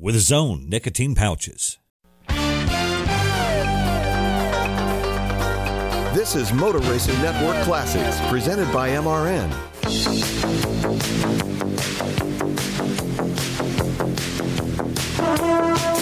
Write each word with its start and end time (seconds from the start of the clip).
with 0.00 0.16
Zone 0.16 0.68
nicotine 0.68 1.16
pouches. 1.16 1.78
This 6.14 6.36
is 6.36 6.52
Motor 6.52 6.78
Racing 6.90 7.20
Network 7.20 7.56
Classics, 7.64 8.20
presented 8.30 8.72
by 8.72 8.90
MRN. 8.90 9.50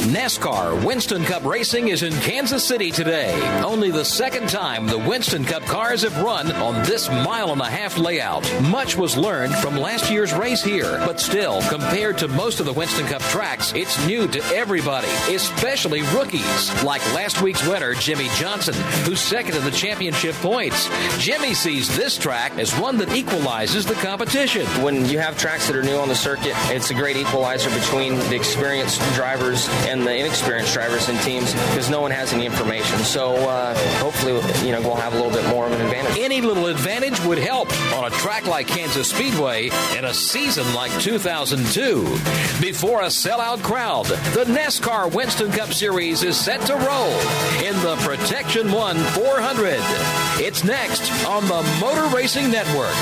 NASCAR 0.06 0.86
Winston 0.86 1.24
Cup 1.24 1.44
Racing 1.44 1.88
is 1.88 2.04
in 2.04 2.12
Kansas 2.20 2.64
City 2.64 2.92
today. 2.92 3.34
Only 3.62 3.90
the 3.90 4.04
second 4.04 4.48
time 4.48 4.86
the 4.86 4.96
Winston 4.96 5.44
Cup 5.44 5.64
cars 5.64 6.02
have 6.02 6.22
run 6.22 6.52
on 6.52 6.80
this 6.84 7.08
mile 7.08 7.50
and 7.50 7.60
a 7.60 7.64
half 7.64 7.98
layout. 7.98 8.48
Much 8.62 8.96
was 8.96 9.16
learned 9.16 9.52
from 9.56 9.76
last 9.76 10.08
year's 10.08 10.32
race 10.32 10.62
here, 10.62 10.98
but 11.04 11.18
still, 11.18 11.60
compared 11.62 12.18
to 12.18 12.28
most 12.28 12.60
of 12.60 12.66
the 12.66 12.72
Winston 12.72 13.04
Cup 13.06 13.20
tracks, 13.22 13.72
it's 13.74 14.06
new 14.06 14.28
to 14.28 14.40
everybody, 14.54 15.08
especially 15.34 16.02
rookies, 16.14 16.84
like 16.84 17.02
last 17.12 17.42
week's 17.42 17.66
winner, 17.66 17.92
Jimmie 17.94 18.30
Johnson, 18.36 18.74
who's 19.04 19.20
second 19.20 19.56
in 19.56 19.64
the 19.64 19.72
championship 19.72 20.36
points. 20.36 20.88
Jimmie 21.18 21.54
sees 21.54 21.94
this 21.96 22.16
track 22.16 22.56
as 22.58 22.72
one 22.78 22.96
that 22.98 23.12
equalizes 23.12 23.84
the 23.84 23.94
competition. 23.94 24.66
When 24.84 25.04
you 25.06 25.18
have 25.18 25.36
tracks 25.36 25.66
that 25.66 25.74
are 25.74 25.82
new 25.82 25.96
on 25.96 26.08
the 26.08 26.14
circuit, 26.14 26.52
it's 26.70 26.90
a 26.90 26.94
great 26.94 27.16
equalizer 27.16 27.70
between 27.70 28.14
the 28.14 28.36
experienced 28.36 29.00
drivers 29.16 29.68
and 29.88 29.95
the 30.04 30.16
inexperienced 30.16 30.74
drivers 30.74 31.08
and 31.08 31.18
teams 31.20 31.52
because 31.52 31.90
no 31.90 32.00
one 32.00 32.10
has 32.10 32.32
any 32.32 32.46
information. 32.46 32.98
So 33.00 33.34
uh, 33.34 33.74
hopefully, 33.98 34.34
you 34.66 34.72
know, 34.72 34.80
we'll 34.80 34.96
have 34.96 35.12
a 35.12 35.16
little 35.16 35.32
bit 35.32 35.48
more 35.48 35.66
of 35.66 35.72
an 35.72 35.80
advantage. 35.80 36.18
Any 36.18 36.40
little 36.40 36.66
advantage 36.66 37.18
would 37.24 37.38
help 37.38 37.68
on 37.92 38.04
a 38.04 38.10
track 38.16 38.46
like 38.46 38.66
Kansas 38.66 39.10
Speedway 39.10 39.70
in 39.96 40.04
a 40.04 40.14
season 40.14 40.72
like 40.74 40.92
2002. 41.00 42.02
Before 42.60 43.02
a 43.02 43.06
sellout 43.06 43.62
crowd, 43.62 44.06
the 44.06 44.44
NASCAR 44.44 45.14
Winston 45.14 45.52
Cup 45.52 45.72
Series 45.72 46.22
is 46.22 46.36
set 46.36 46.60
to 46.62 46.74
roll 46.74 47.10
in 47.62 47.74
the 47.82 47.96
Protection 48.00 48.72
One 48.72 48.96
400. 48.96 49.76
It's 50.44 50.64
next 50.64 51.10
on 51.26 51.44
the 51.46 51.62
Motor 51.80 52.14
Racing 52.14 52.50
Network. 52.50 52.94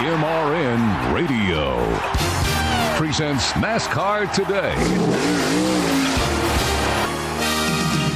MRN 0.00 1.14
Radio 1.14 2.19
presents 3.00 3.52
NASCAR 3.52 4.30
Today. 4.34 5.79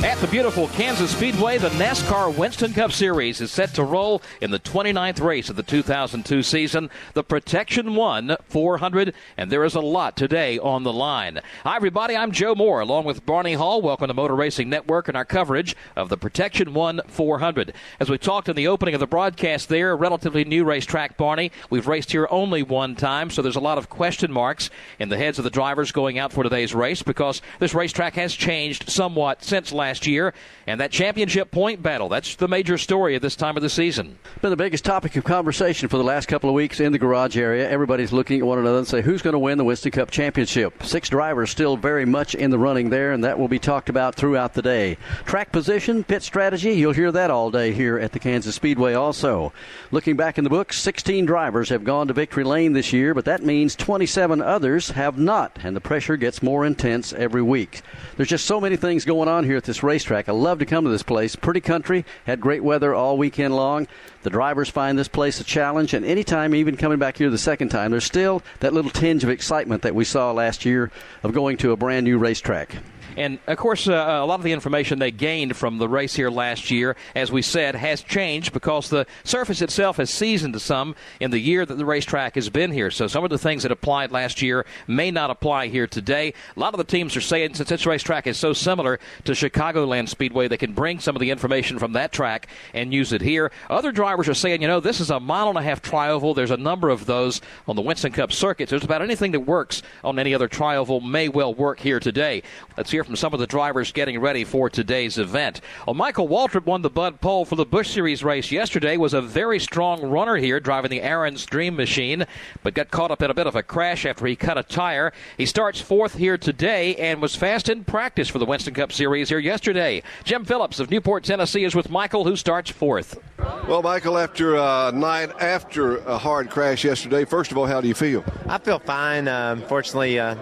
At 0.04 0.18
the 0.18 0.26
beautiful 0.26 0.68
Kansas 0.68 1.16
Speedway, 1.16 1.56
the 1.56 1.70
NASCAR 1.70 2.36
Winston 2.36 2.74
Cup 2.74 2.92
Series 2.92 3.40
is 3.40 3.50
set 3.50 3.72
to 3.72 3.82
roll 3.82 4.20
in 4.42 4.50
the 4.50 4.58
29th 4.58 5.18
race 5.22 5.48
of 5.48 5.56
the 5.56 5.62
2002 5.62 6.42
season, 6.42 6.90
the 7.14 7.24
Protection 7.24 7.94
One 7.94 8.36
400, 8.44 9.14
and 9.38 9.50
there 9.50 9.64
is 9.64 9.74
a 9.74 9.80
lot 9.80 10.14
today 10.14 10.58
on 10.58 10.82
the 10.82 10.92
line. 10.92 11.40
Hi, 11.62 11.76
everybody. 11.76 12.14
I'm 12.14 12.32
Joe 12.32 12.54
Moore, 12.54 12.80
along 12.80 13.06
with 13.06 13.24
Barney 13.24 13.54
Hall. 13.54 13.80
Welcome 13.80 14.08
to 14.08 14.14
Motor 14.14 14.36
Racing 14.36 14.68
Network 14.68 15.08
and 15.08 15.16
our 15.16 15.24
coverage 15.24 15.74
of 15.96 16.10
the 16.10 16.18
Protection 16.18 16.74
One 16.74 17.00
400. 17.08 17.72
As 17.98 18.10
we 18.10 18.18
talked 18.18 18.50
in 18.50 18.56
the 18.56 18.68
opening 18.68 18.92
of 18.92 19.00
the 19.00 19.06
broadcast, 19.06 19.70
there, 19.70 19.92
a 19.92 19.96
relatively 19.96 20.44
new 20.44 20.64
racetrack, 20.66 21.16
Barney. 21.16 21.50
We've 21.70 21.88
raced 21.88 22.12
here 22.12 22.28
only 22.30 22.62
one 22.62 22.94
time, 22.94 23.30
so 23.30 23.40
there's 23.40 23.56
a 23.56 23.60
lot 23.60 23.78
of 23.78 23.88
question 23.88 24.30
marks 24.30 24.68
in 24.98 25.08
the 25.08 25.16
heads 25.16 25.38
of 25.38 25.44
the 25.44 25.50
drivers 25.50 25.92
going 25.92 26.18
out 26.18 26.30
for 26.30 26.44
today's 26.44 26.74
race 26.74 27.02
because 27.02 27.40
this 27.58 27.72
racetrack 27.72 28.16
has 28.16 28.34
changed 28.34 28.90
somewhat 28.90 29.42
since 29.42 29.72
last 29.72 29.93
last 29.94 30.08
year. 30.08 30.34
And 30.66 30.80
that 30.80 30.90
championship 30.90 31.50
point 31.50 31.82
battle, 31.82 32.08
that's 32.08 32.34
the 32.36 32.48
major 32.48 32.78
story 32.78 33.14
at 33.14 33.22
this 33.22 33.36
time 33.36 33.56
of 33.56 33.62
the 33.62 33.70
season. 33.70 34.18
Been 34.40 34.50
the 34.50 34.56
biggest 34.56 34.84
topic 34.84 35.14
of 35.14 35.22
conversation 35.22 35.88
for 35.88 35.98
the 35.98 36.04
last 36.04 36.26
couple 36.26 36.48
of 36.48 36.54
weeks 36.54 36.80
in 36.80 36.90
the 36.90 36.98
garage 36.98 37.36
area. 37.36 37.68
Everybody's 37.68 38.12
looking 38.12 38.40
at 38.40 38.46
one 38.46 38.58
another 38.58 38.78
and 38.78 38.86
say, 38.86 39.02
who's 39.02 39.22
going 39.22 39.34
to 39.34 39.38
win 39.38 39.58
the 39.58 39.64
Winston 39.64 39.92
Cup 39.92 40.10
Championship? 40.10 40.82
Six 40.82 41.08
drivers 41.08 41.50
still 41.50 41.76
very 41.76 42.04
much 42.06 42.34
in 42.34 42.50
the 42.50 42.58
running 42.58 42.90
there, 42.90 43.12
and 43.12 43.22
that 43.22 43.38
will 43.38 43.46
be 43.46 43.58
talked 43.58 43.88
about 43.88 44.16
throughout 44.16 44.54
the 44.54 44.62
day. 44.62 44.96
Track 45.26 45.52
position, 45.52 46.02
pit 46.02 46.22
strategy, 46.22 46.72
you'll 46.72 46.92
hear 46.92 47.12
that 47.12 47.30
all 47.30 47.50
day 47.50 47.72
here 47.72 47.98
at 47.98 48.12
the 48.12 48.18
Kansas 48.18 48.56
Speedway 48.56 48.94
also. 48.94 49.52
Looking 49.92 50.16
back 50.16 50.38
in 50.38 50.44
the 50.44 50.50
books, 50.50 50.78
16 50.80 51.26
drivers 51.26 51.68
have 51.68 51.84
gone 51.84 52.08
to 52.08 52.14
victory 52.14 52.42
lane 52.42 52.72
this 52.72 52.92
year, 52.92 53.14
but 53.14 53.26
that 53.26 53.44
means 53.44 53.76
27 53.76 54.40
others 54.40 54.90
have 54.90 55.18
not, 55.18 55.58
and 55.62 55.76
the 55.76 55.80
pressure 55.80 56.16
gets 56.16 56.42
more 56.42 56.64
intense 56.64 57.12
every 57.12 57.42
week. 57.42 57.82
There's 58.16 58.30
just 58.30 58.46
so 58.46 58.60
many 58.60 58.76
things 58.76 59.04
going 59.04 59.28
on 59.28 59.44
here 59.44 59.58
at 59.58 59.64
this 59.64 59.73
racetrack. 59.82 60.28
I 60.28 60.32
love 60.32 60.58
to 60.60 60.66
come 60.66 60.84
to 60.84 60.90
this 60.90 61.02
place. 61.02 61.36
Pretty 61.36 61.60
country, 61.60 62.04
had 62.26 62.40
great 62.40 62.62
weather 62.62 62.94
all 62.94 63.18
weekend 63.18 63.54
long. 63.56 63.86
The 64.22 64.30
drivers 64.30 64.70
find 64.70 64.98
this 64.98 65.08
place 65.08 65.40
a 65.40 65.44
challenge, 65.44 65.94
and 65.94 66.04
anytime, 66.04 66.54
even 66.54 66.76
coming 66.76 66.98
back 66.98 67.18
here 67.18 67.30
the 67.30 67.38
second 67.38 67.70
time, 67.70 67.90
there's 67.90 68.04
still 68.04 68.42
that 68.60 68.72
little 68.72 68.90
tinge 68.90 69.24
of 69.24 69.30
excitement 69.30 69.82
that 69.82 69.94
we 69.94 70.04
saw 70.04 70.32
last 70.32 70.64
year 70.64 70.90
of 71.22 71.32
going 71.32 71.56
to 71.58 71.72
a 71.72 71.76
brand 71.76 72.04
new 72.04 72.18
racetrack. 72.18 72.76
And 73.16 73.38
of 73.46 73.58
course, 73.58 73.88
uh, 73.88 73.92
a 73.92 74.26
lot 74.26 74.40
of 74.40 74.42
the 74.42 74.52
information 74.52 74.98
they 74.98 75.10
gained 75.10 75.56
from 75.56 75.78
the 75.78 75.88
race 75.88 76.14
here 76.14 76.30
last 76.30 76.70
year, 76.70 76.96
as 77.14 77.30
we 77.30 77.42
said, 77.42 77.74
has 77.74 78.02
changed 78.02 78.52
because 78.52 78.88
the 78.88 79.06
surface 79.22 79.62
itself 79.62 79.98
has 79.98 80.10
seasoned 80.10 80.54
to 80.54 80.60
some 80.60 80.96
in 81.20 81.30
the 81.30 81.38
year 81.38 81.64
that 81.64 81.76
the 81.76 81.84
racetrack 81.84 82.34
has 82.34 82.50
been 82.50 82.72
here. 82.72 82.90
So 82.90 83.06
some 83.06 83.24
of 83.24 83.30
the 83.30 83.38
things 83.38 83.62
that 83.62 83.72
applied 83.72 84.10
last 84.10 84.42
year 84.42 84.66
may 84.86 85.10
not 85.10 85.30
apply 85.30 85.68
here 85.68 85.86
today. 85.86 86.34
A 86.56 86.60
lot 86.60 86.74
of 86.74 86.78
the 86.78 86.84
teams 86.84 87.16
are 87.16 87.20
saying 87.20 87.54
since 87.54 87.68
this 87.68 87.86
racetrack 87.86 88.26
is 88.26 88.36
so 88.36 88.52
similar 88.52 88.98
to 89.24 89.32
Chicagoland 89.32 90.08
Speedway, 90.08 90.48
they 90.48 90.56
can 90.56 90.72
bring 90.72 90.98
some 90.98 91.14
of 91.14 91.20
the 91.20 91.30
information 91.30 91.78
from 91.78 91.92
that 91.92 92.12
track 92.12 92.48
and 92.72 92.92
use 92.92 93.12
it 93.12 93.20
here. 93.20 93.52
Other 93.70 93.92
drivers 93.92 94.28
are 94.28 94.34
saying, 94.34 94.62
you 94.62 94.68
know, 94.68 94.80
this 94.80 95.00
is 95.00 95.10
a 95.10 95.20
mile 95.20 95.48
and 95.48 95.58
a 95.58 95.62
half 95.62 95.82
trioval. 95.82 96.34
There's 96.34 96.50
a 96.50 96.56
number 96.56 96.90
of 96.90 97.06
those 97.06 97.40
on 97.68 97.76
the 97.76 97.82
Winston 97.82 98.12
Cup 98.12 98.32
circuit. 98.32 98.68
So 98.68 98.76
just 98.76 98.84
about 98.84 99.02
anything 99.02 99.32
that 99.32 99.40
works 99.40 99.82
on 100.02 100.18
any 100.18 100.34
other 100.34 100.48
trioval 100.48 101.02
may 101.02 101.28
well 101.28 101.54
work 101.54 101.78
here 101.78 102.00
today. 102.00 102.42
Let's 102.76 102.90
hear 102.90 103.03
from 103.04 103.16
some 103.16 103.34
of 103.34 103.40
the 103.40 103.46
drivers 103.46 103.92
getting 103.92 104.18
ready 104.18 104.44
for 104.44 104.70
today's 104.70 105.18
event. 105.18 105.60
Well, 105.86 105.94
Michael 105.94 106.28
Waltrip 106.28 106.66
won 106.66 106.82
the 106.82 106.90
Bud 106.90 107.20
Pole 107.20 107.44
for 107.44 107.56
the 107.56 107.66
Busch 107.66 107.90
Series 107.90 108.24
race 108.24 108.50
yesterday. 108.50 108.96
Was 108.96 109.14
a 109.14 109.20
very 109.20 109.58
strong 109.58 110.02
runner 110.02 110.36
here, 110.36 110.60
driving 110.60 110.90
the 110.90 111.02
Aaron's 111.02 111.44
Dream 111.46 111.76
Machine, 111.76 112.26
but 112.62 112.74
got 112.74 112.90
caught 112.90 113.10
up 113.10 113.22
in 113.22 113.30
a 113.30 113.34
bit 113.34 113.46
of 113.46 113.56
a 113.56 113.62
crash 113.62 114.06
after 114.06 114.26
he 114.26 114.36
cut 114.36 114.58
a 114.58 114.62
tire. 114.62 115.12
He 115.36 115.46
starts 115.46 115.80
fourth 115.80 116.14
here 116.16 116.38
today 116.38 116.96
and 116.96 117.20
was 117.20 117.36
fast 117.36 117.68
in 117.68 117.84
practice 117.84 118.28
for 118.28 118.38
the 118.38 118.46
Winston 118.46 118.74
Cup 118.74 118.92
Series 118.92 119.28
here 119.28 119.38
yesterday. 119.38 120.02
Jim 120.24 120.44
Phillips 120.44 120.80
of 120.80 120.90
Newport, 120.90 121.24
Tennessee, 121.24 121.64
is 121.64 121.74
with 121.74 121.90
Michael, 121.90 122.24
who 122.24 122.36
starts 122.36 122.70
fourth. 122.70 123.20
Well, 123.68 123.82
Michael, 123.82 124.18
after 124.18 124.56
a 124.56 124.92
night 124.94 125.30
after 125.40 125.98
a 125.98 126.18
hard 126.18 126.50
crash 126.50 126.84
yesterday, 126.84 127.24
first 127.24 127.50
of 127.50 127.58
all, 127.58 127.66
how 127.66 127.80
do 127.80 127.88
you 127.88 127.94
feel? 127.94 128.24
I 128.46 128.58
feel 128.58 128.78
fine. 128.78 129.28
Uh, 129.28 129.56
unfortunately, 129.58 130.18
uh, 130.18 130.36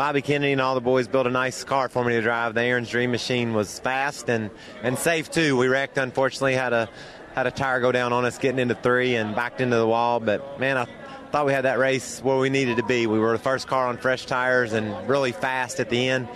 Bobby 0.00 0.22
Kennedy 0.22 0.52
and 0.52 0.62
all 0.62 0.74
the 0.74 0.80
boys 0.80 1.08
built 1.08 1.26
a 1.26 1.30
nice 1.30 1.62
car 1.62 1.90
for 1.90 2.02
me 2.02 2.14
to 2.14 2.22
drive. 2.22 2.54
The 2.54 2.62
Aaron's 2.62 2.88
Dream 2.88 3.10
Machine 3.10 3.52
was 3.52 3.80
fast 3.80 4.30
and, 4.30 4.48
and 4.82 4.98
safe 4.98 5.30
too. 5.30 5.58
We 5.58 5.68
wrecked, 5.68 5.98
unfortunately, 5.98 6.54
had 6.54 6.72
a 6.72 6.88
had 7.34 7.46
a 7.46 7.50
tire 7.50 7.80
go 7.80 7.92
down 7.92 8.14
on 8.14 8.24
us 8.24 8.38
getting 8.38 8.60
into 8.60 8.74
three 8.74 9.16
and 9.16 9.36
backed 9.36 9.60
into 9.60 9.76
the 9.76 9.86
wall. 9.86 10.18
But 10.18 10.58
man, 10.58 10.78
I 10.78 10.86
thought 11.30 11.44
we 11.44 11.52
had 11.52 11.66
that 11.66 11.78
race 11.78 12.18
where 12.20 12.38
we 12.38 12.48
needed 12.48 12.78
to 12.78 12.82
be. 12.82 13.06
We 13.06 13.18
were 13.18 13.32
the 13.32 13.42
first 13.42 13.68
car 13.68 13.88
on 13.88 13.98
fresh 13.98 14.24
tires 14.24 14.72
and 14.72 15.06
really 15.06 15.32
fast 15.32 15.80
at 15.80 15.90
the 15.90 16.08
end. 16.08 16.30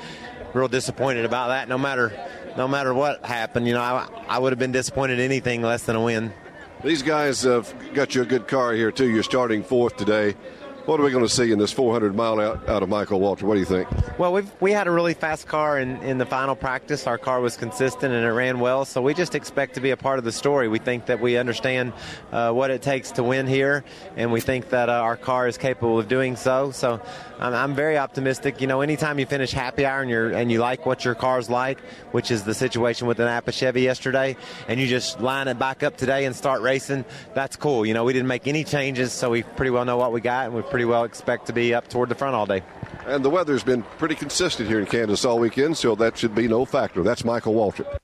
Real 0.53 0.69
disappointed 0.69 1.25
about 1.25 1.49
that. 1.49 1.67
No 1.67 1.79
matter 1.79 2.13
no 2.59 2.69
matter 2.69 2.93
what 2.93 3.25
happened, 3.25 3.67
you 3.67 3.73
know, 3.73 3.81
I, 3.81 4.07
I 4.29 4.39
would 4.41 4.53
have 4.53 4.59
been 4.59 4.73
disappointed 4.73 5.21
anything 5.21 5.63
less 5.63 5.85
than 5.85 5.97
a 5.97 6.03
win. 6.03 6.35
These 6.85 7.03
guys 7.03 7.45
have 7.45 7.75
got 7.95 8.15
you 8.15 8.21
a 8.21 8.27
good 8.27 8.47
car 8.47 8.75
here 8.75 8.93
too. 8.93 9.09
You're 9.09 9.23
starting 9.23 9.63
fourth 9.63 9.97
today. 9.97 10.35
What 10.87 11.01
are 11.01 11.03
we 11.03 11.13
going 11.13 11.25
to 11.25 11.33
see 11.33 11.51
in 11.51 11.59
this 11.59 11.73
400 11.73 12.15
mile 12.15 12.39
out, 12.39 12.69
out 12.69 12.83
of 12.83 12.91
Michael 12.91 13.19
Waltrip? 13.19 13.45
What 13.45 13.55
do 13.55 13.61
you 13.61 13.65
think? 13.65 13.89
Well, 14.19 14.35
we 14.35 14.43
we 14.61 14.71
had 14.71 14.87
a 14.87 14.91
really 14.91 15.15
fast 15.15 15.49
car 15.49 15.79
in, 15.79 15.97
in 16.03 16.19
the 16.19 16.27
final 16.27 16.55
practice. 16.55 17.07
Our 17.07 17.17
car 17.17 17.41
was 17.41 17.57
consistent 17.57 18.13
and 18.13 18.23
it 18.23 18.31
ran 18.33 18.61
well, 18.61 18.85
so 18.85 19.01
we 19.01 19.15
just 19.15 19.35
expect 19.35 19.77
to 19.77 19.81
be 19.81 19.93
a 19.93 19.97
part 19.97 20.19
of 20.19 20.27
the 20.27 20.33
story. 20.33 20.69
We 20.69 20.79
think 20.79 21.07
that 21.07 21.21
we 21.21 21.39
understand 21.39 21.95
uh, 22.33 22.53
what 22.53 22.71
it 22.71 22.83
takes 22.83 23.13
to 23.13 23.23
win 23.23 23.47
here, 23.47 23.83
and 24.17 24.31
we 24.31 24.43
think 24.43 24.69
that 24.71 24.91
uh, 24.91 24.93
our 24.93 25.17
car 25.17 25.49
is 25.49 25.57
capable 25.57 25.99
of 25.99 26.07
doing 26.07 26.37
so. 26.37 26.71
So 26.71 27.01
I'm, 27.39 27.55
I'm, 27.55 27.75
very 27.75 27.99
optimistic. 27.99 28.61
You 28.61 28.67
know, 28.67 28.83
anytime 28.83 29.19
you 29.19 29.27
finish 29.27 29.51
happy 29.51 29.85
hour 29.85 30.01
and, 30.01 30.11
you're, 30.11 30.31
and 30.31 30.53
you 30.53 30.61
like 30.61 30.87
what 30.87 31.05
your 31.05 31.15
car's 31.15 31.51
like, 31.51 31.81
which 32.13 32.31
is 32.31 32.45
the 32.45 32.55
situation 32.55 33.09
with 33.09 33.17
the 33.17 33.25
Napa 33.25 33.53
Chevy 33.53 33.83
yesterday, 33.83 34.37
and 34.69 34.79
you 34.79 34.87
just 34.87 35.21
line 35.21 35.49
it 35.49 35.59
back 35.59 35.83
up 35.83 35.97
today 35.97 36.27
and 36.27 36.37
start 36.37 36.63
racing, 36.63 37.05
that's 37.35 37.57
cool. 37.57 37.85
You 37.85 37.95
know, 37.95 38.05
we 38.05 38.13
didn't 38.13 38.29
make 38.29 38.47
any 38.47 38.65
changes, 38.65 39.13
so 39.13 39.31
we 39.31 39.43
pretty 39.43 39.71
well 39.71 39.85
know 39.85 39.97
what 39.97 40.13
we 40.13 40.21
got, 40.21 40.47
and 40.47 40.55
we 40.55 40.63
pretty 40.75 40.85
well 40.85 41.05
expect 41.05 41.47
to 41.47 41.53
be 41.53 41.73
up 41.73 41.87
toward 41.87 42.09
the 42.09 42.17
front 42.17 42.35
all 42.35 42.47
day. 42.47 42.61
And 43.07 43.25
the 43.25 43.31
weather's 43.31 43.63
been 43.63 43.85
pretty 43.97 44.17
consistent 44.17 44.69
here 44.69 44.81
in 44.81 44.87
Kansas 44.87 45.25
all 45.25 45.39
weekend, 45.39 45.77
so 45.77 45.95
that 45.95 46.19
should 46.19 46.35
be 46.35 46.49
no 46.49 46.65
factor. 46.65 47.05
That's 47.05 47.25
Michael 47.25 47.55
Waltrip. 47.55 47.97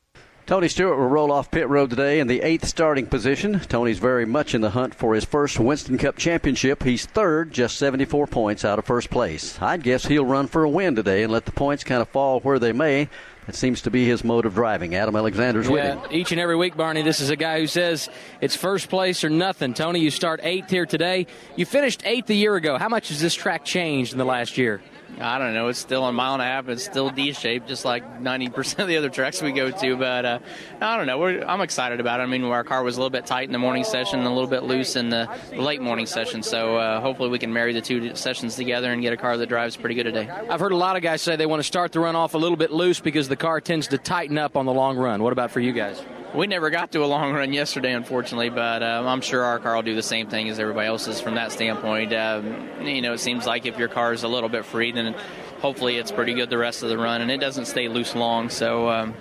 Tony 0.46 0.68
Stewart 0.68 0.96
will 0.96 1.08
roll 1.08 1.32
off 1.32 1.50
pit 1.50 1.68
road 1.68 1.90
today 1.90 2.20
in 2.20 2.28
the 2.28 2.42
eighth 2.42 2.68
starting 2.68 3.06
position. 3.06 3.58
Tony's 3.58 3.98
very 3.98 4.24
much 4.24 4.54
in 4.54 4.60
the 4.60 4.70
hunt 4.70 4.94
for 4.94 5.16
his 5.16 5.24
first 5.24 5.58
Winston 5.58 5.98
Cup 5.98 6.16
championship. 6.16 6.84
He's 6.84 7.06
third, 7.06 7.50
just 7.50 7.76
74 7.76 8.28
points 8.28 8.64
out 8.64 8.78
of 8.78 8.84
first 8.84 9.10
place. 9.10 9.60
I'd 9.60 9.82
guess 9.82 10.06
he'll 10.06 10.24
run 10.24 10.46
for 10.46 10.62
a 10.62 10.70
win 10.70 10.94
today 10.94 11.24
and 11.24 11.32
let 11.32 11.46
the 11.46 11.52
points 11.52 11.82
kind 11.82 12.00
of 12.02 12.08
fall 12.08 12.38
where 12.38 12.60
they 12.60 12.72
may. 12.72 13.08
That 13.50 13.56
seems 13.56 13.82
to 13.82 13.90
be 13.90 14.06
his 14.06 14.22
mode 14.22 14.46
of 14.46 14.54
driving. 14.54 14.94
Adam 14.94 15.16
Alexander's 15.16 15.66
yeah, 15.66 15.72
with 15.72 15.82
him. 15.82 16.00
Each 16.12 16.30
and 16.30 16.40
every 16.40 16.54
week, 16.54 16.76
Barney, 16.76 17.02
this 17.02 17.18
is 17.18 17.30
a 17.30 17.36
guy 17.36 17.58
who 17.58 17.66
says 17.66 18.08
it's 18.40 18.54
first 18.54 18.88
place 18.88 19.24
or 19.24 19.28
nothing. 19.28 19.74
Tony, 19.74 19.98
you 19.98 20.12
start 20.12 20.38
eighth 20.44 20.70
here 20.70 20.86
today. 20.86 21.26
You 21.56 21.66
finished 21.66 22.06
eighth 22.06 22.30
a 22.30 22.34
year 22.34 22.54
ago. 22.54 22.78
How 22.78 22.88
much 22.88 23.08
has 23.08 23.20
this 23.20 23.34
track 23.34 23.64
changed 23.64 24.12
in 24.12 24.18
the 24.18 24.24
last 24.24 24.56
year? 24.56 24.80
I 25.20 25.38
don't 25.38 25.54
know. 25.54 25.68
It's 25.68 25.78
still 25.78 26.04
a 26.04 26.12
mile 26.12 26.34
and 26.34 26.42
a 26.42 26.46
half. 26.46 26.68
It's 26.68 26.84
still 26.84 27.10
D 27.10 27.32
shaped, 27.32 27.68
just 27.68 27.84
like 27.84 28.22
90% 28.22 28.78
of 28.78 28.88
the 28.88 28.96
other 28.96 29.10
tracks 29.10 29.42
we 29.42 29.52
go 29.52 29.70
to. 29.70 29.96
But 29.96 30.24
uh, 30.24 30.38
I 30.80 30.96
don't 30.96 31.06
know. 31.06 31.18
We're, 31.18 31.44
I'm 31.44 31.60
excited 31.60 32.00
about 32.00 32.20
it. 32.20 32.24
I 32.24 32.26
mean, 32.26 32.44
our 32.44 32.64
car 32.64 32.82
was 32.82 32.96
a 32.96 33.00
little 33.00 33.10
bit 33.10 33.26
tight 33.26 33.44
in 33.44 33.52
the 33.52 33.58
morning 33.58 33.84
session 33.84 34.20
a 34.20 34.32
little 34.32 34.48
bit 34.48 34.62
loose 34.62 34.96
in 34.96 35.10
the 35.10 35.28
late 35.52 35.80
morning 35.82 36.06
session. 36.06 36.42
So 36.42 36.76
uh, 36.76 37.00
hopefully 37.00 37.28
we 37.28 37.38
can 37.38 37.52
marry 37.52 37.72
the 37.72 37.80
two 37.80 38.14
sessions 38.14 38.56
together 38.56 38.92
and 38.92 39.02
get 39.02 39.12
a 39.12 39.16
car 39.16 39.36
that 39.36 39.48
drives 39.48 39.76
pretty 39.76 39.94
good 39.94 40.04
today. 40.04 40.28
I've 40.28 40.60
heard 40.60 40.72
a 40.72 40.76
lot 40.76 40.96
of 40.96 41.02
guys 41.02 41.22
say 41.22 41.36
they 41.36 41.46
want 41.46 41.60
to 41.60 41.66
start 41.66 41.92
the 41.92 42.00
run 42.00 42.16
off 42.16 42.34
a 42.34 42.38
little 42.38 42.56
bit 42.56 42.70
loose 42.70 43.00
because 43.00 43.28
the 43.28 43.36
car 43.36 43.60
tends 43.60 43.88
to 43.88 43.98
tighten 43.98 44.38
up 44.38 44.56
on 44.56 44.66
the 44.66 44.72
long 44.72 44.96
run. 44.96 45.22
What 45.22 45.32
about 45.32 45.50
for 45.50 45.60
you 45.60 45.72
guys? 45.72 46.02
We 46.32 46.46
never 46.46 46.70
got 46.70 46.92
to 46.92 47.02
a 47.02 47.06
long 47.06 47.32
run 47.32 47.52
yesterday, 47.52 47.92
unfortunately, 47.92 48.50
but 48.50 48.84
um, 48.84 49.08
I'm 49.08 49.20
sure 49.20 49.42
our 49.42 49.58
car 49.58 49.74
will 49.74 49.82
do 49.82 49.96
the 49.96 50.02
same 50.02 50.28
thing 50.28 50.48
as 50.48 50.60
everybody 50.60 50.86
else's 50.86 51.20
from 51.20 51.34
that 51.34 51.50
standpoint. 51.50 52.12
Um, 52.12 52.86
you 52.86 53.02
know, 53.02 53.14
it 53.14 53.18
seems 53.18 53.46
like 53.46 53.66
if 53.66 53.76
your 53.78 53.88
car 53.88 54.12
is 54.12 54.22
a 54.22 54.28
little 54.28 54.48
bit 54.48 54.64
free, 54.64 54.92
then 54.92 55.16
hopefully 55.60 55.96
it's 55.96 56.12
pretty 56.12 56.34
good 56.34 56.48
the 56.48 56.56
rest 56.56 56.84
of 56.84 56.88
the 56.88 56.96
run, 56.96 57.20
and 57.20 57.32
it 57.32 57.38
doesn't 57.38 57.64
stay 57.64 57.88
loose 57.88 58.14
long. 58.14 58.48
So, 58.48 58.88
um, 58.88 59.14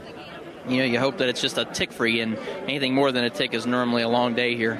you 0.67 0.77
know, 0.77 0.83
you 0.83 0.99
hope 0.99 1.17
that 1.17 1.29
it's 1.29 1.41
just 1.41 1.57
a 1.57 1.65
tick 1.65 1.91
free, 1.91 2.21
and 2.21 2.37
anything 2.67 2.93
more 2.93 3.11
than 3.11 3.23
a 3.23 3.31
tick 3.31 3.55
is 3.55 3.65
normally 3.65 4.03
a 4.03 4.09
long 4.09 4.35
day 4.35 4.55
here. 4.55 4.79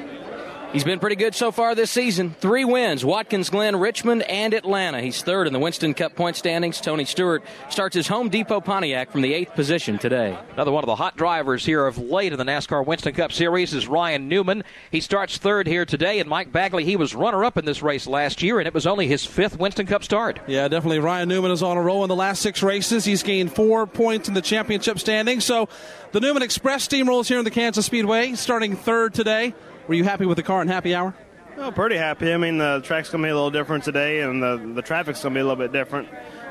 He's 0.72 0.84
been 0.84 1.00
pretty 1.00 1.16
good 1.16 1.34
so 1.34 1.52
far 1.52 1.74
this 1.74 1.90
season. 1.90 2.36
Three 2.40 2.64
wins 2.64 3.04
Watkins 3.04 3.50
Glen, 3.50 3.76
Richmond, 3.76 4.22
and 4.30 4.54
Atlanta. 4.54 5.02
He's 5.02 5.24
third 5.24 5.48
in 5.48 5.54
the 5.54 5.58
Winston 5.58 5.96
Cup 5.96 6.16
point 6.16 6.36
standings. 6.36 6.80
Tony 6.80 7.06
Stewart 7.06 7.44
starts 7.70 7.96
his 7.96 8.08
Home 8.08 8.30
Depot 8.30 8.62
Pontiac 8.62 9.12
from 9.12 9.22
the 9.22 9.34
eighth 9.34 9.56
position 9.56 9.98
today. 9.98 10.38
Another 10.54 10.72
one 10.72 10.84
of 10.84 10.88
the 10.88 10.96
hot 10.96 11.18
drivers 11.18 11.66
here 11.66 11.88
of 11.88 11.98
late 11.98 12.34
in 12.34 12.38
the 12.38 12.46
NASCAR 12.46 12.86
Winston 12.86 13.16
Cup 13.16 13.32
Series 13.32 13.74
is 13.74 13.88
Ryan 13.88 14.30
Newman. 14.30 14.64
He 14.92 15.02
starts 15.02 15.40
third 15.40 15.66
here 15.66 15.86
today, 15.86 16.20
and 16.20 16.30
Mike 16.30 16.52
Bagley, 16.52 16.86
he 16.86 16.96
was 16.96 17.16
runner 17.16 17.44
up 17.44 17.58
in 17.58 17.66
this 17.66 17.82
race 17.82 18.06
last 18.06 18.44
year, 18.44 18.60
and 18.60 18.68
it 18.68 18.74
was 18.74 18.86
only 18.86 19.08
his 19.08 19.26
fifth 19.26 19.58
Winston 19.58 19.88
Cup 19.88 20.04
start. 20.04 20.40
Yeah, 20.46 20.68
definitely. 20.68 21.00
Ryan 21.00 21.30
Newman 21.30 21.50
is 21.50 21.64
on 21.64 21.78
a 21.78 21.82
roll 21.82 22.04
in 22.04 22.10
the 22.10 22.16
last 22.16 22.44
six 22.44 22.62
races. 22.62 23.06
He's 23.06 23.24
gained 23.24 23.56
four 23.56 23.88
points 23.88 24.28
in 24.28 24.36
the 24.36 24.42
championship 24.42 25.00
standings. 25.00 25.46
So 25.46 25.68
the 26.12 26.20
Newman 26.20 26.44
Express 26.44 26.88
steamrolls 26.88 27.28
here 27.28 27.40
in 27.40 27.44
the 27.44 27.50
Kansas 27.50 27.88
Speedway, 27.88 28.34
starting 28.34 28.76
third 28.76 29.16
today. 29.16 29.56
Were 29.90 29.96
you 29.96 30.04
happy 30.04 30.28
with 30.28 30.36
the 30.36 30.44
car 30.44 30.62
in 30.62 30.68
happy 30.68 30.94
hour? 30.94 31.16
Oh, 31.58 31.72
pretty 31.72 31.98
happy. 31.98 32.32
I 32.32 32.38
mean, 32.38 32.60
the 32.60 32.80
track's 32.84 33.10
going 33.10 33.24
to 33.24 33.26
be 33.26 33.32
a 33.32 33.34
little 33.34 33.50
different 33.50 33.84
today, 33.84 34.22
and 34.22 34.42
the, 34.42 34.74
the 34.76 34.84
traffic's 34.84 35.24
going 35.24 35.34
to 35.34 35.38
be 35.40 35.42
a 35.42 35.44
little 35.44 35.56
bit 35.56 35.72
different. 35.72 36.08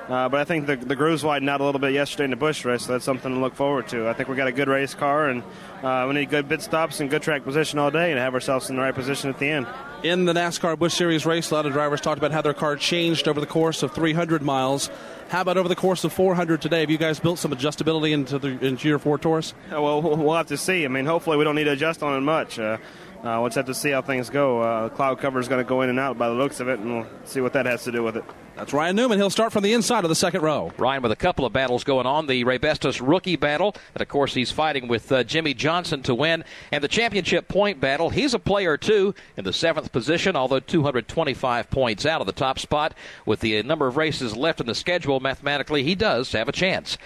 Uh, 0.09 0.29
but 0.29 0.41
I 0.41 0.45
think 0.45 0.67
the, 0.67 0.75
the 0.75 0.97
grooves 0.97 1.23
widened 1.23 1.49
out 1.49 1.61
a 1.61 1.65
little 1.65 1.79
bit 1.81 1.93
yesterday 1.93 2.25
in 2.25 2.31
the 2.31 2.37
Busch 2.37 2.65
race, 2.65 2.87
so 2.87 2.93
that's 2.93 3.05
something 3.05 3.33
to 3.33 3.39
look 3.39 3.55
forward 3.55 3.87
to. 3.89 4.09
I 4.09 4.13
think 4.13 4.29
we 4.29 4.35
got 4.35 4.49
a 4.49 4.53
good 4.53 4.67
race 4.67 4.93
car, 4.93 5.29
and 5.29 5.45
uh, 5.85 6.07
we 6.09 6.15
need 6.15 6.31
good 6.31 6.49
pit 6.49 6.63
stops 6.63 6.99
and 6.99 7.09
good 7.09 7.23
track 7.23 7.45
position 7.45 7.79
all 7.79 7.93
day 7.93 8.11
and 8.11 8.19
have 8.19 8.35
ourselves 8.35 8.71
in 8.71 8.77
the 8.77 8.83
right 8.83 8.95
position 8.95 9.31
at 9.31 9.39
the 9.39 9.49
end. 9.49 9.69
In 10.03 10.25
the 10.25 10.33
NASCAR 10.33 10.77
Busch 10.77 10.95
Series 10.95 11.25
race, 11.25 11.51
a 11.53 11.55
lot 11.55 11.67
of 11.67 11.73
drivers 11.73 12.01
talked 12.01 12.19
about 12.19 12.33
how 12.33 12.43
their 12.43 12.55
car 12.55 12.75
changed 12.75 13.29
over 13.29 13.39
the 13.39 13.47
course 13.47 13.85
of 13.85 13.93
300 13.93 14.43
miles. 14.43 14.91
How 15.29 15.43
about 15.43 15.59
over 15.59 15.69
the 15.69 15.77
course 15.77 16.05
of 16.05 16.13
400 16.13 16.63
today? 16.63 16.81
Have 16.81 16.91
you 16.91 16.99
guys 16.99 17.21
built 17.21 17.39
some 17.39 17.53
adjustability 17.53 18.13
into 18.13 18.39
the 18.39 18.49
into 18.65 18.89
your 18.89 18.99
Ford 18.99 19.21
Taurus? 19.21 19.53
Uh, 19.71 19.83
well, 19.83 20.01
we'll 20.01 20.35
have 20.35 20.47
to 20.47 20.57
see. 20.57 20.85
I 20.85 20.89
mean, 20.89 21.05
hopefully 21.05 21.37
we 21.37 21.45
don't 21.45 21.55
need 21.55 21.65
to 21.65 21.73
adjust 21.73 22.03
on 22.03 22.17
it 22.17 22.21
much. 22.21 22.59
Uh, 22.59 22.79
uh, 23.25 23.39
we'll 23.41 23.47
just 23.47 23.57
have 23.57 23.67
to 23.67 23.75
see 23.75 23.91
how 23.91 24.03
things 24.03 24.31
go. 24.31 24.61
Uh, 24.61 24.89
cloud 24.89 25.19
cover 25.19 25.41
is 25.41 25.49
going 25.49 25.65
to 25.65 25.69
go 25.69 25.83
in 25.83 25.91
and 25.91 25.99
out 25.99 26.19
by 26.19 26.29
the 26.29 26.35
looks 26.35 26.61
of 26.61 26.69
it, 26.69 26.79
and 26.79 26.99
we'll 26.99 27.07
see 27.25 27.41
what 27.41 27.53
that 27.53 27.67
has 27.67 27.85
to 27.85 27.93
do 27.93 28.03
with 28.03 28.17
it. 28.17 28.25
That's 28.59 28.73
Ryan 28.73 28.97
Newman. 28.97 29.21
He'll 29.21 29.31
start 29.31 29.53
from 29.53 29.63
the 29.63 29.73
inside 29.73 30.03
of 30.03 30.09
the 30.09 30.17
second 30.17 30.41
row. 30.43 30.73
Ryan 30.79 31.01
with 31.01 31.13
a 31.13 31.17
couple 31.17 31.45
of 31.45 31.53
battles 31.53 31.85
going 31.85 32.07
on. 32.07 32.27
The 32.27 32.45
Raybestos 32.45 33.01
rookie 33.01 33.37
battle, 33.37 33.77
and 33.95 34.03
of 34.03 34.09
course 34.09 34.35
he's 34.35 34.51
fighting 34.51 34.89
with 34.89 35.13
uh, 35.13 35.23
Jimmie 35.23 35.55
Johnson 35.55 36.03
to 36.03 36.13
win, 36.13 36.43
and 36.73 36.83
the 36.83 36.89
championship 36.89 37.47
point 37.47 37.81
battle. 37.81 38.11
He's 38.11 38.35
a 38.35 38.41
player 38.41 38.77
too 38.77 39.15
in 39.37 39.45
the 39.45 39.53
seventh 39.53 39.93
position, 39.93 40.35
although 40.35 40.59
225 40.59 41.71
points 41.71 42.05
out 42.05 42.21
of 42.21 42.27
the 42.27 42.33
top 42.33 42.59
spot. 42.59 42.95
With 43.25 43.39
the 43.39 43.63
number 43.63 43.87
of 43.87 43.97
races 43.97 44.37
left 44.37 44.61
in 44.61 44.67
the 44.67 44.75
schedule, 44.75 45.21
mathematically 45.21 45.85
he 45.85 45.95
does 45.95 46.33
have 46.33 46.49
a 46.49 46.53
chance. 46.53 46.99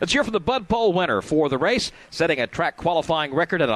Let's 0.00 0.12
hear 0.12 0.22
from 0.22 0.32
the 0.32 0.38
Bud 0.38 0.68
Pole 0.68 0.92
winner 0.92 1.22
for 1.22 1.48
the 1.48 1.58
race, 1.58 1.90
setting 2.10 2.38
a 2.38 2.46
track 2.46 2.76
qualifying 2.76 3.34
record 3.34 3.62
at 3.62 3.68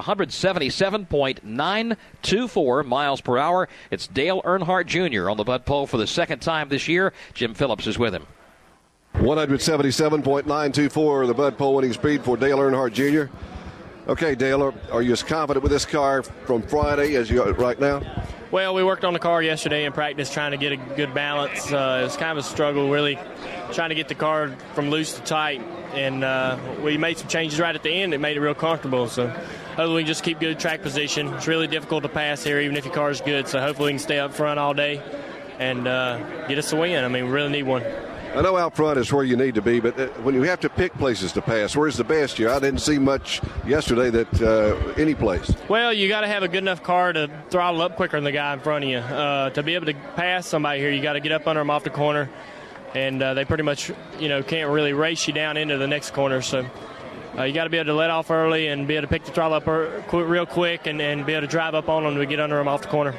177.924 1.90 2.86
miles 2.86 3.20
per 3.20 3.38
hour. 3.38 3.68
It's 3.90 4.06
Dale 4.06 4.42
Earnhardt 4.42 4.86
Jr. 4.86 5.28
on 5.30 5.36
the 5.36 5.44
Bud 5.44 5.66
Pole 5.66 5.86
for 5.86 5.96
the 5.96 6.06
second 6.06 6.40
time 6.40 6.68
this 6.68 6.88
year. 6.88 7.12
Jim 7.34 7.54
Phillips 7.54 7.86
is 7.86 7.98
with 7.98 8.14
him. 8.14 8.26
177.924, 9.14 11.26
the 11.26 11.34
Bud 11.34 11.56
Pole 11.56 11.76
winning 11.76 11.92
speed 11.92 12.24
for 12.24 12.36
Dale 12.36 12.58
Earnhardt 12.58 12.92
Jr. 12.92 13.32
Okay, 14.06 14.34
Dale, 14.34 14.62
are, 14.62 14.74
are 14.92 15.00
you 15.00 15.12
as 15.12 15.22
confident 15.22 15.62
with 15.62 15.72
this 15.72 15.86
car 15.86 16.22
from 16.22 16.60
Friday 16.62 17.14
as 17.14 17.30
you 17.30 17.42
are 17.42 17.52
right 17.54 17.80
now? 17.80 18.02
Well, 18.50 18.74
we 18.74 18.84
worked 18.84 19.04
on 19.04 19.14
the 19.14 19.18
car 19.18 19.42
yesterday 19.42 19.84
in 19.84 19.92
practice 19.92 20.30
trying 20.30 20.50
to 20.50 20.58
get 20.58 20.72
a 20.72 20.76
good 20.76 21.14
balance. 21.14 21.72
Uh, 21.72 22.00
it 22.02 22.04
was 22.04 22.16
kind 22.16 22.32
of 22.32 22.38
a 22.38 22.42
struggle, 22.42 22.90
really, 22.90 23.18
trying 23.72 23.88
to 23.88 23.94
get 23.94 24.08
the 24.08 24.14
car 24.14 24.50
from 24.74 24.90
loose 24.90 25.14
to 25.14 25.22
tight. 25.22 25.62
And 25.94 26.22
uh, 26.22 26.58
we 26.82 26.98
made 26.98 27.18
some 27.18 27.28
changes 27.28 27.58
right 27.58 27.74
at 27.74 27.82
the 27.82 27.90
end 27.90 28.12
that 28.12 28.20
made 28.20 28.36
it 28.36 28.40
real 28.40 28.54
comfortable. 28.54 29.08
So 29.08 29.34
hopefully 29.76 29.96
we 29.96 30.00
can 30.02 30.08
just 30.08 30.22
keep 30.22 30.40
good 30.40 30.58
track 30.58 30.82
position. 30.82 31.32
It's 31.34 31.46
really 31.46 31.66
difficult 31.66 32.02
to 32.04 32.08
pass 32.08 32.42
here, 32.42 32.60
even 32.60 32.76
if 32.76 32.84
your 32.84 32.94
car 32.94 33.10
is 33.10 33.20
good. 33.20 33.48
So 33.48 33.60
hopefully 33.60 33.88
we 33.88 33.92
can 33.92 33.98
stay 33.98 34.18
up 34.18 34.32
front 34.32 34.58
all 34.58 34.74
day 34.74 35.02
and 35.58 35.86
uh, 35.86 36.46
get 36.48 36.58
us 36.58 36.72
a 36.72 36.76
win. 36.76 37.04
I 37.04 37.08
mean, 37.08 37.26
we 37.26 37.30
really 37.30 37.50
need 37.50 37.64
one. 37.64 37.84
I 38.34 38.42
know 38.42 38.56
out 38.56 38.74
front 38.74 38.98
is 38.98 39.12
where 39.12 39.22
you 39.22 39.36
need 39.36 39.54
to 39.54 39.62
be, 39.62 39.78
but 39.78 39.98
uh, 39.98 40.08
when 40.22 40.34
you 40.34 40.42
have 40.42 40.58
to 40.60 40.68
pick 40.68 40.92
places 40.94 41.30
to 41.32 41.42
pass, 41.42 41.76
where's 41.76 41.96
the 41.96 42.02
best 42.02 42.36
here? 42.36 42.50
I 42.50 42.58
didn't 42.58 42.80
see 42.80 42.98
much 42.98 43.40
yesterday 43.64 44.10
that 44.10 44.42
uh, 44.42 45.00
any 45.00 45.14
place. 45.14 45.54
Well, 45.68 45.92
you 45.92 46.08
got 46.08 46.22
to 46.22 46.26
have 46.26 46.42
a 46.42 46.48
good 46.48 46.64
enough 46.64 46.82
car 46.82 47.12
to 47.12 47.30
throttle 47.50 47.80
up 47.80 47.94
quicker 47.94 48.16
than 48.16 48.24
the 48.24 48.32
guy 48.32 48.52
in 48.52 48.58
front 48.58 48.84
of 48.84 48.90
you. 48.90 48.98
Uh, 48.98 49.50
to 49.50 49.62
be 49.62 49.76
able 49.76 49.86
to 49.86 49.94
pass 50.16 50.48
somebody 50.48 50.80
here, 50.80 50.90
you 50.90 51.00
got 51.00 51.12
to 51.12 51.20
get 51.20 51.30
up 51.30 51.46
under 51.46 51.60
them 51.60 51.70
off 51.70 51.84
the 51.84 51.90
corner, 51.90 52.28
and 52.92 53.22
uh, 53.22 53.34
they 53.34 53.44
pretty 53.44 53.62
much, 53.62 53.92
you 54.18 54.28
know, 54.28 54.42
can't 54.42 54.68
really 54.68 54.94
race 54.94 55.28
you 55.28 55.32
down 55.32 55.56
into 55.56 55.78
the 55.78 55.86
next 55.86 56.12
corner. 56.12 56.42
So. 56.42 56.66
Uh, 57.36 57.42
you 57.42 57.52
got 57.52 57.64
to 57.64 57.70
be 57.70 57.78
able 57.78 57.86
to 57.86 57.94
let 57.94 58.10
off 58.10 58.30
early 58.30 58.68
and 58.68 58.86
be 58.86 58.94
able 58.94 59.02
to 59.02 59.08
pick 59.08 59.24
the 59.24 59.32
throttle 59.32 59.56
up 59.56 59.66
real 60.12 60.46
quick 60.46 60.86
and, 60.86 61.00
and 61.00 61.26
be 61.26 61.32
able 61.32 61.40
to 61.40 61.50
drive 61.50 61.74
up 61.74 61.88
on 61.88 62.04
them 62.04 62.14
to 62.16 62.26
get 62.26 62.38
under 62.38 62.56
them 62.56 62.68
off 62.68 62.82
the 62.82 62.88
corner. 62.88 63.12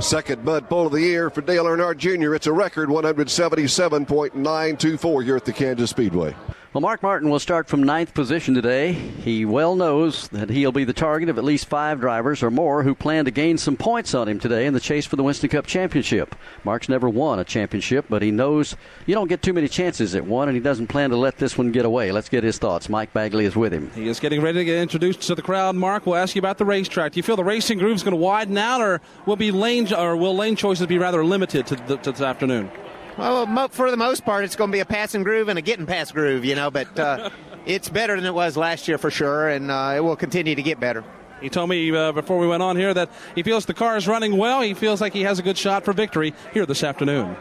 Second 0.00 0.44
Bud 0.44 0.68
Pole 0.68 0.86
of 0.86 0.92
the 0.92 1.00
year 1.00 1.30
for 1.30 1.42
Dale 1.42 1.62
Earnhardt 1.64 1.98
Jr. 1.98 2.34
It's 2.34 2.48
a 2.48 2.52
record 2.52 2.88
177.924 2.88 5.24
here 5.24 5.36
at 5.36 5.44
the 5.44 5.52
Kansas 5.52 5.90
Speedway. 5.90 6.34
Well, 6.72 6.82
Mark 6.82 7.02
Martin 7.02 7.30
will 7.30 7.38
start 7.38 7.68
from 7.68 7.82
ninth 7.84 8.12
position 8.12 8.52
today. 8.52 8.92
He 8.92 9.46
well 9.46 9.76
knows 9.76 10.28
that 10.28 10.50
he'll 10.50 10.72
be 10.72 10.84
the 10.84 10.92
target 10.92 11.30
of 11.30 11.38
at 11.38 11.44
least 11.44 11.70
five 11.70 12.00
drivers 12.00 12.42
or 12.42 12.50
more 12.50 12.82
who 12.82 12.94
plan 12.94 13.24
to 13.24 13.30
gain 13.30 13.56
some 13.56 13.78
points 13.78 14.14
on 14.14 14.28
him 14.28 14.38
today 14.38 14.66
in 14.66 14.74
the 14.74 14.80
chase 14.80 15.06
for 15.06 15.16
the 15.16 15.22
Winston 15.22 15.48
Cup 15.48 15.64
Championship. 15.64 16.34
Mark's 16.64 16.90
never 16.90 17.08
won 17.08 17.38
a 17.38 17.44
championship, 17.44 18.04
but 18.10 18.20
he 18.20 18.30
knows 18.30 18.76
you 19.06 19.14
don't 19.14 19.28
get 19.28 19.40
too 19.40 19.54
many 19.54 19.68
chances 19.68 20.14
at 20.14 20.26
one, 20.26 20.48
and 20.48 20.56
he 20.56 20.62
doesn't 20.62 20.88
plan 20.88 21.08
to 21.10 21.16
let 21.16 21.38
this 21.38 21.56
one 21.56 21.72
get 21.72 21.86
away. 21.86 22.12
Let's 22.12 22.28
get 22.28 22.44
his 22.44 22.58
thoughts. 22.58 22.90
Mike 22.90 23.12
Bagley 23.14 23.46
is 23.46 23.56
with 23.56 23.72
him. 23.72 23.90
He 23.94 24.08
is 24.08 24.20
getting 24.20 24.42
ready 24.42 24.58
to 24.58 24.64
get 24.64 24.78
introduced 24.78 25.22
to 25.22 25.34
the 25.34 25.42
crowd. 25.42 25.76
Mark, 25.76 26.04
we'll 26.04 26.16
ask 26.16 26.34
you 26.34 26.40
about 26.40 26.58
the 26.58 26.66
racetrack. 26.66 27.12
Do 27.12 27.18
you 27.18 27.22
feel 27.22 27.36
the 27.36 27.44
racing 27.44 27.78
groove 27.78 27.96
is 27.96 28.02
going 28.02 28.12
to 28.12 28.20
widen 28.20 28.58
out, 28.58 28.82
or 28.82 29.00
will 29.24 29.36
be 29.36 29.50
lane 29.50 29.90
or 29.94 30.14
will 30.16 30.36
lane 30.36 30.56
choices 30.56 30.86
be 30.86 30.98
rather 30.98 31.24
limited 31.24 31.68
to, 31.68 31.76
the, 31.76 31.96
to 31.98 32.12
this 32.12 32.20
afternoon? 32.20 32.70
Well, 33.18 33.68
for 33.68 33.90
the 33.90 33.96
most 33.96 34.24
part, 34.24 34.44
it's 34.44 34.56
going 34.56 34.70
to 34.70 34.72
be 34.72 34.80
a 34.80 34.84
passing 34.84 35.22
groove 35.22 35.48
and 35.48 35.58
a 35.58 35.62
getting 35.62 35.86
past 35.86 36.12
groove, 36.12 36.44
you 36.44 36.54
know, 36.54 36.70
but 36.70 36.98
uh, 36.98 37.30
it's 37.66 37.88
better 37.88 38.14
than 38.16 38.26
it 38.26 38.34
was 38.34 38.56
last 38.56 38.88
year 38.88 38.98
for 38.98 39.10
sure, 39.10 39.48
and 39.48 39.70
uh, 39.70 39.94
it 39.96 40.00
will 40.00 40.16
continue 40.16 40.54
to 40.54 40.62
get 40.62 40.78
better. 40.78 41.02
He 41.40 41.48
told 41.48 41.70
me 41.70 41.94
uh, 41.94 42.12
before 42.12 42.38
we 42.38 42.46
went 42.46 42.62
on 42.62 42.76
here 42.76 42.92
that 42.94 43.10
he 43.34 43.42
feels 43.42 43.66
the 43.66 43.74
car 43.74 43.96
is 43.96 44.08
running 44.08 44.36
well. 44.36 44.62
He 44.62 44.74
feels 44.74 45.00
like 45.00 45.12
he 45.12 45.22
has 45.22 45.38
a 45.38 45.42
good 45.42 45.58
shot 45.58 45.84
for 45.84 45.92
victory 45.92 46.34
here 46.52 46.66
this 46.66 46.82
afternoon. 46.82 47.36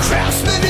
Craftsman 0.00 0.67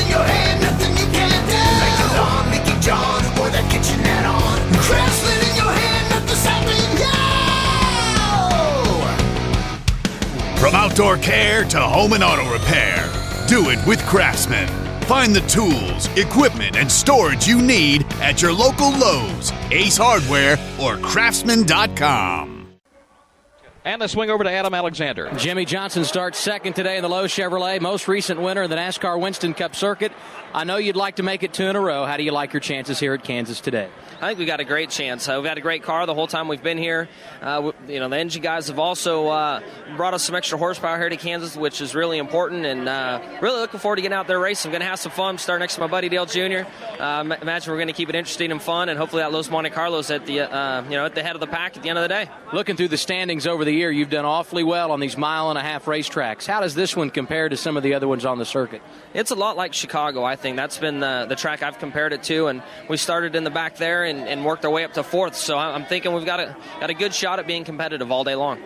outdoor 10.99 11.17
care 11.23 11.63
to 11.63 11.79
home 11.79 12.11
and 12.11 12.23
auto 12.23 12.51
repair, 12.51 13.09
do 13.47 13.69
it 13.69 13.79
with 13.87 14.05
Craftsman. 14.05 14.67
Find 15.03 15.33
the 15.33 15.41
tools, 15.41 16.07
equipment, 16.17 16.75
and 16.75 16.91
storage 16.91 17.47
you 17.47 17.61
need 17.61 18.05
at 18.15 18.41
your 18.41 18.51
local 18.51 18.91
Lowe's, 18.91 19.53
Ace 19.71 19.95
Hardware, 19.95 20.57
or 20.79 20.97
Craftsman.com. 20.97 22.59
And 23.85 24.01
let's 24.01 24.11
swing 24.11 24.29
over 24.29 24.43
to 24.43 24.51
Adam 24.51 24.73
Alexander. 24.73 25.31
Jimmie 25.37 25.63
Johnson 25.63 26.03
starts 26.03 26.37
second 26.37 26.73
today 26.73 26.97
in 26.97 27.01
the 27.01 27.09
Lowe 27.09 27.25
Chevrolet, 27.25 27.79
most 27.79 28.09
recent 28.09 28.41
winner 28.41 28.63
of 28.63 28.69
the 28.69 28.75
NASCAR 28.75 29.19
Winston 29.19 29.53
Cup 29.53 29.75
circuit. 29.75 30.11
I 30.51 30.63
know 30.63 30.77
you'd 30.77 30.95
like 30.95 31.17
to 31.17 31.23
make 31.23 31.43
it 31.43 31.53
two 31.53 31.65
in 31.65 31.75
a 31.75 31.79
row. 31.79 32.05
How 32.05 32.17
do 32.17 32.23
you 32.23 32.31
like 32.31 32.53
your 32.53 32.59
chances 32.59 32.99
here 32.99 33.13
at 33.13 33.23
Kansas 33.23 33.61
today? 33.61 33.87
I 34.19 34.27
think 34.27 34.39
we've 34.39 34.47
got 34.47 34.59
a 34.59 34.65
great 34.65 34.89
chance. 34.89 35.29
Uh, 35.29 35.35
we've 35.37 35.47
had 35.47 35.59
a 35.59 35.61
great 35.61 35.83
car 35.83 36.05
the 36.05 36.13
whole 36.13 36.27
time 36.27 36.47
we've 36.47 36.63
been 36.63 36.79
here. 36.79 37.07
Uh, 37.41 37.71
you 37.87 37.99
know, 37.99 38.09
the 38.09 38.17
engine 38.17 38.41
guys 38.41 38.67
have 38.67 38.79
also 38.79 39.27
uh, 39.27 39.61
brought 39.95 40.13
us 40.13 40.23
some 40.23 40.35
extra 40.35 40.57
horsepower 40.57 40.97
here 40.97 41.07
to 41.07 41.17
Kansas, 41.17 41.55
which 41.55 41.81
is 41.81 41.93
really 41.93 42.17
important. 42.17 42.65
And 42.65 42.89
uh, 42.89 43.21
really 43.41 43.59
looking 43.59 43.79
forward 43.79 43.97
to 43.97 44.01
getting 44.01 44.15
out 44.15 44.27
there 44.27 44.39
racing. 44.39 44.69
I'm 44.69 44.73
going 44.73 44.81
to 44.81 44.87
have 44.87 44.99
some 44.99 45.11
fun. 45.11 45.37
Start 45.37 45.59
next 45.59 45.75
to 45.75 45.81
my 45.81 45.87
buddy 45.87 46.09
Dale 46.09 46.25
Jr. 46.25 46.67
Uh, 46.99 47.37
imagine 47.41 47.71
we're 47.71 47.77
going 47.77 47.87
to 47.87 47.93
keep 47.93 48.09
it 48.09 48.15
interesting 48.15 48.51
and 48.51 48.61
fun, 48.61 48.89
and 48.89 48.97
hopefully 48.97 49.21
that 49.21 49.31
Lowe's 49.31 49.49
Monte 49.49 49.69
Carlos 49.69 50.09
at 50.09 50.25
the 50.25 50.41
uh, 50.41 50.83
you 50.83 50.91
know 50.91 51.05
at 51.05 51.15
the 51.15 51.23
head 51.23 51.35
of 51.35 51.39
the 51.39 51.47
pack 51.47 51.77
at 51.77 51.83
the 51.83 51.89
end 51.89 51.97
of 51.97 52.03
the 52.03 52.09
day. 52.09 52.27
Looking 52.51 52.75
through 52.75 52.89
the 52.89 52.97
standings 52.97 53.47
over 53.47 53.63
the 53.63 53.71
year, 53.71 53.91
you've 53.91 54.09
done 54.09 54.25
awfully 54.25 54.63
well 54.63 54.91
on 54.91 54.99
these 54.99 55.15
mile 55.15 55.49
and 55.49 55.57
a 55.57 55.61
half 55.61 55.85
racetracks. 55.85 56.45
How 56.45 56.59
does 56.59 56.75
this 56.75 56.95
one 56.95 57.09
compare 57.09 57.47
to 57.47 57.55
some 57.55 57.77
of 57.77 57.83
the 57.83 57.93
other 57.93 58.07
ones 58.07 58.25
on 58.25 58.37
the 58.37 58.45
circuit? 58.45 58.81
It's 59.13 59.31
a 59.31 59.35
lot 59.35 59.55
like 59.55 59.73
Chicago. 59.73 60.23
I 60.25 60.35
think 60.41 60.55
that's 60.57 60.77
been 60.77 60.99
the, 60.99 61.25
the 61.27 61.35
track 61.35 61.63
I've 61.63 61.79
compared 61.79 62.13
it 62.13 62.23
to, 62.23 62.47
and 62.47 62.63
we 62.87 62.97
started 62.97 63.35
in 63.35 63.43
the 63.43 63.49
back 63.49 63.77
there 63.77 64.03
and, 64.03 64.27
and 64.27 64.45
worked 64.45 64.65
our 64.65 64.71
way 64.71 64.83
up 64.83 64.93
to 64.93 65.03
fourth. 65.03 65.35
So 65.35 65.57
I'm 65.57 65.85
thinking 65.85 66.13
we've 66.13 66.25
got 66.25 66.39
a 66.39 66.55
got 66.79 66.89
a 66.89 66.93
good 66.93 67.13
shot 67.13 67.39
at 67.39 67.47
being 67.47 67.63
competitive 67.63 68.11
all 68.11 68.23
day 68.23 68.35
long. 68.35 68.59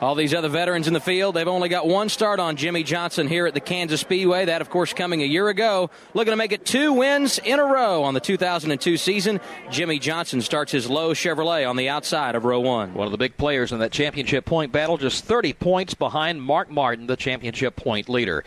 All 0.00 0.14
these 0.14 0.32
other 0.32 0.48
veterans 0.48 0.88
in 0.88 0.94
the 0.94 1.00
field, 1.00 1.36
they've 1.36 1.46
only 1.46 1.68
got 1.68 1.86
one 1.86 2.08
start 2.08 2.40
on 2.40 2.56
Jimmie 2.56 2.84
Johnson 2.84 3.28
here 3.28 3.46
at 3.46 3.52
the 3.52 3.60
Kansas 3.60 4.00
Speedway. 4.00 4.46
That, 4.46 4.62
of 4.62 4.70
course, 4.70 4.94
coming 4.94 5.20
a 5.20 5.26
year 5.26 5.48
ago. 5.48 5.90
Looking 6.14 6.30
to 6.30 6.38
make 6.38 6.52
it 6.52 6.64
two 6.64 6.94
wins 6.94 7.38
in 7.38 7.58
a 7.58 7.64
row 7.64 8.02
on 8.04 8.14
the 8.14 8.20
2002 8.20 8.96
season. 8.96 9.40
Jimmie 9.70 9.98
Johnson 9.98 10.40
starts 10.40 10.72
his 10.72 10.88
Lowe 10.88 11.12
Chevrolet 11.12 11.68
on 11.68 11.76
the 11.76 11.90
outside 11.90 12.34
of 12.34 12.46
row 12.46 12.60
one. 12.60 12.94
One 12.94 13.08
of 13.08 13.12
the 13.12 13.18
big 13.18 13.36
players 13.36 13.72
in 13.72 13.78
that 13.80 13.92
championship 13.92 14.46
point 14.46 14.72
battle, 14.72 14.96
just 14.96 15.26
30 15.26 15.52
points 15.52 15.92
behind 15.92 16.42
Mark 16.42 16.70
Martin, 16.70 17.06
the 17.06 17.16
championship 17.16 17.76
point 17.76 18.08
leader. 18.08 18.42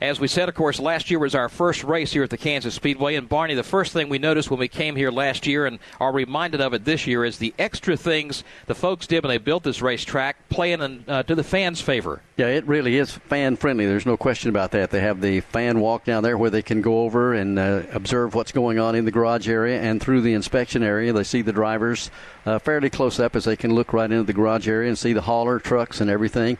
As 0.00 0.20
we 0.20 0.28
said, 0.28 0.48
of 0.48 0.54
course, 0.54 0.78
last 0.78 1.10
year 1.10 1.18
was 1.18 1.34
our 1.34 1.48
first 1.48 1.82
race 1.82 2.12
here 2.12 2.22
at 2.22 2.30
the 2.30 2.36
Kansas 2.36 2.72
Speedway. 2.72 3.16
And 3.16 3.28
Barney, 3.28 3.54
the 3.54 3.64
first 3.64 3.92
thing 3.92 4.08
we 4.08 4.18
noticed 4.18 4.48
when 4.48 4.60
we 4.60 4.68
came 4.68 4.94
here 4.94 5.10
last 5.10 5.44
year 5.44 5.66
and 5.66 5.80
are 5.98 6.12
reminded 6.12 6.60
of 6.60 6.72
it 6.72 6.84
this 6.84 7.04
year 7.08 7.24
is 7.24 7.38
the 7.38 7.52
extra 7.58 7.96
things 7.96 8.44
the 8.66 8.76
folks 8.76 9.08
did 9.08 9.24
when 9.24 9.30
they 9.30 9.38
built 9.38 9.64
this 9.64 9.82
racetrack, 9.82 10.48
playing 10.50 10.82
in, 10.82 11.04
uh, 11.08 11.24
to 11.24 11.34
the 11.34 11.42
fans' 11.42 11.80
favor. 11.80 12.22
Yeah, 12.36 12.46
it 12.46 12.64
really 12.68 12.96
is 12.96 13.10
fan 13.10 13.56
friendly. 13.56 13.86
There's 13.86 14.06
no 14.06 14.16
question 14.16 14.50
about 14.50 14.70
that. 14.70 14.92
They 14.92 15.00
have 15.00 15.20
the 15.20 15.40
fan 15.40 15.80
walk 15.80 16.04
down 16.04 16.22
there 16.22 16.38
where 16.38 16.50
they 16.50 16.62
can 16.62 16.80
go 16.80 17.00
over 17.00 17.34
and 17.34 17.58
uh, 17.58 17.82
observe 17.92 18.36
what's 18.36 18.52
going 18.52 18.78
on 18.78 18.94
in 18.94 19.04
the 19.04 19.10
garage 19.10 19.48
area 19.48 19.80
and 19.80 20.00
through 20.00 20.20
the 20.20 20.34
inspection 20.34 20.84
area. 20.84 21.12
They 21.12 21.24
see 21.24 21.42
the 21.42 21.52
drivers 21.52 22.12
uh, 22.46 22.60
fairly 22.60 22.88
close 22.88 23.18
up 23.18 23.34
as 23.34 23.46
they 23.46 23.56
can 23.56 23.74
look 23.74 23.92
right 23.92 24.08
into 24.08 24.22
the 24.22 24.32
garage 24.32 24.68
area 24.68 24.88
and 24.88 24.96
see 24.96 25.12
the 25.12 25.22
hauler 25.22 25.58
trucks 25.58 26.00
and 26.00 26.08
everything 26.08 26.56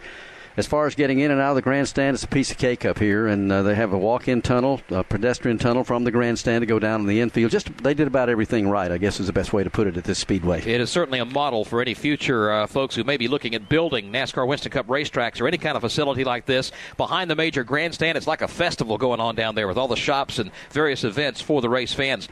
as 0.59 0.67
far 0.67 0.88
as 0.88 0.97
getting 0.97 1.21
in 1.21 1.31
and 1.31 1.41
out 1.41 1.50
of 1.50 1.55
the 1.55 1.62
grandstand, 1.62 2.15
it's 2.15 2.25
a 2.25 2.29
piece 2.29 2.50
of 2.50 2.59
cake 2.59 2.85
up 2.85 2.99
here, 2.99 3.29
and 3.29 3.53
uh, 3.53 3.62
they 3.62 3.77
have 3.77 3.93
a 3.93 3.99
walk-in 3.99 4.43
tunnel, 4.43 4.81
a 4.91 5.05
pedestrian 5.05 5.57
tunnel 5.57 5.85
from 5.85 6.03
the 6.03 6.11
grandstand 6.11 6.62
to 6.62 6.67
go 6.67 6.81
down 6.81 7.00
in 7.00 7.07
the 7.07 7.21
infield. 7.21 7.53
Just 7.53 7.73
they 7.79 7.95
did 7.95 8.09
about 8.09 8.29
everything 8.29 8.69
right, 8.69 8.91
I 8.91 8.99
guess 8.99 9.21
is 9.21 9.29
the 9.29 9.33
best 9.33 9.53
way 9.53 9.62
to 9.62 9.71
put 9.71 9.87
it 9.87 9.97
at 9.97 10.03
this 10.03 10.19
speedway. 10.19 10.61
It 10.61 10.81
is 10.81 10.91
certainly 10.91 11.21
a 11.21 11.25
model 11.25 11.65
for 11.65 11.81
any 11.81 11.95
future 11.95 12.50
uh, 12.50 12.67
folks 12.67 12.97
who 12.97 13.05
may 13.05 13.17
be 13.17 13.29
looking 13.29 13.55
at 13.55 13.69
building 13.69 14.11
NASCAR 14.11 14.49
Winston 14.49 14.73
Cup 14.73 14.88
racetracks 14.88 15.41
or 15.41 15.47
any 15.47 15.59
kind 15.59 15.77
of 15.77 15.83
facility 15.83 16.25
like 16.25 16.45
this 16.45 16.73
behind 16.97 17.31
the 17.31 17.37
major 17.37 17.62
grandstand. 17.62 18.19
It's 18.19 18.27
like 18.27 18.43
a 18.43 18.49
festival 18.49 18.99
going 18.99 19.21
on 19.21 19.37
down 19.37 19.55
there 19.55 19.69
with 19.69 19.79
all 19.79 19.87
the 19.87 19.95
shops 19.95 20.41
and 20.41 20.50
various 20.71 21.05
events 21.05 21.41
for 21.41 21.61
the 21.61 21.69
race 21.69 21.93
fans. 21.93 22.29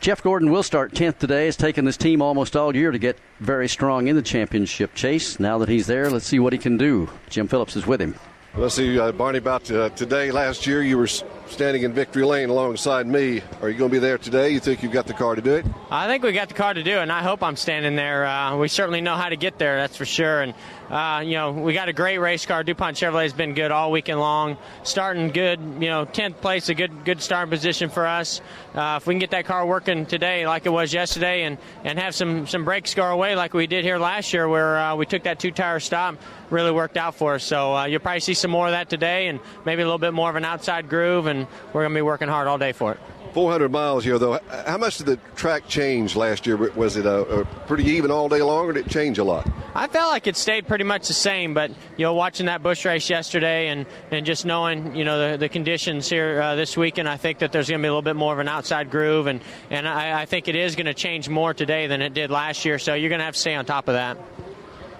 Jeff 0.00 0.22
Gordon 0.22 0.50
will 0.50 0.62
start 0.62 0.92
10th 0.92 1.16
today. 1.16 1.46
Has 1.46 1.56
taken 1.56 1.86
this 1.86 1.96
team 1.96 2.20
almost 2.20 2.56
all 2.56 2.76
year 2.76 2.90
to 2.90 2.98
get 2.98 3.18
very 3.38 3.68
strong 3.68 4.06
in 4.06 4.16
the 4.16 4.22
championship 4.22 4.94
chase. 4.94 5.40
Now 5.40 5.56
that 5.58 5.70
he's 5.70 5.86
there, 5.86 6.10
let's 6.10 6.26
see 6.26 6.38
what 6.38 6.52
he 6.52 6.58
can 6.58 6.76
do. 6.76 7.08
Jim 7.30 7.48
Phillips 7.48 7.69
is 7.76 7.86
with 7.86 8.00
him. 8.00 8.14
Let's 8.56 8.74
see, 8.74 8.98
uh, 8.98 9.12
Barney, 9.12 9.38
about 9.38 9.70
uh, 9.70 9.90
today. 9.90 10.32
Last 10.32 10.66
year, 10.66 10.82
you 10.82 10.98
were 10.98 11.06
standing 11.06 11.84
in 11.84 11.92
victory 11.92 12.24
lane 12.24 12.48
alongside 12.48 13.06
me. 13.06 13.42
Are 13.62 13.70
you 13.70 13.78
going 13.78 13.90
to 13.90 13.94
be 13.94 14.00
there 14.00 14.18
today? 14.18 14.50
You 14.50 14.58
think 14.58 14.82
you've 14.82 14.90
got 14.90 15.06
the 15.06 15.14
car 15.14 15.36
to 15.36 15.40
do 15.40 15.54
it? 15.54 15.66
I 15.88 16.08
think 16.08 16.24
we 16.24 16.32
got 16.32 16.48
the 16.48 16.54
car 16.54 16.74
to 16.74 16.82
do 16.82 16.98
it, 16.98 17.02
and 17.02 17.12
I 17.12 17.22
hope 17.22 17.44
I'm 17.44 17.54
standing 17.54 17.94
there. 17.94 18.26
Uh, 18.26 18.56
we 18.56 18.66
certainly 18.66 19.00
know 19.00 19.14
how 19.14 19.28
to 19.28 19.36
get 19.36 19.58
there, 19.58 19.76
that's 19.76 19.96
for 19.96 20.04
sure. 20.04 20.42
And 20.42 20.54
uh, 20.90 21.22
you 21.24 21.34
know, 21.34 21.52
we 21.52 21.72
got 21.72 21.88
a 21.88 21.92
great 21.92 22.18
race 22.18 22.44
car. 22.44 22.64
DuPont 22.64 22.96
Chevrolet 22.96 23.22
has 23.22 23.32
been 23.32 23.54
good 23.54 23.70
all 23.70 23.92
weekend 23.92 24.18
long. 24.18 24.56
Starting 24.82 25.28
good, 25.28 25.60
you 25.60 25.88
know, 25.88 26.04
10th 26.04 26.40
place, 26.40 26.68
a 26.68 26.74
good 26.74 27.04
good 27.04 27.22
starting 27.22 27.50
position 27.50 27.90
for 27.90 28.06
us. 28.06 28.40
Uh, 28.74 28.98
if 29.00 29.06
we 29.06 29.14
can 29.14 29.20
get 29.20 29.30
that 29.30 29.44
car 29.44 29.64
working 29.64 30.04
today 30.04 30.46
like 30.46 30.66
it 30.66 30.70
was 30.70 30.92
yesterday, 30.92 31.44
and 31.44 31.58
and 31.84 31.98
have 31.98 32.14
some 32.14 32.46
some 32.46 32.64
brakes 32.64 32.94
go 32.94 33.04
away 33.04 33.36
like 33.36 33.54
we 33.54 33.68
did 33.68 33.84
here 33.84 33.98
last 33.98 34.32
year, 34.32 34.48
where 34.48 34.78
uh, 34.78 34.96
we 34.96 35.06
took 35.06 35.22
that 35.22 35.38
two 35.38 35.52
tire 35.52 35.78
stop, 35.78 36.16
really 36.50 36.72
worked 36.72 36.96
out 36.96 37.14
for 37.14 37.34
us. 37.34 37.44
So 37.44 37.74
uh, 37.76 37.84
you'll 37.84 38.00
probably 38.00 38.20
see 38.20 38.34
some 38.34 38.50
more 38.50 38.66
of 38.66 38.72
that 38.72 38.90
today, 38.90 39.28
and 39.28 39.38
maybe 39.64 39.82
a 39.82 39.84
little 39.84 39.98
bit 39.98 40.12
more 40.12 40.28
of 40.28 40.36
an 40.36 40.44
outside 40.44 40.88
groove, 40.88 41.26
and 41.26 41.46
we're 41.72 41.82
going 41.82 41.92
to 41.92 41.98
be 41.98 42.02
working 42.02 42.28
hard 42.28 42.48
all 42.48 42.58
day 42.58 42.72
for 42.72 42.92
it. 42.92 43.00
400 43.32 43.70
miles 43.70 44.04
here, 44.04 44.18
though. 44.18 44.38
How 44.66 44.78
much 44.78 44.98
did 44.98 45.06
the 45.06 45.16
track 45.36 45.68
change 45.68 46.16
last 46.16 46.46
year? 46.46 46.56
Was 46.56 46.96
it 46.96 47.06
a, 47.06 47.20
a, 47.20 47.44
pretty 47.44 47.84
even 47.84 48.10
all 48.10 48.28
day 48.28 48.42
long, 48.42 48.66
or 48.66 48.72
did 48.72 48.86
it 48.86 48.90
change 48.90 49.18
a 49.18 49.24
lot? 49.24 49.48
I 49.74 49.86
felt 49.86 50.10
like 50.10 50.26
it 50.26 50.36
stayed 50.36 50.66
pretty 50.66 50.84
much 50.84 51.06
the 51.08 51.14
same, 51.14 51.54
but 51.54 51.70
you 51.96 52.04
know, 52.04 52.14
watching 52.14 52.46
that 52.46 52.62
Busch 52.62 52.84
race 52.84 53.08
yesterday 53.08 53.68
and, 53.68 53.86
and 54.10 54.26
just 54.26 54.44
knowing 54.44 54.96
you 54.96 55.04
know 55.04 55.32
the, 55.32 55.36
the 55.38 55.48
conditions 55.48 56.08
here 56.08 56.40
uh, 56.40 56.54
this 56.56 56.76
weekend, 56.76 57.08
I 57.08 57.16
think 57.16 57.38
that 57.38 57.52
there's 57.52 57.68
going 57.68 57.80
to 57.80 57.82
be 57.82 57.88
a 57.88 57.92
little 57.92 58.02
bit 58.02 58.16
more 58.16 58.32
of 58.32 58.38
an 58.38 58.48
outside 58.48 58.90
groove, 58.90 59.26
and 59.26 59.40
and 59.70 59.86
I, 59.86 60.22
I 60.22 60.26
think 60.26 60.48
it 60.48 60.56
is 60.56 60.74
going 60.74 60.86
to 60.86 60.94
change 60.94 61.28
more 61.28 61.54
today 61.54 61.86
than 61.86 62.02
it 62.02 62.14
did 62.14 62.30
last 62.30 62.64
year. 62.64 62.78
So 62.78 62.94
you're 62.94 63.08
going 63.10 63.20
to 63.20 63.24
have 63.24 63.34
to 63.34 63.40
stay 63.40 63.54
on 63.54 63.64
top 63.64 63.88
of 63.88 63.94
that. 63.94 64.18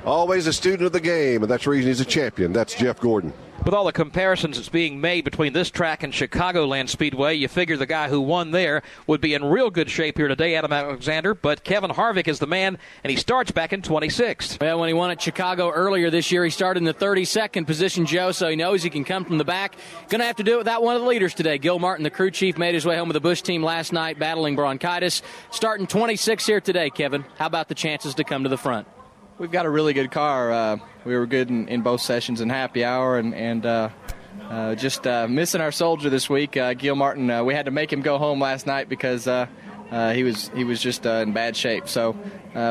Always 0.04 0.46
a 0.46 0.52
student 0.52 0.82
of 0.82 0.92
the 0.92 1.00
game, 1.00 1.42
and 1.42 1.50
that's 1.50 1.64
the 1.64 1.70
reason 1.70 1.88
he's 1.88 2.00
a 2.00 2.04
champion. 2.06 2.52
That's 2.52 2.74
Jeff 2.74 3.00
Gordon. 3.00 3.32
With 3.62 3.74
all 3.74 3.84
the 3.84 3.92
comparisons 3.92 4.56
that's 4.56 4.70
being 4.70 5.02
made 5.02 5.24
between 5.24 5.52
this 5.52 5.70
track 5.70 6.02
and 6.02 6.14
Chicagoland 6.14 6.88
Speedway, 6.88 7.34
you 7.34 7.46
figure 7.46 7.76
the 7.76 7.84
guy 7.84 8.08
who 8.08 8.20
won 8.20 8.52
there 8.52 8.82
would 9.06 9.20
be 9.20 9.34
in 9.34 9.44
real 9.44 9.68
good 9.70 9.90
shape 9.90 10.16
here 10.16 10.28
today, 10.28 10.54
Adam 10.54 10.72
Alexander. 10.72 11.34
But 11.34 11.62
Kevin 11.62 11.90
Harvick 11.90 12.26
is 12.26 12.38
the 12.38 12.46
man, 12.46 12.78
and 13.04 13.10
he 13.10 13.16
starts 13.16 13.50
back 13.50 13.74
in 13.74 13.82
26th. 13.82 14.58
Well, 14.60 14.80
when 14.80 14.88
he 14.88 14.94
won 14.94 15.10
at 15.10 15.20
Chicago 15.20 15.70
earlier 15.70 16.08
this 16.08 16.32
year, 16.32 16.42
he 16.42 16.50
started 16.50 16.78
in 16.78 16.84
the 16.84 16.94
32nd 16.94 17.66
position, 17.66 18.06
Joe, 18.06 18.32
so 18.32 18.48
he 18.48 18.56
knows 18.56 18.82
he 18.82 18.88
can 18.88 19.04
come 19.04 19.26
from 19.26 19.36
the 19.36 19.44
back. 19.44 19.76
Going 20.08 20.20
to 20.20 20.26
have 20.26 20.36
to 20.36 20.42
do 20.42 20.54
it 20.54 20.58
without 20.58 20.82
one 20.82 20.96
of 20.96 21.02
the 21.02 21.08
leaders 21.08 21.34
today. 21.34 21.58
Gil 21.58 21.78
Martin, 21.78 22.02
the 22.02 22.10
crew 22.10 22.30
chief, 22.30 22.56
made 22.56 22.74
his 22.74 22.86
way 22.86 22.96
home 22.96 23.08
with 23.08 23.14
the 23.14 23.20
Busch 23.20 23.42
team 23.42 23.62
last 23.62 23.92
night, 23.92 24.18
battling 24.18 24.56
bronchitis. 24.56 25.20
Starting 25.50 25.86
26 25.86 26.46
here 26.46 26.62
today, 26.62 26.88
Kevin. 26.88 27.26
How 27.36 27.46
about 27.46 27.68
the 27.68 27.74
chances 27.74 28.14
to 28.14 28.24
come 28.24 28.44
to 28.44 28.48
the 28.48 28.58
front? 28.58 28.88
we've 29.40 29.50
got 29.50 29.64
a 29.64 29.70
really 29.70 29.94
good 29.94 30.10
car. 30.10 30.52
Uh, 30.52 30.76
we 31.04 31.16
were 31.16 31.26
good 31.26 31.50
in, 31.50 31.68
in, 31.68 31.82
both 31.82 32.00
sessions 32.00 32.40
and 32.40 32.50
happy 32.50 32.84
hour, 32.84 33.18
and, 33.18 33.34
and 33.34 33.64
uh, 33.64 33.88
uh, 34.48 34.74
just 34.74 35.06
uh, 35.06 35.26
missing 35.28 35.60
our 35.60 35.72
soldier 35.72 36.10
this 36.10 36.28
week, 36.28 36.56
uh, 36.56 36.74
Gil 36.74 36.94
Martin. 36.94 37.30
Uh, 37.30 37.44
we 37.44 37.54
had 37.54 37.66
to 37.66 37.70
make 37.70 37.92
him 37.92 38.02
go 38.02 38.18
home 38.18 38.40
last 38.40 38.66
night 38.66 38.88
because 38.88 39.24
he 39.24 40.22
was 40.22 40.48
he 40.54 40.64
was 40.64 40.80
just 40.80 41.06
in 41.06 41.32
bad 41.32 41.56
shape. 41.56 41.88
So 41.88 42.16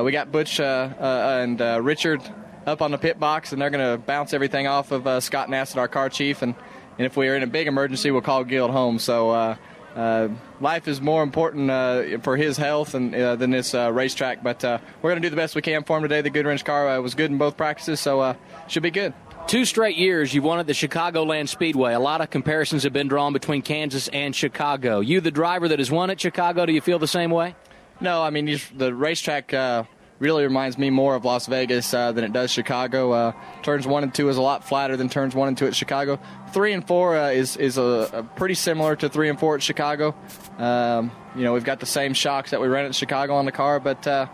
we 0.04 0.12
got 0.12 0.32
Butch 0.32 0.60
and 0.60 1.60
Richard 1.86 2.22
up 2.66 2.82
on 2.82 2.92
the 2.92 2.98
pit 2.98 3.20
box, 3.20 3.52
and 3.52 3.62
they're 3.62 3.70
going 3.70 3.98
to 3.98 3.98
bounce 3.98 4.34
everything 4.34 4.68
off 4.68 4.92
of 4.92 5.24
Scott 5.24 5.50
Nassett, 5.50 5.78
our 5.78 5.88
car 5.88 6.10
chief, 6.10 6.42
and. 6.42 6.56
And 7.00 7.06
if 7.06 7.16
we 7.16 7.30
are 7.30 7.36
in 7.38 7.44
a 7.44 7.48
big 7.48 7.68
emergency, 7.68 8.12
we'll 8.12 8.20
call 8.20 8.44
Gil 8.44 8.70
home. 8.70 9.00
So 9.00 9.30
uh, 9.30 9.56
life 9.96 10.88
is 10.88 11.01
more 11.01 11.24
important 11.24 11.69
uh, 11.69 12.19
for 12.19 12.38
his 12.38 12.58
health 12.58 12.93
and, 12.93 13.13
uh, 13.13 13.36
than 13.36 13.51
this 13.51 13.74
uh, 13.74 13.91
racetrack. 13.91 14.43
But 14.43 14.63
uh, 14.63 14.79
we're 15.01 15.12
going 15.12 15.22
to 15.22 15.25
do 15.25 15.29
the 15.29 15.36
best 15.36 15.55
we 15.55 15.62
can 15.62 15.84
for 15.84 15.98
him 15.98 16.03
today. 16.03 16.22
The 16.22 16.31
Goodwrench 16.31 16.65
car 16.65 16.88
uh, 16.88 17.01
was 17.01 17.15
good 17.15 17.31
in 17.31 17.38
both 17.38 17.58
practices, 17.58 18.00
so 18.00 18.36
should 18.67 18.84
be 18.84 18.91
good. 18.91 19.13
Two 19.48 19.65
straight 19.65 19.98
years 19.98 20.34
you've 20.34 20.43
won 20.43 20.60
at 20.60 20.67
the 20.67 20.74
Chicagoland 20.74 21.50
Speedway. 21.50 21.93
A 21.93 22.00
lot 22.00 22.22
of 22.22 22.29
comparisons 22.29 22.84
have 22.84 22.93
been 22.93 23.08
drawn 23.08 23.34
between 23.34 23.63
Kansas 23.63 24.08
and 24.10 24.36
Chicago. 24.36 25.00
You, 25.00 25.22
the 25.22 25.31
driver 25.31 25.67
that 25.69 25.79
has 25.79 25.89
won 25.89 26.12
at 26.12 26.22
Chicago, 26.22 26.67
do 26.67 26.74
you 26.74 26.81
feel 26.81 27.00
the 27.00 27.08
same 27.08 27.31
way? 27.31 27.55
No, 28.00 28.22
I 28.22 28.29
mean 28.29 28.60
the 28.75 28.93
racetrack 28.93 29.53
really 30.20 30.44
reminds 30.44 30.78
me 30.78 30.90
more 30.90 31.16
of 31.16 31.26
Las 31.26 31.48
Vegas 31.48 31.94
uh, 31.94 32.12
than 32.12 32.24
it 32.24 32.34
does 32.34 32.52
Chicago. 32.52 33.12
Uh, 33.12 33.32
turns 33.64 33.88
one 33.88 34.04
and 34.04 34.14
two 34.14 34.30
is 34.30 34.38
a 34.38 34.42
lot 34.42 34.64
flatter 34.64 34.98
than 34.98 35.10
turns 35.10 35.34
one 35.34 35.48
and 35.48 35.58
two 35.58 35.66
at 35.66 35.76
Chicago. 35.76 36.20
Three 36.52 36.74
and 36.74 36.86
four 36.86 37.18
uh, 37.18 37.30
is 37.30 37.58
is 37.58 37.78
a, 37.78 38.10
a, 38.14 38.24
pretty 38.24 38.56
similar 38.56 38.96
to 38.98 39.10
three 39.10 39.30
and 39.30 39.40
four 39.40 39.56
at 39.56 39.64
Chicago. 39.64 40.16
Um, 40.58 41.12
you 41.36 41.44
know, 41.44 41.54
we've 41.54 41.64
got 41.64 41.80
the 41.80 41.86
same 41.86 42.14
shocks 42.14 42.52
that 42.52 42.62
we 42.62 42.68
ran 42.68 42.86
at 42.86 42.96
Chicago 42.96 43.36
on 43.36 43.46
the 43.46 43.52
car, 43.52 43.80
but 43.80 44.06
uh, 44.06 44.28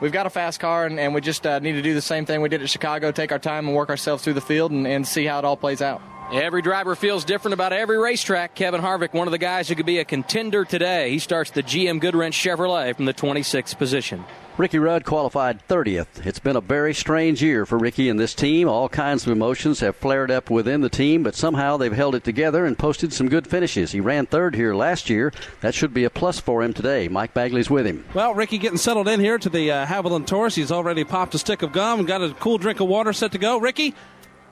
we've 0.00 0.12
got 0.12 0.26
a 0.26 0.30
fast 0.30 0.60
car, 0.60 0.86
and, 0.86 1.00
and 1.00 1.14
we 1.14 1.20
just 1.20 1.46
uh, 1.46 1.58
need 1.58 1.72
to 1.72 1.82
do 1.82 1.94
the 1.94 2.02
same 2.02 2.26
thing 2.26 2.42
we 2.42 2.48
did 2.48 2.62
at 2.62 2.68
Chicago: 2.68 3.10
take 3.10 3.32
our 3.32 3.38
time 3.38 3.66
and 3.66 3.76
work 3.76 3.88
ourselves 3.88 4.22
through 4.22 4.34
the 4.34 4.40
field 4.40 4.70
and, 4.70 4.86
and 4.86 5.06
see 5.06 5.24
how 5.24 5.38
it 5.38 5.44
all 5.44 5.56
plays 5.56 5.80
out. 5.80 6.02
Every 6.32 6.60
driver 6.60 6.96
feels 6.96 7.24
different 7.24 7.54
about 7.54 7.72
every 7.72 7.98
racetrack. 7.98 8.56
Kevin 8.56 8.80
Harvick, 8.80 9.12
one 9.12 9.28
of 9.28 9.30
the 9.30 9.38
guys 9.38 9.68
who 9.68 9.76
could 9.76 9.86
be 9.86 9.98
a 9.98 10.04
contender 10.04 10.64
today. 10.64 11.10
He 11.10 11.20
starts 11.20 11.52
the 11.52 11.62
GM 11.62 12.00
Goodwrench 12.00 12.32
Chevrolet 12.32 12.96
from 12.96 13.04
the 13.04 13.14
26th 13.14 13.78
position. 13.78 14.24
Ricky 14.58 14.78
Rudd 14.78 15.04
qualified 15.04 15.68
30th. 15.68 16.24
It's 16.24 16.38
been 16.38 16.56
a 16.56 16.62
very 16.62 16.94
strange 16.94 17.42
year 17.42 17.66
for 17.66 17.76
Ricky 17.76 18.08
and 18.08 18.18
this 18.18 18.34
team. 18.34 18.70
All 18.70 18.88
kinds 18.88 19.26
of 19.26 19.32
emotions 19.32 19.80
have 19.80 19.96
flared 19.96 20.30
up 20.30 20.48
within 20.48 20.80
the 20.80 20.88
team, 20.88 21.22
but 21.22 21.34
somehow 21.34 21.76
they've 21.76 21.92
held 21.92 22.14
it 22.14 22.24
together 22.24 22.64
and 22.64 22.78
posted 22.78 23.12
some 23.12 23.28
good 23.28 23.46
finishes. 23.46 23.92
He 23.92 24.00
ran 24.00 24.24
third 24.24 24.54
here 24.54 24.74
last 24.74 25.10
year. 25.10 25.30
That 25.60 25.74
should 25.74 25.92
be 25.92 26.04
a 26.04 26.10
plus 26.10 26.40
for 26.40 26.62
him 26.62 26.72
today. 26.72 27.06
Mike 27.06 27.34
Bagley's 27.34 27.68
with 27.68 27.84
him. 27.84 28.06
Well, 28.14 28.32
Ricky 28.32 28.56
getting 28.56 28.78
settled 28.78 29.08
in 29.08 29.20
here 29.20 29.36
to 29.36 29.50
the 29.50 29.70
uh, 29.70 29.84
Havoline 29.84 30.26
Taurus. 30.26 30.54
He's 30.54 30.72
already 30.72 31.04
popped 31.04 31.34
a 31.34 31.38
stick 31.38 31.60
of 31.60 31.72
gum 31.72 31.98
and 31.98 32.08
got 32.08 32.22
a 32.22 32.32
cool 32.40 32.56
drink 32.56 32.80
of 32.80 32.88
water 32.88 33.12
set 33.12 33.32
to 33.32 33.38
go. 33.38 33.58
Ricky, 33.58 33.94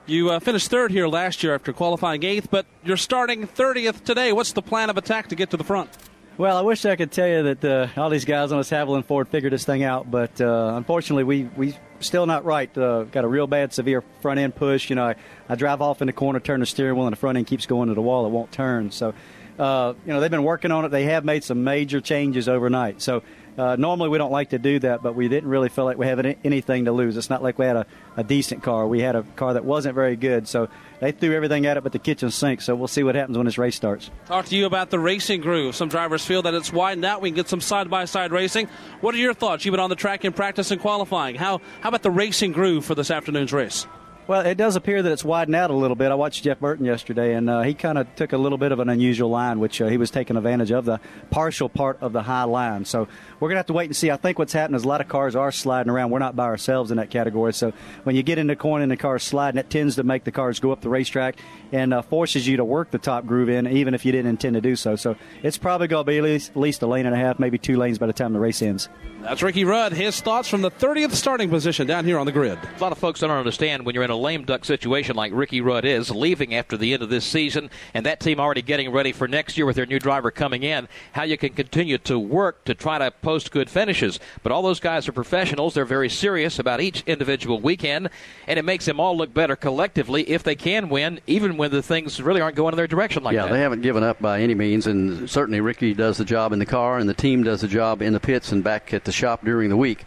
you 0.05 0.29
uh, 0.29 0.39
finished 0.39 0.69
third 0.69 0.91
here 0.91 1.07
last 1.07 1.41
year 1.41 1.55
after 1.55 1.73
qualifying 1.73 2.23
eighth, 2.23 2.51
but 2.51 2.67
you're 2.83 2.95
starting 2.95 3.47
30th 3.47 4.03
today. 4.03 4.31
What's 4.33 4.53
the 4.53 4.61
plan 4.61 4.91
of 4.91 4.99
attack 4.99 5.29
to 5.29 5.35
get 5.35 5.49
to 5.49 5.57
the 5.57 5.63
front? 5.63 5.89
Well, 6.37 6.57
I 6.57 6.61
wish 6.61 6.83
I 6.83 6.97
could 6.97 7.13
tell 7.13 7.29
you 7.29 7.53
that 7.53 7.63
uh, 7.63 7.87
all 8.01 8.09
these 8.09 8.25
guys 8.25 8.51
on 8.51 8.57
this 8.57 8.69
Havoline 8.69 9.05
Ford 9.05 9.29
figured 9.29 9.53
this 9.53 9.63
thing 9.63 9.83
out, 9.83 10.11
but 10.11 10.41
uh, 10.41 10.73
unfortunately, 10.75 11.23
we 11.23 11.43
we 11.55 11.77
still 12.01 12.25
not 12.25 12.43
right. 12.43 12.77
Uh, 12.77 13.03
got 13.03 13.23
a 13.23 13.27
real 13.27 13.47
bad, 13.47 13.71
severe 13.71 14.03
front 14.19 14.37
end 14.37 14.53
push. 14.53 14.89
You 14.89 14.97
know, 14.97 15.05
I, 15.05 15.15
I 15.47 15.55
drive 15.55 15.81
off 15.81 16.01
in 16.01 16.07
the 16.07 16.13
corner, 16.13 16.41
turn 16.41 16.59
the 16.59 16.65
steering 16.65 16.97
wheel, 16.97 17.07
and 17.07 17.13
the 17.13 17.19
front 17.19 17.37
end 17.37 17.47
keeps 17.47 17.65
going 17.65 17.87
to 17.87 17.95
the 17.95 18.01
wall. 18.01 18.25
It 18.25 18.31
won't 18.31 18.51
turn. 18.51 18.91
So, 18.91 19.13
uh, 19.57 19.93
you 20.05 20.11
know, 20.11 20.19
they've 20.19 20.29
been 20.29 20.43
working 20.43 20.71
on 20.73 20.83
it. 20.83 20.89
They 20.89 21.05
have 21.05 21.23
made 21.23 21.45
some 21.45 21.63
major 21.63 22.01
changes 22.01 22.49
overnight. 22.49 23.01
So 23.01 23.23
uh, 23.57 23.75
normally, 23.77 24.09
we 24.09 24.17
don't 24.17 24.31
like 24.31 24.49
to 24.49 24.59
do 24.59 24.79
that, 24.79 25.01
but 25.01 25.15
we 25.15 25.27
didn't 25.27 25.49
really 25.49 25.69
feel 25.69 25.85
like 25.85 25.97
we 25.97 26.05
had 26.05 26.37
anything 26.43 26.85
to 26.85 26.91
lose. 26.91 27.15
It's 27.15 27.29
not 27.29 27.41
like 27.41 27.57
we 27.57 27.65
had 27.65 27.77
a, 27.77 27.85
a 28.17 28.23
decent 28.23 28.63
car. 28.63 28.85
We 28.87 29.01
had 29.01 29.15
a 29.15 29.23
car 29.35 29.53
that 29.53 29.63
wasn't 29.63 29.95
very 29.95 30.15
good, 30.15 30.47
so 30.47 30.67
they 30.99 31.11
threw 31.11 31.33
everything 31.33 31.65
at 31.65 31.77
it 31.77 31.83
but 31.83 31.93
the 31.93 31.99
kitchen 31.99 32.31
sink. 32.31 32.61
So 32.61 32.75
we'll 32.75 32.87
see 32.87 33.03
what 33.03 33.15
happens 33.15 33.37
when 33.37 33.45
this 33.45 33.57
race 33.57 33.75
starts. 33.75 34.09
Talk 34.25 34.45
to 34.47 34.55
you 34.55 34.65
about 34.65 34.89
the 34.89 34.99
racing 34.99 35.41
groove. 35.41 35.75
Some 35.75 35.89
drivers 35.89 36.25
feel 36.25 36.41
that 36.41 36.53
it's 36.53 36.73
widened 36.73 37.05
out. 37.05 37.21
We 37.21 37.29
can 37.29 37.35
get 37.35 37.47
some 37.47 37.61
side 37.61 37.89
by 37.89 38.05
side 38.05 38.31
racing. 38.31 38.67
What 39.01 39.15
are 39.15 39.19
your 39.19 39.33
thoughts? 39.33 39.63
You've 39.65 39.73
been 39.73 39.79
on 39.79 39.89
the 39.89 39.95
track 39.95 40.25
in 40.25 40.33
practice 40.33 40.71
and 40.71 40.81
qualifying. 40.81 41.35
How 41.35 41.61
how 41.81 41.89
about 41.89 42.03
the 42.03 42.11
racing 42.11 42.51
groove 42.51 42.85
for 42.85 42.95
this 42.95 43.11
afternoon's 43.11 43.53
race? 43.53 43.87
Well, 44.27 44.41
it 44.43 44.57
does 44.57 44.75
appear 44.75 45.03
that 45.03 45.11
it's 45.11 45.23
widened 45.23 45.55
out 45.55 45.69
a 45.69 45.75
little 45.75 45.95
bit. 45.95 46.09
I 46.09 46.15
watched 46.15 46.43
Jeff 46.43 46.59
Burton 46.59 46.83
yesterday, 46.83 47.35
and 47.35 47.47
uh, 47.47 47.61
he 47.61 47.75
kind 47.75 47.99
of 47.99 48.07
took 48.15 48.33
a 48.33 48.39
little 48.39 48.57
bit 48.57 48.71
of 48.71 48.79
an 48.79 48.89
unusual 48.89 49.29
line, 49.29 49.59
which 49.59 49.79
uh, 49.79 49.85
he 49.85 49.97
was 49.97 50.09
taking 50.09 50.35
advantage 50.35 50.71
of 50.71 50.83
the 50.85 50.99
partial 51.29 51.69
part 51.69 51.99
of 52.01 52.11
the 52.11 52.23
high 52.23 52.45
line. 52.45 52.85
So 52.85 53.07
we're 53.39 53.49
going 53.49 53.57
to 53.57 53.59
have 53.59 53.67
to 53.67 53.73
wait 53.73 53.85
and 53.85 53.95
see. 53.95 54.09
I 54.09 54.17
think 54.17 54.39
what's 54.39 54.51
happening 54.51 54.77
is 54.77 54.83
a 54.83 54.87
lot 54.87 54.99
of 54.99 55.07
cars 55.07 55.35
are 55.35 55.51
sliding 55.51 55.91
around. 55.91 56.09
We're 56.09 56.17
not 56.17 56.35
by 56.35 56.45
ourselves 56.45 56.89
in 56.89 56.97
that 56.97 57.11
category. 57.11 57.53
So 57.53 57.71
when 58.03 58.15
you 58.15 58.23
get 58.23 58.39
in 58.39 58.47
the 58.47 58.55
corner 58.55 58.81
and 58.81 58.91
the 58.91 58.97
car's 58.97 59.21
sliding, 59.21 59.59
it 59.59 59.69
tends 59.69 59.95
to 59.97 60.03
make 60.03 60.23
the 60.23 60.31
cars 60.31 60.59
go 60.59 60.71
up 60.71 60.81
the 60.81 60.89
racetrack 60.89 61.35
and 61.71 61.93
uh, 61.93 62.01
forces 62.01 62.47
you 62.47 62.57
to 62.57 62.65
work 62.65 62.89
the 62.89 62.97
top 62.97 63.27
groove 63.27 63.49
in, 63.49 63.67
even 63.67 63.93
if 63.93 64.05
you 64.05 64.11
didn't 64.11 64.31
intend 64.31 64.55
to 64.55 64.61
do 64.61 64.75
so. 64.75 64.95
So 64.95 65.17
it's 65.43 65.59
probably 65.59 65.85
going 65.85 66.03
to 66.03 66.09
be 66.09 66.17
at 66.17 66.23
least, 66.23 66.49
at 66.49 66.57
least 66.57 66.81
a 66.81 66.87
lane 66.87 67.05
and 67.05 67.13
a 67.13 67.19
half, 67.19 67.37
maybe 67.37 67.59
two 67.59 67.77
lanes 67.77 67.99
by 67.99 68.07
the 68.07 68.13
time 68.13 68.33
the 68.33 68.39
race 68.39 68.63
ends. 68.63 68.89
That's 69.21 69.43
Ricky 69.43 69.65
Rudd. 69.65 69.93
His 69.93 70.19
thoughts 70.19 70.49
from 70.49 70.61
the 70.61 70.71
30th 70.71 71.11
starting 71.11 71.49
position 71.49 71.85
down 71.85 72.05
here 72.05 72.17
on 72.17 72.25
the 72.25 72.31
grid. 72.31 72.57
A 72.57 72.79
lot 72.79 72.91
of 72.91 72.97
folks 72.97 73.19
don't 73.19 73.31
understand 73.31 73.85
when 73.85 73.93
you're 73.93 74.03
in 74.03 74.11
a 74.11 74.14
lame 74.17 74.43
duck 74.45 74.65
situation 74.65 75.15
like 75.15 75.31
Ricky 75.33 75.61
Rudd 75.61 75.85
is, 75.85 76.11
leaving 76.11 76.53
after 76.53 76.77
the 76.77 76.93
end 76.93 77.03
of 77.03 77.09
this 77.09 77.25
season, 77.25 77.69
and 77.93 78.05
that 78.05 78.19
team 78.19 78.39
already 78.39 78.61
getting 78.61 78.91
ready 78.91 79.11
for 79.11 79.27
next 79.27 79.57
year 79.57 79.65
with 79.65 79.75
their 79.75 79.85
new 79.85 79.99
driver 79.99 80.31
coming 80.31 80.63
in, 80.63 80.87
how 81.13 81.23
you 81.23 81.37
can 81.37 81.53
continue 81.53 81.97
to 81.99 82.17
work 82.17 82.65
to 82.65 82.73
try 82.73 82.97
to 82.97 83.11
post 83.11 83.51
good 83.51 83.69
finishes. 83.69 84.19
But 84.43 84.51
all 84.51 84.61
those 84.61 84.79
guys 84.79 85.07
are 85.07 85.11
professionals. 85.11 85.73
They're 85.73 85.85
very 85.85 86.09
serious 86.09 86.59
about 86.59 86.81
each 86.81 87.03
individual 87.05 87.59
weekend, 87.59 88.09
and 88.47 88.59
it 88.59 88.65
makes 88.65 88.85
them 88.85 88.99
all 88.99 89.17
look 89.17 89.33
better 89.33 89.55
collectively 89.55 90.29
if 90.29 90.43
they 90.43 90.55
can 90.55 90.89
win, 90.89 91.19
even 91.27 91.57
when 91.57 91.71
the 91.71 91.83
things 91.83 92.21
really 92.21 92.41
aren't 92.41 92.55
going 92.55 92.73
in 92.73 92.77
their 92.77 92.87
direction 92.87 93.23
like 93.23 93.33
yeah, 93.33 93.45
that. 93.45 93.53
they 93.53 93.59
haven't 93.59 93.81
given 93.81 94.03
up 94.03 94.21
by 94.21 94.41
any 94.41 94.55
means, 94.55 94.87
and 94.87 95.29
certainly 95.29 95.61
Ricky 95.61 95.93
does 95.93 96.17
the 96.17 96.25
job 96.25 96.53
in 96.53 96.59
the 96.59 96.65
car, 96.65 96.97
and 96.97 97.09
the 97.09 97.13
team 97.13 97.43
does 97.43 97.61
the 97.61 97.67
job 97.67 98.01
in 98.01 98.13
the 98.13 98.19
pits 98.19 98.51
and 98.51 98.63
back 98.63 98.93
at 98.93 99.05
the 99.05 99.11
shop 99.11 99.43
during 99.43 99.69
the 99.69 99.77
week. 99.77 100.05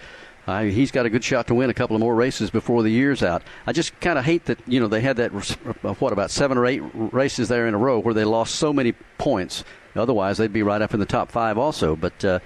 Uh, 0.49 0.62
he's 0.62 0.90
got 0.90 1.05
a 1.05 1.11
good 1.11 1.23
shot 1.23 1.47
to 1.47 1.55
win 1.55 1.69
a 1.69 1.75
couple 1.75 1.95
of 1.95 2.00
more 2.00 2.14
races 2.14 2.49
before 2.49 2.83
the 2.83 2.88
year's 2.88 3.23
out. 3.23 3.43
I 3.67 3.73
just 3.75 4.00
kind 4.00 4.19
of 4.19 4.25
hate 4.25 4.47
that 4.47 4.59
you 4.67 4.81
know 4.81 4.88
they 4.88 5.02
had 5.02 5.19
that 5.19 5.28
what 6.00 6.11
about 6.11 6.31
seven 6.31 6.57
or 6.57 6.64
eight 6.64 6.81
races 6.95 7.49
there 7.49 7.67
in 7.67 7.75
a 7.75 7.78
row 7.78 7.99
where 7.99 8.14
they 8.14 8.25
lost 8.25 8.55
so 8.55 8.73
many 8.73 8.93
points. 9.19 9.62
Otherwise, 9.95 10.38
they'd 10.38 10.50
be 10.50 10.62
right 10.62 10.81
up 10.81 10.95
in 10.95 11.00
the 11.00 11.07
top 11.07 11.31
five 11.31 11.59
also. 11.59 11.95
But 11.97 12.25
uh, 12.25 12.38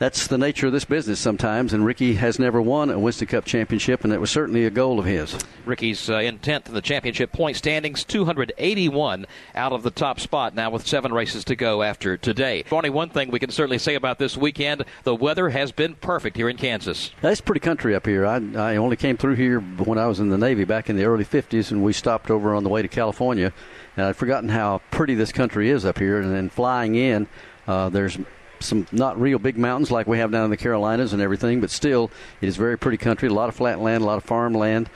that's 0.00 0.28
the 0.28 0.38
nature 0.38 0.66
of 0.66 0.72
this 0.72 0.86
business 0.86 1.20
sometimes. 1.20 1.74
And 1.74 1.84
Ricky 1.84 2.14
has 2.14 2.38
never 2.38 2.60
won 2.60 2.90
a 2.90 2.98
Winston 2.98 3.28
Cup 3.28 3.44
championship, 3.44 4.02
and 4.02 4.12
it 4.14 4.20
was 4.20 4.30
certainly 4.30 4.64
a 4.64 4.70
goal 4.70 4.98
of 4.98 5.04
his. 5.04 5.36
Ricky's 5.66 6.08
uh, 6.08 6.14
in 6.14 6.38
10th 6.38 6.68
in 6.68 6.74
the 6.74 6.80
championship 6.80 7.32
point 7.32 7.58
standings, 7.58 8.02
281 8.04 9.26
out 9.54 9.72
of 9.72 9.82
the 9.82 9.90
top 9.90 10.18
spot 10.18 10.54
now 10.54 10.70
with 10.70 10.86
seven 10.86 11.12
races 11.12 11.44
to 11.44 11.54
go 11.54 11.82
after 11.82 12.16
today. 12.16 12.64
Only 12.72 12.88
one 12.88 13.10
thing 13.10 13.30
we 13.30 13.38
can 13.38 13.50
certainly 13.50 13.76
say 13.76 13.94
about 13.94 14.18
this 14.18 14.38
weekend 14.38 14.86
the 15.04 15.14
weather 15.14 15.50
has 15.50 15.70
been 15.70 15.94
perfect 15.96 16.34
here 16.34 16.48
in 16.48 16.56
Kansas. 16.56 17.10
It's 17.22 17.42
pretty 17.42 17.60
country 17.60 17.94
up 17.94 18.06
here. 18.06 18.26
I, 18.26 18.40
I 18.56 18.76
only 18.76 18.96
came 18.96 19.18
through 19.18 19.34
here 19.34 19.60
when 19.60 19.98
I 19.98 20.06
was 20.06 20.18
in 20.18 20.30
the 20.30 20.38
Navy 20.38 20.64
back 20.64 20.88
in 20.88 20.96
the 20.96 21.04
early 21.04 21.26
50s, 21.26 21.72
and 21.72 21.84
we 21.84 21.92
stopped 21.92 22.30
over 22.30 22.54
on 22.54 22.64
the 22.64 22.70
way 22.70 22.80
to 22.80 22.88
California. 22.88 23.52
And 23.98 24.06
I'd 24.06 24.16
forgotten 24.16 24.48
how 24.48 24.80
pretty 24.90 25.14
this 25.14 25.30
country 25.30 25.68
is 25.68 25.84
up 25.84 25.98
here. 25.98 26.20
And 26.20 26.34
then 26.34 26.48
flying 26.48 26.94
in, 26.94 27.28
uh, 27.66 27.90
there's 27.90 28.16
some 28.60 28.86
not 28.92 29.20
real 29.20 29.38
big 29.38 29.58
mountains 29.58 29.90
like 29.90 30.06
we 30.06 30.18
have 30.18 30.30
down 30.30 30.44
in 30.44 30.50
the 30.50 30.56
Carolinas 30.56 31.12
and 31.12 31.22
everything, 31.22 31.60
but 31.60 31.70
still, 31.70 32.10
it 32.40 32.48
is 32.48 32.56
very 32.56 32.78
pretty 32.78 32.96
country. 32.96 33.28
A 33.28 33.34
lot 33.34 33.48
of 33.48 33.54
flat 33.54 33.80
land, 33.80 34.02
a 34.02 34.06
lot 34.06 34.18
of 34.18 34.24
farmland. 34.24 34.88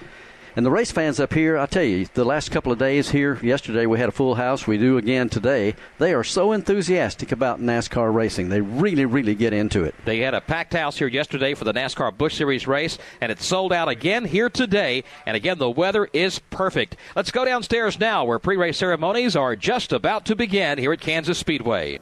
And 0.57 0.65
the 0.65 0.71
race 0.71 0.93
fans 0.93 1.19
up 1.19 1.33
here, 1.33 1.59
I 1.59 1.67
tell 1.67 1.83
you, 1.83 2.07
the 2.15 2.25
last 2.25 2.53
couple 2.53 2.71
of 2.71 2.79
days 2.79 3.11
here, 3.11 3.41
yesterday 3.43 3.87
we 3.87 3.99
had 3.99 4.09
a 4.09 4.13
full 4.13 4.37
house. 4.37 4.69
We 4.69 4.79
do 4.79 4.99
again 4.99 5.29
today. 5.29 5.75
They 5.99 6.15
are 6.15 6.23
so 6.23 6.53
enthusiastic 6.53 7.33
about 7.33 7.61
NASCAR 7.61 8.15
racing. 8.15 8.51
They 8.51 8.61
really, 8.61 9.05
really 9.05 9.35
get 9.35 9.53
into 9.53 9.83
it. 9.83 9.97
They 10.05 10.21
had 10.21 10.33
a 10.33 10.41
packed 10.41 10.73
house 10.73 10.97
here 10.97 11.09
yesterday 11.09 11.55
for 11.55 11.65
the 11.65 11.73
NASCAR 11.73 12.17
Busch 12.17 12.37
Series 12.37 12.69
race, 12.69 12.99
and 13.21 13.33
it's 13.33 13.45
sold 13.45 13.73
out 13.73 13.89
again 13.89 14.25
here 14.25 14.49
today. 14.49 15.03
And 15.27 15.37
again, 15.37 15.59
the 15.59 15.69
weather 15.69 16.09
is 16.13 16.39
perfect. 16.51 16.99
Let's 17.17 17.33
go 17.33 17.45
downstairs 17.45 17.99
now, 17.99 18.25
where 18.25 18.39
pre 18.39 18.57
race 18.57 18.79
ceremonies 18.79 19.35
are 19.35 19.57
just 19.57 19.93
about 19.93 20.25
to 20.27 20.37
begin 20.37 20.79
here 20.79 20.93
at 20.93 21.01
Kansas 21.01 21.39
Speedway. 21.39 21.99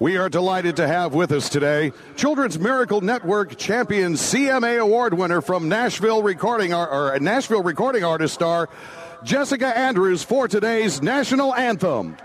We 0.00 0.16
are 0.16 0.28
delighted 0.28 0.76
to 0.76 0.86
have 0.86 1.12
with 1.12 1.32
us 1.32 1.48
today 1.48 1.90
Children's 2.14 2.56
Miracle 2.56 3.00
Network 3.00 3.56
champion 3.56 4.12
CMA 4.12 4.80
award 4.80 5.14
winner 5.14 5.40
from 5.40 5.68
Nashville 5.68 6.22
recording 6.22 6.72
or 6.72 7.16
uh, 7.16 7.18
Nashville 7.18 7.64
recording 7.64 8.04
artist 8.04 8.34
star 8.34 8.68
Jessica 9.24 9.76
Andrews 9.76 10.22
for 10.22 10.46
today's 10.46 11.02
national 11.02 11.52
anthem. 11.52 12.16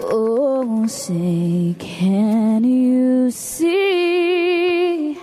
Oh, 0.00 0.86
say, 0.88 1.74
can 1.78 2.64
you 2.64 3.30
see 3.30 5.14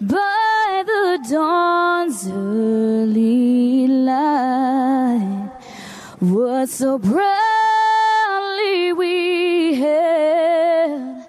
by 0.00 0.82
the 0.84 1.28
dawn's 1.30 2.28
early 2.28 3.86
light 3.86 5.52
what 6.18 6.68
so 6.68 6.98
bright? 6.98 7.65
We 8.92 9.74
had 9.74 11.26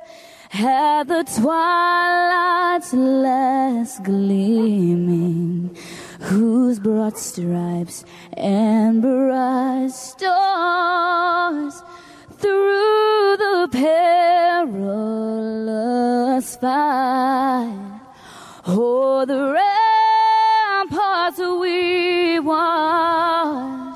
had 0.50 1.08
the 1.08 1.23
twilight's 1.23 2.93
last 2.93 4.04
gleaming, 4.04 5.76
whose 6.21 6.80
broad 6.80 7.17
stripes 7.17 8.06
and 8.34 9.02
bright 9.02 9.91
stars 9.91 11.84
through 12.39 13.38
the 13.38 13.69
perilous 13.71 14.97
fight. 16.56 18.02
Oh, 18.65 19.26
the 19.26 19.54
ramparts 20.89 21.39
we 21.39 22.39
watched 22.39 23.87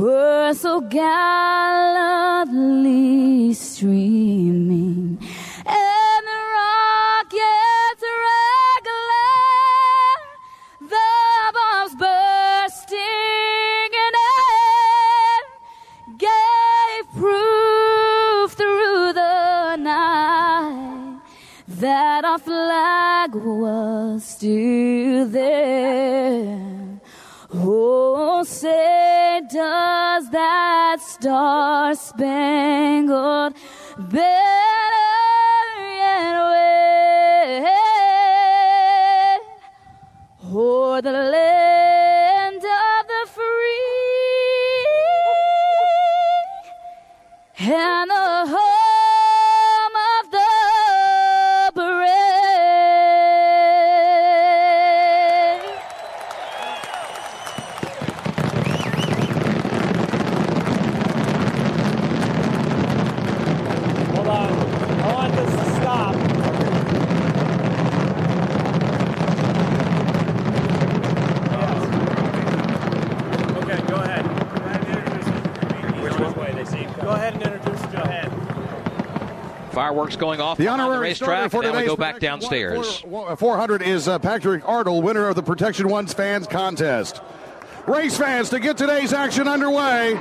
were 0.00 0.54
so 0.54 0.80
gallantly 0.80 3.52
streaming, 3.52 5.18
and 5.66 6.26
the 6.30 6.40
rockets 6.56 8.02
regular, 8.30 9.36
the 10.80 11.12
bombs 11.52 11.94
bursting 11.96 13.90
in 14.06 14.12
air, 14.40 15.40
gave 16.16 17.04
proof 17.12 18.52
through 18.52 19.12
the 19.12 19.76
night 19.76 21.20
that 21.68 22.24
our 22.24 22.38
flag 22.38 23.34
was 23.34 24.24
still 24.24 25.28
there. 25.28 26.71
Say 28.44 29.40
does 29.48 30.30
that 30.30 30.96
star 31.00 31.94
spangled 31.94 33.54
banner 33.96 34.32
yet 35.94 36.34
wave 36.50 37.68
o'er 40.52 41.02
the 41.02 41.12
land 41.12 42.64
of 42.64 43.06
the 43.06 43.26
free 43.32 44.12
and 47.60 48.10
the 48.10 48.71
Fireworks 79.72 80.16
going 80.16 80.40
off 80.40 80.58
The 80.58 80.64
behind 80.64 80.92
the 80.92 80.98
racetrack. 80.98 81.50
for 81.50 81.62
Now 81.62 81.76
we 81.76 81.86
go 81.86 81.96
back 81.96 82.20
downstairs. 82.20 83.00
400 83.00 83.82
is 83.82 84.06
uh, 84.06 84.18
Patrick 84.18 84.62
Ardle, 84.64 85.02
winner 85.02 85.28
of 85.28 85.34
the 85.36 85.42
Protection 85.42 85.88
One's 85.88 86.12
Fans 86.12 86.46
Contest. 86.46 87.20
Race 87.86 88.16
fans, 88.16 88.50
to 88.50 88.60
get 88.60 88.76
today's 88.76 89.12
action 89.12 89.48
underway. 89.48 90.14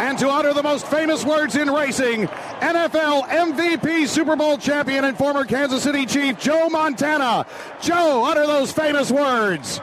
And 0.00 0.18
to 0.20 0.30
utter 0.30 0.54
the 0.54 0.62
most 0.62 0.86
famous 0.86 1.24
words 1.24 1.54
in 1.56 1.70
racing, 1.70 2.28
NFL 2.60 3.24
MVP, 3.28 4.06
Super 4.06 4.36
Bowl 4.36 4.56
champion, 4.56 5.04
and 5.04 5.18
former 5.18 5.44
Kansas 5.44 5.82
City 5.82 6.06
Chief 6.06 6.38
Joe 6.38 6.68
Montana. 6.68 7.46
Joe, 7.82 8.24
utter 8.24 8.46
those 8.46 8.72
famous 8.72 9.10
words. 9.10 9.80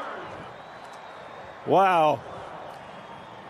Wow. 1.68 2.22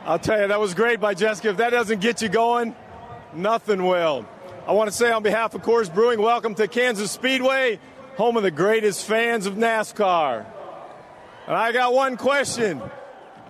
I'll 0.08 0.20
tell 0.20 0.40
you, 0.40 0.50
that 0.50 0.60
was 0.60 0.76
great 0.76 1.00
by 1.00 1.16
Jessica. 1.16 1.50
If 1.50 1.58
that 1.58 1.72
doesn't 1.72 2.00
get 2.00 2.22
you 2.22 2.30
going, 2.30 2.76
nothing 3.34 3.84
will. 3.84 4.24
I 4.68 4.74
want 4.74 4.88
to 4.88 4.96
say 4.96 5.12
on 5.12 5.24
behalf 5.24 5.56
of 5.56 5.64
Coors 5.64 5.92
Brewing, 5.92 6.22
welcome 6.22 6.54
to 6.56 6.68
Kansas 6.68 7.10
Speedway, 7.10 7.80
home 8.16 8.38
of 8.38 8.44
the 8.44 8.52
greatest 8.52 9.08
fans 9.08 9.48
of 9.48 9.56
NASCAR. 9.56 10.46
And 11.48 11.56
I 11.56 11.72
got 11.72 11.92
one 11.92 12.18
question. 12.18 12.84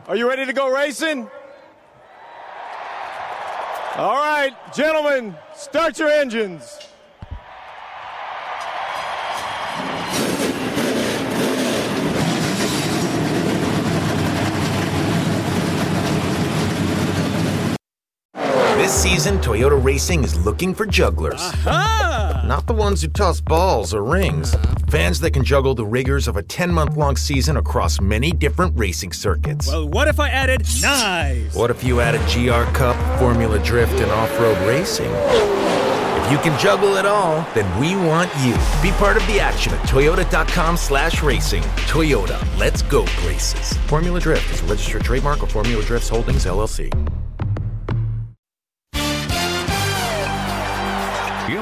Are 0.07 0.15
you 0.15 0.29
ready 0.29 0.45
to 0.45 0.53
go 0.53 0.73
racing? 0.73 1.29
All 3.97 4.15
right, 4.15 4.55
gentlemen, 4.73 5.35
start 5.57 5.99
your 5.99 6.09
engines. 6.09 6.79
This 18.85 19.01
season, 19.01 19.39
Toyota 19.39 19.83
Racing 19.83 20.23
is 20.23 20.45
looking 20.45 20.75
for 20.75 20.85
jugglers. 20.85 21.41
Not 21.65 22.67
the 22.67 22.75
ones 22.75 23.01
who 23.01 23.07
toss 23.07 23.41
balls 23.41 23.95
or 23.95 24.03
rings. 24.03 24.55
Fans 24.89 25.19
that 25.21 25.31
can 25.31 25.43
juggle 25.43 25.73
the 25.73 25.83
rigors 25.83 26.27
of 26.27 26.37
a 26.37 26.43
10 26.43 26.71
month 26.71 26.95
long 26.95 27.17
season 27.17 27.57
across 27.57 27.99
many 27.99 28.31
different 28.31 28.77
racing 28.77 29.11
circuits. 29.11 29.67
Well, 29.69 29.89
what 29.89 30.07
if 30.07 30.19
I 30.19 30.29
added 30.29 30.67
knives? 30.83 31.55
What 31.55 31.71
if 31.71 31.83
you 31.83 31.99
added 31.99 32.21
GR 32.31 32.71
Cup, 32.77 32.95
Formula 33.17 33.57
Drift, 33.57 33.99
and 33.99 34.11
off 34.11 34.39
road 34.39 34.67
racing? 34.67 35.09
If 35.09 36.31
you 36.31 36.37
can 36.37 36.59
juggle 36.59 36.97
it 36.97 37.07
all, 37.07 37.43
then 37.55 37.65
we 37.79 37.95
want 37.95 38.29
you. 38.41 38.53
Be 38.83 38.95
part 38.99 39.17
of 39.17 39.25
the 39.25 39.39
action 39.39 39.73
at 39.73 39.81
toyota.com 39.87 40.77
slash 40.77 41.23
racing. 41.23 41.63
Toyota, 41.89 42.39
let's 42.59 42.83
go 42.83 43.03
places. 43.23 43.75
Formula 43.87 44.19
Drift 44.19 44.47
is 44.53 44.61
a 44.61 44.65
registered 44.65 45.03
trademark 45.03 45.41
of 45.41 45.51
Formula 45.51 45.83
Drifts 45.83 46.09
Holdings, 46.09 46.45
LLC. 46.45 46.91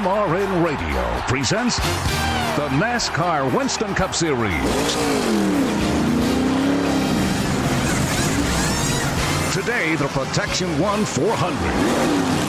MRN 0.03 0.65
Radio 0.65 1.01
presents 1.29 1.77
the 2.57 2.67
NASCAR 2.75 3.55
Winston 3.55 3.95
Cup 3.95 4.13
Series. 4.13 4.51
Today, 9.53 9.95
the 9.95 10.09
Protection 10.09 10.77
1 10.77 11.05
400. 11.05 12.42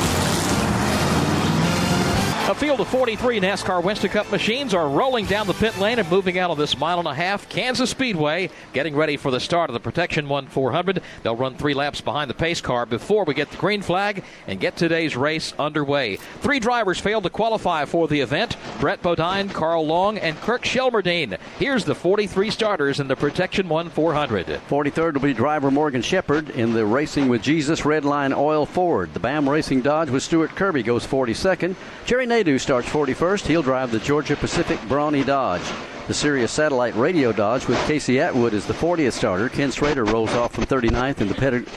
A 2.46 2.54
field 2.54 2.78
of 2.80 2.88
43 2.88 3.40
NASCAR 3.40 3.82
Winston 3.82 4.10
Cup 4.10 4.30
machines 4.30 4.74
are 4.74 4.86
rolling 4.86 5.24
down 5.24 5.46
the 5.46 5.54
pit 5.54 5.78
lane 5.78 5.98
and 5.98 6.10
moving 6.10 6.38
out 6.38 6.50
of 6.50 6.58
this 6.58 6.76
mile 6.76 6.98
and 6.98 7.08
a 7.08 7.14
half 7.14 7.48
Kansas 7.48 7.88
Speedway, 7.88 8.50
getting 8.74 8.94
ready 8.94 9.16
for 9.16 9.30
the 9.30 9.40
start 9.40 9.70
of 9.70 9.74
the 9.74 9.80
Protection 9.80 10.28
1 10.28 10.48
400. 10.48 11.02
They'll 11.22 11.36
run 11.36 11.54
three 11.54 11.72
laps 11.72 12.02
behind 12.02 12.28
the 12.28 12.34
pace 12.34 12.60
car 12.60 12.84
before 12.84 13.24
we 13.24 13.32
get 13.32 13.50
the 13.50 13.56
green 13.56 13.80
flag 13.80 14.24
and 14.46 14.60
get 14.60 14.76
today's 14.76 15.16
race 15.16 15.54
underway. 15.58 16.16
Three 16.42 16.60
drivers 16.60 17.00
failed 17.00 17.24
to 17.24 17.30
qualify 17.30 17.86
for 17.86 18.08
the 18.08 18.20
event 18.20 18.58
Brett 18.78 19.00
Bodine, 19.00 19.48
Carl 19.48 19.86
Long, 19.86 20.18
and 20.18 20.36
Kirk 20.42 20.64
Shelmerdine. 20.64 21.38
Here's 21.58 21.86
the 21.86 21.94
43 21.94 22.50
starters 22.50 23.00
in 23.00 23.08
the 23.08 23.16
Protection 23.16 23.70
1 23.70 23.88
400. 23.88 24.46
43rd 24.68 25.14
will 25.14 25.20
be 25.22 25.32
driver 25.32 25.70
Morgan 25.70 26.02
Shepherd 26.02 26.50
in 26.50 26.74
the 26.74 26.84
Racing 26.84 27.30
with 27.30 27.40
Jesus 27.40 27.80
Redline 27.80 28.36
Oil 28.36 28.66
Ford. 28.66 29.14
The 29.14 29.20
BAM 29.20 29.48
Racing 29.48 29.80
Dodge 29.80 30.10
with 30.10 30.22
Stuart 30.22 30.50
Kirby 30.50 30.82
goes 30.82 31.06
42nd. 31.06 31.74
Jerry 32.04 32.26
Nadeau 32.34 32.56
starts 32.58 32.88
41st. 32.88 33.46
He'll 33.46 33.62
drive 33.62 33.92
the 33.92 34.00
Georgia 34.00 34.34
Pacific 34.34 34.80
Brawny 34.88 35.22
Dodge. 35.22 35.62
The 36.08 36.14
Sirius 36.14 36.50
Satellite 36.50 36.96
Radio 36.96 37.30
Dodge 37.30 37.68
with 37.68 37.78
Casey 37.86 38.18
Atwood 38.18 38.54
is 38.54 38.66
the 38.66 38.74
40th 38.74 39.12
starter. 39.12 39.48
Ken 39.48 39.70
Schrader 39.70 40.04
rolls 40.04 40.32
off 40.34 40.52
from 40.52 40.64
39th 40.66 41.20
in 41.20 41.28
the 41.28 41.34
pedig- 41.34 41.68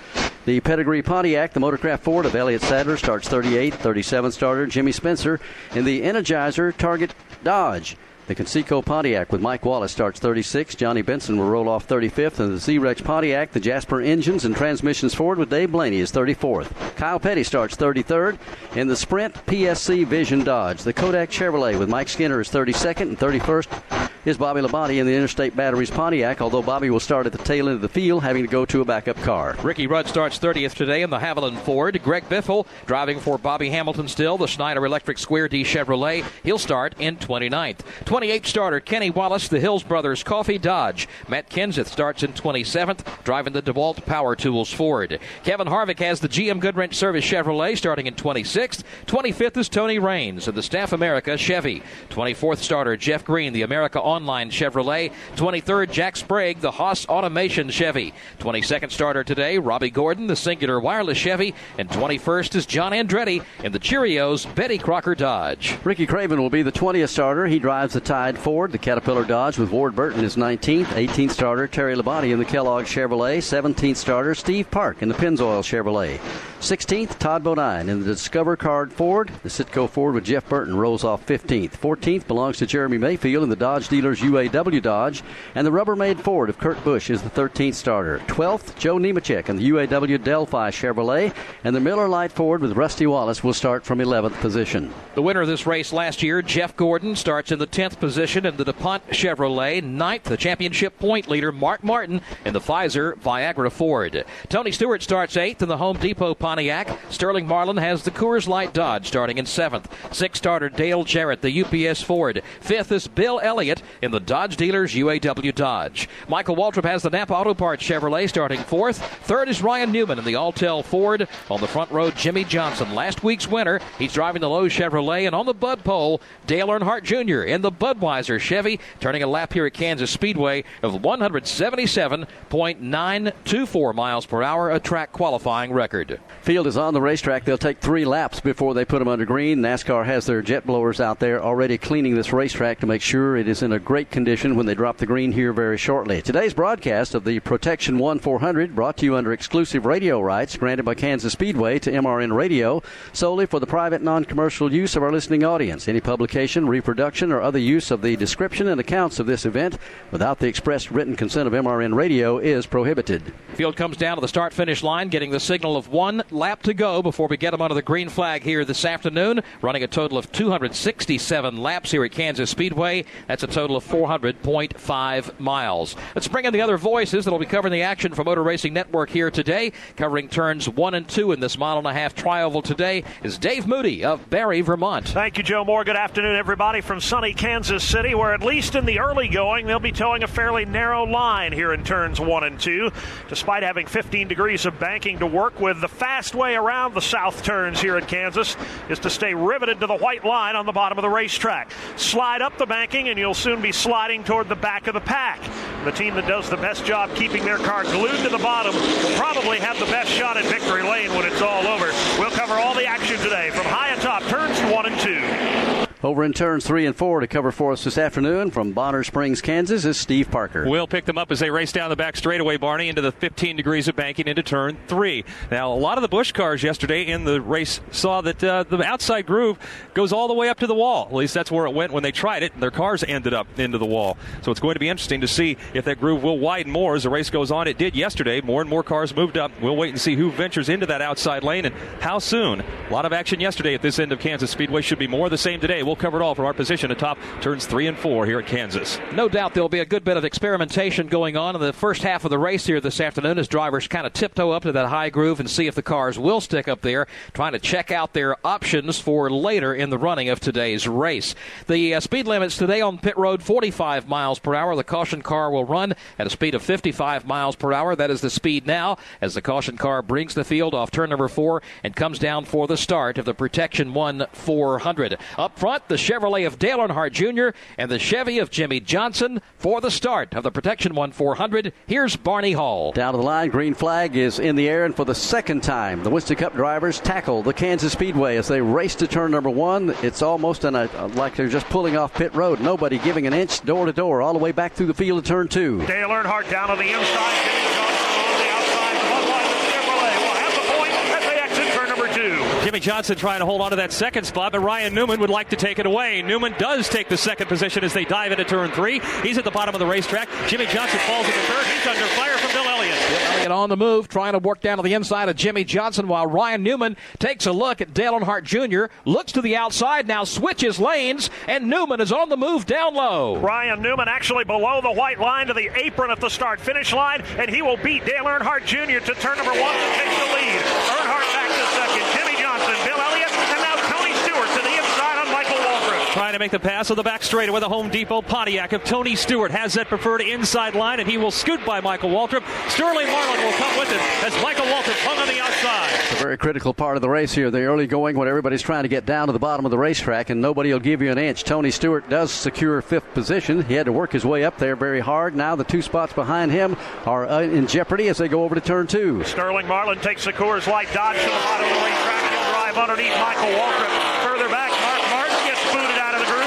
the 0.46 0.60
Pedigree 0.62 1.04
Pontiac, 1.04 1.54
the 1.54 1.60
Motorcraft 1.60 2.00
Ford 2.00 2.26
of 2.26 2.36
Elliott 2.36 2.63
Sadler 2.63 2.98
starts 2.98 3.30
38th. 3.30 3.76
37th 3.76 4.34
starter 4.34 4.65
Jimmy 4.65 4.91
Spencer 4.91 5.39
in 5.76 5.86
the 5.86 6.02
Energizer 6.02 6.76
Target 6.76 7.13
Dodge. 7.43 7.96
The 8.28 8.36
Conseco 8.36 8.84
Pontiac 8.84 9.32
with 9.32 9.40
Mike 9.40 9.63
Wallace 9.63 9.94
starts 9.94 10.20
36. 10.20 10.76
Johnny 10.76 11.02
Benson 11.02 11.38
will 11.38 11.48
roll 11.48 11.70
off 11.70 11.88
35th. 11.88 12.40
And 12.40 12.52
the 12.52 12.60
Zerex 12.60 13.02
Pontiac, 13.02 13.54
the 13.54 13.62
Jasper 13.62 14.02
Engines 14.02 14.44
and 14.44 14.54
Transmissions 14.54 15.13
Ford 15.13 15.38
with 15.38 15.50
Dave 15.50 15.72
Blaney 15.72 16.00
is 16.00 16.12
34th. 16.12 16.98
Kyle 16.98 17.22
Petty 17.22 17.44
starts 17.44 17.78
33rd. 17.78 18.38
In 18.76 18.88
the 18.88 18.98
Sprint 18.98 19.34
PCS 19.46 20.06
Vision 20.06 20.44
Dodge, 20.44 20.84
the 20.84 20.92
Kodak 20.92 21.30
Chevrolet 21.30 21.80
with 21.80 21.88
Mike 21.88 22.10
Skinner 22.10 22.42
is 22.42 22.50
32nd. 22.50 23.02
And 23.04 23.18
31st 23.18 24.10
is 24.28 24.38
Bobby 24.38 24.60
Labonte 24.60 25.00
in 25.00 25.06
the 25.06 25.16
Interstate 25.16 25.56
Batteries 25.56 25.90
Pontiac, 25.90 26.42
although 26.42 26.62
Bobby 26.62 26.90
will 26.90 27.00
start 27.00 27.28
at 27.28 27.32
the 27.32 27.38
tail 27.38 27.70
end 27.70 27.76
of 27.76 27.82
the 27.82 27.88
field, 27.88 28.24
having 28.24 28.44
to 28.44 28.52
go 28.52 28.66
to 28.66 28.82
a 28.82 28.86
backup 28.86 29.16
car. 29.22 29.56
Ricky 29.63 29.88
Rudd 29.88 30.06
starts 30.06 30.38
30th 30.38 30.74
today 30.74 31.02
in 31.02 31.10
the 31.10 31.20
Havoline 31.20 31.58
Ford. 31.60 31.98
Greg 32.04 32.28
Biffle 32.28 32.68
driving 32.86 33.22
for 33.22 33.38
Bobby 33.38 33.70
Hamilton 33.70 34.10
still, 34.10 34.38
the 34.38 34.48
Schneider 34.48 34.86
Electric 34.86 35.18
Square 35.18 35.48
D 35.48 35.63
Chevrolet. 35.63 36.26
He'll 36.44 36.60
start 36.60 36.94
in 37.00 37.16
29th. 37.16 37.80
28th 38.17 38.47
starter 38.47 38.80
Kenny 38.80 39.12
Wallace, 39.12 39.47
the 39.47 39.60
Hills 39.60 39.84
Brothers 39.84 40.23
Coffee 40.23 40.58
Dodge. 40.58 41.08
Matt 41.27 41.51
Kenseth 41.51 41.86
starts 41.86 42.23
in 42.23 42.34
27th, 42.34 43.23
driving 43.23 43.53
the 43.53 43.62
DeWalt 43.62 44.08
Power 44.08 44.36
Tools 44.36 44.73
Ford. 44.73 45.19
Kevin 45.43 45.67
Harvick 45.67 45.99
has 45.99 46.19
the 46.19 46.27
GM 46.27 46.60
Goodwrench 46.60 46.95
Service 46.95 47.23
Chevrolet 47.23 47.77
starting 47.77 48.08
in 48.08 48.15
26th. 48.15 48.82
25th 49.06 49.58
is 49.58 49.69
Tony 49.69 49.99
Raines 49.99 50.47
of 50.47 50.56
the 50.56 50.63
Staff 50.63 50.93
America 50.93 51.38
Chevy. 51.38 51.84
24th 52.10 52.58
starter 52.58 52.97
Jeff 52.97 53.23
Green, 53.23 53.53
the 53.53 53.62
America 53.62 54.01
Online 54.01 54.49
Chevrolet. 54.49 55.13
23rd 55.36 55.91
Jack 55.91 56.15
Sprague, 56.15 56.60
the 56.60 56.71
Haas 56.71 57.08
Automation 57.08 57.69
Chevy. 57.69 58.15
22nd 58.39 58.89
starter 58.89 59.23
today 59.23 59.60
Robby 59.60 59.91
Gordon, 59.91 60.25
the 60.25 60.34
Cingular 60.34 60.82
Wireless 60.82 61.19
Chevy. 61.19 61.53
And 61.77 61.88
21st 61.88 62.56
is 62.56 62.65
John 62.65 62.93
Andretti 62.93 63.45
in 63.63 63.73
the 63.73 63.80
Cheerios 63.80 64.56
Betty 64.56 64.80
Crocker 64.80 65.13
Dodge. 65.13 65.77
Ricky 65.84 66.08
Craven 66.08 66.41
will 66.41 66.49
be 66.49 66.63
the 66.63 66.71
20th 66.71 67.10
starter. 67.10 67.45
He 67.45 67.60
drives 67.60 67.93
the 67.93 68.07
Tide 68.08 68.39
Ford, 68.39 68.72
the 68.72 68.78
Caterpillar 68.78 69.26
Dodge 69.26 69.58
with 69.58 69.70
Ward 69.70 69.93
Burton 69.93 70.24
is 70.24 70.38
19th. 70.38 70.86
18th 70.86 71.32
starter 71.32 71.67
Terry 71.67 71.93
Labonte 71.93 72.32
in 72.32 72.39
the 72.39 72.46
Kellogg 72.46 72.86
Chevrolet. 72.86 73.39
17th 73.39 73.98
starter 73.98 74.34
Steve 74.34 74.72
Park 74.72 75.02
in 75.02 75.10
the 75.10 75.15
Pennzoil 75.15 75.62
Chevrolet. 75.62 76.17
16th 76.62 77.20
Todd 77.20 77.43
Bodine 77.43 77.89
in 77.89 78.00
the 78.00 78.06
Discover 78.06 78.56
Card 78.56 78.93
Ford. 78.93 79.30
The 79.43 79.50
Citgo 79.50 79.89
Ford 79.89 80.15
with 80.15 80.24
Jeff 80.24 80.48
Burton 80.48 80.76
rolls 80.76 81.04
off 81.04 81.26
15th. 81.26 81.72
14th 81.72 82.26
belongs 82.28 82.58
to 82.58 82.65
Jeremy 82.65 82.98
Mayfield 82.98 83.43
in 83.43 83.50
the 83.50 83.58
Dodge 83.58 83.89
Dealers 83.89 84.22
UAW 84.22 84.82
Dodge. 84.82 85.22
And 85.54 85.67
the 85.67 85.72
Rubbermaid 85.72 86.22
Ford 86.22 86.50
of 86.50 86.58
Kurt 86.58 86.82
Busch 86.86 87.10
is 87.10 87.22
the 87.22 87.30
13th 87.30 87.76
starter. 87.76 88.20
12th 88.28 88.76
Joe 88.78 88.96
Nemechek 88.96 89.50
in 89.50 89.58
the 89.58 89.70
UAW 89.70 90.24
Delphi 90.24 90.72
Chevrolet. 90.72 91.36
And 91.65 91.76
the 91.76 91.82
Miller 91.82 92.08
Lite 92.08 92.32
Ford 92.32 92.62
with 92.62 92.78
Rusty 92.78 93.06
Wallace 93.06 93.43
will 93.43 93.54
start 93.54 93.84
from 93.84 94.00
11th 94.00 94.39
position. 94.39 94.93
The 95.13 95.22
winner 95.22 95.41
of 95.41 95.48
this 95.48 95.67
race 95.67 95.91
last 95.91 96.24
year, 96.24 96.41
Jeff 96.41 96.76
Gordon, 96.76 97.15
starts 97.15 97.52
in 97.52 97.60
the 97.60 97.67
10th 97.67 97.97
position 98.00 98.46
in 98.46 98.58
the 98.58 98.66
DuPont 98.66 99.08
Chevrolet. 99.10 99.84
Ninth, 99.84 100.24
the 100.24 100.38
championship 100.38 100.98
point 101.00 101.28
leader, 101.28 101.52
Mark 101.52 101.84
Martin, 101.84 102.22
in 102.46 102.54
the 102.54 102.60
Pfizer 102.60 103.16
Viagra 103.16 103.72
Ford. 103.72 104.26
Tony 104.50 104.72
Stewart 104.72 105.04
starts 105.04 105.36
8th 105.36 105.62
in 105.62 105.70
the 105.70 105.78
Home 105.78 105.98
Depot 105.98 106.34
Pontiac. 106.34 106.98
Sterling 107.10 107.48
Marlin 107.48 107.78
has 107.78 108.04
the 108.04 108.12
Coors 108.12 108.48
Light 108.48 108.74
Dodge 108.74 109.08
starting 109.08 109.38
in 109.38 109.46
7th. 109.46 109.86
Sixth 110.14 110.38
starter 110.38 110.70
Dale 110.70 111.04
Jarrett, 111.04 111.42
the 111.42 111.64
UPS 111.64 112.02
Ford. 112.02 112.42
Fifth 112.60 112.92
is 112.92 113.08
Bill 113.08 113.40
Elliott 113.42 113.82
in 114.02 114.12
the 114.12 114.20
Dodge 114.20 114.58
Dealers 114.58 114.94
UAW 114.94 115.54
Dodge. 115.54 116.10
Michael 116.28 116.56
Waltrip 116.56 116.86
has 116.86 117.04
the 117.04 117.10
Napa 117.10 117.34
Auto 117.34 117.54
Parts 117.54 117.84
Chevrolet 117.84 118.30
starting 118.30 118.60
4th. 118.60 118.98
Third 119.24 119.50
is 119.50 119.62
Ryan 119.62 119.92
Newman 119.92 120.20
in 120.20 120.26
the 120.26 120.34
Alltel 120.34 120.84
Ford. 120.84 121.28
On 121.50 121.60
the 121.62 121.68
front 121.68 121.92
row, 121.92 122.12
Jimmie 122.12 122.44
Johnson, 122.44 122.96
last 122.96 123.24
week's 123.24 123.48
winner. 123.48 123.80
He's 123.98 124.14
driving 124.14 124.42
the 124.42 124.50
Lowe's 124.50 124.72
Chevrolet. 124.72 125.26
And 125.26 125.36
on 125.36 125.46
the 125.46 125.54
Bud 125.54 125.84
pole, 125.84 126.22
Dale 126.46 126.68
Earnhardt 126.68 127.04
Jr. 127.04 127.44
in 127.44 127.62
the 127.62 127.72
Budweiser 127.88 128.38
Chevy, 128.38 128.82
turning 129.00 129.23
a 129.23 129.28
lap 129.28 129.54
here 129.54 129.65
at 129.65 129.73
Kansas 129.73 130.12
Speedway 130.12 130.65
of 130.84 130.95
177.924 130.95 133.95
miles 133.95 134.26
per 134.26 134.43
hour, 134.43 134.71
a 134.71 134.80
track 134.80 135.13
qualifying 135.13 135.71
record. 135.71 136.19
Field 136.41 136.67
is 136.67 136.76
on 136.76 136.93
the 136.93 137.00
racetrack. 137.00 137.45
They'll 137.45 137.58
take 137.58 137.80
three 137.80 138.04
laps 138.04 138.41
before 138.41 138.73
they 138.73 138.84
put 138.84 139.00
them 139.00 139.08
under 139.08 139.23
green. 139.23 139.60
NASCAR 139.60 140.06
has 140.06 140.26
their 140.26 140.41
jet 140.41 140.65
blowers 140.65 141.00
out 141.00 141.19
there 141.19 141.41
already 141.41 141.78
cleaning 141.78 142.15
this 142.15 142.34
racetrack 142.34 142.82
to 142.82 142.86
make 142.86 143.02
sure 143.02 143.38
it 143.38 143.47
is 143.47 143.63
in 143.63 143.71
a 143.71 143.80
great 143.80 144.12
condition 144.12 144.58
when 144.58 144.65
they 144.65 144.76
drop 144.76 144.97
the 144.97 145.06
green 145.06 145.32
here 145.32 145.54
very 145.54 145.78
shortly. 145.78 146.21
Today's 146.21 146.54
broadcast 146.54 147.15
of 147.15 147.23
the 147.23 147.39
Protection 147.39 147.97
1 147.97 148.19
400 148.19 148.76
brought 148.76 148.97
to 148.97 149.06
you 149.06 149.15
under 149.15 149.32
exclusive 149.32 149.86
radio 149.86 150.19
rights 150.19 150.58
granted 150.58 150.84
by 150.84 150.93
Kansas 150.93 151.32
Speedway 151.32 151.80
to 151.80 151.89
MRN 151.89 152.36
Radio 152.36 152.84
solely 153.13 153.45
for 153.45 153.62
the 153.62 153.65
private 153.65 154.02
non 154.02 154.26
commercial 154.26 154.73
use 154.73 154.97
of 154.97 155.04
our 155.04 155.12
listening 155.12 155.45
audience. 155.45 155.88
Any 155.88 156.02
publication, 156.02 156.67
reproduction, 156.67 157.32
or 157.32 157.41
other 157.41 157.60
use 157.67 157.91
of 157.91 158.01
the 158.01 158.15
description 158.15 158.67
and 158.67 158.80
accounts 158.80 159.19
of 159.19 159.25
this 159.27 159.45
event 159.45 159.77
without 160.12 160.39
the 160.39 160.47
express 160.47 160.91
written 160.91 161.15
consent 161.15 161.47
of 161.47 161.53
MRN 161.53 161.93
Radio 161.93 162.38
is 162.38 162.65
prohibited. 162.65 163.34
Field 163.53 163.75
comes 163.75 163.97
down 163.97 164.17
to 164.17 164.21
the 164.21 164.27
start 164.27 164.53
finish 164.53 164.82
line, 164.82 165.10
getting 165.10 165.32
the 165.32 165.39
signal 165.39 165.75
of 165.75 165.89
one 165.89 166.23
lap 166.32 166.63
to 166.63 166.73
go 166.73 167.01
before 167.01 167.27
we 167.27 167.38
get 167.38 167.53
him 167.53 167.62
under 167.62 167.75
the 167.75 167.82
green 167.82 168.10
flag 168.10 168.43
here 168.43 168.63
this 168.63 168.86
afternoon. 168.86 169.41
Running 169.62 169.84
a 169.84 169.88
total 169.88 170.17
of 170.17 170.32
267 170.32 171.58
laps 171.58 171.91
here 171.91 172.06
at 172.06 172.12
Kansas 172.12 172.49
Speedway. 172.49 173.06
That's 173.27 173.43
a 173.43 173.47
total 173.47 173.75
of 173.75 173.86
400.5 173.86 175.39
miles. 175.39 175.95
Let's 176.15 176.27
bring 176.27 176.45
in 176.45 176.53
the 176.53 176.62
other 176.62 176.77
voices 176.77 177.25
that 177.25 177.32
will 177.32 177.39
be 177.39 177.45
covering 177.45 177.73
the 177.73 177.82
action 177.82 178.13
for 178.13 178.23
Motor 178.23 178.43
Racing 178.43 178.73
Network 178.73 179.10
here 179.10 179.30
today. 179.30 179.73
Covering 179.97 180.30
turns 180.30 180.69
one 180.69 180.93
and 180.93 181.08
two 181.08 181.34
in 181.34 181.39
this 181.39 181.58
mile 181.58 181.77
and 181.77 181.88
a 181.88 181.93
half 181.93 182.15
trioval 182.15 182.63
today 182.63 183.03
is 183.23 183.38
Dave 183.38 183.67
Moody 183.67 184.06
of 184.06 184.30
Barre, 184.30 184.62
Vermont. 184.62 185.10
Thank 185.10 185.38
you, 185.38 185.43
Joe 185.43 185.65
Moore. 185.65 185.84
Good 185.84 185.95
afternoon, 185.95 186.38
everybody 186.38 186.82
from 186.82 187.01
sunny 187.01 187.34
Kansas 187.34 187.57
City, 187.63 188.13
where 188.13 188.34
at 188.34 188.43
least 188.43 188.76
in 188.76 188.86
the 188.86 189.00
early 189.00 189.28
going, 189.28 189.65
they'll 189.65 189.80
be 189.80 189.91
towing 189.91 190.22
a 190.22 190.28
fairly 190.28 190.63
narrow 190.63 191.06
line 191.06 191.52
here 191.52 191.74
in 191.74 191.84
turns 191.84 192.20
one 192.20 192.43
and 192.43 192.60
two. 192.60 192.91
Despite 193.30 193.63
having 193.63 193.88
15 193.88 194.28
degrees 194.28 194.67
of 194.67 194.80
banking 194.80 195.17
to 195.20 195.26
work 195.26 195.60
with, 195.60 195.82
the 195.82 195.88
fast 195.88 196.36
way 196.36 196.56
around 196.56 196.93
the 196.93 197.02
south 197.02 197.43
turns 197.43 197.82
here 197.82 197.98
at 197.98 198.08
Kansas 198.08 198.56
is 198.89 199.00
to 199.00 199.10
stay 199.10 199.34
riveted 199.34 199.80
to 199.80 199.88
the 199.88 199.98
white 199.98 200.24
line 200.24 200.56
on 200.56 200.67
the 200.67 200.72
bottom 200.72 201.00
of 201.00 201.02
the 201.02 201.10
racetrack. 201.10 201.72
Slide 201.96 202.43
up 202.43 202.58
the 202.60 202.67
banking, 202.67 203.10
and 203.10 203.17
you'll 203.17 203.34
soon 203.34 203.60
be 203.60 203.72
sliding 203.72 204.24
toward 204.24 204.50
the 204.50 204.56
back 204.56 204.86
of 204.86 204.93
the 204.93 205.02
pack. 205.02 205.39
The 205.84 205.91
team 205.91 206.13
that 206.13 206.28
does 206.28 206.50
the 206.50 206.58
best 206.58 206.86
job 206.86 207.15
keeping 207.15 207.43
their 207.43 207.58
car 207.58 207.84
glued 207.86 208.24
to 208.24 208.30
the 208.30 208.38
bottom 208.38 208.76
will 208.76 209.17
probably 209.17 209.60
have 209.60 209.80
the 209.80 209.86
best 209.86 210.12
shot 210.12 210.38
at 210.38 210.46
victory 210.46 210.84
lane 210.84 211.10
when 211.15 211.26
it's 211.26 211.41
all 211.41 211.65
over. 211.65 211.88
We'll 212.20 212.32
cover 212.32 212.54
all 212.54 212.76
the 212.76 212.86
action 212.86 213.17
today 213.17 213.50
from 213.50 213.65
high 213.65 213.96
atop 213.96 214.24
turns 214.24 214.60
one 214.72 214.86
and 214.86 215.00
two. 215.00 215.57
Over 216.04 216.24
in 216.24 216.32
turns 216.32 216.64
three 216.64 216.86
and 216.86 216.96
four 216.96 217.22
to 217.22 217.28
cover 217.28 217.52
for 217.52 217.72
us 217.72 217.84
this 217.84 217.98
afternoon 217.98 218.52
from 218.52 218.72
Bonner 218.72 219.04
Springs, 219.04 219.42
Kansas, 219.42 219.84
is 219.84 219.98
Steve 219.98 220.30
Parker. 220.30 220.70
We'll 220.70 220.86
pick 220.86 221.06
them 221.06 221.18
up 221.18 221.32
as 221.32 221.40
they 221.40 221.50
race 221.50 221.72
down 221.72 221.90
the 221.90 221.96
back 221.96 222.16
straightaway, 222.16 222.58
Barney, 222.58 222.88
into 222.88 223.02
the 223.02 223.12
15 223.12 223.56
degrees 223.56 223.88
of 223.88 223.96
banking 223.96 224.28
into 224.28 224.44
turn 224.44 224.78
three. 224.88 225.26
Now, 225.50 225.74
a 225.74 225.76
lot 225.76 225.98
of 225.98 226.04
the 226.04 226.08
Busch 226.08 226.34
cars 226.34 226.62
yesterday 226.62 227.08
in 227.08 227.24
the 227.24 227.42
race 227.42 227.82
saw 227.90 228.22
that 228.22 228.44
uh, 228.44 228.62
the 228.62 228.84
outside 228.84 229.26
groove 229.26 229.58
goes 229.96 230.14
all 230.14 230.28
the 230.28 230.36
way 230.36 230.50
up 230.50 230.60
to 230.60 230.68
the 230.68 230.76
wall. 230.76 231.08
At 231.08 231.16
least 231.16 231.34
that's 231.34 231.52
where 231.52 231.66
it 231.66 231.74
went 231.74 231.92
when 231.92 232.04
they 232.04 232.12
tried 232.12 232.44
it, 232.44 232.54
and 232.54 232.62
their 232.62 232.70
cars 232.70 233.04
ended 233.04 233.34
up 233.34 233.48
into 233.58 233.80
the 233.80 233.86
wall. 233.86 234.20
So 234.44 234.52
it's 234.52 234.60
going 234.60 234.76
to 234.76 234.80
be 234.80 234.90
interesting 234.90 235.22
to 235.22 235.28
see 235.28 235.58
if 235.74 235.86
that 235.86 236.00
groove 236.00 236.22
will 236.22 236.38
widen 236.38 236.72
more 236.72 236.94
as 236.94 237.04
the 237.04 237.10
race 237.10 237.32
goes 237.32 237.50
on. 237.50 237.68
It 237.68 237.80
did 237.80 237.96
yesterday. 237.96 238.40
More 238.42 238.62
and 238.62 238.70
more 238.70 238.84
cars 238.84 239.16
moved 239.16 239.36
up. 239.36 239.52
We'll 239.62 239.76
wait 239.76 239.90
and 239.90 240.00
see 240.00 240.16
who 240.16 240.30
ventures 240.30 240.70
into 240.70 240.86
that 240.86 241.02
outside 241.02 241.44
lane 241.44 241.66
and 241.66 241.74
how 242.02 242.20
soon. 242.20 242.62
A 242.62 242.94
lot 242.94 243.06
of 243.08 243.14
action 243.14 243.40
yesterday 243.40 243.74
at 243.74 243.82
this 243.82 243.98
end 243.98 244.12
of 244.12 244.20
Kansas 244.20 244.52
Speedway. 244.52 244.84
Should 244.84 245.00
be 245.00 245.08
more 245.08 245.28
the 245.28 245.40
same 245.40 245.60
today. 245.60 245.82
We'll 245.88 245.95
cover 245.95 246.19
it 246.19 246.23
all 246.23 246.36
from 246.36 246.43
our 246.43 246.54
position 246.54 246.91
atop 246.91 247.17
turns 247.39 247.65
three 247.65 247.88
and 247.88 247.97
four 247.97 248.26
here 248.26 248.39
at 248.39 248.45
Kansas. 248.45 249.00
No 249.13 249.30
doubt 249.30 249.54
there'll 249.54 249.69
be 249.69 249.80
a 249.80 249.86
good 249.86 250.04
bit 250.04 250.17
of 250.17 250.26
experimentation 250.26 251.08
going 251.08 251.38
on 251.38 251.56
in 251.56 251.62
the 251.62 251.71
first 251.71 252.04
half 252.04 252.26
of 252.26 252.30
the 252.30 252.38
race 252.38 252.65
here 252.65 252.82
this 252.82 253.00
afternoon 253.00 253.39
as 253.39 253.47
drivers 253.47 253.88
kind 253.88 254.06
of 254.06 254.12
tiptoe 254.12 254.52
up 254.52 254.63
to 254.63 254.73
that 254.73 254.89
high 254.89 255.10
groove 255.10 255.39
and 255.39 255.50
see 255.50 255.65
if 255.65 255.76
the 255.76 255.82
cars 255.82 256.19
will 256.19 256.41
stick 256.41 256.67
up 256.67 256.82
there, 256.82 257.08
trying 257.34 257.54
to 257.54 257.60
check 257.60 257.89
out 257.89 258.12
their 258.12 258.36
options 258.45 259.00
for 259.00 259.30
later 259.30 259.73
in 259.73 259.89
the 259.89 259.97
running 259.97 260.28
of 260.28 260.41
today's 260.41 260.89
race. 260.89 261.36
The 261.67 261.95
uh, 261.95 262.00
speed 262.02 262.28
limits 262.28 262.58
today 262.58 262.82
on 262.82 262.97
pit 262.97 263.17
road 263.17 263.41
45 263.41 264.10
miles 264.10 264.39
per 264.39 264.56
hour. 264.56 264.76
The 264.76 264.84
caution 264.84 265.21
car 265.21 265.50
will 265.50 265.63
run 265.63 265.95
at 266.19 266.28
a 266.28 266.30
speed 266.30 266.54
of 266.54 266.63
55 266.63 267.26
miles 267.26 267.56
per 267.56 267.71
hour. 267.71 267.95
That 267.95 268.12
is 268.12 268.19
the 268.19 268.30
speed 268.30 268.67
now 268.67 268.97
as 269.21 269.36
the 269.36 269.41
caution 269.41 269.78
car 269.78 270.02
brings 270.02 270.34
the 270.34 270.43
field 270.43 270.73
off 270.73 270.91
turn 270.91 271.12
number 271.12 271.30
four 271.30 271.63
and 271.82 271.95
comes 271.95 272.19
down 272.19 272.43
for 272.43 272.67
the 272.67 272.76
start 272.76 273.17
of 273.17 273.23
the 273.23 273.34
Protection 273.34 273.93
1 273.93 274.28
400. 274.34 275.17
Up 275.38 275.58
front, 275.58 275.77
the 275.88 275.96
Chevrolet 275.96 276.48
of 276.48 276.60
Dale 276.60 276.80
Earnhardt 276.80 277.12
Jr. 277.12 277.58
and 277.78 277.92
the 277.92 278.00
Chevy 278.00 278.40
of 278.40 278.50
Jimmie 278.50 278.80
Johnson 278.80 279.42
for 279.58 279.82
the 279.82 279.92
start 279.92 280.34
of 280.34 280.44
the 280.44 280.52
Protection 280.52 280.96
1 280.96 281.12
400. 281.12 281.74
Here's 281.86 282.16
Barney 282.16 282.54
Hall. 282.54 282.92
Down 282.92 283.13
to 283.13 283.18
the 283.18 283.24
line, 283.24 283.50
green 283.50 283.74
flag 283.74 284.16
is 284.16 284.40
in 284.40 284.56
the 284.56 284.68
air, 284.68 284.86
and 284.86 284.96
for 284.96 285.06
the 285.06 285.16
second 285.16 285.63
time, 285.63 286.04
the 286.04 286.10
Winston 286.10 286.38
Cup 286.38 286.54
drivers 286.56 287.00
tackle 287.00 287.44
the 287.44 287.54
Kansas 287.54 287.94
Speedway 287.94 288.38
as 288.38 288.48
they 288.48 288.62
race 288.62 288.96
to 288.96 289.08
turn 289.08 289.32
number 289.32 289.50
one. 289.50 289.96
It's 290.02 290.22
almost 290.22 290.63
an, 290.63 290.76
a, 290.76 290.88
like 291.16 291.36
they're 291.36 291.48
just 291.48 291.68
pulling 291.68 291.98
off 291.98 292.13
pit 292.13 292.34
road. 292.34 292.60
Nobody 292.60 292.98
giving 292.98 293.28
an 293.28 293.34
inch 293.34 293.62
door 293.63 293.86
to 293.86 293.94
door, 293.94 294.22
all 294.22 294.34
the 294.34 294.40
way 294.40 294.52
back 294.52 294.74
through 294.74 294.88
the 294.88 294.94
field 294.94 295.24
to 295.24 295.28
turn 295.28 295.48
two. 295.48 295.86
Dale 295.86 296.10
Earnhardt 296.10 296.50
down 296.50 296.72
on 296.72 296.78
the 296.78 296.90
inside, 296.90 297.44
Jimmie 297.46 297.76
Johnson 297.76 298.08
on 298.18 298.40
the 298.40 298.50
outside. 298.50 298.96
Budweiser 299.12 299.60
Chevrolet 299.70 300.16
will 300.24 300.38
have 300.38 300.54
the 300.54 300.66
point 300.74 300.94
as 300.94 301.24
they 301.26 301.40
exit 301.40 301.68
turn 301.74 301.90
number 301.90 302.08
two. 302.13 302.57
Jimmie 302.67 302.82
Johnson 302.82 303.15
trying 303.15 303.39
to 303.39 303.45
hold 303.45 303.62
on 303.62 303.69
to 303.69 303.77
that 303.77 303.93
second 303.93 304.25
spot, 304.25 304.51
but 304.51 304.60
Ryan 304.60 304.93
Newman 304.93 305.21
would 305.21 305.30
like 305.30 305.51
to 305.51 305.56
take 305.56 305.80
it 305.80 305.86
away. 305.86 306.21
Newman 306.21 306.53
does 306.58 306.89
take 306.89 307.08
the 307.08 307.15
second 307.15 307.47
position 307.47 307.82
as 307.86 307.93
they 307.93 308.03
dive 308.03 308.34
into 308.34 308.43
turn 308.43 308.71
three. 308.71 308.99
He's 309.23 309.38
at 309.38 309.45
the 309.45 309.51
bottom 309.51 309.73
of 309.73 309.80
the 309.80 309.86
racetrack. 309.86 310.27
Jimmie 310.47 310.65
Johnson 310.65 310.99
falls 311.08 311.25
into 311.25 311.39
third. 311.39 311.65
He's 311.65 311.88
under 311.88 312.06
fire 312.08 312.38
from 312.38 312.51
Bill 312.51 312.69
Elliott. 312.69 312.97
Elliott 313.38 313.51
on 313.53 313.69
the 313.69 313.77
move, 313.77 314.10
trying 314.10 314.34
to 314.34 314.39
work 314.39 314.60
down 314.60 314.75
to 314.75 314.84
the 314.84 314.93
inside 314.93 315.30
of 315.30 315.38
Jimmie 315.38 315.63
Johnson 315.63 316.10
while 316.10 316.27
Ryan 316.27 316.62
Newman 316.62 316.97
takes 317.19 317.45
a 317.45 317.53
look 317.53 317.80
at 317.80 317.93
Dale 317.93 318.19
Earnhardt 318.19 318.43
Jr., 318.43 318.93
looks 319.06 319.32
to 319.32 319.41
the 319.41 319.56
outside, 319.56 320.06
now 320.06 320.25
switches 320.25 320.77
lanes, 320.77 321.30
and 321.47 321.69
Newman 321.69 322.01
is 322.01 322.12
on 322.12 322.27
the 322.27 322.36
move 322.36 322.65
down 322.65 322.95
low. 322.95 323.38
Ryan 323.38 323.82
Newman 323.82 324.10
actually 324.10 324.43
below 324.43 324.82
the 324.82 324.91
white 324.91 325.21
line 325.21 325.47
to 325.47 325.53
the 325.53 325.71
apron 325.80 326.12
at 326.12 326.19
the 326.19 326.27
start 326.27 326.60
finish 326.60 326.91
line, 326.91 327.21
and 327.38 327.49
he 327.49 327.62
will 327.62 327.77
beat 327.77 328.03
Dale 328.03 328.25
Earnhardt 328.25 328.65
Jr. 328.65 328.99
to 329.06 329.13
turn 329.21 329.38
number 329.38 329.53
one 329.53 329.73
to 329.73 329.88
take 329.95 330.12
the 330.19 330.34
lead. 330.36 330.60
Earnhardt 330.99 331.32
back 331.32 331.47
to 331.47 331.65
second. 331.71 332.03
Jimmie 332.17 332.41
Johnson, 332.41 332.75
Bill 332.84 332.99
Elliott, 332.99 333.32
and 333.32 333.62
now 333.62 333.75
Tony 333.91 334.13
Stewart 334.23 334.49
to 334.49 334.62
the 334.63 334.75
inside 334.75 335.17
on 335.19 335.32
Michael 335.32 335.56
Waltrip. 335.58 336.07
Trying 336.17 336.34
to 336.34 336.39
make 336.39 336.49
the 336.49 336.60
pass 336.60 336.89
of 336.89 336.95
the 336.95 337.03
back 337.03 337.21
straight 337.21 337.53
with 337.53 337.62
a 337.62 337.69
Home 337.69 337.91
Depot 337.91 338.23
Pontiac 338.23 338.73
of 338.73 338.84
Tony 338.84 339.15
Stewart 339.15 339.51
has 339.51 339.75
that 339.75 339.88
preferred 339.88 340.21
inside 340.21 340.73
line, 340.73 340.99
and 340.99 341.08
he 341.08 341.19
will 341.19 341.30
scoot 341.30 341.63
by 341.63 341.80
Michael 341.80 342.10
Waltrip. 342.10 342.41
Sterling 342.71 343.06
Marlin 343.06 343.39
will 343.45 343.53
come 343.53 343.77
with 343.77 343.91
it 343.91 344.01
as 344.25 344.34
Michael 344.41 344.65
Waltrip 344.65 344.97
hung 345.06 345.19
on 345.19 345.27
the 345.27 345.39
outside. 345.39 345.91
It's 346.12 346.19
a 346.19 346.23
very 346.23 346.36
critical 346.36 346.73
part 346.73 346.95
of 346.97 347.03
the 347.03 347.10
race 347.10 347.34
here. 347.34 347.51
The 347.51 347.62
early 347.65 347.86
going 347.86 348.17
when 348.17 348.27
everybody's 348.27 348.63
trying 348.63 348.82
to 348.82 348.89
get 348.89 349.06
down 349.06 349.27
to 349.27 349.32
the 349.32 349.38
bottom 349.38 349.63
of 349.63 349.69
the 349.69 349.77
racetrack 349.77 350.32
and 350.32 350.41
nobody 350.41 350.73
will 350.73 350.80
give 350.80 351.03
you 351.03 351.12
an 351.12 351.19
inch. 351.19 351.43
Tony 351.43 351.69
Stewart 351.69 352.10
does 352.10 352.32
secure 352.32 352.82
fifth 352.82 353.13
position. 353.13 353.63
He 353.65 353.75
had 353.75 353.86
to 353.86 353.93
work 353.93 354.12
his 354.12 354.25
way 354.25 354.43
up 354.43 354.58
there 354.58 354.75
very 354.75 355.01
hard. 355.01 355.36
Now 355.36 355.56
the 355.56 355.65
two 355.65 355.84
spots 355.84 356.13
behind 356.13 356.51
him 356.51 356.77
are 357.06 357.27
uh, 357.27 357.41
in 357.41 357.67
jeopardy 357.67 358.08
as 358.08 358.17
they 358.17 358.27
go 358.27 358.43
over 358.43 358.56
to 358.56 358.62
turn 358.62 358.88
two. 358.88 359.23
Sterling 359.23 359.67
Marlin 359.67 359.99
takes 359.99 360.25
the 360.25 360.34
Coors 360.34 360.65
Light 360.65 360.91
Dodge 360.95 361.19
to 361.19 361.25
the 361.25 361.30
bottom 361.30 361.69
of 361.69 361.75
the 361.77 361.84
racetrack. 361.86 362.32
He'll 362.32 362.49
drive 362.53 362.75
underneath 362.75 363.15
Michael 363.19 363.53
Waltrip. 363.53 364.25
Further 364.25 364.49
back, 364.49 364.71
Mark 364.82 365.03
Martin 365.13 365.45
gets 365.45 365.62
booted 365.71 365.97
out 365.97 366.13
of 366.15 366.19
the 366.21 366.25
groove. 366.25 366.45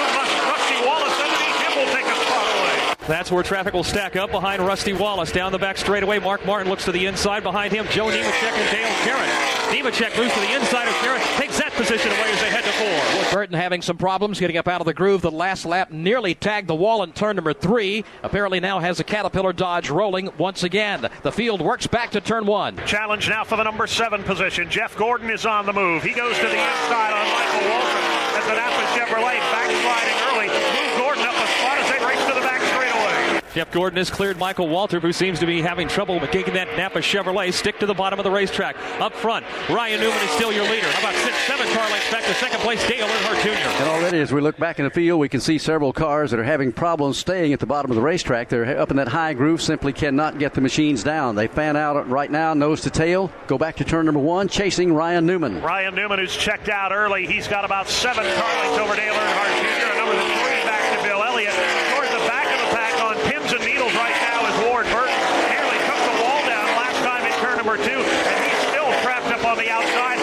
Rusty 0.50 0.76
Wallace 0.86 1.18
underneath 1.20 1.58
him 1.62 1.72
will 1.78 1.90
take 1.94 2.06
a 2.06 2.16
spot 2.18 2.46
away. 2.58 2.76
That's 3.10 3.28
where 3.32 3.42
traffic 3.42 3.74
will 3.74 3.82
stack 3.82 4.14
up 4.14 4.30
behind 4.30 4.64
Rusty 4.64 4.92
Wallace. 4.92 5.32
Down 5.32 5.50
the 5.50 5.58
back 5.58 5.76
straightaway, 5.76 6.20
Mark 6.20 6.46
Martin 6.46 6.68
looks 6.68 6.84
to 6.84 6.92
the 6.92 7.06
inside. 7.06 7.42
Behind 7.42 7.72
him, 7.72 7.84
Joe 7.90 8.06
Nemechek 8.06 8.52
and 8.52 8.70
Dale 8.70 9.04
Jarrett. 9.04 9.50
Nemechek 9.74 10.16
moves 10.16 10.32
to 10.32 10.40
the 10.40 10.54
inside 10.54 10.86
of 10.86 10.94
Jarrett, 11.02 11.22
takes 11.36 11.58
that 11.58 11.72
position 11.72 12.12
away 12.12 12.30
as 12.30 12.40
they 12.40 12.50
head 12.50 12.62
to 12.62 12.70
four. 12.70 13.32
Burton 13.32 13.56
having 13.56 13.82
some 13.82 13.96
problems 13.96 14.38
getting 14.38 14.56
up 14.56 14.68
out 14.68 14.80
of 14.80 14.84
the 14.84 14.94
groove. 14.94 15.22
The 15.22 15.30
last 15.32 15.66
lap 15.66 15.90
nearly 15.90 16.36
tagged 16.36 16.68
the 16.68 16.74
wall 16.76 17.02
in 17.02 17.10
turn 17.10 17.34
number 17.34 17.52
three. 17.52 18.04
Apparently 18.22 18.60
now 18.60 18.78
has 18.78 19.00
a 19.00 19.04
Caterpillar 19.04 19.52
Dodge 19.52 19.90
rolling 19.90 20.30
once 20.38 20.62
again. 20.62 21.08
The 21.22 21.32
field 21.32 21.60
works 21.60 21.88
back 21.88 22.12
to 22.12 22.20
turn 22.20 22.46
one. 22.46 22.76
Challenge 22.86 23.28
now 23.28 23.42
for 23.42 23.56
the 23.56 23.64
number 23.64 23.88
seven 23.88 24.22
position. 24.22 24.70
Jeff 24.70 24.96
Gordon 24.96 25.30
is 25.30 25.44
on 25.44 25.66
the 25.66 25.72
move. 25.72 26.04
He 26.04 26.12
goes 26.12 26.36
to 26.36 26.46
the 26.46 26.60
inside 26.62 27.12
on 27.12 27.26
Michael 27.26 27.70
Waltrip 27.70 28.38
as 28.38 28.44
the 28.46 28.54
Napa 28.54 28.84
Chevrolet 28.94 29.38
backsliding 29.50 30.18
early. 30.30 30.46
Move 30.46 30.98
Gordon 30.98 31.24
up 31.24 31.34
a 31.34 31.46
spot 31.58 31.78
as 31.78 31.90
they 31.90 32.06
race 32.06 32.26
to 32.28 32.34
the 32.34 32.40
back 32.40 32.60
straightaway. 32.60 33.39
Jeff 33.54 33.70
Gordon 33.72 33.96
has 33.96 34.10
cleared 34.10 34.38
Michael 34.38 34.68
Waltrip, 34.68 35.02
who 35.02 35.12
seems 35.12 35.38
to 35.40 35.46
be 35.46 35.60
having 35.60 35.88
trouble 35.88 36.20
with 36.20 36.30
taking 36.30 36.54
that 36.54 36.68
Napa 36.76 37.00
Chevrolet 37.00 37.52
stick 37.52 37.78
to 37.80 37.86
the 37.86 37.94
bottom 37.94 38.18
of 38.18 38.24
the 38.24 38.30
racetrack. 38.30 38.76
Up 39.00 39.12
front, 39.12 39.44
Ryan 39.68 40.00
Newman 40.00 40.18
is 40.22 40.30
still 40.30 40.52
your 40.52 40.64
leader. 40.70 40.86
How 40.86 41.10
about 41.10 41.14
six, 41.22 41.36
seven 41.46 41.66
car 41.74 41.88
lengths 41.90 42.10
back 42.10 42.24
to 42.24 42.34
second 42.34 42.60
place, 42.60 42.86
Dale 42.88 43.06
Earnhardt 43.06 43.42
Jr. 43.42 43.50
And 43.50 43.88
already, 43.88 44.18
as 44.20 44.32
we 44.32 44.40
look 44.40 44.56
back 44.56 44.78
in 44.78 44.84
the 44.84 44.90
field, 44.90 45.18
we 45.20 45.28
can 45.28 45.40
see 45.40 45.58
several 45.58 45.92
cars 45.92 46.30
that 46.30 46.40
are 46.40 46.44
having 46.44 46.72
problems 46.72 47.18
staying 47.18 47.52
at 47.52 47.60
the 47.60 47.66
bottom 47.66 47.90
of 47.90 47.94
the 47.96 48.02
racetrack. 48.02 48.48
They're 48.48 48.78
up 48.78 48.90
in 48.90 48.96
that 48.96 49.08
high 49.08 49.34
groove, 49.34 49.62
simply 49.62 49.92
cannot 49.92 50.38
get 50.38 50.54
the 50.54 50.60
machines 50.60 51.02
down. 51.02 51.34
They 51.34 51.48
fan 51.48 51.76
out 51.76 52.08
right 52.08 52.30
now, 52.30 52.54
nose 52.54 52.82
to 52.82 52.90
tail, 52.90 53.30
go 53.46 53.58
back 53.58 53.76
to 53.76 53.84
turn 53.84 54.06
number 54.06 54.20
one, 54.20 54.48
chasing 54.48 54.92
Ryan 54.92 55.26
Newman. 55.26 55.60
Ryan 55.60 55.94
Newman, 55.94 56.18
who's 56.18 56.36
checked 56.36 56.68
out 56.68 56.92
early, 56.92 57.26
he's 57.26 57.48
got 57.48 57.64
about 57.64 57.88
seven 57.88 58.24
car 58.24 58.62
lengths 58.62 58.78
over 58.78 58.94
Dale 58.94 59.14
Earnhardt 59.14 59.60
Jr. 59.60 59.92
A 59.92 59.96
number 59.98 60.14
that's 60.14 60.40
three 60.40 60.62
back 60.66 60.96
to 60.96 61.02
Bill 61.02 61.22
Elliott. 61.22 61.54
Towards 61.94 62.10
the 62.10 62.24
back 62.30 62.46
of 62.46 62.58
the 62.60 62.70
pack 62.76 62.94
on 63.02 63.14
pins 63.30 63.52
and 63.52 63.62
needles 63.64 63.94
right 63.94 64.16
now 64.22 64.46
is 64.46 64.56
Ward 64.66 64.86
Burton. 64.90 65.20
Nearly 65.50 65.78
took 65.86 66.00
the 66.06 66.16
wall 66.22 66.40
down 66.46 66.66
last 66.78 66.98
time 67.02 67.22
in 67.26 67.34
turn 67.40 67.56
number 67.56 67.76
two, 67.76 68.00
and 68.00 68.38
he's 68.44 68.60
still 68.70 68.90
trapped 69.02 69.30
up 69.30 69.44
on 69.44 69.58
the 69.58 69.70
outside. 69.70 70.20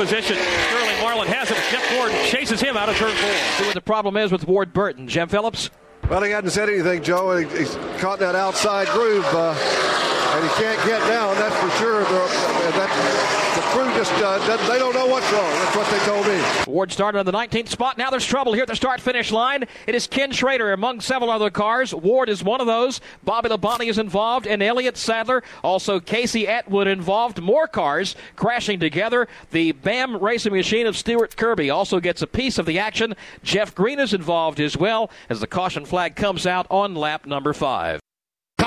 Position. 0.00 0.36
Sterling 0.36 1.02
Marlin 1.02 1.28
has 1.28 1.50
it. 1.50 1.58
Jeff 1.70 1.84
Gordon 1.90 2.16
chases 2.24 2.58
him 2.58 2.74
out 2.74 2.88
of 2.88 2.96
turn 2.96 3.12
four. 3.12 3.34
See 3.58 3.64
what 3.66 3.74
the 3.74 3.82
problem 3.82 4.16
is 4.16 4.32
with 4.32 4.48
Ward 4.48 4.72
Burton. 4.72 5.06
Jim 5.06 5.28
Phillips? 5.28 5.68
Well, 6.08 6.22
he 6.22 6.30
hadn't 6.30 6.50
said 6.50 6.70
anything, 6.70 7.02
Joe. 7.02 7.36
He, 7.36 7.44
he's 7.58 7.74
caught 8.00 8.18
that 8.20 8.34
outside 8.34 8.88
groove, 8.88 9.26
uh, 9.28 9.52
and 9.52 10.42
he 10.42 10.50
can't 10.56 10.80
get 10.88 11.00
down. 11.06 11.36
That's 11.36 11.54
for 11.54 11.70
sure. 11.76 12.00
The, 12.00 12.20
that, 12.80 12.90
the 13.56 13.59
crew 13.70 13.84
just 13.94 14.12
uh, 14.14 14.38
they 14.68 14.78
don't 14.78 14.94
know 14.94 15.06
what's 15.06 15.30
wrong. 15.32 15.50
That's 15.50 15.76
what 15.76 15.90
they 15.90 15.98
told 16.00 16.26
me. 16.26 16.72
Ward 16.72 16.92
started 16.92 17.18
on 17.18 17.26
the 17.26 17.32
19th 17.32 17.68
spot. 17.68 17.98
Now 17.98 18.10
there's 18.10 18.26
trouble 18.26 18.52
here 18.52 18.62
at 18.62 18.68
the 18.68 18.76
start 18.76 19.00
finish 19.00 19.30
line. 19.30 19.64
It 19.86 19.94
is 19.94 20.06
Ken 20.06 20.32
Schrader 20.32 20.72
among 20.72 21.00
several 21.00 21.30
other 21.30 21.50
cars. 21.50 21.94
Ward 21.94 22.28
is 22.28 22.42
one 22.42 22.60
of 22.60 22.66
those. 22.66 23.00
Bobby 23.22 23.48
Labonte 23.48 23.88
is 23.88 23.98
involved, 23.98 24.46
and 24.46 24.62
Elliott 24.62 24.96
Sadler. 24.96 25.42
Also, 25.62 26.00
Casey 26.00 26.48
Atwood 26.48 26.86
involved. 26.86 27.40
More 27.40 27.66
cars 27.66 28.16
crashing 28.36 28.80
together. 28.80 29.28
The 29.50 29.72
BAM 29.72 30.16
racing 30.16 30.52
machine 30.52 30.86
of 30.86 30.96
Stuart 30.96 31.36
Kirby 31.36 31.70
also 31.70 32.00
gets 32.00 32.22
a 32.22 32.26
piece 32.26 32.58
of 32.58 32.66
the 32.66 32.78
action. 32.78 33.14
Jeff 33.42 33.74
Green 33.74 34.00
is 34.00 34.12
involved 34.12 34.60
as 34.60 34.76
well 34.76 35.10
as 35.28 35.40
the 35.40 35.46
caution 35.46 35.84
flag 35.84 36.16
comes 36.16 36.46
out 36.46 36.66
on 36.70 36.94
lap 36.94 37.26
number 37.26 37.52
five. 37.52 38.00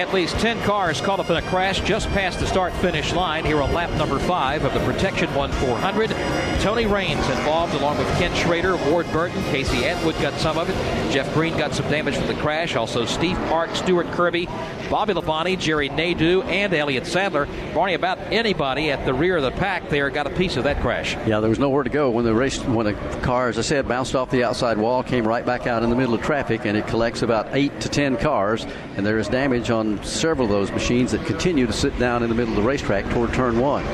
At 0.00 0.14
least 0.14 0.38
10 0.38 0.62
cars 0.62 0.98
caught 0.98 1.20
up 1.20 1.28
in 1.28 1.36
a 1.36 1.42
crash 1.42 1.78
just 1.82 2.08
past 2.12 2.40
the 2.40 2.46
start 2.46 2.72
finish 2.72 3.12
line 3.12 3.44
here 3.44 3.60
on 3.60 3.74
lap 3.74 3.90
number 3.98 4.18
five 4.18 4.64
of 4.64 4.72
the 4.72 4.80
Protection 4.80 5.28
1 5.34 5.52
400. 5.52 6.08
Tony 6.62 6.86
Raines 6.86 7.28
involved 7.28 7.74
along 7.74 7.98
with 7.98 8.08
Ken 8.16 8.34
Schrader, 8.34 8.78
Ward 8.90 9.06
Burton, 9.12 9.42
Casey 9.50 9.84
Atwood 9.84 10.14
got 10.22 10.32
some 10.40 10.56
of 10.56 10.70
it. 10.70 11.12
Jeff 11.12 11.30
Green 11.34 11.54
got 11.58 11.74
some 11.74 11.88
damage 11.90 12.16
from 12.16 12.28
the 12.28 12.34
crash. 12.34 12.76
Also, 12.76 13.04
Steve 13.04 13.36
Park, 13.48 13.76
Stuart 13.76 14.10
Kirby, 14.12 14.46
Bobby 14.88 15.12
Labonte, 15.12 15.58
Jerry 15.58 15.90
Nadeau, 15.90 16.42
and 16.42 16.72
Elliott 16.72 17.06
Sadler. 17.06 17.46
Barney, 17.74 17.92
about 17.94 18.18
anybody 18.32 18.90
at 18.90 19.04
the 19.04 19.12
rear 19.12 19.36
of 19.36 19.42
the 19.42 19.50
pack 19.50 19.88
there 19.90 20.08
got 20.08 20.26
a 20.26 20.30
piece 20.30 20.56
of 20.56 20.64
that 20.64 20.80
crash. 20.80 21.14
Yeah, 21.26 21.40
there 21.40 21.50
was 21.50 21.58
nowhere 21.58 21.82
to 21.82 21.90
go 21.90 22.10
when 22.10 22.24
the 22.24 22.34
race 22.34 22.58
when 22.64 22.86
the 22.86 22.94
car, 23.20 23.50
as 23.50 23.58
I 23.58 23.62
said, 23.62 23.86
bounced 23.86 24.14
off 24.14 24.30
the 24.30 24.44
outside 24.44 24.78
wall, 24.78 25.02
came 25.02 25.28
right 25.28 25.44
back 25.44 25.66
out 25.66 25.82
in 25.82 25.90
the 25.90 25.96
middle 25.96 26.14
of 26.14 26.22
traffic, 26.22 26.64
and 26.64 26.76
it 26.76 26.86
collects 26.86 27.22
about 27.22 27.48
eight 27.52 27.80
to 27.80 27.88
ten 27.88 28.16
cars, 28.16 28.66
and 28.96 29.04
there 29.04 29.18
is 29.18 29.28
damage 29.28 29.70
on 29.70 29.89
several 30.04 30.46
of 30.46 30.50
those 30.50 30.70
machines 30.70 31.12
that 31.12 31.24
continue 31.26 31.66
to 31.66 31.72
sit 31.72 31.98
down 31.98 32.22
in 32.22 32.28
the 32.28 32.34
middle 32.34 32.52
of 32.52 32.62
the 32.62 32.68
racetrack 32.68 33.04
toward 33.10 33.32
turn 33.32 33.58
one. 33.58 33.84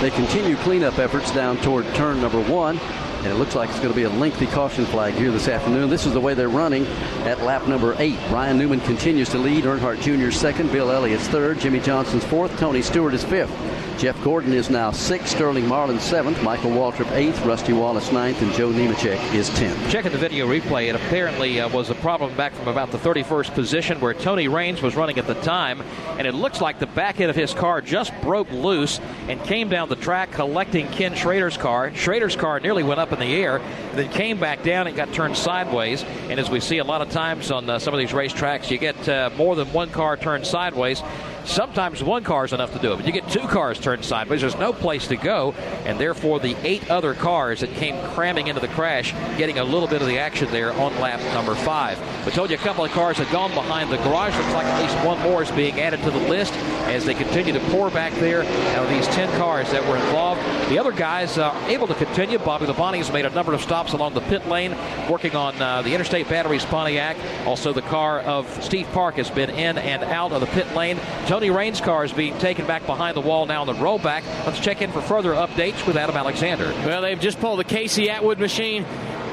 They 0.00 0.10
continue 0.10 0.56
cleanup 0.56 0.98
efforts 0.98 1.32
down 1.32 1.56
toward 1.58 1.86
turn 1.94 2.20
number 2.20 2.40
one. 2.40 2.78
And 2.78 3.32
it 3.32 3.36
looks 3.36 3.54
like 3.54 3.70
it's 3.70 3.78
going 3.78 3.88
to 3.88 3.96
be 3.96 4.02
a 4.02 4.10
lengthy 4.10 4.46
caution 4.46 4.84
flag 4.84 5.14
here 5.14 5.30
this 5.30 5.48
afternoon. 5.48 5.88
This 5.88 6.04
is 6.04 6.12
the 6.12 6.20
way 6.20 6.34
they're 6.34 6.50
running 6.50 6.86
at 7.24 7.40
lap 7.40 7.66
number 7.66 7.96
eight. 7.98 8.18
Ryan 8.30 8.58
Newman 8.58 8.80
continues 8.80 9.30
to 9.30 9.38
lead. 9.38 9.64
Earnhardt 9.64 10.02
Jr. 10.02 10.30
second. 10.30 10.70
Bill 10.70 10.90
Elliott's 10.90 11.26
third. 11.28 11.58
Jimmie 11.58 11.80
Johnson's 11.80 12.24
fourth. 12.24 12.54
Tony 12.58 12.82
Stewart 12.82 13.14
is 13.14 13.24
fifth. 13.24 13.50
Jeff 13.98 14.20
Gordon 14.24 14.52
is 14.52 14.70
now 14.70 14.90
sixth. 14.90 15.36
Sterling 15.36 15.68
Marlin 15.68 16.00
seventh. 16.00 16.42
Michael 16.42 16.70
Waltrip 16.70 17.10
eighth. 17.12 17.44
Rusty 17.44 17.72
Wallace 17.72 18.10
ninth. 18.10 18.42
And 18.42 18.52
Joe 18.52 18.70
Nemechek 18.70 19.34
is 19.34 19.48
tenth. 19.50 19.90
Checking 19.90 20.10
the 20.10 20.18
video 20.18 20.48
replay, 20.48 20.88
it 20.88 20.96
apparently 20.96 21.60
uh, 21.60 21.68
was 21.68 21.90
a 21.90 21.94
problem 21.96 22.36
back 22.36 22.52
from 22.52 22.68
about 22.68 22.90
the 22.90 22.98
31st 22.98 23.54
position 23.54 24.00
where 24.00 24.12
Tony 24.12 24.48
Raines 24.48 24.82
was 24.82 24.96
running 24.96 25.18
at 25.18 25.26
the 25.26 25.34
time, 25.34 25.80
and 26.18 26.26
it 26.26 26.34
looks 26.34 26.60
like 26.60 26.78
the 26.78 26.86
back 26.86 27.20
end 27.20 27.30
of 27.30 27.36
his 27.36 27.54
car 27.54 27.80
just 27.80 28.12
broke 28.20 28.50
loose 28.50 29.00
and 29.28 29.42
came 29.44 29.68
down 29.68 29.88
the 29.88 29.96
track 29.96 30.32
collecting 30.32 30.88
Ken 30.88 31.14
Schrader's 31.14 31.56
car. 31.56 31.94
Schrader's 31.94 32.36
car 32.36 32.58
nearly 32.58 32.82
went 32.82 32.98
up 32.98 33.12
in 33.12 33.20
the 33.20 33.34
air, 33.34 33.60
then 33.94 34.10
came 34.10 34.38
back 34.38 34.62
down 34.64 34.86
and 34.86 34.96
got 34.96 35.12
turned 35.12 35.36
sideways. 35.36 36.02
And 36.28 36.40
as 36.40 36.50
we 36.50 36.58
see 36.60 36.78
a 36.78 36.84
lot 36.84 37.00
of 37.00 37.10
times 37.10 37.50
on 37.50 37.70
uh, 37.70 37.78
some 37.78 37.94
of 37.94 38.00
these 38.00 38.10
racetracks, 38.10 38.70
you 38.70 38.78
get 38.78 39.08
uh, 39.08 39.30
more 39.36 39.54
than 39.54 39.72
one 39.72 39.90
car 39.90 40.16
turned 40.16 40.46
sideways. 40.46 41.02
Sometimes 41.44 42.02
one 42.02 42.24
car 42.24 42.46
is 42.46 42.54
enough 42.54 42.72
to 42.72 42.78
do 42.78 42.92
it, 42.92 42.96
but 42.96 43.06
you 43.06 43.12
get 43.12 43.28
two 43.28 43.46
cars 43.46 43.78
turned 43.78 44.04
sideways. 44.04 44.40
There's 44.40 44.56
no 44.56 44.72
place 44.72 45.06
to 45.08 45.16
go, 45.16 45.52
and 45.84 46.00
therefore 46.00 46.40
the 46.40 46.56
eight 46.66 46.90
other 46.90 47.12
cars 47.12 47.60
that 47.60 47.70
came 47.74 48.02
cramming 48.12 48.46
into 48.46 48.60
the 48.60 48.68
crash 48.68 49.12
getting 49.36 49.58
a 49.58 49.64
little 49.64 49.86
bit 49.86 50.00
of 50.00 50.08
the 50.08 50.18
action 50.18 50.50
there 50.50 50.72
on 50.72 50.98
lap 51.00 51.20
number 51.34 51.54
five. 51.54 52.00
We 52.24 52.32
told 52.32 52.48
you 52.48 52.56
a 52.56 52.60
couple 52.60 52.84
of 52.84 52.90
cars 52.92 53.18
had 53.18 53.30
gone 53.30 53.52
behind 53.52 53.92
the 53.92 53.98
garage. 53.98 54.34
Looks 54.36 54.54
like 54.54 54.64
at 54.64 54.82
least 54.82 55.06
one 55.06 55.20
more 55.20 55.42
is 55.42 55.50
being 55.50 55.78
added 55.80 56.00
to 56.02 56.10
the 56.10 56.28
list 56.28 56.54
as 56.88 57.04
they 57.04 57.14
continue 57.14 57.52
to 57.52 57.60
pour 57.70 57.90
back 57.90 58.12
there 58.14 58.42
out 58.42 58.84
of 58.84 58.88
these 58.88 59.06
10 59.08 59.28
cars 59.38 59.70
that 59.70 59.86
were 59.86 59.96
involved. 59.96 60.40
The 60.70 60.78
other 60.78 60.92
guys 60.92 61.36
uh, 61.36 61.54
able 61.68 61.86
to 61.88 61.94
continue. 61.94 62.38
Bobby 62.38 62.64
Labonte 62.66 62.96
has 62.96 63.12
made 63.12 63.26
a 63.26 63.30
number 63.30 63.52
of 63.52 63.60
stops 63.60 63.92
along 63.92 64.14
the 64.14 64.20
pit 64.22 64.46
lane, 64.46 64.74
working 65.10 65.36
on 65.36 65.60
uh, 65.60 65.82
the 65.82 65.92
Interstate 65.92 66.28
Batteries 66.28 66.64
Pontiac. 66.64 67.16
Also, 67.46 67.72
the 67.72 67.82
car 67.82 68.20
of 68.20 68.46
Steve 68.64 68.86
Park 68.92 69.16
has 69.16 69.30
been 69.30 69.50
in 69.50 69.76
and 69.76 70.02
out 70.04 70.32
of 70.32 70.40
the 70.40 70.46
pit 70.46 70.74
lane. 70.74 70.98
Tony 71.34 71.50
Raines' 71.50 71.80
car 71.80 72.04
is 72.04 72.12
being 72.12 72.38
taken 72.38 72.64
back 72.64 72.86
behind 72.86 73.16
the 73.16 73.20
wall 73.20 73.44
now 73.44 73.62
on 73.62 73.66
the 73.66 73.72
rollback. 73.72 74.22
Let's 74.46 74.60
check 74.60 74.82
in 74.82 74.92
for 74.92 75.02
further 75.02 75.32
updates 75.32 75.84
with 75.84 75.96
Adam 75.96 76.16
Alexander. 76.16 76.66
Well, 76.86 77.02
they've 77.02 77.18
just 77.18 77.40
pulled 77.40 77.58
the 77.58 77.64
Casey 77.64 78.08
Atwood 78.08 78.38
machine 78.38 78.84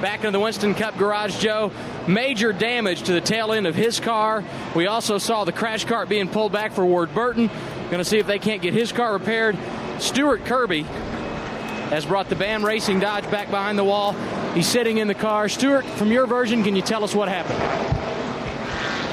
back 0.01 0.21
into 0.21 0.31
the 0.31 0.39
Winston 0.39 0.73
Cup 0.73 0.97
garage, 0.97 1.37
Joe. 1.37 1.71
Major 2.07 2.53
damage 2.53 3.03
to 3.03 3.13
the 3.13 3.21
tail 3.21 3.53
end 3.53 3.67
of 3.67 3.75
his 3.75 3.99
car. 3.99 4.43
We 4.75 4.87
also 4.87 5.19
saw 5.19 5.43
the 5.43 5.51
crash 5.51 5.85
cart 5.85 6.09
being 6.09 6.27
pulled 6.27 6.51
back 6.51 6.71
for 6.71 6.83
Ward 6.83 7.13
Burton. 7.13 7.51
Going 7.91 7.99
to 7.99 8.03
see 8.03 8.17
if 8.17 8.25
they 8.25 8.39
can't 8.39 8.63
get 8.63 8.73
his 8.73 8.91
car 8.91 9.13
repaired. 9.13 9.55
Stuart 9.99 10.45
Kirby 10.45 10.81
has 11.91 12.07
brought 12.07 12.29
the 12.29 12.35
BAM 12.35 12.65
Racing 12.65 12.99
Dodge 12.99 13.29
back 13.29 13.51
behind 13.51 13.77
the 13.77 13.83
wall. 13.83 14.13
He's 14.55 14.65
sitting 14.65 14.97
in 14.97 15.07
the 15.07 15.13
car. 15.13 15.47
Stuart, 15.47 15.85
from 15.85 16.11
your 16.11 16.25
version, 16.25 16.63
can 16.63 16.75
you 16.75 16.81
tell 16.81 17.03
us 17.03 17.13
what 17.13 17.29
happened? 17.29 18.10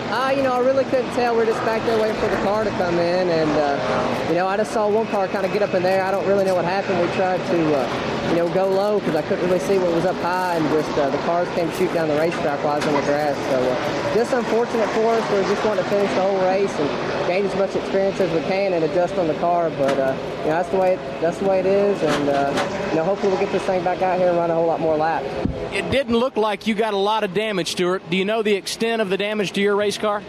Uh, 0.08 0.32
you 0.34 0.42
know, 0.42 0.54
I 0.54 0.60
really 0.60 0.84
couldn't 0.84 1.12
tell. 1.12 1.36
We 1.36 1.42
are 1.42 1.46
just 1.46 1.62
back 1.66 1.84
there 1.84 2.00
waiting 2.00 2.16
for 2.16 2.28
the 2.28 2.36
car 2.36 2.64
to 2.64 2.70
come 2.70 2.94
in, 2.94 3.28
and 3.28 3.50
uh, 3.50 4.26
you 4.28 4.34
know, 4.36 4.46
I 4.46 4.56
just 4.56 4.72
saw 4.72 4.88
one 4.88 5.06
car 5.08 5.28
kind 5.28 5.44
of 5.44 5.52
get 5.52 5.62
up 5.62 5.74
in 5.74 5.82
there. 5.82 6.02
I 6.02 6.10
don't 6.10 6.26
really 6.26 6.46
know 6.46 6.54
what 6.54 6.64
happened. 6.64 6.98
We 6.98 7.14
tried 7.14 7.36
to, 7.52 7.76
uh, 7.76 8.30
you 8.30 8.36
know, 8.36 8.48
go 8.54 8.68
low 8.68 9.00
because 9.00 9.16
I 9.16 9.20
couldn't 9.20 9.44
really 9.44 9.60
see 9.60 9.76
what 9.76 9.92
was 9.92 10.06
up 10.06 10.16
high, 10.24 10.56
and 10.56 10.66
just 10.70 10.88
uh, 10.96 11.10
the 11.10 11.18
cars 11.28 11.46
came 11.54 11.70
shooting 11.72 11.92
down 11.92 12.08
the 12.08 12.16
racetrack 12.16 12.64
while 12.64 12.72
I 12.72 12.76
was 12.76 12.86
on 12.86 12.94
the 12.94 13.02
grass. 13.02 13.36
So, 13.52 13.60
uh, 13.60 14.14
just 14.14 14.32
unfortunate 14.32 14.88
for 14.96 15.12
us. 15.12 15.30
We 15.30 15.38
are 15.40 15.42
just 15.42 15.62
wanted 15.66 15.82
to 15.82 15.88
finish 15.90 16.10
the 16.14 16.22
whole 16.22 16.40
race 16.40 16.72
and 16.80 16.88
gain 17.28 17.44
as 17.44 17.54
much 17.56 17.76
experience 17.76 18.18
as 18.20 18.32
we 18.32 18.40
can 18.48 18.72
and 18.72 18.82
adjust 18.84 19.14
on 19.18 19.28
the 19.28 19.34
car. 19.34 19.70
But 19.70 19.98
uh, 19.98 20.16
you 20.40 20.46
know, 20.46 20.50
that's 20.50 20.70
the 20.70 20.78
way 20.78 20.94
it, 20.94 21.20
that's 21.20 21.38
the 21.38 21.46
way 21.46 21.60
it 21.60 21.66
is, 21.66 22.02
and 22.02 22.28
uh, 22.28 22.88
you 22.90 22.96
know, 22.96 23.04
hopefully 23.04 23.30
we'll 23.30 23.40
get 23.40 23.52
this 23.52 23.62
thing 23.62 23.84
back 23.84 24.02
out 24.02 24.18
here 24.18 24.28
and 24.28 24.38
run 24.38 24.50
a 24.50 24.54
whole 24.54 24.66
lot 24.66 24.80
more 24.80 24.96
laps. 24.96 25.26
It 25.72 25.88
didn't 25.90 26.16
look 26.16 26.36
like 26.36 26.66
you 26.66 26.74
got 26.74 26.94
a 26.94 26.98
lot 26.98 27.22
of 27.22 27.34
damage, 27.34 27.72
Stuart. 27.72 28.08
Do 28.10 28.16
you 28.16 28.24
know 28.24 28.42
the 28.42 28.54
extent 28.54 29.02
of 29.02 29.10
the 29.10 29.18
damage 29.18 29.52
to 29.52 29.60
your 29.60 29.76
race 29.76 29.98
car? 29.98 30.22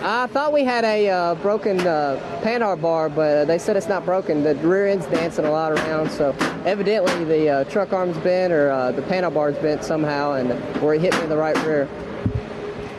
I 0.00 0.26
thought 0.26 0.52
we 0.52 0.62
had 0.62 0.84
a 0.84 1.08
uh, 1.08 1.34
broken 1.36 1.80
uh, 1.80 2.40
Panhard 2.42 2.80
bar, 2.80 3.08
but 3.08 3.36
uh, 3.36 3.44
they 3.44 3.58
said 3.58 3.76
it's 3.76 3.88
not 3.88 4.04
broken. 4.04 4.42
The 4.42 4.54
rear 4.56 4.86
end's 4.86 5.06
dancing 5.06 5.44
a 5.44 5.50
lot 5.50 5.72
around, 5.72 6.10
so 6.10 6.30
evidently 6.64 7.24
the 7.24 7.48
uh, 7.48 7.64
truck 7.64 7.92
arm's 7.92 8.16
bent 8.18 8.52
or 8.52 8.70
uh, 8.70 8.92
the 8.92 9.02
Panhard 9.02 9.34
bar's 9.34 9.56
bent 9.56 9.84
somehow, 9.84 10.32
and 10.34 10.50
where 10.82 10.94
it 10.94 11.00
hit 11.00 11.14
me 11.14 11.22
in 11.22 11.28
the 11.28 11.36
right 11.36 11.56
rear. 11.64 11.88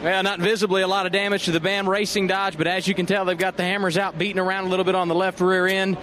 Well, 0.04 0.22
not 0.22 0.40
visibly 0.40 0.84
a 0.84 0.88
lot 0.88 1.08
of 1.08 1.12
damage 1.12 1.46
to 1.46 1.52
the 1.52 1.60
BAM 1.60 1.90
Racing 1.90 2.28
Dodge, 2.28 2.56
but 2.56 2.68
as 2.68 2.88
you 2.88 2.94
can 2.94 3.08
tell, 3.08 3.26
they've 3.26 3.36
got 3.36 3.58
the 3.58 3.64
hammers 3.64 3.98
out, 3.98 4.16
beating 4.16 4.38
around 4.38 4.66
a 4.66 4.68
little 4.68 4.86
bit 4.86 4.94
on 4.94 5.08
the 5.08 5.16
left 5.16 5.42
rear 5.42 5.66
end. 5.66 5.98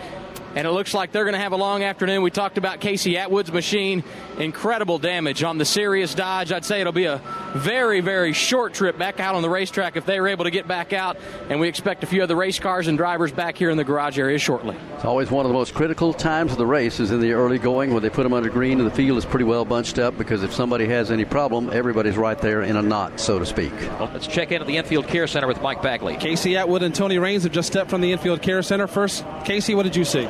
And 0.54 0.68
it 0.68 0.70
looks 0.70 0.94
like 0.94 1.10
they're 1.10 1.24
going 1.24 1.34
to 1.34 1.40
have 1.40 1.52
a 1.52 1.56
long 1.56 1.82
afternoon. 1.82 2.22
We 2.22 2.30
talked 2.30 2.58
about 2.58 2.80
Casey 2.80 3.18
Atwood's 3.18 3.52
machine. 3.52 4.04
Incredible 4.38 4.98
damage 4.98 5.42
on 5.42 5.58
the 5.58 5.64
Sirius 5.64 6.14
Dodge. 6.14 6.52
I'd 6.52 6.64
say 6.64 6.80
it'll 6.80 6.92
be 6.92 7.06
a 7.06 7.20
very, 7.54 8.00
very 8.00 8.32
short 8.32 8.72
trip 8.72 8.96
back 8.96 9.18
out 9.18 9.34
on 9.34 9.42
the 9.42 9.50
racetrack 9.50 9.96
if 9.96 10.06
they 10.06 10.20
were 10.20 10.28
able 10.28 10.44
to 10.44 10.52
get 10.52 10.68
back 10.68 10.92
out. 10.92 11.16
And 11.48 11.58
we 11.58 11.68
expect 11.68 12.04
a 12.04 12.06
few 12.06 12.22
other 12.22 12.36
race 12.36 12.58
cars 12.60 12.86
and 12.86 12.96
drivers 12.96 13.32
back 13.32 13.56
here 13.56 13.70
in 13.70 13.76
the 13.76 13.84
garage 13.84 14.18
area 14.18 14.38
shortly. 14.38 14.76
It's 14.94 15.04
always 15.04 15.30
one 15.30 15.44
of 15.44 15.50
the 15.50 15.58
most 15.58 15.74
critical 15.74 16.12
times 16.12 16.52
of 16.52 16.58
the 16.58 16.66
race 16.66 17.00
is 17.00 17.10
in 17.10 17.20
the 17.20 17.32
early 17.32 17.58
going 17.58 17.92
when 17.92 18.02
they 18.02 18.10
put 18.10 18.22
them 18.22 18.32
under 18.32 18.48
green 18.48 18.78
and 18.78 18.88
the 18.88 18.94
field 18.94 19.18
is 19.18 19.24
pretty 19.24 19.44
well 19.44 19.64
bunched 19.64 19.98
up 19.98 20.16
because 20.16 20.42
if 20.42 20.52
somebody 20.52 20.86
has 20.86 21.10
any 21.10 21.24
problem, 21.24 21.68
everybody's 21.72 22.16
right 22.16 22.38
there 22.38 22.62
in 22.62 22.76
a 22.76 22.82
knot, 22.82 23.18
so 23.18 23.38
to 23.38 23.46
speak. 23.46 23.72
Well, 23.98 24.10
let's 24.12 24.26
check 24.26 24.52
in 24.52 24.60
at 24.60 24.66
the 24.66 24.76
infield 24.76 25.08
care 25.08 25.26
center 25.26 25.48
with 25.48 25.60
Mike 25.62 25.82
Bagley. 25.82 26.16
Casey 26.16 26.56
Atwood 26.56 26.82
and 26.82 26.94
Tony 26.94 27.18
Raines 27.18 27.42
have 27.42 27.52
just 27.52 27.68
stepped 27.68 27.90
from 27.90 28.00
the 28.00 28.12
infield 28.12 28.40
care 28.40 28.62
center. 28.62 28.86
First, 28.86 29.24
Casey, 29.44 29.74
what 29.74 29.82
did 29.82 29.96
you 29.96 30.04
see? 30.04 30.28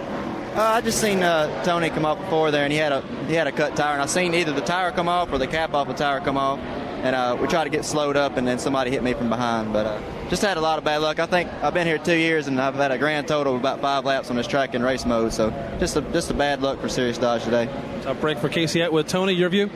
Uh, 0.55 0.63
I 0.63 0.81
just 0.83 1.01
seen 1.01 1.21
uh, 1.21 1.65
Tony 1.65 1.91
come 1.91 2.05
up 2.05 2.17
before 2.17 2.53
there, 2.53 2.63
and 2.63 2.73
he 2.73 2.79
had 2.79 2.93
a 2.93 3.01
he 3.27 3.35
had 3.35 3.49
a 3.49 3.53
cut 3.53 3.75
tire, 3.75 3.95
and 3.95 4.01
I 4.03 4.07
seen 4.07 4.35
either 4.35 4.53
the 4.53 4.61
tire 4.61 4.93
come 4.93 5.09
off 5.09 5.33
or 5.33 5.39
the 5.39 5.49
cap 5.49 5.75
off 5.75 5.89
the 5.89 5.95
tire 5.95 6.21
come 6.21 6.37
off. 6.37 6.61
and 7.05 7.15
uh, 7.15 7.37
we 7.39 7.47
tried 7.49 7.65
to 7.65 7.71
get 7.71 7.85
slowed 7.85 8.17
up, 8.17 8.37
and 8.37 8.47
then 8.47 8.59
somebody 8.59 8.91
hit 8.91 9.03
me 9.03 9.15
from 9.15 9.29
behind. 9.29 9.73
But 9.73 9.87
uh, 9.87 10.01
just 10.31 10.43
had 10.43 10.57
a 10.57 10.61
lot 10.61 10.79
of 10.79 10.85
bad 10.85 11.03
luck. 11.03 11.19
I 11.19 11.27
think 11.27 11.53
I've 11.63 11.75
been 11.75 11.87
here 11.89 11.99
two 11.99 12.17
years, 12.17 12.47
and 12.47 12.61
I've 12.61 12.77
had 12.77 12.93
a 12.93 12.99
grand 12.99 13.27
total 13.27 13.55
of 13.55 13.61
about 13.61 13.81
five 13.81 14.05
laps 14.05 14.31
on 14.31 14.37
this 14.37 14.47
track 14.47 14.75
in 14.75 14.83
race 14.83 15.05
mode. 15.05 15.33
So 15.33 15.51
just 15.81 15.97
a, 15.97 16.01
just 16.01 16.31
a 16.31 16.35
bad 16.35 16.63
luck 16.63 16.81
for 16.81 16.89
Sirius 16.89 17.19
Dodge 17.19 17.45
today. 17.45 17.69
Top 18.03 18.21
break 18.21 18.39
for 18.39 18.49
Casey 18.49 18.81
Atwood. 18.81 19.09
Tony, 19.09 19.33
your 19.33 19.49
view? 19.51 19.71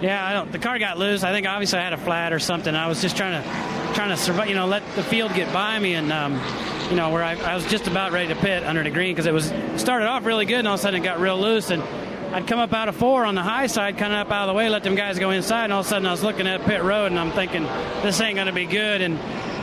Yeah, 0.00 0.44
the 0.44 0.58
car 0.58 0.78
got 0.78 0.96
loose. 0.96 1.24
I 1.24 1.32
think 1.32 1.46
obviously 1.46 1.78
I 1.80 1.82
had 1.82 1.92
a 1.92 1.98
flat 1.98 2.32
or 2.32 2.38
something. 2.38 2.74
I 2.74 2.86
was 2.86 3.02
just 3.02 3.16
trying 3.16 3.42
to 3.42 3.94
trying 3.94 4.10
to 4.10 4.16
survive, 4.16 4.48
you 4.48 4.54
know, 4.54 4.66
let 4.66 4.82
the 4.94 5.02
field 5.02 5.34
get 5.34 5.52
by 5.52 5.78
me, 5.78 5.94
and 5.94 6.12
um, 6.12 6.40
you 6.88 6.96
know, 6.96 7.10
where 7.10 7.24
I, 7.24 7.34
I, 7.34 7.54
was 7.56 7.66
just 7.66 7.88
about 7.88 8.12
ready 8.12 8.28
to 8.28 8.36
pit 8.36 8.62
under 8.62 8.84
the 8.84 8.90
green 8.90 9.12
because 9.12 9.26
it 9.26 9.32
was 9.32 9.52
started 9.76 10.06
off 10.06 10.24
really 10.24 10.46
good, 10.46 10.60
and 10.60 10.68
all 10.68 10.74
of 10.74 10.80
a 10.80 10.82
sudden 10.82 11.00
it 11.00 11.04
got 11.04 11.18
real 11.18 11.40
loose, 11.40 11.70
and 11.70 11.82
I'd 12.32 12.46
come 12.46 12.60
up 12.60 12.72
out 12.72 12.88
of 12.88 12.94
four 12.94 13.24
on 13.24 13.34
the 13.34 13.42
high 13.42 13.66
side, 13.66 13.98
kind 13.98 14.12
of 14.12 14.20
up 14.20 14.32
out 14.32 14.48
of 14.48 14.54
the 14.54 14.56
way, 14.56 14.68
let 14.68 14.84
them 14.84 14.94
guys 14.94 15.18
go 15.18 15.30
inside, 15.30 15.64
and 15.64 15.72
all 15.72 15.80
of 15.80 15.86
a 15.86 15.88
sudden 15.88 16.06
I 16.06 16.12
was 16.12 16.22
looking 16.22 16.46
at 16.46 16.62
pit 16.62 16.82
road, 16.84 17.06
and 17.06 17.18
I'm 17.18 17.32
thinking 17.32 17.64
this 18.02 18.20
ain't 18.20 18.36
going 18.36 18.46
to 18.46 18.52
be 18.52 18.66
good, 18.66 19.00
and 19.00 19.18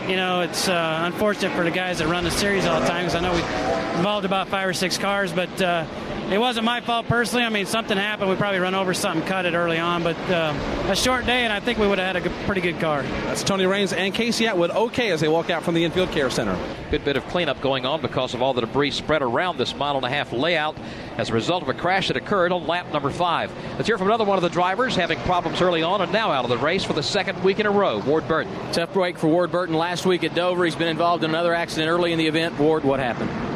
you 0.10 0.18
know, 0.18 0.42
it's 0.42 0.68
uh, 0.68 1.02
unfortunate 1.04 1.56
for 1.56 1.64
the 1.64 1.72
guys 1.72 2.00
that 2.00 2.08
run 2.08 2.26
the 2.26 2.32
series 2.32 2.66
all 2.66 2.82
the 2.82 2.88
time 2.88 3.06
because 3.06 3.16
I 3.16 3.22
know 3.22 3.34
we 3.34 3.98
involved 3.98 4.26
about 4.26 4.50
five 4.50 4.68
or 4.68 4.74
six 4.74 4.98
cars, 4.98 5.32
but. 5.32 5.62
Uh, 5.62 5.86
it 6.32 6.40
wasn't 6.40 6.66
my 6.66 6.82
fault 6.82 7.08
personally. 7.08 7.46
I 7.46 7.50
mean, 7.50 7.66
something 7.66 7.98
happened. 7.98 8.30
We 8.30 8.36
probably 8.36 8.60
run 8.60 8.74
over 8.74 8.94
something, 8.94 9.28
cut 9.28 9.46
it 9.46 9.54
early 9.54 9.78
on, 9.78 10.04
but 10.04 10.18
uh, 10.30 10.54
a 10.88 10.96
short 10.96 11.26
day, 11.26 11.44
and 11.44 11.54
I 11.54 11.60
think 11.60 11.78
we 11.78 11.88
would 11.88 12.00
have 12.00 12.16
had 12.16 12.16
a 12.16 12.22
good, 12.22 12.46
pretty 12.46 12.62
good 12.62 12.80
car. 12.80 13.04
That's 13.04 13.44
Tony 13.44 13.66
Raines 13.66 13.94
and 13.94 14.14
Casey 14.14 14.48
Atwood 14.48 14.72
okay 14.72 15.12
as 15.12 15.22
they 15.22 15.28
walk 15.28 15.50
out 15.50 15.64
from 15.64 15.76
the 15.76 15.84
infield 15.84 16.12
care 16.12 16.30
center. 16.30 16.58
Good 16.90 17.06
bit 17.06 17.16
of 17.16 17.26
cleanup 17.28 17.62
going 17.62 17.86
on 17.86 18.02
because 18.02 18.34
of 18.34 18.42
all 18.42 18.54
the 18.54 18.62
debris 18.62 18.92
spread 18.92 19.22
around 19.22 19.58
this 19.58 19.76
mile 19.76 19.98
and 19.98 20.06
a 20.06 20.10
half 20.10 20.34
layout 20.34 20.76
as 21.18 21.30
a 21.30 21.34
result 21.34 21.62
of 21.62 21.70
a 21.70 21.74
crash 21.74 22.08
that 22.08 22.18
occurred 22.18 22.52
on 22.52 22.66
lap 22.66 22.92
number 22.92 23.12
five. 23.12 23.52
Let's 23.76 23.88
hear 23.88 23.98
from 23.98 24.08
another 24.08 24.26
one 24.26 24.38
of 24.38 24.44
the 24.44 24.50
drivers 24.50 24.96
having 24.96 25.20
problems 25.20 25.62
early 25.62 25.84
on 25.84 26.02
and 26.02 26.12
now 26.12 26.32
out 26.32 26.44
of 26.44 26.50
the 26.50 26.58
race 26.58 26.84
for 26.84 26.94
the 26.94 27.04
second 27.04 27.44
week 27.44 27.60
in 27.60 27.66
a 27.66 27.72
row. 27.72 28.00
Ward 28.00 28.28
Burton. 28.28 28.54
Tough 28.72 28.94
break 28.94 29.18
for 29.18 29.28
Ward 29.28 29.52
Burton 29.52 29.76
last 29.76 30.06
week 30.06 30.24
at 30.24 30.34
Dover. 30.34 30.66
He's 30.66 30.76
been 30.76 30.88
involved 30.88 31.24
in 31.24 31.30
another 31.30 31.54
accident 31.54 31.90
early 31.90 32.12
in 32.12 32.18
the 32.18 32.28
event. 32.28 32.58
Ward, 32.60 32.84
what 32.84 33.00
happened? 33.00 33.55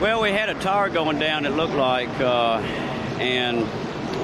Well, 0.00 0.20
we 0.20 0.32
had 0.32 0.48
a 0.48 0.54
tire 0.54 0.88
going 0.90 1.20
down, 1.20 1.46
it 1.46 1.50
looked 1.50 1.74
like, 1.74 2.08
uh, 2.20 2.58
and 3.20 3.64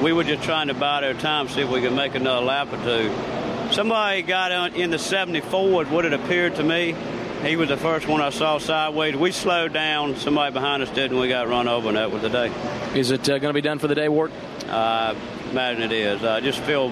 we 0.03 0.12
were 0.12 0.25
just 0.25 0.43
trying 0.43 0.66
to 0.66 0.75
buy 0.75 1.07
our 1.07 1.14
time, 1.14 1.47
to 1.47 1.53
see 1.53 1.61
if 1.61 1.71
we 1.71 1.81
could 1.81 1.93
make 1.93 2.16
another 2.16 2.45
lap 2.45 2.73
or 2.73 2.83
two. 2.83 3.73
Somebody 3.73 4.23
got 4.23 4.75
in 4.75 4.91
the 4.91 4.99
74 4.99 5.85
is 5.85 5.89
what 5.89 6.05
it 6.05 6.12
appeared 6.12 6.57
to 6.57 6.64
me. 6.64 6.97
He 7.45 7.55
was 7.55 7.68
the 7.68 7.77
first 7.77 8.09
one 8.09 8.21
I 8.21 8.31
saw 8.31 8.59
sideways. 8.59 9.14
We 9.14 9.31
slowed 9.31 9.73
down. 9.73 10.16
Somebody 10.16 10.53
behind 10.53 10.83
us 10.83 10.91
did, 10.91 11.12
and 11.12 11.21
we 11.21 11.29
got 11.29 11.49
run 11.49 11.68
over, 11.68 11.89
and 11.89 11.97
that 11.97 12.11
was 12.11 12.23
the 12.23 12.29
day. 12.29 12.53
Is 12.95 13.12
it 13.12 13.29
uh, 13.31 13.39
going 13.39 13.51
to 13.51 13.55
be 13.55 13.61
done 13.61 13.79
for 13.79 13.87
the 13.87 13.95
day, 13.95 14.09
Ward? 14.09 14.33
I 14.68 15.16
imagine 15.53 15.83
it 15.85 15.93
is. 15.93 16.25
I 16.25 16.41
just 16.41 16.59
feel 16.61 16.91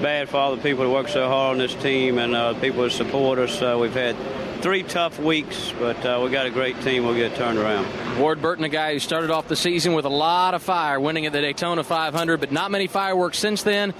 bad 0.00 0.28
for 0.28 0.36
all 0.36 0.54
the 0.54 0.62
people 0.62 0.84
that 0.84 0.90
work 0.90 1.08
so 1.08 1.26
hard 1.28 1.54
on 1.54 1.58
this 1.58 1.74
team 1.74 2.18
and 2.18 2.36
uh, 2.36 2.54
people 2.54 2.84
that 2.84 2.92
support 2.92 3.40
us. 3.40 3.60
Uh, 3.60 3.76
we've 3.78 3.92
had 3.92 4.16
three 4.62 4.84
tough 4.84 5.18
weeks, 5.18 5.74
but 5.80 5.96
uh, 6.06 6.20
we 6.22 6.30
got 6.30 6.46
a 6.46 6.50
great 6.50 6.80
team. 6.82 7.04
We'll 7.04 7.16
get 7.16 7.34
turned 7.34 7.58
around. 7.58 7.84
Ward 8.18 8.40
Burton, 8.40 8.64
a 8.64 8.68
guy 8.68 8.92
who 8.92 9.00
started 9.00 9.30
off 9.30 9.48
the 9.48 9.56
season 9.56 9.92
with 9.92 10.04
a 10.04 10.10
lot 10.10 10.54
of 10.54 10.62
fire, 10.62 11.00
winning 11.00 11.26
at 11.26 11.32
the 11.32 11.40
Daytona 11.40 11.82
500, 11.82 12.38
but 12.38 12.52
not 12.52 12.70
many 12.70 12.86
fireworks 12.86 13.38
since 13.38 13.64
then. 13.64 13.92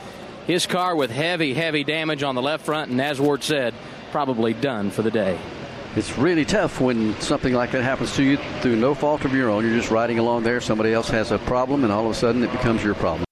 His 0.46 0.66
car 0.66 0.94
with 0.94 1.10
heavy, 1.10 1.52
heavy 1.52 1.82
damage 1.82 2.22
on 2.22 2.36
the 2.36 2.42
left 2.42 2.64
front, 2.64 2.92
and 2.92 3.00
as 3.00 3.20
Ward 3.20 3.42
said, 3.42 3.74
probably 4.12 4.54
done 4.54 4.92
for 4.92 5.02
the 5.02 5.10
day. 5.10 5.36
It's 5.96 6.16
really 6.16 6.44
tough 6.44 6.80
when 6.80 7.20
something 7.20 7.52
like 7.52 7.72
that 7.72 7.82
happens 7.82 8.14
to 8.16 8.22
you 8.22 8.36
through 8.60 8.76
no 8.76 8.94
fault 8.94 9.24
of 9.24 9.34
your 9.34 9.50
own. 9.50 9.64
You're 9.64 9.76
just 9.76 9.90
riding 9.90 10.20
along 10.20 10.44
there, 10.44 10.60
somebody 10.60 10.92
else 10.92 11.08
has 11.08 11.32
a 11.32 11.38
problem, 11.40 11.82
and 11.82 11.92
all 11.92 12.04
of 12.04 12.10
a 12.12 12.14
sudden 12.14 12.44
it 12.44 12.52
becomes 12.52 12.84
your 12.84 12.94
problem. 12.94 13.24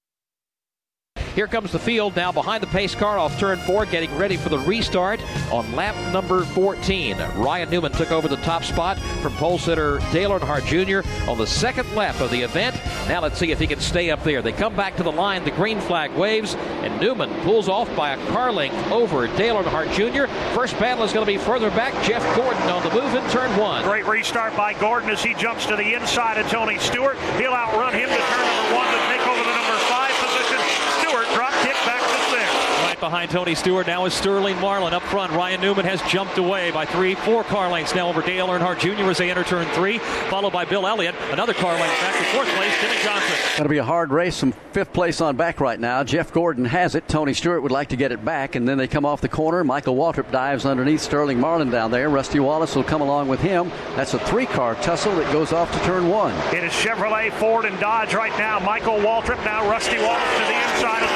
Here 1.34 1.46
comes 1.46 1.72
the 1.72 1.78
field 1.78 2.16
now 2.16 2.32
behind 2.32 2.62
the 2.62 2.66
pace 2.66 2.94
car 2.94 3.18
off 3.18 3.38
turn 3.38 3.58
four, 3.58 3.86
getting 3.86 4.14
ready 4.16 4.36
for 4.36 4.48
the 4.48 4.58
restart 4.58 5.20
on 5.52 5.70
lap 5.74 5.94
number 6.12 6.44
14. 6.44 7.16
Ryan 7.36 7.70
Newman 7.70 7.92
took 7.92 8.10
over 8.10 8.28
the 8.28 8.36
top 8.38 8.64
spot 8.64 8.98
from 9.22 9.32
pole 9.34 9.58
sitter 9.58 9.98
Dale 10.12 10.30
Earnhardt 10.30 10.66
Jr. 10.66 11.08
on 11.30 11.38
the 11.38 11.46
second 11.46 11.94
lap 11.94 12.20
of 12.20 12.30
the 12.30 12.40
event. 12.40 12.76
Now 13.08 13.20
let's 13.20 13.38
see 13.38 13.50
if 13.50 13.58
he 13.58 13.66
can 13.66 13.80
stay 13.80 14.10
up 14.10 14.22
there. 14.24 14.42
They 14.42 14.52
come 14.52 14.74
back 14.74 14.96
to 14.96 15.02
the 15.02 15.12
line, 15.12 15.44
the 15.44 15.50
green 15.50 15.80
flag 15.80 16.12
waves, 16.12 16.54
and 16.82 17.00
Newman 17.00 17.30
pulls 17.42 17.68
off 17.68 17.94
by 17.96 18.10
a 18.10 18.26
car 18.28 18.52
length 18.52 18.76
over 18.90 19.26
Dale 19.36 19.62
Earnhardt 19.62 19.92
Jr. 19.92 20.32
First 20.54 20.78
battle 20.78 21.04
is 21.04 21.12
going 21.12 21.26
to 21.26 21.32
be 21.32 21.38
further 21.38 21.70
back. 21.70 21.92
Jeff 22.04 22.22
Gordon 22.36 22.62
on 22.64 22.82
the 22.82 22.90
move 22.90 23.14
in 23.14 23.30
turn 23.30 23.56
one. 23.58 23.82
Great 23.84 24.06
restart 24.06 24.56
by 24.56 24.72
Gordon 24.74 25.10
as 25.10 25.22
he 25.22 25.34
jumps 25.34 25.66
to 25.66 25.76
the 25.76 25.94
inside 25.94 26.38
of 26.38 26.48
Tony 26.50 26.78
Stewart. 26.78 27.16
He'll 27.38 27.52
outrun 27.52 27.94
him 27.94 28.08
to 28.08 28.16
turn 28.16 28.46
number 28.46 28.74
one 28.74 28.88
to 28.92 28.98
take 29.08 29.26
over 29.26 29.42
the 29.42 29.54
number 29.54 29.78
five 29.88 30.12
position. 30.18 30.58
Stewart 31.00 31.26
drop 31.34 31.52
kick 31.62 31.74
back 31.86 32.00
to 32.00 32.18
six. 32.30 32.89
Right 33.00 33.08
behind 33.08 33.30
Tony 33.30 33.54
Stewart 33.54 33.86
now 33.86 34.04
is 34.04 34.12
Sterling 34.12 34.60
Marlin 34.60 34.92
up 34.92 35.02
front. 35.04 35.32
Ryan 35.32 35.62
Newman 35.62 35.86
has 35.86 36.02
jumped 36.02 36.36
away 36.36 36.70
by 36.70 36.84
three, 36.84 37.14
four 37.14 37.42
car 37.44 37.70
lengths 37.70 37.94
now 37.94 38.10
over 38.10 38.20
Dale 38.20 38.46
Earnhardt 38.48 38.78
Jr. 38.78 39.08
as 39.08 39.16
they 39.16 39.30
enter 39.30 39.42
turn 39.42 39.66
three, 39.68 39.96
followed 40.28 40.52
by 40.52 40.66
Bill 40.66 40.86
Elliott. 40.86 41.14
Another 41.30 41.54
car 41.54 41.72
length 41.80 41.98
back 41.98 42.18
to 42.18 42.24
fourth 42.24 42.48
place, 42.48 42.78
Jimmie 42.82 43.02
Johnson. 43.02 43.36
Going 43.56 43.62
to 43.62 43.70
be 43.70 43.78
a 43.78 43.84
hard 43.84 44.10
race. 44.10 44.36
Some 44.36 44.52
fifth 44.72 44.92
place 44.92 45.22
on 45.22 45.34
back 45.34 45.60
right 45.60 45.80
now. 45.80 46.04
Jeff 46.04 46.30
Gordon 46.30 46.66
has 46.66 46.94
it. 46.94 47.08
Tony 47.08 47.32
Stewart 47.32 47.62
would 47.62 47.72
like 47.72 47.88
to 47.88 47.96
get 47.96 48.12
it 48.12 48.22
back, 48.22 48.54
and 48.54 48.68
then 48.68 48.76
they 48.76 48.86
come 48.86 49.06
off 49.06 49.22
the 49.22 49.30
corner. 49.30 49.64
Michael 49.64 49.96
Waltrip 49.96 50.30
dives 50.30 50.66
underneath 50.66 51.00
Sterling 51.00 51.40
Marlin 51.40 51.70
down 51.70 51.90
there. 51.90 52.10
Rusty 52.10 52.38
Wallace 52.38 52.76
will 52.76 52.84
come 52.84 53.00
along 53.00 53.28
with 53.28 53.40
him. 53.40 53.70
That's 53.96 54.12
a 54.12 54.18
three-car 54.18 54.74
tussle 54.74 55.16
that 55.16 55.32
goes 55.32 55.54
off 55.54 55.72
to 55.72 55.78
turn 55.86 56.10
one. 56.10 56.34
It 56.54 56.64
is 56.64 56.72
Chevrolet, 56.72 57.32
Ford, 57.32 57.64
and 57.64 57.80
Dodge 57.80 58.12
right 58.12 58.36
now. 58.38 58.58
Michael 58.58 58.98
Waltrip 58.98 59.42
now 59.42 59.66
Rusty 59.70 59.96
Wallace 59.96 60.36
to 60.36 60.44
the 60.44 60.74
inside 60.74 61.02
of 61.02 61.10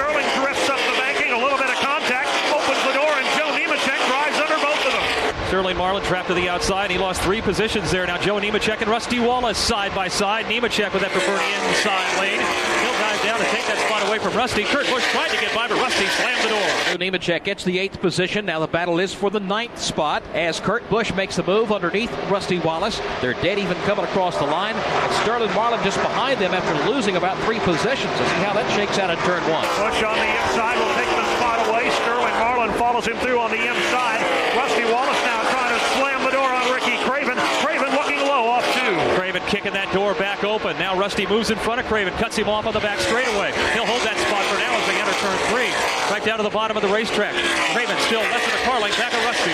Sterling 0.00 0.24
drifts 0.40 0.68
up 0.70 0.78
the 0.88 0.96
banking, 0.96 1.32
a 1.32 1.36
little 1.36 1.58
bit 1.58 1.68
of 1.68 1.76
contact, 1.76 2.28
opens 2.52 2.82
the 2.84 2.92
door, 2.92 3.10
and 3.10 3.26
Joe 3.36 3.52
Nemechek 3.52 4.00
drives 4.08 4.38
under 4.40 4.56
both 4.56 4.80
of 4.86 4.92
them. 4.92 5.39
Sterling 5.50 5.76
Marlin 5.76 6.04
trapped 6.04 6.28
to 6.28 6.34
the 6.34 6.48
outside. 6.48 6.92
He 6.92 6.96
lost 6.96 7.22
three 7.22 7.40
positions 7.40 7.90
there. 7.90 8.06
Now 8.06 8.18
Joe 8.18 8.36
Nemechek 8.36 8.82
and 8.82 8.88
Rusty 8.88 9.18
Wallace 9.18 9.58
side 9.58 9.92
by 9.96 10.06
side. 10.06 10.46
Nemechek 10.46 10.92
with 10.92 11.02
that 11.02 11.10
preferred 11.10 11.42
inside 11.66 12.06
lane. 12.22 12.38
He'll 12.38 13.00
dive 13.02 13.20
down 13.26 13.40
to 13.42 13.50
take 13.50 13.66
that 13.66 13.82
spot 13.84 14.06
away 14.06 14.20
from 14.20 14.38
Rusty. 14.38 14.62
Kurt 14.62 14.86
Busch 14.86 15.02
tried 15.10 15.26
to 15.34 15.40
get 15.42 15.52
by, 15.52 15.66
but 15.66 15.74
Rusty 15.82 16.06
slammed 16.06 16.44
the 16.44 16.54
door. 16.54 16.70
Joe 16.86 16.98
Nemechek 17.02 17.42
gets 17.42 17.64
the 17.64 17.80
eighth 17.80 18.00
position. 18.00 18.46
Now 18.46 18.60
the 18.60 18.68
battle 18.68 19.00
is 19.00 19.12
for 19.12 19.28
the 19.28 19.40
ninth 19.40 19.76
spot 19.76 20.22
as 20.34 20.60
Kurt 20.60 20.88
Busch 20.88 21.12
makes 21.14 21.34
the 21.34 21.42
move 21.42 21.72
underneath 21.72 22.12
Rusty 22.30 22.60
Wallace. 22.60 23.00
They're 23.20 23.34
dead 23.42 23.58
even 23.58 23.76
coming 23.78 24.04
across 24.04 24.38
the 24.38 24.46
line. 24.46 24.76
And 24.76 25.12
Sterling 25.14 25.52
Marlin 25.52 25.82
just 25.82 25.98
behind 25.98 26.40
them 26.40 26.54
after 26.54 26.88
losing 26.88 27.16
about 27.16 27.36
three 27.42 27.58
positions. 27.58 28.14
Let's 28.14 28.30
see 28.30 28.44
how 28.46 28.54
that 28.54 28.70
shakes 28.76 29.00
out 29.00 29.10
in 29.10 29.18
turn 29.26 29.42
one. 29.50 29.66
Busch 29.82 29.98
on 29.98 30.14
the 30.14 30.30
inside 30.46 30.78
will 30.78 30.94
take 30.94 31.10
the 31.10 31.26
spot 31.42 31.58
away. 31.66 31.90
Sterling 32.06 32.38
Marlin 32.38 32.70
follows 32.78 33.08
him 33.08 33.16
through 33.18 33.40
on 33.40 33.50
the 33.50 33.58
inside. 33.58 34.22
Rusty 34.54 34.84
Wallace 34.86 35.18
now 35.26 35.42
trying 35.50 35.78
to 35.78 35.82
slam 35.94 36.24
the 36.24 36.30
door 36.30 36.50
on 36.50 36.74
Ricky 36.74 36.98
Craven. 37.06 37.38
Craven 37.62 37.90
looking 37.94 38.18
low 38.18 38.50
off 38.50 38.66
two. 38.74 38.94
Craven 39.14 39.42
kicking 39.60 39.76
that 39.76 39.92
door 39.92 40.14
back 40.14 40.42
open. 40.42 40.72
Now 40.78 40.98
Rusty 40.98 41.26
moves 41.26 41.50
in 41.50 41.58
front 41.58 41.80
of 41.80 41.86
Craven, 41.86 42.14
cuts 42.14 42.34
him 42.34 42.48
off 42.48 42.64
on 42.64 42.72
the 42.72 42.80
back 42.80 42.98
straightaway. 42.98 43.52
He'll 43.76 43.84
hold 43.84 44.00
that 44.08 44.16
spot 44.16 44.40
for 44.48 44.56
now 44.56 44.72
as 44.72 44.84
they 44.88 44.96
enter 44.96 45.12
turn 45.20 45.36
three. 45.52 45.68
Right 46.08 46.24
down 46.24 46.38
to 46.40 46.42
the 46.42 46.48
bottom 46.48 46.80
of 46.80 46.82
the 46.82 46.88
racetrack. 46.88 47.36
Craven 47.76 47.92
still 48.08 48.24
less 48.24 48.40
than 48.40 48.56
a 48.56 48.64
car 48.64 48.80
length 48.80 48.96
back 48.96 49.12
of 49.12 49.20
Rusty. 49.20 49.52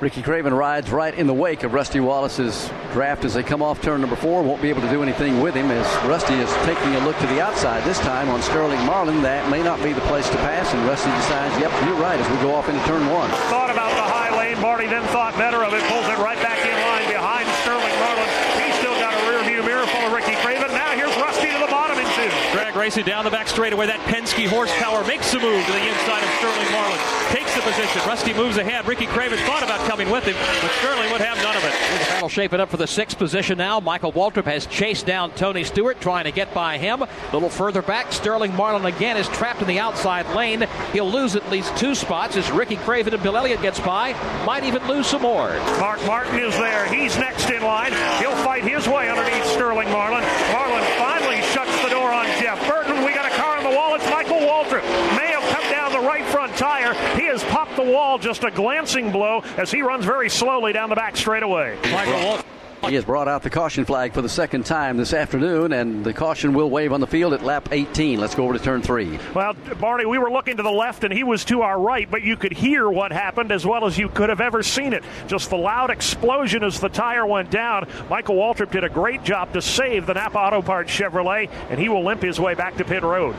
Ricky 0.00 0.22
Craven 0.22 0.54
rides 0.54 0.90
right 0.90 1.12
in 1.12 1.26
the 1.26 1.34
wake 1.34 1.64
of 1.64 1.74
Rusty 1.74 2.00
Wallace's 2.00 2.70
draft 2.92 3.24
as 3.24 3.34
they 3.34 3.42
come 3.42 3.60
off 3.60 3.82
turn 3.82 4.00
number 4.00 4.16
four. 4.16 4.42
Won't 4.42 4.62
be 4.62 4.70
able 4.72 4.80
to 4.80 4.88
do 4.88 5.02
anything 5.02 5.40
with 5.44 5.52
him 5.52 5.70
as 5.70 5.84
Rusty 6.08 6.34
is 6.40 6.52
taking 6.64 6.96
a 6.96 7.04
look 7.04 7.18
to 7.20 7.26
the 7.28 7.40
outside 7.40 7.84
this 7.84 7.98
time 8.00 8.30
on 8.30 8.40
Sterling 8.40 8.80
Marlin. 8.86 9.20
That 9.20 9.50
may 9.50 9.62
not 9.62 9.82
be 9.82 9.92
the 9.92 10.04
place 10.08 10.28
to 10.30 10.36
pass, 10.40 10.72
and 10.72 10.80
Rusty 10.88 11.12
decides, 11.12 11.52
yep, 11.60 11.72
you're 11.84 12.00
right, 12.00 12.16
as 12.16 12.28
we 12.32 12.36
go 12.40 12.54
off 12.54 12.68
into 12.68 12.80
turn 12.88 13.04
one. 13.12 13.28
Thought 13.52 13.68
about 13.68 13.92
the 13.92 14.04
high 14.04 14.32
lane. 14.36 14.60
Marty 14.60 14.86
then 14.86 15.04
thought 15.12 15.36
better 15.36 15.60
of 15.64 15.72
it. 15.72 15.84
Pulls 15.88 16.08
it 16.08 16.16
right 16.16 16.40
back 16.40 16.60
in 16.64 16.76
line 16.88 17.08
behind 17.08 17.48
Sterling 17.64 17.96
Marlin. 17.96 18.28
He's 18.60 18.76
still 18.76 18.96
got 19.00 19.16
a 19.16 19.22
rear 19.32 19.40
view 19.48 19.64
mirror 19.64 19.88
full 19.88 20.04
of 20.04 20.12
Ricky 20.12 20.36
Craven. 20.44 20.76
Now 20.76 20.92
here's 20.92 21.16
Rusty 21.16 21.48
to 21.48 21.56
the 21.56 21.72
bottom 21.72 21.96
in 21.96 22.04
two. 22.12 22.28
Drag 22.52 22.75
racing 22.86 23.04
down 23.04 23.24
the 23.24 23.30
back 23.32 23.48
straightaway. 23.48 23.84
That 23.84 23.98
Penske 24.06 24.46
horsepower 24.46 25.04
makes 25.08 25.32
the 25.32 25.40
move 25.40 25.66
to 25.66 25.72
the 25.72 25.88
inside 25.88 26.22
of 26.22 26.30
Sterling 26.38 26.70
Marlin. 26.70 27.00
Takes 27.34 27.52
the 27.56 27.60
position. 27.62 28.00
Rusty 28.06 28.32
moves 28.32 28.58
ahead. 28.58 28.86
Ricky 28.86 29.06
Craven 29.06 29.40
thought 29.40 29.64
about 29.64 29.80
coming 29.88 30.08
with 30.08 30.22
him, 30.22 30.36
but 30.62 30.70
Sterling 30.78 31.10
would 31.10 31.20
have 31.20 31.36
none 31.38 31.56
of 31.56 31.64
it. 31.64 31.72
The 31.72 32.04
battle 32.14 32.28
shaping 32.28 32.60
up 32.60 32.70
for 32.70 32.76
the 32.76 32.86
sixth 32.86 33.18
position 33.18 33.58
now. 33.58 33.80
Michael 33.80 34.12
Waltrip 34.12 34.44
has 34.44 34.66
chased 34.66 35.04
down 35.04 35.32
Tony 35.32 35.64
Stewart, 35.64 36.00
trying 36.00 36.26
to 36.26 36.30
get 36.30 36.54
by 36.54 36.78
him. 36.78 37.02
A 37.02 37.08
little 37.32 37.50
further 37.50 37.82
back, 37.82 38.12
Sterling 38.12 38.54
Marlin 38.54 38.86
again 38.86 39.16
is 39.16 39.26
trapped 39.30 39.62
in 39.62 39.66
the 39.66 39.80
outside 39.80 40.32
lane. 40.36 40.64
He'll 40.92 41.10
lose 41.10 41.34
at 41.34 41.50
least 41.50 41.76
two 41.76 41.96
spots 41.96 42.36
as 42.36 42.48
Ricky 42.52 42.76
Craven 42.76 43.14
and 43.14 43.22
Bill 43.22 43.36
Elliott 43.36 43.62
gets 43.62 43.80
by. 43.80 44.12
Might 44.46 44.62
even 44.62 44.86
lose 44.86 45.08
some 45.08 45.22
more. 45.22 45.48
Mark 45.80 46.00
Martin 46.06 46.38
is 46.38 46.54
there. 46.54 46.86
He's 46.86 47.18
next 47.18 47.50
in 47.50 47.64
line. 47.64 47.90
He'll 48.20 48.36
fight 48.44 48.62
his 48.62 48.86
way 48.86 49.10
underneath 49.10 49.44
Sterling 49.46 49.90
Marlin. 49.90 50.22
Marlin 50.52 50.84
finally 50.98 51.42
shuts 51.50 51.82
the 51.82 51.88
door 51.88 52.12
on 52.12 52.26
Jeff 52.40 52.60
Burton. 52.68 53.04
We 53.04 53.12
got 53.12 53.26
a 53.26 53.34
car 53.34 53.56
on 53.56 53.64
the 53.64 53.70
wall. 53.70 53.94
It's 53.94 54.08
Michael 54.10 54.38
Waltrip. 54.38 54.84
May 55.16 55.32
have 55.32 55.42
cut 55.50 55.64
down 55.70 55.90
the 55.90 56.06
right 56.06 56.24
front 56.26 56.54
tire. 56.56 56.92
He 57.16 57.24
has 57.26 57.42
popped 57.44 57.75
the 57.75 57.75
wall 57.86 58.18
just 58.18 58.44
a 58.44 58.50
glancing 58.50 59.12
blow 59.12 59.42
as 59.56 59.70
he 59.70 59.82
runs 59.82 60.04
very 60.04 60.28
slowly 60.28 60.72
down 60.72 60.90
the 60.90 60.96
back 60.96 61.16
straightaway. 61.16 61.78
Michael 61.90 62.14
Waltrip 62.14 62.44
He 62.88 62.94
has 62.94 63.04
brought 63.04 63.26
out 63.26 63.42
the 63.42 63.50
caution 63.50 63.84
flag 63.84 64.12
for 64.12 64.22
the 64.22 64.28
second 64.28 64.64
time 64.66 64.96
this 64.96 65.12
afternoon, 65.12 65.72
and 65.72 66.04
the 66.04 66.12
caution 66.12 66.54
will 66.54 66.70
wave 66.70 66.92
on 66.92 67.00
the 67.00 67.06
field 67.06 67.32
at 67.32 67.42
lap 67.42 67.68
18. 67.72 68.20
Let's 68.20 68.34
go 68.34 68.44
over 68.44 68.52
to 68.56 68.62
turn 68.62 68.82
three. 68.82 69.18
Well, 69.34 69.54
Barney, 69.80 70.06
we 70.06 70.18
were 70.18 70.30
looking 70.30 70.56
to 70.58 70.62
the 70.62 70.70
left 70.70 71.02
and 71.02 71.12
he 71.12 71.24
was 71.24 71.44
to 71.46 71.62
our 71.62 71.80
right, 71.80 72.08
but 72.10 72.22
you 72.22 72.36
could 72.36 72.52
hear 72.52 72.88
what 72.88 73.12
happened 73.12 73.50
as 73.50 73.66
well 73.66 73.86
as 73.86 73.98
you 73.98 74.08
could 74.08 74.28
have 74.28 74.40
ever 74.40 74.62
seen 74.62 74.92
it. 74.92 75.02
Just 75.26 75.50
the 75.50 75.56
loud 75.56 75.90
explosion 75.90 76.62
as 76.62 76.78
the 76.78 76.88
tire 76.88 77.26
went 77.26 77.50
down. 77.50 77.88
Michael 78.08 78.36
Waltrip 78.36 78.70
did 78.70 78.84
a 78.84 78.90
great 78.90 79.24
job 79.24 79.52
to 79.54 79.62
save 79.62 80.06
the 80.06 80.14
Napa 80.14 80.38
Auto 80.38 80.62
Parts 80.62 80.90
Chevrolet, 80.90 81.50
and 81.70 81.80
he 81.80 81.88
will 81.88 82.04
limp 82.04 82.22
his 82.22 82.38
way 82.38 82.54
back 82.54 82.76
to 82.76 82.84
pit 82.84 83.02
road 83.02 83.34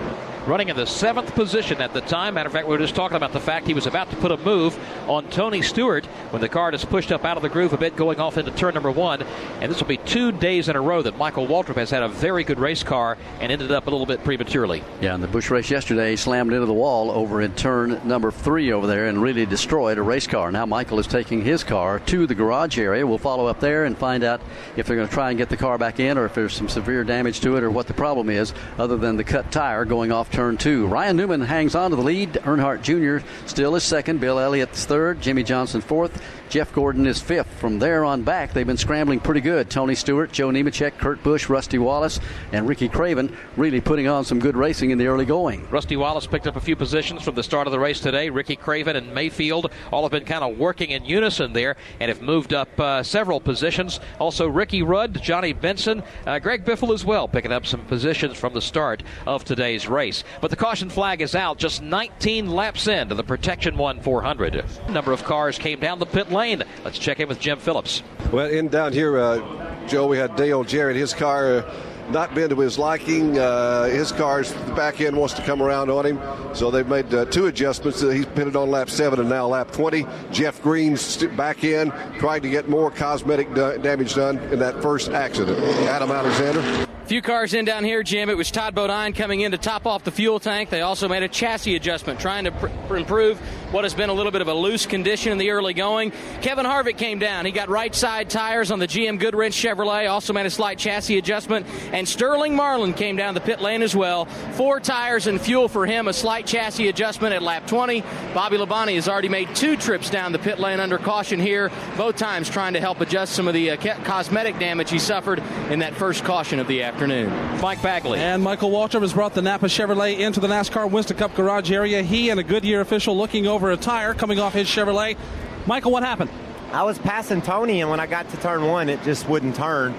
running 0.48 0.70
in 0.70 0.78
the 0.78 0.86
seventh 0.86 1.36
position 1.36 1.82
at 1.82 1.94
the 1.94 2.00
time. 2.02 2.36
Matter 2.36 2.48
of 2.48 2.54
fact, 2.54 2.68
we 2.68 2.72
were 2.72 2.82
just 2.82 2.96
talking 2.96 3.18
about 3.18 3.34
the 3.34 3.40
fact 3.40 3.68
he 3.68 3.74
was 3.74 3.86
about 3.86 4.10
to 4.12 4.16
put 4.16 4.32
a 4.32 4.38
move 4.38 4.80
on 5.10 5.30
Tony 5.30 5.62
Stewart 5.62 6.06
when 6.32 6.42
the 6.42 6.48
car 6.48 6.72
just 6.72 6.90
pushed 6.90 7.12
up 7.12 7.26
out 7.26 7.36
of 7.36 7.44
the 7.44 7.50
groove 7.50 7.74
a 7.74 7.78
bit, 7.78 7.98
going 7.98 8.20
off 8.20 8.38
into 8.38 8.52
turn 8.52 8.74
number 8.74 8.90
one. 8.90 9.22
And 9.60 9.70
this 9.70 9.82
will 9.82 9.88
be 9.88 9.98
two 9.98 10.32
days 10.32 10.70
in 10.70 10.78
a 10.78 10.82
row 10.82 11.02
that 11.02 11.18
Michael 11.18 11.48
Waltrip 11.48 11.76
has 11.76 11.90
had 11.90 12.02
a 12.02 12.08
very 12.08 12.46
good 12.46 12.60
race 12.60 12.82
car 12.82 13.18
and 13.42 13.52
ended 13.52 13.72
up 13.72 13.88
a 13.88 13.90
little 13.90 14.06
bit 14.06 14.24
prematurely. 14.24 14.84
Yeah, 15.02 15.16
in 15.16 15.22
the 15.22 15.28
Busch 15.28 15.52
race 15.52 15.70
yesterday, 15.70 16.16
slammed 16.16 16.54
into 16.54 16.66
the 16.66 16.74
wall 16.74 17.12
over 17.12 17.42
in 17.42 17.54
turn 17.56 18.00
number 18.08 18.32
three 18.32 18.72
over 18.72 18.88
there 18.88 19.08
and 19.08 19.22
really 19.22 19.46
destroyed 19.46 19.98
a 19.98 20.02
race 20.02 20.28
car. 20.28 20.52
Now 20.52 20.66
Michael 20.66 21.00
is 21.00 21.08
taking 21.08 21.42
his 21.42 21.66
car 21.66 22.00
to 22.00 22.26
the 22.26 22.36
garage 22.36 22.80
area. 22.80 23.06
We'll 23.06 23.18
follow 23.18 23.48
up 23.48 23.60
there 23.60 23.84
and 23.84 23.98
find 23.98 24.24
out 24.24 24.40
if 24.78 24.88
they're 24.88 24.96
going 24.96 25.10
to 25.10 25.14
try 25.14 25.30
and 25.30 25.38
get 25.38 25.50
the 25.50 25.58
car 25.58 25.78
back 25.78 26.00
in 26.00 26.18
or 26.18 26.26
if 26.26 26.34
there's 26.34 26.54
some 26.54 26.70
severe 26.70 27.04
damage 27.04 27.42
to 27.42 27.58
it 27.58 27.64
or 27.64 27.70
what 27.70 27.88
the 27.88 27.94
problem 27.94 28.30
is, 28.30 28.54
other 28.78 28.96
than 28.96 29.18
the 29.18 29.26
cut 29.26 29.52
tire 29.52 29.84
going 29.84 30.12
off 30.12 30.32
turn 30.38 30.56
two. 30.56 30.86
Ryan 30.86 31.18
Newman 31.18 31.42
hangs 31.42 31.74
on 31.74 31.90
to 31.90 31.96
the 31.96 32.04
lead. 32.04 32.34
Earnhardt 32.34 32.84
Jr. 32.84 33.26
still 33.48 33.76
is 33.76 33.84
second. 33.84 34.20
Bill 34.20 34.38
Elliott's 34.38 34.86
third. 34.86 35.20
Jimmie 35.20 35.42
Johnson 35.42 35.82
fourth. 35.82 36.22
Jeff 36.50 36.74
Gordon 36.74 37.06
is 37.06 37.20
fifth. 37.20 37.48
From 37.60 37.80
there 37.80 38.06
on 38.06 38.24
back, 38.24 38.54
they've 38.54 38.66
been 38.66 38.78
scrambling 38.78 39.20
pretty 39.20 39.42
good. 39.42 39.70
Tony 39.70 39.96
Stewart, 39.96 40.32
Joe 40.32 40.50
Nemechek, 40.50 40.98
Kurt 40.98 41.22
Busch, 41.24 41.50
Rusty 41.50 41.78
Wallace, 41.78 42.20
and 42.54 42.68
Ricky 42.68 42.88
Craven 42.88 43.36
really 43.58 43.82
putting 43.82 44.08
on 44.08 44.24
some 44.24 44.40
good 44.40 44.56
racing 44.56 44.92
in 44.92 44.98
the 44.98 45.08
early 45.08 45.26
going. 45.26 45.68
Rusty 45.70 45.98
Wallace 45.98 46.26
picked 46.26 46.48
up 46.48 46.56
a 46.56 46.62
few 46.62 46.76
positions 46.76 47.24
from 47.24 47.36
the 47.36 47.44
start 47.44 47.68
of 47.68 47.72
the 47.72 47.80
race 47.80 48.00
today. 48.00 48.30
Ricky 48.30 48.56
Craven 48.56 48.96
and 48.96 49.14
Mayfield 49.14 49.72
all 49.92 50.04
have 50.04 50.12
been 50.12 50.24
kind 50.24 50.44
of 50.44 50.58
working 50.58 50.92
in 50.92 51.04
unison 51.04 51.52
there 51.52 51.76
and 52.00 52.08
have 52.08 52.22
moved 52.22 52.54
up 52.54 52.80
uh, 52.80 53.04
several 53.04 53.42
positions. 53.42 54.00
Also, 54.20 54.48
Ricky 54.48 54.84
Rudd, 54.84 55.22
Johnny 55.22 55.52
Benson, 55.52 56.02
uh, 56.26 56.40
Greg 56.40 56.64
Biffle 56.64 56.94
as 56.94 57.04
well, 57.04 57.28
picking 57.28 57.52
up 57.52 57.66
some 57.66 57.82
positions 57.88 58.38
from 58.38 58.54
the 58.54 58.62
start 58.62 59.04
of 59.26 59.44
today's 59.44 59.88
race. 59.88 60.24
But 60.40 60.52
the 60.52 60.58
caution 60.58 60.90
flag 60.90 61.22
is 61.22 61.36
out 61.36 61.58
just 61.58 61.82
19 61.82 62.50
laps 62.50 62.88
into 62.88 63.16
the 63.16 63.24
Protection 63.24 63.76
1 63.76 64.00
400. 64.00 64.64
A 64.88 64.92
number 64.92 65.12
of 65.12 65.26
cars 65.26 65.58
came 65.58 65.80
down 65.82 66.00
the 66.00 66.06
pit 66.06 66.32
lane. 66.32 66.37
Let's 66.38 67.00
check 67.00 67.20
in 67.20 67.28
with 67.28 67.40
Jim 67.40 67.58
Phillips. 67.58 68.04
Well, 68.32 68.48
in 68.48 68.68
down 68.68 68.94
here, 68.94 69.18
uh, 69.18 69.88
Joe, 69.88 70.08
we 70.08 70.18
had 70.18 70.36
Dale 70.36 70.64
Jarrett. 70.64 70.96
His 70.96 71.14
car 71.14 71.58
uh, 71.58 71.74
not 72.12 72.36
been 72.36 72.50
to 72.50 72.60
his 72.60 72.78
liking. 72.78 73.40
Uh, 73.40 73.86
his 73.86 74.12
car's 74.12 74.54
the 74.54 74.74
back 74.74 75.02
end 75.02 75.18
wants 75.18 75.34
to 75.34 75.42
come 75.42 75.62
around 75.64 75.90
on 75.90 76.06
him, 76.06 76.20
so 76.54 76.70
they've 76.70 76.88
made 76.88 77.12
uh, 77.14 77.26
two 77.26 77.48
adjustments. 77.48 78.04
Uh, 78.04 78.10
he's 78.10 78.26
pitted 78.28 78.56
on 78.56 78.70
lap 78.70 78.90
seven 78.90 79.20
and 79.20 79.30
now 79.30 79.48
lap 79.48 79.72
20. 79.72 80.06
Jeff 80.32 80.62
Green's 80.62 81.24
back 81.36 81.64
in, 81.64 81.92
trying 82.20 82.42
to 82.42 82.50
get 82.50 82.70
more 82.70 82.92
cosmetic 82.92 83.50
d- 83.54 83.78
damage 83.82 84.14
done 84.14 84.38
in 84.54 84.60
that 84.60 84.82
first 84.82 85.10
accident. 85.10 85.58
Adam 85.88 86.12
Alexander. 86.12 86.88
Few 87.08 87.22
cars 87.22 87.54
in 87.54 87.64
down 87.64 87.86
here, 87.86 88.04
Jim. 88.04 88.30
It 88.30 88.36
was 88.36 88.52
Todd 88.52 88.76
Bodine 88.76 89.14
coming 89.14 89.40
in 89.40 89.52
to 89.52 89.58
top 89.58 89.86
off 89.86 90.04
the 90.04 90.12
fuel 90.12 90.42
tank. 90.42 90.70
They 90.70 90.82
also 90.82 91.08
made 91.08 91.24
a 91.24 91.30
chassis 91.30 91.74
adjustment, 91.78 92.20
trying 92.20 92.44
to 92.44 92.52
pr- 92.52 92.98
improve 92.98 93.42
what 93.72 93.84
has 93.84 93.94
been 93.94 94.10
a 94.10 94.14
little 94.14 94.32
bit 94.32 94.42
of 94.42 94.48
a 94.48 94.54
loose 94.54 94.86
condition 94.86 95.32
in 95.32 95.38
the 95.38 95.52
early 95.52 95.74
going. 95.74 96.12
Kevin 96.42 96.66
Harvick 96.66 96.98
came 96.98 97.20
down. 97.20 97.46
He 97.46 97.52
got 97.52 97.70
right 97.70 97.94
side 97.94 98.30
tires 98.30 98.72
on 98.72 98.80
the 98.80 98.88
GM 98.88 99.20
Goodwrench 99.20 99.54
Chevrolet, 99.54 100.10
also 100.10 100.32
made 100.34 100.46
a 100.46 100.50
slight 100.50 100.78
chassis 100.78 101.18
adjustment. 101.18 101.66
And 101.92 102.08
Sterling 102.08 102.56
Marlin 102.56 102.94
came 102.94 103.16
down 103.16 103.34
the 103.34 103.42
pit 103.42 103.60
lane 103.60 103.82
as 103.82 103.96
well. 103.96 104.26
Four 104.54 104.80
tires 104.80 105.28
and 105.28 105.40
fuel 105.40 105.68
for 105.68 105.86
him, 105.86 106.08
a 106.08 106.14
slight 106.14 106.46
chassis 106.46 106.88
adjustment 106.88 107.34
at 107.34 107.42
lap 107.42 107.68
20. 107.68 108.02
Bobby 108.34 108.58
Labonte 108.58 108.96
has 108.96 109.10
already 109.10 109.30
made 109.30 109.54
two 109.56 109.76
trips 109.76 110.10
down 110.10 110.32
the 110.32 110.40
pit 110.40 110.60
lane 110.60 110.80
under 110.80 110.98
caution 110.98 111.40
here, 111.40 111.70
both 111.98 112.16
times 112.16 112.50
trying 112.50 112.74
to 112.74 112.80
help 112.80 113.02
adjust 113.02 113.34
some 113.34 113.48
of 113.48 113.54
the 113.54 113.72
uh, 113.72 113.78
cosmetic 114.04 114.58
damage 114.60 114.90
he 114.90 115.00
suffered 115.00 115.40
in 115.70 115.80
that 115.80 115.94
first 115.94 116.24
caution 116.24 116.60
of 116.60 116.68
the 116.68 116.84
afternoon. 116.84 117.30
Mike 117.60 117.82
Bagley. 117.82 118.20
And 118.20 118.44
Michael 118.44 118.72
Waltrip 118.72 119.02
has 119.02 119.14
brought 119.14 119.34
the 119.34 119.42
Napa 119.42 119.66
Chevrolet 119.66 120.20
into 120.20 120.40
the 120.40 120.48
NASCAR 120.48 120.90
Winston 120.90 121.18
Cup 121.18 121.36
garage 121.36 121.72
area. 121.72 122.02
He 122.04 122.30
and 122.30 122.40
a 122.40 122.44
Goodyear 122.44 122.82
official 122.82 123.18
looking 123.18 123.48
over 123.48 123.57
a 123.66 123.78
tire 123.78 124.14
coming 124.14 124.40
off 124.40 124.54
his 124.54 124.68
Chevrolet. 124.68 125.18
Michael, 125.66 125.92
what 125.92 126.04
happened? 126.04 126.30
I 126.72 126.84
was 126.84 126.98
passing 126.98 127.42
Tony, 127.42 127.82
and 127.82 127.90
when 127.90 128.00
I 128.00 128.08
got 128.08 128.30
to 128.30 128.38
turn 128.38 128.66
one, 128.66 128.90
it 128.90 129.02
just 129.04 129.28
wouldn't 129.28 129.56
turn. 129.56 129.94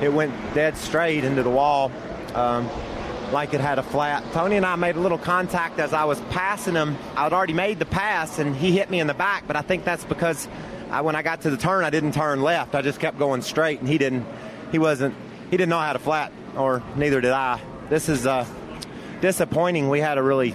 It 0.00 0.12
went 0.12 0.32
dead 0.54 0.76
straight 0.76 1.24
into 1.24 1.42
the 1.42 1.50
wall. 1.50 1.92
Um, 2.34 2.68
like 3.32 3.54
it 3.54 3.60
had 3.60 3.78
a 3.78 3.82
flat. 3.82 4.24
Tony 4.32 4.56
and 4.56 4.66
I 4.66 4.76
made 4.76 4.96
a 4.96 5.00
little 5.00 5.18
contact 5.18 5.78
as 5.78 5.92
I 5.92 6.04
was 6.04 6.20
passing 6.30 6.74
him. 6.74 6.96
I'd 7.16 7.32
already 7.32 7.54
made 7.54 7.78
the 7.78 7.86
pass, 7.86 8.38
and 8.38 8.54
he 8.54 8.72
hit 8.72 8.90
me 8.90 9.00
in 9.00 9.06
the 9.06 9.14
back, 9.14 9.44
but 9.46 9.56
I 9.56 9.62
think 9.62 9.84
that's 9.84 10.04
because 10.04 10.48
I, 10.90 11.00
when 11.00 11.16
I 11.16 11.22
got 11.22 11.42
to 11.42 11.50
the 11.50 11.56
turn, 11.56 11.84
I 11.84 11.90
didn't 11.90 12.12
turn 12.12 12.42
left. 12.42 12.74
I 12.74 12.82
just 12.82 13.00
kept 13.00 13.18
going 13.18 13.42
straight, 13.42 13.80
and 13.80 13.88
he 13.88 13.98
didn't. 13.98 14.26
He 14.70 14.78
wasn't. 14.78 15.14
He 15.50 15.56
didn't 15.56 15.70
know 15.70 15.78
how 15.78 15.92
to 15.92 15.98
flat 15.98 16.32
or 16.56 16.82
neither 16.96 17.20
did 17.20 17.32
I. 17.32 17.60
This 17.88 18.08
is 18.08 18.26
uh, 18.26 18.46
disappointing. 19.20 19.88
We 19.88 20.00
had 20.00 20.18
a 20.18 20.22
really, 20.22 20.54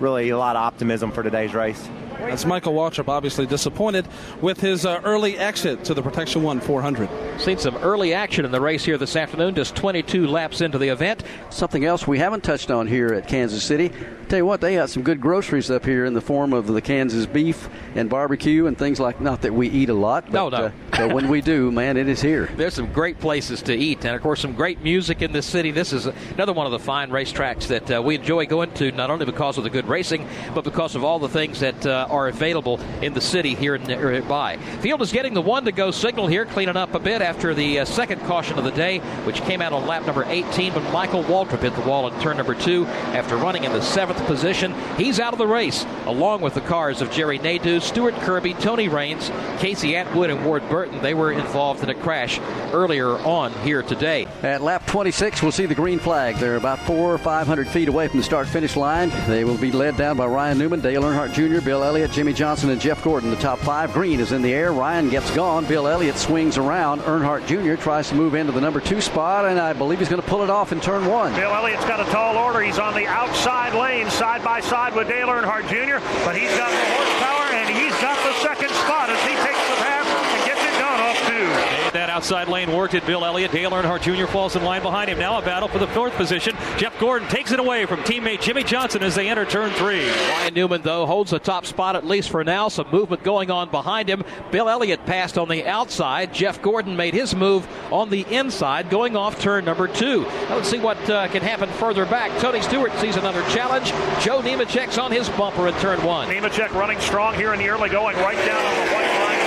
really 0.00 0.30
a 0.30 0.38
lot 0.38 0.56
of 0.56 0.62
optimism 0.62 1.12
for 1.12 1.22
today's 1.22 1.54
race. 1.54 1.88
That's 2.28 2.44
Michael 2.44 2.72
Waltrip, 2.72 3.08
obviously 3.08 3.46
disappointed 3.46 4.06
with 4.40 4.60
his 4.60 4.86
uh, 4.86 5.00
early 5.04 5.36
exit 5.36 5.84
to 5.84 5.94
the 5.94 6.02
Protection 6.02 6.42
1 6.42 6.60
400. 6.60 7.08
Seen 7.40 7.58
some 7.58 7.76
early 7.78 8.14
action 8.14 8.44
in 8.44 8.52
the 8.52 8.60
race 8.60 8.84
here 8.84 8.96
this 8.96 9.16
afternoon, 9.16 9.54
just 9.54 9.74
22 9.76 10.26
laps 10.26 10.60
into 10.60 10.78
the 10.78 10.88
event. 10.88 11.22
Something 11.50 11.84
else 11.84 12.06
we 12.06 12.18
haven't 12.18 12.42
touched 12.42 12.70
on 12.70 12.86
here 12.86 13.08
at 13.08 13.28
Kansas 13.28 13.62
City. 13.62 13.90
Tell 14.28 14.38
you 14.38 14.46
what, 14.46 14.60
they 14.60 14.76
got 14.76 14.88
some 14.88 15.02
good 15.02 15.20
groceries 15.20 15.70
up 15.70 15.84
here 15.84 16.04
in 16.04 16.14
the 16.14 16.20
form 16.20 16.52
of 16.52 16.66
the 16.66 16.80
Kansas 16.80 17.26
beef 17.26 17.68
and 17.94 18.08
barbecue 18.08 18.66
and 18.66 18.78
things 18.78 18.98
like. 18.98 19.20
Not 19.20 19.42
that 19.42 19.52
we 19.52 19.68
eat 19.68 19.90
a 19.90 19.94
lot, 19.94 20.24
but, 20.24 20.32
no, 20.32 20.48
no. 20.48 20.56
Uh, 20.66 20.72
but 20.90 21.12
when 21.12 21.28
we 21.28 21.40
do, 21.40 21.70
man, 21.70 21.96
it 21.96 22.08
is 22.08 22.22
here. 22.22 22.46
There's 22.56 22.74
some 22.74 22.92
great 22.92 23.18
places 23.18 23.60
to 23.62 23.74
eat, 23.74 24.04
and 24.04 24.14
of 24.14 24.22
course, 24.22 24.40
some 24.40 24.54
great 24.54 24.80
music 24.82 25.20
in 25.20 25.32
this 25.32 25.46
city. 25.46 25.70
This 25.70 25.92
is 25.92 26.06
another 26.06 26.52
one 26.52 26.66
of 26.66 26.72
the 26.72 26.78
fine 26.78 27.10
racetracks 27.10 27.66
that 27.66 27.90
uh, 27.90 28.02
we 28.02 28.14
enjoy 28.14 28.46
going 28.46 28.72
to, 28.74 28.90
not 28.92 29.10
only 29.10 29.26
because 29.26 29.58
of 29.58 29.64
the 29.64 29.70
good 29.70 29.86
racing, 29.86 30.26
but 30.54 30.64
because 30.64 30.94
of 30.94 31.04
all 31.04 31.18
the 31.18 31.28
things 31.28 31.60
that 31.60 31.84
uh, 31.84 32.06
are 32.12 32.28
available 32.28 32.78
in 33.00 33.14
the 33.14 33.20
city 33.20 33.54
here 33.54 33.78
nearby. 33.78 34.58
Field 34.80 35.02
is 35.02 35.10
getting 35.10 35.34
the 35.34 35.40
one 35.40 35.64
to 35.64 35.72
go 35.72 35.90
signal 35.90 36.26
here, 36.26 36.44
cleaning 36.44 36.76
up 36.76 36.94
a 36.94 36.98
bit 36.98 37.22
after 37.22 37.54
the 37.54 37.80
uh, 37.80 37.84
second 37.84 38.20
caution 38.22 38.58
of 38.58 38.64
the 38.64 38.70
day, 38.70 38.98
which 39.24 39.40
came 39.42 39.60
out 39.60 39.72
on 39.72 39.86
lap 39.86 40.06
number 40.06 40.24
18. 40.26 40.74
But 40.74 40.92
Michael 40.92 41.24
Waltrip 41.24 41.60
hit 41.60 41.74
the 41.74 41.80
wall 41.82 42.08
in 42.08 42.20
turn 42.20 42.36
number 42.36 42.54
two 42.54 42.86
after 42.86 43.36
running 43.36 43.64
in 43.64 43.72
the 43.72 43.82
seventh 43.82 44.24
position. 44.26 44.74
He's 44.96 45.18
out 45.18 45.32
of 45.32 45.38
the 45.38 45.46
race, 45.46 45.84
along 46.06 46.42
with 46.42 46.54
the 46.54 46.60
cars 46.60 47.00
of 47.00 47.10
Jerry 47.10 47.38
Nadeau, 47.38 47.78
Stuart 47.78 48.14
Kirby, 48.16 48.54
Tony 48.54 48.88
Raines, 48.88 49.30
Casey 49.58 49.96
Atwood, 49.96 50.30
and 50.30 50.44
Ward 50.44 50.68
Burton. 50.68 51.00
They 51.02 51.14
were 51.14 51.32
involved 51.32 51.82
in 51.82 51.88
a 51.88 51.94
crash 51.94 52.38
earlier 52.72 53.08
on 53.08 53.52
here 53.64 53.82
today. 53.82 54.26
At 54.42 54.60
lap 54.60 54.86
26, 54.86 55.42
we'll 55.42 55.52
see 55.52 55.66
the 55.66 55.74
green 55.74 55.98
flag. 55.98 56.36
They're 56.36 56.56
about 56.56 56.78
four 56.80 57.14
or 57.14 57.18
500 57.18 57.68
feet 57.68 57.88
away 57.88 58.08
from 58.08 58.18
the 58.18 58.24
start 58.24 58.46
finish 58.46 58.76
line. 58.76 59.10
They 59.26 59.44
will 59.44 59.58
be 59.58 59.72
led 59.72 59.96
down 59.96 60.16
by 60.16 60.26
Ryan 60.26 60.58
Newman, 60.58 60.80
Dale 60.80 61.02
Earnhardt 61.02 61.32
Jr., 61.32 61.64
Bill 61.64 61.82
Elliott, 61.92 62.12
Jimmie 62.12 62.32
Johnson, 62.32 62.70
and 62.70 62.80
Jeff 62.80 63.04
Gordon. 63.04 63.28
The 63.28 63.36
top 63.36 63.58
five. 63.58 63.92
Green 63.92 64.18
is 64.18 64.32
in 64.32 64.40
the 64.40 64.50
air. 64.50 64.72
Ryan 64.72 65.10
gets 65.10 65.30
gone. 65.32 65.66
Bill 65.66 65.86
Elliott 65.86 66.16
swings 66.16 66.56
around. 66.56 67.02
Earnhardt 67.02 67.44
Jr. 67.46 67.74
tries 67.74 68.08
to 68.08 68.14
move 68.14 68.34
into 68.34 68.50
the 68.50 68.62
number 68.62 68.80
two 68.80 69.02
spot, 69.02 69.44
and 69.44 69.60
I 69.60 69.74
believe 69.74 69.98
he's 69.98 70.08
going 70.08 70.22
to 70.22 70.26
pull 70.26 70.42
it 70.42 70.48
off 70.48 70.72
in 70.72 70.80
turn 70.80 71.04
one. 71.04 71.34
Bill 71.34 71.52
Elliott's 71.52 71.84
got 71.84 72.00
a 72.00 72.10
tall 72.10 72.38
order. 72.38 72.62
He's 72.62 72.78
on 72.78 72.94
the 72.94 73.06
outside 73.06 73.74
lane, 73.74 74.08
side 74.08 74.42
by 74.42 74.60
side 74.60 74.94
with 74.94 75.06
Dale 75.06 75.28
Earnhardt 75.28 75.68
Jr., 75.68 76.00
but 76.24 76.34
he's 76.34 76.56
got 76.56 76.70
the 76.70 76.84
horsepower 76.96 77.52
and 77.60 77.68
he's 77.76 77.92
got 78.00 78.16
the 78.24 78.32
second 78.40 78.70
spot 78.70 79.10
as 79.10 79.20
he 79.28 79.36
takes 79.44 79.60
the 79.68 79.76
pass 79.84 80.08
and 80.08 80.46
gets 80.48 80.64
it 80.64 80.80
done 80.80 80.98
off 80.98 81.81
two. 81.92 81.98
That 81.98 82.10
outside 82.10 82.48
lane 82.48 82.72
worked 82.72 82.94
at 82.94 83.06
Bill 83.06 83.24
Elliott. 83.24 83.52
Dale 83.52 83.70
Earnhardt 83.70 84.02
Jr. 84.02 84.26
falls 84.26 84.56
in 84.56 84.64
line 84.64 84.82
behind 84.82 85.10
him. 85.10 85.18
Now 85.18 85.38
a 85.38 85.42
battle 85.42 85.68
for 85.68 85.78
the 85.78 85.86
fourth 85.88 86.14
position. 86.14 86.56
Jeff 86.76 86.98
Gordon 86.98 87.28
takes 87.28 87.52
it 87.52 87.60
away 87.60 87.86
from 87.86 88.00
teammate 88.00 88.40
Jimmie 88.40 88.64
Johnson 88.64 89.02
as 89.02 89.14
they 89.14 89.28
enter 89.28 89.44
turn 89.44 89.72
three. 89.72 90.08
Ryan 90.08 90.54
Newman, 90.54 90.82
though, 90.82 91.06
holds 91.06 91.30
the 91.30 91.38
top 91.38 91.66
spot 91.66 91.96
at 91.96 92.06
least 92.06 92.30
for 92.30 92.42
now. 92.44 92.68
Some 92.68 92.90
movement 92.90 93.22
going 93.22 93.50
on 93.50 93.70
behind 93.70 94.08
him. 94.08 94.24
Bill 94.50 94.68
Elliott 94.68 95.04
passed 95.06 95.38
on 95.38 95.48
the 95.48 95.66
outside. 95.66 96.32
Jeff 96.34 96.62
Gordon 96.62 96.96
made 96.96 97.14
his 97.14 97.34
move 97.34 97.66
on 97.92 98.10
the 98.10 98.22
inside, 98.22 98.90
going 98.90 99.16
off 99.16 99.40
turn 99.40 99.64
number 99.64 99.88
two. 99.88 100.22
Now 100.22 100.56
let's 100.56 100.68
see 100.68 100.80
what 100.80 100.98
uh, 101.10 101.28
can 101.28 101.42
happen 101.42 101.68
further 101.70 102.06
back. 102.06 102.36
Tony 102.40 102.62
Stewart 102.62 102.92
sees 102.98 103.16
another 103.16 103.42
challenge. 103.50 103.90
Joe 104.22 104.40
Nemechek's 104.40 104.98
on 104.98 105.12
his 105.12 105.28
bumper 105.30 105.68
in 105.68 105.74
turn 105.74 106.02
one. 106.04 106.28
Nemechek 106.28 106.72
running 106.72 107.00
strong 107.00 107.34
here 107.34 107.52
in 107.52 107.58
the 107.58 107.68
early 107.68 107.88
going, 107.88 108.16
right 108.16 108.36
down 108.46 108.64
on 108.64 108.86
the 108.86 108.92
white 108.92 109.26
line 109.26 109.41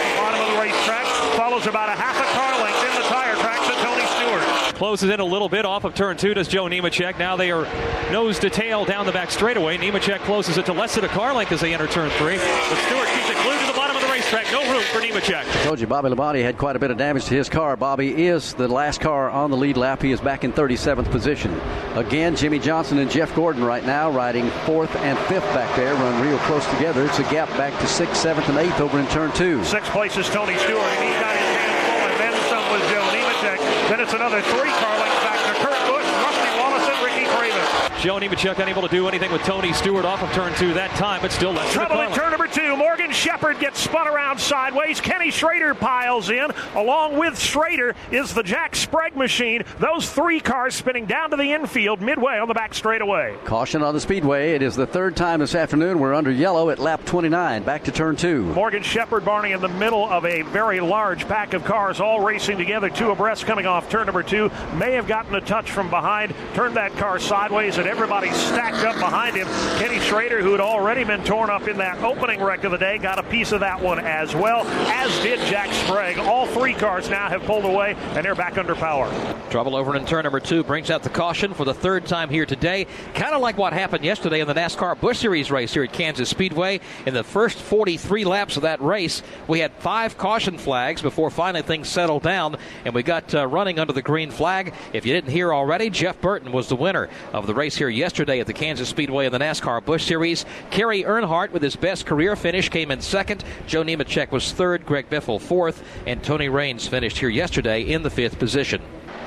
of 0.65 0.71
racetrack. 0.71 1.05
Follows 1.35 1.67
about 1.67 1.89
a 1.89 1.93
half 1.93 2.17
a 2.17 2.27
car 2.33 2.51
length 2.63 2.81
in 2.83 2.95
the 2.95 3.07
tire 3.07 3.35
track 3.35 3.59
to 3.65 3.73
Tony 3.83 4.05
Stewart. 4.17 4.75
Closes 4.75 5.09
in 5.09 5.19
a 5.19 5.25
little 5.25 5.49
bit 5.49 5.65
off 5.65 5.83
of 5.83 5.95
turn 5.95 6.17
two 6.17 6.33
does 6.33 6.47
Joe 6.47 6.65
Nemechek. 6.65 7.17
Now 7.17 7.35
they 7.35 7.51
are 7.51 7.65
nose 8.11 8.39
to 8.39 8.49
tail 8.49 8.85
down 8.85 9.05
the 9.05 9.11
back 9.11 9.31
straightaway. 9.31 9.77
Nemechek 9.77 10.19
closes 10.19 10.57
it 10.57 10.65
to 10.65 10.73
less 10.73 10.95
than 10.95 11.05
a 11.05 11.09
car 11.09 11.33
length 11.33 11.51
as 11.51 11.61
they 11.61 11.73
enter 11.73 11.87
turn 11.87 12.09
three. 12.11 12.37
But 12.37 12.77
Stewart 12.87 13.07
keeps 13.07 13.29
it 13.29 13.37
glued 13.43 13.59
to 13.59 13.67
the 13.67 13.77
bottom 13.77 13.94
of 13.94 13.94
racetrack. 14.15 14.51
No 14.51 14.61
room 14.71 14.83
for 14.83 14.99
Nemechek. 15.01 15.43
I 15.43 15.63
told 15.63 15.79
you 15.79 15.87
Bobby 15.87 16.09
Labonte 16.09 16.41
had 16.41 16.57
quite 16.57 16.75
a 16.75 16.79
bit 16.79 16.91
of 16.91 16.97
damage 16.97 17.25
to 17.25 17.35
his 17.35 17.49
car. 17.49 17.75
Bobby 17.75 18.25
is 18.25 18.53
the 18.53 18.67
last 18.67 19.01
car 19.01 19.29
on 19.29 19.51
the 19.51 19.57
lead 19.57 19.77
lap. 19.77 20.01
He 20.01 20.11
is 20.11 20.21
back 20.21 20.43
in 20.43 20.53
37th 20.53 21.11
position. 21.11 21.53
Again, 21.95 22.35
Jimmie 22.35 22.59
Johnson 22.59 22.99
and 22.99 23.11
Jeff 23.11 23.35
Gordon 23.35 23.63
right 23.63 23.85
now 23.85 24.09
riding 24.09 24.49
fourth 24.65 24.95
and 24.97 25.17
fifth 25.27 25.45
back 25.53 25.75
there, 25.75 25.93
run 25.93 26.21
real 26.25 26.37
close 26.39 26.65
together. 26.71 27.05
It's 27.05 27.19
a 27.19 27.23
gap 27.23 27.49
back 27.57 27.77
to 27.81 27.87
sixth, 27.87 28.17
seventh, 28.17 28.47
and 28.49 28.57
eighth 28.57 28.79
over 28.79 28.99
in 28.99 29.07
turn 29.07 29.31
two. 29.33 29.63
Sixth 29.65 29.91
place 29.91 30.15
is 30.17 30.29
Tony 30.29 30.57
Stewart, 30.59 30.81
and 30.81 31.03
he's 31.03 31.19
got 31.19 31.35
his 31.35 31.47
hands 31.51 31.79
full, 31.83 32.03
and 32.07 32.19
then 32.19 32.33
some 32.49 32.65
with 32.71 32.83
Joe 32.91 33.03
Nemechek. 33.11 33.59
Then 33.89 33.99
it's 33.99 34.13
another 34.13 34.41
three 34.41 34.71
car 34.79 34.95
lengths 34.99 35.23
back 35.23 35.39
to 35.43 35.53
Kurt 35.59 35.79
Busch, 35.91 36.07
Rusty 36.23 36.51
Wallace, 36.55 36.87
and 36.87 36.99
Ricky 37.03 37.25
Craven. 37.35 37.94
Joe 38.05 38.19
Nemechek 38.19 38.59
unable 38.59 38.83
to 38.83 38.87
do 38.87 39.07
anything 39.07 39.31
with 39.31 39.41
Tony 39.41 39.73
Stewart 39.73 40.05
off 40.05 40.21
of 40.21 40.31
turn 40.33 40.53
two 40.59 40.75
that 40.75 40.91
time, 40.91 41.23
but 41.23 41.31
still 41.31 41.51
less 41.51 41.73
Trouble 41.73 42.01
in 42.01 42.13
turn 42.13 42.29
number 42.29 42.45
two. 42.45 42.77
Morgan 42.77 43.11
Shepherd 43.11 43.59
gets 43.59 43.79
spun 43.79 44.07
around 44.07 44.39
sideways. 44.39 45.01
Kenny 45.01 45.31
Schrader 45.31 45.73
piles 45.73 46.29
in. 46.29 46.51
Along 46.75 47.17
with 47.17 47.39
Schrader 47.39 47.95
is 48.11 48.31
the 48.31 48.43
Jack 48.43 48.75
Sprague 48.75 49.15
machine. 49.15 49.63
Those 49.79 50.07
three 50.07 50.39
cars 50.39 50.75
spinning 50.75 51.07
down 51.07 51.31
to 51.31 51.35
the 51.35 51.51
infield 51.53 51.99
midway 51.99 52.37
on 52.37 52.47
the 52.47 52.53
back 52.53 52.75
straightaway. 52.75 53.35
Caution 53.43 53.81
on 53.81 53.95
the 53.95 53.99
speedway. 53.99 54.53
It 54.53 54.61
is 54.61 54.75
the 54.75 54.85
third 54.85 55.15
time 55.15 55.39
this 55.39 55.55
afternoon 55.55 55.97
we're 55.97 56.13
under 56.13 56.29
yellow 56.29 56.69
at 56.69 56.77
lap 56.77 57.05
29. 57.05 57.63
Back 57.63 57.85
to 57.85 57.91
turn 57.91 58.17
two. 58.17 58.43
Morgan 58.53 58.83
Shepherd, 58.83 59.25
Barney, 59.25 59.53
in 59.53 59.61
the 59.61 59.67
middle 59.67 60.07
of 60.07 60.25
a 60.25 60.43
very 60.43 60.79
large 60.79 61.27
pack 61.27 61.55
of 61.55 61.65
cars, 61.65 61.99
all 61.99 62.19
racing 62.19 62.59
together, 62.59 62.91
two 62.91 63.09
abreast 63.09 63.47
coming 63.47 63.65
off 63.65 63.89
turn 63.89 64.05
number 64.05 64.21
two. 64.21 64.51
May 64.75 64.91
have 64.91 65.07
gotten 65.07 65.33
a 65.33 65.41
touch 65.41 65.71
from 65.71 65.89
behind, 65.89 66.35
turned 66.53 66.75
that 66.75 66.95
car 66.97 67.17
sideways, 67.17 67.79
and 67.79 67.94
everybody 67.95 68.29
stacked 68.31 68.85
up 68.85 68.95
behind 68.95 69.37
him. 69.37 69.47
Kenny 69.79 70.01
Schrader, 70.01 70.41
who 70.41 70.51
had 70.51 70.59
already 70.59 71.05
been 71.05 71.23
torn 71.23 71.49
up 71.49 71.65
in 71.69 71.77
that 71.77 71.97
opening 72.03 72.43
wreck 72.43 72.65
of 72.65 72.71
the 72.71 72.77
day, 72.77 72.97
got 72.97 73.19
a 73.19 73.23
piece 73.23 73.53
of 73.53 73.61
that 73.61 73.81
one 73.81 73.99
as 73.99 74.35
well, 74.35 74.67
as 74.67 75.17
did 75.23 75.39
Jack 75.47 75.71
Sprague. 75.71 76.17
All 76.17 76.45
three 76.45 76.73
cars 76.73 77.09
now 77.09 77.29
have 77.29 77.43
pulled 77.43 77.63
away, 77.63 77.93
and 77.93 78.25
they're 78.25 78.35
back 78.35 78.57
under 78.57 78.75
power. 78.75 79.09
Trouble 79.49 79.77
over 79.77 79.95
in 79.95 80.05
turn 80.05 80.23
number 80.23 80.41
two 80.41 80.61
brings 80.61 80.91
out 80.91 81.03
the 81.03 81.09
caution 81.09 81.53
for 81.53 81.63
the 81.63 81.73
third 81.73 82.05
time 82.05 82.29
here 82.29 82.45
today. 82.45 82.85
Kind 83.13 83.33
of 83.33 83.41
like 83.41 83.57
what 83.57 83.71
happened 83.71 84.03
yesterday 84.03 84.41
in 84.41 84.47
the 84.47 84.53
NASCAR 84.53 84.99
Busch 84.99 85.19
Series 85.19 85.49
race 85.49 85.73
here 85.73 85.83
at 85.83 85.93
Kansas 85.93 86.29
Speedway. 86.29 86.81
In 87.05 87.13
the 87.13 87.23
first 87.23 87.57
43 87.59 88.25
laps 88.25 88.57
of 88.57 88.63
that 88.63 88.81
race, 88.81 89.23
we 89.47 89.59
had 89.59 89.71
five 89.75 90.17
caution 90.17 90.57
flags 90.57 91.01
before 91.01 91.29
finally 91.29 91.61
things 91.61 91.87
settled 91.87 92.23
down, 92.23 92.57
and 92.83 92.93
we 92.93 93.03
got 93.03 93.33
uh, 93.33 93.47
running 93.47 93.79
under 93.79 93.93
the 93.93 94.01
green 94.01 94.31
flag. 94.31 94.73
If 94.91 95.05
you 95.05 95.13
didn't 95.13 95.31
hear 95.31 95.53
already, 95.53 95.89
Jeff 95.89 96.19
Burton 96.19 96.51
was 96.51 96.67
the 96.67 96.75
winner 96.75 97.07
of 97.31 97.47
the 97.47 97.53
race 97.53 97.77
here 97.77 97.84
yesterday 97.89 98.39
at 98.39 98.47
the 98.47 98.53
Kansas 98.53 98.89
Speedway 98.89 99.25
in 99.25 99.31
the 99.31 99.39
NASCAR 99.39 99.83
Busch 99.83 100.05
Series. 100.05 100.45
Kerry 100.71 101.03
Earnhardt, 101.03 101.51
with 101.51 101.61
his 101.61 101.75
best 101.75 102.05
career 102.05 102.35
finish, 102.35 102.69
came 102.69 102.91
in 102.91 103.01
second. 103.01 103.43
Joe 103.67 103.83
Nemechek 103.83 104.31
was 104.31 104.51
third, 104.51 104.85
Greg 104.85 105.09
Biffle 105.09 105.39
fourth, 105.39 105.83
and 106.05 106.23
Tony 106.23 106.49
Raines 106.49 106.87
finished 106.87 107.17
here 107.17 107.29
yesterday 107.29 107.81
in 107.81 108.03
the 108.03 108.09
fifth 108.09 108.39
position. 108.39 108.81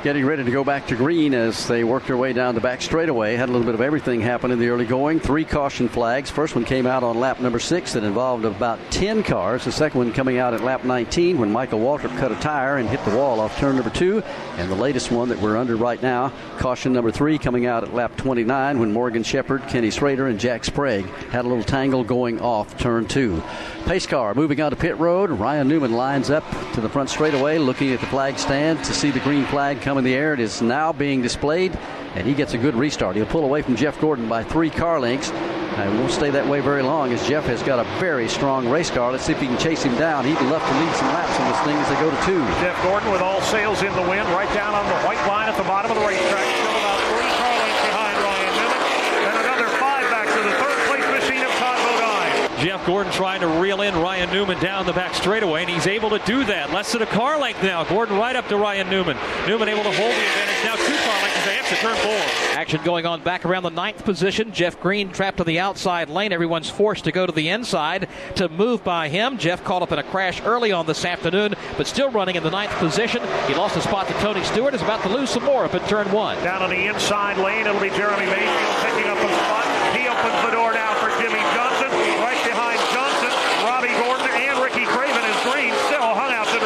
Getting 0.05 0.25
ready 0.25 0.45
to 0.45 0.51
go 0.53 0.63
back 0.63 0.87
to 0.87 0.95
green 0.95 1.35
as 1.35 1.67
they 1.67 1.83
work 1.83 2.07
their 2.07 2.17
way 2.17 2.33
down 2.33 2.55
the 2.55 2.61
back 2.61 2.81
straightaway. 2.83 3.35
Had 3.35 3.49
a 3.49 3.53
little 3.53 3.67
bit 3.67 3.75
of 3.75 3.81
everything 3.81 4.21
happen 4.21 4.53
in 4.53 4.61
the 4.61 4.69
early 4.69 4.87
going. 4.87 5.19
Three 5.19 5.45
caution 5.45 5.89
flags. 5.89 6.31
First 6.31 6.55
one 6.55 6.65
came 6.65 6.87
out 6.87 7.03
on 7.03 7.19
lap 7.19 7.41
number 7.41 7.59
six 7.59 7.95
that 7.95 8.05
involved 8.05 8.45
about 8.45 8.79
10 8.93 9.25
cars. 9.25 9.65
The 9.65 9.73
second 9.73 9.99
one 9.99 10.13
coming 10.13 10.39
out 10.39 10.55
at 10.55 10.63
lap 10.63 10.85
19 10.85 11.39
when 11.39 11.51
Michael 11.51 11.81
Waltrip 11.81 12.17
cut 12.17 12.31
a 12.31 12.37
tire 12.37 12.77
and 12.77 12.89
hit 12.89 13.05
the 13.05 13.17
wall 13.17 13.41
off 13.41 13.59
turn 13.59 13.75
number 13.75 13.91
two. 13.91 14.23
And 14.57 14.71
the 14.71 14.77
latest 14.77 15.11
one 15.11 15.31
that 15.31 15.41
we're 15.41 15.57
under 15.57 15.75
right 15.75 16.01
now, 16.01 16.33
caution 16.59 16.93
number 16.93 17.11
three 17.11 17.37
coming 17.37 17.67
out 17.67 17.83
at 17.83 17.93
lap 17.93 18.17
29 18.17 18.79
when 18.79 18.93
Morgan 18.93 19.25
Shepherd, 19.25 19.67
Kenny 19.67 19.91
Schrader, 19.91 20.29
and 20.29 20.39
Jack 20.39 20.65
Sprague 20.65 21.07
had 21.31 21.45
a 21.45 21.49
little 21.49 21.65
tangle 21.65 22.05
going 22.05 22.41
off 22.41 22.79
turn 22.79 23.09
two. 23.09 23.43
Pace 23.85 24.07
car 24.07 24.35
moving 24.35 24.61
onto 24.61 24.77
pit 24.77 24.97
road. 24.99 25.31
Ryan 25.31 25.67
Newman 25.67 25.93
lines 25.93 26.31
up 26.31 26.45
to 26.75 26.81
the 26.81 26.89
front 26.89 27.11
straightaway 27.11 27.59
looking 27.59 27.91
at 27.93 27.99
the 28.01 28.07
flag 28.07 28.39
stand 28.39 28.85
to 28.85 28.93
see 28.93 29.11
the 29.11 29.21
green 29.21 29.45
flag 29.47 29.81
come 29.89 29.97
in 29.97 30.05
the 30.05 30.13
air. 30.13 30.35
It 30.35 30.41
is 30.41 30.61
now 30.61 30.93
being 30.93 31.23
displayed, 31.23 31.73
and 32.13 32.29
he 32.29 32.35
gets 32.35 32.53
a 32.53 32.59
good 32.59 32.77
restart. 32.77 33.17
He'll 33.17 33.25
pull 33.25 33.45
away 33.45 33.63
from 33.63 33.75
Jeff 33.75 33.99
Gordon 34.03 34.29
by 34.29 34.45
three 34.45 34.69
car 34.69 35.01
lengths. 35.01 35.31
Uh, 35.33 35.89
and 35.89 35.99
won't 35.99 36.13
stay 36.13 36.29
that 36.29 36.47
way 36.47 36.61
very 36.61 36.83
long 36.83 37.11
as 37.15 37.27
Jeff 37.27 37.47
has 37.47 37.63
got 37.63 37.81
a 37.81 37.89
very 37.97 38.29
strong 38.29 38.69
race 38.69 38.91
car. 38.91 39.11
Let's 39.13 39.25
see 39.25 39.33
if 39.33 39.41
he 39.41 39.47
can 39.47 39.57
chase 39.57 39.83
him 39.83 39.97
down. 39.97 40.27
He'd 40.27 40.37
love 40.53 40.61
to 40.61 40.75
lead 40.77 40.93
some 40.93 41.09
laps 41.09 41.33
on 41.41 41.49
this 41.49 41.61
thing 41.65 41.77
as 41.81 41.89
they 41.89 41.97
go 42.05 42.11
to 42.13 42.21
two. 42.29 42.45
Jeff 42.61 42.77
Gordon 42.85 43.09
with 43.11 43.23
all 43.23 43.41
sails 43.41 43.81
in 43.81 43.89
the 43.97 44.05
wind, 44.05 44.29
right 44.37 44.53
down 44.53 44.75
on 44.75 44.85
the 44.93 44.99
white 45.09 45.25
line 45.25 45.49
at 45.49 45.57
the 45.57 45.65
bottom 45.65 45.89
of 45.91 45.97
the 45.97 46.05
racetrack. 46.05 46.45
Still 46.45 46.77
about 46.85 47.01
three 47.09 47.33
car 47.41 47.55
lengths 47.57 47.81
behind 47.89 48.17
Ryan 48.21 48.53
Newman. 48.61 48.81
And 49.25 49.37
another 49.41 49.69
five 49.81 50.05
back 50.13 50.29
to 50.29 50.41
the 50.45 50.53
third 50.53 50.79
place 50.85 51.07
machine 51.17 51.41
of 51.41 51.53
Todd 51.57 51.81
Bodine. 51.81 52.48
Jeff 52.59 52.85
Gordon 52.87 53.13
trying 53.13 53.41
to 53.41 53.47
reel 53.47 53.83
in 53.83 53.95
Ryan 53.95 54.31
Newman 54.31 54.59
down 54.61 54.85
the 54.85 54.93
back 54.93 55.15
straightaway, 55.15 55.63
and 55.63 55.71
he's 55.71 55.87
able 55.87 56.11
to 56.11 56.19
do 56.21 56.45
that. 56.45 56.73
Less 56.73 56.93
than 56.93 57.03
a 57.03 57.07
car 57.07 57.39
length 57.39 57.63
now. 57.63 57.85
Gordon 57.85 58.17
right 58.17 58.35
up 58.35 58.49
to 58.49 58.57
Ryan 58.57 58.91
Newman. 58.91 59.17
Newman 59.47 59.69
able 59.69 59.85
to 59.85 59.93
hold 59.93 60.13
the 60.13 60.27
advantage. 60.27 60.65
Now 60.65 60.75
two 60.75 60.97
car 60.97 61.23
lengths 61.23 61.39
as 61.39 61.45
they 61.45 61.57
exit 61.57 61.79
turn 61.79 61.97
four. 61.97 62.59
Action 62.59 62.81
going 62.83 63.07
on 63.07 63.23
back 63.23 63.45
around 63.45 63.63
the 63.63 63.71
ninth 63.71 64.05
position. 64.05 64.53
Jeff 64.53 64.81
Green 64.81 65.11
trapped 65.11 65.41
on 65.41 65.47
the 65.47 65.61
outside 65.61 66.11
lane. 66.11 66.33
Everyone's 66.33 66.69
forced 66.69 67.05
to 67.05 67.13
go 67.13 67.27
to 67.27 67.33
the 67.33 67.49
inside 67.49 68.09
to 68.35 68.49
move 68.49 68.83
by 68.83 69.09
him. 69.09 69.39
Jeff 69.39 69.63
caught 69.63 69.83
up 69.83 69.93
in 69.93 69.99
a 70.01 70.03
crash 70.03 70.43
early 70.43 70.73
on 70.73 70.87
this 70.87 71.05
afternoon, 71.05 71.55
but 71.77 71.87
still 71.87 72.11
running 72.11 72.35
in 72.35 72.43
the 72.43 72.51
ninth 72.51 72.73
position. 72.73 73.23
He 73.47 73.55
lost 73.55 73.77
a 73.77 73.81
spot 73.81 74.09
to 74.09 74.15
Tony 74.15 74.43
Stewart. 74.43 74.75
Is 74.75 74.83
about 74.83 75.03
to 75.03 75.09
lose 75.09 75.31
some 75.31 75.45
more 75.45 75.65
up 75.65 75.75
at 75.75 75.89
turn 75.89 76.11
one. 76.11 76.37
Down 76.43 76.63
on 76.63 76.71
the 76.71 76.87
inside 76.87 77.39
lane, 77.39 77.67
it'll 77.67 77.81
be 77.81 77.91
Jeremy 77.91 78.27
Mayfield 78.27 78.75
picking 78.83 79.11
up 79.11 79.19
a 79.19 79.31
spot. 79.47 79.65
He 79.95 80.09
opens 80.09 80.43
the 80.45 80.51
door 80.51 80.75
now 80.75 80.93
for 80.99 81.09
Jimmie 81.23 81.39
Johnson. 81.55 81.89
Right 82.19 82.43
behind 82.45 82.79
Johnson, 82.93 83.33
Robby 83.65 83.95
Gordon 84.03 84.29
and 84.35 84.59
Ricky 84.61 84.85
Craven 84.85 85.23
as 85.23 85.39
Green 85.47 85.73
still 85.87 86.13
hung 86.13 86.33
out 86.33 86.47
to 86.49 86.59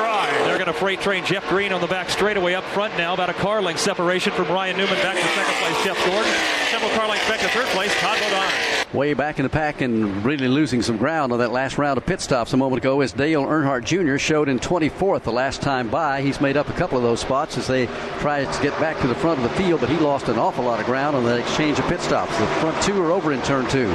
dry. 0.72 0.92
They're 0.92 0.96
going 0.96 0.96
to 0.96 1.00
freight 1.00 1.00
train 1.00 1.24
Jeff 1.24 1.48
Green 1.48 1.72
on 1.72 1.80
the 1.80 1.86
back 1.86 2.10
straightaway 2.10 2.54
up 2.54 2.64
front 2.64 2.96
now. 2.96 3.14
About 3.14 3.30
a 3.30 3.34
car 3.34 3.62
length 3.62 3.80
separation 3.80 4.32
from 4.32 4.48
Ryan 4.48 4.76
Newman 4.76 4.96
back 4.96 5.16
to 5.16 5.22
second 5.22 5.54
place, 5.54 5.84
Jeff 5.84 6.06
Gordon. 6.06 6.32
Several 6.70 6.90
car 6.90 7.08
lengths 7.08 7.28
back 7.28 7.40
to 7.40 7.48
third 7.48 7.66
place, 7.66 7.94
Todd 8.00 8.18
Bodine. 8.20 8.52
Way 8.92 9.14
back 9.14 9.38
in 9.38 9.44
the 9.44 9.48
pack 9.48 9.80
and 9.80 10.22
really 10.22 10.48
losing 10.48 10.82
some 10.82 10.98
ground 10.98 11.32
on 11.32 11.38
that 11.38 11.50
last 11.50 11.78
round 11.78 11.96
of 11.96 12.04
pit 12.04 12.20
stops 12.20 12.52
a 12.52 12.56
moment 12.58 12.82
ago 12.82 13.00
as 13.00 13.12
Dale 13.12 13.42
Earnhardt 13.42 13.84
Jr. 13.84 14.18
showed 14.18 14.48
in 14.50 14.58
24th 14.58 15.22
the 15.22 15.32
last 15.32 15.62
time 15.62 15.88
by. 15.88 16.20
He's 16.20 16.42
made 16.42 16.58
up 16.58 16.68
a 16.68 16.74
couple 16.74 16.98
of 16.98 17.02
those 17.02 17.20
spots 17.20 17.56
as 17.56 17.66
they 17.66 17.86
try 18.20 18.44
to 18.44 18.62
get 18.62 18.78
back 18.80 19.00
to 19.00 19.06
the 19.06 19.14
front 19.14 19.42
of 19.42 19.48
the 19.50 19.56
field, 19.56 19.80
but 19.80 19.88
he 19.88 19.96
lost 19.96 20.28
an 20.28 20.38
awful 20.38 20.64
lot 20.64 20.78
of 20.80 20.84
ground 20.86 21.16
on 21.16 21.24
that 21.24 21.40
exchange 21.40 21.78
of 21.78 21.86
pit 21.88 22.00
stops. 22.00 22.36
The 22.38 22.46
front 22.60 22.82
two 22.82 23.00
are 23.02 23.12
over 23.12 23.32
in 23.32 23.40
turn 23.42 23.66
two. 23.68 23.88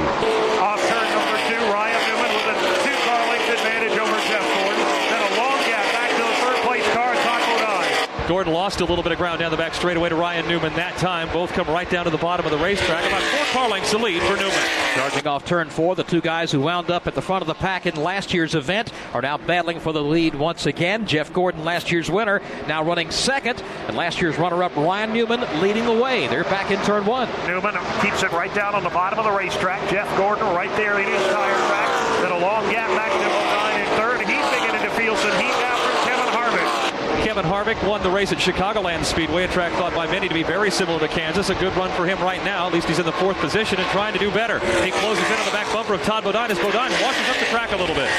Off 0.58 0.82
turn 0.88 1.08
number 1.14 1.38
two, 1.46 1.62
Ryan 1.70 2.00
Newman 2.10 2.32
with 2.34 2.58
a 2.58 2.82
two 2.82 2.96
car 3.06 3.22
length 3.30 3.48
advantage 3.54 3.96
over 3.98 4.18
Jeff 4.26 4.42
Gordon. 4.42 4.82
Then 4.82 5.22
a 5.22 5.36
long 5.38 5.58
gap 5.62 5.86
back 5.94 6.10
to 6.10 6.22
the 6.26 6.36
third 6.42 6.58
place 6.66 6.86
car, 6.90 7.14
Todd 7.14 7.42
Bodine. 7.46 8.17
Gordon 8.28 8.52
lost 8.52 8.82
a 8.82 8.84
little 8.84 9.02
bit 9.02 9.10
of 9.10 9.16
ground 9.16 9.38
down 9.38 9.50
the 9.50 9.56
back 9.56 9.72
straightaway 9.72 10.10
to 10.10 10.14
Ryan 10.14 10.46
Newman 10.46 10.74
that 10.74 10.98
time. 10.98 11.32
Both 11.32 11.54
come 11.54 11.66
right 11.66 11.88
down 11.88 12.04
to 12.04 12.10
the 12.10 12.18
bottom 12.18 12.44
of 12.44 12.52
the 12.52 12.58
racetrack. 12.58 13.02
About 13.06 13.22
four 13.22 13.44
car 13.54 13.70
lengths 13.70 13.90
to 13.92 13.96
lead 13.96 14.20
for 14.20 14.36
Newman. 14.36 14.52
Charging 14.94 15.26
off 15.26 15.46
turn 15.46 15.70
four, 15.70 15.96
the 15.96 16.04
two 16.04 16.20
guys 16.20 16.52
who 16.52 16.60
wound 16.60 16.90
up 16.90 17.06
at 17.06 17.14
the 17.14 17.22
front 17.22 17.40
of 17.40 17.46
the 17.46 17.54
pack 17.54 17.86
in 17.86 17.96
last 17.96 18.34
year's 18.34 18.54
event 18.54 18.92
are 19.14 19.22
now 19.22 19.38
battling 19.38 19.80
for 19.80 19.94
the 19.94 20.02
lead 20.02 20.34
once 20.34 20.66
again. 20.66 21.06
Jeff 21.06 21.32
Gordon, 21.32 21.64
last 21.64 21.90
year's 21.90 22.10
winner, 22.10 22.42
now 22.66 22.84
running 22.84 23.10
second, 23.10 23.62
and 23.86 23.96
last 23.96 24.20
year's 24.20 24.36
runner-up 24.36 24.76
Ryan 24.76 25.14
Newman 25.14 25.40
leading 25.62 25.86
the 25.86 25.98
way. 25.98 26.26
They're 26.26 26.44
back 26.44 26.70
in 26.70 26.78
turn 26.84 27.06
one. 27.06 27.30
Newman 27.46 27.76
keeps 28.02 28.22
it 28.22 28.32
right 28.32 28.52
down 28.54 28.74
on 28.74 28.84
the 28.84 28.90
bottom 28.90 29.18
of 29.18 29.24
the 29.24 29.32
racetrack. 29.32 29.88
Jeff 29.88 30.06
Gordon 30.18 30.44
right 30.54 30.74
there 30.76 31.00
in 31.00 31.06
his 31.06 31.22
tire 31.32 31.56
track. 31.68 32.20
Then 32.20 32.32
a 32.32 32.38
long 32.38 32.70
gap 32.70 32.90
back 32.90 33.10
to 33.10 33.28
Bodine 33.30 33.80
in 33.80 33.86
third. 33.96 34.18
He's 34.28 34.60
beginning 34.60 34.82
to 34.82 34.90
feel 35.00 35.16
some 35.16 35.32
heat 35.40 35.56
now 35.64 35.76
from 35.80 35.96
Kevin 36.04 36.28
Harvick. 36.34 37.24
Kevin 37.38 37.52
Harvick 37.52 37.88
won 37.88 38.02
the 38.02 38.10
race 38.10 38.32
at 38.32 38.38
Chicagoland 38.38 39.04
Speedway, 39.04 39.44
a 39.44 39.48
track 39.48 39.72
thought 39.74 39.94
by 39.94 40.08
many 40.08 40.26
to 40.26 40.34
be 40.34 40.42
very 40.42 40.72
similar 40.72 40.98
to 40.98 41.06
Kansas. 41.06 41.50
A 41.50 41.54
good 41.54 41.72
run 41.76 41.88
for 41.92 42.04
him 42.04 42.20
right 42.20 42.42
now. 42.42 42.66
At 42.66 42.72
least 42.72 42.88
he's 42.88 42.98
in 42.98 43.06
the 43.06 43.12
fourth 43.12 43.36
position 43.36 43.78
and 43.78 43.88
trying 43.90 44.12
to 44.12 44.18
do 44.18 44.28
better. 44.32 44.58
He 44.82 44.90
closes 44.90 45.24
in 45.24 45.38
on 45.38 45.46
the 45.46 45.52
back 45.52 45.72
bumper 45.72 45.94
of 45.94 46.02
Todd 46.02 46.24
Bodine 46.24 46.50
as 46.50 46.58
Bodine 46.58 46.90
washes 46.90 47.28
up 47.28 47.36
the 47.38 47.44
track 47.44 47.70
a 47.70 47.76
little 47.76 47.94
bit. 47.94 48.10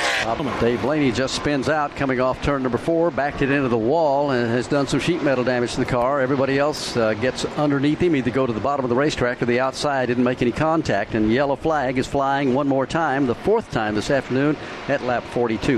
Dave 0.62 0.82
Blaney 0.82 1.12
just 1.12 1.36
spins 1.36 1.68
out 1.68 1.94
coming 1.98 2.22
off 2.22 2.42
turn 2.44 2.64
number 2.64 2.78
four, 2.78 3.12
backed 3.12 3.42
it 3.42 3.52
into 3.52 3.68
the 3.68 3.78
wall, 3.78 4.32
and 4.32 4.50
has 4.50 4.70
done 4.70 4.88
some 4.88 5.02
sheet 5.02 5.22
metal 5.22 5.44
damage 5.44 5.74
to 5.74 5.82
the 5.82 5.86
car. 5.86 6.22
Everybody 6.22 6.58
else 6.58 6.96
uh, 6.96 7.14
gets 7.14 7.44
underneath 7.58 8.00
him, 8.00 8.16
either 8.16 8.32
go 8.32 8.46
to 8.46 8.54
the 8.54 8.62
bottom 8.62 8.86
of 8.86 8.90
the 8.90 8.96
racetrack 8.96 9.42
or 9.42 9.48
the 9.48 9.60
outside, 9.60 10.06
didn't 10.06 10.24
make 10.24 10.42
any 10.42 10.54
contact, 10.54 11.14
and 11.14 11.30
yellow 11.30 11.58
flag 11.58 11.98
is 11.98 12.08
flying 12.08 12.54
one 12.54 12.70
more 12.70 12.88
time, 12.88 13.26
the 13.26 13.36
fourth 13.36 13.70
time 13.70 13.96
this 13.96 14.12
afternoon 14.12 14.56
at 14.88 15.04
lap 15.04 15.26
42. 15.26 15.78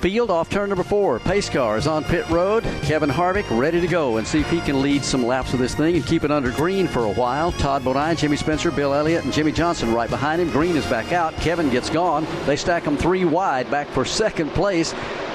Field 0.00 0.30
off 0.30 0.48
turn 0.50 0.68
number 0.68 0.84
four. 0.84 1.18
Pace 1.18 1.48
car 1.48 1.76
is 1.76 1.86
on 1.86 2.04
pit 2.04 2.28
road. 2.28 2.62
Kevin 2.82 3.10
Harvick 3.10 3.44
ready 3.58 3.80
to 3.80 3.86
go 3.86 4.18
and 4.18 4.26
see 4.26 4.40
if 4.40 4.50
he 4.50 4.60
can 4.60 4.82
lead 4.82 5.04
some 5.04 5.26
laps 5.26 5.52
of 5.52 5.58
this 5.58 5.74
thing 5.74 5.96
and 5.96 6.06
keep 6.06 6.22
it 6.22 6.30
under 6.30 6.50
green 6.52 6.86
for 6.86 7.04
a 7.04 7.12
while. 7.12 7.50
Todd 7.52 7.82
Bodine, 7.82 8.14
Jimmy 8.16 8.36
Spencer, 8.36 8.70
Bill 8.70 8.94
Elliott, 8.94 9.24
and 9.24 9.32
Jimmie 9.32 9.52
Johnson 9.52 9.92
right 9.92 10.10
behind 10.10 10.40
him. 10.40 10.50
Green 10.50 10.76
is 10.76 10.86
back 10.86 11.12
out. 11.12 11.34
Kevin 11.36 11.70
gets 11.70 11.90
gone. 11.90 12.26
They 12.44 12.56
stack 12.56 12.84
them 12.84 12.96
three 12.96 13.24
wide 13.24 13.70
back 13.70 13.88
for 13.88 14.04
second 14.04 14.50
place. 14.50 14.94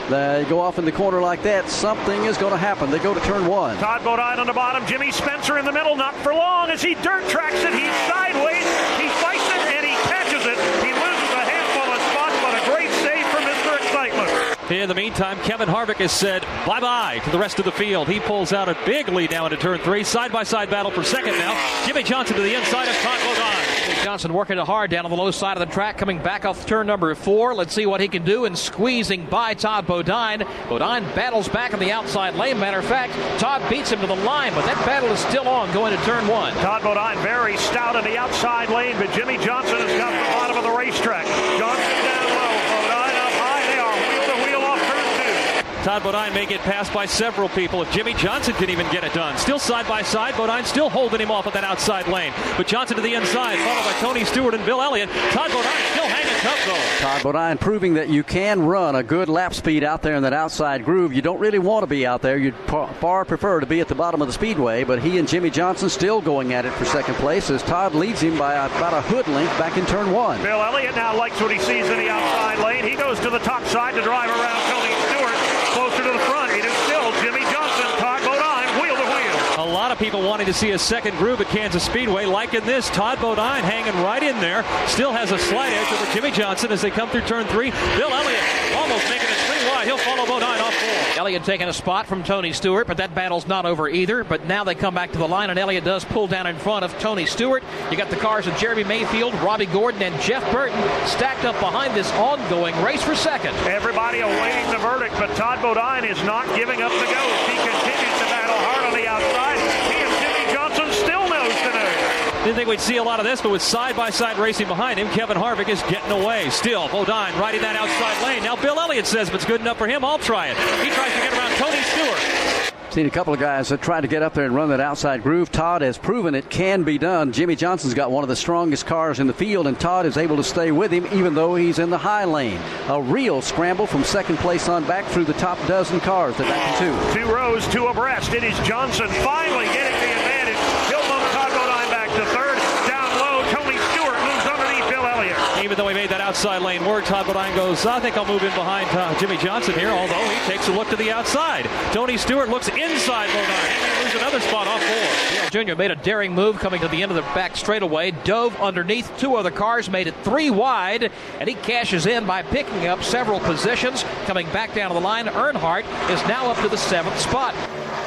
They 0.10 0.46
go 0.50 0.60
off 0.60 0.78
in 0.78 0.86
the 0.86 0.92
corner 0.92 1.22
like 1.22 1.42
that. 1.44 1.70
Something 1.70 2.26
is 2.26 2.38
going 2.38 2.52
to 2.52 2.58
happen. 2.58 2.92
They 2.92 3.00
go 3.00 3.14
to 3.14 3.20
turn 3.22 3.48
one. 3.48 3.78
Todd 3.78 4.04
Bodine 4.04 4.40
on 4.40 4.48
the 4.48 4.54
bottom. 4.54 4.86
Jimmy 4.86 5.12
Spencer 5.12 5.58
in 5.58 5.66
the 5.66 5.72
middle. 5.72 5.96
Not 5.96 6.16
for 6.18 6.34
long 6.34 6.70
as 6.70 6.82
he 6.82 6.96
dirt 6.96 7.28
tracks 7.30 7.64
it. 7.64 7.74
He's 7.74 7.96
sideways. 8.08 8.68
He 9.00 9.08
fights 9.20 9.48
it 9.52 9.62
and 9.74 9.86
he 9.86 9.96
catches 10.08 10.46
it. 10.46 10.58
He 10.84 10.92
loses 10.94 11.32
a 11.34 11.44
handful 11.44 11.88
of 11.92 12.02
spots, 12.12 12.36
but 12.44 12.54
a 12.56 12.64
great 12.72 12.92
save 13.04 13.26
for 13.28 13.40
Mr. 13.40 13.78
Excitement. 13.84 14.61
In 14.72 14.88
the 14.88 14.96
meantime, 14.96 15.38
Kevin 15.40 15.68
Harvick 15.68 15.98
has 15.98 16.14
said 16.14 16.42
bye 16.66 16.80
bye 16.80 17.20
to 17.26 17.30
the 17.30 17.38
rest 17.38 17.60
of 17.60 17.66
the 17.66 17.72
field. 17.74 18.08
He 18.08 18.22
pulls 18.22 18.54
out 18.54 18.70
a 18.70 18.76
big 18.86 19.10
lead 19.10 19.30
now 19.30 19.46
into 19.46 19.58
turn 19.58 19.80
three. 19.80 20.04
Side 20.04 20.32
by 20.32 20.44
side 20.44 20.70
battle 20.70 20.90
for 20.90 21.04
second 21.04 21.34
now. 21.34 21.86
Jimmie 21.86 22.04
Johnson 22.04 22.38
to 22.38 22.42
the 22.42 22.56
inside 22.56 22.88
of 22.88 22.96
Todd 22.96 23.20
Bodine. 23.20 24.04
Johnson 24.04 24.34
working 24.34 24.58
it 24.58 24.66
hard 24.66 24.90
down 24.90 25.04
on 25.06 25.12
the 25.12 25.18
low 25.18 25.30
side 25.30 25.58
of 25.58 25.68
the 25.68 25.72
track, 25.72 25.98
coming 25.98 26.18
back 26.20 26.46
off 26.46 26.66
turn 26.66 26.88
number 26.88 27.14
four. 27.16 27.54
Let's 27.54 27.74
see 27.74 27.86
what 27.86 28.00
he 28.00 28.08
can 28.08 28.24
do 28.24 28.46
in 28.46 28.56
squeezing 28.56 29.26
by 29.26 29.54
Todd 29.54 29.86
Bodine. 29.86 30.46
Bodine 30.70 31.04
battles 31.14 31.50
back 31.50 31.74
on 31.74 31.80
the 31.80 31.92
outside 31.92 32.36
lane. 32.36 32.58
Matter 32.58 32.80
of 32.80 32.86
fact, 32.86 33.14
Todd 33.40 33.62
beats 33.70 33.92
him 33.92 34.00
to 34.00 34.08
the 34.08 34.16
line, 34.16 34.54
but 34.56 34.66
that 34.66 34.84
battle 34.86 35.10
is 35.10 35.20
still 35.20 35.48
on 35.48 35.72
going 35.74 35.96
to 35.96 36.04
turn 36.06 36.26
one. 36.28 36.54
Todd 36.56 36.82
Bodine 36.82 37.22
very 37.22 37.58
stout 37.58 37.96
in 37.98 38.06
the 38.06 38.18
outside 38.18 38.70
lane, 38.70 38.96
but 38.98 39.12
Jimmie 39.12 39.38
Johnson 39.46 39.78
has 39.78 40.00
got 40.00 40.12
the 40.12 40.34
bottom 40.34 40.58
of 40.58 40.64
the 40.64 40.72
racetrack. 40.72 41.26
Johnson 41.60 42.06
down 42.08 42.30
low, 42.32 42.56
Bodine 42.72 43.18
up 43.20 43.34
high. 43.38 43.62
They 43.68 43.78
are 43.78 43.94
wheel 44.10 44.26
to 44.26 44.38
wheel 44.48 44.62
off 44.66 44.80
turn 44.80 45.06
two. 45.22 45.36
Todd 45.84 46.04
Bodine 46.04 46.32
may 46.36 46.46
get 46.46 46.60
passed 46.60 46.94
by 46.94 47.08
several 47.08 47.50
people 47.50 47.82
if 47.82 47.92
Jimmie 47.92 48.14
Johnson 48.14 48.54
can 48.54 48.70
even 48.70 48.86
get 48.92 49.04
it 49.04 49.14
done. 49.14 49.36
Still 49.40 49.58
side 49.58 49.88
by 49.88 50.04
side, 50.04 50.36
Bodine 50.38 50.64
still 50.64 50.92
holding 50.92 51.20
him 51.20 51.32
off 51.32 51.48
at 51.48 51.54
that 51.54 51.64
outside 51.64 52.08
lane. 52.08 52.32
But 52.56 52.68
Johnson 52.68 52.98
to 52.98 53.02
the 53.02 53.16
inside, 53.16 53.58
followed 53.58 53.86
by 53.86 54.00
Tony 54.00 54.24
Stewart 54.24 54.54
and 54.54 54.64
Bill 54.64 54.80
Elliott. 54.80 55.10
Todd 55.32 55.50
Bodine 55.50 55.86
still 55.92 56.06
hanging 56.06 56.40
tough 56.42 56.66
though. 56.68 57.04
Todd 57.04 57.24
Bodine 57.24 57.58
proving 57.58 57.96
that 57.96 58.10
you 58.10 58.24
can 58.24 58.62
run 58.62 58.96
a 58.96 59.02
good 59.02 59.28
lap 59.28 59.56
speed 59.56 59.84
out 59.84 60.04
there 60.04 60.16
in 60.16 60.22
that 60.22 60.34
outside 60.34 60.86
groove. 60.86 61.14
You 61.14 61.24
don't 61.24 61.40
really 61.40 61.58
want 61.58 61.82
to 61.82 61.88
be 61.88 62.06
out 62.06 62.22
there. 62.22 62.38
You'd 62.38 62.56
far 62.68 63.26
prefer 63.26 63.60
to 63.60 63.66
be 63.66 63.80
at 63.80 63.88
the 63.88 63.96
bottom 63.96 64.22
of 64.22 64.28
the 64.28 64.34
speedway, 64.34 64.84
but 64.84 65.02
he 65.02 65.18
and 65.18 65.28
Jimmie 65.28 65.50
Johnson 65.50 65.90
still 65.90 66.22
going 66.22 66.54
at 66.54 66.64
it 66.64 66.74
for 66.74 66.86
second 66.86 67.16
place 67.16 67.50
as 67.50 67.64
Todd 67.64 67.96
leads 67.96 68.22
him 68.22 68.38
by 68.38 68.54
about 68.54 68.94
a 68.94 69.02
hood 69.02 69.28
length 69.30 69.58
back 69.58 69.78
in 69.78 69.86
turn 69.88 70.12
one. 70.12 70.40
Bill 70.44 70.62
Elliott 70.62 70.96
now 70.96 71.18
likes 71.18 71.42
what 71.42 71.50
he 71.52 71.58
sees 71.58 71.88
in 71.90 71.98
the 71.98 72.10
outside 72.10 72.60
lane. 72.64 72.84
He 72.84 72.96
goes 72.96 73.20
to 73.22 73.32
the 73.32 73.40
top 73.40 73.66
side 73.66 73.96
to 73.96 74.02
drive 74.04 74.30
around 74.30 74.62
Tony 74.70 74.94
Stewart 75.10 75.52
closer 75.72 76.04
to 76.04 76.12
the 76.12 76.20
front. 76.28 76.52
It 76.52 76.66
is 76.66 76.74
still 76.84 77.12
Jimmie 77.24 77.48
Johnson, 77.48 77.88
Todd 77.96 78.20
Bodine, 78.28 78.68
wheel 78.84 78.96
to 78.96 79.08
wheel. 79.08 79.64
A 79.64 79.66
lot 79.82 79.92
of 79.92 79.98
people 79.98 80.22
wanting 80.22 80.46
to 80.46 80.54
see 80.54 80.70
a 80.72 80.78
second 80.78 81.18
groove 81.18 81.42
at 81.42 81.48
Kansas 81.48 81.84
Speedway. 81.84 82.26
Like 82.26 82.54
in 82.54 82.64
this, 82.68 82.88
Todd 82.92 83.20
Bodine 83.20 83.64
hanging 83.64 84.00
right 84.04 84.22
in 84.22 84.40
there. 84.40 84.64
Still 84.88 85.12
has 85.12 85.32
a 85.32 85.40
slight 85.40 85.74
edge 85.74 85.92
over 85.92 86.14
Jimmie 86.14 86.30
Johnson 86.30 86.72
as 86.72 86.84
they 86.84 86.92
come 86.92 87.10
through 87.10 87.22
turn 87.22 87.48
three. 87.48 87.72
Bill 87.98 88.14
Elliott 88.14 88.44
almost 88.76 89.10
making 89.10 89.28
it 89.28 89.38
three 89.50 89.68
wide. 89.68 89.88
He'll 89.88 89.98
follow 89.98 90.28
Bodine 90.28 90.62
off 90.62 90.76
four. 90.76 91.20
Elliott 91.20 91.44
taking 91.46 91.68
a 91.68 91.74
spot 91.74 92.06
from 92.06 92.24
Tony 92.24 92.54
Stewart, 92.54 92.86
but 92.86 92.98
that 92.98 93.16
battle's 93.16 93.48
not 93.48 93.66
over 93.66 93.90
either. 93.90 94.24
But 94.24 94.46
now 94.46 94.64
they 94.64 94.76
come 94.76 94.94
back 94.94 95.14
to 95.14 95.18
the 95.18 95.28
line, 95.28 95.50
and 95.50 95.58
Elliott 95.58 95.84
does 95.84 96.06
pull 96.06 96.28
down 96.28 96.46
in 96.46 96.58
front 96.58 96.86
of 96.86 96.96
Tony 97.00 97.26
Stewart. 97.26 97.64
You 97.90 97.98
got 97.98 98.12
the 98.12 98.18
cars 98.18 98.46
of 98.46 98.56
Jeremy 98.58 98.84
Mayfield, 98.84 99.34
Robby 99.42 99.66
Gordon, 99.66 100.04
and 100.04 100.22
Jeff 100.22 100.44
Burton 100.52 100.80
stacked 101.08 101.44
up 101.44 101.60
behind 101.60 101.96
this 101.96 102.12
ongoing 102.12 102.80
race 102.84 103.02
for 103.02 103.16
second. 103.16 103.56
Everybody 103.66 104.20
awaiting 104.20 104.70
the 104.70 104.78
verdict, 104.78 105.16
but 105.18 105.36
Todd 105.36 105.60
Bodine 105.60 106.06
is 106.06 106.22
not 106.22 106.46
giving 106.56 106.84
up 106.84 106.92
the 106.92 107.06
ghost. 107.06 107.50
He 107.50 107.58
continues 107.58 108.20
to 108.20 108.26
battle 108.30 108.58
hard 108.58 108.86
on 108.86 108.94
the 108.94 109.08
outside. 109.08 109.58
He 109.90 109.98
and 109.98 110.14
Jimmie 110.22 110.54
Johnson 110.54 110.92
still 110.92 111.28
nose 111.30 111.54
to 111.54 111.72
nose. 111.74 112.31
Didn't 112.44 112.56
think 112.56 112.70
we'd 112.70 112.80
see 112.80 112.98
a 112.98 113.04
lot 113.04 113.20
of 113.20 113.26
this, 113.26 113.40
but 113.40 113.52
with 113.52 113.62
side 113.62 113.96
by 113.96 114.10
side 114.10 114.38
racing 114.40 114.68
behind 114.68 115.00
him, 115.00 115.08
Kevin 115.10 115.38
Harvick 115.38 115.70
is 115.70 115.82
getting 115.84 116.12
away. 116.12 116.50
Still, 116.50 116.88
Bodine 116.90 117.38
riding 117.40 117.62
that 117.62 117.76
outside 117.76 118.26
lane. 118.26 118.44
Now 118.44 118.56
Bill 118.56 118.80
Elliott 118.80 119.06
says 119.06 119.30
if 119.30 119.36
it's 119.36 119.46
good 119.46 119.62
enough 119.62 119.78
for 119.78 119.88
him, 119.88 120.04
I'll 120.04 120.18
try 120.18 120.48
it. 120.48 120.58
He 120.84 120.90
tries 120.90 121.14
to 121.14 121.20
get 121.20 121.34
around 121.34 121.52
Tony 121.58 121.82
Stewart. 121.84 122.72
Seen 122.92 123.06
a 123.06 123.10
couple 123.10 123.34
of 123.34 123.40
guys 123.40 123.70
that 123.70 123.82
tried 123.82 124.02
to 124.02 124.10
get 124.10 124.22
up 124.22 124.34
there 124.34 124.44
and 124.44 124.54
run 124.54 124.68
that 124.68 124.82
outside 124.82 125.24
groove. 125.24 125.50
Todd 125.50 125.82
has 125.82 125.98
proven 125.98 126.36
it 126.36 126.50
can 126.50 126.84
be 126.84 126.98
done. 126.98 127.32
Jimmie 127.32 127.56
Johnson's 127.56 127.94
got 127.94 128.12
one 128.12 128.24
of 128.24 128.28
the 128.28 128.36
strongest 128.36 128.86
cars 128.86 129.20
in 129.22 129.28
the 129.28 129.34
field, 129.34 129.68
and 129.68 129.80
Todd 129.80 130.06
is 130.06 130.18
able 130.18 130.36
to 130.36 130.44
stay 130.44 130.74
with 130.74 130.92
him 130.92 131.08
even 131.14 131.34
though 131.34 131.56
he's 131.56 131.80
in 131.80 131.90
the 131.90 131.98
high 131.98 132.26
lane. 132.26 132.60
A 132.90 133.02
real 133.02 133.42
scramble 133.42 133.88
from 133.88 134.04
second 134.04 134.40
place 134.40 134.68
on 134.68 134.84
back 134.88 135.06
through 135.06 135.24
the 135.24 135.34
top 135.34 135.58
dozen 135.68 136.02
cars. 136.02 136.36
They're 136.36 136.50
back 136.50 136.82
in 136.82 136.92
two. 136.92 137.22
Two 137.22 137.32
rows, 137.32 137.66
two 137.68 137.86
abreast. 137.86 138.34
It 138.34 138.44
is 138.44 138.60
Johnson 138.68 139.08
finally 139.24 139.66
getting 139.68 140.02
the 140.02 140.12
advantage. 140.12 140.60
He'll 140.92 141.08
move 141.08 141.24
Todd 141.32 141.52
Bodine 141.56 141.90
back 141.96 142.10
to 142.10 142.26
third. 142.36 142.60
Down 142.92 143.08
low, 143.24 143.40
Tony 143.56 143.80
Stewart 143.96 144.20
moves 144.20 144.46
underneath 144.52 144.90
Bill 144.92 145.06
Elliott. 145.08 145.40
Even 145.72 145.86
though 145.86 145.88
he 145.88 145.96
made 145.96 146.10
that 146.10 146.20
outside 146.20 146.62
lane 146.64 146.84
work, 146.86 147.06
Todd 147.06 147.26
Bodine 147.26 147.56
goes, 147.56 147.86
I 147.86 148.02
think 148.02 148.18
I'll 148.18 148.26
move 148.26 148.44
in 148.44 148.54
behind 148.56 148.90
uh, 148.90 149.18
Jimmie 149.18 149.38
Johnson 149.38 149.74
here, 149.74 149.88
although 149.88 150.28
he 150.28 150.38
takes 150.46 150.68
a 150.68 150.72
look 150.74 150.90
to 150.90 150.98
the 150.98 151.12
outside. 151.12 151.64
Tony 151.94 152.18
Stewart 152.18 152.50
looks 152.50 152.68
inside 152.68 153.28
Bodine. 153.28 154.12
He 154.12 154.18
another 154.18 154.42
spot 154.42 154.68
off 154.68 154.84
four. 154.84 155.50
Dale 155.50 155.66
Jr. 155.66 155.76
made 155.78 155.92
a 155.92 155.96
daring 155.96 156.36
move 156.36 156.60
coming 156.60 156.82
to 156.82 156.90
the 156.90 157.02
end 157.02 157.10
of 157.10 157.16
the 157.16 157.22
back 157.22 157.56
straightaway, 157.56 158.12
dove 158.12 158.54
underneath 158.60 159.18
two 159.18 159.36
other 159.36 159.50
cars, 159.50 159.90
made 159.90 160.08
it 160.08 160.16
three 160.26 160.50
wide, 160.50 161.10
and 161.40 161.48
he 161.48 161.56
cashes 161.56 162.06
in 162.06 162.26
by 162.26 162.44
picking 162.44 162.88
up 162.88 163.02
several 163.02 163.40
positions. 163.40 164.04
Coming 164.26 164.48
back 164.48 164.76
down 164.76 164.90
to 164.90 164.94
the 164.94 165.00
line, 165.00 165.28
Earnhardt 165.28 165.86
is 166.10 166.22
now 166.28 166.52
up 166.52 166.58
to 166.64 166.68
the 166.68 166.76
seventh 166.76 167.18
spot. 167.18 167.56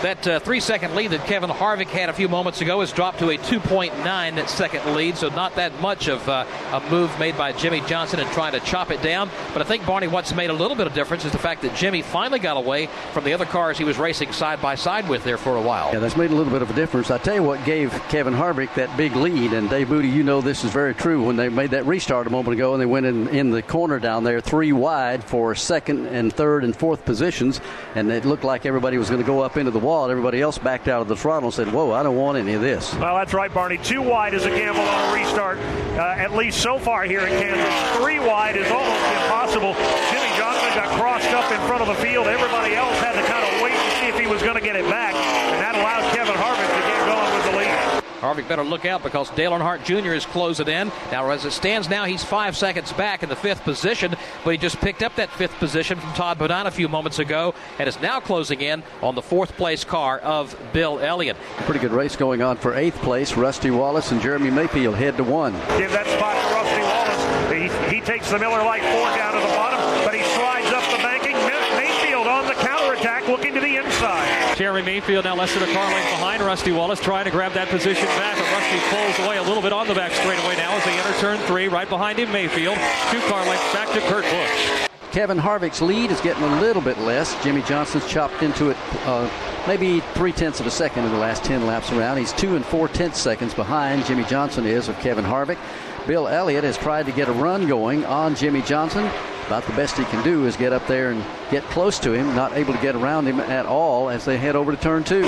That 0.05 0.27
uh, 0.27 0.39
three 0.39 0.61
second 0.61 0.95
lead 0.95 1.13
that 1.13 1.25
Kevin 1.25 1.49
Harvick 1.49 1.87
had 1.87 2.11
a 2.11 2.13
few 2.13 2.29
moments 2.29 2.61
ago 2.61 2.81
has 2.81 2.93
dropped 2.93 3.21
to 3.21 3.31
a 3.31 3.39
2.9 3.39 4.49
second 4.51 4.95
lead, 4.95 5.17
so 5.17 5.31
not 5.31 5.55
that 5.55 5.81
much 5.81 6.09
of 6.09 6.29
uh, 6.29 6.45
a 6.75 6.91
move 6.91 7.19
made 7.19 7.39
by 7.39 7.53
Jimmie 7.53 7.81
Johnson 7.81 8.21
in 8.21 8.27
trying 8.27 8.53
to 8.53 8.61
chop 8.61 8.91
it 8.91 9.01
down. 9.01 9.31
But 9.55 9.63
I 9.63 9.65
think, 9.65 9.87
Barney, 9.87 10.07
what's 10.09 10.35
made 10.35 10.51
a 10.51 10.53
little 10.53 10.77
bit 10.77 10.87
of 10.87 10.93
difference 10.93 11.25
is 11.25 11.33
the 11.33 11.39
fact 11.39 11.63
that 11.63 11.75
Jimmie 11.75 12.03
finally 12.03 12.39
got 12.39 12.59
away 12.59 12.91
from 13.15 13.25
the 13.25 13.33
other 13.33 13.47
cars 13.47 13.79
he 13.79 13.85
was 13.85 13.97
racing 13.97 14.33
side 14.33 14.61
by 14.61 14.75
side 14.75 15.09
with 15.09 15.25
there 15.25 15.39
for 15.39 15.57
a 15.57 15.63
while. 15.63 15.91
Yeah, 15.95 16.01
that's 16.01 16.19
made 16.19 16.31
a 16.31 16.35
little 16.35 16.53
bit 16.53 16.61
of 16.61 16.69
a 16.69 16.75
difference. 16.75 17.11
I 17.11 17.17
tell 17.17 17.37
you 17.37 17.43
what 17.43 17.65
gave 17.65 17.91
Kevin 18.11 18.35
Harvick 18.35 18.75
that 18.75 18.95
big 18.99 19.17
lead, 19.17 19.55
and 19.55 19.71
Dave 19.71 19.89
Moody, 19.89 20.11
you 20.11 20.23
know 20.23 20.43
this 20.43 20.65
is 20.65 20.71
very 20.71 20.95
true. 20.95 21.25
When 21.25 21.37
they 21.37 21.49
made 21.49 21.71
that 21.71 21.87
restart 21.87 22.27
a 22.27 22.31
moment 22.31 22.53
ago 22.53 22.75
and 22.75 22.83
they 22.83 22.85
went 22.85 23.07
in, 23.07 23.29
in 23.29 23.49
the 23.49 23.63
corner 23.63 23.99
down 23.99 24.23
there, 24.23 24.43
three 24.43 24.73
wide 24.73 25.25
for 25.25 25.55
second 25.55 26.09
and 26.09 26.31
third 26.31 26.63
and 26.63 26.77
fourth 26.77 27.07
positions, 27.07 27.63
and 27.95 28.13
it 28.13 28.27
looked 28.27 28.45
like 28.45 28.67
everybody 28.67 28.99
was 28.99 29.09
going 29.09 29.23
to 29.23 29.27
go 29.27 29.41
up 29.41 29.57
into 29.57 29.71
the 29.71 29.79
wall. 29.79 29.94
Everybody 29.95 30.43
else 30.43 30.59
backed 30.59 30.89
out 30.89 31.01
of 31.01 31.09
the 31.09 31.17
throttle 31.17 31.49
and 31.49 31.55
said, 31.55 31.73
Whoa, 31.73 31.93
I 31.93 32.03
don't 32.03 32.17
want 32.17 32.37
any 32.37 32.55
of 32.55 32.61
this. 32.61 32.93
Well, 32.95 33.15
that's 33.15 33.33
right, 33.33 33.53
Barney. 33.53 33.79
Two 33.79 34.03
wide 34.03 34.35
is 34.35 34.45
a 34.45 34.51
gamble 34.51 34.83
on 34.83 35.11
a 35.11 35.15
restart, 35.15 35.59
uh, 35.59 36.15
at 36.19 36.33
least 36.33 36.61
so 36.61 36.79
far 36.79 37.05
here 37.05 37.21
in 37.21 37.33
Kansas. 37.41 38.01
Three 38.03 38.19
wide 38.19 38.57
is 38.57 38.71
almost 38.71 39.05
impossible. 39.23 39.73
Jimmie 40.11 40.35
Johnson 40.37 40.71
got 40.75 40.91
crossed 40.99 41.31
up 41.31 41.51
in 41.51 41.61
front 41.69 41.83
of 41.83 41.89
the 41.89 42.03
field. 42.03 42.27
Everybody 42.27 42.75
else 42.75 42.99
had 42.99 43.15
to 43.15 43.23
kind 43.31 43.47
of 43.47 43.63
wait 43.63 43.73
to 43.73 43.91
see 44.01 44.07
if 44.07 44.19
he 44.19 44.27
was 44.27 44.43
going 44.43 44.57
to 44.57 44.65
get 44.65 44.77
it 44.77 44.85
back, 44.91 45.15
and 45.15 45.63
that 45.63 45.75
allows 45.79 46.05
Kevin 46.13 46.35
Harvick 46.35 46.67
to 46.67 46.83
get 46.91 46.99
going 47.07 47.31
with 47.37 47.45
the 47.47 47.57
lead. 47.59 48.05
Harvick 48.25 48.49
better 48.49 48.65
look 48.65 48.87
out 48.87 49.03
because 49.03 49.29
Dale 49.31 49.53
Earnhardt 49.53 49.85
Jr. 49.85 50.15
is 50.15 50.25
closing 50.25 50.69
in. 50.69 50.91
Now, 51.13 51.29
as 51.31 51.45
it 51.45 51.51
stands 51.51 51.91
now, 51.91 52.07
he's 52.07 52.25
five 52.25 52.57
seconds 52.57 52.91
back 52.95 53.23
in 53.23 53.29
the 53.29 53.37
fifth 53.37 53.63
position, 53.65 54.17
but 54.45 54.51
he 54.51 54.57
just 54.57 54.79
picked 54.79 55.03
up 55.03 55.15
that 55.17 55.31
fifth 55.31 55.53
position 55.59 56.01
from 56.01 56.11
Todd 56.15 56.39
Bodine 56.39 56.67
a 56.67 56.71
few 56.71 56.89
moments 56.89 57.19
ago 57.19 57.55
and 57.79 57.87
is 57.87 58.01
now 58.01 58.21
closing 58.21 58.63
in 58.63 58.83
on 59.03 59.15
the 59.15 59.21
fourth 59.21 59.53
place 59.57 59.85
car 59.85 60.21
of 60.21 60.57
Bill 60.73 60.99
Elliott. 61.01 61.37
Pretty 61.67 61.81
good 61.81 61.93
race 61.93 62.17
going 62.17 62.41
on 62.41 62.57
for 62.57 62.75
eighth 62.75 62.97
place. 63.03 63.37
Rusty 63.37 63.71
Wallace 63.71 64.11
and 64.11 64.23
Jeremy 64.23 64.51
Mayfield 64.51 64.95
head 64.95 65.19
to 65.19 65.25
one. 65.25 65.53
Give 65.77 65.93
that 65.93 66.07
spot 66.07 66.35
to 66.35 66.55
Rusty 66.55 66.81
Wallace. 66.81 67.91
He, 67.91 67.97
he 67.97 68.01
takes 68.01 68.31
the 68.31 68.39
Miller 68.39 68.65
Lite 68.65 68.83
Ford 68.83 69.15
down 69.17 69.35
to 69.35 69.41
the 69.41 69.55
bottom, 69.55 69.81
but 70.05 70.15
he 70.15 70.23
slides 70.35 70.73
up 70.73 70.85
the 70.91 71.03
banking. 71.03 71.37
Mayfield 71.77 72.27
on 72.27 72.47
the 72.47 72.55
counterattack, 72.55 73.29
looking 73.29 73.53
to 73.53 73.61
the 73.61 73.77
inside. 73.77 74.44
Jeremy 74.57 74.83
Mayfield 74.83 75.25
now 75.25 75.35
less 75.35 75.53
than 75.53 75.69
a 75.69 75.73
car 75.73 75.93
length 75.93 76.11
behind 76.11 76.43
Rusty 76.43 76.71
Wallace, 76.71 77.01
trying 77.01 77.25
to 77.25 77.31
grab 77.31 77.53
that 77.55 77.69
position 77.69 78.07
back. 78.07 78.39
But 78.39 78.51
Rusty 78.53 78.79
pulls 78.89 79.27
away 79.27 79.39
a 79.39 79.43
little 79.43 79.63
bit 79.63 79.73
on 79.73 79.89
the 79.89 79.95
back 79.95 80.13
straightaway 80.13 80.57
now 80.57 80.73
as 80.77 80.85
they 80.85 80.93
enter 80.93 81.19
turn 81.19 81.39
three. 81.47 81.67
Right 81.67 81.89
behind 81.89 82.19
him, 82.19 82.31
Mayfield. 82.31 82.77
Two 83.11 83.21
car 83.29 83.45
lengths 83.47 83.73
back 83.73 83.93
to 83.95 84.01
Kurt 84.03 84.25
Busch. 84.25 84.89
Kevin 85.11 85.39
Harvick's 85.39 85.81
lead 85.81 86.11
is 86.11 86.21
getting 86.21 86.43
a 86.43 86.61
little 86.61 86.83
bit 86.83 86.99
less. 86.99 87.41
Jimmie 87.43 87.63
Johnson's 87.63 88.09
chopped 88.09 88.43
into 88.43 88.71
it 88.71 88.77
uh, 89.07 89.29
maybe 89.67 90.01
three 90.15 90.33
tenths 90.33 90.61
of 90.61 90.67
a 90.67 90.71
second 90.71 91.05
in 91.05 91.13
the 91.13 91.19
last 91.19 91.45
10 91.45 91.67
laps 91.67 91.91
around. 91.93 92.19
He's 92.19 92.33
two 92.33 92.57
and 92.57 92.65
four 92.65 92.89
tenths 92.89 93.21
seconds 93.21 93.55
behind 93.55 94.05
Jimmie 94.07 94.25
Johnson 94.25 94.67
is 94.67 94.89
of 94.89 94.99
Kevin 95.01 95.25
Harvick. 95.25 95.59
Bill 96.07 96.29
Elliott 96.29 96.65
has 96.65 96.77
tried 96.77 97.07
to 97.07 97.13
get 97.13 97.29
a 97.29 97.33
run 97.33 97.67
going 97.67 98.05
on 98.05 98.35
Jimmie 98.35 98.63
Johnson. 98.63 99.09
About 99.47 99.65
the 99.65 99.73
best 99.73 99.99
he 99.99 100.05
can 100.05 100.25
do 100.25 100.47
is 100.47 100.57
get 100.57 100.73
up 100.73 100.87
there 100.87 101.11
and 101.11 101.23
get 101.51 101.63
close 101.65 101.99
to 101.99 102.13
him, 102.13 102.35
not 102.35 102.55
able 102.55 102.73
to 102.73 102.81
get 102.81 102.95
around 102.95 103.27
him 103.27 103.41
at 103.41 103.67
all 103.67 104.09
as 104.09 104.25
they 104.25 104.39
head 104.39 104.57
over 104.57 104.75
to 104.75 104.81
turn 104.81 105.05
two. 105.05 105.25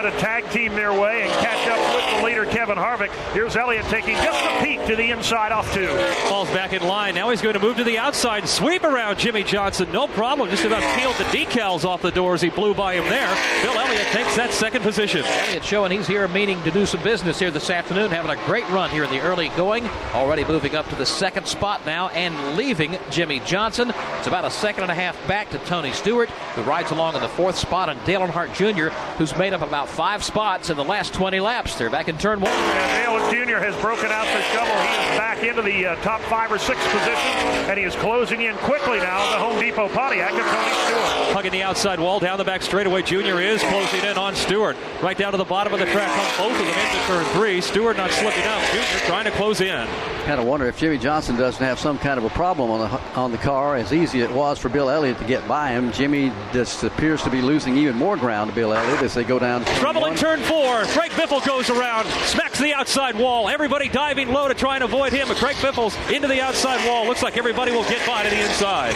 Those 0.00 0.12
trying 0.12 0.12
to 0.12 0.18
tag 0.18 0.50
team 0.50 0.74
their 0.74 0.98
way 0.98 1.22
and 1.22 1.32
catch 1.32 1.68
up 1.68 1.94
with 1.94 2.20
the 2.20 2.26
leader, 2.26 2.46
Kevin 2.46 2.76
Harvick. 2.76 3.10
Here's 3.32 3.56
Elliott 3.56 3.84
taking 3.86 4.14
just 4.16 4.44
a 4.44 4.64
peek 4.64 4.84
to 4.86 4.96
the 4.96 5.10
inside 5.10 5.52
off 5.52 5.72
two. 5.74 5.88
Falls 6.28 6.48
back 6.50 6.72
in 6.72 6.82
line. 6.82 7.14
Now 7.14 7.30
he's 7.30 7.42
going 7.42 7.54
to 7.54 7.60
move 7.60 7.76
to 7.76 7.84
the 7.84 7.98
outside, 7.98 8.40
and 8.40 8.48
sweep 8.48 8.82
around 8.82 9.18
Jimmie 9.18 9.42
Johnson. 9.42 9.90
No 9.92 10.06
problem. 10.06 10.48
Just 10.48 10.64
about 10.64 10.82
peeled 10.98 11.16
the 11.16 11.24
decals 11.24 11.84
off 11.84 12.02
the 12.02 12.10
doors. 12.10 12.40
He 12.40 12.48
blew 12.50 12.72
by 12.72 12.94
him 12.94 13.04
there. 13.04 13.28
Bill 13.62 13.78
Elliott 13.78 14.06
takes 14.08 14.36
that 14.36 14.52
second 14.52 14.82
position. 14.82 15.22
Elliott 15.24 15.64
showing 15.64 15.92
he's 15.92 16.06
here 16.06 16.26
meaning 16.28 16.62
to 16.62 16.70
do 16.70 16.86
some 16.86 17.02
business 17.02 17.38
here 17.38 17.50
this 17.50 17.68
afternoon, 17.68 18.10
having 18.10 18.30
a 18.30 18.46
great 18.46 18.68
run 18.70 18.90
here 18.90 19.04
in 19.04 19.10
the 19.10 19.20
early 19.20 19.48
going. 19.50 19.86
Already 20.14 20.44
moving 20.44 20.76
up 20.76 20.88
to 20.88 20.94
the 20.94 21.06
second 21.06 21.46
spot 21.46 21.84
now 21.84 22.08
and 22.10 22.56
leaving 22.56 22.98
Jimmie 23.10 23.40
Johnson. 23.40 23.92
It's 24.18 24.26
about 24.26 24.44
a 24.44 24.50
second 24.50 24.84
and 24.84 24.92
a 24.92 24.94
half 24.94 25.16
back 25.28 25.50
to 25.50 25.58
Tony 25.58 25.92
Stewart, 25.92 26.30
who 26.30 26.62
rides 26.62 26.90
along 26.90 27.16
in 27.16 27.20
the 27.20 27.28
fourth 27.28 27.58
spot, 27.58 27.88
and 27.88 28.02
Dale 28.04 28.20
Earnhardt 28.20 28.54
Jr., 28.54 28.88
who's 29.18 29.36
made 29.36 29.52
up 29.52 29.62
about 29.62 29.89
five 29.90 30.24
spots 30.24 30.70
in 30.70 30.76
the 30.76 30.84
last 30.84 31.12
20 31.14 31.40
laps. 31.40 31.76
They're 31.76 31.90
back 31.90 32.08
in 32.08 32.16
turn 32.16 32.40
one. 32.40 32.50
And 32.50 33.30
Dale 33.30 33.46
Jr. 33.46 33.58
has 33.58 33.74
broken 33.80 34.10
out 34.10 34.24
the 34.24 34.42
shovel. 34.54 34.74
He 34.82 35.12
is 35.12 35.18
back 35.18 35.42
into 35.42 35.62
the 35.62 35.86
uh, 35.86 35.96
top 36.02 36.20
five 36.22 36.50
or 36.50 36.58
six 36.58 36.80
positions, 36.88 37.68
and 37.68 37.78
he 37.78 37.84
is 37.84 37.94
closing 37.96 38.42
in 38.42 38.56
quickly 38.58 38.98
now 38.98 39.18
the 39.30 39.38
Home 39.38 39.60
Depot 39.60 39.88
Pontiac 39.88 40.32
of 40.32 40.38
Tony 40.38 40.74
Stewart. 40.86 41.34
Hugging 41.34 41.52
the 41.52 41.62
outside 41.62 42.00
wall 42.00 42.20
down 42.20 42.38
the 42.38 42.44
back 42.44 42.62
straightaway. 42.62 43.02
Junior 43.02 43.40
is 43.40 43.62
closing 43.62 44.00
in 44.04 44.16
on 44.16 44.34
Stewart. 44.34 44.76
Right 45.02 45.16
down 45.16 45.32
to 45.32 45.38
the 45.38 45.44
bottom 45.44 45.72
of 45.72 45.80
the 45.80 45.86
track. 45.86 46.10
Both 46.38 46.52
of 46.52 46.58
them 46.58 46.68
into 46.68 47.06
turn 47.06 47.24
three. 47.34 47.60
Stewart 47.60 47.96
not 47.96 48.10
slipping 48.10 48.44
up. 48.44 48.62
Junior 48.70 49.06
trying 49.06 49.24
to 49.24 49.30
close 49.32 49.60
in. 49.60 49.86
Kind 50.24 50.40
of 50.40 50.46
wonder 50.46 50.66
if 50.66 50.78
Jimmie 50.78 50.98
Johnson 50.98 51.36
doesn't 51.36 51.64
have 51.64 51.78
some 51.78 51.98
kind 51.98 52.18
of 52.18 52.24
a 52.24 52.30
problem 52.30 52.70
on 52.70 52.80
the 52.80 53.00
on 53.14 53.32
the 53.32 53.38
car. 53.38 53.76
As 53.76 53.92
easy 53.92 54.20
it 54.20 54.30
was 54.30 54.58
for 54.58 54.68
Bill 54.68 54.90
Elliott 54.90 55.18
to 55.18 55.24
get 55.24 55.46
by 55.48 55.70
him, 55.70 55.92
Jimmie 55.92 56.32
just 56.52 56.84
appears 56.84 57.22
to 57.22 57.30
be 57.30 57.40
losing 57.40 57.76
even 57.76 57.96
more 57.96 58.16
ground 58.16 58.50
to 58.50 58.54
Bill 58.54 58.72
Elliott 58.72 59.02
as 59.02 59.14
they 59.14 59.24
go 59.24 59.38
down. 59.38 59.64
Trouble 59.80 60.04
in 60.04 60.14
turn 60.14 60.40
four. 60.42 60.84
Greg 60.92 61.10
Biffle 61.12 61.44
goes 61.46 61.70
around, 61.70 62.06
smacks 62.26 62.58
the 62.60 62.74
outside 62.74 63.16
wall. 63.16 63.48
Everybody 63.48 63.88
diving 63.88 64.28
low 64.28 64.46
to 64.46 64.52
try 64.52 64.74
and 64.74 64.84
avoid 64.84 65.10
him. 65.10 65.26
But 65.26 65.38
Greg 65.38 65.56
Biffle's 65.56 65.96
into 66.12 66.28
the 66.28 66.42
outside 66.42 66.86
wall. 66.86 67.06
Looks 67.06 67.22
like 67.22 67.38
everybody 67.38 67.72
will 67.72 67.84
get 67.84 68.06
by 68.06 68.22
to 68.22 68.28
the 68.28 68.42
inside. 68.42 68.94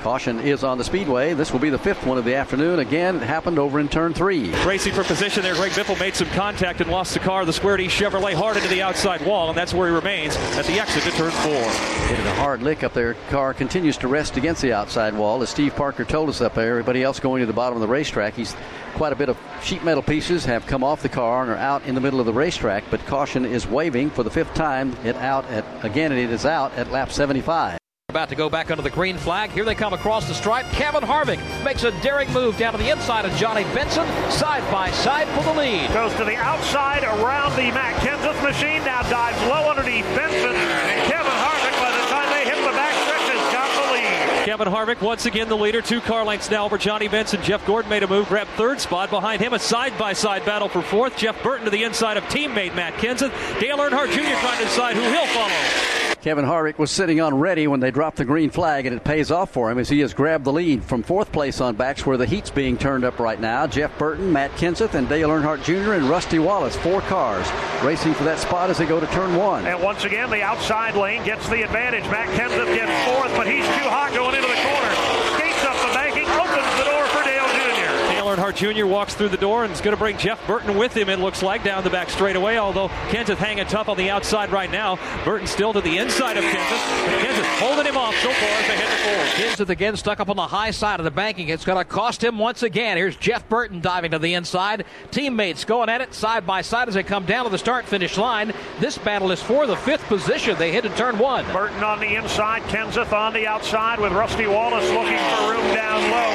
Caution 0.00 0.40
is 0.40 0.64
on 0.64 0.78
the 0.78 0.84
speedway. 0.84 1.34
This 1.34 1.52
will 1.52 1.60
be 1.60 1.68
the 1.68 1.78
fifth 1.78 2.06
one 2.06 2.16
of 2.16 2.24
the 2.24 2.34
afternoon. 2.34 2.78
Again, 2.78 3.16
it 3.16 3.22
happened 3.22 3.58
over 3.58 3.78
in 3.80 3.88
turn 3.88 4.14
three. 4.14 4.50
Racing 4.64 4.94
for 4.94 5.04
position 5.04 5.42
there. 5.42 5.54
Greg 5.54 5.72
Biffle 5.72 5.98
made 6.00 6.14
some 6.14 6.28
contact 6.28 6.80
and 6.80 6.90
lost 6.90 7.12
the 7.12 7.20
car. 7.20 7.44
The 7.44 7.52
Square 7.52 7.78
D 7.78 7.86
Chevrolet 7.86 8.34
hard 8.34 8.56
into 8.56 8.68
the 8.68 8.80
outside 8.80 9.24
wall, 9.26 9.48
and 9.48 9.58
that's 9.58 9.74
where 9.74 9.88
he 9.88 9.94
remains 9.94 10.36
at 10.56 10.64
the 10.64 10.80
exit 10.80 11.02
to 11.02 11.10
turn 11.10 11.30
four. 11.30 11.70
Hitting 12.08 12.26
a 12.26 12.34
hard 12.34 12.62
lick 12.62 12.82
up 12.82 12.94
there. 12.94 13.14
Car 13.28 13.52
continues 13.52 13.96
to 13.98 14.08
rest 14.08 14.36
against 14.36 14.62
the 14.62 14.72
outside 14.72 15.14
wall. 15.14 15.42
As 15.42 15.50
Steve 15.50 15.76
Parker 15.76 16.04
told 16.04 16.28
us 16.28 16.40
up 16.40 16.54
there, 16.54 16.70
everybody 16.70 17.02
else 17.02 17.20
going 17.20 17.40
to 17.40 17.46
the 17.46 17.52
bottom 17.52 17.76
of 17.76 17.82
the 17.82 17.88
racetrack. 17.88 18.34
He's 18.34 18.56
quite 18.94 19.12
a 19.12 19.16
bit 19.16 19.28
of 19.28 19.38
sheet 19.62 19.84
metal 19.84 20.02
pieces 20.02 20.44
have 20.44 20.66
come 20.66 20.82
off 20.82 21.02
the 21.02 21.08
car 21.08 21.42
and 21.42 21.50
are 21.50 21.56
out 21.56 21.84
in 21.84 21.94
the 21.94 22.00
middle 22.00 22.20
of 22.20 22.26
the 22.26 22.32
racetrack, 22.32 22.84
but 22.90 23.04
caution 23.06 23.44
is 23.44 23.66
waving 23.66 24.10
for 24.10 24.22
the 24.22 24.30
fifth 24.30 24.54
time. 24.54 24.96
It 25.04 25.16
out 25.16 25.44
at 25.46 25.64
again 25.84 26.12
it 26.12 26.30
is 26.30 26.46
out 26.46 26.72
at 26.74 26.90
lap 26.90 27.12
75. 27.12 27.79
About 28.10 28.28
to 28.30 28.34
go 28.34 28.50
back 28.50 28.72
under 28.72 28.82
the 28.82 28.90
green 28.90 29.16
flag. 29.16 29.50
Here 29.52 29.64
they 29.64 29.76
come 29.76 29.92
across 29.92 30.26
the 30.26 30.34
stripe. 30.34 30.66
Kevin 30.72 31.04
Harvick 31.04 31.38
makes 31.62 31.84
a 31.84 31.92
daring 32.02 32.28
move 32.32 32.58
down 32.58 32.72
to 32.72 32.78
the 32.78 32.90
inside 32.90 33.24
of 33.24 33.32
Johnny 33.36 33.62
Benson, 33.72 34.04
side 34.32 34.68
by 34.72 34.90
side 34.90 35.28
for 35.28 35.44
the 35.44 35.52
lead. 35.52 35.88
Goes 35.92 36.12
to 36.16 36.24
the 36.24 36.34
outside 36.34 37.04
around 37.04 37.52
the 37.52 37.70
Matt 37.70 37.94
Kenseth 38.02 38.42
machine. 38.42 38.82
Now 38.84 39.02
dives 39.02 39.40
low 39.42 39.70
underneath 39.70 40.04
Benson. 40.16 40.50
And 40.50 41.08
Kevin 41.08 41.30
Harvick, 41.30 41.78
by 41.78 41.92
the 41.92 42.06
time 42.10 42.28
they 42.34 42.50
hit 42.50 42.56
the 42.56 42.72
back 42.72 42.94
stretch, 43.04 43.30
has 43.30 43.52
got 43.54 43.70
the 43.86 43.92
lead. 43.92 44.44
Kevin 44.44 44.66
Harvick 44.66 45.00
once 45.00 45.26
again 45.26 45.48
the 45.48 45.56
leader. 45.56 45.80
Two 45.80 46.00
car 46.00 46.24
lengths 46.24 46.50
now 46.50 46.64
over 46.64 46.78
Johnny 46.78 47.06
Benson. 47.06 47.40
Jeff 47.42 47.64
Gordon 47.64 47.90
made 47.90 48.02
a 48.02 48.08
move, 48.08 48.26
grabbed 48.26 48.50
third 48.56 48.80
spot. 48.80 49.10
Behind 49.10 49.40
him, 49.40 49.52
a 49.52 49.58
side 49.60 49.96
by 49.96 50.14
side 50.14 50.44
battle 50.44 50.68
for 50.68 50.82
fourth. 50.82 51.16
Jeff 51.16 51.40
Burton 51.44 51.66
to 51.66 51.70
the 51.70 51.84
inside 51.84 52.16
of 52.16 52.24
teammate 52.24 52.74
Matt 52.74 52.94
Kenseth. 52.94 53.30
Dale 53.60 53.78
Earnhardt 53.78 54.10
Jr. 54.10 54.34
trying 54.40 54.58
to 54.58 54.64
decide 54.64 54.96
who 54.96 55.02
he'll 55.02 55.26
follow. 55.28 56.09
Kevin 56.22 56.44
Harvick 56.44 56.76
was 56.76 56.90
sitting 56.90 57.18
on 57.22 57.38
ready 57.38 57.66
when 57.66 57.80
they 57.80 57.90
dropped 57.90 58.18
the 58.18 58.26
green 58.26 58.50
flag, 58.50 58.84
and 58.84 58.94
it 58.94 59.02
pays 59.04 59.30
off 59.30 59.50
for 59.50 59.70
him 59.70 59.78
as 59.78 59.88
he 59.88 60.00
has 60.00 60.12
grabbed 60.12 60.44
the 60.44 60.52
lead 60.52 60.84
from 60.84 61.02
fourth 61.02 61.32
place 61.32 61.62
on 61.62 61.76
backs 61.76 62.04
where 62.04 62.18
the 62.18 62.26
heat's 62.26 62.50
being 62.50 62.76
turned 62.76 63.04
up 63.04 63.18
right 63.18 63.40
now. 63.40 63.66
Jeff 63.66 63.96
Burton, 63.96 64.30
Matt 64.30 64.50
Kenseth, 64.52 64.92
and 64.92 65.08
Dale 65.08 65.30
Earnhardt 65.30 65.64
Jr. 65.64 65.94
and 65.94 66.04
Rusty 66.10 66.38
Wallace, 66.38 66.76
four 66.76 67.00
cars 67.02 67.48
racing 67.82 68.12
for 68.12 68.24
that 68.24 68.38
spot 68.38 68.68
as 68.68 68.76
they 68.76 68.84
go 68.84 69.00
to 69.00 69.06
turn 69.06 69.34
one. 69.34 69.66
And 69.66 69.82
once 69.82 70.04
again, 70.04 70.28
the 70.28 70.42
outside 70.42 70.94
lane 70.94 71.24
gets 71.24 71.48
the 71.48 71.62
advantage. 71.62 72.04
Matt 72.04 72.28
Kenseth 72.36 72.68
gets 72.74 72.92
fourth, 73.08 73.34
but 73.34 73.46
he's 73.46 73.64
too 73.64 73.88
hot 73.88 74.12
going 74.12 74.34
into 74.34 74.48
the 74.48 74.60
corner. 74.60 74.92
Skates 75.40 75.64
up 75.64 75.76
the 75.80 75.94
banking, 75.96 76.28
opens 76.36 76.68
the 76.76 76.84
door 76.84 77.06
for 77.16 77.24
Dale 77.24 77.48
Jr. 77.48 78.12
Dale 78.12 78.29
Earnhardt 78.40 78.74
Jr. 78.74 78.86
walks 78.86 79.14
through 79.14 79.28
the 79.28 79.36
door 79.36 79.64
and 79.64 79.72
is 79.72 79.82
going 79.82 79.94
to 79.94 79.98
bring 79.98 80.16
Jeff 80.16 80.44
Burton 80.46 80.78
with 80.78 80.96
him, 80.96 81.10
it 81.10 81.18
looks 81.18 81.42
like, 81.42 81.62
down 81.62 81.84
the 81.84 81.90
back 81.90 82.08
straightaway. 82.08 82.56
Although 82.56 82.88
Kenseth 83.10 83.36
hanging 83.36 83.66
tough 83.66 83.90
on 83.90 83.98
the 83.98 84.08
outside 84.08 84.50
right 84.50 84.70
now. 84.70 84.98
Burton 85.26 85.46
still 85.46 85.74
to 85.74 85.82
the 85.82 85.98
inside 85.98 86.38
of 86.38 86.44
Kenseth. 86.44 87.06
But 87.06 87.20
Kenseth 87.20 87.58
holding 87.58 87.84
him 87.84 87.98
off 87.98 88.14
so 88.16 88.30
far 88.30 88.48
as 88.48 88.66
they 88.66 88.76
head 88.76 88.88
to 88.88 89.04
four. 89.04 89.44
Kenseth 89.44 89.68
again 89.68 89.94
stuck 89.94 90.20
up 90.20 90.30
on 90.30 90.36
the 90.36 90.46
high 90.46 90.70
side 90.70 91.00
of 91.00 91.04
the 91.04 91.10
banking. 91.10 91.50
It's 91.50 91.66
going 91.66 91.76
to 91.76 91.84
cost 91.84 92.24
him 92.24 92.38
once 92.38 92.62
again. 92.62 92.96
Here's 92.96 93.14
Jeff 93.14 93.46
Burton 93.50 93.82
diving 93.82 94.12
to 94.12 94.18
the 94.18 94.32
inside. 94.32 94.86
Teammates 95.10 95.66
going 95.66 95.90
at 95.90 96.00
it 96.00 96.14
side 96.14 96.46
by 96.46 96.62
side 96.62 96.88
as 96.88 96.94
they 96.94 97.02
come 97.02 97.26
down 97.26 97.44
to 97.44 97.50
the 97.50 97.58
start 97.58 97.84
finish 97.84 98.16
line. 98.16 98.54
This 98.78 98.96
battle 98.96 99.32
is 99.32 99.42
for 99.42 99.66
the 99.66 99.76
fifth 99.76 100.04
position. 100.04 100.56
They 100.56 100.72
hit 100.72 100.86
in 100.86 100.94
turn 100.94 101.18
one. 101.18 101.44
Burton 101.52 101.84
on 101.84 102.00
the 102.00 102.14
inside, 102.14 102.62
Kenseth 102.62 103.12
on 103.12 103.34
the 103.34 103.46
outside 103.46 104.00
with 104.00 104.12
Rusty 104.12 104.46
Wallace 104.46 104.88
looking 104.88 105.18
for 105.18 105.52
room 105.52 105.74
down 105.74 106.00
low. 106.10 106.30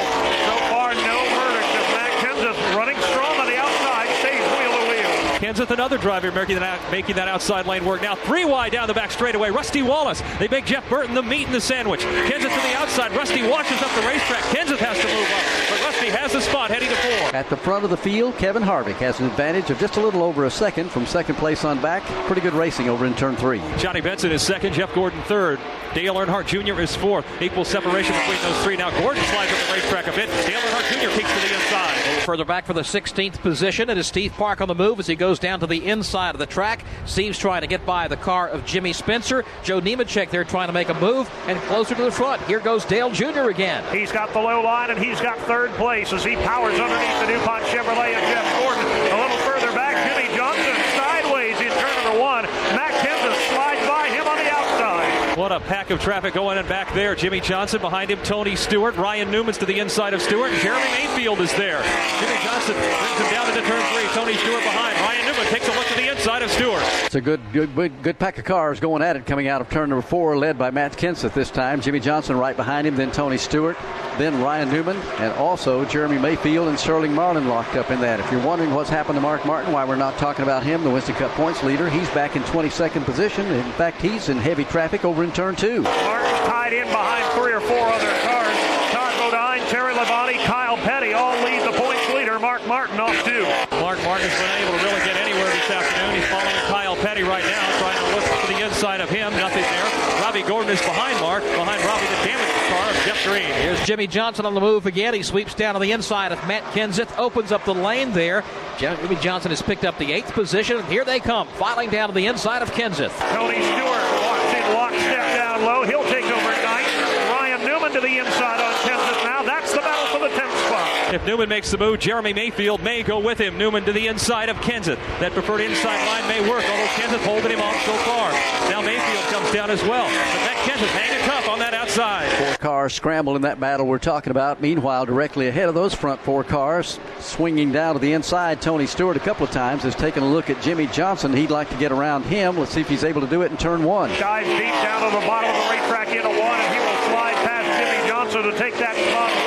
So 0.46 0.56
far, 0.70 0.94
no 0.94 1.18
verdict 1.34 1.74
as 1.74 1.94
Matt 1.94 2.12
Kenseth 2.22 2.65
running 2.76 2.96
strong 3.00 3.40
on 3.40 3.46
the 3.46 3.56
outside, 3.56 4.06
stays 4.20 4.40
wheel 4.52 4.70
to 4.70 4.90
wheel. 4.90 4.96
Kenseth, 5.40 5.70
another 5.70 5.96
driver 5.98 6.30
making 6.32 6.58
that, 6.58 6.80
making 6.90 7.16
that 7.16 7.28
outside 7.28 7.66
lane 7.66 7.84
work. 7.84 8.02
Now 8.02 8.14
three 8.14 8.44
wide 8.44 8.72
down 8.72 8.86
the 8.86 8.94
back 8.94 9.10
straightaway. 9.10 9.50
Rusty 9.50 9.82
Wallace. 9.82 10.22
They 10.38 10.48
make 10.48 10.66
Jeff 10.66 10.88
Burton 10.88 11.14
the 11.14 11.22
meat 11.22 11.46
in 11.46 11.52
the 11.52 11.60
sandwich. 11.60 12.00
Kenseth 12.00 12.54
to 12.54 12.68
the 12.68 12.74
outside. 12.76 13.12
Rusty 13.12 13.42
washes 13.42 13.80
up 13.82 13.90
the 13.94 14.06
racetrack. 14.06 14.42
Kenseth 14.44 14.78
has 14.78 14.98
to 14.98 15.06
move 15.06 15.30
up. 15.32 15.70
But 15.70 15.84
Rusty 15.86 16.08
has 16.08 16.32
the 16.32 16.40
spot 16.40 16.70
heading 16.70 16.88
to 16.88 16.96
four. 16.96 17.36
At 17.36 17.48
the 17.48 17.56
front 17.56 17.84
of 17.84 17.90
the 17.90 17.96
field, 17.96 18.36
Kevin 18.38 18.62
Harvick 18.62 18.96
has 18.96 19.20
an 19.20 19.26
advantage 19.26 19.70
of 19.70 19.78
just 19.78 19.96
a 19.96 20.00
little 20.00 20.22
over 20.22 20.44
a 20.44 20.50
second 20.50 20.90
from 20.90 21.06
second 21.06 21.36
place 21.36 21.64
on 21.64 21.80
back. 21.80 22.02
Pretty 22.26 22.42
good 22.42 22.54
racing 22.54 22.88
over 22.88 23.06
in 23.06 23.14
turn 23.14 23.36
three. 23.36 23.60
Johnny 23.78 24.00
Benson 24.00 24.32
is 24.32 24.42
second. 24.42 24.74
Jeff 24.74 24.94
Gordon 24.94 25.22
third. 25.22 25.60
Dale 25.94 26.14
Earnhardt 26.14 26.46
Jr. 26.46 26.80
is 26.80 26.94
fourth. 26.94 27.26
Equal 27.40 27.64
separation 27.64 28.14
between 28.14 28.40
those 28.42 28.64
three. 28.64 28.76
Now 28.76 28.90
Gordon 29.00 29.22
slides 29.24 29.52
up 29.52 29.58
the 29.66 29.72
racetrack 29.74 30.06
a 30.06 30.12
bit. 30.12 30.28
Dale 30.46 30.60
Earnhardt 30.60 30.88
Jr. 30.92 31.10
keeps 31.16 31.32
to 31.32 31.48
the 31.48 31.54
inside. 31.54 31.95
Further 32.26 32.44
back 32.44 32.66
for 32.66 32.72
the 32.72 32.80
16th 32.80 33.38
position. 33.38 33.88
It 33.88 33.98
is 33.98 34.08
Steve 34.08 34.32
Park 34.32 34.60
on 34.60 34.66
the 34.66 34.74
move 34.74 34.98
as 34.98 35.06
he 35.06 35.14
goes 35.14 35.38
down 35.38 35.60
to 35.60 35.66
the 35.68 35.86
inside 35.86 36.34
of 36.34 36.40
the 36.40 36.46
track. 36.46 36.84
Steve's 37.04 37.38
trying 37.38 37.60
to 37.60 37.68
get 37.68 37.86
by 37.86 38.08
the 38.08 38.16
car 38.16 38.48
of 38.48 38.66
Jimmy 38.66 38.92
Spencer. 38.92 39.44
Joe 39.62 39.80
Nemechek 39.80 40.30
there 40.30 40.42
trying 40.42 40.66
to 40.66 40.72
make 40.72 40.88
a 40.88 40.94
move 40.94 41.30
and 41.46 41.56
closer 41.70 41.94
to 41.94 42.02
the 42.02 42.10
front. 42.10 42.42
Here 42.48 42.58
goes 42.58 42.84
Dale 42.84 43.12
Jr. 43.12 43.48
again. 43.54 43.84
He's 43.96 44.10
got 44.10 44.32
the 44.32 44.40
low 44.40 44.60
line 44.60 44.90
and 44.90 44.98
he's 44.98 45.20
got 45.20 45.38
third 45.46 45.70
place 45.78 46.12
as 46.12 46.24
he 46.24 46.34
powers 46.42 46.74
underneath 46.80 47.20
the 47.20 47.26
DuPont 47.30 47.62
Chevrolet 47.66 48.18
of 48.18 48.22
Jeff 48.26 48.58
Gordon. 48.58 48.82
A 48.82 49.22
little 49.22 49.38
further 49.46 49.70
back, 49.70 49.94
Jimmie 50.10 50.34
Johnson 50.34 50.74
sideways 50.98 51.54
in 51.60 51.70
turn 51.78 51.94
number 52.02 52.18
one. 52.18 52.42
Matt 52.74 52.90
Kenseth 53.06 53.38
slides 53.54 53.86
by 53.86 54.08
him 54.10 54.26
on 54.26 54.36
the 54.36 54.50
outside. 54.50 55.35
What 55.46 55.54
a 55.54 55.60
pack 55.60 55.90
of 55.90 56.00
traffic 56.00 56.34
going 56.34 56.58
in 56.58 56.66
back 56.66 56.92
there. 56.92 57.14
Jimmie 57.14 57.38
Johnson 57.38 57.80
behind 57.80 58.10
him, 58.10 58.18
Tony 58.24 58.56
Stewart. 58.56 58.96
Ryan 58.96 59.30
Newman's 59.30 59.58
to 59.58 59.64
the 59.64 59.78
inside 59.78 60.12
of 60.12 60.20
Stewart. 60.20 60.50
Jeremy 60.58 60.90
Mayfield 60.90 61.38
is 61.38 61.54
there. 61.54 61.78
Jimmie 62.18 62.42
Johnson 62.42 62.74
brings 62.74 63.18
him 63.22 63.30
down 63.30 63.46
into 63.54 63.62
turn 63.62 63.78
three. 63.94 64.10
Tony 64.10 64.34
Stewart 64.42 64.64
behind. 64.64 64.98
Ryan 65.06 65.15
Newman 65.26 65.46
takes 65.46 65.66
a 65.66 65.72
look 65.72 65.86
to 65.88 65.94
the 65.96 66.08
inside 66.08 66.42
of 66.42 66.50
Stewart. 66.52 66.82
It's 67.04 67.16
a 67.16 67.20
good, 67.20 67.40
good, 67.52 67.74
good, 67.74 68.02
good 68.04 68.16
pack 68.16 68.38
of 68.38 68.44
cars 68.44 68.78
going 68.78 69.02
at 69.02 69.16
it 69.16 69.26
coming 69.26 69.48
out 69.48 69.60
of 69.60 69.68
turn 69.68 69.90
number 69.90 70.06
four, 70.06 70.38
led 70.38 70.56
by 70.56 70.70
Matt 70.70 70.96
Kenseth 70.96 71.34
this 71.34 71.50
time. 71.50 71.80
Jimmie 71.80 71.98
Johnson 71.98 72.38
right 72.38 72.56
behind 72.56 72.86
him, 72.86 72.94
then 72.94 73.10
Tony 73.10 73.36
Stewart, 73.36 73.76
then 74.18 74.40
Ryan 74.40 74.70
Newman, 74.70 74.96
and 75.18 75.32
also 75.32 75.84
Jeremy 75.86 76.18
Mayfield 76.18 76.68
and 76.68 76.78
Sterling 76.78 77.12
Marlin 77.12 77.48
locked 77.48 77.74
up 77.74 77.90
in 77.90 78.00
that. 78.02 78.20
If 78.20 78.30
you're 78.30 78.46
wondering 78.46 78.72
what's 78.72 78.88
happened 78.88 79.16
to 79.16 79.20
Mark 79.20 79.44
Martin, 79.44 79.72
why 79.72 79.84
we're 79.84 79.96
not 79.96 80.16
talking 80.16 80.44
about 80.44 80.62
him, 80.62 80.84
the 80.84 80.90
Winston 80.90 81.16
Cup 81.16 81.32
points 81.32 81.64
leader, 81.64 81.90
he's 81.90 82.08
back 82.10 82.36
in 82.36 82.42
22nd 82.44 83.04
position. 83.04 83.46
In 83.46 83.72
fact, 83.72 84.00
he's 84.00 84.28
in 84.28 84.36
heavy 84.36 84.64
traffic 84.64 85.04
over 85.04 85.24
in 85.24 85.32
turn 85.32 85.56
two. 85.56 85.82
Martin 85.82 86.30
tied 86.46 86.72
in 86.72 86.86
behind 86.86 87.24
three 87.34 87.52
or 87.52 87.60
four 87.60 87.88
other 87.88 88.12
cars. 88.22 88.56
Todd 88.94 89.12
Bodine, 89.18 89.66
Terry 89.70 89.92
Labonte, 89.92 90.38
Kyle 90.44 90.76
Petty 90.76 91.12
all 91.12 91.34
lead 91.42 91.66
the 91.66 91.76
points 91.76 92.08
leader. 92.14 92.38
Mark 92.38 92.64
Martin 92.66 93.00
off 93.00 93.16
two. 93.24 93.42
Mark 93.82 94.02
Martin 94.02 94.28
has 94.28 94.38
been 94.38 94.54
able 94.62 94.78
to 94.78 94.84
really 94.84 95.02
get 95.04 95.16
anywhere 95.18 95.46
this 95.52 95.70
afternoon. 95.70 96.16
He's 96.16 96.28
following 96.30 96.56
Kyle 96.70 96.96
Petty 96.96 97.22
right 97.22 97.44
now, 97.44 97.64
trying 97.78 97.98
to 97.98 98.08
look 98.14 98.24
to 98.24 98.46
the 98.50 98.60
inside 98.64 99.00
of 99.00 99.10
him. 99.10 99.32
Nothing 99.36 99.62
there. 99.62 99.86
Robby 100.22 100.42
Gordon 100.42 100.65
is 100.76 100.86
behind 100.86 101.18
Mark, 101.20 101.42
behind 101.42 101.82
Robby 101.84 102.06
the 102.06 102.28
damaged 102.28 102.68
car 102.68 102.90
of 102.90 102.96
Jeff 103.06 103.24
Green. 103.24 103.42
Here's 103.62 103.82
Jimmie 103.86 104.06
Johnson 104.06 104.44
on 104.44 104.54
the 104.54 104.60
move 104.60 104.86
again. 104.86 105.14
He 105.14 105.22
sweeps 105.22 105.54
down 105.54 105.74
to 105.74 105.80
the 105.80 105.92
inside 105.92 106.32
of 106.32 106.46
Matt 106.46 106.62
Kenseth, 106.74 107.16
opens 107.18 107.52
up 107.52 107.64
the 107.64 107.74
lane 107.74 108.12
there. 108.12 108.44
Jimmie 108.78 109.16
Johnson 109.16 109.50
has 109.50 109.62
picked 109.62 109.84
up 109.84 109.96
the 109.98 110.12
eighth 110.12 110.32
position. 110.32 110.84
Here 110.84 111.04
they 111.04 111.20
come, 111.20 111.48
filing 111.56 111.90
down 111.90 112.08
to 112.08 112.14
the 112.14 112.26
inside 112.26 112.62
of 112.62 112.70
Kenseth. 112.72 113.14
Tony 113.32 113.56
Stewart 113.56 114.04
walks 114.20 114.52
in 114.52 114.74
lockstep 114.74 115.36
down 115.36 115.62
low. 115.64 115.84
He'll 115.84 116.04
take 116.10 116.24
over 116.24 116.50
ninth. 116.62 116.92
Ryan 117.30 117.64
Newman 117.64 117.92
to 117.92 118.00
the 118.00 118.18
inside 118.18 118.60
on 118.60 118.74
Kenseth 118.84 119.24
now. 119.24 119.42
That's 119.42 119.72
the 119.72 119.80
battle 119.80 120.06
for 120.12 120.28
the 120.28 120.34
10th 120.34 120.66
spot. 120.66 120.95
If 121.12 121.24
Newman 121.24 121.48
makes 121.48 121.70
the 121.70 121.78
move, 121.78 122.00
Jeremy 122.00 122.32
Mayfield 122.32 122.82
may 122.82 123.04
go 123.04 123.20
with 123.20 123.40
him. 123.40 123.56
Newman 123.56 123.84
to 123.84 123.92
the 123.92 124.08
inside 124.08 124.48
of 124.48 124.56
Kenseth. 124.56 124.98
That 125.20 125.32
preferred 125.32 125.60
inside 125.60 126.04
line 126.04 126.26
may 126.28 126.40
work, 126.40 126.64
although 126.68 126.92
Kenseth 126.98 127.24
holding 127.24 127.52
him 127.52 127.60
off 127.60 127.80
so 127.86 127.92
far. 127.98 128.32
Now 128.68 128.82
Mayfield 128.82 129.24
comes 129.26 129.52
down 129.52 129.70
as 129.70 129.80
well. 129.82 130.04
But 130.04 130.42
that 130.44 130.56
Kenseth 130.66 130.88
hanging 130.88 131.24
tough 131.24 131.48
on 131.48 131.60
that 131.60 131.74
outside. 131.74 132.28
Four 132.32 132.56
cars 132.56 132.92
scramble 132.92 133.36
in 133.36 133.42
that 133.42 133.60
battle 133.60 133.86
we're 133.86 133.98
talking 133.98 134.32
about. 134.32 134.60
Meanwhile, 134.60 135.06
directly 135.06 135.46
ahead 135.46 135.68
of 135.68 135.76
those 135.76 135.94
front 135.94 136.20
four 136.22 136.42
cars, 136.42 136.98
swinging 137.20 137.70
down 137.70 137.94
to 137.94 138.00
the 138.00 138.12
inside, 138.12 138.60
Tony 138.60 138.86
Stewart 138.86 139.16
a 139.16 139.20
couple 139.20 139.44
of 139.46 139.52
times 139.52 139.84
has 139.84 139.94
taken 139.94 140.24
a 140.24 140.28
look 140.28 140.50
at 140.50 140.60
Jimmie 140.60 140.88
Johnson. 140.88 141.32
He'd 141.32 141.50
like 141.50 141.70
to 141.70 141.76
get 141.76 141.92
around 141.92 142.24
him. 142.24 142.58
Let's 142.58 142.72
see 142.72 142.80
if 142.80 142.88
he's 142.88 143.04
able 143.04 143.20
to 143.20 143.28
do 143.28 143.42
it 143.42 143.52
in 143.52 143.56
turn 143.56 143.84
one. 143.84 144.10
Dives 144.10 144.48
deep 144.48 144.74
down 144.82 145.08
to 145.08 145.20
the 145.20 145.24
bottom 145.24 145.50
of 145.50 145.56
the 145.56 145.70
racetrack 145.70 146.08
into 146.08 146.28
one, 146.28 146.58
and 146.58 146.74
he 146.74 146.80
will 146.80 147.10
slide 147.10 147.36
past 147.46 147.68
Jimmie 147.78 148.08
Johnson 148.08 148.42
to 148.42 148.58
take 148.58 148.74
that 148.78 148.96
spot 148.96 149.30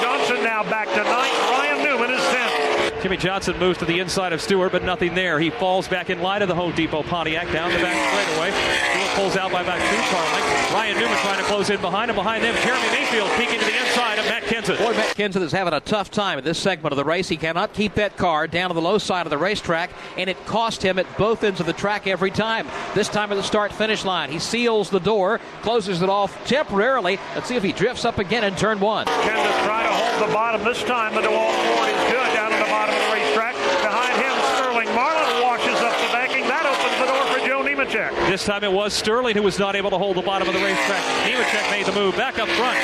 Johnson 0.00 0.44
now 0.44 0.62
back 0.62 0.88
to 0.88 1.02
ninth. 1.02 1.38
Ryan 1.50 1.82
Newman 1.82 2.10
is 2.10 2.20
10th. 2.20 2.89
Jimmie 3.02 3.16
Johnson 3.16 3.58
moves 3.58 3.78
to 3.78 3.86
the 3.86 3.98
inside 3.98 4.34
of 4.34 4.42
Stewart, 4.42 4.72
but 4.72 4.84
nothing 4.84 5.14
there. 5.14 5.40
He 5.40 5.48
falls 5.48 5.88
back 5.88 6.10
in 6.10 6.20
line 6.20 6.42
of 6.42 6.48
the 6.48 6.54
Home 6.54 6.72
Depot 6.72 7.02
Pontiac 7.02 7.50
down 7.50 7.72
the 7.72 7.78
back 7.78 7.96
straightaway. 8.12 8.50
Stewart 8.50 9.10
pulls 9.16 9.36
out 9.36 9.50
by 9.50 9.62
about 9.62 9.78
two 9.78 10.02
car 10.10 10.24
lengths. 10.34 10.72
Ryan 10.72 10.98
Newman 10.98 11.16
trying 11.18 11.38
to 11.38 11.44
close 11.44 11.70
in 11.70 11.80
behind 11.80 12.10
him. 12.10 12.16
Behind 12.16 12.44
them, 12.44 12.54
Jeremy 12.62 12.86
Mayfield 12.92 13.30
peeking 13.38 13.58
to 13.58 13.64
the 13.64 13.78
inside 13.80 14.18
of 14.18 14.26
Matt 14.26 14.42
Kenseth. 14.44 14.78
Boy, 14.78 14.92
Matt 14.92 15.16
Kenseth 15.16 15.42
is 15.42 15.50
having 15.50 15.72
a 15.72 15.80
tough 15.80 16.10
time 16.10 16.38
in 16.38 16.44
this 16.44 16.58
segment 16.58 16.92
of 16.92 16.96
the 16.96 17.04
race. 17.04 17.28
He 17.28 17.36
cannot 17.38 17.72
keep 17.72 17.94
that 17.94 18.16
car 18.18 18.46
down 18.46 18.68
to 18.68 18.74
the 18.74 18.82
low 18.82 18.98
side 18.98 19.26
of 19.26 19.30
the 19.30 19.38
racetrack, 19.38 19.90
and 20.18 20.28
it 20.28 20.36
cost 20.46 20.82
him 20.82 20.98
at 20.98 21.06
both 21.16 21.42
ends 21.42 21.58
of 21.58 21.66
the 21.66 21.72
track 21.72 22.06
every 22.06 22.30
time. 22.30 22.68
This 22.94 23.08
time 23.08 23.32
at 23.32 23.36
the 23.36 23.42
start 23.42 23.72
finish 23.72 24.04
line, 24.04 24.30
he 24.30 24.38
seals 24.38 24.90
the 24.90 25.00
door, 25.00 25.40
closes 25.62 26.02
it 26.02 26.08
off 26.08 26.46
temporarily. 26.46 27.18
Let's 27.34 27.48
see 27.48 27.56
if 27.56 27.62
he 27.62 27.72
drifts 27.72 28.04
up 28.04 28.18
again 28.18 28.44
in 28.44 28.54
turn 28.56 28.78
one. 28.78 29.06
Kenseth 29.06 29.64
trying 29.64 29.88
to 29.88 29.94
hold 29.94 30.28
the 30.28 30.34
bottom 30.34 30.62
this 30.64 30.82
time. 30.84 31.14
The 31.14 31.22
DeWalt 31.22 31.74
Ford 31.74 31.88
is 31.88 32.12
good 32.12 32.34
down 32.34 32.52
at 32.52 32.58
the 32.58 32.59
bottom 32.80 32.96
of 32.96 33.02
the 33.04 33.12
racetrack. 33.12 33.54
Behind 33.84 34.16
him, 34.16 34.32
Sterling 34.56 34.88
Marlin 34.96 35.42
washes 35.44 35.76
up 35.84 35.92
the 36.00 36.08
banking. 36.16 36.48
That 36.48 36.64
opens 36.64 36.96
the 36.96 37.06
door 37.12 37.24
for 37.28 37.40
Joe 37.44 37.60
Nemechek. 37.60 38.30
This 38.30 38.44
time 38.44 38.64
it 38.64 38.72
was 38.72 38.94
Sterling 38.94 39.36
who 39.36 39.42
was 39.42 39.58
not 39.58 39.76
able 39.76 39.90
to 39.90 39.98
hold 39.98 40.16
the 40.16 40.22
bottom 40.22 40.48
of 40.48 40.54
the 40.54 40.60
racetrack. 40.60 41.02
Nemechek 41.28 41.70
made 41.70 41.84
the 41.84 41.92
move 41.92 42.16
back 42.16 42.38
up 42.38 42.48
front. 42.48 42.78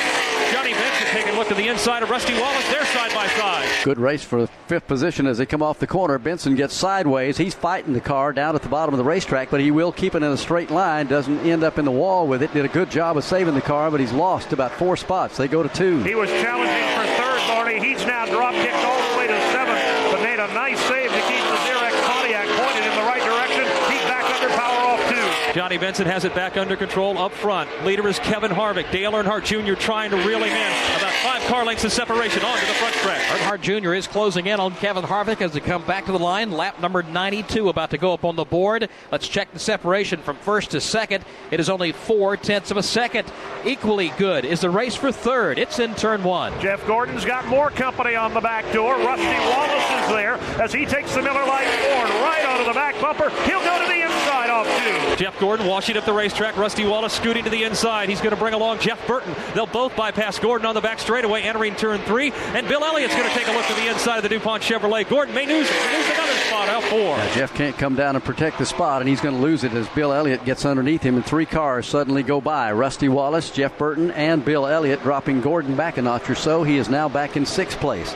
Johnny 0.53 0.73
Benson 0.73 1.07
taking 1.07 1.33
a 1.33 1.37
look 1.37 1.47
to 1.47 1.55
the 1.55 1.67
inside 1.67 2.03
of 2.03 2.09
Rusty 2.09 2.33
Wallace. 2.39 2.69
They're 2.69 2.85
side 2.85 3.11
by 3.13 3.27
side. 3.27 3.67
Good 3.83 3.97
race 3.97 4.23
for 4.23 4.45
fifth 4.67 4.87
position 4.87 5.25
as 5.25 5.39
they 5.39 5.45
come 5.47 5.63
off 5.63 5.79
the 5.79 5.87
corner. 5.87 6.19
Benson 6.19 6.55
gets 6.55 6.75
sideways. 6.75 7.37
He's 7.37 7.55
fighting 7.55 7.93
the 7.93 7.99
car 7.99 8.31
down 8.33 8.55
at 8.55 8.61
the 8.61 8.69
bottom 8.69 8.93
of 8.93 8.97
the 8.99 9.03
racetrack, 9.03 9.49
but 9.49 9.59
he 9.59 9.71
will 9.71 9.91
keep 9.91 10.13
it 10.13 10.21
in 10.21 10.31
a 10.31 10.37
straight 10.37 10.69
line. 10.69 11.07
Doesn't 11.07 11.39
end 11.39 11.63
up 11.63 11.79
in 11.79 11.85
the 11.85 11.91
wall 11.91 12.27
with 12.27 12.43
it. 12.43 12.53
Did 12.53 12.65
a 12.65 12.69
good 12.69 12.91
job 12.91 13.17
of 13.17 13.23
saving 13.23 13.55
the 13.55 13.61
car, 13.61 13.89
but 13.89 13.99
he's 13.99 14.13
lost 14.13 14.53
about 14.53 14.71
four 14.73 14.95
spots. 14.95 15.37
They 15.37 15.47
go 15.47 15.63
to 15.63 15.69
two. 15.69 16.03
He 16.03 16.15
was 16.15 16.29
challenging 16.29 16.85
for 16.95 17.05
third, 17.17 17.41
Barney. 17.47 17.79
He's 17.79 18.05
now 18.05 18.25
drop 18.27 18.53
kicked 18.53 18.85
all 18.85 19.11
the 19.11 19.17
way 19.17 19.27
to 19.27 19.37
seventh, 19.51 19.83
but 20.11 20.21
made 20.23 20.39
a 20.39 20.47
nice 20.53 20.79
save 20.87 21.11
to 21.11 21.21
keep 21.27 21.43
the 21.43 21.59
Zerex 21.67 21.91
Pontiac 22.07 22.47
pointed 22.55 22.87
in 22.87 22.95
the 22.95 23.03
right 23.03 23.23
direction. 23.23 23.65
He's 23.91 24.03
back 24.07 24.23
under 24.31 24.49
power 24.55 24.95
off 24.95 25.01
two. 25.11 25.46
Johnny 25.57 25.79
Benson 25.79 26.05
has 26.05 26.23
it 26.23 26.35
back 26.35 26.55
under 26.55 26.75
control 26.75 27.17
up 27.17 27.31
front. 27.31 27.67
Leader 27.83 28.07
is 28.07 28.19
Kevin 28.19 28.51
Harvick. 28.51 28.91
Dale 28.91 29.11
Earnhardt 29.11 29.43
Jr. 29.43 29.73
trying 29.73 30.11
to 30.11 30.17
reel 30.17 30.37
him 30.37 30.53
in. 30.55 30.97
About 30.97 31.13
five 31.23 31.41
car 31.47 31.65
lengths 31.65 31.83
of 31.83 31.91
separation 31.91 32.43
onto 32.43 32.63
the 32.67 32.73
front 32.73 32.93
stretch. 32.93 33.23
Earnhardt 33.23 33.61
Jr. 33.61 33.95
is 33.95 34.05
closing 34.05 34.45
in 34.45 34.59
on 34.59 34.75
Kevin 34.75 35.03
Harvick 35.03 35.41
as 35.41 35.53
they 35.53 35.59
come 35.59 35.83
back 35.83 36.05
to 36.05 36.11
the 36.11 36.19
line. 36.19 36.51
Lap 36.51 36.79
number 36.79 37.01
92 37.01 37.69
about 37.69 37.89
to 37.89 37.97
go 37.97 38.13
up 38.13 38.23
on 38.23 38.35
the 38.35 38.45
board. 38.45 38.87
Let's 39.11 39.27
check 39.27 39.51
the 39.51 39.57
separation 39.57 40.19
from 40.19 40.35
first 40.35 40.69
to 40.71 40.79
second. 40.79 41.25
It 41.49 41.59
is 41.59 41.71
only 41.71 41.91
four 41.91 42.37
tenths 42.37 42.69
of 42.69 42.77
a 42.77 42.83
second. 42.83 43.27
Equally 43.65 44.09
good 44.19 44.45
is 44.45 44.61
the 44.61 44.69
race 44.69 44.93
for 44.93 45.11
third. 45.11 45.57
It's 45.57 45.79
in 45.79 45.95
turn 45.95 46.23
one. 46.23 46.53
Jeff 46.61 46.85
Gordon's 46.85 47.25
got 47.25 47.47
more 47.47 47.71
company 47.71 48.13
on 48.13 48.35
the 48.35 48.41
back 48.41 48.71
door. 48.73 48.95
Rusty 48.97 49.25
Wallace 49.25 50.03
is 50.03 50.09
there 50.09 50.35
as 50.61 50.71
he 50.71 50.85
takes 50.85 51.15
the 51.15 51.23
Miller 51.23 51.47
Lite 51.47 51.65
Ford 51.65 52.09
right 52.21 52.45
onto 52.45 52.65
the 52.65 52.73
back 52.73 52.93
bumper. 53.01 53.31
He'll 53.47 53.63
go 53.63 53.81
to 53.81 53.87
the 53.87 54.03
inside 54.03 54.51
off 54.51 54.67
two. 54.67 55.15
Jeff 55.15 55.39
Gordon 55.39 55.46
washing 55.47 55.97
up 55.97 56.05
the 56.05 56.13
racetrack. 56.13 56.57
Rusty 56.57 56.85
Wallace 56.85 57.13
scooting 57.13 57.43
to 57.43 57.49
the 57.49 57.63
inside. 57.63 58.09
He's 58.09 58.19
going 58.19 58.31
to 58.31 58.39
bring 58.39 58.53
along 58.53 58.79
Jeff 58.79 59.05
Burton. 59.07 59.33
They'll 59.53 59.65
both 59.65 59.95
bypass 59.95 60.39
Gordon 60.39 60.67
on 60.67 60.75
the 60.75 60.81
back 60.81 60.99
straightaway, 60.99 61.41
entering 61.41 61.75
turn 61.75 61.99
three. 62.01 62.31
And 62.31 62.67
Bill 62.67 62.83
Elliott's 62.83 63.15
going 63.15 63.27
to 63.27 63.33
take 63.33 63.47
a 63.47 63.51
look 63.51 63.65
to 63.65 63.73
the 63.73 63.87
inside 63.87 64.17
of 64.17 64.23
the 64.23 64.29
DuPont 64.29 64.63
Chevrolet. 64.63 65.07
Gordon 65.09 65.33
may 65.33 65.45
lose, 65.45 65.69
lose 65.69 66.09
another 66.09 66.33
spot 66.33 66.69
out 66.69 66.83
four. 66.83 67.17
Now, 67.17 67.33
Jeff 67.33 67.53
can't 67.53 67.77
come 67.77 67.95
down 67.95 68.15
and 68.15 68.23
protect 68.23 68.57
the 68.57 68.65
spot, 68.65 69.01
and 69.01 69.09
he's 69.09 69.21
going 69.21 69.35
to 69.35 69.41
lose 69.41 69.63
it 69.63 69.73
as 69.73 69.87
Bill 69.89 70.11
Elliott 70.13 70.43
gets 70.45 70.65
underneath 70.65 71.01
him, 71.01 71.15
and 71.15 71.25
three 71.25 71.45
cars 71.45 71.87
suddenly 71.87 72.23
go 72.23 72.41
by. 72.41 72.71
Rusty 72.71 73.09
Wallace, 73.09 73.49
Jeff 73.49 73.77
Burton, 73.77 74.11
and 74.11 74.43
Bill 74.43 74.67
Elliott 74.67 75.01
dropping 75.03 75.41
Gordon 75.41 75.75
back 75.75 75.97
a 75.97 76.01
notch 76.01 76.29
or 76.29 76.35
so. 76.35 76.63
He 76.63 76.77
is 76.77 76.89
now 76.89 77.07
back 77.07 77.37
in 77.37 77.45
sixth 77.45 77.79
place. 77.79 78.15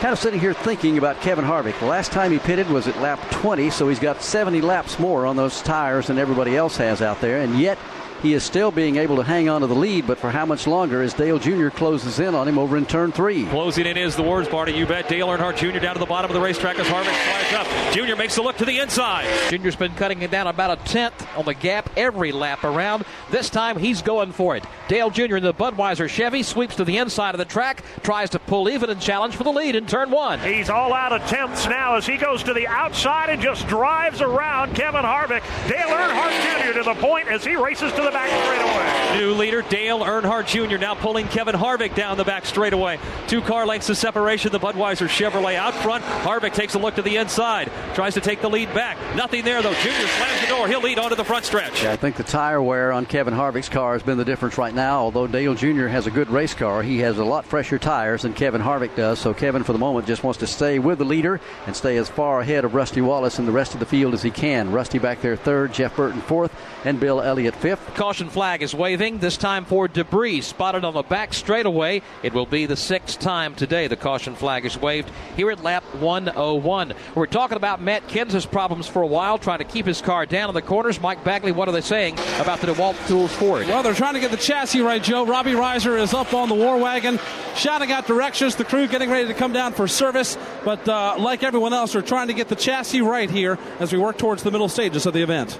Kind 0.00 0.14
of 0.14 0.18
sitting 0.18 0.40
here 0.40 0.54
thinking 0.54 0.96
about 0.96 1.20
Kevin 1.20 1.44
Harvick. 1.44 1.78
The 1.78 1.84
last 1.84 2.10
time 2.10 2.32
he 2.32 2.38
pitted 2.38 2.70
was 2.70 2.88
at 2.88 2.96
lap 3.02 3.20
20, 3.32 3.68
so 3.68 3.86
he's 3.86 3.98
got 3.98 4.22
70 4.22 4.62
laps 4.62 4.98
more 4.98 5.26
on 5.26 5.36
those 5.36 5.60
tires 5.60 6.06
than 6.06 6.16
everybody 6.16 6.56
else 6.56 6.78
has 6.78 7.02
out 7.02 7.20
there, 7.20 7.42
and 7.42 7.60
yet 7.60 7.76
he 8.22 8.34
is 8.34 8.44
still 8.44 8.70
being 8.70 8.96
able 8.96 9.16
to 9.16 9.22
hang 9.22 9.48
on 9.48 9.62
to 9.62 9.66
the 9.66 9.74
lead, 9.74 10.06
but 10.06 10.18
for 10.18 10.30
how 10.30 10.44
much 10.46 10.66
longer 10.66 11.02
as 11.02 11.14
Dale 11.14 11.38
Jr. 11.38 11.68
closes 11.68 12.20
in 12.20 12.34
on 12.34 12.46
him 12.46 12.58
over 12.58 12.76
in 12.76 12.86
turn 12.86 13.12
three? 13.12 13.46
Closing 13.46 13.86
in 13.86 13.96
is 13.96 14.16
the 14.16 14.22
words, 14.22 14.48
Barney. 14.48 14.76
You 14.76 14.86
bet. 14.86 15.08
Dale 15.08 15.26
Earnhardt 15.28 15.56
Jr. 15.56 15.78
down 15.78 15.94
to 15.94 16.00
the 16.00 16.06
bottom 16.06 16.30
of 16.30 16.34
the 16.34 16.40
racetrack 16.40 16.78
as 16.78 16.86
Harvick 16.86 17.50
slides 17.50 17.52
up. 17.54 17.94
Jr. 17.94 18.16
makes 18.16 18.36
a 18.36 18.42
look 18.42 18.56
to 18.58 18.64
the 18.64 18.78
inside. 18.78 19.26
Junior's 19.50 19.76
been 19.76 19.94
cutting 19.94 20.22
it 20.22 20.30
down 20.30 20.46
about 20.46 20.78
a 20.78 20.84
tenth 20.84 21.26
on 21.36 21.44
the 21.44 21.54
gap 21.54 21.90
every 21.96 22.32
lap 22.32 22.64
around. 22.64 23.04
This 23.30 23.50
time 23.50 23.78
he's 23.78 24.02
going 24.02 24.32
for 24.32 24.56
it. 24.56 24.64
Dale 24.88 25.10
Jr. 25.10 25.36
in 25.36 25.42
the 25.42 25.54
Budweiser 25.54 26.08
Chevy 26.08 26.42
sweeps 26.42 26.76
to 26.76 26.84
the 26.84 26.98
inside 26.98 27.34
of 27.34 27.38
the 27.38 27.44
track, 27.44 27.82
tries 28.02 28.30
to 28.30 28.38
pull 28.38 28.68
even 28.68 28.90
and 28.90 29.00
challenge 29.00 29.36
for 29.36 29.44
the 29.44 29.52
lead 29.52 29.74
in 29.74 29.86
turn 29.86 30.10
one. 30.10 30.40
He's 30.40 30.68
all 30.68 30.92
out 30.92 31.12
of 31.12 31.26
tenths 31.28 31.66
now 31.66 31.96
as 31.96 32.06
he 32.06 32.16
goes 32.16 32.42
to 32.44 32.52
the 32.52 32.66
outside 32.66 33.30
and 33.30 33.40
just 33.40 33.66
drives 33.66 34.20
around 34.20 34.74
Kevin 34.74 35.02
Harvick. 35.02 35.42
Dale 35.68 35.88
Earnhardt 35.88 36.66
Jr. 36.66 36.78
to 36.78 36.84
the 36.84 36.94
point 36.94 37.28
as 37.28 37.44
he 37.44 37.56
races 37.56 37.92
to 37.92 38.02
the 38.02 38.09
back 38.10 38.28
straightaway. 38.44 39.18
New 39.18 39.34
leader 39.34 39.62
Dale 39.62 40.00
Earnhardt 40.00 40.46
Jr. 40.46 40.78
now 40.78 40.94
pulling 40.94 41.26
Kevin 41.28 41.54
Harvick 41.54 41.94
down 41.94 42.16
the 42.16 42.24
back 42.24 42.46
straightaway. 42.46 42.98
Two 43.26 43.42
car 43.42 43.66
lengths 43.66 43.90
of 43.90 43.96
separation. 43.96 44.52
The 44.52 44.60
Budweiser 44.60 45.08
Chevrolet 45.08 45.56
out 45.56 45.74
front. 45.74 46.04
Harvick 46.04 46.54
takes 46.54 46.74
a 46.74 46.78
look 46.78 46.94
to 46.94 47.02
the 47.02 47.16
inside. 47.16 47.70
Tries 47.94 48.14
to 48.14 48.20
take 48.20 48.40
the 48.40 48.48
lead 48.48 48.72
back. 48.72 48.96
Nothing 49.16 49.44
there 49.44 49.62
though. 49.62 49.74
Jr. 49.74 49.90
slams 49.90 50.40
the 50.40 50.46
door. 50.46 50.68
He'll 50.68 50.80
lead 50.80 50.98
onto 50.98 51.16
the 51.16 51.24
front 51.24 51.44
stretch. 51.44 51.82
Yeah, 51.82 51.92
I 51.92 51.96
think 51.96 52.16
the 52.16 52.22
tire 52.22 52.62
wear 52.62 52.92
on 52.92 53.04
Kevin 53.04 53.34
Harvick's 53.34 53.68
car 53.68 53.94
has 53.94 54.02
been 54.02 54.16
the 54.16 54.24
difference 54.24 54.56
right 54.56 54.74
now. 54.74 55.00
Although 55.00 55.26
Dale 55.26 55.54
Jr. 55.54 55.86
has 55.86 56.06
a 56.06 56.10
good 56.10 56.30
race 56.30 56.54
car, 56.54 56.82
he 56.82 56.98
has 56.98 57.18
a 57.18 57.24
lot 57.24 57.44
fresher 57.44 57.78
tires 57.78 58.22
than 58.22 58.32
Kevin 58.32 58.62
Harvick 58.62 58.94
does. 58.94 59.18
So 59.18 59.34
Kevin, 59.34 59.64
for 59.64 59.72
the 59.72 59.78
moment, 59.78 60.06
just 60.06 60.22
wants 60.22 60.38
to 60.38 60.46
stay 60.46 60.78
with 60.78 60.98
the 60.98 61.04
leader 61.04 61.40
and 61.66 61.74
stay 61.74 61.96
as 61.96 62.08
far 62.08 62.40
ahead 62.40 62.64
of 62.64 62.74
Rusty 62.74 63.00
Wallace 63.00 63.38
and 63.38 63.46
the 63.46 63.52
rest 63.52 63.74
of 63.74 63.80
the 63.80 63.86
field 63.86 64.14
as 64.14 64.22
he 64.22 64.30
can. 64.30 64.70
Rusty 64.70 64.98
back 64.98 65.20
there 65.20 65.36
third, 65.36 65.72
Jeff 65.72 65.96
Burton 65.96 66.20
fourth, 66.20 66.54
and 66.84 67.00
Bill 67.00 67.20
Elliott 67.20 67.56
fifth. 67.56 67.94
Caution 68.00 68.30
flag 68.30 68.62
is 68.62 68.74
waving, 68.74 69.18
this 69.18 69.36
time 69.36 69.66
for 69.66 69.86
debris 69.86 70.40
spotted 70.40 70.86
on 70.86 70.94
the 70.94 71.02
back 71.02 71.34
straightaway. 71.34 72.00
It 72.22 72.32
will 72.32 72.46
be 72.46 72.64
the 72.64 72.74
sixth 72.74 73.20
time 73.20 73.54
today 73.54 73.88
the 73.88 73.96
caution 73.96 74.34
flag 74.34 74.64
is 74.64 74.78
waved 74.78 75.10
here 75.36 75.50
at 75.50 75.62
lap 75.62 75.84
101. 75.96 76.94
We're 77.14 77.26
talking 77.26 77.58
about 77.58 77.82
Matt 77.82 78.08
Kenseth's 78.08 78.46
problems 78.46 78.86
for 78.86 79.02
a 79.02 79.06
while, 79.06 79.36
trying 79.36 79.58
to 79.58 79.64
keep 79.64 79.84
his 79.84 80.00
car 80.00 80.24
down 80.24 80.48
in 80.48 80.54
the 80.54 80.62
corners. 80.62 80.98
Mike 80.98 81.22
Bagley, 81.24 81.52
what 81.52 81.68
are 81.68 81.72
they 81.72 81.82
saying 81.82 82.14
about 82.40 82.60
the 82.62 82.68
DeWalt 82.68 83.06
Tools 83.06 83.34
Ford? 83.34 83.66
Well, 83.66 83.82
they're 83.82 83.92
trying 83.92 84.14
to 84.14 84.20
get 84.20 84.30
the 84.30 84.38
chassis 84.38 84.80
right, 84.80 85.02
Joe. 85.02 85.26
Robbie 85.26 85.52
Reiser 85.52 86.00
is 86.00 86.14
up 86.14 86.32
on 86.32 86.48
the 86.48 86.54
war 86.54 86.78
wagon, 86.78 87.20
shouting 87.54 87.92
out 87.92 88.06
directions. 88.06 88.56
The 88.56 88.64
crew 88.64 88.88
getting 88.88 89.10
ready 89.10 89.26
to 89.26 89.34
come 89.34 89.52
down 89.52 89.74
for 89.74 89.86
service, 89.86 90.38
but 90.64 90.88
uh, 90.88 91.16
like 91.18 91.42
everyone 91.42 91.74
else, 91.74 91.92
they're 91.92 92.00
trying 92.00 92.28
to 92.28 92.34
get 92.34 92.48
the 92.48 92.56
chassis 92.56 93.02
right 93.02 93.28
here 93.28 93.58
as 93.78 93.92
we 93.92 93.98
work 93.98 94.16
towards 94.16 94.42
the 94.42 94.50
middle 94.50 94.70
stages 94.70 95.04
of 95.04 95.12
the 95.12 95.20
event. 95.20 95.58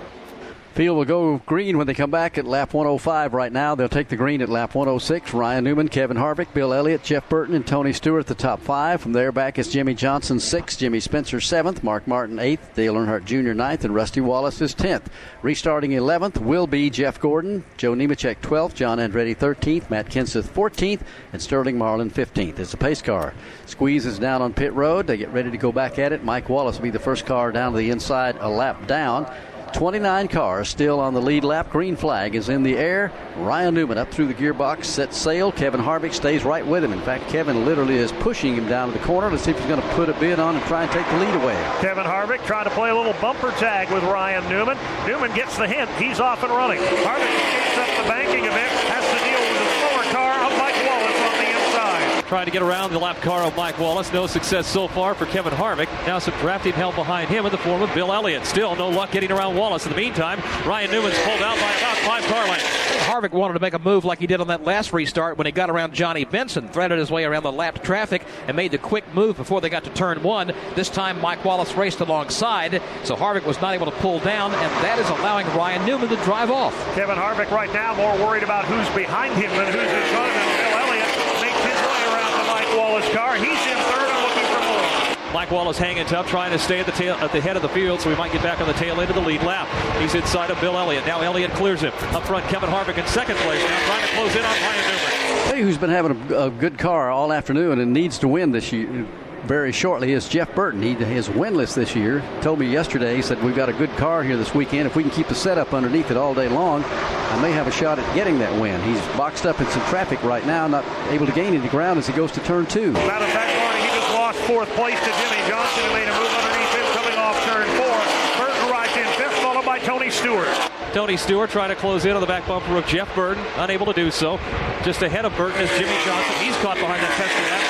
Field 0.75 0.97
will 0.97 1.05
go 1.05 1.39
green 1.47 1.77
when 1.77 1.89
they 1.89 1.95
come 1.95 2.13
back 2.13 2.39
at 2.39 2.45
lap 2.45 2.73
105 2.73 3.35
right 3.35 3.53
now. 3.53 3.75
They'll 3.75 3.89
take 3.89 4.09
the 4.09 4.17
green 4.17 4.41
at 4.41 4.49
lap 4.49 4.77
106. 4.77 5.35
Ryan 5.35 5.65
Newman, 5.65 5.89
Kevin 5.89 6.17
Harvick, 6.17 6.55
Bill 6.55 6.73
Elliott, 6.73 7.03
Jeff 7.03 7.29
Burton, 7.29 7.57
and 7.57 7.67
Tony 7.67 7.93
Stewart 7.93 8.29
the 8.29 8.37
top 8.37 8.61
five. 8.61 9.01
From 9.01 9.13
there 9.13 9.33
back 9.33 9.59
is 9.59 9.69
Jimmie 9.69 9.95
Johnson 9.95 10.39
sixth, 10.39 10.79
Jimmy 10.79 11.01
Spencer 11.01 11.41
seventh, 11.41 11.83
Mark 11.83 12.07
Martin 12.07 12.39
eighth, 12.39 12.75
Dale 12.77 12.95
Earnhardt 12.95 13.25
Jr. 13.25 13.53
ninth, 13.53 13.85
and 13.85 13.93
Rusty 13.93 14.21
Wallace 14.21 14.61
is 14.61 14.73
tenth. 14.73 15.11
Restarting 15.43 15.91
11th 15.91 16.39
will 16.39 16.69
be 16.69 16.89
Jeff 16.89 17.19
Gordon, 17.19 17.65
Joe 17.77 17.95
Nemechek 17.95 18.37
12th, 18.37 18.75
John 18.75 18.99
Andretti 18.99 19.37
13th, 19.37 19.91
Matt 19.91 20.09
Kenseth 20.09 20.49
14th, 20.49 21.01
and 21.33 21.43
Sterling 21.43 21.79
Marlin 21.79 22.13
15th. 22.13 22.61
It's 22.61 22.75
a 22.75 22.77
pace 22.77 23.03
car. 23.03 23.35
Squeeze 23.67 24.07
is 24.07 24.21
down 24.21 24.41
on 24.41 24.55
pit 24.55 24.73
road. 24.75 25.09
They 25.09 25.17
get 25.17 25.33
ready 25.33 25.51
to 25.51 25.59
go 25.59 25.73
back 25.73 25.99
at 25.99 26.13
it. 26.13 26.23
Mike 26.23 26.49
Wallace 26.49 26.77
will 26.77 26.85
be 26.85 26.91
the 26.91 27.01
first 27.01 27.27
car 27.27 27.51
down 27.51 27.73
to 27.73 27.79
the 27.79 27.91
inside, 27.91 28.37
a 28.39 28.49
lap 28.49 28.87
down. 28.87 29.31
29 29.73 30.29
cars 30.29 30.69
still 30.69 31.01
on 31.01 31.15
the 31.15 31.21
lead 31.21 31.45
lap. 31.45 31.71
Green 31.71 31.97
flag 31.97 32.35
is 32.35 32.49
in 32.49 32.63
the 32.63 32.77
air. 32.77 33.13
Ryan 33.37 33.75
Newman 33.75 33.99
up 33.99 34.11
through 34.11 34.27
the 34.27 34.35
gearbox, 34.35 34.85
sets 34.85 35.17
sail. 35.17 35.53
Kevin 35.53 35.81
Harvick 35.81 36.13
stays 36.13 36.45
right 36.45 36.67
with 36.67 36.85
him. 36.85 36.93
In 36.93 37.01
fact, 37.01 37.29
Kevin 37.29 37.65
literally 37.65 37.97
is 37.97 38.13
pushing 38.13 38.55
him 38.55 38.69
down 38.69 38.93
to 38.93 38.99
the 38.99 39.05
corner. 39.05 39.31
Let's 39.31 39.45
see 39.45 39.53
if 39.53 39.59
he's 39.59 39.67
going 39.67 39.81
to 39.81 39.89
put 39.95 40.09
a 40.09 40.15
bid 40.15 40.39
on 40.39 40.57
and 40.57 40.65
try 40.67 40.83
and 40.83 40.93
take 40.93 41.07
the 41.07 41.19
lead 41.19 41.35
away. 41.43 41.55
Kevin 41.81 42.05
Harvick 42.05 42.45
trying 42.45 42.65
to 42.65 42.71
play 42.71 42.91
a 42.91 42.95
little 42.95 43.15
bumper 43.21 43.51
tag 43.53 43.91
with 43.91 44.03
Ryan 44.05 44.49
Newman. 44.49 44.79
Newman 45.07 45.35
gets 45.35 45.57
the 45.57 45.67
hint. 45.67 45.91
He's 45.93 46.21
off 46.21 46.43
and 46.43 46.53
running. 46.53 46.79
Harvick 46.79 47.31
escapes 47.31 47.79
up 47.79 48.03
the 48.03 48.09
banking 48.09 48.43
bit, 48.43 48.71
has 48.91 49.05
to 49.07 49.19
deal 49.25 49.41
with 49.41 49.63
a 49.63 49.71
slower 49.81 50.05
car 50.13 50.35
of 50.45 50.53
Mike 50.59 50.77
Wallace 50.85 51.21
on 51.25 51.37
the 51.39 51.49
inside. 51.49 52.20
Trying 52.31 52.47
to 52.47 52.53
get 52.53 52.63
around 52.63 52.93
the 52.93 52.99
lap 53.01 53.17
car 53.23 53.43
of 53.43 53.57
Mike 53.57 53.77
Wallace. 53.81 54.13
No 54.13 54.29
success 54.29 54.65
so 54.65 54.87
far 54.87 55.17
for 55.17 55.27
Kevin 55.27 55.53
Harvick. 55.53 55.89
Now 56.07 56.21
some 56.21 56.33
drafting 56.39 56.73
help 56.75 56.95
behind 56.95 57.29
him 57.29 57.45
in 57.45 57.51
the 57.51 57.59
form 57.59 57.83
of 57.83 57.93
Bill 57.93 58.13
Elliott. 58.13 58.47
Still 58.47 58.77
no 58.77 58.89
luck 58.89 59.11
getting 59.11 59.33
around 59.33 59.57
Wallace. 59.57 59.85
In 59.85 59.91
the 59.91 59.99
meantime, 59.99 60.39
Ryan 60.65 60.93
Newman's 60.93 61.19
pulled 61.25 61.43
out 61.43 61.59
by 61.59 61.73
about 61.73 61.97
five 61.97 62.23
car 62.27 62.47
lengths. 62.47 62.69
Harvick 63.01 63.33
wanted 63.33 63.55
to 63.55 63.59
make 63.59 63.75
a 63.75 63.81
move 63.81 64.05
like 64.05 64.21
he 64.21 64.29
did 64.29 64.41
on 64.41 64.47
that 64.47 64.63
last 64.63 64.93
restart 64.93 65.39
when 65.39 65.47
he 65.47 65.51
got 65.51 65.71
around 65.71 65.93
Johnny 65.93 66.25
Benson, 66.25 66.69
threaded 66.69 67.01
his 67.01 67.11
way 67.11 67.25
around 67.25 67.43
the 67.43 67.51
lapped 67.51 67.83
traffic, 67.83 68.23
and 68.47 68.57
made 68.57 68.71
the 68.71 68.79
quick 68.79 69.13
move 69.13 69.37
before 69.37 69.61
they 69.61 69.69
got 69.69 69.83
to 69.83 69.91
turn 69.91 70.23
one. 70.23 70.53
This 70.77 70.89
time, 70.89 71.21
Mike 71.21 71.45
Wallace 71.45 71.75
raced 71.75 71.99
alongside, 71.99 72.81
so 73.03 73.17
Harvick 73.17 73.45
was 73.45 73.61
not 73.61 73.75
able 73.75 73.87
to 73.87 73.99
pull 73.99 74.21
down, 74.21 74.53
and 74.55 74.71
that 74.85 75.01
is 75.01 75.09
allowing 75.09 75.49
Ryan 75.49 75.85
Newman 75.85 76.09
to 76.11 76.17
drive 76.23 76.53
off. 76.53 76.77
Kevin 76.95 77.17
Harvick 77.17 77.51
right 77.51 77.73
now 77.73 77.93
more 77.97 78.15
worried 78.25 78.45
about 78.45 78.67
who's 78.67 78.89
behind 78.95 79.35
him 79.35 79.51
than 79.51 79.67
who's 79.67 79.83
in 79.83 80.15
front 80.15 80.31
of 80.31 80.35
him. 80.37 80.47
Bill 80.63 80.79
Elliott 80.79 81.11
makes 81.43 81.59
his 81.67 81.81
way 81.83 82.01
around 82.15 82.33
the 82.39 82.47
Mike 82.47 82.70
Wallace 82.81 83.13
car. 83.13 83.37
He's 83.37 83.45
in 83.45 83.77
third 83.77 84.09
and 84.09 84.23
looking 84.25 84.49
for 84.49 84.61
more. 84.65 85.35
Mike 85.35 85.51
Wallace 85.51 85.77
hanging 85.77 86.07
tough, 86.07 86.27
trying 86.27 86.51
to 86.51 86.59
stay 86.59 86.81
at 86.81 86.87
the 86.87 86.93
tail 86.93 87.15
at 87.17 87.31
the 87.31 87.41
head 87.41 87.55
of 87.55 87.63
the 87.63 87.69
field, 87.69 88.01
so 88.01 88.09
we 88.09 88.17
might 88.17 88.33
get 88.33 88.43
back 88.43 88.59
on 88.59 88.67
the 88.67 88.73
tail 88.73 88.99
end 89.03 89.11
of 89.11 89.17
the 89.17 89.23
lead 89.23 89.43
lap. 89.43 89.69
He's 90.01 90.15
inside 90.15 90.51
of 90.51 90.59
Bill 90.63 90.79
Elliott. 90.79 91.07
Now 91.07 91.21
Elliott 91.21 91.51
clears 91.53 91.83
him. 91.83 91.93
Up 92.15 92.25
front, 92.25 92.47
Kevin 92.47 92.71
Harvick 92.71 92.97
in 92.97 93.07
second 93.07 93.37
place. 93.37 93.63
Now 93.63 93.87
trying 93.87 94.09
to 94.09 94.15
close 94.15 94.35
in 94.35 94.45
on 94.45 94.51
Ryan 94.51 94.85
Newman. 94.89 95.45
Tell 95.45 95.57
you 95.57 95.65
who's 95.65 95.79
been 95.79 95.91
having 95.91 96.33
a, 96.33 96.47
a 96.47 96.51
good 96.51 96.79
car 96.79 97.11
all 97.11 97.35
afternoon 97.35 97.81
and 97.81 97.93
needs 97.93 98.19
to 98.21 98.29
win 98.29 98.51
this 98.51 98.73
year 98.73 99.07
very 99.45 99.73
shortly 99.73 100.13
is 100.13 100.29
Jeff 100.29 100.55
Burton. 100.55 100.83
He 100.83 100.93
is 100.93 101.29
winless 101.29 101.75
this 101.75 101.95
year. 101.97 102.23
Told 102.43 102.59
me 102.59 102.67
yesterday, 102.67 103.17
he 103.17 103.23
said, 103.23 103.43
We've 103.43 103.57
got 103.57 103.69
a 103.69 103.73
good 103.73 103.91
car 103.97 104.23
here 104.23 104.37
this 104.37 104.55
weekend. 104.55 104.87
If 104.87 104.97
we 104.97 105.03
can 105.03 105.13
keep 105.13 105.29
the 105.29 105.35
setup 105.35 105.73
underneath 105.73 106.11
it 106.11 106.17
all 106.17 106.35
day 106.35 106.49
long, 106.49 106.85
I 106.85 107.41
may 107.41 107.53
have 107.53 107.67
a 107.67 107.71
shot 107.71 107.99
at 107.99 108.15
getting 108.15 108.39
that 108.41 108.53
win. 108.61 108.81
He's 108.83 109.01
boxed 109.17 109.47
up 109.47 109.61
in 109.61 109.67
some 109.69 109.83
traffic 109.87 110.23
right 110.23 110.45
now, 110.47 110.67
not 110.67 110.85
able 111.11 111.27
to 111.27 111.33
gain 111.33 111.55
any 111.55 111.69
ground 111.69 111.99
as 111.99 112.07
he 112.07 112.13
goes 112.13 112.33
to 112.33 112.41
turn 112.41 112.67
two. 112.67 112.93
Matter 112.93 113.25
of 113.25 113.31
fact, 113.31 113.57
Barney, 113.59 113.81
he 113.81 113.89
just 113.89 114.13
lost 114.13 114.39
fourth 114.41 114.69
place 114.71 114.99
to 114.99 115.11
Jimmie 115.11 115.49
Johnson, 115.49 115.85
who 115.85 115.93
made 115.95 116.09
a 116.09 116.15
move 116.19 116.33
underneath 116.35 116.73
him 116.75 116.87
coming 116.95 117.19
off 117.19 117.37
turn 117.47 117.67
four. 117.79 117.97
Burton 118.45 118.71
rides 118.71 118.97
in 118.97 119.07
fifth, 119.17 119.39
followed 119.41 119.65
by 119.65 119.79
Tony 119.79 120.11
Stewart. 120.11 120.49
Tony 120.93 121.17
Stewart 121.17 121.51
trying 121.51 121.71
to 121.71 121.77
close 121.77 122.05
in 122.05 122.13
on 122.13 122.21
the 122.21 122.27
back 122.27 122.47
bumper 122.47 122.77
of 122.77 122.85
Jeff 122.87 123.15
Burton, 123.15 123.45
unable 123.57 123.87
to 123.87 123.93
do 123.93 124.11
so. 124.11 124.39
Just 124.83 125.03
ahead 125.03 125.25
of 125.25 125.37
Burton 125.37 125.61
is 125.61 125.71
Jimmie 125.79 126.03
Johnson. 126.05 126.35
He's 126.43 126.57
caught 126.59 126.79
behind 126.79 127.01
that 127.03 127.15
pesky 127.15 127.43
lap 127.47 127.70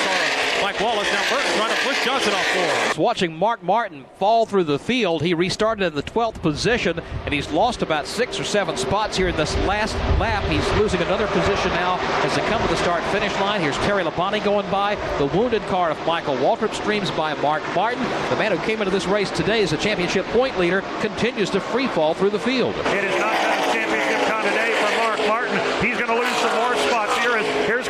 Wallace 0.81 1.11
now 1.11 1.29
Burton 1.29 1.51
trying 1.57 1.75
to 1.75 1.81
push 1.83 2.03
Johnson 2.03 2.33
off 2.33 2.47
four. 2.47 3.03
Watching 3.03 3.35
Mark 3.35 3.61
Martin 3.61 4.03
fall 4.17 4.47
through 4.47 4.63
the 4.63 4.79
field, 4.79 5.21
he 5.21 5.35
restarted 5.35 5.85
in 5.85 5.93
the 5.93 6.01
12th 6.01 6.41
position, 6.41 6.99
and 7.23 7.33
he's 7.33 7.51
lost 7.51 7.83
about 7.83 8.07
six 8.07 8.39
or 8.39 8.43
seven 8.43 8.75
spots 8.75 9.15
here 9.15 9.27
in 9.27 9.35
this 9.35 9.55
last 9.67 9.93
lap. 10.19 10.43
He's 10.45 10.67
losing 10.79 10.99
another 11.01 11.27
position 11.27 11.71
now 11.73 11.99
as 12.25 12.35
they 12.35 12.41
come 12.49 12.61
to 12.63 12.67
the 12.67 12.77
start 12.77 13.03
finish 13.11 13.31
line. 13.39 13.61
Here's 13.61 13.77
Terry 13.77 14.03
Labonte 14.03 14.43
going 14.43 14.69
by. 14.71 14.95
The 15.19 15.27
wounded 15.27 15.61
car 15.63 15.91
of 15.91 16.07
Michael 16.07 16.35
Waltrip 16.37 16.73
streams 16.73 17.11
by 17.11 17.35
Mark 17.35 17.61
Martin. 17.75 18.03
The 18.31 18.37
man 18.37 18.51
who 18.51 18.57
came 18.65 18.81
into 18.81 18.91
this 18.91 19.05
race 19.05 19.29
today 19.29 19.61
as 19.61 19.73
a 19.73 19.77
championship 19.77 20.25
point 20.27 20.57
leader 20.57 20.81
continues 20.99 21.51
to 21.51 21.59
free 21.59 21.87
fall 21.87 22.15
through 22.15 22.31
the 22.31 22.39
field. 22.39 22.73
It 22.75 23.03
is 23.03 23.19
not 23.19 23.33
that 23.33 23.71
championship 23.71 24.27
time 24.27 24.45
today 24.49 24.73
for 24.81 24.97
Mark 24.97 25.19
Martin. 25.27 25.85
He's 25.85 25.97
going 25.97 26.09
to 26.09 26.17
lose 26.17 26.37
some 26.37 26.55
more 26.55 26.75
spots 26.89 27.15
here. 27.19 27.37
Here's 27.67 27.87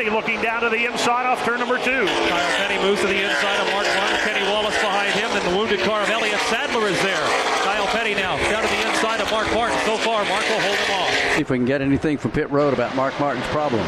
Kyle 0.00 0.08
Petty 0.08 0.16
looking 0.16 0.40
down 0.40 0.62
to 0.62 0.70
the 0.70 0.86
inside 0.86 1.26
off 1.26 1.44
turn 1.44 1.58
number 1.58 1.76
two. 1.76 2.06
Kyle 2.06 2.56
Petty 2.56 2.78
moves 2.82 3.02
to 3.02 3.06
the 3.06 3.22
inside 3.22 3.60
of 3.60 3.70
Mark 3.70 3.86
Martin. 3.86 4.16
Kenny 4.24 4.50
Wallace 4.50 4.78
behind 4.80 5.12
him, 5.12 5.30
and 5.30 5.52
the 5.52 5.54
wounded 5.54 5.80
car 5.80 6.00
of 6.00 6.08
Elliott 6.08 6.40
Sadler 6.48 6.88
is 6.88 6.98
there. 7.02 7.20
Kyle 7.64 7.86
Petty 7.88 8.14
now 8.14 8.38
down 8.48 8.62
to 8.62 8.68
the 8.68 8.88
inside 8.88 9.20
of 9.20 9.30
Mark 9.30 9.52
Martin. 9.52 9.76
So 9.84 9.98
far, 9.98 10.24
Mark 10.24 10.48
will 10.48 10.60
hold 10.60 10.76
him 10.76 10.90
off. 10.94 11.34
See 11.34 11.42
if 11.42 11.50
we 11.50 11.58
can 11.58 11.66
get 11.66 11.82
anything 11.82 12.16
from 12.16 12.30
pit 12.30 12.50
road 12.50 12.72
about 12.72 12.96
Mark 12.96 13.18
Martin's 13.20 13.46
problem. 13.48 13.84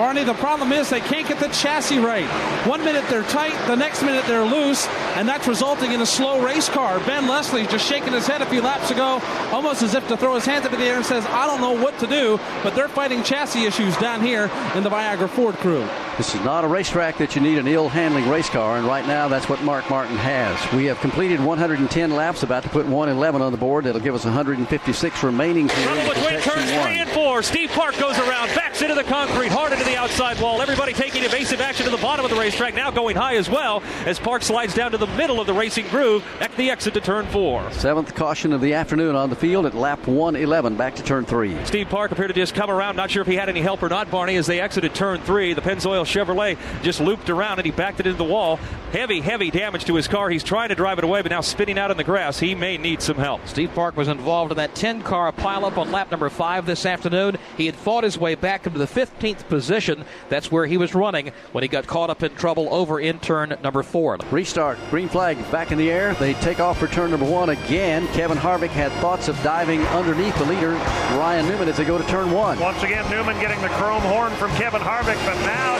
Barney, 0.00 0.24
the 0.24 0.32
problem 0.32 0.72
is 0.72 0.88
they 0.88 1.02
can't 1.02 1.28
get 1.28 1.40
the 1.40 1.48
chassis 1.48 1.98
right. 1.98 2.24
One 2.66 2.82
minute 2.82 3.04
they're 3.10 3.22
tight, 3.22 3.52
the 3.66 3.74
next 3.74 4.00
minute 4.02 4.24
they're 4.24 4.46
loose, 4.46 4.88
and 5.14 5.28
that's 5.28 5.46
resulting 5.46 5.92
in 5.92 6.00
a 6.00 6.06
slow 6.06 6.42
race 6.42 6.70
car. 6.70 7.00
Ben 7.00 7.28
Leslie 7.28 7.66
just 7.66 7.86
shaking 7.86 8.14
his 8.14 8.26
head 8.26 8.40
a 8.40 8.46
few 8.46 8.62
laps 8.62 8.90
ago, 8.90 9.20
almost 9.52 9.82
as 9.82 9.94
if 9.94 10.08
to 10.08 10.16
throw 10.16 10.36
his 10.36 10.46
hands 10.46 10.64
up 10.64 10.72
in 10.72 10.80
the 10.80 10.86
air 10.86 10.96
and 10.96 11.04
says, 11.04 11.26
I 11.26 11.46
don't 11.46 11.60
know 11.60 11.72
what 11.72 11.98
to 11.98 12.06
do, 12.06 12.40
but 12.62 12.74
they're 12.74 12.88
fighting 12.88 13.22
chassis 13.22 13.66
issues 13.66 13.94
down 13.98 14.22
here 14.22 14.50
in 14.74 14.84
the 14.84 14.88
Viagra 14.88 15.28
Ford 15.28 15.56
crew. 15.56 15.86
This 16.20 16.34
is 16.34 16.44
not 16.44 16.64
a 16.64 16.68
racetrack 16.68 17.16
that 17.16 17.34
you 17.34 17.40
need 17.40 17.56
an 17.56 17.66
ill 17.66 17.88
handling 17.88 18.28
race 18.28 18.50
car, 18.50 18.76
and 18.76 18.86
right 18.86 19.06
now 19.06 19.26
that's 19.26 19.48
what 19.48 19.62
Mark 19.62 19.88
Martin 19.88 20.18
has. 20.18 20.72
We 20.74 20.84
have 20.84 21.00
completed 21.00 21.40
110 21.40 22.10
laps, 22.10 22.42
about 22.42 22.62
to 22.64 22.68
put 22.68 22.84
111 22.84 23.40
on 23.40 23.52
the 23.52 23.56
board. 23.56 23.86
That'll 23.86 24.02
give 24.02 24.14
us 24.14 24.26
156 24.26 25.22
remaining 25.22 25.70
here. 25.70 25.94
between 26.06 26.40
turns 26.42 26.70
three 26.70 26.98
and 26.98 27.08
four. 27.08 27.42
Steve 27.42 27.70
Park 27.70 27.96
goes 27.96 28.18
around, 28.18 28.48
backs 28.54 28.82
into 28.82 28.94
the 28.94 29.04
concrete, 29.04 29.50
hard 29.50 29.72
into 29.72 29.86
the 29.86 29.96
outside 29.96 30.38
wall. 30.42 30.60
Everybody 30.60 30.92
taking 30.92 31.24
evasive 31.24 31.62
action 31.62 31.86
to 31.86 31.90
the 31.90 32.02
bottom 32.02 32.26
of 32.26 32.30
the 32.30 32.36
racetrack, 32.36 32.74
now 32.74 32.90
going 32.90 33.16
high 33.16 33.36
as 33.36 33.48
well 33.48 33.82
as 34.04 34.18
Park 34.18 34.42
slides 34.42 34.74
down 34.74 34.90
to 34.90 34.98
the 34.98 35.06
middle 35.06 35.40
of 35.40 35.46
the 35.46 35.54
racing 35.54 35.88
groove 35.88 36.22
at 36.40 36.54
the 36.56 36.70
exit 36.70 36.92
to 36.92 37.00
turn 37.00 37.24
four. 37.28 37.72
Seventh 37.72 38.14
caution 38.14 38.52
of 38.52 38.60
the 38.60 38.74
afternoon 38.74 39.16
on 39.16 39.30
the 39.30 39.36
field 39.36 39.64
at 39.64 39.72
lap 39.72 40.06
111, 40.06 40.76
back 40.76 40.96
to 40.96 41.02
turn 41.02 41.24
three. 41.24 41.56
Steve 41.64 41.88
Park 41.88 42.12
appeared 42.12 42.28
to 42.28 42.34
just 42.34 42.54
come 42.54 42.70
around. 42.70 42.96
Not 42.96 43.10
sure 43.10 43.22
if 43.22 43.26
he 43.26 43.36
had 43.36 43.48
any 43.48 43.62
help 43.62 43.82
or 43.82 43.88
not, 43.88 44.10
Barney, 44.10 44.36
as 44.36 44.46
they 44.46 44.60
exited 44.60 44.94
turn 44.94 45.22
three. 45.22 45.54
The 45.54 45.62
Pennzoil 45.62 46.09
Chevrolet 46.10 46.58
just 46.82 47.00
looped 47.00 47.30
around 47.30 47.58
and 47.58 47.66
he 47.66 47.72
backed 47.72 48.00
it 48.00 48.06
into 48.06 48.18
the 48.18 48.24
wall. 48.24 48.58
Heavy, 48.92 49.20
heavy 49.20 49.50
damage 49.50 49.84
to 49.84 49.94
his 49.94 50.08
car. 50.08 50.28
He's 50.30 50.42
trying 50.42 50.70
to 50.70 50.74
drive 50.74 50.98
it 50.98 51.04
away, 51.04 51.22
but 51.22 51.30
now 51.30 51.40
spinning 51.40 51.78
out 51.78 51.92
in 51.92 51.96
the 51.96 52.04
grass. 52.04 52.40
He 52.40 52.54
may 52.54 52.76
need 52.76 53.00
some 53.00 53.16
help. 53.16 53.46
Steve 53.46 53.72
Park 53.74 53.96
was 53.96 54.08
involved 54.08 54.50
in 54.50 54.56
that 54.56 54.74
10 54.74 55.02
car 55.02 55.30
pileup 55.30 55.78
on 55.78 55.92
lap 55.92 56.10
number 56.10 56.28
five 56.28 56.66
this 56.66 56.84
afternoon. 56.84 57.38
He 57.56 57.66
had 57.66 57.76
fought 57.76 58.02
his 58.02 58.18
way 58.18 58.34
back 58.34 58.66
into 58.66 58.78
the 58.78 58.86
15th 58.86 59.48
position. 59.48 60.04
That's 60.28 60.50
where 60.50 60.66
he 60.66 60.76
was 60.76 60.94
running 60.94 61.30
when 61.52 61.62
he 61.62 61.68
got 61.68 61.86
caught 61.86 62.10
up 62.10 62.22
in 62.24 62.34
trouble 62.34 62.72
over 62.74 62.98
in 62.98 63.20
turn 63.20 63.56
number 63.62 63.82
four. 63.84 64.18
Restart. 64.30 64.78
Green 64.90 65.08
flag 65.08 65.38
back 65.52 65.70
in 65.70 65.78
the 65.78 65.90
air. 65.90 66.14
They 66.14 66.34
take 66.34 66.58
off 66.58 66.78
for 66.78 66.88
turn 66.88 67.10
number 67.10 67.30
one 67.30 67.50
again. 67.50 68.08
Kevin 68.08 68.38
Harvick 68.38 68.70
had 68.70 68.90
thoughts 68.94 69.28
of 69.28 69.40
diving 69.42 69.82
underneath 69.88 70.36
the 70.38 70.44
leader, 70.46 70.72
Ryan 71.16 71.46
Newman, 71.46 71.68
as 71.68 71.76
they 71.76 71.84
go 71.84 71.96
to 71.96 72.04
turn 72.08 72.32
one. 72.32 72.58
Once 72.58 72.82
again, 72.82 73.08
Newman 73.10 73.38
getting 73.40 73.60
the 73.60 73.68
chrome 73.68 74.02
horn 74.02 74.32
from 74.34 74.50
Kevin 74.52 74.80
Harvick, 74.80 75.24
but 75.24 75.36
now 75.46 75.76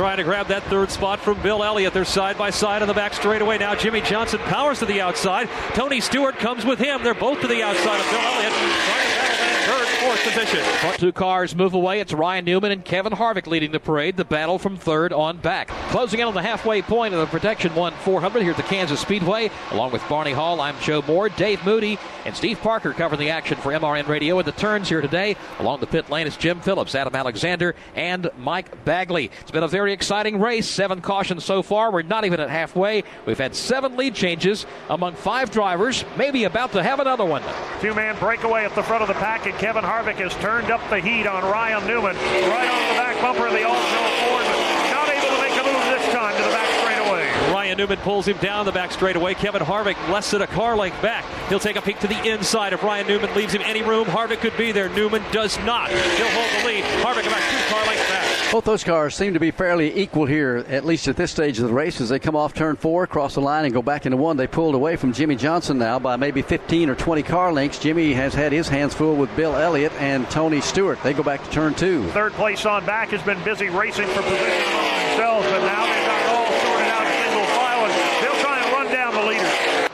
Trying 0.00 0.16
to 0.16 0.24
grab 0.24 0.46
that 0.46 0.62
third 0.62 0.90
spot 0.90 1.20
from 1.20 1.42
Bill 1.42 1.62
Elliott. 1.62 1.92
They're 1.92 2.06
side 2.06 2.38
by 2.38 2.48
side 2.48 2.80
on 2.80 2.88
the 2.88 2.94
back 2.94 3.12
straightaway. 3.12 3.58
Now 3.58 3.74
Jimmie 3.74 4.00
Johnson 4.00 4.38
powers 4.38 4.78
to 4.78 4.86
the 4.86 5.02
outside. 5.02 5.50
Tony 5.74 6.00
Stewart 6.00 6.38
comes 6.38 6.64
with 6.64 6.78
him. 6.78 7.04
They're 7.04 7.12
both 7.12 7.42
to 7.42 7.46
the 7.46 7.62
outside 7.62 8.00
of 8.00 8.10
Bill 8.10 8.20
Elliott. 8.20 9.19
Trying 9.64 9.84
to 9.84 9.84
battle 9.84 9.84
that 9.84 10.00
third, 10.00 10.00
fourth 10.00 10.22
position. 10.22 10.64
Front 10.80 10.98
two 10.98 11.12
cars 11.12 11.54
move 11.54 11.74
away. 11.74 12.00
It's 12.00 12.12
Ryan 12.12 12.44
Newman 12.44 12.72
and 12.72 12.84
Kevin 12.84 13.12
Harvick 13.12 13.46
leading 13.46 13.72
the 13.72 13.80
parade. 13.80 14.16
The 14.16 14.24
battle 14.24 14.58
from 14.58 14.76
third 14.76 15.12
on 15.12 15.38
back. 15.38 15.68
Closing 15.90 16.20
in 16.20 16.26
on 16.26 16.34
the 16.34 16.42
halfway 16.42 16.82
point 16.82 17.14
of 17.14 17.20
the 17.20 17.26
Protection 17.26 17.74
1 17.74 17.92
400 17.92 18.42
here 18.42 18.52
at 18.52 18.56
the 18.56 18.62
Kansas 18.62 19.00
Speedway. 19.00 19.50
Along 19.70 19.92
with 19.92 20.06
Barney 20.08 20.32
Hall, 20.32 20.60
I'm 20.60 20.78
Joe 20.80 21.02
Moore, 21.06 21.28
Dave 21.28 21.64
Moody, 21.64 21.98
and 22.24 22.36
Steve 22.36 22.60
Parker 22.60 22.92
covering 22.92 23.20
the 23.20 23.30
action 23.30 23.58
for 23.58 23.72
MRN 23.72 24.08
Radio. 24.08 24.38
And 24.38 24.46
the 24.46 24.52
turns 24.52 24.88
here 24.88 25.00
today 25.00 25.36
along 25.58 25.80
the 25.80 25.86
pit 25.86 26.10
lane 26.10 26.26
is 26.26 26.36
Jim 26.36 26.60
Phillips, 26.60 26.94
Adam 26.94 27.14
Alexander, 27.14 27.74
and 27.94 28.30
Mike 28.38 28.84
Bagley. 28.84 29.30
It's 29.40 29.50
been 29.50 29.62
a 29.62 29.68
very 29.68 29.92
exciting 29.92 30.40
race. 30.40 30.68
Seven 30.68 31.00
cautions 31.00 31.44
so 31.44 31.62
far. 31.62 31.90
We're 31.92 32.02
not 32.02 32.24
even 32.24 32.40
at 32.40 32.50
halfway. 32.50 33.04
We've 33.26 33.38
had 33.38 33.54
seven 33.54 33.96
lead 33.96 34.14
changes 34.14 34.66
among 34.88 35.14
five 35.14 35.50
drivers, 35.50 36.04
maybe 36.16 36.44
about 36.44 36.72
to 36.72 36.82
have 36.82 37.00
another 37.00 37.24
one. 37.24 37.42
Two 37.80 37.94
man 37.94 38.18
breakaway 38.18 38.64
at 38.64 38.74
the 38.74 38.82
front 38.82 39.02
of 39.02 39.08
the 39.08 39.14
pack, 39.14 39.46
and 39.46 39.58
Kevin 39.60 39.84
Harvick 39.84 40.16
has 40.16 40.32
turned 40.36 40.70
up 40.70 40.80
the 40.88 41.00
heat 41.00 41.26
on 41.26 41.44
Ryan 41.44 41.86
Newman. 41.86 42.16
Right 42.16 42.70
on 42.72 42.80
the 42.88 42.96
back 42.96 43.20
bumper 43.20 43.44
of 43.44 43.52
the 43.52 43.60
Alltel 43.60 44.08
Ford, 44.24 44.44
but 44.48 44.56
not 44.88 45.04
able 45.12 45.36
to 45.36 45.40
make 45.44 45.52
a 45.52 45.64
move 45.68 45.84
this 45.92 46.00
time 46.16 46.32
to 46.32 46.42
the 46.42 46.48
back 46.48 46.64
straightaway. 46.80 47.28
Ryan 47.70 47.78
Newman 47.78 47.98
pulls 47.98 48.26
him 48.26 48.36
down 48.38 48.66
the 48.66 48.72
back 48.72 48.90
straightaway. 48.90 49.32
Kevin 49.32 49.62
Harvick 49.62 49.94
less 50.08 50.32
than 50.32 50.42
a 50.42 50.46
car 50.48 50.76
length 50.76 51.00
back. 51.00 51.24
He'll 51.48 51.60
take 51.60 51.76
a 51.76 51.80
peek 51.80 52.00
to 52.00 52.08
the 52.08 52.20
inside. 52.28 52.72
If 52.72 52.82
Ryan 52.82 53.06
Newman 53.06 53.32
leaves 53.36 53.54
him 53.54 53.62
any 53.62 53.80
room, 53.80 54.06
Harvick 54.06 54.40
could 54.40 54.56
be 54.56 54.72
there. 54.72 54.88
Newman 54.88 55.22
does 55.30 55.56
not. 55.58 55.88
He'll 55.88 56.28
hold 56.30 56.50
the 56.60 56.66
lead. 56.66 56.82
Harvick 56.82 57.28
about 57.28 57.38
two 57.38 57.72
car 57.72 57.86
lengths 57.86 58.08
back. 58.08 58.50
Both 58.50 58.64
those 58.64 58.82
cars 58.82 59.14
seem 59.14 59.34
to 59.34 59.38
be 59.38 59.52
fairly 59.52 59.96
equal 59.96 60.26
here, 60.26 60.64
at 60.68 60.84
least 60.84 61.06
at 61.06 61.16
this 61.16 61.30
stage 61.30 61.60
of 61.60 61.68
the 61.68 61.72
race. 61.72 62.00
As 62.00 62.08
they 62.08 62.18
come 62.18 62.34
off 62.34 62.54
turn 62.54 62.74
four, 62.74 63.06
cross 63.06 63.34
the 63.34 63.40
line, 63.40 63.64
and 63.64 63.72
go 63.72 63.82
back 63.82 64.04
into 64.04 64.16
one, 64.16 64.36
they 64.36 64.48
pulled 64.48 64.74
away 64.74 64.96
from 64.96 65.12
Jimmie 65.12 65.36
Johnson 65.36 65.78
now 65.78 66.00
by 66.00 66.16
maybe 66.16 66.42
15 66.42 66.90
or 66.90 66.96
20 66.96 67.22
car 67.22 67.52
lengths. 67.52 67.78
Jimmie 67.78 68.14
has 68.14 68.34
had 68.34 68.50
his 68.50 68.68
hands 68.68 68.94
full 68.94 69.14
with 69.14 69.34
Bill 69.36 69.54
Elliott 69.54 69.92
and 70.00 70.28
Tony 70.28 70.60
Stewart. 70.60 71.00
They 71.04 71.12
go 71.12 71.22
back 71.22 71.44
to 71.44 71.50
turn 71.52 71.74
two. 71.74 72.08
Third 72.08 72.32
place 72.32 72.66
on 72.66 72.84
back 72.84 73.10
has 73.10 73.22
been 73.22 73.40
busy 73.44 73.68
racing 73.68 74.08
for 74.08 74.22
position 74.22 74.62
among 74.72 74.90
themselves, 75.06 75.46
but 75.46 75.60
now 75.60 75.86
they've 75.86 76.06
got 76.06 76.20
it 76.20 76.28
all 76.34 76.46
sorted 76.66 76.88
out 76.88 77.06
in 77.06 77.20
single 77.30 77.46
file, 77.54 77.84
and 77.84 78.24
they'll 78.24 78.42
try 78.42 78.58
and 78.58 78.72
run 78.72 78.92
down 78.92 79.14
the 79.14 79.22
leaders. 79.22 79.86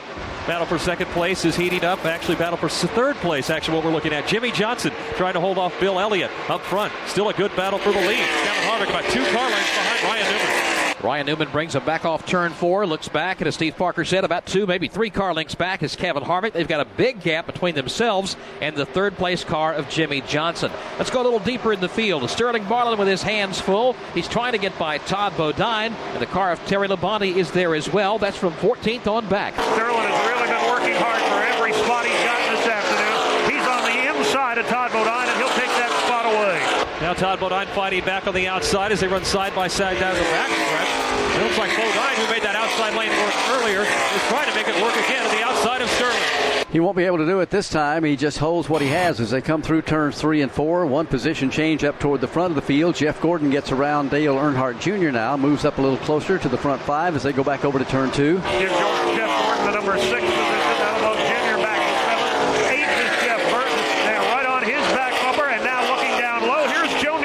Battle 0.47 0.65
for 0.65 0.79
second 0.79 1.07
place 1.07 1.43
is 1.43 1.57
heating 1.57 1.83
up. 1.83 2.05
Actually, 2.05 2.37
battle 2.37 2.57
for 2.57 2.69
third 2.69 3.17
place. 3.17 3.49
Actually, 3.49 3.75
what 3.75 3.85
we're 3.85 3.91
looking 3.91 4.13
at. 4.13 4.27
Jimmie 4.27 4.51
Johnson 4.51 4.93
trying 5.15 5.33
to 5.33 5.41
hold 5.41 5.57
off 5.57 5.77
Bill 5.77 5.99
Elliott 5.99 6.31
up 6.47 6.61
front. 6.61 6.93
Still 7.05 7.27
a 7.27 7.33
good 7.33 7.53
battle 7.57 7.79
for 7.79 7.91
the 7.91 7.99
lead. 7.99 8.17
Kevin 8.17 8.63
Harvick 8.63 8.89
about 8.89 9.03
two 9.11 9.25
car 9.35 9.49
lengths 9.49 9.75
behind 9.75 10.03
Ryan 10.03 10.25
Newman. 10.31 10.76
Ryan 11.03 11.27
Newman 11.27 11.49
brings 11.51 11.75
him 11.75 11.85
back 11.85 12.05
off 12.05 12.25
turn 12.25 12.53
four, 12.53 12.87
looks 12.87 13.07
back, 13.07 13.39
and 13.39 13.47
as 13.47 13.53
Steve 13.53 13.77
Parker 13.77 14.03
said, 14.03 14.23
about 14.23 14.47
two, 14.47 14.65
maybe 14.65 14.87
three 14.87 15.11
car 15.11 15.31
lengths 15.31 15.53
back 15.53 15.83
is 15.83 15.95
Kevin 15.95 16.23
Harvick. 16.23 16.53
They've 16.53 16.67
got 16.67 16.79
a 16.79 16.89
big 16.97 17.21
gap 17.21 17.45
between 17.45 17.75
themselves 17.75 18.35
and 18.61 18.75
the 18.75 18.85
third 18.85 19.15
place 19.15 19.43
car 19.43 19.73
of 19.73 19.87
Jimmie 19.89 20.21
Johnson. 20.21 20.71
Let's 20.97 21.11
go 21.11 21.21
a 21.21 21.23
little 21.23 21.39
deeper 21.39 21.71
in 21.71 21.81
the 21.81 21.89
field. 21.89 22.27
Sterling 22.29 22.63
Marlin 22.65 22.97
with 22.97 23.07
his 23.07 23.21
hands 23.21 23.61
full. 23.61 23.93
He's 24.15 24.27
trying 24.27 24.53
to 24.53 24.57
get 24.57 24.77
by 24.79 24.97
Todd 24.97 25.37
Bodine, 25.37 25.93
and 25.93 26.21
the 26.21 26.25
car 26.25 26.51
of 26.51 26.65
Terry 26.65 26.87
Labonte 26.87 27.35
is 27.35 27.51
there 27.51 27.75
as 27.75 27.93
well. 27.93 28.17
That's 28.17 28.37
from 28.37 28.53
14th 28.53 29.05
on 29.05 29.29
back. 29.29 29.53
Sterling 29.53 30.01
has 30.01 30.27
really 30.27 30.47
been 30.47 30.67
working 30.67 30.95
hard 30.97 31.21
for 31.21 31.43
every 31.53 31.73
spot 31.73 32.05
he's 32.05 32.23
gotten 32.25 32.55
this 32.55 32.67
afternoon. 32.67 33.53
He's 33.53 33.67
on 33.67 33.83
the 33.83 34.17
inside 34.17 34.57
of 34.57 34.65
Todd 34.65 34.91
Bodine, 34.91 35.29
and 35.29 35.37
he'll 35.37 35.53
take. 35.59 35.66
Now 36.99 37.13
Todd 37.13 37.39
Bodine 37.39 37.67
fighting 37.67 38.03
back 38.03 38.25
on 38.25 38.33
the 38.33 38.47
outside 38.47 38.91
as 38.91 38.99
they 39.01 39.07
run 39.07 39.23
side 39.23 39.53
by 39.53 39.67
side 39.67 39.99
down 39.99 40.15
the 40.15 40.21
back 40.21 40.49
stretch. 40.49 41.37
It 41.37 41.43
looks 41.43 41.57
like 41.57 41.69
Bodine, 41.69 42.15
who 42.17 42.31
made 42.33 42.41
that 42.41 42.55
outside 42.55 42.95
lane 42.97 43.11
work 43.11 43.33
earlier, 43.49 43.81
is 43.81 44.23
trying 44.29 44.49
to 44.49 44.55
make 44.55 44.67
it 44.67 44.81
work 44.81 44.95
again 45.05 45.23
on 45.23 45.35
the 45.35 45.43
outside 45.43 45.81
of 45.83 45.89
Sterling. 45.91 46.67
He 46.71 46.79
won't 46.79 46.97
be 46.97 47.03
able 47.03 47.19
to 47.19 47.25
do 47.25 47.39
it 47.39 47.51
this 47.51 47.69
time. 47.69 48.03
He 48.03 48.15
just 48.15 48.39
holds 48.39 48.67
what 48.67 48.81
he 48.81 48.87
has 48.87 49.19
as 49.19 49.29
they 49.29 49.41
come 49.41 49.61
through 49.61 49.83
turns 49.83 50.19
three 50.19 50.41
and 50.41 50.51
four. 50.51 50.87
One 50.87 51.05
position 51.05 51.51
change 51.51 51.83
up 51.83 51.99
toward 51.99 52.19
the 52.19 52.27
front 52.27 52.51
of 52.51 52.55
the 52.55 52.61
field. 52.63 52.95
Jeff 52.95 53.21
Gordon 53.21 53.51
gets 53.51 53.71
around 53.71 54.09
Dale 54.09 54.35
Earnhardt 54.35 54.79
Jr. 54.81 55.11
now, 55.11 55.37
moves 55.37 55.65
up 55.65 55.77
a 55.77 55.81
little 55.81 55.97
closer 55.97 56.39
to 56.39 56.49
the 56.49 56.57
front 56.57 56.81
five 56.81 57.15
as 57.15 57.21
they 57.21 57.31
go 57.31 57.43
back 57.43 57.63
over 57.63 57.77
to 57.77 57.85
turn 57.85 58.11
two. 58.11 58.37
Give 58.37 58.69
Jeff 58.69 59.29
Gordon 59.31 59.65
the 59.65 59.71
number 59.71 59.97
six 59.97 60.21
position. 60.21 60.75
That'll 60.81 61.07
move 61.07 61.17
Junior 61.29 61.57
back 61.61 61.77
to 61.77 61.93
seventh. 62.09 62.73
Eight 62.73 62.89
is 62.89 63.13
Jeff 63.23 63.41
Burton. 63.53 63.77
Now 64.09 64.35
right 64.35 64.45
on 64.45 64.63
his 64.63 64.81
back 64.97 65.13
bumper, 65.21 65.47
and 65.47 65.63
now 65.63 65.81
looking 65.93 66.19
down 66.19 66.41
low. 66.41 66.67
Here's 66.67 66.91
Joe 67.01 67.17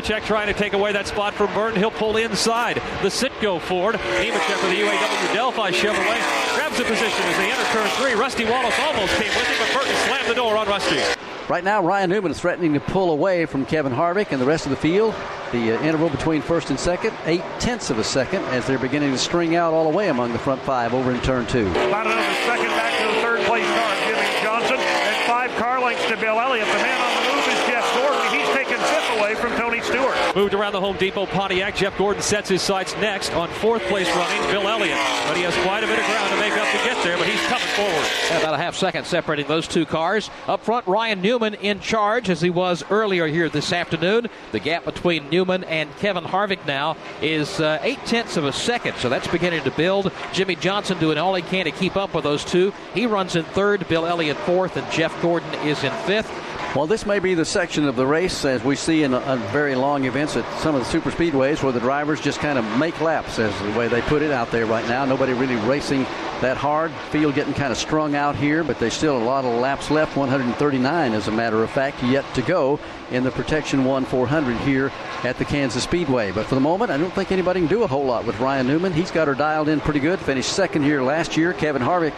Nemechek. 0.00 0.20
Nemechek 0.20 0.26
trying 0.26 0.46
to 0.46 0.54
take 0.54 0.72
away 0.72 0.92
that 0.92 1.06
spot 1.06 1.34
from 1.34 1.52
Burton. 1.54 1.78
He'll 1.78 1.90
pull 1.90 2.16
inside 2.16 2.76
the 3.02 3.08
Citgo 3.08 3.60
Ford. 3.60 3.94
Nemechek 3.94 4.62
with 4.62 4.70
the 4.70 4.82
UAW 4.82 5.34
Delphi 5.34 5.70
Chevrolet 5.70 6.56
grabs 6.56 6.78
a 6.80 6.84
position 6.84 7.24
as 7.24 7.36
they 7.36 7.50
enter 7.50 7.64
turn 7.72 7.88
three. 8.00 8.14
Rusty 8.14 8.44
Wallace 8.44 8.78
almost 8.80 9.12
came 9.16 9.28
with 9.28 9.46
him, 9.46 9.56
but 9.58 9.72
Burton 9.74 9.96
slammed 10.06 10.28
the 10.28 10.34
door 10.34 10.56
on 10.56 10.68
Rusty. 10.68 11.00
Right 11.48 11.64
now, 11.64 11.82
Ryan 11.82 12.10
Newman 12.10 12.30
is 12.30 12.38
threatening 12.38 12.74
to 12.74 12.80
pull 12.80 13.10
away 13.10 13.44
from 13.44 13.66
Kevin 13.66 13.92
Harvick 13.92 14.30
and 14.30 14.40
the 14.40 14.46
rest 14.46 14.66
of 14.66 14.70
the 14.70 14.76
field. 14.76 15.14
The 15.50 15.76
uh, 15.76 15.82
interval 15.82 16.08
between 16.08 16.42
first 16.42 16.70
and 16.70 16.78
second, 16.78 17.12
eight 17.26 17.42
tenths 17.58 17.90
of 17.90 17.98
a 17.98 18.04
second, 18.04 18.44
as 18.54 18.68
they're 18.68 18.78
beginning 18.78 19.10
to 19.10 19.18
string 19.18 19.56
out 19.56 19.74
all 19.74 19.90
the 19.90 19.96
way 19.96 20.10
among 20.10 20.32
the 20.32 20.38
front 20.38 20.62
five 20.62 20.94
over 20.94 21.10
in 21.10 21.20
turn 21.22 21.46
two. 21.48 21.68
About 21.70 22.06
another 22.06 22.34
second 22.46 22.70
back 22.78 22.96
to 23.02 23.06
the 23.12 23.20
third 23.20 23.44
place 23.46 23.66
car, 23.66 23.94
Jimmie 24.06 24.42
Johnson, 24.46 24.78
and 24.78 25.26
five 25.26 25.50
car 25.58 25.80
lengths 25.82 26.06
to 26.06 26.16
Bill 26.16 26.38
Elliott. 26.38 26.68
The 26.68 26.82
man 26.86 27.00
on 27.02 27.12
the 27.18 27.34
move 27.34 27.46
is 27.50 27.58
Jeff 27.66 27.86
Gordon. 27.98 28.22
He's 28.30 28.46
taken 28.54 28.78
fifth 28.78 29.18
away 29.18 29.34
from 29.34 29.50
Tony 29.58 29.79
Stewart. 29.90 30.36
Moved 30.36 30.54
around 30.54 30.72
the 30.72 30.80
Home 30.80 30.96
Depot 30.96 31.26
Pontiac. 31.26 31.74
Jeff 31.74 31.96
Gordon 31.98 32.22
sets 32.22 32.48
his 32.48 32.62
sights 32.62 32.94
next 32.96 33.32
on 33.32 33.48
fourth 33.48 33.82
place 33.82 34.08
running 34.14 34.50
Bill 34.50 34.68
Elliott. 34.68 34.96
But 35.26 35.36
he 35.36 35.42
has 35.42 35.54
quite 35.66 35.82
a 35.82 35.86
bit 35.86 35.98
of 35.98 36.06
ground 36.06 36.30
to 36.30 36.38
make 36.38 36.52
up 36.52 36.68
to 36.68 36.78
get 36.84 37.02
there, 37.02 37.18
but 37.18 37.26
he's 37.26 37.40
coming 37.46 37.66
forward. 37.74 38.40
About 38.40 38.54
a 38.54 38.58
half 38.58 38.76
second 38.76 39.06
separating 39.06 39.46
those 39.48 39.66
two 39.66 39.84
cars. 39.84 40.30
Up 40.46 40.64
front, 40.64 40.86
Ryan 40.86 41.20
Newman 41.20 41.54
in 41.54 41.80
charge 41.80 42.30
as 42.30 42.40
he 42.40 42.50
was 42.50 42.84
earlier 42.90 43.26
here 43.26 43.48
this 43.48 43.72
afternoon. 43.72 44.28
The 44.52 44.60
gap 44.60 44.84
between 44.84 45.28
Newman 45.30 45.64
and 45.64 45.94
Kevin 45.96 46.24
Harvick 46.24 46.64
now 46.66 46.96
is 47.20 47.60
uh, 47.60 47.80
eight 47.82 48.04
tenths 48.06 48.36
of 48.36 48.44
a 48.44 48.52
second, 48.52 48.96
so 48.98 49.08
that's 49.08 49.26
beginning 49.26 49.64
to 49.64 49.70
build. 49.72 50.12
Jimmie 50.32 50.56
Johnson 50.56 50.98
doing 50.98 51.18
all 51.18 51.34
he 51.34 51.42
can 51.42 51.64
to 51.64 51.72
keep 51.72 51.96
up 51.96 52.14
with 52.14 52.24
those 52.24 52.44
two. 52.44 52.72
He 52.94 53.06
runs 53.06 53.34
in 53.34 53.44
third, 53.44 53.88
Bill 53.88 54.06
Elliott 54.06 54.36
fourth, 54.38 54.76
and 54.76 54.90
Jeff 54.92 55.20
Gordon 55.20 55.52
is 55.66 55.82
in 55.82 55.92
fifth. 56.04 56.30
Well, 56.76 56.86
this 56.86 57.04
may 57.04 57.18
be 57.18 57.34
the 57.34 57.44
section 57.44 57.84
of 57.88 57.96
the 57.96 58.06
race, 58.06 58.44
as 58.44 58.62
we 58.62 58.76
see 58.76 59.02
in, 59.02 59.10
very 59.50 59.74
long 59.74 60.04
events 60.04 60.36
at 60.36 60.44
some 60.60 60.76
of 60.76 60.80
the 60.80 60.88
super 60.88 61.10
speedways, 61.10 61.64
where 61.64 61.72
the 61.72 61.80
drivers 61.80 62.20
just 62.20 62.38
kind 62.38 62.56
of 62.60 62.78
make 62.78 63.00
laps, 63.00 63.40
as 63.40 63.52
the 63.62 63.76
way 63.76 63.88
they 63.88 64.00
put 64.02 64.22
it 64.22 64.30
out 64.30 64.52
there 64.52 64.66
right 64.66 64.86
now. 64.86 65.04
Nobody 65.04 65.32
really 65.32 65.56
racing 65.68 66.04
that 66.42 66.56
hard. 66.56 66.92
Field 67.10 67.34
getting 67.34 67.54
kind 67.54 67.72
of 67.72 67.76
strung 67.76 68.14
out 68.14 68.36
here, 68.36 68.62
but 68.62 68.78
there's 68.78 68.94
still 68.94 69.16
a 69.16 69.18
lot 69.18 69.44
of 69.44 69.58
laps 69.58 69.90
left. 69.90 70.16
139, 70.16 71.12
as 71.12 71.26
a 71.26 71.32
matter 71.32 71.60
of 71.64 71.70
fact, 71.72 72.04
yet 72.04 72.24
to 72.34 72.42
go 72.42 72.78
in 73.10 73.24
the 73.24 73.32
Protection 73.32 73.84
1 73.84 74.04
400 74.04 74.56
here 74.58 74.92
at 75.24 75.38
the 75.38 75.44
Kansas 75.44 75.82
Speedway. 75.82 76.30
But 76.30 76.46
for 76.46 76.54
the 76.54 76.60
moment, 76.60 76.92
I 76.92 76.98
don't 76.98 77.12
think 77.12 77.32
anybody 77.32 77.58
can 77.58 77.68
do 77.68 77.82
a 77.82 77.88
whole 77.88 78.04
lot 78.04 78.24
with 78.24 78.38
Ryan 78.38 78.68
Newman. 78.68 78.92
He's 78.92 79.10
got 79.10 79.26
her 79.26 79.34
dialed 79.34 79.68
in 79.68 79.80
pretty 79.80 80.00
good. 80.00 80.20
Finished 80.20 80.52
second 80.52 80.84
here 80.84 81.02
last 81.02 81.36
year. 81.36 81.52
Kevin 81.52 81.82
Harvick 81.82 82.14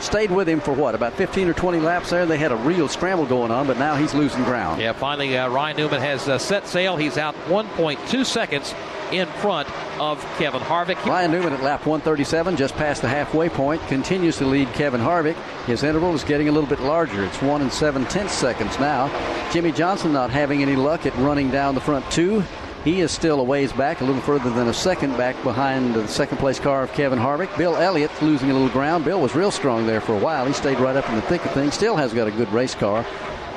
stayed 0.00 0.30
with 0.30 0.48
him 0.48 0.60
for 0.60 0.72
what 0.72 0.94
about 0.94 1.14
15 1.14 1.48
or 1.48 1.52
20 1.52 1.80
laps 1.80 2.10
there 2.10 2.26
they 2.26 2.38
had 2.38 2.52
a 2.52 2.56
real 2.56 2.88
scramble 2.88 3.26
going 3.26 3.50
on 3.50 3.66
but 3.66 3.78
now 3.78 3.94
he's 3.94 4.14
losing 4.14 4.42
ground 4.44 4.80
yeah 4.80 4.92
finally 4.92 5.36
uh, 5.36 5.48
ryan 5.48 5.76
newman 5.76 6.00
has 6.00 6.28
uh, 6.28 6.38
set 6.38 6.66
sail 6.66 6.96
he's 6.96 7.18
out 7.18 7.34
1.2 7.46 8.24
seconds 8.24 8.74
in 9.12 9.26
front 9.26 9.68
of 10.00 10.22
Kevin 10.38 10.60
Harvick. 10.60 11.04
Ryan 11.04 11.32
Newman 11.32 11.52
at 11.52 11.62
lap 11.62 11.80
137, 11.86 12.56
just 12.56 12.74
past 12.76 13.02
the 13.02 13.08
halfway 13.08 13.48
point, 13.48 13.82
continues 13.88 14.38
to 14.38 14.46
lead 14.46 14.72
Kevin 14.72 15.00
Harvick. 15.00 15.34
His 15.64 15.82
interval 15.82 16.14
is 16.14 16.24
getting 16.24 16.48
a 16.48 16.52
little 16.52 16.68
bit 16.68 16.80
larger. 16.80 17.24
It's 17.24 17.42
one 17.42 17.60
and 17.60 17.72
seven 17.72 18.04
tenths 18.06 18.34
seconds 18.34 18.78
now. 18.78 19.08
Jimmie 19.52 19.72
Johnson 19.72 20.12
not 20.12 20.30
having 20.30 20.62
any 20.62 20.76
luck 20.76 21.06
at 21.06 21.16
running 21.16 21.50
down 21.50 21.74
the 21.74 21.80
front 21.80 22.08
two. 22.10 22.44
He 22.84 23.02
is 23.02 23.12
still 23.12 23.40
a 23.40 23.42
ways 23.42 23.74
back, 23.74 24.00
a 24.00 24.04
little 24.04 24.22
further 24.22 24.48
than 24.48 24.68
a 24.68 24.72
second 24.72 25.14
back 25.18 25.40
behind 25.42 25.94
the 25.94 26.08
second 26.08 26.38
place 26.38 26.58
car 26.58 26.82
of 26.82 26.92
Kevin 26.94 27.18
Harvick. 27.18 27.54
Bill 27.58 27.76
Elliott 27.76 28.10
losing 28.22 28.50
a 28.50 28.54
little 28.54 28.70
ground. 28.70 29.04
Bill 29.04 29.20
was 29.20 29.34
real 29.34 29.50
strong 29.50 29.86
there 29.86 30.00
for 30.00 30.14
a 30.14 30.18
while. 30.18 30.46
He 30.46 30.54
stayed 30.54 30.80
right 30.80 30.96
up 30.96 31.06
in 31.10 31.14
the 31.14 31.22
thick 31.22 31.44
of 31.44 31.52
things. 31.52 31.74
Still 31.74 31.94
has 31.96 32.14
got 32.14 32.26
a 32.26 32.30
good 32.30 32.50
race 32.50 32.74
car. 32.74 33.04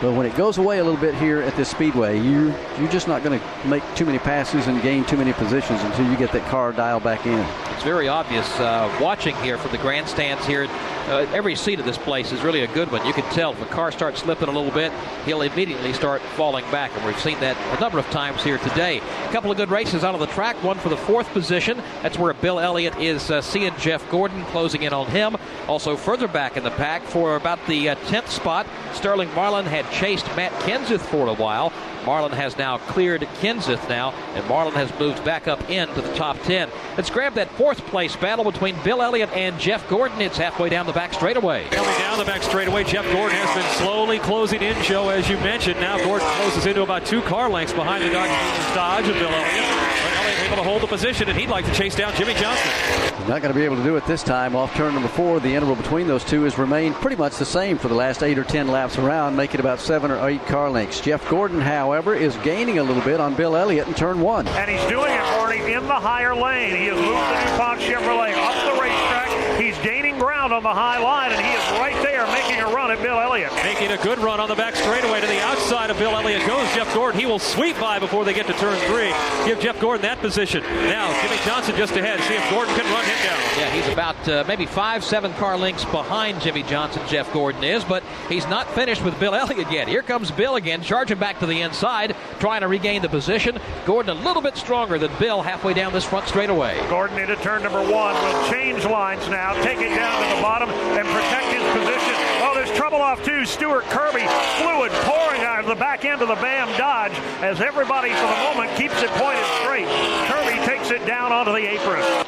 But 0.02 0.16
when 0.16 0.26
it 0.26 0.36
goes 0.36 0.58
away 0.58 0.80
a 0.80 0.84
little 0.84 1.00
bit 1.00 1.16
here 1.16 1.42
at 1.42 1.56
this 1.56 1.70
speedway, 1.70 2.20
you 2.20 2.54
you're 2.78 2.92
just 2.92 3.08
not 3.08 3.24
going 3.24 3.40
to 3.40 3.68
make 3.68 3.84
too 3.96 4.06
many 4.06 4.20
passes 4.20 4.68
and 4.68 4.82
gain 4.82 5.06
too 5.06 5.16
many 5.16 5.32
positions 5.32 5.82
until 5.84 6.12
you 6.12 6.18
get 6.18 6.34
that 6.34 6.46
car 6.50 6.74
dialed 6.74 7.04
back 7.04 7.26
in. 7.26 7.40
It's 7.74 7.84
very 7.84 8.10
obvious 8.10 8.50
uh, 8.60 8.94
watching 9.02 9.36
here 9.38 9.58
from 9.58 9.72
the 9.72 9.78
grandstands 9.78 10.46
here. 10.46 10.68
Uh, 11.08 11.28
every 11.34 11.54
seat 11.56 11.80
of 11.80 11.86
this 11.86 11.98
place 11.98 12.32
is 12.32 12.42
really 12.42 12.62
a 12.62 12.68
good 12.68 12.90
one. 12.90 13.06
You 13.06 13.12
can 13.12 13.26
tell 13.34 13.52
if 13.52 13.62
a 13.62 13.66
car 13.66 13.92
starts 13.92 14.22
slipping 14.22 14.48
a 14.48 14.52
little 14.52 14.72
bit, 14.72 14.92
he'll 15.26 15.42
immediately 15.42 15.92
start 15.92 16.22
falling 16.38 16.64
back, 16.72 16.96
and 16.96 17.06
we've 17.06 17.20
seen 17.20 17.38
that 17.42 17.58
a 17.78 17.82
number 17.82 18.00
of 18.00 18.10
times 18.10 18.42
here 18.42 18.58
today. 18.60 19.00
A 19.00 19.32
couple 19.32 19.52
of 19.52 19.58
good 19.58 19.70
races 19.70 20.06
out 20.06 20.14
of 20.14 20.22
the 20.22 20.28
track. 20.28 20.56
One 20.64 20.78
for 20.78 20.88
the 20.88 20.98
fourth 20.98 21.28
position. 21.30 21.78
That's 22.02 22.18
where 22.18 22.34
Bill 22.34 22.58
Elliott 22.58 22.96
is 22.98 23.30
uh, 23.30 23.42
seeing 23.42 23.74
Jeff 23.78 24.10
Gordon 24.10 24.46
closing 24.46 24.84
in 24.84 24.94
on 24.94 25.08
him. 25.08 25.36
Also 25.68 25.98
further 25.98 26.30
back 26.30 26.56
in 26.56 26.64
the 26.64 26.72
pack 26.72 27.04
for 27.04 27.36
about 27.36 27.60
the 27.68 27.90
uh, 27.90 27.96
tenth 28.08 28.30
spot, 28.30 28.66
Sterling 28.94 29.34
Marlin 29.34 29.66
had 29.66 29.90
chased 29.92 30.26
Matt 30.38 30.54
Kenseth 30.62 31.02
for 31.02 31.28
a 31.28 31.34
while. 31.34 31.74
Marlin 32.06 32.32
has 32.32 32.58
now 32.58 32.78
cleared 32.78 33.22
Kenseth 33.42 33.88
now, 33.90 34.12
and 34.36 34.48
Marlin 34.48 34.74
has 34.74 34.98
moved 35.00 35.24
back 35.24 35.48
up 35.48 35.70
into 35.70 36.02
the 36.02 36.14
top 36.16 36.40
10. 36.42 36.70
Let's 36.98 37.10
grab 37.10 37.34
that 37.36 37.50
fourth 37.52 37.80
place 37.88 38.16
battle 38.16 38.44
between 38.50 38.76
Bill 38.84 39.02
Elliott 39.02 39.30
and 39.32 39.60
Jeff 39.60 39.88
Gordon. 39.90 40.22
It's 40.22 40.38
halfway 40.38 40.70
down 40.70 40.86
the 40.86 40.93
back 40.94 41.14
straightaway. 41.14 41.68
Coming 41.70 41.98
down 41.98 42.18
the 42.18 42.26
back 42.26 42.44
straightaway, 42.44 42.84
Jeff 42.84 43.06
Gordon 43.12 43.38
has 43.38 43.56
been 43.56 43.86
slowly 43.86 44.20
closing 44.20 44.62
in, 44.62 44.82
Joe, 44.84 45.10
as 45.10 45.30
you 45.30 45.38
mentioned. 45.38 45.80
Now 45.80 45.98
Gordon 45.98 46.28
closes 46.36 46.66
into 46.66 46.84
about 46.84 47.06
two 47.06 47.22
car 47.24 47.50
lengths 47.50 47.74
behind 47.74 48.04
the 48.04 48.10
Dodge 48.10 48.30
Dodge 48.76 49.08
of 49.08 49.16
Bill 49.16 49.30
Elliott. 49.30 49.94
But 50.04 50.14
Elliott 50.18 50.40
able 50.54 50.56
to 50.58 50.64
hold 50.64 50.82
the 50.82 50.88
position, 50.88 51.30
and 51.30 51.38
he'd 51.38 51.50
like 51.50 51.66
to 51.66 51.74
chase 51.74 51.96
down 51.96 52.14
Jimmie 52.16 52.34
Johnson. 52.36 52.72
He's 53.18 53.28
not 53.28 53.42
going 53.42 53.54
to 53.54 53.60
be 53.60 53.66
able 53.66 53.78
to 53.78 53.84
do 53.84 53.96
it 53.96 54.06
this 54.06 54.22
time. 54.22 54.56
Off 54.56 54.74
turn 54.76 54.94
number 54.94 55.10
four, 55.10 55.40
the 55.40 55.54
interval 55.54 55.76
between 55.76 56.08
those 56.08 56.24
two 56.24 56.44
has 56.44 56.58
remained 56.58 56.96
pretty 56.96 57.16
much 57.16 57.38
the 57.38 57.46
same 57.46 57.78
for 57.78 57.88
the 57.88 57.96
last 57.96 58.22
eight 58.22 58.38
or 58.38 58.44
ten 58.44 58.68
laps 58.68 58.98
around, 58.98 59.36
making 59.36 59.60
about 59.60 59.80
seven 59.80 60.12
or 60.12 60.28
eight 60.28 60.46
car 60.46 60.70
lengths. 60.70 61.02
Jeff 61.02 61.28
Gordon, 61.30 61.62
however, 61.62 62.14
is 62.14 62.36
gaining 62.38 62.80
a 62.80 62.84
little 62.84 63.04
bit 63.04 63.20
on 63.20 63.36
Bill 63.36 63.56
Elliott 63.56 63.88
in 63.88 63.94
turn 63.94 64.22
one. 64.22 64.48
And 64.50 64.70
he's 64.70 64.84
doing 64.90 65.12
it, 65.12 65.22
Barney, 65.38 65.74
in 65.74 65.88
the 65.88 65.94
higher 65.94 66.36
lane. 66.36 66.76
He 66.76 66.86
has 66.86 66.96
moved 66.98 67.08
the 67.08 67.52
DuPont 67.52 67.80
Chevrolet 67.80 68.34
up 68.34 68.76
the 68.76 68.82
racetrack. 68.82 69.33
He's 69.58 69.78
gaining 69.80 70.18
ground 70.18 70.52
on 70.54 70.64
the 70.64 70.74
high 70.74 71.00
line, 71.00 71.32
and 71.32 71.40
he 71.40 71.52
is 71.52 71.80
right 71.80 71.96
there 72.04 72.26
making 72.28 72.60
a 72.62 72.68
run 72.74 72.92
at 72.92 73.02
Bill 73.02 73.20
Elliott. 73.20 73.54
Making 73.64 73.92
a 73.92 73.98
good 73.98 74.20
run 74.20 74.40
on 74.40 74.50
the 74.50 74.56
back 74.56 74.76
straightaway 74.76 75.22
to 75.22 75.28
the 75.28 75.40
outside 75.42 75.90
of 75.90 75.98
Bill 75.98 76.12
Elliott 76.12 76.46
goes 76.48 76.68
Jeff 76.74 76.94
Gordon. 76.94 77.20
He 77.20 77.26
will 77.26 77.40
sweep 77.40 77.80
by 77.80 78.00
before 78.00 78.26
they 78.26 78.34
get 78.34 78.48
to 78.48 78.54
turn 78.54 78.78
three. 78.88 79.14
Give 79.46 79.60
Jeff 79.60 79.80
Gordon 79.80 80.02
that 80.04 80.20
position. 80.20 80.64
Now, 80.64 81.12
Jimmie 81.22 81.42
Johnson 81.46 81.76
just 81.76 81.96
ahead. 81.96 82.20
See 82.22 82.36
if 82.36 82.50
Gordon 82.50 82.74
can 82.76 82.86
run 82.92 83.06
him 83.06 83.18
down. 83.24 83.40
Yeah, 83.58 83.70
he's 83.70 83.92
about 83.94 84.28
uh, 84.28 84.44
maybe 84.48 84.66
five, 84.66 85.04
seven 85.04 85.34
car 85.34 85.58
lengths 85.58 85.86
behind 85.86 86.42
Jimmie 86.42 86.64
Johnson, 86.64 87.02
Jeff 87.08 87.32
Gordon 87.34 87.64
is, 87.64 87.84
but 87.84 88.04
he's 88.30 88.48
not 88.48 88.70
finished 88.72 89.04
with 89.04 89.20
Bill 89.20 89.36
Elliott 89.44 89.72
yet. 89.72 89.88
Here 89.88 90.02
comes 90.04 90.32
Bill 90.32 90.56
again, 90.56 90.82
charging 90.82 91.20
back 91.20 91.40
to 91.40 91.46
the 91.46 91.62
inside, 91.62 92.16
trying 92.40 92.62
to 92.62 92.68
regain 92.68 93.02
the 93.02 93.10
position. 93.10 93.60
Gordon 93.86 94.18
a 94.18 94.22
little 94.22 94.42
bit 94.42 94.58
stronger 94.58 94.98
than 94.98 95.12
Bill 95.20 95.42
halfway 95.42 95.74
down 95.74 95.94
this 95.94 96.04
front 96.06 96.28
straightaway. 96.28 96.78
Gordon 96.90 97.20
into 97.20 97.36
turn 97.38 97.64
number 97.64 97.82
one 97.82 98.16
will 98.16 98.52
change 98.52 98.86
lines 98.86 99.28
now, 99.30 99.43
take 99.64 99.80
it 99.80 99.94
down 99.96 100.24
to 100.24 100.36
the 100.36 100.42
bottom, 100.42 100.70
and 100.70 101.06
protect 101.08 101.52
his 101.52 101.64
position. 101.76 102.16
Oh, 102.40 102.54
there's 102.56 102.72
trouble 102.78 103.02
off 103.02 103.24
two. 103.26 103.46
Stuart 103.46 103.84
Kirby, 103.86 104.24
fluid 104.64 104.92
pouring 105.04 105.42
out 105.42 105.60
of 105.60 105.66
the 105.66 105.76
back 105.76 106.06
end 106.06 106.22
of 106.22 106.30
the 106.30 106.36
BAM 106.36 106.70
Dodge 106.78 107.12
as 107.44 107.60
everybody 107.60 108.10
for 108.10 108.28
the 108.28 108.42
moment 108.48 108.72
keeps 108.78 109.02
it 109.04 109.10
pointed 109.12 109.46
straight. 109.62 109.88
Kirby 110.32 110.66
takes 110.66 110.92
it 110.92 111.06
down 111.06 111.34
onto 111.34 111.52
the 111.52 111.66
apron. 111.68 112.23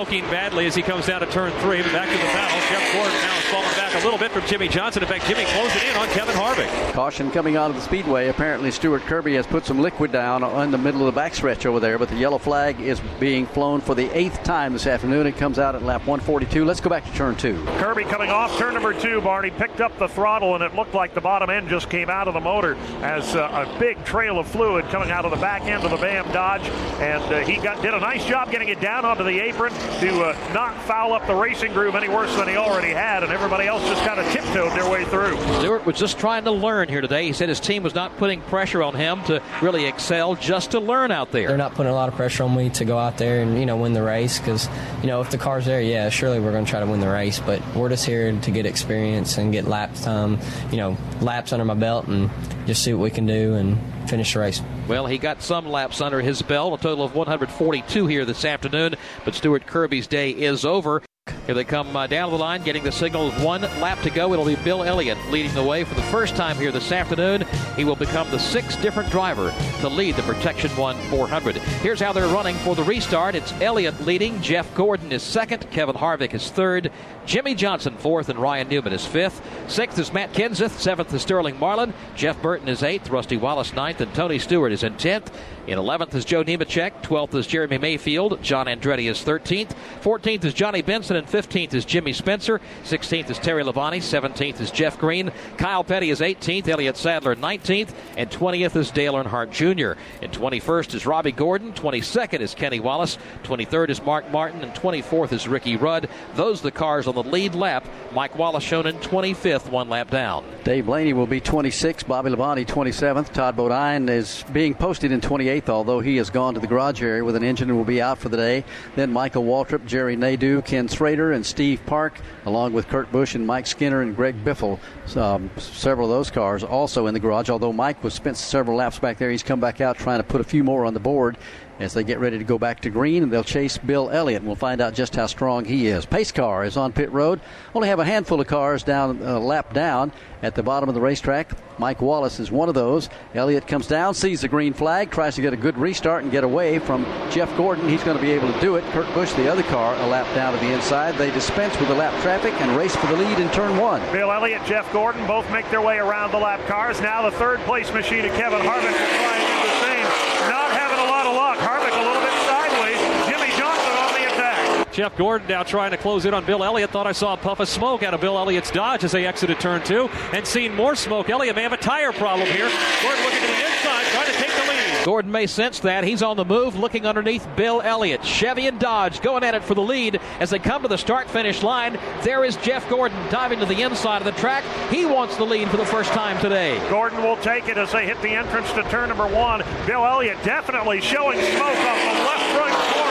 Smoking 0.00 0.24
badly 0.30 0.64
as 0.64 0.74
he 0.74 0.80
comes 0.80 1.08
down 1.08 1.20
to 1.20 1.26
turn 1.26 1.52
three. 1.60 1.82
Back 1.82 2.08
to 2.08 2.16
the 2.16 2.24
battle. 2.32 2.58
Jeff 2.70 2.92
Gordon 2.94 3.12
now 3.20 3.36
is 3.36 3.44
falling 3.50 3.68
back 3.76 3.94
a 3.94 4.02
little 4.02 4.18
bit 4.18 4.30
from 4.30 4.46
Jimmie 4.46 4.68
Johnson. 4.68 5.02
In 5.02 5.08
fact, 5.10 5.26
Jimmie 5.26 5.44
closing 5.44 5.82
in 5.86 5.94
on 5.94 6.08
Kevin 6.08 6.34
Harvick. 6.34 6.92
Caution 6.94 7.30
coming 7.30 7.58
out 7.58 7.68
of 7.68 7.76
the 7.76 7.82
speedway. 7.82 8.28
Apparently, 8.28 8.70
Stuart 8.70 9.02
Kirby 9.02 9.34
has 9.34 9.46
put 9.46 9.66
some 9.66 9.78
liquid 9.78 10.10
down 10.10 10.42
in 10.42 10.70
the 10.70 10.78
middle 10.78 11.06
of 11.06 11.14
the 11.14 11.20
backstretch 11.20 11.66
over 11.66 11.80
there, 11.80 11.98
but 11.98 12.08
the 12.08 12.16
yellow 12.16 12.38
flag 12.38 12.80
is 12.80 12.98
being 13.18 13.44
flown 13.44 13.82
for 13.82 13.94
the 13.94 14.08
eighth 14.16 14.42
time 14.42 14.72
this 14.72 14.86
afternoon. 14.86 15.26
It 15.26 15.36
comes 15.36 15.58
out 15.58 15.74
at 15.74 15.82
lap 15.82 16.06
142. 16.06 16.64
Let's 16.64 16.80
go 16.80 16.88
back 16.88 17.04
to 17.04 17.12
turn 17.12 17.36
two. 17.36 17.62
Kirby 17.76 18.04
coming 18.04 18.30
off 18.30 18.56
turn 18.56 18.72
number 18.72 18.94
two. 18.94 19.20
Barney 19.20 19.50
picked 19.50 19.82
up 19.82 19.98
the 19.98 20.08
throttle, 20.08 20.54
and 20.54 20.64
it 20.64 20.74
looked 20.74 20.94
like 20.94 21.12
the 21.12 21.20
bottom 21.20 21.50
end 21.50 21.68
just 21.68 21.90
came 21.90 22.08
out 22.08 22.26
of 22.26 22.32
the 22.32 22.40
motor 22.40 22.74
as 23.02 23.36
uh, 23.36 23.66
a 23.68 23.78
big 23.78 24.02
trail 24.06 24.38
of 24.38 24.48
fluid 24.48 24.86
coming 24.86 25.10
out 25.10 25.26
of 25.26 25.30
the 25.30 25.36
back 25.36 25.64
end 25.64 25.84
of 25.84 25.90
the 25.90 25.98
BAM 25.98 26.32
Dodge, 26.32 26.66
and 27.00 27.22
uh, 27.24 27.40
he 27.40 27.56
got 27.56 27.82
did 27.82 27.92
a 27.92 28.00
nice 28.00 28.24
job 28.24 28.50
getting 28.50 28.70
it 28.70 28.80
down 28.80 29.04
onto 29.04 29.24
the 29.24 29.40
apron. 29.40 29.74
Turn 29.98 30.08
to 30.08 30.22
uh, 30.22 30.52
not 30.52 30.80
foul 30.82 31.12
up 31.12 31.26
the 31.26 31.34
racing 31.34 31.72
groove 31.72 31.94
any 31.94 32.08
worse 32.08 32.34
than 32.36 32.48
he 32.48 32.56
already 32.56 32.90
had, 32.90 33.22
and 33.22 33.32
everybody 33.32 33.66
else 33.66 33.82
just 33.88 34.02
kind 34.04 34.20
of 34.20 34.26
tiptoed 34.32 34.72
their 34.72 34.88
way 34.88 35.04
through. 35.04 35.36
Stuart 35.60 35.86
was 35.86 35.98
just 35.98 36.18
trying 36.18 36.44
to 36.44 36.50
learn 36.50 36.88
here 36.88 37.00
today. 37.00 37.26
He 37.26 37.32
said 37.32 37.48
his 37.48 37.60
team 37.60 37.82
was 37.82 37.94
not 37.94 38.16
putting 38.16 38.40
pressure 38.42 38.82
on 38.82 38.94
him 38.94 39.22
to 39.24 39.42
really 39.60 39.86
excel, 39.86 40.34
just 40.34 40.72
to 40.72 40.80
learn 40.80 41.10
out 41.10 41.32
there. 41.32 41.48
They're 41.48 41.56
not 41.56 41.74
putting 41.74 41.92
a 41.92 41.94
lot 41.94 42.08
of 42.08 42.14
pressure 42.14 42.44
on 42.44 42.54
me 42.56 42.70
to 42.70 42.84
go 42.84 42.98
out 42.98 43.18
there 43.18 43.42
and 43.42 43.58
you 43.58 43.66
know 43.66 43.76
win 43.76 43.92
the 43.92 44.02
race 44.02 44.38
because 44.38 44.68
you 45.00 45.06
know 45.06 45.20
if 45.20 45.30
the 45.30 45.38
car's 45.38 45.66
there, 45.66 45.80
yeah, 45.80 46.08
surely 46.08 46.40
we're 46.40 46.52
going 46.52 46.64
to 46.64 46.70
try 46.70 46.80
to 46.80 46.86
win 46.86 47.00
the 47.00 47.08
race. 47.08 47.38
But 47.38 47.62
we're 47.74 47.88
just 47.88 48.06
here 48.06 48.32
to 48.32 48.50
get 48.50 48.66
experience 48.66 49.38
and 49.38 49.52
get 49.52 49.66
lap 49.66 49.94
time, 49.96 50.38
you 50.70 50.76
know, 50.76 50.96
laps 51.20 51.52
under 51.52 51.64
my 51.64 51.74
belt, 51.74 52.06
and 52.06 52.30
just 52.66 52.82
see 52.82 52.94
what 52.94 53.02
we 53.02 53.10
can 53.10 53.26
do 53.26 53.54
and 53.54 53.78
finish 54.08 54.34
the 54.34 54.40
race. 54.40 54.60
Well, 54.88 55.06
he 55.06 55.18
got 55.18 55.40
some 55.40 55.68
laps 55.68 56.00
under 56.00 56.20
his 56.20 56.42
belt, 56.42 56.78
a 56.78 56.82
total 56.82 57.04
of 57.04 57.14
142 57.14 58.06
here 58.08 58.24
this 58.24 58.44
afternoon. 58.44 58.96
But 59.24 59.36
Stuart 59.36 59.66
Kirby's 59.80 60.06
day 60.06 60.32
is 60.32 60.66
over. 60.66 61.02
Here 61.50 61.54
they 61.56 61.64
come 61.64 61.96
uh, 61.96 62.06
down 62.06 62.30
the 62.30 62.38
line, 62.38 62.62
getting 62.62 62.84
the 62.84 62.92
signal 62.92 63.26
of 63.26 63.42
one 63.42 63.62
lap 63.80 64.00
to 64.02 64.10
go. 64.10 64.32
It'll 64.32 64.44
be 64.44 64.54
Bill 64.54 64.84
Elliott 64.84 65.18
leading 65.32 65.52
the 65.52 65.64
way 65.64 65.82
for 65.82 65.96
the 65.96 66.02
first 66.02 66.36
time 66.36 66.56
here 66.56 66.70
this 66.70 66.92
afternoon. 66.92 67.44
He 67.74 67.84
will 67.84 67.96
become 67.96 68.30
the 68.30 68.38
sixth 68.38 68.80
different 68.80 69.10
driver 69.10 69.52
to 69.80 69.88
lead 69.88 70.14
the 70.14 70.22
Protection 70.22 70.70
1 70.76 70.96
400. 71.08 71.56
Here's 71.56 71.98
how 71.98 72.12
they're 72.12 72.28
running 72.28 72.54
for 72.58 72.76
the 72.76 72.84
restart. 72.84 73.34
It's 73.34 73.50
Elliott 73.54 74.00
leading, 74.02 74.40
Jeff 74.40 74.72
Gordon 74.76 75.10
is 75.10 75.24
second, 75.24 75.68
Kevin 75.72 75.96
Harvick 75.96 76.34
is 76.34 76.52
third, 76.52 76.92
Jimmie 77.26 77.56
Johnson 77.56 77.96
fourth, 77.96 78.28
and 78.28 78.38
Ryan 78.38 78.68
Newman 78.68 78.92
is 78.92 79.04
fifth. 79.04 79.42
Sixth 79.66 79.98
is 79.98 80.12
Matt 80.12 80.32
Kenseth, 80.32 80.78
seventh 80.78 81.12
is 81.12 81.22
Sterling 81.22 81.58
Marlin, 81.58 81.92
Jeff 82.14 82.40
Burton 82.40 82.68
is 82.68 82.84
eighth, 82.84 83.10
Rusty 83.10 83.36
Wallace 83.36 83.72
ninth, 83.72 84.00
and 84.00 84.14
Tony 84.14 84.38
Stewart 84.38 84.70
is 84.70 84.84
in 84.84 84.96
tenth. 84.98 85.32
In 85.70 85.78
11th 85.78 86.16
is 86.16 86.24
Joe 86.24 86.42
Nemechek. 86.42 87.00
12th 87.02 87.34
is 87.36 87.46
Jeremy 87.46 87.78
Mayfield. 87.78 88.42
John 88.42 88.66
Andretti 88.66 89.08
is 89.08 89.20
13th. 89.20 89.70
14th 90.02 90.44
is 90.44 90.52
Johnny 90.52 90.82
Benson. 90.82 91.14
And 91.14 91.28
15th 91.28 91.39
is 91.40 91.84
Jimmy 91.84 92.12
Spencer. 92.12 92.60
16th 92.84 93.30
is 93.30 93.38
Terry 93.38 93.64
Labonte. 93.64 93.96
17th 93.96 94.60
is 94.60 94.70
Jeff 94.70 94.98
Green. 94.98 95.32
Kyle 95.56 95.82
Petty 95.82 96.10
is 96.10 96.20
18th. 96.20 96.68
Elliott 96.68 96.96
Sadler 96.96 97.34
19th. 97.34 97.94
And 98.16 98.30
20th 98.30 98.76
is 98.76 98.90
Dale 98.90 99.14
Earnhardt 99.14 99.50
Jr. 99.50 99.98
And 100.22 100.32
21st 100.32 100.94
is 100.94 101.06
Robby 101.06 101.32
Gordon. 101.32 101.72
22nd 101.72 102.40
is 102.40 102.54
Kenny 102.54 102.78
Wallace. 102.78 103.18
23rd 103.44 103.88
is 103.88 104.02
Mark 104.02 104.30
Martin. 104.30 104.60
And 104.62 104.72
24th 104.74 105.32
is 105.32 105.48
Ricky 105.48 105.76
Rudd. 105.76 106.08
Those 106.34 106.60
are 106.60 106.64
the 106.64 106.70
cars 106.70 107.06
on 107.06 107.14
the 107.14 107.22
lead 107.22 107.54
lap. 107.54 107.86
Mike 108.12 108.36
Wallace 108.36 108.64
shown 108.64 108.86
in 108.86 108.96
25th, 108.98 109.70
one 109.70 109.88
lap 109.88 110.10
down. 110.10 110.44
Dave 110.64 110.86
Blaney 110.86 111.12
will 111.12 111.26
be 111.26 111.40
26th. 111.40 112.06
Bobby 112.06 112.30
Labonte 112.30 112.66
27th. 112.66 113.32
Todd 113.32 113.56
Bodine 113.56 114.08
is 114.08 114.44
being 114.52 114.74
posted 114.74 115.10
in 115.10 115.20
28th, 115.20 115.68
although 115.68 116.00
he 116.00 116.16
has 116.16 116.28
gone 116.28 116.54
to 116.54 116.60
the 116.60 116.66
garage 116.66 117.02
area 117.02 117.24
with 117.24 117.36
an 117.36 117.42
engine 117.42 117.70
and 117.70 117.78
will 117.78 117.84
be 117.84 118.02
out 118.02 118.18
for 118.18 118.28
the 118.28 118.36
day. 118.36 118.64
Then 118.96 119.12
Michael 119.12 119.44
Waltrip, 119.44 119.86
Jerry 119.86 120.16
Nadeau, 120.16 120.60
Ken 120.62 120.88
Schrader, 120.88 121.29
and 121.32 121.44
Steve 121.44 121.80
Park, 121.86 122.20
along 122.46 122.72
with 122.72 122.88
Kurt 122.88 123.10
Busch 123.12 123.34
and 123.34 123.46
Mike 123.46 123.66
Skinner 123.66 124.02
and 124.02 124.14
Greg 124.14 124.44
Biffle. 124.44 124.78
Um, 125.16 125.50
several 125.58 126.10
of 126.10 126.16
those 126.16 126.30
cars 126.30 126.62
also 126.62 127.06
in 127.06 127.14
the 127.14 127.20
garage, 127.20 127.50
although 127.50 127.72
Mike 127.72 128.02
was 128.04 128.14
spent 128.14 128.36
several 128.36 128.76
laps 128.76 128.98
back 128.98 129.18
there. 129.18 129.30
He's 129.30 129.42
come 129.42 129.60
back 129.60 129.80
out 129.80 129.96
trying 129.96 130.18
to 130.18 130.24
put 130.24 130.40
a 130.40 130.44
few 130.44 130.62
more 130.62 130.84
on 130.84 130.94
the 130.94 131.00
board 131.00 131.36
as 131.80 131.94
they 131.94 132.04
get 132.04 132.20
ready 132.20 132.38
to 132.38 132.44
go 132.44 132.58
back 132.58 132.80
to 132.82 132.90
green, 132.90 133.22
and 133.22 133.32
they'll 133.32 133.42
chase 133.42 133.78
Bill 133.78 134.10
Elliott. 134.10 134.44
We'll 134.44 134.54
find 134.54 134.80
out 134.80 134.94
just 134.94 135.16
how 135.16 135.26
strong 135.26 135.64
he 135.64 135.86
is. 135.88 136.06
Pace 136.06 136.30
car 136.30 136.64
is 136.64 136.76
on 136.76 136.92
pit 136.92 137.10
road. 137.10 137.40
Only 137.74 137.88
have 137.88 137.98
a 137.98 138.04
handful 138.04 138.40
of 138.40 138.46
cars 138.46 138.82
down, 138.82 139.20
uh, 139.22 139.40
lap 139.40 139.72
down 139.72 140.12
at 140.42 140.54
the 140.54 140.62
bottom 140.62 140.88
of 140.88 140.94
the 140.94 141.00
racetrack. 141.00 141.50
Mike 141.78 142.02
Wallace 142.02 142.38
is 142.38 142.50
one 142.50 142.68
of 142.68 142.74
those. 142.74 143.08
Elliott 143.34 143.66
comes 143.66 143.86
down, 143.86 144.12
sees 144.12 144.42
the 144.42 144.48
green 144.48 144.74
flag, 144.74 145.10
tries 145.10 145.34
to 145.36 145.42
get 145.42 145.54
a 145.54 145.56
good 145.56 145.78
restart 145.78 146.22
and 146.22 146.30
get 146.30 146.44
away 146.44 146.78
from 146.78 147.04
Jeff 147.30 147.54
Gordon. 147.56 147.88
He's 147.88 148.04
going 148.04 148.16
to 148.18 148.22
be 148.22 148.32
able 148.32 148.52
to 148.52 148.60
do 148.60 148.76
it. 148.76 148.84
Kurt 148.92 149.12
Busch, 149.14 149.32
the 149.32 149.50
other 149.50 149.62
car, 149.62 149.94
a 149.94 150.06
lap 150.06 150.26
down 150.34 150.52
to 150.52 150.58
the 150.58 150.72
inside. 150.72 151.16
They 151.16 151.30
dispense 151.30 151.78
with 151.80 151.88
the 151.88 151.94
lap 151.94 152.12
traffic 152.22 152.52
and 152.60 152.76
race 152.76 152.94
for 152.94 153.06
the 153.06 153.16
lead 153.16 153.38
in 153.38 153.50
turn 153.50 153.78
one. 153.78 154.02
Bill 154.12 154.30
Elliott, 154.30 154.64
Jeff 154.66 154.92
Gordon 154.92 155.26
both 155.26 155.50
make 155.50 155.68
their 155.70 155.80
way 155.80 155.96
around 155.96 156.32
the 156.32 156.38
lap 156.38 156.60
cars. 156.66 157.00
Now 157.00 157.22
the 157.22 157.34
third 157.36 157.60
place 157.60 157.90
machine 157.94 158.26
of 158.26 158.32
Kevin 158.32 158.60
Harvick 158.60 158.92
will 158.92 159.16
try 159.16 159.36
and 159.36 159.48
do 159.48 159.68
the 159.68 159.80
same. 159.80 160.04
Not 160.50 160.70
having 160.72 160.98
a 160.98 161.08
lot 161.08 161.26
of 161.26 161.34
luck. 161.34 161.58
Harvick 161.58 161.96
a 161.96 162.04
little 162.04 162.22
bit 162.22 162.36
sideways. 162.44 163.00
Jimmie 163.28 163.56
Johnson 163.56 163.94
on 163.96 164.12
the 164.12 164.24
attack. 164.28 164.86
Jeff 165.00 165.16
Gordon 165.16 165.48
now 165.48 165.62
trying 165.62 165.92
to 165.92 165.96
close 165.96 166.26
in 166.26 166.34
on 166.34 166.44
Bill 166.44 166.62
Elliott. 166.62 166.90
Thought 166.90 167.06
I 167.06 167.12
saw 167.12 167.32
a 167.32 167.36
puff 167.38 167.58
of 167.58 167.70
smoke 167.70 168.02
out 168.02 168.12
of 168.12 168.20
Bill 168.20 168.36
Elliott's 168.36 168.70
Dodge 168.70 169.02
as 169.02 169.12
they 169.12 169.24
exited 169.24 169.58
turn 169.58 169.82
two, 169.82 170.10
and 170.34 170.46
seen 170.46 170.74
more 170.74 170.94
smoke. 170.94 171.30
Elliott 171.30 171.56
may 171.56 171.62
have 171.62 171.72
a 171.72 171.78
tire 171.78 172.12
problem 172.12 172.46
here. 172.48 172.68
Gordon 173.00 173.24
looking 173.24 173.40
to 173.40 173.46
the 173.46 173.64
inside, 173.64 174.04
trying 174.12 174.26
to 174.26 174.32
take 174.32 174.52
the 174.52 174.70
lead. 174.70 175.04
Gordon 175.06 175.32
may 175.32 175.46
sense 175.46 175.80
that. 175.80 176.04
He's 176.04 176.22
on 176.22 176.36
the 176.36 176.44
move, 176.44 176.76
looking 176.76 177.06
underneath 177.06 177.48
Bill 177.56 177.80
Elliott. 177.80 178.22
Chevy 178.22 178.66
and 178.66 178.78
Dodge 178.78 179.22
going 179.22 179.42
at 179.42 179.54
it 179.54 179.64
for 179.64 179.74
the 179.74 179.80
lead 179.80 180.20
as 180.38 180.50
they 180.50 180.58
come 180.58 180.82
to 180.82 180.88
the 180.88 180.98
start 180.98 181.30
finish 181.30 181.62
line. 181.62 181.98
There 182.22 182.44
is 182.44 182.56
Jeff 182.56 182.86
Gordon 182.90 183.16
diving 183.30 183.60
to 183.60 183.64
the 183.64 183.80
inside 183.80 184.18
of 184.18 184.26
the 184.26 184.38
track. 184.38 184.64
He 184.90 185.06
wants 185.06 185.34
the 185.38 185.46
lead 185.46 185.70
for 185.70 185.78
the 185.78 185.86
first 185.86 186.12
time 186.12 186.38
today. 186.42 186.78
Gordon 186.90 187.22
will 187.22 187.38
take 187.38 187.68
it 187.68 187.78
as 187.78 187.90
they 187.90 188.04
hit 188.04 188.20
the 188.20 188.32
entrance 188.32 188.70
to 188.72 188.82
turn 188.90 189.08
number 189.08 189.26
one. 189.26 189.62
Bill 189.86 190.04
Elliott 190.04 190.44
definitely 190.44 191.00
showing 191.00 191.40
smoke 191.40 191.78
off 191.78 192.02
the 192.02 192.22
left 192.22 192.54
front 192.54 192.74
corner 192.74 193.00
of 193.00 193.04
that 193.04 193.09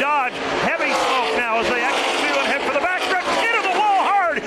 Dodge. 0.00 0.32
Heavy 0.62 0.92
smoke 0.94 1.36
now 1.36 1.58
as 1.58 1.68
they 1.68 1.82
exit 1.82 2.14
two 2.22 2.34
and 2.38 2.46
head 2.46 2.62
for 2.62 2.72
the 2.72 2.80
backstretch. 2.80 3.26
Into 3.42 3.62
the 3.62 3.78
wall 3.78 4.02
hard 4.06 4.42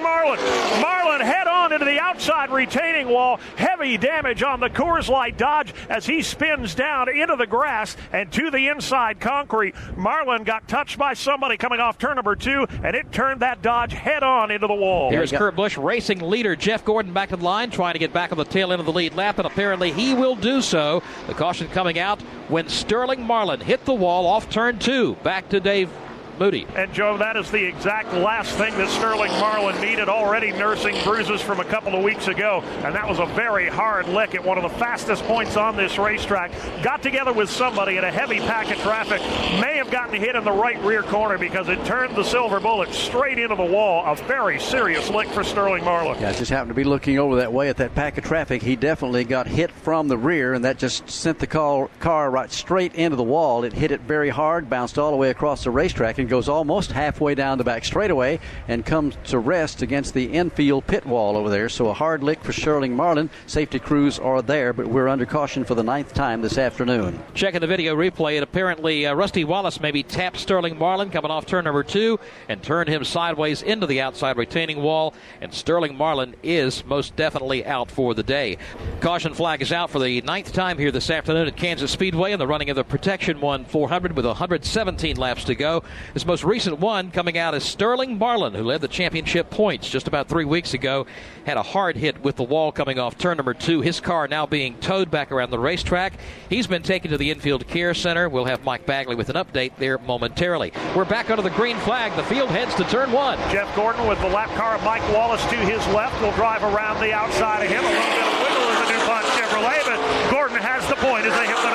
Marlin. 0.00 0.38
Marlin 0.80 1.20
head 1.20 1.48
on 1.48 1.72
into 1.72 1.84
the 1.84 1.98
outside 1.98 2.50
retaining 2.50 3.08
wall. 3.08 3.40
Heavy 3.56 3.98
damage 3.98 4.42
on 4.42 4.60
the 4.60 4.70
Coors 4.70 5.08
Light 5.08 5.36
Dodge 5.36 5.74
as 5.88 6.06
he 6.06 6.22
spins 6.22 6.74
down 6.74 7.08
into 7.08 7.34
the 7.36 7.46
grass 7.46 7.96
and 8.12 8.30
to 8.32 8.50
the 8.50 8.68
inside 8.68 9.20
concrete. 9.20 9.74
Marlin 9.96 10.44
got 10.44 10.68
touched 10.68 10.98
by 10.98 11.14
somebody 11.14 11.56
coming 11.56 11.80
off 11.80 11.98
turn 11.98 12.14
number 12.16 12.36
two, 12.36 12.66
and 12.84 12.94
it 12.94 13.10
turned 13.10 13.40
that 13.40 13.62
Dodge 13.62 13.92
head 13.92 14.22
on 14.22 14.50
into 14.50 14.66
the 14.66 14.74
wall. 14.74 15.10
Here's 15.10 15.32
Kurt 15.32 15.56
Busch 15.56 15.76
racing 15.76 16.20
leader 16.20 16.54
Jeff 16.54 16.84
Gordon 16.84 17.12
back 17.12 17.30
the 17.30 17.36
line, 17.36 17.70
trying 17.70 17.94
to 17.94 17.98
get 17.98 18.12
back 18.12 18.32
on 18.32 18.38
the 18.38 18.44
tail 18.44 18.72
end 18.72 18.80
of 18.80 18.86
the 18.86 18.92
lead 18.92 19.14
lap, 19.14 19.38
and 19.38 19.46
apparently 19.46 19.90
he 19.90 20.14
will 20.14 20.36
do 20.36 20.62
so. 20.62 21.02
The 21.26 21.34
caution 21.34 21.68
coming 21.68 21.98
out 21.98 22.22
when 22.48 22.68
Sterling 22.68 23.22
Marlin 23.22 23.60
hit 23.60 23.84
the 23.84 23.94
wall 23.94 24.26
off 24.26 24.50
turn 24.50 24.78
two. 24.78 25.14
Back 25.22 25.48
to 25.48 25.60
Dave 25.60 25.90
Moody. 26.38 26.66
And 26.74 26.92
Joe, 26.92 27.16
that 27.18 27.36
is 27.36 27.50
the 27.50 27.64
exact 27.64 28.12
last 28.12 28.56
thing 28.56 28.76
that 28.76 28.88
Sterling 28.88 29.32
Marlin 29.32 29.80
needed, 29.80 30.08
already 30.08 30.52
nursing 30.52 30.96
bruises 31.04 31.40
from 31.40 31.60
a 31.60 31.64
couple 31.64 31.94
of 31.94 32.02
weeks 32.02 32.28
ago. 32.28 32.62
And 32.84 32.94
that 32.94 33.08
was 33.08 33.18
a 33.18 33.26
very 33.26 33.68
hard 33.68 34.08
lick 34.08 34.34
at 34.34 34.44
one 34.44 34.58
of 34.58 34.62
the 34.62 34.78
fastest 34.78 35.22
points 35.24 35.56
on 35.56 35.76
this 35.76 35.98
racetrack. 35.98 36.52
Got 36.82 37.02
together 37.02 37.32
with 37.32 37.50
somebody 37.50 37.96
in 37.96 38.04
a 38.04 38.10
heavy 38.10 38.38
pack 38.38 38.70
of 38.70 38.78
traffic, 38.78 39.20
may 39.60 39.76
have 39.76 39.90
gotten 39.90 40.18
hit 40.20 40.36
in 40.36 40.44
the 40.44 40.52
right 40.52 40.80
rear 40.82 41.02
corner 41.02 41.38
because 41.38 41.68
it 41.68 41.84
turned 41.84 42.16
the 42.16 42.24
silver 42.24 42.60
bullet 42.60 42.92
straight 42.92 43.38
into 43.38 43.56
the 43.56 43.64
wall. 43.64 44.04
A 44.04 44.16
very 44.26 44.58
serious 44.58 45.10
lick 45.10 45.28
for 45.28 45.44
Sterling 45.44 45.84
Marlin. 45.84 46.20
Yeah, 46.20 46.32
just 46.32 46.50
happened 46.50 46.70
to 46.70 46.74
be 46.74 46.84
looking 46.84 47.18
over 47.18 47.36
that 47.36 47.52
way 47.52 47.68
at 47.68 47.76
that 47.78 47.94
pack 47.94 48.18
of 48.18 48.24
traffic. 48.24 48.62
He 48.62 48.76
definitely 48.76 49.24
got 49.24 49.46
hit 49.46 49.70
from 49.70 50.08
the 50.08 50.18
rear, 50.18 50.54
and 50.54 50.64
that 50.64 50.78
just 50.78 51.08
sent 51.08 51.38
the 51.38 51.46
car, 51.46 51.88
car 52.00 52.30
right 52.30 52.50
straight 52.50 52.94
into 52.94 53.16
the 53.16 53.22
wall. 53.22 53.64
It 53.64 53.72
hit 53.72 53.90
it 53.92 54.00
very 54.00 54.28
hard, 54.28 54.70
bounced 54.70 54.98
all 54.98 55.10
the 55.10 55.16
way 55.16 55.30
across 55.30 55.64
the 55.64 55.70
racetrack, 55.70 56.18
goes 56.26 56.48
almost 56.48 56.92
halfway 56.92 57.34
down 57.34 57.58
the 57.58 57.64
back 57.64 57.84
straightaway 57.84 58.40
and 58.68 58.84
comes 58.84 59.16
to 59.24 59.38
rest 59.38 59.82
against 59.82 60.14
the 60.14 60.24
infield 60.24 60.86
pit 60.86 61.06
wall 61.06 61.36
over 61.36 61.50
there. 61.50 61.68
So 61.68 61.88
a 61.88 61.92
hard 61.92 62.22
lick 62.22 62.42
for 62.42 62.52
Sterling 62.52 62.94
Marlin. 62.94 63.30
Safety 63.46 63.78
crews 63.78 64.18
are 64.18 64.42
there, 64.42 64.72
but 64.72 64.86
we're 64.86 65.08
under 65.08 65.26
caution 65.26 65.64
for 65.64 65.74
the 65.74 65.82
ninth 65.82 66.14
time 66.14 66.42
this 66.42 66.58
afternoon. 66.58 67.22
Checking 67.34 67.60
the 67.60 67.66
video 67.66 67.94
replay, 67.94 68.36
it 68.36 68.42
apparently 68.42 69.06
uh, 69.06 69.14
Rusty 69.14 69.44
Wallace 69.44 69.80
maybe 69.80 70.02
tapped 70.02 70.38
Sterling 70.38 70.78
Marlin 70.78 71.10
coming 71.10 71.30
off 71.30 71.46
turn 71.46 71.64
number 71.64 71.82
two 71.82 72.18
and 72.48 72.62
turned 72.62 72.88
him 72.88 73.04
sideways 73.04 73.62
into 73.62 73.86
the 73.86 74.00
outside 74.00 74.36
retaining 74.36 74.82
wall. 74.82 75.14
And 75.40 75.52
Sterling 75.52 75.96
Marlin 75.96 76.34
is 76.42 76.84
most 76.84 77.16
definitely 77.16 77.64
out 77.66 77.90
for 77.90 78.14
the 78.14 78.22
day. 78.22 78.58
Caution 79.00 79.34
flag 79.34 79.62
is 79.62 79.72
out 79.72 79.90
for 79.90 79.98
the 79.98 80.20
ninth 80.22 80.52
time 80.52 80.78
here 80.78 80.90
this 80.90 81.10
afternoon 81.10 81.48
at 81.48 81.56
Kansas 81.56 81.90
Speedway 81.90 82.32
in 82.32 82.38
the 82.38 82.46
running 82.46 82.70
of 82.70 82.76
the 82.76 82.84
Protection 82.84 83.40
1 83.40 83.64
400 83.64 84.16
with 84.16 84.26
117 84.26 85.16
laps 85.16 85.44
to 85.44 85.54
go. 85.54 85.82
This 86.14 86.26
most 86.26 86.44
recent 86.44 86.78
one 86.78 87.10
coming 87.10 87.38
out 87.38 87.54
is 87.54 87.64
Sterling 87.64 88.18
Marlin, 88.18 88.52
who 88.52 88.64
led 88.64 88.82
the 88.82 88.88
championship 88.88 89.48
points 89.48 89.88
just 89.88 90.06
about 90.06 90.28
three 90.28 90.44
weeks 90.44 90.74
ago. 90.74 91.06
Had 91.46 91.56
a 91.56 91.62
hard 91.62 91.96
hit 91.96 92.22
with 92.22 92.36
the 92.36 92.42
wall 92.42 92.70
coming 92.70 92.98
off 92.98 93.16
turn 93.16 93.38
number 93.38 93.54
two. 93.54 93.80
His 93.80 93.98
car 93.98 94.28
now 94.28 94.44
being 94.44 94.76
towed 94.78 95.10
back 95.10 95.32
around 95.32 95.48
the 95.48 95.58
racetrack. 95.58 96.12
He's 96.50 96.66
been 96.66 96.82
taken 96.82 97.10
to 97.12 97.16
the 97.16 97.30
infield 97.30 97.66
care 97.66 97.94
center. 97.94 98.28
We'll 98.28 98.44
have 98.44 98.62
Mike 98.62 98.84
Bagley 98.84 99.14
with 99.14 99.30
an 99.30 99.36
update 99.36 99.72
there 99.78 99.96
momentarily. 99.96 100.74
We're 100.94 101.06
back 101.06 101.30
under 101.30 101.42
the 101.42 101.50
green 101.50 101.78
flag. 101.78 102.14
The 102.14 102.24
field 102.24 102.50
heads 102.50 102.74
to 102.74 102.84
turn 102.84 103.10
one. 103.10 103.38
Jeff 103.50 103.74
Gordon 103.74 104.06
with 104.06 104.20
the 104.20 104.28
lap 104.28 104.50
car 104.50 104.74
of 104.74 104.82
Mike 104.84 105.02
Wallace 105.14 105.44
to 105.46 105.56
his 105.56 105.80
left 105.94 106.20
will 106.20 106.32
drive 106.32 106.62
around 106.62 107.00
the 107.00 107.14
outside 107.14 107.64
of 107.64 107.70
him. 107.70 107.82
A 107.82 107.88
little 107.88 108.10
bit 108.12 108.20
of 108.20 108.42
wiggle 108.42 108.68
in 108.68 108.76
the 108.84 108.88
DuPont 108.92 109.24
Chevrolet, 109.32 109.80
but 109.86 110.30
Gordon 110.30 110.58
has 110.58 110.86
the 110.90 110.96
point 110.96 111.24
as 111.24 111.32
they 111.38 111.46
hit 111.46 111.56
the. 111.56 111.71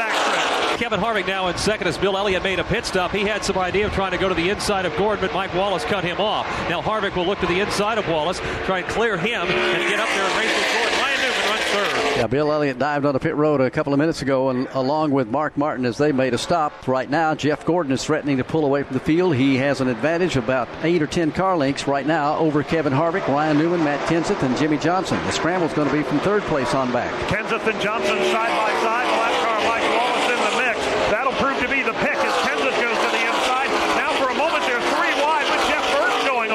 Kevin 0.78 1.00
Harvick 1.00 1.28
now 1.28 1.48
in 1.48 1.58
second 1.58 1.88
as 1.88 1.98
Bill 1.98 2.16
Elliott 2.16 2.44
made 2.44 2.60
a 2.60 2.64
pit 2.64 2.86
stop. 2.86 3.12
He 3.12 3.22
had 3.22 3.44
some 3.44 3.58
idea 3.58 3.88
of 3.88 3.94
trying 3.94 4.12
to 4.12 4.18
go 4.18 4.30
to 4.30 4.36
the 4.36 4.50
inside 4.50 4.86
of 4.86 4.96
Gordon, 4.96 5.26
but 5.26 5.34
Mike 5.34 5.54
Wallace 5.56 5.84
cut 5.84 6.04
him 6.04 6.22
off. 6.22 6.46
Now 6.70 6.82
Harvick 6.82 7.16
will 7.16 7.26
look 7.26 7.40
to 7.40 7.48
the 7.48 7.60
inside 7.60 7.98
of 7.98 8.08
Wallace, 8.08 8.40
try 8.66 8.80
and 8.80 8.88
clear 8.88 9.18
him, 9.18 9.48
and 9.48 9.90
get 9.90 10.00
up 10.00 10.08
there 10.10 10.24
and 10.24 10.38
race 10.38 10.56
with 10.56 10.74
Gordon. 10.74 11.00
Ryan 11.00 11.20
Newman 11.22 11.50
runs 11.50 11.64
third. 11.64 12.18
Yeah, 12.18 12.28
Bill 12.28 12.52
Elliott 12.52 12.80
dived 12.80 13.06
on 13.06 13.14
the 13.14 13.20
pit 13.20 13.36
road 13.36 13.60
a 13.60 13.70
couple 13.72 13.92
of 13.94 14.00
minutes 14.00 14.22
ago, 14.22 14.50
and 14.50 14.68
along 14.74 15.12
with 15.12 15.28
Mark 15.28 15.58
Martin 15.58 15.86
as 15.86 15.98
they 15.98 16.12
made 16.12 16.34
a 16.34 16.38
stop. 16.38 16.88
Right 16.88 17.10
now, 17.10 17.34
Jeff 17.34 17.66
Gordon 17.66 17.92
is 17.92 18.04
threatening 18.04 18.38
to 18.38 18.44
pull 18.44 18.64
away 18.64 18.84
from 18.84 18.94
the 18.94 19.00
field. 19.00 19.36
He 19.36 19.58
has 19.58 19.82
an 19.82 19.88
advantage 19.88 20.36
of 20.36 20.44
about 20.44 20.70
eight 20.84 21.02
or 21.02 21.08
ten 21.08 21.32
car 21.32 21.58
lengths 21.58 21.88
right 21.88 22.06
now 22.06 22.38
over 22.38 22.64
Kevin 22.64 22.94
Harvick, 22.94 23.28
Ryan 23.28 23.58
Newman, 23.58 23.84
Matt 23.84 24.08
Kenseth, 24.08 24.42
and 24.44 24.56
Jimmie 24.58 24.78
Johnson. 24.78 25.18
The 25.26 25.32
scramble 25.32 25.68
is 25.68 25.74
going 25.74 25.90
to 25.90 25.94
be 25.94 26.04
from 26.04 26.20
third 26.20 26.44
place 26.44 26.74
on 26.74 26.92
back. 26.92 27.14
Kenseth 27.30 27.66
and 27.68 27.82
Johnson 27.82 28.18
side 28.32 28.54
by 28.54 28.72
side. 28.82 29.06
The 29.06 29.18
last 29.18 29.46
car, 29.46 29.60
Mike 29.70 29.86
Wallace 29.94 30.30
in 30.34 30.40
the 30.42 30.54
mix. 30.66 30.80
That'll 31.14 31.38
prove 31.38 31.60
to 31.62 31.70
be 31.70 31.84
the 31.84 31.94
pick 32.02 32.18
as 32.18 32.34
Kenseth 32.42 32.82
goes 32.82 32.98
to 32.98 33.10
the 33.14 33.24
inside. 33.30 33.70
Now 33.94 34.10
for 34.18 34.34
a 34.34 34.36
moment, 34.36 34.66
they're 34.66 34.82
three 34.98 35.14
wide 35.22 35.46
with 35.54 35.62
Jeff 35.70 35.86
Burton 35.94 36.26
going 36.26 36.50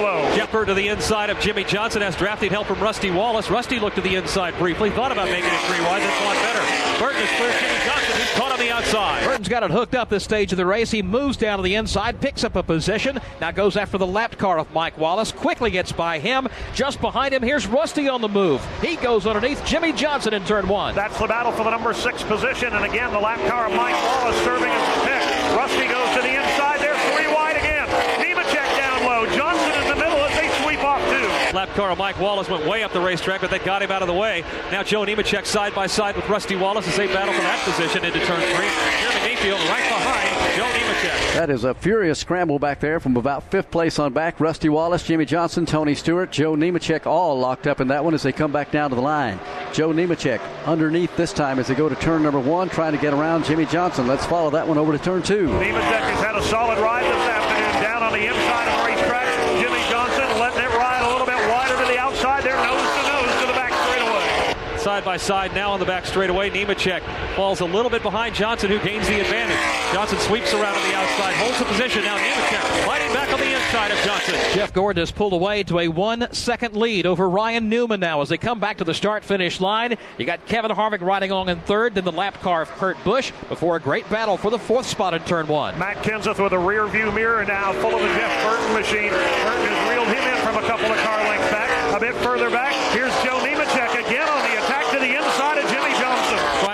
To 0.52 0.74
the 0.74 0.88
inside 0.88 1.28
of 1.28 1.40
Jimmie 1.40 1.64
Johnson 1.64 2.02
has 2.02 2.14
drafting 2.14 2.50
help 2.50 2.68
from 2.68 2.78
Rusty 2.78 3.10
Wallace. 3.10 3.50
Rusty 3.50 3.80
looked 3.80 3.96
to 3.96 4.02
the 4.02 4.14
inside 4.14 4.56
briefly, 4.58 4.90
thought 4.90 5.10
about 5.10 5.26
making 5.28 5.50
it 5.50 5.60
three 5.62 5.80
wide, 5.80 6.02
then 6.02 6.12
thought 6.22 6.36
better. 6.36 7.04
Burton 7.04 7.20
is 7.20 7.28
clear. 7.30 7.50
Jimmie 7.50 7.84
Johnson, 7.84 8.16
who's 8.16 8.30
caught 8.34 8.52
on 8.52 8.60
the 8.60 8.70
outside. 8.70 9.24
Burton's 9.24 9.48
got 9.48 9.64
it 9.64 9.72
hooked 9.72 9.96
up 9.96 10.08
this 10.08 10.22
stage 10.22 10.52
of 10.52 10.58
the 10.58 10.66
race. 10.66 10.90
He 10.92 11.02
moves 11.02 11.36
down 11.36 11.58
to 11.58 11.64
the 11.64 11.74
inside, 11.74 12.20
picks 12.20 12.44
up 12.44 12.54
a 12.54 12.62
position, 12.62 13.18
now 13.40 13.50
goes 13.50 13.76
after 13.76 13.98
the 13.98 14.06
lapped 14.06 14.38
car 14.38 14.58
of 14.58 14.72
Mike 14.72 14.96
Wallace, 14.98 15.32
quickly 15.32 15.70
gets 15.72 15.90
by 15.90 16.20
him. 16.20 16.46
Just 16.74 17.00
behind 17.00 17.34
him, 17.34 17.42
here's 17.42 17.66
Rusty 17.66 18.08
on 18.08 18.20
the 18.20 18.28
move. 18.28 18.64
He 18.80 18.94
goes 18.96 19.26
underneath 19.26 19.64
Jimmie 19.64 19.92
Johnson 19.92 20.32
in 20.32 20.44
turn 20.44 20.68
one. 20.68 20.94
That's 20.94 21.18
the 21.18 21.26
battle 21.26 21.50
for 21.50 21.64
the 21.64 21.70
number 21.70 21.92
six 21.92 22.22
position. 22.22 22.72
And 22.72 22.84
again, 22.84 23.10
the 23.10 23.18
lap 23.18 23.40
car 23.48 23.66
of 23.66 23.72
Mike 23.72 23.94
Wallace 23.94 24.36
serving 24.44 24.70
as 24.70 24.96
the 24.96 25.08
pick. 25.08 25.56
Rusty 25.56 25.88
goes 25.88 26.14
to 26.14 26.22
the 26.22 26.34
inside. 26.36 26.78
They're 26.80 26.94
three 27.16 27.26
wide 27.34 27.56
again. 27.56 27.88
Nemechek 28.22 28.76
down 28.78 29.02
low. 29.04 29.26
Johnson 29.34 29.82
in 29.82 29.88
the 29.88 29.96
middle 29.96 30.18
as 30.18 30.38
they 30.38 30.48
sweep 30.62 30.84
off 30.84 31.00
two. 31.10 31.32
Lap 31.52 31.68
car 31.70 31.90
of 31.90 31.98
Mike 31.98 32.18
Wallace 32.18 32.48
went 32.48 32.66
way 32.66 32.82
up 32.82 32.92
the 32.92 33.00
racetrack, 33.00 33.42
but 33.42 33.50
they 33.50 33.58
got 33.58 33.82
him 33.82 33.90
out 33.90 34.02
of 34.02 34.08
the 34.08 34.14
way. 34.14 34.42
Now 34.70 34.82
Joe 34.82 35.04
Nemechek 35.04 35.44
side 35.44 35.74
by 35.74 35.86
side 35.86 36.16
with 36.16 36.28
Rusty 36.28 36.56
Wallace 36.56 36.88
as 36.88 36.96
they 36.96 37.06
battle 37.06 37.34
for 37.34 37.42
that 37.42 37.62
position 37.64 38.04
into 38.04 38.18
turn 38.20 38.40
three. 38.40 38.70
Jeremy 39.00 39.34
Mayfield 39.34 39.60
right 39.68 39.88
behind 39.88 40.56
Joe 40.56 40.64
Nemechek. 40.64 41.34
That 41.34 41.50
is 41.50 41.64
a 41.64 41.74
furious 41.74 42.18
scramble 42.18 42.58
back 42.58 42.80
there 42.80 43.00
from 43.00 43.16
about 43.16 43.42
fifth 43.50 43.70
place 43.70 43.98
on 43.98 44.12
back. 44.12 44.40
Rusty 44.40 44.68
Wallace, 44.68 45.02
Jimmie 45.02 45.24
Johnson, 45.24 45.66
Tony 45.66 45.94
Stewart, 45.94 46.30
Joe 46.30 46.54
Nemechek 46.54 47.06
all 47.06 47.38
locked 47.38 47.66
up 47.66 47.80
in 47.80 47.88
that 47.88 48.04
one 48.04 48.14
as 48.14 48.22
they 48.22 48.32
come 48.32 48.52
back 48.52 48.70
down 48.70 48.90
to 48.90 48.96
the 48.96 49.02
line. 49.02 49.38
Joe 49.72 49.90
Nemechek 49.90 50.40
underneath 50.66 51.14
this 51.16 51.32
time 51.32 51.58
as 51.58 51.68
they 51.68 51.74
go 51.74 51.88
to 51.88 51.96
turn 51.96 52.22
number 52.22 52.40
one, 52.40 52.68
trying 52.68 52.92
to 52.92 52.98
get 52.98 53.12
around 53.12 53.44
Jimmie 53.44 53.66
Johnson. 53.66 54.06
Let's 54.06 54.24
follow 54.24 54.50
that 54.50 54.66
one 54.66 54.78
over 54.78 54.92
to 54.92 54.98
turn 54.98 55.22
two. 55.22 55.48
Nemechek 55.48 56.00
has 56.00 56.24
had 56.24 56.36
a 56.36 56.42
solid 56.44 56.78
ride 56.78 57.04
this 57.04 57.28
afternoon 57.28 57.82
down 57.82 58.02
on 58.02 58.12
the 58.12 58.26
inside 58.26 58.68
of 58.68 58.78
the 58.78 58.84
racetrack. 58.86 59.26
Jimmie 59.60 59.90
Johnson 59.90 60.38
letting 60.38 60.62
it 60.62 60.70
ride 60.76 61.02
a 61.02 61.08
little 61.08 61.26
bit 61.26 61.40
wider 61.50 61.76
to 61.80 61.86
the 61.90 61.98
outside 61.98 62.44
there, 62.44 62.56
nose 62.56 62.76
to 62.76 63.02
nose 63.08 63.40
to 63.40 63.46
the 63.46 63.56
back 63.56 63.72
straightaway. 63.88 64.78
Side 65.02 65.06
by 65.06 65.16
side 65.16 65.54
now 65.56 65.72
on 65.72 65.80
the 65.80 65.86
back 65.86 66.06
straightaway. 66.06 66.48
Nemechek 66.48 67.02
falls 67.34 67.58
a 67.58 67.64
little 67.64 67.90
bit 67.90 68.04
behind 68.04 68.36
Johnson, 68.36 68.70
who 68.70 68.78
gains 68.78 69.08
the 69.08 69.18
advantage. 69.18 69.58
Johnson 69.92 70.16
sweeps 70.20 70.54
around 70.54 70.76
on 70.76 70.88
the 70.88 70.94
outside, 70.94 71.34
holds 71.34 71.58
the 71.58 71.64
position. 71.64 72.04
Now 72.04 72.16
Nemechek 72.16 72.84
fighting 72.86 73.12
back 73.12 73.32
on 73.32 73.40
the 73.40 73.52
inside 73.52 73.90
of 73.90 73.98
Johnson. 74.04 74.36
Jeff 74.54 74.72
Gordon 74.72 75.00
has 75.00 75.10
pulled 75.10 75.32
away 75.32 75.64
to 75.64 75.80
a 75.80 75.88
one 75.88 76.32
second 76.32 76.76
lead 76.76 77.04
over 77.04 77.28
Ryan 77.28 77.68
Newman 77.68 77.98
now 77.98 78.20
as 78.20 78.28
they 78.28 78.38
come 78.38 78.60
back 78.60 78.78
to 78.78 78.84
the 78.84 78.94
start 78.94 79.24
finish 79.24 79.60
line. 79.60 79.96
You 80.18 80.24
got 80.24 80.46
Kevin 80.46 80.70
Harvick 80.70 81.00
riding 81.00 81.32
along 81.32 81.48
in 81.48 81.58
third, 81.62 81.96
then 81.96 82.04
the 82.04 82.12
lap 82.12 82.40
car 82.40 82.62
of 82.62 82.70
Kurt 82.70 82.96
Busch 83.02 83.32
before 83.48 83.74
a 83.74 83.80
great 83.80 84.08
battle 84.08 84.36
for 84.36 84.52
the 84.52 84.58
fourth 84.58 84.86
spot 84.86 85.14
in 85.14 85.22
turn 85.24 85.48
one. 85.48 85.76
Matt 85.80 85.96
Kenseth 86.04 86.40
with 86.40 86.52
a 86.52 86.58
rear 86.60 86.86
view 86.86 87.10
mirror 87.10 87.44
now 87.44 87.72
full 87.72 87.92
of 87.92 88.00
the 88.00 88.14
Jeff 88.14 88.48
Burton 88.48 88.72
machine. 88.72 89.10
Burton 89.10 89.66
has 89.66 89.90
reeled 89.90 90.06
him 90.06 90.22
in 90.22 90.46
from 90.46 90.62
a 90.62 90.66
couple 90.68 90.86
of 90.86 90.98
car 90.98 91.18
lengths 91.24 91.50
back. 91.50 91.96
A 91.96 91.98
bit 91.98 92.14
further 92.22 92.50
back, 92.50 92.72
here's 92.94 93.12
Joe 93.24 93.41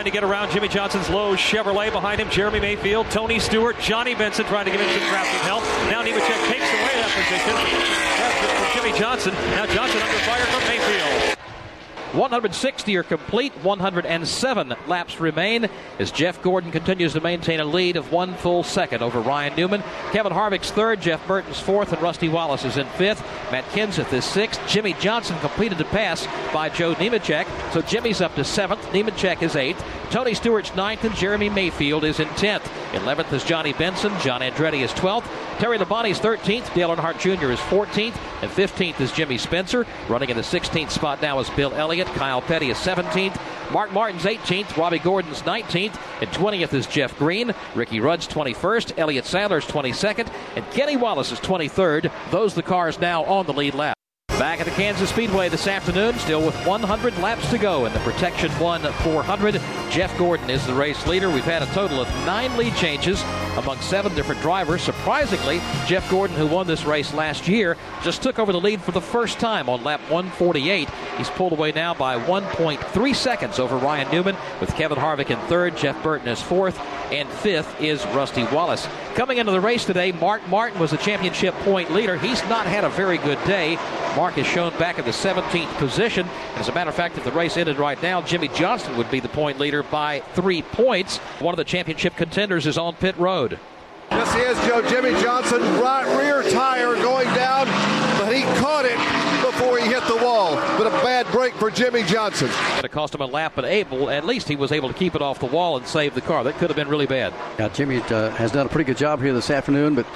to 0.09 0.13
get 0.13 0.25
around 0.25 0.51
Jimmie 0.51 0.69
Johnson's 0.69 1.11
low 1.11 1.37
Chevrolet 1.37 1.93
behind 1.93 2.21
him. 2.21 2.31
Jeremy 2.31 2.61
Mayfield, 2.61 3.11
Tony 3.11 3.39
Stewart, 3.39 3.79
Johnny 3.79 4.15
Benson 4.15 4.47
trying 4.47 4.65
to 4.65 4.71
give 4.71 4.81
him 4.81 4.89
some 4.89 5.09
drafting 5.11 5.41
help. 5.41 5.63
Now 5.91 6.03
Nemechek 6.03 6.49
takes 6.49 6.65
away 6.65 6.95
that 6.97 7.13
position. 7.13 7.55
That's 8.17 8.73
from 8.73 8.83
Jimmie 8.83 8.99
Johnson. 8.99 9.35
Now 9.51 9.67
Johnson 9.67 10.01
under 10.01 10.19
fire 10.25 10.47
from 10.47 10.63
Mayfield. 10.67 11.38
160 12.13 12.97
are 12.97 13.03
complete, 13.03 13.53
107 13.63 14.75
laps 14.87 15.21
remain 15.21 15.69
as 15.99 16.11
Jeff 16.11 16.41
Gordon 16.43 16.73
continues 16.73 17.13
to 17.13 17.21
maintain 17.21 17.61
a 17.61 17.65
lead 17.67 17.97
of 17.97 18.11
one 18.11 18.35
full 18.35 18.63
second 18.63 19.03
over 19.03 19.21
Ryan 19.21 19.55
Newman. 19.55 19.83
Kevin 20.11 20.33
Harvick's 20.33 20.71
third, 20.71 21.03
Jeff 21.03 21.27
Burton's 21.27 21.61
fourth, 21.61 21.93
and 21.93 22.01
Rusty 22.01 22.31
Wallace 22.31 22.65
is 22.65 22.79
in 22.79 22.87
fifth. 22.87 23.21
Matt 23.53 23.65
Kenseth 23.67 24.11
is 24.15 24.25
sixth. 24.25 24.59
Jimmie 24.67 24.95
Johnson 24.95 25.39
completed 25.41 25.77
the 25.77 25.85
pass 25.85 26.27
by 26.51 26.71
Joe 26.71 26.95
Nemechek, 26.95 27.47
so 27.73 27.83
Jimmie's 27.83 28.23
up 28.23 28.35
to 28.37 28.45
seventh. 28.45 28.81
Nemechek 28.87 29.43
is 29.43 29.55
eighth. 29.55 29.85
Tony 30.11 30.33
Stewart's 30.33 30.75
ninth, 30.75 31.05
and 31.05 31.15
Jeremy 31.15 31.51
Mayfield 31.51 32.05
is 32.05 32.21
in 32.21 32.29
tenth. 32.29 32.67
Eleventh 32.95 33.31
is 33.35 33.45
Johnny 33.45 33.75
Benson. 33.75 34.19
John 34.21 34.41
Andretti 34.41 34.83
is 34.83 34.95
twelfth. 34.95 35.31
Terry 35.59 35.77
Labonte's 35.77 36.21
13th. 36.21 36.73
Dale 36.73 36.95
Earnhardt 36.95 37.19
Jr. 37.19 37.51
is 37.51 37.59
14th. 37.59 38.17
And 38.43 38.51
15th 38.51 39.01
is 39.01 39.11
Jimmy 39.11 39.39
Spencer. 39.39 39.85
Running 40.09 40.31
in 40.31 40.37
the 40.37 40.43
16th 40.43 40.91
spot 40.91 41.21
now 41.21 41.41
is 41.41 41.51
Bill 41.51 41.75
Elliott. 41.75 41.98
Kyle 42.07 42.41
Petty 42.41 42.71
is 42.71 42.79
17th. 42.79 43.39
Mark 43.73 43.93
Martin's 43.93 44.23
18th. 44.23 44.77
Robby 44.77 44.99
Gordon's 44.99 45.43
19th. 45.43 46.01
And 46.21 46.31
20th 46.31 46.73
is 46.73 46.87
Jeff 46.87 47.19
Green. 47.19 47.55
Ricky 47.75 48.01
Rudd's 48.01 48.29
21st. 48.29 48.99
Elliott 48.99 49.25
Sadler's 49.25 49.67
22nd. 49.67 50.33
And 50.57 50.71
Kenny 50.71 50.97
Wallace 50.97 51.33
is 51.33 51.41
23rd. 51.41 52.11
Those 52.31 52.55
the 52.55 52.63
cars 52.63 52.99
now 52.99 53.25
on 53.25 53.47
the 53.47 53.53
lead 53.53 53.75
lap. 53.75 53.98
Back 54.39 54.61
at 54.61 54.67
the 54.67 54.73
Kansas 54.73 55.11
Speedway 55.11 55.49
this 55.49 55.67
afternoon, 55.67 56.15
still 56.15 56.47
with 56.47 56.55
100 56.65 57.19
laps 57.19 57.51
to 57.51 57.59
go 57.59 57.87
in 57.87 57.93
the 57.93 57.99
Protection 57.99 58.53
1 58.53 58.83
400. 58.83 59.61
Jeff 59.91 60.17
Gordon 60.17 60.49
is 60.49 60.65
the 60.65 60.75
race 60.75 61.09
leader. 61.09 61.29
We've 61.29 61.43
had 61.43 61.61
a 61.61 61.67
total 61.67 62.01
of 62.01 62.09
nine 62.25 62.57
lead 62.57 62.73
changes 62.77 63.21
among 63.57 63.81
seven 63.81 64.15
different 64.15 64.41
drivers. 64.41 64.81
Surprisingly, 64.81 65.61
Jeff 65.89 66.09
Gordon, 66.09 66.37
who 66.37 66.47
won 66.47 66.69
this 66.69 66.85
race 66.85 67.13
last 67.13 67.49
year, 67.49 67.77
just 68.05 68.23
took 68.23 68.39
over 68.39 68.53
the 68.53 68.61
lead 68.61 68.81
for 68.81 68.93
the 68.93 69.01
first 69.01 69.41
time 69.41 69.69
on 69.69 69.83
lap 69.83 70.01
148. 70.03 70.89
He's 71.17 71.31
pulled 71.31 71.53
away 71.53 71.73
now 71.73 71.93
by 71.95 72.17
1.3 72.17 73.17
seconds 73.17 73.59
over 73.59 73.77
Ryan 73.77 74.09
Newman, 74.13 74.37
with 74.61 74.73
Kevin 74.77 74.99
Harvick 74.99 75.31
in 75.31 75.39
third, 75.49 75.77
Jeff 75.77 76.01
Burton 76.05 76.29
is 76.29 76.41
fourth, 76.41 76.79
and 77.11 77.29
fifth 77.29 77.81
is 77.81 78.07
Rusty 78.07 78.45
Wallace. 78.45 78.87
Coming 79.19 79.39
into 79.39 79.51
the 79.51 79.61
race 79.61 79.85
today, 79.85 80.13
Mark 80.13 80.47
Martin 80.47 80.79
was 80.79 80.93
the 80.93 80.97
championship 80.97 81.53
point 81.65 81.91
leader. 81.91 82.17
He's 82.17 82.41
not 82.45 82.67
had 82.67 82.85
a 82.85 82.89
very 82.89 83.19
good 83.19 83.43
day. 83.47 83.75
Mark 84.15 84.39
is 84.39 84.47
shown 84.47 84.71
back 84.79 84.97
in 85.01 85.05
the 85.05 85.11
17th 85.11 85.77
position. 85.79 86.25
As 86.55 86.69
a 86.69 86.73
matter 86.73 86.91
of 86.91 86.95
fact, 86.95 87.19
if 87.19 87.25
the 87.25 87.33
race 87.33 87.57
ended 87.57 87.79
right 87.81 88.01
now, 88.01 88.23
Jimmie 88.23 88.47
Johnson 88.47 88.97
would 88.97 89.11
be 89.11 89.19
the 89.19 89.29
point 89.29 89.59
leader 89.59 89.83
by 89.83 90.21
three 90.35 90.63
points. 90.63 91.17
One 91.41 91.53
of 91.53 91.57
the 91.57 91.65
championship 91.65 92.15
contenders 92.15 92.65
is 92.65 92.79
on 92.79 92.95
pit 92.95 93.19
road. 93.19 93.59
Yes, 94.13 94.33
he 94.33 94.41
is, 94.41 94.69
Joe. 94.69 94.89
Jimmie 94.89 95.21
Johnson, 95.21 95.63
right 95.81 96.07
rear 96.17 96.49
tire 96.53 96.95
going 96.95 97.27
down, 97.35 97.67
but 98.21 98.33
he 98.33 98.43
caught 98.61 98.85
it 98.85 99.39
before 99.59 99.79
he 99.79 99.87
hit 99.87 100.05
the 100.07 100.17
wall. 100.17 100.55
But 100.55 100.87
a 100.87 100.91
bad 101.03 101.27
break 101.33 101.53
for 101.55 101.69
Jimmie 101.69 102.05
Johnson. 102.05 102.49
It 102.83 102.93
cost 102.93 103.15
him 103.15 103.21
a 103.21 103.27
lap, 103.27 103.55
but 103.57 103.65
able, 103.65 104.09
at 104.09 104.25
least 104.25 104.47
he 104.47 104.55
was 104.55 104.71
able 104.71 104.89
to 104.89 104.95
keep 104.95 105.17
it 105.17 105.23
off 105.23 105.41
the 105.41 105.47
wall 105.47 105.77
and 105.77 105.87
save 105.87 106.15
the 106.15 106.21
car. 106.21 106.45
That 106.45 106.55
could 106.59 106.71
have 106.71 106.77
been 106.77 106.89
really 106.89 107.07
bad. 107.07 107.35
Yeah, 107.59 107.69
Jimmie 107.69 108.01
uh, 108.03 108.31
has 108.31 108.53
done 108.53 108.67
a 108.67 108.69
pretty 108.69 108.85
good 108.85 108.97
job 108.97 109.21
here 109.21 109.35
this 109.35 109.51
afternoon, 109.51 109.97
but 109.97 110.07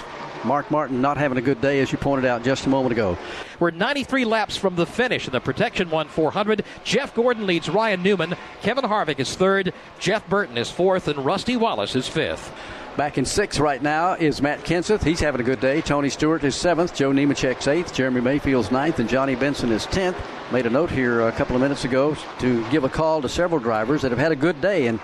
Mark 0.44 0.70
Martin 0.70 1.00
not 1.00 1.16
having 1.16 1.38
a 1.38 1.42
good 1.42 1.60
day, 1.60 1.80
as 1.80 1.90
you 1.90 1.98
pointed 1.98 2.24
out 2.24 2.44
just 2.44 2.66
a 2.66 2.68
moment 2.68 2.92
ago. 2.92 3.18
We're 3.58 3.72
93 3.72 4.24
laps 4.24 4.56
from 4.56 4.76
the 4.76 4.86
finish 4.86 5.26
in 5.26 5.32
the 5.32 5.40
Protection 5.40 5.90
1 5.90 6.08
400. 6.08 6.64
Jeff 6.84 7.12
Gordon 7.12 7.44
leads 7.44 7.68
Ryan 7.68 8.02
Newman. 8.02 8.36
Kevin 8.62 8.84
Harvick 8.84 9.18
is 9.18 9.34
third. 9.34 9.74
Jeff 9.98 10.28
Burton 10.28 10.56
is 10.56 10.70
fourth, 10.70 11.08
and 11.08 11.24
Rusty 11.24 11.56
Wallace 11.56 11.96
is 11.96 12.06
fifth. 12.06 12.52
Back 12.96 13.16
in 13.16 13.24
sixth 13.24 13.58
right 13.58 13.80
now 13.80 14.12
is 14.12 14.42
Matt 14.42 14.64
Kenseth. 14.64 15.02
He's 15.02 15.18
having 15.18 15.40
a 15.40 15.44
good 15.44 15.60
day. 15.60 15.80
Tony 15.80 16.10
Stewart 16.10 16.44
is 16.44 16.54
seventh. 16.54 16.94
Joe 16.94 17.10
Nemechek's 17.10 17.66
eighth. 17.66 17.94
Jeremy 17.94 18.20
Mayfield's 18.20 18.70
ninth. 18.70 18.98
And 18.98 19.08
Johnny 19.08 19.34
Benson 19.34 19.72
is 19.72 19.86
tenth. 19.86 20.16
Made 20.52 20.66
a 20.66 20.70
note 20.70 20.90
here 20.90 21.22
a 21.22 21.32
couple 21.32 21.56
of 21.56 21.62
minutes 21.62 21.86
ago 21.86 22.14
to 22.40 22.68
give 22.68 22.84
a 22.84 22.90
call 22.90 23.22
to 23.22 23.30
several 23.30 23.60
drivers 23.60 24.02
that 24.02 24.10
have 24.10 24.18
had 24.18 24.30
a 24.30 24.36
good 24.36 24.60
day 24.60 24.88
and 24.88 25.00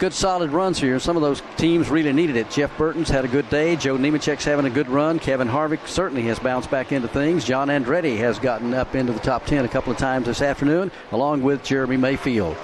good 0.00 0.12
solid 0.12 0.50
runs 0.50 0.80
here. 0.80 0.98
Some 0.98 1.14
of 1.14 1.22
those 1.22 1.44
teams 1.56 1.90
really 1.90 2.12
needed 2.12 2.34
it. 2.34 2.50
Jeff 2.50 2.76
Burton's 2.76 3.08
had 3.08 3.24
a 3.24 3.28
good 3.28 3.48
day. 3.48 3.76
Joe 3.76 3.96
Nemechek's 3.96 4.44
having 4.44 4.66
a 4.66 4.70
good 4.70 4.88
run. 4.88 5.20
Kevin 5.20 5.46
Harvick 5.46 5.86
certainly 5.86 6.22
has 6.22 6.40
bounced 6.40 6.72
back 6.72 6.90
into 6.90 7.06
things. 7.06 7.44
John 7.44 7.68
Andretti 7.68 8.18
has 8.18 8.40
gotten 8.40 8.74
up 8.74 8.96
into 8.96 9.12
the 9.12 9.20
top 9.20 9.46
10 9.46 9.64
a 9.64 9.68
couple 9.68 9.92
of 9.92 9.98
times 9.98 10.26
this 10.26 10.42
afternoon, 10.42 10.90
along 11.12 11.42
with 11.42 11.62
Jeremy 11.62 11.98
Mayfield. 11.98 12.56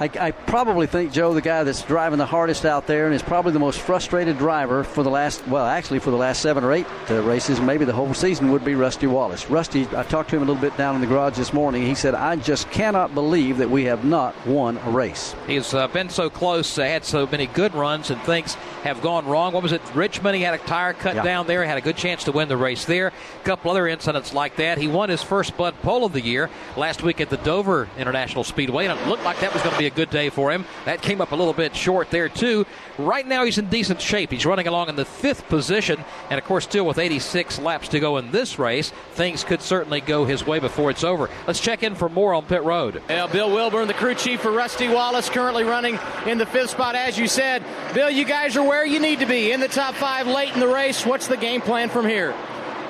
I, 0.00 0.10
I, 0.20 0.30
probably 0.30 0.86
think 0.86 1.12
Joe, 1.12 1.34
the 1.34 1.40
guy 1.40 1.64
that's 1.64 1.82
driving 1.82 2.18
the 2.18 2.26
hardest 2.26 2.64
out 2.64 2.86
there, 2.86 3.06
and 3.06 3.14
is 3.14 3.22
probably 3.22 3.52
the 3.52 3.58
most 3.58 3.80
frustrated 3.80 4.38
driver 4.38 4.84
for 4.84 5.02
the 5.02 5.10
last, 5.10 5.44
well, 5.48 5.66
actually 5.66 5.98
for 5.98 6.12
the 6.12 6.16
last 6.16 6.40
seven 6.40 6.62
or 6.62 6.72
eight 6.72 6.86
uh, 7.10 7.20
races, 7.22 7.60
maybe 7.60 7.84
the 7.84 7.92
whole 7.92 8.14
season, 8.14 8.52
would 8.52 8.64
be 8.64 8.76
Rusty 8.76 9.08
Wallace. 9.08 9.50
Rusty, 9.50 9.88
I 9.96 10.04
talked 10.04 10.30
to 10.30 10.36
him 10.36 10.42
a 10.42 10.44
little 10.44 10.60
bit 10.60 10.76
down 10.76 10.94
in 10.94 11.00
the 11.00 11.08
garage 11.08 11.36
this 11.36 11.52
morning. 11.52 11.84
He 11.84 11.96
said, 11.96 12.14
"I 12.14 12.36
just 12.36 12.70
cannot 12.70 13.12
believe 13.12 13.58
that 13.58 13.68
we 13.68 13.84
have 13.84 14.04
not 14.04 14.36
won 14.46 14.78
a 14.78 14.90
race." 14.90 15.34
He's 15.48 15.74
uh, 15.74 15.88
been 15.88 16.10
so 16.10 16.30
close, 16.30 16.78
uh, 16.78 16.82
had 16.82 17.04
so 17.04 17.26
many 17.26 17.46
good 17.46 17.74
runs, 17.74 18.10
and 18.10 18.22
things 18.22 18.54
have 18.84 19.02
gone 19.02 19.26
wrong. 19.26 19.52
What 19.52 19.64
was 19.64 19.72
it? 19.72 19.82
Richmond, 19.96 20.36
he 20.36 20.42
had 20.42 20.54
a 20.54 20.58
tire 20.58 20.92
cut 20.92 21.16
yeah. 21.16 21.22
down 21.24 21.48
there, 21.48 21.64
had 21.64 21.78
a 21.78 21.80
good 21.80 21.96
chance 21.96 22.22
to 22.24 22.32
win 22.32 22.46
the 22.46 22.56
race 22.56 22.84
there. 22.84 23.08
A 23.08 23.44
couple 23.44 23.72
other 23.72 23.88
incidents 23.88 24.32
like 24.32 24.56
that. 24.56 24.78
He 24.78 24.86
won 24.86 25.08
his 25.08 25.24
first 25.24 25.56
Bud 25.56 25.74
Pole 25.82 26.04
of 26.04 26.12
the 26.12 26.20
year 26.20 26.48
last 26.76 27.02
week 27.02 27.20
at 27.20 27.30
the 27.30 27.36
Dover 27.38 27.88
International 27.98 28.44
Speedway, 28.44 28.86
and 28.86 28.96
it 28.96 29.08
looked 29.08 29.24
like 29.24 29.40
that 29.40 29.52
was 29.52 29.62
going 29.62 29.72
to 29.72 29.78
be 29.78 29.87
a 29.88 29.94
good 29.94 30.10
day 30.10 30.30
for 30.30 30.52
him. 30.52 30.64
That 30.84 31.02
came 31.02 31.20
up 31.20 31.32
a 31.32 31.36
little 31.36 31.52
bit 31.52 31.74
short 31.74 32.10
there, 32.10 32.28
too. 32.28 32.64
Right 32.96 33.26
now, 33.26 33.44
he's 33.44 33.58
in 33.58 33.68
decent 33.68 34.00
shape. 34.00 34.30
He's 34.30 34.46
running 34.46 34.68
along 34.68 34.88
in 34.88 34.96
the 34.96 35.04
fifth 35.04 35.48
position, 35.48 36.02
and 36.30 36.38
of 36.38 36.44
course, 36.44 36.64
still 36.64 36.86
with 36.86 36.98
86 36.98 37.58
laps 37.58 37.88
to 37.88 38.00
go 38.00 38.18
in 38.18 38.30
this 38.30 38.58
race, 38.58 38.92
things 39.12 39.44
could 39.44 39.60
certainly 39.60 40.00
go 40.00 40.24
his 40.24 40.46
way 40.46 40.58
before 40.58 40.90
it's 40.90 41.04
over. 41.04 41.28
Let's 41.46 41.60
check 41.60 41.82
in 41.82 41.94
for 41.94 42.08
more 42.08 42.34
on 42.34 42.44
pit 42.44 42.62
road. 42.62 43.02
Yeah, 43.08 43.26
Bill 43.26 43.50
Wilburn, 43.50 43.88
the 43.88 43.94
crew 43.94 44.14
chief 44.14 44.40
for 44.40 44.52
Rusty 44.52 44.88
Wallace, 44.88 45.28
currently 45.28 45.64
running 45.64 45.98
in 46.26 46.38
the 46.38 46.46
fifth 46.46 46.70
spot. 46.70 46.94
As 46.94 47.18
you 47.18 47.26
said, 47.26 47.62
Bill, 47.94 48.10
you 48.10 48.24
guys 48.24 48.56
are 48.56 48.62
where 48.62 48.86
you 48.86 49.00
need 49.00 49.20
to 49.20 49.26
be 49.26 49.52
in 49.52 49.60
the 49.60 49.68
top 49.68 49.94
five 49.94 50.26
late 50.26 50.52
in 50.54 50.60
the 50.60 50.68
race. 50.68 51.06
What's 51.06 51.26
the 51.26 51.36
game 51.36 51.60
plan 51.60 51.88
from 51.88 52.06
here? 52.06 52.34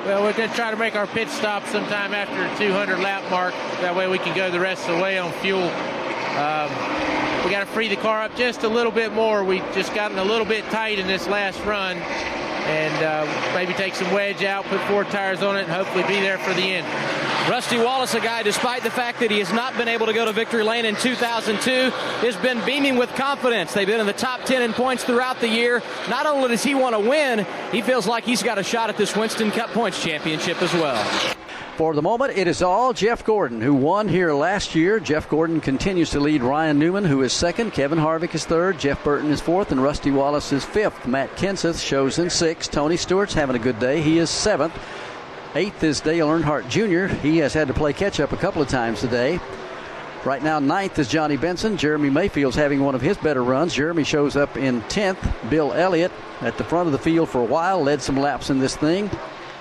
Well, 0.05 0.23
we're 0.23 0.33
going 0.33 0.49
to 0.49 0.55
try 0.55 0.71
to 0.71 0.77
make 0.77 0.95
our 0.95 1.09
pit 1.09 1.29
stop 1.29 1.67
sometime 1.67 2.15
after 2.15 2.65
200 2.65 3.01
lap 3.01 3.29
mark. 3.31 3.53
That 3.81 3.97
way 3.97 4.07
we 4.09 4.19
can 4.19 4.35
go 4.35 4.51
the 4.51 4.61
rest 4.61 4.89
of 4.89 4.97
the 4.97 5.03
way 5.03 5.19
on 5.19 5.33
fuel. 5.33 5.63
Um, 5.63 7.18
we 7.45 7.51
got 7.51 7.61
to 7.61 7.67
free 7.67 7.89
the 7.89 7.97
car 7.97 8.23
up 8.23 8.35
just 8.37 8.63
a 8.63 8.69
little 8.69 8.93
bit 8.93 9.13
more. 9.13 9.45
We 9.45 9.61
just 9.75 9.95
gotten 9.95 10.19
a 10.19 10.25
little 10.25 10.47
bit 10.47 10.65
tight 10.67 10.99
in 10.99 11.07
this 11.07 11.27
last 11.27 11.63
run, 11.65 11.97
and 11.97 13.05
uh, 13.05 13.55
maybe 13.55 13.73
take 13.75 13.95
some 13.95 14.13
wedge 14.13 14.43
out, 14.43 14.65
put 14.67 14.81
four 14.83 15.05
tires 15.05 15.43
on 15.43 15.57
it, 15.57 15.63
and 15.63 15.73
hopefully 15.73 16.05
be 16.05 16.21
there 16.21 16.39
for 16.39 16.53
the 16.55 16.63
end. 16.63 16.87
Rusty 17.49 17.79
Wallace, 17.79 18.13
a 18.13 18.21
guy, 18.21 18.43
despite 18.43 18.83
the 18.83 18.91
fact 18.91 19.21
that 19.21 19.31
he 19.31 19.39
has 19.39 19.51
not 19.55 19.75
been 19.79 19.89
able 19.89 20.05
to 20.05 20.13
go 20.13 20.27
to 20.27 20.33
victory 20.33 20.63
lane 20.63 20.85
in 20.85 20.95
2002, 20.97 21.91
has 22.27 22.37
been 22.37 22.63
beaming 22.67 22.97
with 22.97 23.09
confidence. 23.15 23.73
They've 23.73 23.87
been 23.87 24.01
in 24.01 24.07
the 24.07 24.13
top 24.13 24.45
10 24.45 24.61
in 24.61 24.75
points 24.75 25.03
throughout 25.05 25.41
the 25.41 25.49
year. 25.49 25.83
Not 26.11 26.27
only 26.27 26.49
does 26.49 26.63
he 26.63 26.75
want 26.75 26.95
to 26.95 27.01
win, 27.01 27.47
he 27.73 27.81
feels 27.81 28.07
like 28.07 28.25
he's 28.25 28.43
got 28.43 28.59
a 28.59 28.63
shot 28.63 28.91
at 28.91 28.99
this 28.99 29.17
Winston 29.17 29.51
Cup 29.51 29.71
Points 29.71 30.03
Championship 30.03 30.61
as 30.61 30.73
well. 30.75 31.03
For 31.79 31.95
the 31.95 32.03
moment, 32.03 32.37
it 32.37 32.49
is 32.49 32.61
all 32.61 32.93
Jeff 32.93 33.25
Gordon, 33.25 33.61
who 33.61 33.73
won 33.73 34.09
here 34.09 34.33
last 34.33 34.75
year. 34.75 34.99
Jeff 34.99 35.29
Gordon 35.29 35.61
continues 35.61 36.11
to 36.11 36.19
lead 36.19 36.43
Ryan 36.43 36.77
Newman, 36.77 37.05
who 37.05 37.23
is 37.23 37.33
second. 37.33 37.73
Kevin 37.73 38.01
Harvick 38.01 38.35
is 38.35 38.45
third. 38.45 38.81
Jeff 38.81 39.05
Burton 39.05 39.31
is 39.31 39.41
fourth. 39.41 39.71
And 39.71 39.81
Rusty 39.81 40.11
Wallace 40.11 40.53
is 40.53 40.65
fifth. 40.65 41.07
Matt 41.07 41.37
Kenseth 41.37 41.81
shows 41.81 42.19
in 42.19 42.31
sixth. 42.31 42.73
Tony 42.73 42.97
Stewart's 42.97 43.33
having 43.33 43.55
a 43.55 43.61
good 43.61 43.79
day. 43.79 44.01
He 44.01 44.19
is 44.19 44.29
seventh. 44.29 44.77
Eighth 45.55 45.85
is 45.85 46.01
Dale 46.01 46.27
Earnhardt 46.27 46.69
Jr. 46.69 47.15
He 47.23 47.39
has 47.39 47.55
had 47.55 47.69
to 47.69 47.75
play 47.75 47.93
catch 47.93 48.19
up 48.19 48.33
a 48.33 48.37
couple 48.37 48.61
of 48.61 48.67
times 48.67 48.99
today. 48.99 49.39
Right 50.25 50.43
now, 50.43 50.59
ninth 50.59 50.99
is 50.99 51.07
Johnny 51.07 51.37
Benson. 51.37 51.77
Jeremy 51.77 52.11
Mayfield's 52.11 52.57
having 52.57 52.81
one 52.81 52.97
of 52.97 53.03
his 53.03 53.17
better 53.19 53.45
runs. 53.45 53.73
Jeremy 53.73 54.03
shows 54.03 54.35
up 54.35 54.57
in 54.57 54.83
10th. 54.83 55.49
Bill 55.49 55.73
Elliott 55.73 56.11
at 56.41 56.59
the 56.59 56.65
front 56.65 56.89
of 56.89 56.93
the 56.93 56.99
field 56.99 57.29
for 57.29 57.41
a 57.41 57.45
while, 57.45 57.81
led 57.81 58.03
some 58.03 58.17
laps 58.17 58.51
in 58.51 58.59
this 58.59 58.75
thing. 58.75 59.09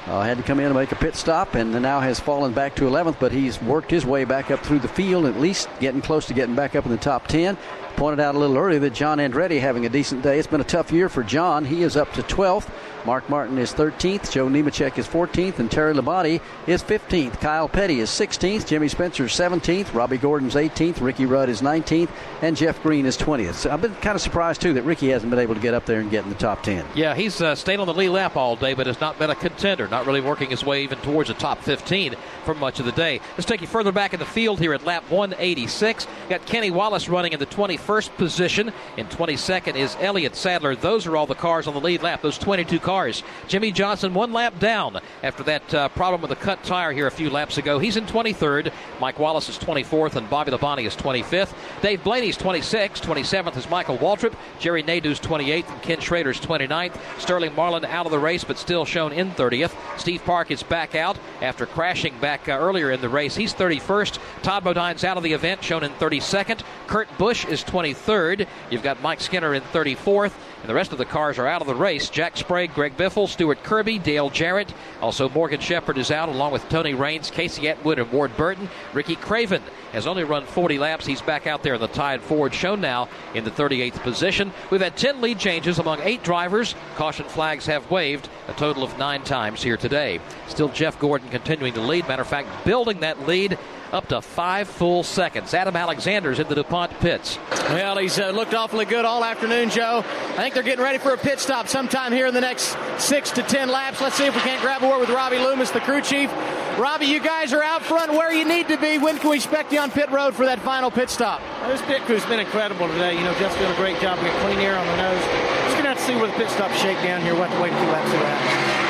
Uh, 0.07 0.21
had 0.21 0.37
to 0.37 0.43
come 0.43 0.59
in 0.59 0.67
and 0.67 0.75
make 0.75 0.93
a 0.93 0.95
pit 0.95 1.15
stop 1.15 1.55
and 1.55 1.73
now 1.81 1.99
has 1.99 2.17
fallen 2.17 2.53
back 2.53 2.73
to 2.75 2.83
11th, 2.83 3.17
but 3.19 3.29
he's 3.29 3.61
worked 3.61 3.91
his 3.91 4.05
way 4.05 4.23
back 4.23 4.49
up 4.51 4.61
through 4.61 4.79
the 4.79 4.87
field, 4.87 5.25
at 5.25 5.37
least 5.37 5.67
getting 5.81 6.01
close 6.01 6.25
to 6.25 6.33
getting 6.33 6.55
back 6.55 6.75
up 6.75 6.85
in 6.85 6.91
the 6.91 6.97
top 6.97 7.27
10. 7.27 7.57
Pointed 7.97 8.19
out 8.19 8.35
a 8.35 8.37
little 8.37 8.59
earlier 8.59 8.77
that 8.81 8.93
John 8.93 9.17
Andretti 9.17 9.59
having 9.59 9.87
a 9.87 9.89
decent 9.89 10.21
day. 10.21 10.37
It's 10.37 10.47
been 10.47 10.61
a 10.61 10.63
tough 10.63 10.91
year 10.91 11.09
for 11.09 11.23
John. 11.23 11.65
He 11.65 11.81
is 11.81 11.97
up 11.97 12.13
to 12.13 12.21
12th. 12.21 12.69
Mark 13.07 13.27
Martin 13.29 13.57
is 13.57 13.73
13th. 13.73 14.31
Joe 14.31 14.47
Nemechek 14.47 14.97
is 14.97 15.07
14th. 15.07 15.57
And 15.57 15.71
Terry 15.71 15.95
Labonte 15.95 16.39
is 16.67 16.83
15th. 16.83 17.39
Kyle 17.39 17.67
Petty 17.67 17.99
is 17.99 18.09
16th. 18.11 18.67
Jimmy 18.67 18.87
Spencer 18.87 19.25
is 19.25 19.31
17th. 19.31 19.95
Robby 19.95 20.17
Gordon's 20.17 20.53
18th. 20.55 21.01
Ricky 21.01 21.25
Rudd 21.25 21.49
is 21.49 21.61
19th. 21.61 22.09
And 22.43 22.55
Jeff 22.55 22.83
Green 22.83 23.07
is 23.07 23.17
20th. 23.17 23.53
So 23.53 23.71
I've 23.71 23.81
been 23.81 23.95
kind 23.95 24.15
of 24.15 24.21
surprised, 24.21 24.61
too, 24.61 24.73
that 24.73 24.83
Ricky 24.83 25.09
hasn't 25.09 25.31
been 25.31 25.39
able 25.39 25.55
to 25.55 25.61
get 25.61 25.73
up 25.73 25.85
there 25.85 25.99
and 25.99 26.11
get 26.11 26.23
in 26.23 26.29
the 26.29 26.35
top 26.35 26.61
10. 26.61 26.85
Yeah, 26.93 27.15
he's 27.15 27.41
uh, 27.41 27.55
stayed 27.55 27.79
on 27.79 27.87
the 27.87 27.93
lead 27.93 28.09
lap 28.09 28.35
all 28.35 28.55
day, 28.55 28.75
but 28.75 28.85
has 28.85 28.99
not 29.01 29.17
been 29.17 29.29
a 29.31 29.35
contender. 29.35 29.87
Not 29.87 30.05
really 30.05 30.21
working 30.21 30.49
his 30.51 30.63
way 30.63 30.83
even 30.83 30.99
towards 30.99 31.29
the 31.29 31.33
top 31.33 31.63
15 31.63 32.13
for 32.45 32.53
much 32.53 32.79
of 32.79 32.85
the 32.85 32.91
day. 32.91 33.21
Let's 33.37 33.45
take 33.45 33.61
you 33.61 33.67
further 33.67 33.91
back 33.91 34.13
in 34.13 34.19
the 34.19 34.25
field 34.25 34.59
here 34.59 34.73
at 34.73 34.85
lap 34.85 35.09
186. 35.09 36.07
Got 36.29 36.45
Kenny 36.45 36.69
Wallace 36.71 37.09
running 37.09 37.33
in 37.33 37.39
the 37.39 37.45
21st 37.87 38.17
position. 38.17 38.73
In 38.97 39.07
22nd 39.07 39.75
is 39.75 39.95
Elliott 39.99 40.35
Sadler. 40.35 40.75
Those 40.75 41.07
are 41.07 41.15
all 41.15 41.25
the 41.25 41.35
cars 41.35 41.67
on 41.67 41.73
the 41.73 41.79
lead 41.79 42.03
lap, 42.03 42.21
those 42.21 42.37
22 42.37 42.79
cars. 42.79 43.23
Jimmie 43.47 43.71
Johnson 43.71 44.13
one 44.13 44.33
lap 44.33 44.59
down 44.59 44.99
after 45.23 45.43
that 45.43 45.73
uh, 45.73 45.89
problem 45.89 46.21
with 46.21 46.29
the 46.29 46.35
cut 46.35 46.61
tire 46.63 46.91
here 46.91 47.07
a 47.07 47.11
few 47.11 47.29
laps 47.29 47.57
ago. 47.57 47.79
He's 47.79 47.95
in 47.95 48.05
23rd. 48.05 48.73
Mike 48.99 49.19
Wallace 49.19 49.47
is 49.47 49.57
24th, 49.57 50.15
and 50.15 50.29
Bobby 50.29 50.51
Labonte 50.51 50.85
is 50.85 50.95
25th. 50.95 51.53
Dave 51.81 52.03
Blaney's 52.03 52.37
26th. 52.37 53.01
27th 53.01 53.55
is 53.55 53.69
Michael 53.69 53.97
Waltrip. 53.97 54.35
Jerry 54.59 54.83
Nadeau's 54.83 55.19
28th, 55.19 55.69
and 55.69 55.81
Ken 55.81 55.99
Schrader's 55.99 56.41
29th. 56.41 56.97
Sterling 57.19 57.55
Marlin 57.55 57.85
out 57.85 58.05
of 58.05 58.11
the 58.11 58.19
race, 58.19 58.43
but 58.43 58.57
still 58.57 58.83
shown 58.83 59.13
in 59.13 59.31
30th. 59.31 59.73
Steve 59.97 60.23
Park 60.25 60.51
is 60.51 60.61
back 60.61 60.93
out 60.95 61.17
after 61.41 61.65
crashing 61.65 62.17
back 62.19 62.49
uh, 62.49 62.53
earlier 62.53 62.91
in 62.91 62.99
the 62.99 63.09
race. 63.09 63.35
He's 63.35 63.53
31st. 63.53 64.19
Todd 64.41 64.63
Bodine's 64.65 65.05
out 65.05 65.15
of 65.15 65.23
the 65.23 65.33
event, 65.33 65.63
shown 65.63 65.83
in 65.83 65.91
32nd. 65.93 66.63
Kurt 66.87 67.07
Busch 67.17 67.45
is 67.45 67.63
23rd. 67.77 68.47
You've 68.71 68.81
got 68.81 69.01
Mike 69.01 69.21
Skinner 69.21 69.53
in 69.53 69.61
34th. 69.61 70.33
And 70.61 70.69
the 70.69 70.73
rest 70.73 70.91
of 70.91 70.97
the 70.97 71.05
cars 71.05 71.37
are 71.37 71.45
out 71.45 71.61
of 71.61 71.67
the 71.67 71.75
race. 71.75 72.09
Jack 72.09 72.35
Sprague, 72.35 72.73
Greg 72.73 72.97
Biffle, 72.97 73.27
Stuart 73.27 73.61
Kirby, 73.63 73.99
Dale 73.99 74.31
Jarrett. 74.31 74.73
Also, 75.01 75.29
Morgan 75.29 75.59
Shepherd 75.59 75.99
is 75.99 76.09
out 76.09 76.29
along 76.29 76.51
with 76.51 76.67
Tony 76.69 76.95
Raines, 76.95 77.29
Casey 77.29 77.69
Atwood, 77.69 77.99
and 77.99 78.11
Ward 78.11 78.35
Burton. 78.35 78.67
Ricky 78.93 79.15
Craven 79.15 79.61
has 79.93 80.07
only 80.07 80.23
run 80.23 80.45
40 80.45 80.77
laps. 80.79 81.05
He's 81.05 81.21
back 81.21 81.47
out 81.47 81.63
there 81.63 81.75
in 81.75 81.81
the 81.81 81.87
Tide 81.87 82.21
Ford, 82.21 82.53
shown 82.53 82.81
now 82.81 83.09
in 83.33 83.43
the 83.43 83.51
38th 83.51 84.01
position. 84.01 84.51
We've 84.69 84.81
had 84.81 84.97
10 84.97 85.21
lead 85.21 85.39
changes 85.39 85.79
among 85.79 86.01
eight 86.01 86.23
drivers. 86.23 86.75
Caution 86.95 87.25
flags 87.25 87.65
have 87.65 87.89
waved 87.89 88.29
a 88.47 88.53
total 88.53 88.83
of 88.83 88.97
nine 88.97 89.23
times 89.23 89.63
here 89.63 89.77
today. 89.77 90.19
Still 90.47 90.69
Jeff 90.69 90.99
Gordon 90.99 91.29
continuing 91.29 91.73
to 91.73 91.81
lead. 91.81 92.07
Matter 92.07 92.21
of 92.21 92.27
fact, 92.27 92.65
building 92.65 93.01
that 93.01 93.27
lead 93.27 93.57
up 93.91 94.07
to 94.09 94.21
five 94.21 94.67
full 94.67 95.03
seconds. 95.03 95.53
Adam 95.53 95.75
Alexander's 95.75 96.39
in 96.39 96.47
the 96.47 96.55
DuPont 96.55 96.91
pits. 96.99 97.37
Well, 97.69 97.97
he's 97.97 98.19
uh, 98.19 98.31
looked 98.31 98.53
awfully 98.53 98.85
good 98.85 99.05
all 99.05 99.23
afternoon, 99.23 99.69
Joe. 99.69 100.03
I 100.05 100.35
think 100.35 100.53
they're 100.53 100.63
getting 100.63 100.83
ready 100.83 100.97
for 100.97 101.13
a 101.13 101.17
pit 101.17 101.39
stop 101.39 101.67
sometime 101.67 102.11
here 102.11 102.27
in 102.27 102.33
the 102.33 102.41
next 102.41 102.77
six 102.97 103.31
to 103.31 103.43
ten 103.43 103.69
laps. 103.69 104.01
Let's 104.01 104.15
see 104.15 104.25
if 104.25 104.35
we 104.35 104.41
can't 104.41 104.61
grab 104.61 104.83
a 104.83 104.89
word 104.89 104.99
with 104.99 105.09
Robbie 105.09 105.39
Loomis, 105.39 105.71
the 105.71 105.79
crew 105.79 106.01
chief. 106.01 106.31
Robbie, 106.77 107.07
you 107.07 107.19
guys 107.19 107.53
are 107.53 107.63
out 107.63 107.81
front 107.81 108.11
where 108.11 108.31
you 108.31 108.45
need 108.45 108.67
to 108.67 108.77
be. 108.77 108.97
When 108.97 109.17
can 109.17 109.31
we 109.31 109.37
expect 109.37 109.73
you 109.73 109.76
on 109.77 109.91
pit 109.91 110.09
road 110.11 110.35
for 110.35 110.45
that 110.45 110.59
final 110.59 110.91
pit 110.91 111.09
stop? 111.09 111.41
Well, 111.61 111.69
this 111.69 111.81
pit 111.83 112.01
crew's 112.03 112.25
been 112.25 112.39
incredible 112.39 112.87
today. 112.87 113.15
You 113.15 113.23
know, 113.23 113.33
Jeff's 113.35 113.57
doing 113.57 113.71
a 113.71 113.75
great 113.75 113.99
job. 113.99 114.17
We 114.19 114.25
got 114.25 114.41
clean 114.41 114.59
air 114.59 114.77
on 114.77 114.85
the 114.87 114.97
nose. 114.97 115.21
Just 115.65 115.77
going 115.77 115.83
to 115.83 115.89
have 115.89 115.97
to 115.97 116.03
see 116.03 116.15
where 116.15 116.27
the 116.27 116.33
pit 116.33 116.49
stop 116.49 116.71
shake 116.73 116.97
down 117.03 117.21
here. 117.21 117.33
We'll 117.33 117.43
have 117.43 117.55
to 117.55 117.61
wait 117.61 117.73
a 117.73 117.77
few 117.77 117.87
laps 117.87 118.11
to 118.11 118.17
happens. 118.17 118.87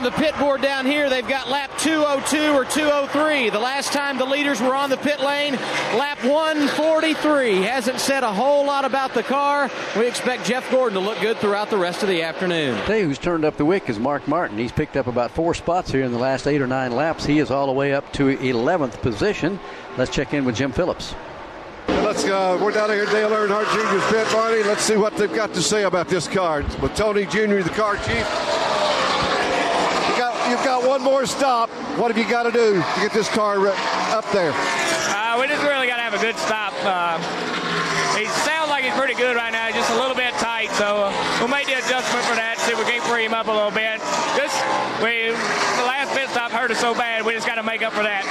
On 0.00 0.04
the 0.04 0.12
pit 0.12 0.34
board 0.38 0.62
down 0.62 0.86
here, 0.86 1.10
they've 1.10 1.28
got 1.28 1.48
lap 1.48 1.70
202 1.78 2.52
or 2.52 2.64
203. 2.64 3.50
The 3.50 3.58
last 3.58 3.92
time 3.92 4.16
the 4.16 4.24
leaders 4.24 4.58
were 4.58 4.74
on 4.74 4.88
the 4.88 4.96
pit 4.96 5.20
lane, 5.20 5.54
lap 5.96 6.24
143. 6.24 7.62
Hasn't 7.62 8.00
said 8.00 8.22
a 8.22 8.32
whole 8.32 8.64
lot 8.64 8.86
about 8.86 9.12
the 9.12 9.22
car. 9.22 9.70
We 9.98 10.06
expect 10.06 10.46
Jeff 10.46 10.70
Gordon 10.70 10.98
to 10.98 11.04
look 11.04 11.20
good 11.20 11.36
throughout 11.36 11.68
the 11.68 11.76
rest 11.76 12.02
of 12.02 12.08
the 12.08 12.22
afternoon. 12.22 12.80
Today, 12.82 13.02
who's 13.02 13.18
turned 13.18 13.44
up 13.44 13.58
the 13.58 13.64
wick 13.66 13.90
is 13.90 13.98
Mark 13.98 14.26
Martin. 14.26 14.56
He's 14.56 14.72
picked 14.72 14.96
up 14.96 15.06
about 15.06 15.32
four 15.32 15.54
spots 15.54 15.90
here 15.90 16.04
in 16.04 16.12
the 16.12 16.18
last 16.18 16.46
eight 16.46 16.62
or 16.62 16.66
nine 16.66 16.92
laps. 16.92 17.26
He 17.26 17.38
is 17.38 17.50
all 17.50 17.66
the 17.66 17.72
way 17.72 17.92
up 17.92 18.10
to 18.14 18.36
11th 18.36 19.02
position. 19.02 19.60
Let's 19.96 20.10
check 20.10 20.34
in 20.34 20.44
with 20.44 20.56
Jim 20.56 20.72
Phillips. 20.72 21.14
Let's 21.88 22.24
go. 22.24 22.62
We're 22.62 22.72
down 22.72 22.90
here, 22.90 23.06
Dale 23.06 23.30
Earnhardt 23.30 23.66
Jr.'s 23.72 24.10
pit, 24.10 24.26
Barney. 24.32 24.62
Let's 24.62 24.82
see 24.82 24.96
what 24.96 25.16
they've 25.16 25.32
got 25.32 25.52
to 25.54 25.62
say 25.62 25.84
about 25.84 26.08
this 26.08 26.26
car. 26.28 26.62
With 26.80 26.94
Tony 26.94 27.26
Jr., 27.26 27.62
the 27.62 27.72
car 27.74 27.96
chief 27.96 28.26
you've 30.50 30.64
got 30.64 30.82
one 30.82 31.00
more 31.00 31.24
stop. 31.26 31.70
What 31.96 32.10
have 32.10 32.18
you 32.18 32.28
got 32.28 32.42
to 32.42 32.50
do 32.50 32.74
to 32.74 33.00
get 33.00 33.12
this 33.12 33.28
car 33.28 33.54
up 33.68 34.26
there? 34.32 34.50
Uh, 34.50 35.38
we 35.38 35.46
just 35.46 35.62
really 35.62 35.86
got 35.86 35.96
to 35.96 36.02
have 36.02 36.14
a 36.14 36.18
good 36.18 36.36
stop. 36.36 36.74
Uh, 36.82 37.16
he 38.18 38.26
sounds 38.42 38.68
like 38.68 38.82
he's 38.82 38.92
pretty 38.94 39.14
good 39.14 39.36
right 39.36 39.52
now, 39.52 39.70
just 39.70 39.88
a 39.90 39.94
little 39.94 40.16
bit 40.16 40.34
tight. 40.34 40.70
So 40.74 41.06
uh, 41.06 41.38
we'll 41.38 41.48
make 41.48 41.66
the 41.66 41.78
adjustment 41.78 42.26
for 42.26 42.34
that. 42.34 42.58
See 42.58 42.72
if 42.72 42.78
we 42.78 42.84
can 42.84 43.00
free 43.06 43.24
him 43.24 43.32
up 43.32 43.46
a 43.46 43.54
little 43.54 43.70
bit. 43.70 44.02
Just 44.34 44.58
we 44.98 45.30
the 45.30 45.86
last 45.86 46.10
pit 46.18 46.28
stop 46.28 46.50
hurt 46.50 46.70
us 46.70 46.80
so 46.80 46.94
bad. 46.94 47.24
We 47.24 47.32
just 47.32 47.46
got 47.46 47.54
to 47.54 47.62
make 47.62 47.82
up 47.82 47.92
for 47.92 48.02
that. 48.02 48.26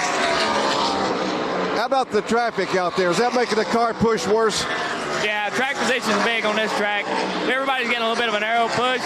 About 1.90 2.12
the 2.12 2.22
traffic 2.22 2.76
out 2.76 2.96
there? 2.96 3.10
Is 3.10 3.18
that 3.18 3.34
making 3.34 3.58
the 3.58 3.66
car 3.66 3.96
push 3.96 4.28
worse? 4.28 4.64
Yeah, 5.26 5.50
track 5.50 5.76
position 5.76 6.12
is 6.12 6.24
big 6.24 6.46
on 6.46 6.56
this 6.56 6.72
track. 6.78 7.04
Everybody's 7.50 7.88
getting 7.88 8.04
a 8.04 8.08
little 8.08 8.16
bit 8.16 8.30
of 8.30 8.36
an 8.36 8.44
aero 8.44 8.68
push. 8.68 9.02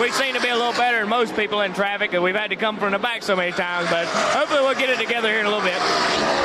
we 0.00 0.10
seem 0.12 0.32
to 0.32 0.40
be 0.40 0.48
a 0.48 0.56
little 0.56 0.72
better 0.72 1.00
than 1.00 1.10
most 1.10 1.36
people 1.36 1.60
in 1.60 1.74
traffic, 1.74 2.14
and 2.14 2.22
we've 2.22 2.34
had 2.34 2.48
to 2.48 2.56
come 2.56 2.78
from 2.78 2.92
the 2.92 2.98
back 2.98 3.22
so 3.22 3.36
many 3.36 3.52
times. 3.52 3.90
But 3.90 4.06
hopefully, 4.32 4.62
we'll 4.62 4.80
get 4.80 4.88
it 4.88 4.98
together 4.98 5.28
here 5.28 5.40
in 5.40 5.44
a 5.44 5.50
little 5.50 5.62
bit. 5.62 5.76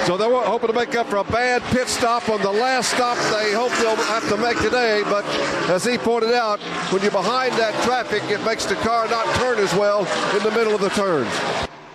So 0.05 0.17
they're 0.17 0.29
hoping 0.29 0.67
to 0.67 0.75
make 0.75 0.93
up 0.93 1.07
for 1.07 1.17
a 1.19 1.23
bad 1.23 1.61
pit 1.71 1.87
stop 1.87 2.27
on 2.27 2.41
the 2.41 2.51
last 2.51 2.91
stop 2.91 3.15
they 3.31 3.53
hope 3.53 3.71
they'll 3.79 3.95
have 3.95 4.27
to 4.27 4.35
make 4.35 4.59
today. 4.59 5.03
But 5.05 5.23
as 5.69 5.85
he 5.85 5.97
pointed 5.97 6.33
out, 6.33 6.59
when 6.91 7.01
you're 7.01 7.11
behind 7.11 7.53
that 7.53 7.73
traffic, 7.85 8.23
it 8.23 8.43
makes 8.43 8.65
the 8.65 8.75
car 8.75 9.07
not 9.07 9.25
turn 9.35 9.57
as 9.59 9.73
well 9.73 9.99
in 10.35 10.43
the 10.43 10.51
middle 10.51 10.75
of 10.75 10.81
the 10.81 10.89
turns. 10.89 11.31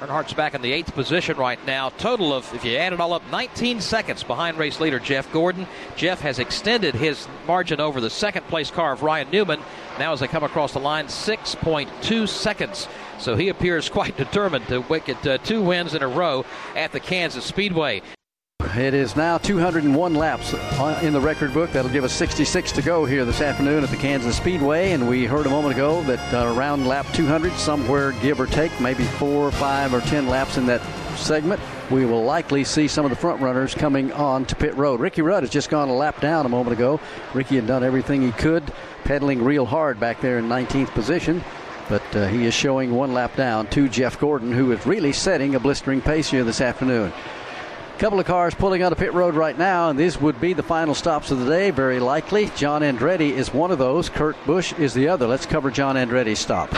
Earnhardt's 0.02 0.34
back 0.34 0.54
in 0.54 0.62
the 0.62 0.72
eighth 0.72 0.94
position 0.94 1.36
right 1.36 1.64
now. 1.64 1.90
Total 1.90 2.32
of, 2.32 2.52
if 2.54 2.64
you 2.64 2.76
add 2.76 2.92
it 2.92 3.00
all 3.00 3.12
up, 3.12 3.22
19 3.30 3.80
seconds 3.80 4.24
behind 4.24 4.58
race 4.58 4.80
leader 4.80 4.98
Jeff 4.98 5.32
Gordon. 5.32 5.64
Jeff 5.94 6.20
has 6.22 6.40
extended 6.40 6.96
his 6.96 7.28
margin 7.46 7.78
over 7.78 8.00
the 8.00 8.10
second 8.10 8.44
place 8.48 8.68
car 8.68 8.94
of 8.94 9.04
Ryan 9.04 9.30
Newman. 9.30 9.60
Now, 10.00 10.12
as 10.12 10.18
they 10.18 10.26
come 10.26 10.42
across 10.42 10.72
the 10.72 10.80
line, 10.80 11.06
6.2 11.06 12.28
seconds. 12.28 12.88
So 13.20 13.36
he 13.36 13.48
appears 13.48 13.88
quite 13.90 14.16
determined 14.16 14.66
to 14.66 14.82
get 14.82 15.24
uh, 15.24 15.38
two 15.38 15.62
wins 15.62 15.94
in 15.94 16.02
a 16.02 16.08
row 16.08 16.44
at 16.74 16.90
the 16.90 16.98
Kansas 16.98 17.44
Speedway. 17.44 18.02
It 18.74 18.94
is 18.94 19.16
now 19.16 19.36
201 19.36 20.14
laps 20.14 20.54
in 21.02 21.12
the 21.12 21.20
record 21.20 21.52
book. 21.52 21.70
That'll 21.72 21.90
give 21.90 22.04
us 22.04 22.12
66 22.12 22.72
to 22.72 22.80
go 22.80 23.04
here 23.04 23.24
this 23.26 23.42
afternoon 23.42 23.84
at 23.84 23.90
the 23.90 23.96
Kansas 23.96 24.36
Speedway. 24.36 24.92
And 24.92 25.06
we 25.08 25.26
heard 25.26 25.44
a 25.44 25.50
moment 25.50 25.74
ago 25.74 26.02
that 26.04 26.34
uh, 26.34 26.54
around 26.54 26.86
lap 26.86 27.06
200, 27.12 27.52
somewhere 27.54 28.12
give 28.22 28.40
or 28.40 28.46
take, 28.46 28.80
maybe 28.80 29.04
four, 29.04 29.50
five, 29.50 29.92
or 29.92 30.00
10 30.00 30.26
laps 30.26 30.56
in 30.56 30.64
that 30.66 30.80
segment, 31.18 31.60
we 31.90 32.06
will 32.06 32.24
likely 32.24 32.64
see 32.64 32.88
some 32.88 33.04
of 33.04 33.10
the 33.10 33.16
front 33.16 33.42
runners 33.42 33.74
coming 33.74 34.10
on 34.12 34.46
to 34.46 34.56
pit 34.56 34.74
road. 34.74 35.00
Ricky 35.00 35.20
Rudd 35.20 35.42
has 35.42 35.50
just 35.50 35.68
gone 35.68 35.90
a 35.90 35.94
lap 35.94 36.20
down 36.22 36.46
a 36.46 36.48
moment 36.48 36.74
ago. 36.74 36.98
Ricky 37.34 37.56
had 37.56 37.66
done 37.66 37.84
everything 37.84 38.22
he 38.22 38.32
could, 38.32 38.72
pedaling 39.04 39.44
real 39.44 39.66
hard 39.66 40.00
back 40.00 40.22
there 40.22 40.38
in 40.38 40.48
19th 40.48 40.92
position. 40.92 41.44
But 41.90 42.16
uh, 42.16 42.28
he 42.28 42.46
is 42.46 42.54
showing 42.54 42.94
one 42.94 43.12
lap 43.12 43.36
down 43.36 43.66
to 43.68 43.88
Jeff 43.88 44.18
Gordon, 44.18 44.52
who 44.52 44.72
is 44.72 44.86
really 44.86 45.12
setting 45.12 45.56
a 45.56 45.60
blistering 45.60 46.00
pace 46.00 46.30
here 46.30 46.44
this 46.44 46.62
afternoon 46.62 47.12
couple 48.02 48.18
of 48.18 48.26
cars 48.26 48.52
pulling 48.52 48.82
out 48.82 48.90
of 48.90 48.98
pit 48.98 49.14
road 49.14 49.36
right 49.36 49.56
now, 49.56 49.88
and 49.88 49.96
these 49.96 50.20
would 50.20 50.40
be 50.40 50.54
the 50.54 50.62
final 50.62 50.92
stops 50.92 51.30
of 51.30 51.38
the 51.38 51.46
day, 51.46 51.70
very 51.70 52.00
likely. 52.00 52.46
John 52.56 52.82
Andretti 52.82 53.30
is 53.30 53.54
one 53.54 53.70
of 53.70 53.78
those. 53.78 54.08
Kurt 54.08 54.34
Busch 54.44 54.72
is 54.72 54.92
the 54.92 55.06
other. 55.06 55.28
Let's 55.28 55.46
cover 55.46 55.70
John 55.70 55.94
Andretti's 55.94 56.40
stop. 56.40 56.68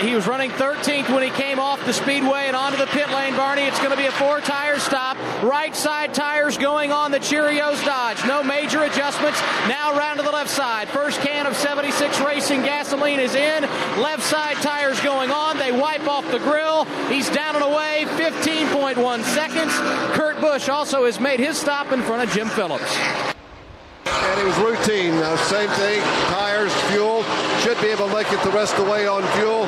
He 0.00 0.14
was 0.14 0.28
running 0.28 0.52
13th 0.52 1.12
when 1.12 1.24
he 1.24 1.30
came 1.30 1.58
off 1.58 1.84
the 1.84 1.92
speedway 1.92 2.44
and 2.46 2.54
onto 2.54 2.78
the 2.78 2.86
pit 2.86 3.10
lane, 3.10 3.34
Barney. 3.34 3.62
It's 3.62 3.78
going 3.78 3.90
to 3.90 3.96
be 3.96 4.06
a 4.06 4.12
four 4.12 4.40
tire 4.40 4.78
stop. 4.78 5.16
Right 5.42 5.74
side 5.74 6.14
tires 6.14 6.56
going 6.56 6.92
on 6.92 7.10
the 7.10 7.18
Cheerios 7.18 7.84
Dodge. 7.84 8.24
No 8.24 8.44
major 8.44 8.84
adjustments. 8.84 9.40
Now 9.66 9.98
around 9.98 10.18
to 10.18 10.22
the 10.22 10.30
left 10.30 10.50
side. 10.50 10.88
First 10.88 11.20
can 11.22 11.46
of 11.46 11.56
76 11.56 12.20
Racing 12.20 12.62
gasoline 12.62 13.18
is 13.18 13.34
in. 13.34 13.62
Left 14.00 14.22
side 14.22 14.56
tires 14.58 15.00
going 15.00 15.32
on. 15.32 15.58
They 15.58 15.72
wipe 15.72 16.06
off 16.06 16.30
the 16.30 16.38
grill. 16.38 16.84
He's 17.08 17.28
down 17.30 17.56
and 17.56 17.64
away. 17.64 18.04
15.1 18.10 19.24
seconds. 19.24 19.72
Kurt 20.16 20.40
Busch 20.40 20.67
also 20.68 21.04
has 21.04 21.20
made 21.20 21.40
his 21.40 21.56
stop 21.56 21.92
in 21.92 22.02
front 22.02 22.22
of 22.22 22.34
Jim 22.34 22.48
Phillips. 22.48 22.96
And 24.06 24.40
it 24.40 24.44
was 24.44 24.56
routine. 24.58 25.12
Uh, 25.14 25.36
same 25.36 25.68
thing. 25.70 26.00
Tires, 26.30 26.72
fuel. 26.90 27.22
Should 27.60 27.80
be 27.80 27.88
able 27.88 28.08
to 28.08 28.14
make 28.14 28.32
it 28.32 28.42
the 28.42 28.50
rest 28.50 28.76
of 28.78 28.84
the 28.84 28.90
way 28.90 29.06
on 29.06 29.22
fuel. 29.38 29.66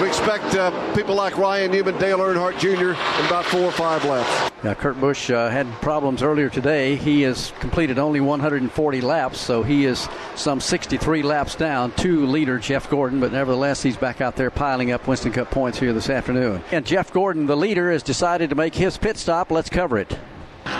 We 0.00 0.08
expect 0.08 0.54
uh, 0.54 0.94
people 0.94 1.14
like 1.14 1.36
Ryan 1.36 1.72
Newman, 1.72 1.98
Dale 1.98 2.20
Earnhardt 2.20 2.58
Jr. 2.58 2.92
in 3.20 3.26
about 3.26 3.44
four 3.44 3.60
or 3.60 3.70
five 3.70 4.02
laps. 4.06 4.50
Now, 4.64 4.72
Kurt 4.72 4.98
Busch 4.98 5.30
uh, 5.30 5.50
had 5.50 5.70
problems 5.82 6.22
earlier 6.22 6.48
today. 6.48 6.96
He 6.96 7.20
has 7.22 7.52
completed 7.60 7.98
only 7.98 8.18
140 8.18 9.00
laps, 9.02 9.38
so 9.38 9.62
he 9.62 9.84
is 9.84 10.08
some 10.36 10.58
63 10.58 11.22
laps 11.22 11.54
down 11.54 11.92
to 11.96 12.24
leader 12.24 12.58
Jeff 12.58 12.88
Gordon, 12.88 13.20
but 13.20 13.30
nevertheless, 13.30 13.82
he's 13.82 13.98
back 13.98 14.22
out 14.22 14.36
there 14.36 14.50
piling 14.50 14.90
up 14.90 15.06
Winston 15.06 15.32
Cup 15.32 15.50
points 15.50 15.78
here 15.78 15.92
this 15.92 16.08
afternoon. 16.08 16.62
And 16.72 16.86
Jeff 16.86 17.12
Gordon, 17.12 17.44
the 17.44 17.56
leader, 17.56 17.92
has 17.92 18.02
decided 18.02 18.48
to 18.48 18.56
make 18.56 18.74
his 18.74 18.96
pit 18.96 19.18
stop. 19.18 19.50
Let's 19.50 19.68
cover 19.68 19.98
it. 19.98 20.18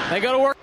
They 0.09 0.21
go 0.21 0.33
to 0.33 0.39
work. 0.39 0.57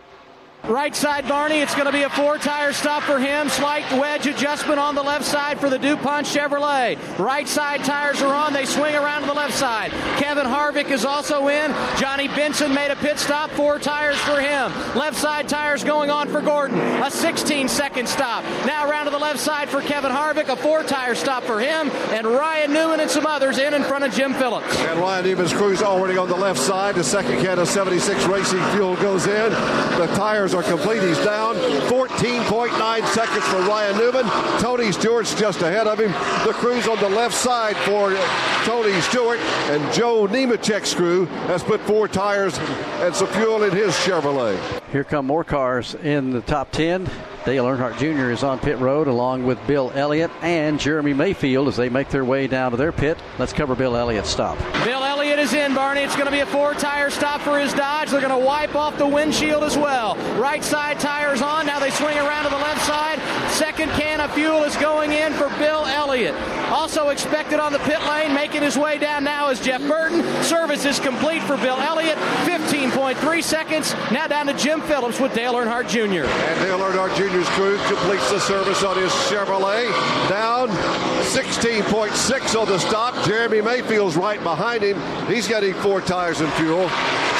Right 0.63 0.93
side, 0.93 1.29
Barney. 1.29 1.59
It's 1.59 1.75
going 1.75 1.85
to 1.85 1.93
be 1.93 2.01
a 2.01 2.09
four 2.09 2.37
tire 2.37 2.73
stop 2.73 3.03
for 3.03 3.19
him. 3.19 3.47
Slight 3.47 3.89
wedge 3.93 4.27
adjustment 4.27 4.79
on 4.79 4.95
the 4.95 5.03
left 5.03 5.23
side 5.23 5.61
for 5.61 5.69
the 5.69 5.77
DuPont 5.79 6.27
Chevrolet. 6.27 6.97
Right 7.17 7.47
side 7.47 7.85
tires 7.85 8.21
are 8.21 8.33
on. 8.33 8.51
They 8.51 8.65
swing 8.65 8.93
around 8.93 9.21
to 9.21 9.27
the 9.27 9.33
left 9.33 9.53
side. 9.53 9.91
Kevin 10.17 10.45
Harvick 10.45 10.91
is 10.91 11.05
also 11.05 11.47
in. 11.47 11.71
Johnny 11.97 12.27
Benson 12.27 12.73
made 12.73 12.91
a 12.91 12.97
pit 12.97 13.17
stop. 13.17 13.49
Four 13.51 13.79
tires 13.79 14.17
for 14.17 14.41
him. 14.41 14.73
Left 14.93 15.15
side 15.15 15.47
tires 15.47 15.85
going 15.85 16.09
on 16.09 16.27
for 16.27 16.41
Gordon. 16.41 16.79
A 17.01 17.09
16 17.09 17.69
second 17.69 18.09
stop. 18.09 18.43
Now 18.65 18.89
around 18.89 19.05
to 19.05 19.11
the 19.11 19.19
left 19.19 19.39
side 19.39 19.69
for 19.69 19.79
Kevin 19.79 20.11
Harvick. 20.11 20.49
A 20.49 20.57
four 20.57 20.83
tire 20.83 21.15
stop 21.15 21.43
for 21.43 21.61
him. 21.61 21.89
And 22.11 22.27
Ryan 22.27 22.73
Newman 22.73 22.99
and 22.99 23.09
some 23.09 23.25
others 23.25 23.57
in 23.57 23.73
in 23.73 23.83
front 23.83 24.03
of 24.03 24.13
Jim 24.13 24.33
Phillips. 24.33 24.75
And 24.79 24.99
Ryan 24.99 25.23
Newman's 25.23 25.53
crew's 25.53 25.81
already 25.81 26.17
on 26.17 26.27
the 26.27 26.35
left 26.35 26.59
side. 26.59 26.95
The 26.95 27.05
second 27.05 27.41
can 27.41 27.57
of 27.57 27.69
76 27.69 28.25
Racing 28.25 28.63
Fuel 28.71 28.97
goes 28.97 29.27
in. 29.27 29.51
The 29.97 30.11
tires 30.13 30.46
are 30.53 30.63
complete. 30.63 31.01
He's 31.01 31.17
down 31.23 31.55
14.9 31.55 33.07
seconds 33.07 33.45
for 33.45 33.59
Ryan 33.61 33.97
Newman. 33.97 34.25
Tony 34.59 34.91
Stewart's 34.91 35.33
just 35.35 35.61
ahead 35.61 35.87
of 35.87 35.99
him. 35.99 36.11
The 36.45 36.53
crew's 36.53 36.87
on 36.87 36.99
the 36.99 37.09
left 37.09 37.33
side 37.33 37.75
for 37.77 38.15
Tony 38.63 38.99
Stewart, 39.01 39.39
and 39.69 39.93
Joe 39.93 40.27
Nemechek's 40.27 40.93
crew 40.93 41.25
has 41.47 41.63
put 41.63 41.81
four 41.81 42.07
tires 42.07 42.57
and 42.99 43.15
some 43.15 43.27
fuel 43.27 43.63
in 43.63 43.71
his 43.71 43.93
Chevrolet. 43.93 44.57
Here 44.91 45.03
come 45.03 45.25
more 45.25 45.43
cars 45.43 45.95
in 45.95 46.31
the 46.31 46.41
top 46.41 46.71
10. 46.71 47.09
Dale 47.47 47.63
Earnhardt 47.63 47.97
Jr. 47.97 48.29
is 48.29 48.43
on 48.43 48.59
pit 48.59 48.77
road 48.79 49.07
along 49.07 49.45
with 49.45 49.57
Bill 49.67 49.89
Elliott 49.95 50.31
and 50.41 50.77
Jeremy 50.77 51.13
Mayfield 51.13 51.69
as 51.69 51.77
they 51.77 51.87
make 51.87 52.09
their 52.09 52.25
way 52.25 52.45
down 52.45 52.71
to 52.71 52.77
their 52.77 52.91
pit. 52.91 53.17
Let's 53.39 53.53
cover 53.53 53.73
Bill 53.73 53.95
Elliott's 53.95 54.29
stop. 54.29 54.57
Bill 54.83 55.01
Elliott 55.01 55.39
is 55.39 55.53
in, 55.53 55.73
Barney. 55.73 56.01
It's 56.01 56.15
going 56.15 56.25
to 56.25 56.31
be 56.31 56.41
a 56.41 56.45
four 56.45 56.73
tire 56.73 57.09
stop 57.09 57.39
for 57.39 57.57
his 57.57 57.73
Dodge. 57.73 58.09
They're 58.09 58.19
going 58.19 58.37
to 58.37 58.45
wipe 58.45 58.75
off 58.75 58.97
the 58.97 59.07
windshield 59.07 59.63
as 59.63 59.77
well. 59.77 60.17
Right 60.37 60.61
side 60.61 60.99
tires 60.99 61.41
on. 61.41 61.65
Now 61.65 61.79
they 61.79 61.89
swing 61.89 62.17
around 62.17 62.43
to 62.43 62.49
the 62.49 62.57
left 62.57 62.85
side. 62.85 63.17
Second 63.49 63.91
can 63.91 64.19
of 64.19 64.33
fuel 64.33 64.63
is 64.63 64.75
going 64.75 65.13
in 65.13 65.31
for 65.31 65.47
Bill 65.57 65.85
Elliott. 65.85 66.35
Also 66.67 67.09
expected 67.09 67.61
on 67.61 67.71
the 67.71 67.79
pit 67.79 68.01
lane, 68.09 68.33
making 68.33 68.61
his 68.61 68.77
way 68.77 68.97
down 68.97 69.23
now 69.23 69.49
is 69.49 69.61
Jeff 69.61 69.81
Burton. 69.87 70.21
Service 70.43 70.83
is 70.83 70.99
complete 70.99 71.41
for 71.43 71.55
Bill 71.55 71.77
Elliott. 71.77 72.17
15.3 72.43 73.41
seconds. 73.41 73.93
Now 74.11 74.27
down 74.27 74.47
to 74.47 74.53
Jim 74.53 74.81
Phillips 74.81 75.21
with 75.21 75.33
Dale 75.33 75.53
Earnhardt 75.53 75.87
Jr. 75.87 76.27
And 76.27 76.59
Dale 76.59 76.79
Earnhardt 76.79 77.15
Jr.'s 77.37 77.49
crew 77.49 77.77
completes 77.85 78.31
the 78.31 78.39
service 78.39 78.83
on 78.83 78.97
his 78.97 79.11
Chevrolet. 79.11 79.87
Down 80.27 80.69
16.6 80.69 82.59
on 82.59 82.67
the 82.67 82.79
stop. 82.79 83.13
Jeremy 83.25 83.61
Mayfield's 83.61 84.15
right 84.15 84.41
behind 84.41 84.81
him. 84.81 84.99
He's 85.27 85.47
getting 85.47 85.75
four 85.75 86.01
tires 86.01 86.41
and 86.41 86.51
fuel. 86.53 86.87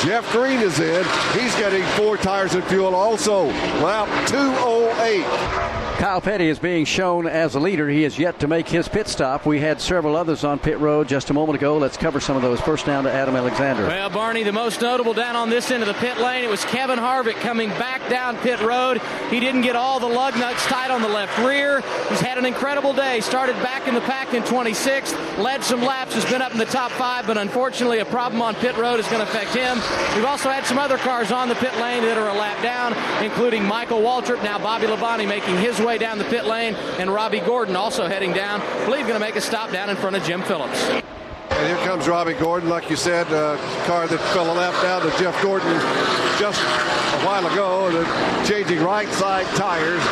Jeff 0.03 0.31
Green 0.31 0.59
is 0.59 0.79
in. 0.79 1.03
He's 1.33 1.55
getting 1.55 1.83
four 1.95 2.15
tires 2.15 2.53
and 2.53 2.63
fuel 2.65 2.93
also. 2.93 3.45
Lap 3.81 4.07
208. 4.27 5.86
Kyle 5.97 6.21
Petty 6.21 6.47
is 6.47 6.59
being 6.59 6.85
shown 6.85 7.25
as 7.25 7.55
a 7.55 7.59
leader. 7.59 7.89
He 7.89 8.03
has 8.03 8.19
yet 8.19 8.39
to 8.41 8.47
make 8.47 8.69
his 8.69 8.87
pit 8.87 9.07
stop. 9.07 9.47
We 9.47 9.59
had 9.59 9.81
several 9.81 10.15
others 10.15 10.43
on 10.43 10.59
pit 10.59 10.77
road 10.77 11.07
just 11.07 11.31
a 11.31 11.33
moment 11.33 11.57
ago. 11.57 11.79
Let's 11.79 11.97
cover 11.97 12.19
some 12.19 12.35
of 12.35 12.43
those. 12.43 12.61
First 12.61 12.85
down 12.85 13.05
to 13.05 13.11
Adam 13.11 13.35
Alexander. 13.35 13.81
Well, 13.87 14.11
Barney, 14.11 14.43
the 14.43 14.51
most 14.51 14.79
notable 14.79 15.15
down 15.15 15.35
on 15.35 15.49
this 15.49 15.71
end 15.71 15.81
of 15.81 15.87
the 15.87 15.95
pit 15.95 16.19
lane, 16.19 16.43
it 16.43 16.51
was 16.51 16.63
Kevin 16.65 16.99
Harvick 16.99 17.33
coming 17.37 17.69
back 17.69 18.07
down 18.11 18.37
pit 18.37 18.61
road. 18.61 19.01
He 19.31 19.39
didn't 19.39 19.61
get 19.61 19.75
all 19.75 19.99
the 19.99 20.05
lug 20.05 20.35
nuts 20.37 20.63
tight 20.67 20.91
on 20.91 21.01
the 21.01 21.07
left 21.07 21.35
rear. 21.39 21.81
He's 22.09 22.21
had 22.21 22.37
an 22.37 22.45
incredible 22.45 22.93
day. 22.93 23.19
Started 23.19 23.55
back 23.63 23.87
in 23.87 23.95
the 23.95 24.01
pack 24.01 24.35
in 24.35 24.43
26th, 24.43 25.39
led 25.39 25.63
some 25.63 25.81
laps, 25.81 26.13
has 26.13 26.25
been 26.25 26.43
up 26.43 26.51
in 26.51 26.59
the 26.59 26.65
top 26.65 26.91
five, 26.91 27.25
but 27.25 27.39
unfortunately, 27.39 27.97
a 27.97 28.05
problem 28.05 28.39
on 28.43 28.53
pit 28.53 28.77
road 28.77 28.99
is 28.99 29.07
going 29.07 29.25
to 29.25 29.27
affect 29.27 29.55
him. 29.55 29.79
We've 30.15 30.25
also 30.25 30.51
had 30.51 30.63
some 30.67 30.77
other 30.77 30.99
cars 30.99 31.31
on 31.31 31.49
the 31.49 31.55
pit 31.55 31.75
lane 31.77 32.03
that 32.03 32.19
are 32.19 32.29
a 32.29 32.37
lap 32.37 32.61
down, 32.61 32.93
including 33.25 33.63
Michael 33.65 34.01
Waltrip. 34.01 34.43
Now, 34.43 34.59
Bobby 34.59 34.85
Labonte 34.85 35.27
making 35.27 35.57
his 35.57 35.79
way 35.79 35.86
down 35.95 36.17
the 36.17 36.25
pit 36.25 36.45
lane, 36.45 36.75
and 36.99 37.09
Robby 37.09 37.39
Gordon 37.39 37.77
also 37.77 38.07
heading 38.07 38.33
down. 38.33 38.59
I 38.61 38.85
believe 38.85 39.07
going 39.07 39.13
to 39.13 39.25
make 39.25 39.37
a 39.37 39.41
stop 39.41 39.71
down 39.71 39.89
in 39.89 39.95
front 39.95 40.17
of 40.17 40.23
Jim 40.23 40.41
Phillips. 40.41 40.83
And 40.89 41.65
here 41.65 41.77
comes 41.87 42.07
Robby 42.07 42.33
Gordon, 42.33 42.67
like 42.67 42.89
you 42.89 42.97
said, 42.97 43.25
uh, 43.27 43.55
car 43.85 44.05
that 44.07 44.19
fell 44.33 44.51
a 44.51 44.55
lap 44.55 44.73
down 44.83 45.01
to 45.03 45.17
Jeff 45.17 45.41
Gordon 45.41 45.71
just 46.37 46.61
a 46.61 47.25
while 47.25 47.47
ago, 47.47 47.89
changing 48.45 48.81
right 48.81 49.07
side 49.13 49.45
tires 49.55 50.03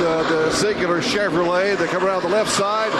uh, 0.00 0.22
the 0.28 0.50
Cingular 0.50 1.00
Chevrolet. 1.00 1.76
They 1.76 1.86
come 1.86 2.04
around 2.04 2.22
the 2.22 2.28
left 2.28 2.50
side. 2.50 2.90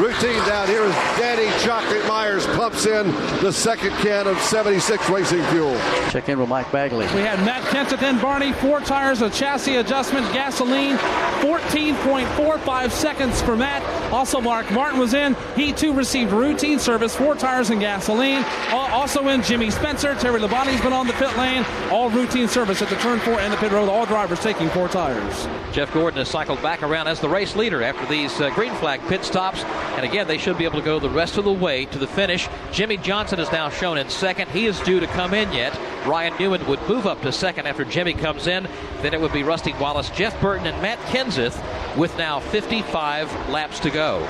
Routine 0.00 0.38
down 0.46 0.68
here 0.68 0.84
is 0.84 0.94
Danny 1.18 1.50
Chocolate 1.64 2.06
Myers 2.06 2.46
pumps 2.46 2.86
in 2.86 3.06
the 3.42 3.52
second 3.52 3.90
can 3.98 4.26
of 4.26 4.38
76 4.40 5.08
Racing 5.10 5.42
Fuel. 5.44 5.74
Check 6.10 6.28
in 6.28 6.38
with 6.38 6.48
Mike 6.48 6.70
Bagley. 6.72 7.06
We 7.06 7.22
had 7.22 7.38
Matt 7.40 7.62
Kenseth 7.64 8.02
and 8.02 8.20
Barney, 8.20 8.52
four 8.54 8.80
tires, 8.80 9.22
a 9.22 9.30
chassis 9.30 9.76
adjustment, 9.76 10.30
gasoline, 10.32 10.96
14.45 11.42 12.90
seconds 12.90 13.40
for 13.42 13.56
Matt, 13.56 13.82
Also, 14.12 14.40
Mark 14.40 14.70
Martin 14.70 14.98
was 14.98 15.14
in. 15.14 15.34
He 15.56 15.72
too 15.72 15.92
received 15.92 16.32
routine 16.32 16.78
service, 16.78 17.16
four 17.16 17.34
tires 17.34 17.70
and 17.70 17.80
gasoline. 17.80 18.44
Also 18.70 19.28
in 19.28 19.42
Jimmy 19.42 19.70
Spencer. 19.70 20.14
Terry 20.14 20.38
Labonte's 20.40 20.80
been 20.80 20.92
on 20.92 21.06
the 21.06 21.12
pit 21.14 21.36
lane. 21.36 21.64
All 21.90 22.10
routine 22.10 22.46
service 22.46 22.82
at 22.82 22.88
the 22.88 22.96
turn 22.96 23.18
four 23.20 23.40
and 23.40 23.52
the 23.52 23.56
pit 23.56 23.72
road. 23.72 23.88
All 23.88 24.06
drivers 24.06 24.40
taking 24.40 24.68
four 24.70 24.88
tires. 24.88 25.48
Jeff 25.72 25.92
Gordon 25.92 26.18
has 26.18 26.28
cycled 26.42 26.60
back 26.60 26.82
around 26.82 27.06
as 27.06 27.20
the 27.20 27.28
race 27.28 27.54
leader 27.54 27.84
after 27.84 28.04
these 28.06 28.40
uh, 28.40 28.50
green 28.50 28.74
flag 28.74 29.00
pit 29.02 29.24
stops. 29.24 29.62
And 29.94 30.04
again, 30.04 30.26
they 30.26 30.38
should 30.38 30.58
be 30.58 30.64
able 30.64 30.80
to 30.80 30.84
go 30.84 30.98
the 30.98 31.08
rest 31.08 31.38
of 31.38 31.44
the 31.44 31.52
way 31.52 31.84
to 31.84 32.00
the 32.00 32.06
finish. 32.08 32.48
Jimmie 32.72 32.96
Johnson 32.96 33.38
is 33.38 33.52
now 33.52 33.68
shown 33.68 33.96
in 33.96 34.08
second. 34.08 34.50
He 34.50 34.66
is 34.66 34.80
due 34.80 34.98
to 34.98 35.06
come 35.06 35.34
in 35.34 35.52
yet. 35.52 35.72
Ryan 36.04 36.34
Newman 36.40 36.66
would 36.66 36.80
move 36.88 37.06
up 37.06 37.22
to 37.22 37.30
second 37.30 37.68
after 37.68 37.84
Jimmy 37.84 38.12
comes 38.12 38.48
in. 38.48 38.66
Then 39.02 39.14
it 39.14 39.20
would 39.20 39.32
be 39.32 39.44
Rusty 39.44 39.72
Wallace, 39.74 40.10
Jeff 40.10 40.40
Burton, 40.40 40.66
and 40.66 40.82
Matt 40.82 40.98
Kenseth 41.12 41.56
with 41.96 42.18
now 42.18 42.40
55 42.40 43.48
laps 43.48 43.78
to 43.78 43.90
go. 43.90 44.28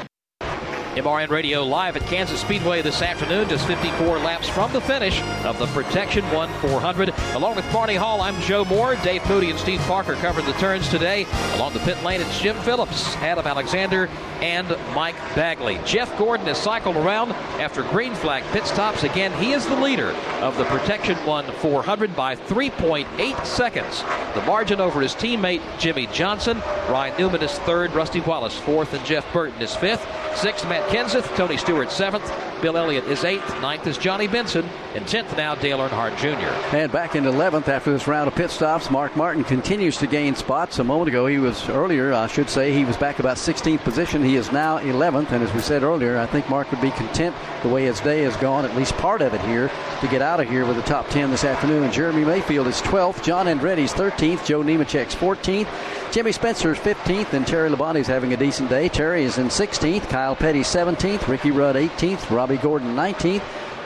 MRN 0.93 1.31
Radio 1.31 1.65
live 1.65 1.97
at 1.97 2.03
Kansas 2.03 2.43
Speedway 2.43 2.83
this 2.83 3.01
afternoon, 3.01 3.49
just 3.49 3.67
54 3.67 4.19
laps 4.19 4.47
from 4.47 4.71
the 4.75 4.81
finish 4.83 5.23
of 5.43 5.59
the 5.59 5.65
Protection 5.69 6.23
1 6.31 6.53
400. 6.61 7.15
Along 7.33 7.57
with 7.57 7.73
Barney 7.73 7.95
Hall, 7.95 8.21
I'm 8.21 8.39
Joe 8.43 8.67
Moore. 8.67 8.97
Dave 8.97 9.27
Moody 9.27 9.49
and 9.49 9.59
Steve 9.59 9.81
Parker 9.81 10.17
covered 10.17 10.45
the 10.45 10.53
turns 10.55 10.91
today. 10.91 11.27
Along 11.55 11.73
the 11.73 11.79
pit 11.81 12.03
lane, 12.05 12.21
it's 12.21 12.39
Jim 12.39 12.57
Phillips, 12.57 13.17
Adam 13.17 13.47
Alexander, 13.47 14.07
and 14.43 14.69
Mike 14.95 15.17
Bagley. 15.35 15.81
Jeff 15.87 16.15
Gordon 16.19 16.47
has 16.47 16.59
cycled 16.59 16.97
around 16.97 17.33
after 17.59 17.83
green 17.85 18.15
flag 18.15 18.45
pit 18.53 18.67
stops. 18.67 19.03
Again, 19.03 19.33
he 19.43 19.53
is 19.53 19.65
the 19.65 19.81
leader 19.81 20.11
of 20.43 20.59
the 20.59 20.65
Protection 20.65 21.17
1 21.25 21.53
400 21.53 22.15
by 22.15 22.37
3.8 22.37 23.47
seconds. 23.47 24.03
The 24.35 24.43
margin 24.43 24.79
over 24.79 25.01
his 25.01 25.15
teammate 25.15 25.63
Jimmie 25.79 26.09
Johnson. 26.09 26.59
Ryan 26.91 27.19
Newman 27.19 27.43
is 27.43 27.59
third, 27.61 27.93
Rusty 27.95 28.21
Wallace 28.21 28.59
fourth, 28.59 28.93
and 28.93 29.05
Jeff 29.07 29.31
Burton 29.33 29.63
is 29.63 29.75
fifth. 29.75 30.07
Sixth, 30.37 30.67
Matt 30.67 30.82
Kenseth. 30.89 31.37
Tony 31.37 31.57
Stewart 31.57 31.91
seventh. 31.91 32.31
Bill 32.63 32.77
Elliott 32.77 33.05
is 33.07 33.25
eighth. 33.25 33.61
Ninth 33.61 33.89
is 33.89 33.99
Johnny 33.99 34.29
Benson. 34.29 34.65
And 34.95 35.07
tenth 35.09 35.37
now, 35.37 35.57
Dale 35.57 35.79
Earnhardt 35.79 36.17
Jr. 36.19 36.77
And 36.77 36.93
back 36.93 37.17
into 37.17 37.31
11th 37.31 37.67
after 37.67 37.91
this 37.91 38.07
round 38.07 38.29
of 38.29 38.37
pit 38.37 38.51
stops, 38.51 38.89
Mark 38.89 39.17
Martin 39.17 39.43
continues 39.43 39.97
to 39.97 40.07
gain 40.07 40.37
spots. 40.37 40.79
A 40.79 40.85
moment 40.85 41.09
ago, 41.09 41.27
he 41.27 41.39
was 41.39 41.69
earlier, 41.69 42.13
I 42.13 42.29
should 42.29 42.49
say, 42.49 42.73
he 42.73 42.85
was 42.85 42.97
back 42.97 43.19
about 43.19 43.37
16th 43.37 43.81
position. 43.81 44.23
He 44.23 44.37
is 44.37 44.53
now 44.53 44.79
11th. 44.79 45.33
And 45.33 45.43
as 45.43 45.53
we 45.53 45.61
said 45.61 45.83
earlier, 45.83 46.19
I 46.19 46.27
think 46.27 46.49
Mark 46.49 46.71
would 46.71 46.81
be 46.81 46.93
content 46.93 47.35
the 47.63 47.69
way 47.69 47.85
his 47.87 47.99
day 48.01 48.23
has 48.23 48.37
gone, 48.37 48.65
at 48.65 48.77
least 48.77 48.97
part 48.97 49.23
of 49.23 49.35
it 49.35 49.41
here, 49.41 49.69
to 50.01 50.07
get 50.09 50.23
out 50.23 50.39
of 50.39 50.49
here 50.49 50.65
with 50.65 50.77
the 50.77 50.83
top 50.83 51.09
10 51.09 51.33
this 51.33 51.45
afternoon. 51.45 51.91
Jeremy 51.91 52.25
Mayfield 52.25 52.69
is 52.69 52.81
12th. 52.83 53.25
John 53.25 53.47
Andretti's 53.47 53.93
13th. 53.93 54.45
Joe 54.45 54.63
Nemechek's 54.63 55.17
14th. 55.17 55.69
Jimmy 56.13 56.31
Spencer's 56.31 56.79
15th, 56.79 57.33
and 57.33 57.47
Terry 57.47 57.71
Labonte's 57.71 58.07
having 58.07 58.35
a 58.35 58.37
decent 58.37 58.69
day. 58.69 58.89
Terry 58.91 59.25
is 59.25 59.39
in 59.39 59.47
16th. 59.47 60.11
Kyle 60.11 60.37
Petty 60.37 60.63
17th. 60.73 61.29
Ricky 61.29 61.51
Rudd 61.51 61.77
18th. 61.77 62.35
Robby 62.35 62.57
Gordon 62.57 62.97
19th. 62.97 63.43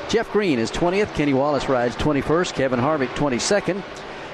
Jeff 0.09 0.31
Green 0.31 0.61
is 0.61 0.71
20th. 0.71 1.13
Kenny 1.15 1.35
Wallace 1.35 1.69
rides 1.69 1.97
21st. 1.97 2.55
Kevin 2.55 2.79
Harvick 2.79 3.09
22nd. 3.09 3.83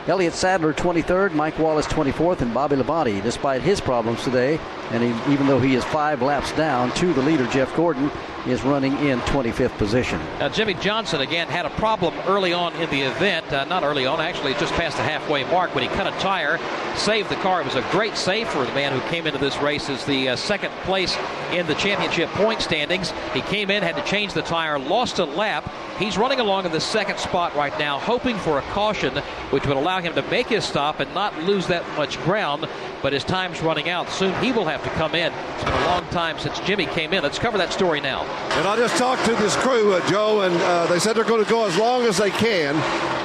Elliott 0.08 0.34
Sadler 0.34 0.74
23rd, 0.74 1.32
Mike 1.32 1.56
Wallace 1.60 1.86
24th, 1.86 2.40
and 2.40 2.52
Bobby 2.52 2.74
Labonte, 2.74 3.22
despite 3.22 3.62
his 3.62 3.80
problems 3.80 4.24
today, 4.24 4.58
and 4.90 5.00
he, 5.00 5.32
even 5.32 5.46
though 5.46 5.60
he 5.60 5.76
is 5.76 5.84
five 5.84 6.20
laps 6.20 6.50
down 6.52 6.92
to 6.94 7.12
the 7.12 7.22
leader, 7.22 7.46
Jeff 7.46 7.74
Gordon, 7.76 8.10
is 8.46 8.62
running 8.64 8.92
in 8.98 9.20
25th 9.20 9.76
position. 9.78 10.18
Now, 10.40 10.48
Jimmie 10.48 10.74
Johnson 10.74 11.20
again 11.20 11.46
had 11.46 11.64
a 11.64 11.70
problem 11.70 12.14
early 12.26 12.52
on 12.52 12.74
in 12.74 12.90
the 12.90 13.02
event. 13.02 13.52
Uh, 13.52 13.64
not 13.66 13.84
early 13.84 14.04
on, 14.04 14.20
actually, 14.20 14.54
just 14.54 14.72
past 14.74 14.96
the 14.96 15.02
halfway 15.04 15.44
mark 15.44 15.74
when 15.74 15.88
he 15.88 15.94
cut 15.94 16.08
a 16.08 16.18
tire, 16.18 16.58
saved 16.96 17.28
the 17.28 17.36
car. 17.36 17.60
It 17.60 17.66
was 17.66 17.76
a 17.76 17.88
great 17.92 18.16
save 18.16 18.48
for 18.48 18.64
the 18.64 18.72
man 18.72 18.92
who 18.92 19.08
came 19.08 19.26
into 19.26 19.38
this 19.38 19.58
race 19.58 19.88
as 19.88 20.04
the 20.04 20.30
uh, 20.30 20.36
second 20.36 20.72
place 20.82 21.16
in 21.52 21.66
the 21.66 21.74
championship 21.74 22.28
point 22.30 22.60
standings. 22.60 23.12
He 23.32 23.42
came 23.42 23.70
in, 23.70 23.82
had 23.82 23.96
to 23.96 24.04
change 24.04 24.32
the 24.32 24.42
tire, 24.42 24.78
lost 24.78 25.20
a 25.20 25.24
lap. 25.24 25.72
He's 25.98 26.18
running 26.18 26.40
along 26.40 26.66
in 26.66 26.72
the 26.72 26.80
second 26.80 27.18
spot 27.18 27.54
right 27.54 27.78
now, 27.78 28.00
hoping 28.00 28.36
for 28.38 28.58
a 28.58 28.62
caution, 28.72 29.16
which 29.50 29.66
would 29.66 29.76
allow 29.76 29.91
him 30.00 30.14
to 30.14 30.22
make 30.30 30.46
his 30.46 30.64
stop 30.64 31.00
and 31.00 31.12
not 31.14 31.36
lose 31.42 31.66
that 31.66 31.84
much 31.96 32.20
ground. 32.22 32.68
But 33.02 33.12
his 33.12 33.24
time's 33.24 33.60
running 33.60 33.88
out. 33.88 34.08
Soon 34.10 34.32
he 34.42 34.52
will 34.52 34.64
have 34.64 34.82
to 34.84 34.90
come 34.90 35.14
in. 35.14 35.32
It's 35.32 35.64
been 35.64 35.72
a 35.72 35.86
long 35.86 36.06
time 36.08 36.38
since 36.38 36.60
Jimmie 36.60 36.86
came 36.86 37.12
in. 37.12 37.22
Let's 37.22 37.38
cover 37.38 37.58
that 37.58 37.72
story 37.72 38.00
now. 38.00 38.22
And 38.58 38.66
I 38.66 38.76
just 38.76 38.96
talked 38.96 39.24
to 39.24 39.32
this 39.32 39.56
crew, 39.56 39.92
uh, 39.92 40.08
Joe, 40.08 40.42
and 40.42 40.54
uh, 40.54 40.86
they 40.86 40.98
said 40.98 41.14
they're 41.14 41.24
going 41.24 41.44
to 41.44 41.50
go 41.50 41.66
as 41.66 41.76
long 41.76 42.02
as 42.02 42.18
they 42.18 42.30
can. 42.30 42.74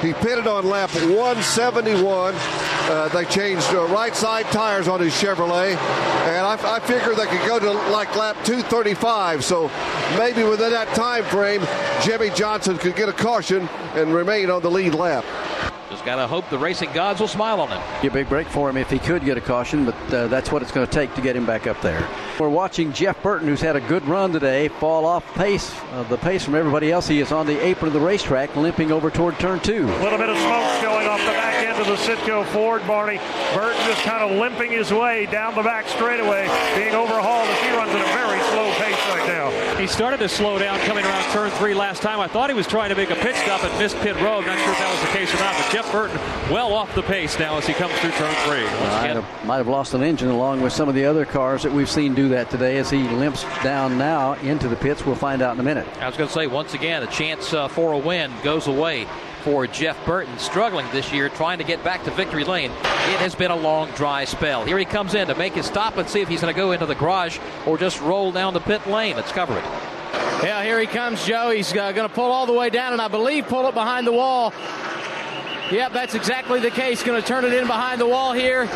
He 0.02 0.12
pitted 0.14 0.46
on 0.46 0.68
lap 0.68 0.90
171. 0.94 2.34
Uh, 2.36 3.08
they 3.08 3.24
changed 3.26 3.66
uh, 3.74 3.84
right 3.86 4.14
side 4.14 4.46
tires 4.46 4.88
on 4.88 5.00
his 5.00 5.12
Chevrolet, 5.12 5.76
and 5.76 6.46
I, 6.46 6.76
I 6.76 6.80
figured 6.80 7.16
they 7.16 7.26
could 7.26 7.46
go 7.46 7.58
to 7.58 7.72
like 7.90 8.14
lap 8.16 8.36
235. 8.44 9.44
So 9.44 9.70
maybe 10.16 10.42
within 10.44 10.70
that 10.70 10.88
time 10.94 11.24
frame, 11.24 11.62
Jimmie 12.02 12.30
Johnson 12.30 12.78
could 12.78 12.96
get 12.96 13.08
a 13.08 13.12
caution 13.12 13.68
and 13.94 14.14
remain 14.14 14.50
on 14.50 14.62
the 14.62 14.70
lead 14.70 14.94
lap. 14.94 15.24
Just 16.08 16.16
got 16.16 16.22
to 16.22 16.26
hope 16.26 16.48
the 16.48 16.56
racing 16.56 16.90
gods 16.94 17.20
will 17.20 17.28
smile 17.28 17.60
on 17.60 17.68
him. 17.68 17.82
Be 18.00 18.08
a 18.08 18.10
big 18.10 18.30
break 18.30 18.46
for 18.46 18.70
him 18.70 18.78
if 18.78 18.88
he 18.88 18.98
could 18.98 19.26
get 19.26 19.36
a 19.36 19.42
caution, 19.42 19.84
but 19.84 19.94
uh, 20.14 20.26
that's 20.28 20.50
what 20.50 20.62
it's 20.62 20.72
going 20.72 20.86
to 20.86 20.90
take 20.90 21.14
to 21.16 21.20
get 21.20 21.36
him 21.36 21.44
back 21.44 21.66
up 21.66 21.82
there. 21.82 22.08
We're 22.40 22.48
watching 22.48 22.94
Jeff 22.94 23.22
Burton, 23.22 23.46
who's 23.46 23.60
had 23.60 23.76
a 23.76 23.80
good 23.82 24.02
run 24.06 24.32
today, 24.32 24.68
fall 24.68 25.04
off 25.04 25.22
pace, 25.34 25.70
uh, 25.92 26.04
the 26.04 26.16
pace 26.16 26.42
from 26.42 26.54
everybody 26.54 26.90
else. 26.90 27.08
He 27.08 27.20
is 27.20 27.30
on 27.30 27.44
the 27.44 27.62
apron 27.62 27.88
of 27.88 27.92
the 27.92 28.00
racetrack, 28.00 28.56
limping 28.56 28.90
over 28.90 29.10
toward 29.10 29.38
turn 29.38 29.60
two. 29.60 29.84
A 29.84 30.00
little 30.02 30.16
bit 30.16 30.30
of 30.30 30.38
smoke 30.38 30.80
going 30.80 31.06
off 31.06 31.20
the 31.20 31.36
back 31.36 31.66
end 31.66 31.78
of 31.78 31.86
the 31.86 31.96
Citgo 31.96 32.46
Ford, 32.46 32.86
Barney. 32.86 33.18
Burton 33.54 33.76
just 33.84 34.00
kind 34.04 34.24
of 34.24 34.38
limping 34.38 34.72
his 34.72 34.90
way 34.90 35.26
down 35.26 35.54
the 35.56 35.62
back 35.62 35.86
straightaway, 35.88 36.48
being 36.74 36.94
overhauled 36.94 37.48
as 37.48 37.60
he 37.60 37.70
runs 37.76 37.90
at 37.92 38.00
a 38.00 38.12
very 38.16 38.40
slow 38.48 38.72
pace 38.80 38.96
right 39.12 39.28
now. 39.28 39.67
He 39.78 39.86
started 39.86 40.18
to 40.18 40.28
slow 40.28 40.58
down 40.58 40.80
coming 40.80 41.04
around 41.04 41.32
turn 41.32 41.52
three 41.52 41.72
last 41.72 42.02
time. 42.02 42.18
I 42.18 42.26
thought 42.26 42.50
he 42.50 42.56
was 42.56 42.66
trying 42.66 42.88
to 42.88 42.96
make 42.96 43.10
a 43.10 43.14
pit 43.14 43.36
stop 43.36 43.62
and 43.62 43.78
missed 43.78 43.96
pit 43.98 44.16
road. 44.16 44.44
Not 44.44 44.58
sure 44.58 44.72
if 44.72 44.78
that 44.78 44.90
was 44.90 45.00
the 45.00 45.16
case 45.16 45.32
or 45.32 45.38
not, 45.38 45.54
but 45.54 45.70
Jeff 45.72 45.92
Burton 45.92 46.16
well 46.52 46.72
off 46.72 46.92
the 46.96 47.02
pace 47.04 47.38
now 47.38 47.58
as 47.58 47.66
he 47.66 47.74
comes 47.74 47.94
through 48.00 48.10
turn 48.10 48.34
three. 48.44 48.64
Might 48.64 49.14
have, 49.14 49.44
might 49.46 49.58
have 49.58 49.68
lost 49.68 49.94
an 49.94 50.02
engine 50.02 50.30
along 50.30 50.62
with 50.62 50.72
some 50.72 50.88
of 50.88 50.96
the 50.96 51.04
other 51.04 51.24
cars 51.24 51.62
that 51.62 51.70
we've 51.70 51.88
seen 51.88 52.12
do 52.12 52.28
that 52.30 52.50
today 52.50 52.78
as 52.78 52.90
he 52.90 53.04
limps 53.08 53.44
down 53.62 53.96
now 53.96 54.32
into 54.40 54.66
the 54.66 54.74
pits. 54.74 55.06
We'll 55.06 55.14
find 55.14 55.42
out 55.42 55.54
in 55.54 55.60
a 55.60 55.64
minute. 55.64 55.86
I 56.00 56.08
was 56.08 56.16
going 56.16 56.26
to 56.26 56.34
say, 56.34 56.48
once 56.48 56.74
again, 56.74 57.04
a 57.04 57.06
chance 57.06 57.54
uh, 57.54 57.68
for 57.68 57.92
a 57.92 57.98
win 57.98 58.32
goes 58.42 58.66
away 58.66 59.06
for 59.38 59.66
Jeff 59.66 60.04
Burton, 60.04 60.38
struggling 60.38 60.86
this 60.92 61.12
year, 61.12 61.28
trying 61.28 61.58
to 61.58 61.64
get 61.64 61.82
back 61.84 62.04
to 62.04 62.10
victory 62.10 62.44
lane. 62.44 62.70
It 62.70 63.20
has 63.20 63.34
been 63.34 63.50
a 63.50 63.56
long, 63.56 63.90
dry 63.92 64.24
spell. 64.24 64.64
Here 64.64 64.78
he 64.78 64.84
comes 64.84 65.14
in 65.14 65.28
to 65.28 65.34
make 65.34 65.54
his 65.54 65.66
stop. 65.66 65.96
Let's 65.96 66.12
see 66.12 66.20
if 66.20 66.28
he's 66.28 66.40
going 66.40 66.54
to 66.54 66.58
go 66.58 66.72
into 66.72 66.86
the 66.86 66.94
garage 66.94 67.38
or 67.66 67.78
just 67.78 68.00
roll 68.00 68.32
down 68.32 68.54
the 68.54 68.60
pit 68.60 68.86
lane. 68.86 69.16
Let's 69.16 69.32
cover 69.32 69.56
it. 69.56 69.64
Yeah, 70.42 70.62
here 70.62 70.78
he 70.78 70.86
comes, 70.86 71.24
Joe. 71.24 71.50
He's 71.50 71.72
uh, 71.72 71.92
going 71.92 72.08
to 72.08 72.14
pull 72.14 72.30
all 72.30 72.46
the 72.46 72.52
way 72.52 72.70
down, 72.70 72.92
and 72.92 73.02
I 73.02 73.08
believe 73.08 73.48
pull 73.48 73.66
it 73.66 73.74
behind 73.74 74.06
the 74.06 74.12
wall. 74.12 74.52
Yep, 75.70 75.92
that's 75.92 76.14
exactly 76.14 76.60
the 76.60 76.70
case. 76.70 77.02
Going 77.02 77.20
to 77.20 77.26
turn 77.26 77.44
it 77.44 77.52
in 77.52 77.66
behind 77.66 78.00
the 78.00 78.06
wall 78.06 78.32
here. 78.32 78.66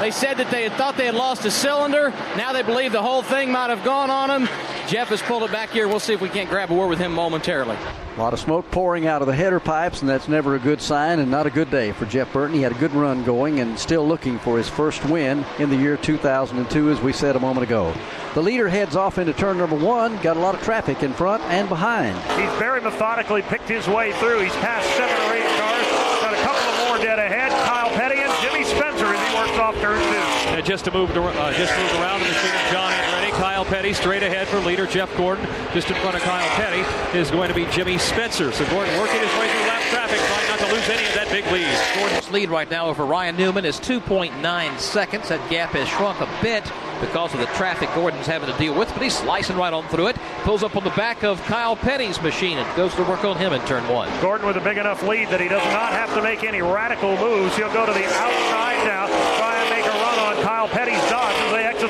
They 0.00 0.10
said 0.10 0.36
that 0.36 0.50
they 0.50 0.64
had 0.64 0.72
thought 0.72 0.96
they 0.96 1.06
had 1.06 1.14
lost 1.14 1.44
a 1.44 1.50
cylinder. 1.50 2.10
Now 2.36 2.52
they 2.52 2.62
believe 2.62 2.92
the 2.92 3.00
whole 3.00 3.22
thing 3.22 3.50
might 3.50 3.70
have 3.70 3.84
gone 3.84 4.10
on 4.10 4.30
him. 4.30 4.48
Jeff 4.86 5.08
has 5.08 5.22
pulled 5.22 5.44
it 5.44 5.52
back 5.52 5.70
here. 5.70 5.88
We'll 5.88 6.00
see 6.00 6.12
if 6.12 6.20
we 6.20 6.28
can't 6.28 6.50
grab 6.50 6.70
a 6.70 6.74
word 6.74 6.88
with 6.88 6.98
him 6.98 7.12
momentarily. 7.12 7.76
A 8.16 8.20
lot 8.20 8.34
of 8.34 8.40
smoke 8.40 8.70
pouring 8.70 9.06
out 9.06 9.22
of 9.22 9.28
the 9.28 9.34
header 9.34 9.60
pipes, 9.60 10.02
and 10.02 10.10
that's 10.10 10.28
never 10.28 10.54
a 10.54 10.58
good 10.58 10.82
sign 10.82 11.18
and 11.18 11.30
not 11.30 11.46
a 11.46 11.50
good 11.50 11.70
day 11.70 11.92
for 11.92 12.04
Jeff 12.04 12.30
Burton. 12.30 12.54
He 12.54 12.60
had 12.60 12.72
a 12.72 12.78
good 12.78 12.92
run 12.92 13.24
going 13.24 13.60
and 13.60 13.78
still 13.78 14.06
looking 14.06 14.38
for 14.40 14.58
his 14.58 14.68
first 14.68 15.02
win 15.06 15.46
in 15.58 15.70
the 15.70 15.76
year 15.76 15.96
2002, 15.96 16.90
as 16.90 17.00
we 17.00 17.14
said 17.14 17.36
a 17.36 17.40
moment 17.40 17.64
ago. 17.64 17.94
The 18.34 18.42
leader 18.42 18.68
heads 18.68 18.96
off 18.96 19.16
into 19.16 19.32
turn 19.32 19.56
number 19.56 19.76
one, 19.76 20.20
got 20.20 20.36
a 20.36 20.40
lot 20.40 20.54
of 20.54 20.62
traffic 20.62 21.02
in 21.02 21.14
front 21.14 21.42
and 21.44 21.70
behind. 21.70 22.14
He's 22.38 22.52
very 22.58 22.82
methodically 22.82 23.40
picked 23.42 23.68
his 23.68 23.88
way 23.88 24.12
through. 24.14 24.40
He's 24.40 24.52
passed 24.56 24.90
seven 24.94 25.16
or 25.16 25.34
eight 25.34 25.58
cars, 25.58 25.86
got 26.20 26.34
a 26.34 26.42
couple 26.42 26.68
of 26.68 26.88
more 26.88 26.91
dead 27.02 27.18
ahead. 27.18 27.50
Kyle 27.66 27.90
Petty 27.90 28.22
and 28.22 28.32
Jimmy 28.40 28.62
Spencer 28.62 29.06
as 29.06 29.28
he 29.28 29.34
works 29.34 29.58
off 29.58 29.74
turn 29.82 29.98
two. 29.98 30.54
And 30.54 30.64
just 30.64 30.84
to 30.84 30.92
move, 30.92 31.10
uh, 31.10 31.52
just 31.52 31.76
moved 31.76 31.94
around 31.98 32.20
the 32.20 32.28
machine, 32.30 32.54
of 32.54 32.70
John 32.70 32.92
Andretti, 32.92 33.30
Kyle 33.32 33.64
Petty 33.64 33.92
straight 33.92 34.22
ahead 34.22 34.46
for 34.46 34.60
leader 34.60 34.86
Jeff 34.86 35.14
Gordon. 35.16 35.44
Just 35.74 35.90
in 35.90 35.96
front 35.96 36.14
of 36.14 36.22
Kyle 36.22 36.48
Petty 36.50 36.86
is 37.18 37.30
going 37.30 37.48
to 37.48 37.54
be 37.54 37.66
Jimmy 37.66 37.98
Spencer. 37.98 38.52
So 38.52 38.64
Gordon 38.70 38.96
working 38.98 39.18
his 39.18 39.32
way 39.34 39.50
through 39.50 39.66
lap 39.66 39.82
traffic, 40.12 40.28
trying 40.28 40.48
not 40.48 40.58
to 40.58 40.74
lose 40.74 40.88
any 40.88 41.06
of 41.06 41.14
that 41.14 41.28
big 41.30 41.46
lead. 41.52 42.00
Gordon's 42.00 42.30
lead 42.30 42.50
right 42.50 42.70
now 42.70 42.86
over 42.86 43.04
Ryan 43.04 43.36
Newman 43.36 43.64
is 43.64 43.78
2.9 43.80 44.78
seconds. 44.78 45.28
That 45.28 45.50
gap 45.50 45.70
has 45.70 45.88
shrunk 45.88 46.20
a 46.20 46.28
bit 46.42 46.64
because 47.00 47.34
of 47.34 47.40
the 47.40 47.46
traffic 47.46 47.88
Gordon's 47.94 48.26
having 48.26 48.50
to 48.50 48.58
deal 48.58 48.74
with, 48.74 48.92
but 48.92 49.02
he's 49.02 49.16
slicing 49.16 49.56
right 49.56 49.72
on 49.72 49.86
through 49.88 50.08
it. 50.08 50.16
Pulls 50.42 50.62
up 50.62 50.76
on 50.76 50.84
the 50.84 50.90
back 50.90 51.24
of 51.24 51.42
Kyle 51.44 51.76
Petty's 51.76 52.20
machine 52.22 52.58
and 52.58 52.76
goes 52.76 52.94
to 52.94 53.02
work 53.04 53.24
on 53.24 53.36
him 53.36 53.52
in 53.52 53.60
turn 53.66 53.86
one. 53.88 54.08
Gordon 54.20 54.46
with 54.46 54.56
a 54.56 54.60
big 54.60 54.78
enough 54.78 55.02
lead 55.02 55.28
that 55.28 55.40
he 55.40 55.48
does 55.48 55.64
not 55.72 55.92
have 55.92 56.14
to 56.14 56.22
make 56.22 56.44
any 56.44 56.62
radical 56.62 57.16
moves. 57.16 57.56
He'll 57.56 57.72
go 57.72 57.86
to 57.86 57.92
the 57.92 58.04
outside 58.06 58.84
now, 58.86 59.06
try 59.38 59.56
and 59.60 59.70
make 59.70 59.86
a 59.86 59.96
run 59.96 60.18
on 60.18 60.42
Kyle 60.44 60.68
Petty's 60.68 61.02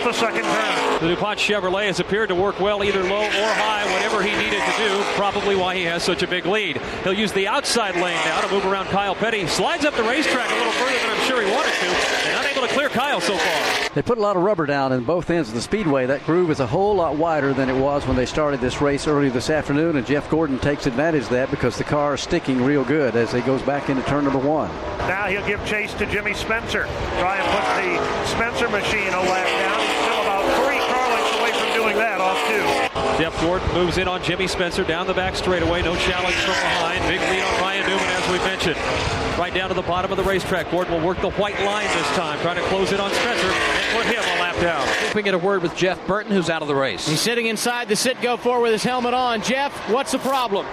The 0.05 0.13
second 0.13 0.43
turn. 0.43 1.01
The 1.01 1.15
DuPont 1.15 1.39
Chevrolet 1.39 1.87
has 1.87 2.01
appeared 2.01 2.29
to 2.31 2.35
work 2.35 2.59
well 2.59 2.83
either 2.83 3.03
low 3.03 3.23
or 3.23 3.53
high, 3.55 3.91
whatever 3.93 4.21
he 4.21 4.35
needed 4.35 4.61
to 4.61 4.73
do, 4.77 5.03
probably 5.15 5.55
why 5.55 5.77
he 5.77 5.85
has 5.85 6.03
such 6.03 6.23
a 6.23 6.27
big 6.27 6.45
lead. 6.45 6.79
He'll 7.05 7.13
use 7.13 7.33
the 7.33 7.47
outside 7.47 7.95
lane 7.95 8.17
now 8.25 8.41
to 8.41 8.53
move 8.53 8.67
around 8.67 8.87
Kyle 8.87 9.15
Petty. 9.15 9.47
Slides 9.47 9.85
up 9.85 9.95
the 9.95 10.03
racetrack 10.03 10.51
a 10.51 10.55
little 10.55 10.73
further 10.73 10.99
than 10.99 11.11
I'm 11.11 11.27
sure 11.27 11.41
he 11.41 11.51
wanted 11.51 11.73
to, 11.73 12.52
and 12.63 12.71
unable 12.71 12.75
to 12.75 12.75
clear 12.75 12.89
Kyle 12.89 13.21
so 13.21 13.37
far. 13.37 13.89
They 13.95 14.03
put 14.03 14.19
a 14.19 14.21
lot 14.21 14.37
of 14.37 14.43
rubber 14.43 14.67
down 14.67 14.93
in 14.93 15.05
both 15.05 15.31
ends 15.31 15.49
of 15.49 15.55
the 15.55 15.61
speedway. 15.61 16.07
That 16.07 16.25
groove 16.25 16.51
is 16.51 16.61
a 16.61 16.67
whole 16.67 16.95
lot 16.95 17.17
wider 17.17 17.53
than 17.53 17.69
it 17.69 17.77
was 17.77 18.07
when 18.07 18.17
they 18.17 18.27
started 18.27 18.61
this 18.61 18.81
race 18.81 19.07
early 19.07 19.29
this 19.29 19.51
afternoon, 19.51 19.97
and 19.97 20.07
Jeff 20.07 20.31
Gordon 20.31 20.59
takes 20.59 20.87
advantage 20.87 21.25
of 21.25 21.31
that 21.31 21.51
because 21.51 21.77
the 21.77 21.85
car 21.85 22.15
is 22.15 22.21
sticking 22.21 22.65
real 22.65 22.85
good 22.85 23.17
as 23.17 23.33
he 23.33 23.41
goes 23.41 23.63
back 23.63 23.89
into 23.89 24.03
turn 24.03 24.25
number 24.25 24.39
one. 24.39 24.71
Now 24.99 25.27
he'll 25.27 25.47
give 25.47 25.65
chase 25.67 25.93
to 25.95 26.07
Jimmy 26.07 26.35
Spencer. 26.35 26.85
Try 27.19 27.39
and 27.39 27.49
put 27.51 27.65
the 27.83 28.27
Spencer 28.27 28.69
machine 28.69 29.13
a 29.13 29.21
lap 29.21 29.47
down. 29.47 29.81
He's 29.81 30.05
still 30.05 30.23
about 30.23 30.45
three 30.65 30.79
car 30.79 31.09
lengths 31.11 31.39
away 31.39 31.53
from 31.53 31.83
doing 31.83 31.97
that 31.97 32.21
off 32.21 32.39
two. 32.49 33.23
Jeff 33.23 33.39
Gordon 33.41 33.69
moves 33.75 33.99
in 33.99 34.09
on 34.09 34.23
Jimmy 34.23 34.47
Spencer 34.47 34.85
down 34.85 35.07
the 35.07 35.15
back 35.15 35.37
straightaway. 35.37 35.83
No 35.83 35.97
challenge 35.97 36.35
from 36.37 36.55
behind. 36.55 37.03
Big 37.09 37.21
lead 37.21 37.43
on 37.43 37.61
Ryan 37.61 37.87
Newman, 37.87 38.07
as 38.07 38.31
we 38.31 38.39
mentioned. 38.39 39.22
Right 39.43 39.53
down 39.53 39.71
to 39.71 39.75
the 39.75 39.83
bottom 39.83 40.13
of 40.13 40.17
the 40.17 40.23
racetrack. 40.23 40.71
Gordon 40.71 40.95
will 40.95 41.05
work 41.05 41.21
the 41.21 41.33
white 41.33 41.61
line 41.65 41.89
this 41.89 42.07
time, 42.15 42.39
trying 42.43 42.55
to 42.55 42.63
close 42.69 42.93
it 42.93 43.01
on 43.01 43.11
Spencer 43.11 43.49
and 43.49 43.97
put 43.97 44.07
him 44.07 44.23
a 44.23 44.41
lap 44.41 44.55
down. 44.61 44.87
If 45.05 45.17
we 45.17 45.23
get 45.23 45.35
a 45.35 45.39
word 45.39 45.63
with 45.63 45.75
Jeff 45.75 46.07
Burton, 46.07 46.31
who's 46.31 46.49
out 46.49 46.63
of 46.63 46.69
the 46.69 46.77
race. 46.77 47.09
He's 47.09 47.21
sitting 47.21 47.47
inside 47.47 47.89
the 47.89 47.95
Citgo 47.95 48.39
Ford 48.39 48.63
with 48.63 48.71
his 48.71 48.85
helmet 48.85 49.15
on. 49.15 49.43
Jeff, 49.43 49.73
what's 49.91 50.13
the 50.13 50.21
problem? 50.21 50.65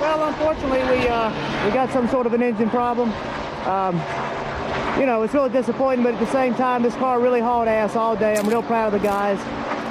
Well, 0.00 0.26
unfortunately, 0.26 0.80
we 0.80 1.06
uh, 1.06 1.30
we 1.64 1.72
got 1.72 1.92
some 1.92 2.08
sort 2.08 2.26
of 2.26 2.34
an 2.34 2.42
engine 2.42 2.68
problem. 2.68 3.12
Um, 3.64 3.94
you 4.98 5.06
know, 5.06 5.22
it's 5.22 5.32
really 5.32 5.50
disappointing, 5.50 6.02
but 6.02 6.14
at 6.14 6.18
the 6.18 6.32
same 6.32 6.56
time, 6.56 6.82
this 6.82 6.96
car 6.96 7.20
really 7.20 7.40
hauled 7.40 7.68
ass 7.68 7.94
all 7.94 8.16
day. 8.16 8.36
I'm 8.36 8.48
real 8.48 8.60
proud 8.60 8.92
of 8.92 9.00
the 9.00 9.06
guys. 9.06 9.38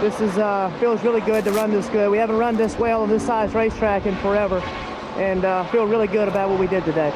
This 0.02 0.20
is 0.20 0.38
uh, 0.38 0.76
feels 0.82 1.02
really 1.06 1.22
good 1.22 1.46
to 1.46 1.52
run 1.52 1.72
this 1.72 1.88
good. 1.88 2.12
We 2.12 2.18
haven't 2.18 2.36
run 2.36 2.58
this 2.58 2.78
well 2.78 3.04
on 3.04 3.08
this 3.08 3.26
size 3.26 3.56
racetrack 3.56 4.06
in 4.06 4.18
forever, 4.18 4.60
and 5.16 5.46
uh, 5.46 5.64
feel 5.68 5.88
really 5.88 6.08
good 6.08 6.28
about 6.28 6.50
what 6.50 6.60
we 6.60 6.68
did 6.68 6.84
today. 6.84 7.14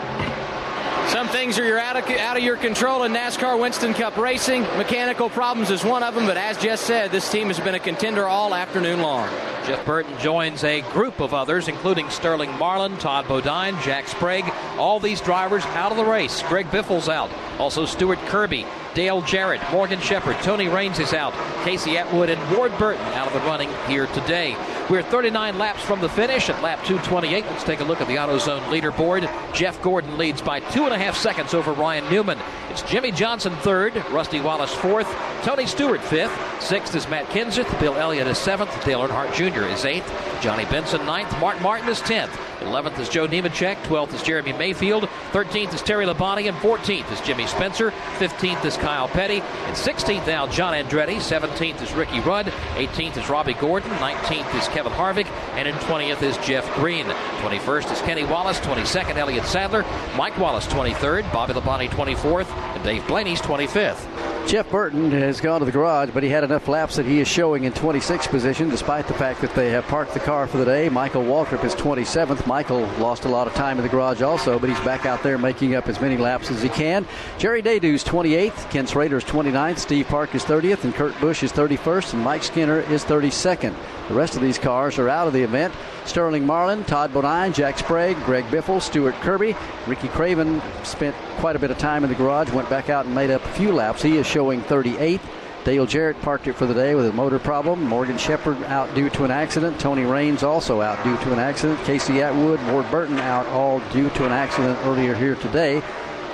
Some 1.11 1.27
things 1.27 1.59
are 1.59 1.77
out 1.77 1.97
of, 1.97 2.09
out 2.19 2.37
of 2.37 2.43
your 2.43 2.55
control 2.55 3.03
in 3.03 3.11
NASCAR 3.11 3.59
Winston 3.59 3.93
Cup 3.93 4.15
racing. 4.15 4.61
Mechanical 4.61 5.29
problems 5.29 5.69
is 5.69 5.83
one 5.83 6.03
of 6.03 6.15
them, 6.15 6.25
but 6.25 6.37
as 6.37 6.57
Jess 6.57 6.79
said, 6.79 7.11
this 7.11 7.29
team 7.29 7.47
has 7.47 7.59
been 7.59 7.75
a 7.75 7.79
contender 7.79 8.25
all 8.25 8.55
afternoon 8.55 9.01
long. 9.01 9.27
Jeff 9.67 9.85
Burton 9.85 10.17
joins 10.19 10.63
a 10.63 10.79
group 10.93 11.19
of 11.19 11.33
others, 11.33 11.67
including 11.67 12.09
Sterling 12.09 12.49
Marlin, 12.57 12.97
Todd 12.97 13.27
Bodine, 13.27 13.77
Jack 13.81 14.07
Sprague. 14.07 14.49
All 14.77 15.01
these 15.01 15.19
drivers 15.19 15.65
out 15.65 15.91
of 15.91 15.97
the 15.97 16.05
race. 16.05 16.41
Greg 16.43 16.71
Biffle's 16.71 17.09
out. 17.09 17.29
Also 17.59 17.85
Stuart 17.85 18.19
Kirby, 18.27 18.65
Dale 18.93 19.21
Jarrett, 19.21 19.61
Morgan 19.69 19.99
Shepherd, 19.99 20.37
Tony 20.37 20.69
Raines 20.69 20.97
is 20.97 21.13
out. 21.13 21.33
Casey 21.65 21.97
Atwood 21.97 22.29
and 22.29 22.57
Ward 22.57 22.71
Burton 22.77 23.05
out 23.07 23.27
of 23.27 23.33
the 23.33 23.39
running 23.41 23.69
here 23.87 24.07
today. 24.07 24.55
We're 24.89 25.03
39 25.03 25.57
laps 25.57 25.81
from 25.83 26.01
the 26.01 26.09
finish 26.09 26.49
at 26.49 26.61
lap 26.61 26.79
228. 26.85 27.45
Let's 27.45 27.63
take 27.63 27.79
a 27.79 27.83
look 27.83 28.01
at 28.01 28.07
the 28.07 28.15
AutoZone 28.15 28.61
leaderboard. 28.63 29.29
Jeff 29.53 29.81
Gordon 29.81 30.17
leads 30.17 30.41
by 30.41 30.59
two 30.59 30.83
and 30.83 30.93
a 30.93 30.97
half 30.97 31.15
seconds 31.15 31.53
over 31.53 31.71
Ryan 31.71 32.09
Newman. 32.11 32.37
It's 32.69 32.81
Jimmie 32.81 33.11
Johnson 33.11 33.55
third, 33.57 33.95
Rusty 34.11 34.41
Wallace 34.41 34.73
fourth, 34.73 35.07
Tony 35.43 35.65
Stewart 35.65 36.01
fifth, 36.01 36.31
sixth 36.61 36.95
is 36.95 37.07
Matt 37.07 37.27
Kenseth, 37.27 37.79
Bill 37.79 37.95
Elliott 37.95 38.27
is 38.27 38.37
seventh, 38.37 38.71
Dale 38.83 39.07
Earnhardt 39.07 39.33
Jr. 39.33 39.65
is 39.65 39.85
eighth, 39.85 40.11
Johnny 40.41 40.65
Benson 40.65 41.05
ninth, 41.05 41.31
Mark 41.39 41.61
Martin 41.61 41.87
is 41.87 42.01
tenth. 42.01 42.37
11th 42.61 42.99
is 42.99 43.09
Joe 43.09 43.27
Nemechek. 43.27 43.77
12th 43.83 44.13
is 44.13 44.23
Jeremy 44.23 44.53
Mayfield. 44.53 45.03
13th 45.31 45.73
is 45.73 45.81
Terry 45.81 46.05
Labonte. 46.05 46.47
And 46.47 46.55
14th 46.57 47.11
is 47.11 47.19
Jimmy 47.21 47.47
Spencer. 47.47 47.91
15th 48.19 48.63
is 48.65 48.77
Kyle 48.77 49.07
Petty. 49.07 49.41
And 49.41 49.75
16th 49.75 50.27
now 50.27 50.47
John 50.47 50.73
Andretti. 50.73 51.15
17th 51.15 51.81
is 51.81 51.93
Ricky 51.93 52.19
Rudd. 52.19 52.47
18th 52.75 53.17
is 53.17 53.29
Robby 53.29 53.53
Gordon. 53.53 53.89
19th 53.93 54.59
is 54.59 54.67
Kevin 54.71 54.91
Harvick. 54.91 55.27
And 55.53 55.67
in 55.67 55.75
20th 55.75 56.21
is 56.21 56.37
Jeff 56.37 56.73
Green. 56.75 57.05
21st 57.05 57.91
is 57.91 58.01
Kenny 58.01 58.23
Wallace. 58.23 58.59
22nd, 58.59 59.15
Elliott 59.15 59.45
Sadler. 59.45 59.83
Mike 60.15 60.37
Wallace, 60.37 60.67
23rd. 60.67 61.31
Bobby 61.31 61.53
Labonte, 61.53 61.89
24th. 61.89 62.49
And 62.75 62.83
Dave 62.83 63.05
Blaney's 63.07 63.41
25th. 63.41 64.31
Jeff 64.47 64.69
Burton 64.71 65.11
has 65.11 65.39
gone 65.39 65.59
to 65.59 65.65
the 65.65 65.71
garage, 65.71 66.09
but 66.13 66.23
he 66.23 66.29
had 66.29 66.43
enough 66.43 66.67
laps 66.67 66.95
that 66.95 67.05
he 67.05 67.19
is 67.19 67.27
showing 67.27 67.63
in 67.63 67.71
26th 67.71 68.27
position, 68.29 68.69
despite 68.69 69.07
the 69.07 69.13
fact 69.13 69.39
that 69.39 69.53
they 69.55 69.69
have 69.69 69.85
parked 69.85 70.13
the 70.13 70.19
car 70.19 70.47
for 70.47 70.57
the 70.57 70.65
day. 70.65 70.89
Michael 70.89 71.23
Waltrip 71.23 71.63
is 71.63 71.75
27th. 71.75 72.45
Michael 72.47 72.81
lost 72.97 73.25
a 73.25 73.29
lot 73.29 73.47
of 73.47 73.53
time 73.53 73.77
in 73.77 73.83
the 73.83 73.89
garage 73.89 74.21
also, 74.21 74.57
but 74.57 74.67
he's 74.67 74.79
back 74.79 75.05
out 75.05 75.21
there 75.23 75.37
making 75.37 75.75
up 75.75 75.87
as 75.87 76.01
many 76.01 76.17
laps 76.17 76.49
as 76.49 76.61
he 76.61 76.69
can. 76.69 77.05
Jerry 77.37 77.61
Nadeau's 77.61 78.03
28th, 78.03 78.69
Ken 78.71 78.87
Schrader 78.87 79.17
is 79.17 79.23
29th, 79.23 79.77
Steve 79.77 80.07
Park 80.07 80.33
is 80.33 80.43
30th, 80.43 80.83
and 80.83 80.93
Kurt 80.95 81.17
Busch 81.21 81.43
is 81.43 81.53
31st, 81.53 82.13
and 82.13 82.23
Mike 82.23 82.43
Skinner 82.43 82.81
is 82.81 83.05
32nd. 83.05 83.75
The 84.07 84.13
rest 84.15 84.35
of 84.35 84.41
these 84.41 84.57
cars 84.61 84.97
are 84.97 85.09
out 85.09 85.27
of 85.27 85.33
the 85.33 85.43
event. 85.43 85.73
Sterling 86.05 86.45
Marlin, 86.45 86.83
Todd 86.83 87.13
Bodine, 87.13 87.53
Jack 87.53 87.77
Sprague, 87.77 88.17
Greg 88.23 88.45
Biffle, 88.45 88.81
Stuart 88.81 89.15
Kirby. 89.15 89.55
Ricky 89.87 90.07
Craven 90.07 90.61
spent 90.83 91.15
quite 91.37 91.55
a 91.55 91.59
bit 91.59 91.71
of 91.71 91.77
time 91.77 92.03
in 92.03 92.09
the 92.09 92.15
garage, 92.15 92.51
went 92.51 92.69
back 92.69 92.89
out 92.89 93.05
and 93.05 93.13
made 93.13 93.29
up 93.29 93.43
a 93.43 93.51
few 93.53 93.71
laps. 93.71 94.01
He 94.01 94.17
is 94.17 94.25
showing 94.25 94.61
38th. 94.61 95.21
Dale 95.63 95.85
Jarrett 95.85 96.19
parked 96.21 96.47
it 96.47 96.53
for 96.53 96.65
the 96.65 96.73
day 96.73 96.95
with 96.95 97.05
a 97.05 97.13
motor 97.13 97.37
problem. 97.37 97.83
Morgan 97.83 98.17
Shepherd 98.17 98.61
out 98.63 98.93
due 98.95 99.09
to 99.11 99.25
an 99.25 99.31
accident. 99.31 99.79
Tony 99.79 100.05
Raines 100.05 100.41
also 100.41 100.81
out 100.81 101.03
due 101.03 101.17
to 101.17 101.33
an 101.33 101.39
accident. 101.39 101.79
Casey 101.83 102.21
Atwood, 102.21 102.59
Ward 102.71 102.89
Burton 102.89 103.19
out 103.19 103.45
all 103.47 103.79
due 103.91 104.09
to 104.11 104.25
an 104.25 104.31
accident 104.31 104.79
earlier 104.85 105.13
here 105.13 105.35
today. 105.35 105.83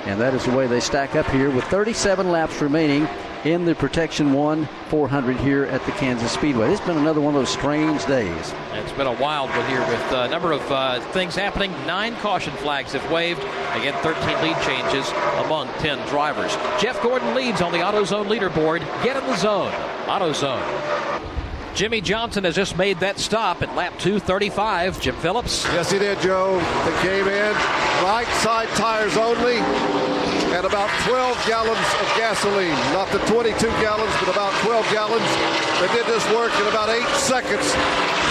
And 0.06 0.18
that 0.20 0.32
is 0.32 0.46
the 0.46 0.56
way 0.56 0.66
they 0.66 0.80
stack 0.80 1.14
up 1.14 1.26
here 1.26 1.50
with 1.50 1.64
37 1.64 2.30
laps 2.30 2.62
remaining 2.62 3.06
in 3.44 3.64
the 3.64 3.74
Protection 3.74 4.32
1 4.32 4.68
400 4.88 5.36
here 5.38 5.64
at 5.64 5.84
the 5.84 5.92
Kansas 5.92 6.32
Speedway. 6.32 6.72
It's 6.72 6.80
been 6.80 6.96
another 6.96 7.20
one 7.20 7.34
of 7.34 7.40
those 7.40 7.50
strange 7.50 8.04
days. 8.06 8.54
It's 8.72 8.92
been 8.92 9.06
a 9.06 9.12
wild 9.12 9.50
one 9.50 9.68
here 9.68 9.80
with 9.80 10.12
a 10.12 10.28
number 10.28 10.52
of 10.52 10.60
uh, 10.70 11.00
things 11.12 11.34
happening. 11.34 11.70
Nine 11.86 12.16
caution 12.16 12.52
flags 12.54 12.92
have 12.92 13.10
waved. 13.10 13.40
Again, 13.40 13.94
13 14.02 14.42
lead 14.42 14.56
changes 14.62 15.08
among 15.44 15.68
10 15.78 16.06
drivers. 16.08 16.56
Jeff 16.80 17.00
Gordon 17.02 17.34
leads 17.34 17.60
on 17.60 17.72
the 17.72 17.78
AutoZone 17.78 18.26
leaderboard. 18.26 18.80
Get 19.04 19.16
in 19.16 19.24
the 19.28 19.36
zone. 19.36 19.72
AutoZone. 20.06 21.74
Jimmie 21.74 22.00
Johnson 22.00 22.42
has 22.42 22.56
just 22.56 22.76
made 22.76 22.98
that 23.00 23.18
stop 23.18 23.62
at 23.62 23.74
lap 23.76 23.92
235. 23.98 25.00
Jim 25.00 25.14
Phillips. 25.16 25.64
Yes, 25.66 25.92
he 25.92 25.98
did, 25.98 26.20
Joe. 26.20 26.58
They 26.84 27.02
came 27.02 27.28
in 27.28 27.54
right 28.02 28.26
side 28.42 28.68
tires 28.70 29.16
only 29.16 30.17
and 30.54 30.64
about 30.64 30.88
12 31.06 31.36
gallons 31.46 31.88
of 32.00 32.06
gasoline. 32.16 32.76
Not 32.92 33.10
the 33.12 33.18
22 33.26 33.54
gallons, 33.80 34.12
but 34.20 34.32
about 34.32 34.52
12 34.64 34.84
gallons. 34.90 35.28
They 35.80 35.88
did 35.94 36.06
this 36.06 36.24
work 36.32 36.52
in 36.60 36.66
about 36.66 36.88
eight 36.88 37.08
seconds. 37.16 37.74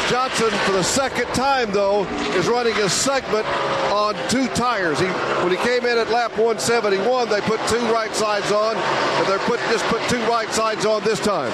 Johnson, 0.09 0.49
for 0.65 0.71
the 0.71 0.83
second 0.83 1.27
time, 1.33 1.71
though, 1.71 2.05
is 2.35 2.47
running 2.47 2.75
his 2.75 2.93
segment 2.93 3.45
on 3.91 4.15
two 4.29 4.47
tires. 4.55 4.99
He, 4.99 5.07
when 5.43 5.51
he 5.51 5.57
came 5.57 5.85
in 5.85 5.97
at 5.97 6.09
lap 6.09 6.31
171, 6.31 7.29
they 7.29 7.41
put 7.41 7.59
two 7.67 7.83
right 7.91 8.13
sides 8.15 8.51
on, 8.51 8.75
and 8.75 9.27
they 9.27 9.37
put 9.45 9.59
just 9.71 9.85
put 9.85 10.01
two 10.09 10.21
right 10.27 10.49
sides 10.49 10.85
on 10.85 11.03
this 11.03 11.19
time. 11.19 11.51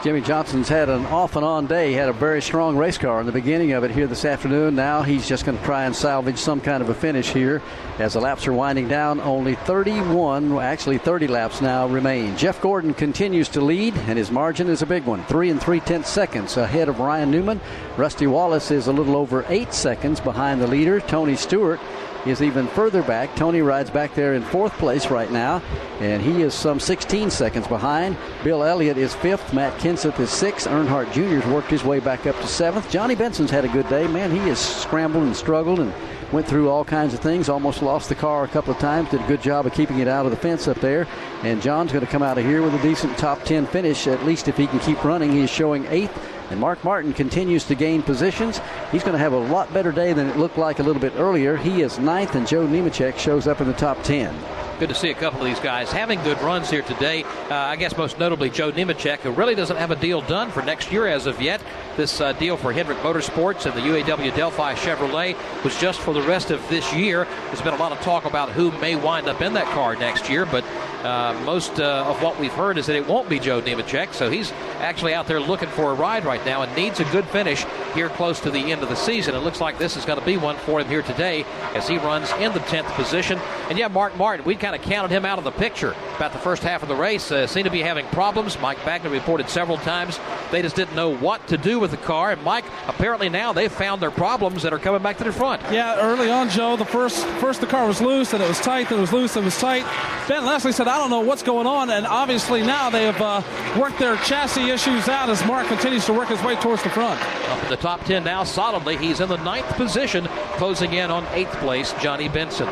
Jimmie 0.00 0.20
Johnson's 0.20 0.68
had 0.68 0.88
an 0.88 1.06
off 1.06 1.34
and 1.34 1.44
on 1.44 1.66
day. 1.66 1.88
He 1.88 1.94
had 1.94 2.08
a 2.08 2.12
very 2.12 2.40
strong 2.40 2.76
race 2.76 2.96
car 2.96 3.18
in 3.18 3.26
the 3.26 3.32
beginning 3.32 3.72
of 3.72 3.82
it 3.82 3.90
here 3.90 4.06
this 4.06 4.24
afternoon. 4.24 4.76
Now 4.76 5.02
he's 5.02 5.26
just 5.26 5.44
going 5.44 5.58
to 5.58 5.64
try 5.64 5.86
and 5.86 5.96
salvage 5.96 6.38
some 6.38 6.60
kind 6.60 6.84
of 6.84 6.88
a 6.88 6.94
finish 6.94 7.30
here 7.32 7.60
as 7.98 8.12
the 8.12 8.20
laps 8.20 8.46
are 8.46 8.52
winding 8.52 8.86
down. 8.86 9.18
Only 9.18 9.56
31, 9.56 10.56
actually 10.60 10.98
30 10.98 11.26
laps 11.26 11.60
now 11.60 11.88
remain. 11.88 12.36
Jeff 12.36 12.60
Gordon 12.60 12.94
continues 12.94 13.48
to 13.48 13.60
lead, 13.60 13.96
and 14.06 14.16
his 14.16 14.30
margin 14.30 14.68
is 14.68 14.82
a 14.82 14.86
big 14.86 15.04
one 15.04 15.24
three 15.24 15.50
and 15.50 15.60
three 15.60 15.80
tenths 15.80 16.10
seconds 16.10 16.56
ahead 16.56 16.88
of 16.88 17.00
Ryan 17.00 17.32
Newman. 17.32 17.60
Rusty 17.96 18.28
Wallace 18.28 18.70
is 18.70 18.86
a 18.86 18.92
little 18.92 19.16
over 19.16 19.44
eight 19.48 19.74
seconds 19.74 20.20
behind 20.20 20.60
the 20.60 20.68
leader, 20.68 21.00
Tony 21.00 21.34
Stewart 21.34 21.80
is 22.26 22.42
even 22.42 22.66
further 22.68 23.02
back. 23.02 23.34
Tony 23.36 23.62
rides 23.62 23.90
back 23.90 24.14
there 24.14 24.34
in 24.34 24.42
fourth 24.42 24.72
place 24.74 25.10
right 25.10 25.30
now, 25.30 25.62
and 26.00 26.22
he 26.22 26.42
is 26.42 26.54
some 26.54 26.80
16 26.80 27.30
seconds 27.30 27.66
behind. 27.66 28.16
Bill 28.44 28.62
Elliott 28.62 28.96
is 28.96 29.14
fifth. 29.14 29.52
Matt 29.54 29.78
Kenseth 29.80 30.18
is 30.20 30.30
sixth. 30.30 30.66
Earnhardt 30.66 31.12
Jr. 31.12 31.40
has 31.40 31.52
worked 31.52 31.70
his 31.70 31.84
way 31.84 32.00
back 32.00 32.26
up 32.26 32.36
to 32.36 32.46
seventh. 32.46 32.90
Johnny 32.90 33.14
Benson's 33.14 33.50
had 33.50 33.64
a 33.64 33.68
good 33.68 33.88
day. 33.88 34.06
Man, 34.08 34.30
he 34.30 34.38
has 34.48 34.58
scrambled 34.58 35.24
and 35.24 35.36
struggled 35.36 35.80
and 35.80 35.92
went 36.32 36.46
through 36.46 36.68
all 36.68 36.84
kinds 36.84 37.14
of 37.14 37.20
things. 37.20 37.48
Almost 37.48 37.82
lost 37.82 38.08
the 38.08 38.14
car 38.14 38.44
a 38.44 38.48
couple 38.48 38.72
of 38.72 38.78
times. 38.78 39.10
Did 39.10 39.22
a 39.22 39.26
good 39.26 39.42
job 39.42 39.66
of 39.66 39.72
keeping 39.72 40.00
it 40.00 40.08
out 40.08 40.26
of 40.26 40.30
the 40.30 40.36
fence 40.36 40.68
up 40.68 40.80
there. 40.80 41.06
And 41.42 41.62
John's 41.62 41.92
going 41.92 42.04
to 42.04 42.10
come 42.10 42.22
out 42.22 42.38
of 42.38 42.44
here 42.44 42.62
with 42.62 42.74
a 42.74 42.82
decent 42.82 43.16
top 43.16 43.44
10 43.44 43.66
finish, 43.66 44.06
at 44.06 44.24
least 44.24 44.48
if 44.48 44.56
he 44.56 44.66
can 44.66 44.78
keep 44.80 45.02
running. 45.04 45.32
He 45.32 45.40
is 45.40 45.50
showing 45.50 45.86
eighth 45.86 46.16
and 46.50 46.60
Mark 46.60 46.82
Martin 46.84 47.12
continues 47.12 47.64
to 47.64 47.74
gain 47.74 48.02
positions. 48.02 48.60
He's 48.92 49.02
going 49.02 49.14
to 49.14 49.18
have 49.18 49.32
a 49.32 49.38
lot 49.38 49.72
better 49.72 49.92
day 49.92 50.12
than 50.12 50.28
it 50.28 50.36
looked 50.36 50.58
like 50.58 50.78
a 50.78 50.82
little 50.82 51.02
bit 51.02 51.14
earlier. 51.16 51.56
He 51.56 51.82
is 51.82 51.98
ninth, 51.98 52.34
and 52.34 52.46
Joe 52.46 52.66
Nemechek 52.66 53.18
shows 53.18 53.46
up 53.46 53.60
in 53.60 53.66
the 53.66 53.74
top 53.74 54.02
10 54.02 54.34
good 54.78 54.88
to 54.88 54.94
see 54.94 55.10
a 55.10 55.14
couple 55.14 55.40
of 55.40 55.44
these 55.46 55.58
guys 55.58 55.90
having 55.90 56.22
good 56.22 56.40
runs 56.40 56.70
here 56.70 56.82
today. 56.82 57.24
Uh, 57.24 57.54
I 57.54 57.74
guess 57.74 57.96
most 57.96 58.18
notably 58.18 58.48
Joe 58.48 58.70
Nemechek, 58.70 59.18
who 59.18 59.32
really 59.32 59.56
doesn't 59.56 59.76
have 59.76 59.90
a 59.90 59.96
deal 59.96 60.20
done 60.20 60.52
for 60.52 60.62
next 60.62 60.92
year 60.92 61.06
as 61.08 61.26
of 61.26 61.42
yet. 61.42 61.60
This 61.96 62.20
uh, 62.20 62.32
deal 62.34 62.56
for 62.56 62.72
Hendrick 62.72 62.98
Motorsports 62.98 63.66
and 63.66 63.74
the 63.74 63.80
UAW 63.80 64.34
Delphi 64.36 64.74
Chevrolet 64.74 65.36
was 65.64 65.76
just 65.80 65.98
for 66.00 66.14
the 66.14 66.22
rest 66.22 66.52
of 66.52 66.66
this 66.68 66.94
year. 66.94 67.26
There's 67.46 67.62
been 67.62 67.74
a 67.74 67.78
lot 67.78 67.90
of 67.90 68.00
talk 68.00 68.24
about 68.24 68.50
who 68.50 68.70
may 68.78 68.94
wind 68.94 69.26
up 69.26 69.40
in 69.40 69.52
that 69.54 69.66
car 69.66 69.96
next 69.96 70.30
year, 70.30 70.46
but 70.46 70.64
uh, 71.04 71.40
most 71.44 71.80
uh, 71.80 72.04
of 72.06 72.22
what 72.22 72.38
we've 72.38 72.52
heard 72.52 72.78
is 72.78 72.86
that 72.86 72.96
it 72.96 73.06
won't 73.06 73.28
be 73.28 73.38
Joe 73.38 73.60
Nemechek. 73.60 74.14
So 74.14 74.30
he's 74.30 74.52
actually 74.80 75.14
out 75.14 75.26
there 75.26 75.40
looking 75.40 75.68
for 75.68 75.90
a 75.90 75.94
ride 75.94 76.24
right 76.24 76.44
now 76.44 76.62
and 76.62 76.74
needs 76.76 77.00
a 77.00 77.04
good 77.04 77.24
finish 77.26 77.64
here 77.94 78.08
close 78.08 78.40
to 78.40 78.50
the 78.50 78.72
end 78.72 78.82
of 78.82 78.88
the 78.88 78.96
season. 78.96 79.34
It 79.34 79.40
looks 79.40 79.60
like 79.60 79.78
this 79.78 79.96
is 79.96 80.04
going 80.04 80.18
to 80.18 80.24
be 80.24 80.36
one 80.36 80.56
for 80.56 80.80
him 80.80 80.88
here 80.88 81.02
today 81.02 81.44
as 81.74 81.88
he 81.88 81.98
runs 81.98 82.30
in 82.32 82.52
the 82.52 82.60
10th 82.60 82.92
position. 82.94 83.38
And 83.68 83.78
yeah, 83.78 83.88
Mark 83.88 84.16
Martin, 84.16 84.44
we 84.44 84.56
kind 84.56 84.74
of 84.74 84.82
counted 84.82 85.10
him 85.10 85.24
out 85.24 85.38
of 85.38 85.44
the 85.44 85.52
picture 85.52 85.94
about 86.16 86.32
the 86.32 86.38
first 86.38 86.62
half 86.62 86.82
of 86.82 86.88
the 86.88 86.96
race. 86.96 87.30
Uh, 87.30 87.46
seemed 87.46 87.66
to 87.66 87.70
be 87.70 87.82
having 87.82 88.06
problems. 88.06 88.58
Mike 88.60 88.84
Bagley 88.84 89.10
reported 89.10 89.48
several 89.48 89.78
times 89.78 90.18
they 90.50 90.62
just 90.62 90.76
didn't 90.76 90.96
know 90.96 91.14
what 91.14 91.46
to 91.48 91.56
do 91.58 91.78
with 91.78 91.90
the 91.90 91.96
car. 91.96 92.32
And 92.32 92.42
Mike, 92.42 92.64
apparently 92.86 93.28
now 93.28 93.52
they've 93.52 93.72
found 93.72 94.02
their 94.02 94.10
problems 94.10 94.64
and 94.64 94.74
are 94.74 94.78
coming 94.78 95.02
back 95.02 95.18
to 95.18 95.24
the 95.24 95.32
front. 95.32 95.62
Yeah, 95.70 96.00
early 96.00 96.30
on, 96.30 96.48
Joe, 96.48 96.76
the 96.76 96.84
first 96.84 97.24
first 97.38 97.60
the 97.60 97.66
car 97.66 97.86
was 97.86 98.00
loose 98.00 98.32
and 98.32 98.42
it 98.42 98.48
was 98.48 98.60
tight, 98.60 98.88
then 98.88 98.98
it 98.98 99.00
was 99.00 99.12
loose, 99.12 99.36
and 99.36 99.44
it 99.44 99.46
was 99.46 99.58
tight. 99.58 99.84
Ben 100.26 100.44
Leslie 100.44 100.72
said, 100.72 100.87
I 100.88 100.98
don't 100.98 101.10
know 101.10 101.20
what's 101.20 101.42
going 101.42 101.66
on. 101.66 101.90
And 101.90 102.06
obviously 102.06 102.62
now 102.62 102.90
they 102.90 103.04
have 103.04 103.20
uh, 103.20 103.78
worked 103.78 103.98
their 103.98 104.16
chassis 104.16 104.70
issues 104.70 105.08
out 105.08 105.28
as 105.30 105.44
Mark 105.44 105.66
continues 105.68 106.04
to 106.06 106.12
work 106.12 106.28
his 106.28 106.42
way 106.42 106.56
towards 106.56 106.82
the 106.82 106.90
front. 106.90 107.20
Up 107.48 107.62
in 107.62 107.68
the 107.68 107.76
top 107.76 108.04
10 108.04 108.24
now, 108.24 108.44
solidly. 108.44 108.96
He's 108.96 109.20
in 109.20 109.28
the 109.28 109.36
ninth 109.38 109.68
position, 109.76 110.24
closing 110.56 110.94
in 110.94 111.10
on 111.10 111.26
eighth 111.34 111.52
place, 111.56 111.92
Johnny 112.00 112.28
Benson. 112.28 112.68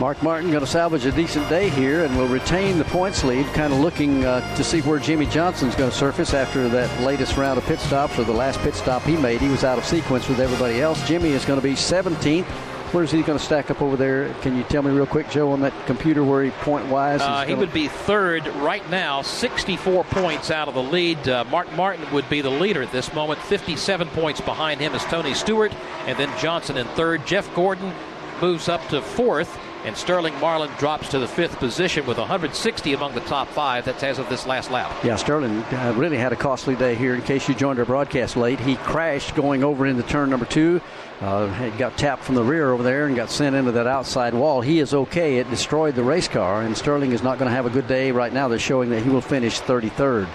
Mark 0.00 0.20
Martin 0.22 0.50
going 0.50 0.64
to 0.64 0.66
salvage 0.66 1.06
a 1.06 1.12
decent 1.12 1.48
day 1.48 1.68
here 1.68 2.04
and 2.04 2.16
will 2.16 2.26
retain 2.26 2.76
the 2.76 2.84
points 2.86 3.22
lead, 3.22 3.46
kind 3.54 3.72
of 3.72 3.78
looking 3.78 4.24
uh, 4.24 4.56
to 4.56 4.64
see 4.64 4.80
where 4.80 4.98
Jimmie 4.98 5.26
Johnson's 5.26 5.76
going 5.76 5.90
to 5.90 5.96
surface 5.96 6.34
after 6.34 6.68
that 6.70 7.02
latest 7.02 7.36
round 7.36 7.58
of 7.58 7.64
pit 7.66 7.78
stops 7.78 8.18
or 8.18 8.24
the 8.24 8.32
last 8.32 8.58
pit 8.60 8.74
stop 8.74 9.02
he 9.02 9.16
made. 9.16 9.40
He 9.40 9.48
was 9.48 9.62
out 9.62 9.78
of 9.78 9.84
sequence 9.84 10.28
with 10.28 10.40
everybody 10.40 10.80
else. 10.80 11.06
Jimmie 11.06 11.30
is 11.30 11.44
going 11.44 11.60
to 11.60 11.62
be 11.62 11.74
17th. 11.74 12.46
Where's 12.92 13.10
he 13.10 13.22
going 13.22 13.38
to 13.38 13.44
stack 13.44 13.70
up 13.70 13.80
over 13.80 13.96
there? 13.96 14.28
Can 14.42 14.54
you 14.54 14.64
tell 14.64 14.82
me 14.82 14.90
real 14.90 15.06
quick, 15.06 15.30
Joe, 15.30 15.52
on 15.52 15.62
that 15.62 15.72
computer 15.86 16.22
where 16.22 16.44
he 16.44 16.50
point 16.50 16.86
wise? 16.88 17.22
Uh, 17.22 17.46
he 17.46 17.54
would 17.54 17.72
be 17.72 17.88
third 17.88 18.46
right 18.56 18.88
now, 18.90 19.22
64 19.22 20.04
points 20.04 20.50
out 20.50 20.68
of 20.68 20.74
the 20.74 20.82
lead. 20.82 21.26
Uh, 21.26 21.44
Mark 21.44 21.72
Martin 21.72 22.04
would 22.12 22.28
be 22.28 22.42
the 22.42 22.50
leader 22.50 22.82
at 22.82 22.92
this 22.92 23.14
moment, 23.14 23.40
57 23.40 24.08
points 24.08 24.42
behind 24.42 24.78
him 24.78 24.94
is 24.94 25.02
Tony 25.04 25.32
Stewart, 25.32 25.72
and 26.06 26.18
then 26.18 26.30
Johnson 26.38 26.76
in 26.76 26.86
third. 26.88 27.26
Jeff 27.26 27.52
Gordon 27.54 27.94
moves 28.42 28.68
up 28.68 28.86
to 28.88 29.00
fourth. 29.00 29.58
And 29.84 29.96
Sterling 29.96 30.38
Marlin 30.38 30.70
drops 30.78 31.08
to 31.08 31.18
the 31.18 31.26
fifth 31.26 31.58
position 31.58 32.06
with 32.06 32.16
160 32.16 32.92
among 32.92 33.14
the 33.14 33.20
top 33.22 33.48
five. 33.48 33.84
That's 33.84 34.02
as 34.04 34.20
of 34.20 34.28
this 34.28 34.46
last 34.46 34.70
lap. 34.70 34.92
Yeah, 35.02 35.16
Sterling 35.16 35.62
uh, 35.62 35.92
really 35.96 36.16
had 36.16 36.32
a 36.32 36.36
costly 36.36 36.76
day 36.76 36.94
here. 36.94 37.14
In 37.14 37.22
case 37.22 37.48
you 37.48 37.54
joined 37.54 37.80
our 37.80 37.84
broadcast 37.84 38.36
late, 38.36 38.60
he 38.60 38.76
crashed 38.76 39.34
going 39.34 39.64
over 39.64 39.84
into 39.86 40.04
turn 40.04 40.30
number 40.30 40.46
two. 40.46 40.80
Uh, 41.20 41.68
got 41.78 41.96
tapped 41.96 42.22
from 42.22 42.36
the 42.36 42.42
rear 42.42 42.72
over 42.72 42.82
there 42.82 43.06
and 43.06 43.16
got 43.16 43.30
sent 43.30 43.56
into 43.56 43.72
that 43.72 43.86
outside 43.86 44.34
wall. 44.34 44.60
He 44.60 44.78
is 44.78 44.94
okay. 44.94 45.38
It 45.38 45.50
destroyed 45.50 45.94
the 45.94 46.02
race 46.02 46.28
car, 46.28 46.62
and 46.62 46.76
Sterling 46.76 47.12
is 47.12 47.22
not 47.22 47.38
going 47.38 47.48
to 47.48 47.54
have 47.54 47.66
a 47.66 47.70
good 47.70 47.86
day 47.86 48.12
right 48.12 48.32
now. 48.32 48.48
They're 48.48 48.58
showing 48.58 48.90
that 48.90 49.02
he 49.02 49.08
will 49.08 49.20
finish 49.20 49.60
33rd. 49.60 50.28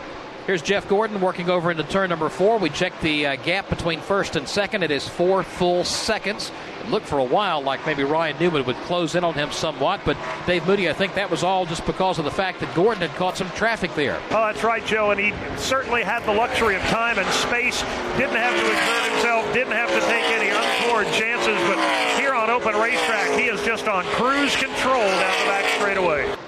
Here's 0.47 0.61
Jeff 0.61 0.87
Gordon 0.87 1.19
working 1.19 1.49
over 1.49 1.71
into 1.71 1.83
turn 1.83 2.09
number 2.09 2.29
four. 2.29 2.57
We 2.57 2.69
checked 2.69 3.01
the 3.01 3.27
uh, 3.27 3.35
gap 3.35 3.67
between 3.67 3.99
first 3.99 4.37
and 4.37 4.47
second. 4.47 4.81
It 4.81 4.91
is 4.91 5.05
four 5.05 5.43
full 5.43 5.83
seconds. 5.83 6.53
It 6.85 6.89
looked 6.89 7.05
for 7.05 7.19
a 7.19 7.23
while 7.25 7.61
like 7.61 7.85
maybe 7.85 8.05
Ryan 8.05 8.39
Newman 8.39 8.63
would 8.63 8.77
close 8.87 9.15
in 9.15 9.25
on 9.25 9.33
him 9.33 9.51
somewhat, 9.51 9.99
but 10.05 10.15
Dave 10.45 10.65
Moody, 10.65 10.89
I 10.89 10.93
think 10.93 11.15
that 11.15 11.29
was 11.29 11.43
all 11.43 11.65
just 11.65 11.85
because 11.85 12.17
of 12.17 12.23
the 12.23 12.31
fact 12.31 12.61
that 12.61 12.73
Gordon 12.73 13.01
had 13.01 13.13
caught 13.17 13.35
some 13.35 13.49
traffic 13.51 13.93
there. 13.95 14.21
Oh, 14.27 14.47
that's 14.47 14.63
right, 14.63 14.85
Joe, 14.85 15.11
and 15.11 15.19
he 15.19 15.33
certainly 15.57 16.01
had 16.01 16.23
the 16.23 16.31
luxury 16.31 16.77
of 16.77 16.81
time 16.83 17.19
and 17.19 17.27
space. 17.33 17.81
Didn't 18.15 18.37
have 18.37 18.55
to 18.55 18.65
exert 18.71 19.11
himself, 19.11 19.53
didn't 19.53 19.73
have 19.73 19.89
to 19.89 19.99
take 20.07 20.23
any 20.31 20.47
untoward 20.47 21.07
chances, 21.11 21.59
but 21.67 21.77
here 22.17 22.33
on 22.33 22.49
open 22.49 22.73
racetrack, 22.73 23.37
he 23.37 23.47
is 23.47 23.61
just 23.63 23.89
on 23.89 24.05
cruise 24.15 24.55
control 24.55 25.03
down 25.03 25.39
the 25.41 25.51
back 25.51 25.65
straightaway. 25.75 26.46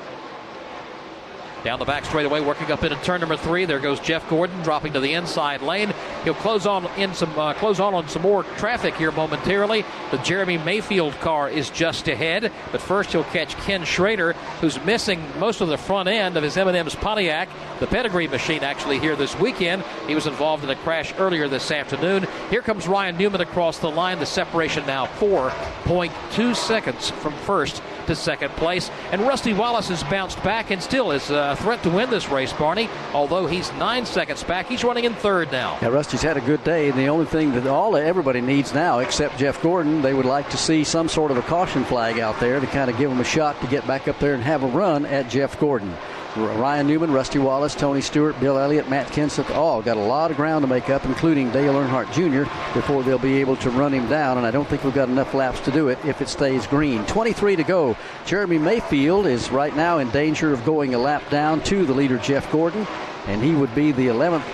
Down 1.64 1.78
the 1.78 1.86
back 1.86 2.06
straightaway, 2.06 2.40
working 2.40 2.72
up 2.72 2.84
into 2.84 2.96
turn 3.04 3.20
number 3.20 3.36
three. 3.36 3.66
There 3.66 3.80
goes 3.80 4.00
Jeff 4.00 4.28
Gordon, 4.30 4.62
dropping 4.64 4.94
to 4.94 5.02
the 5.02 5.14
inside 5.14 5.62
lane. 5.62 5.94
He'll 6.24 6.34
close 6.34 6.66
on 6.66 6.86
in 6.98 7.14
some 7.14 7.38
uh, 7.38 7.54
close 7.54 7.82
on 7.82 7.94
on 7.94 8.08
some 8.08 8.22
more 8.22 8.44
traffic 8.58 8.96
here 8.96 9.12
momentarily. 9.12 9.84
The 10.12 10.18
Jeremy 10.20 10.58
Mayfield 10.58 11.20
car 11.20 11.50
is 11.50 11.70
just 11.70 12.08
ahead, 12.08 12.54
but 12.72 12.80
first 12.80 13.12
he'll 13.12 13.26
catch 13.26 13.56
Ken 13.58 13.84
Schrader, 13.84 14.34
who's 14.62 14.82
missing 14.86 15.22
most 15.38 15.60
of 15.60 15.68
the 15.68 15.78
front 15.78 16.08
end 16.08 16.38
of 16.38 16.44
his 16.44 16.56
M&M's 16.56 16.96
Pontiac, 16.96 17.50
the 17.82 17.88
pedigree 17.88 18.30
machine 18.30 18.64
actually 18.64 19.00
here 19.00 19.18
this 19.18 19.38
weekend. 19.38 19.84
He 20.08 20.16
was 20.16 20.28
involved 20.28 20.64
in 20.64 20.70
a 20.70 20.76
crash 20.78 21.14
earlier 21.18 21.50
this 21.50 21.72
afternoon. 21.72 22.26
Here 22.50 22.62
comes 22.62 22.88
Ryan 22.88 23.18
Newman 23.18 23.42
across 23.42 23.80
the 23.80 23.90
line. 23.90 24.20
The 24.20 24.26
separation 24.26 24.86
now 24.86 25.08
4.2 25.08 26.56
seconds 26.56 27.10
from 27.10 27.34
first 27.34 27.82
to 28.10 28.16
second 28.16 28.50
place. 28.52 28.92
And 29.12 29.22
Rusty 29.22 29.54
Wallace 29.54 29.88
has 29.88 30.04
bounced 30.04 30.42
back 30.44 30.72
and 30.72 30.82
still 30.82 31.12
is 31.12 31.30
a 31.30 31.56
threat 31.60 31.82
to 31.84 31.90
win 31.90 32.10
this 32.10 32.30
race, 32.30 32.52
Barney. 32.52 32.90
Although 33.14 33.48
he's 33.48 33.72
nine 33.74 34.06
seconds 34.06 34.44
back, 34.44 34.68
he's 34.68 34.84
running 34.84 35.06
in 35.06 35.14
third 35.14 35.52
now. 35.52 35.78
Yeah, 35.82 35.90
Rusty's 35.90 36.22
had 36.22 36.36
a 36.36 36.42
good 36.42 36.64
day, 36.64 36.90
and 36.90 36.98
the 36.98 37.08
only 37.08 37.26
thing 37.26 37.54
that 37.54 37.68
all 37.68 37.96
everybody 37.96 38.42
needs 38.42 38.74
now, 38.74 39.00
except 39.00 39.38
Jeff 39.38 39.62
Gordon, 39.62 40.02
they 40.02 40.14
would 40.14 40.26
like 40.26 40.50
to 40.50 40.58
see 40.58 40.84
some 40.84 41.08
sort 41.08 41.32
of 41.32 41.38
a 41.38 41.44
caution 41.44 41.84
flag 41.86 42.20
out 42.20 42.40
there 42.40 42.60
to 42.60 42.68
kind 42.68 42.90
of 42.90 42.98
give 42.98 43.10
them 43.10 43.20
a 43.20 43.24
shot 43.24 43.60
to 43.62 43.68
get 43.68 43.86
back 43.88 44.08
up 44.08 44.20
there 44.20 44.34
and 44.34 44.44
have 44.44 44.64
a 44.64 44.68
run 44.68 45.06
at 45.06 45.30
Jeff 45.30 45.60
Gordon. 45.60 45.96
Ryan 46.36 46.86
Newman, 46.86 47.12
Rusty 47.12 47.40
Wallace, 47.40 47.74
Tony 47.74 48.02
Stewart, 48.02 48.40
Bill 48.40 48.60
Elliott, 48.60 48.88
Matt 48.88 49.08
Kenseth, 49.08 49.50
all 49.56 49.82
got 49.82 49.98
a 49.98 50.00
lot 50.00 50.30
of 50.30 50.38
ground 50.38 50.62
to 50.62 50.68
make 50.68 50.90
up, 50.90 51.04
including 51.06 51.50
Dale 51.50 51.74
Earnhardt 51.74 52.12
Jr., 52.14 52.44
before 52.78 53.02
they'll 53.02 53.18
be 53.18 53.38
able 53.38 53.56
to 53.58 53.72
run 53.72 53.92
him 53.92 54.08
down. 54.08 54.38
And 54.38 54.46
I 54.46 54.52
don't 54.52 54.68
think 54.68 54.84
we've 54.84 54.94
got 54.94 55.10
enough 55.10 55.34
laps 55.34 55.60
to 55.62 55.72
do 55.72 55.88
it 55.88 55.98
if 56.06 56.22
it 56.22 56.30
stays 56.30 56.68
green. 56.68 57.04
23 57.08 57.56
to 57.56 57.64
go. 57.64 57.98
Jeremy 58.26 58.60
Mayfield 58.60 59.26
is 59.26 59.50
right 59.50 59.76
now 59.76 59.98
in 59.98 60.12
danger 60.12 60.54
of 60.54 60.64
going 60.66 60.94
a 60.94 61.00
lap 61.00 61.28
down 61.32 61.64
to 61.64 61.86
the 61.86 61.94
leader, 61.94 62.20
Jeff 62.20 62.52
Gordon, 62.52 62.86
and 63.26 63.44
he 63.44 63.56
would 63.56 63.74
be 63.74 63.92
the 63.92 64.08
11th 64.08 64.46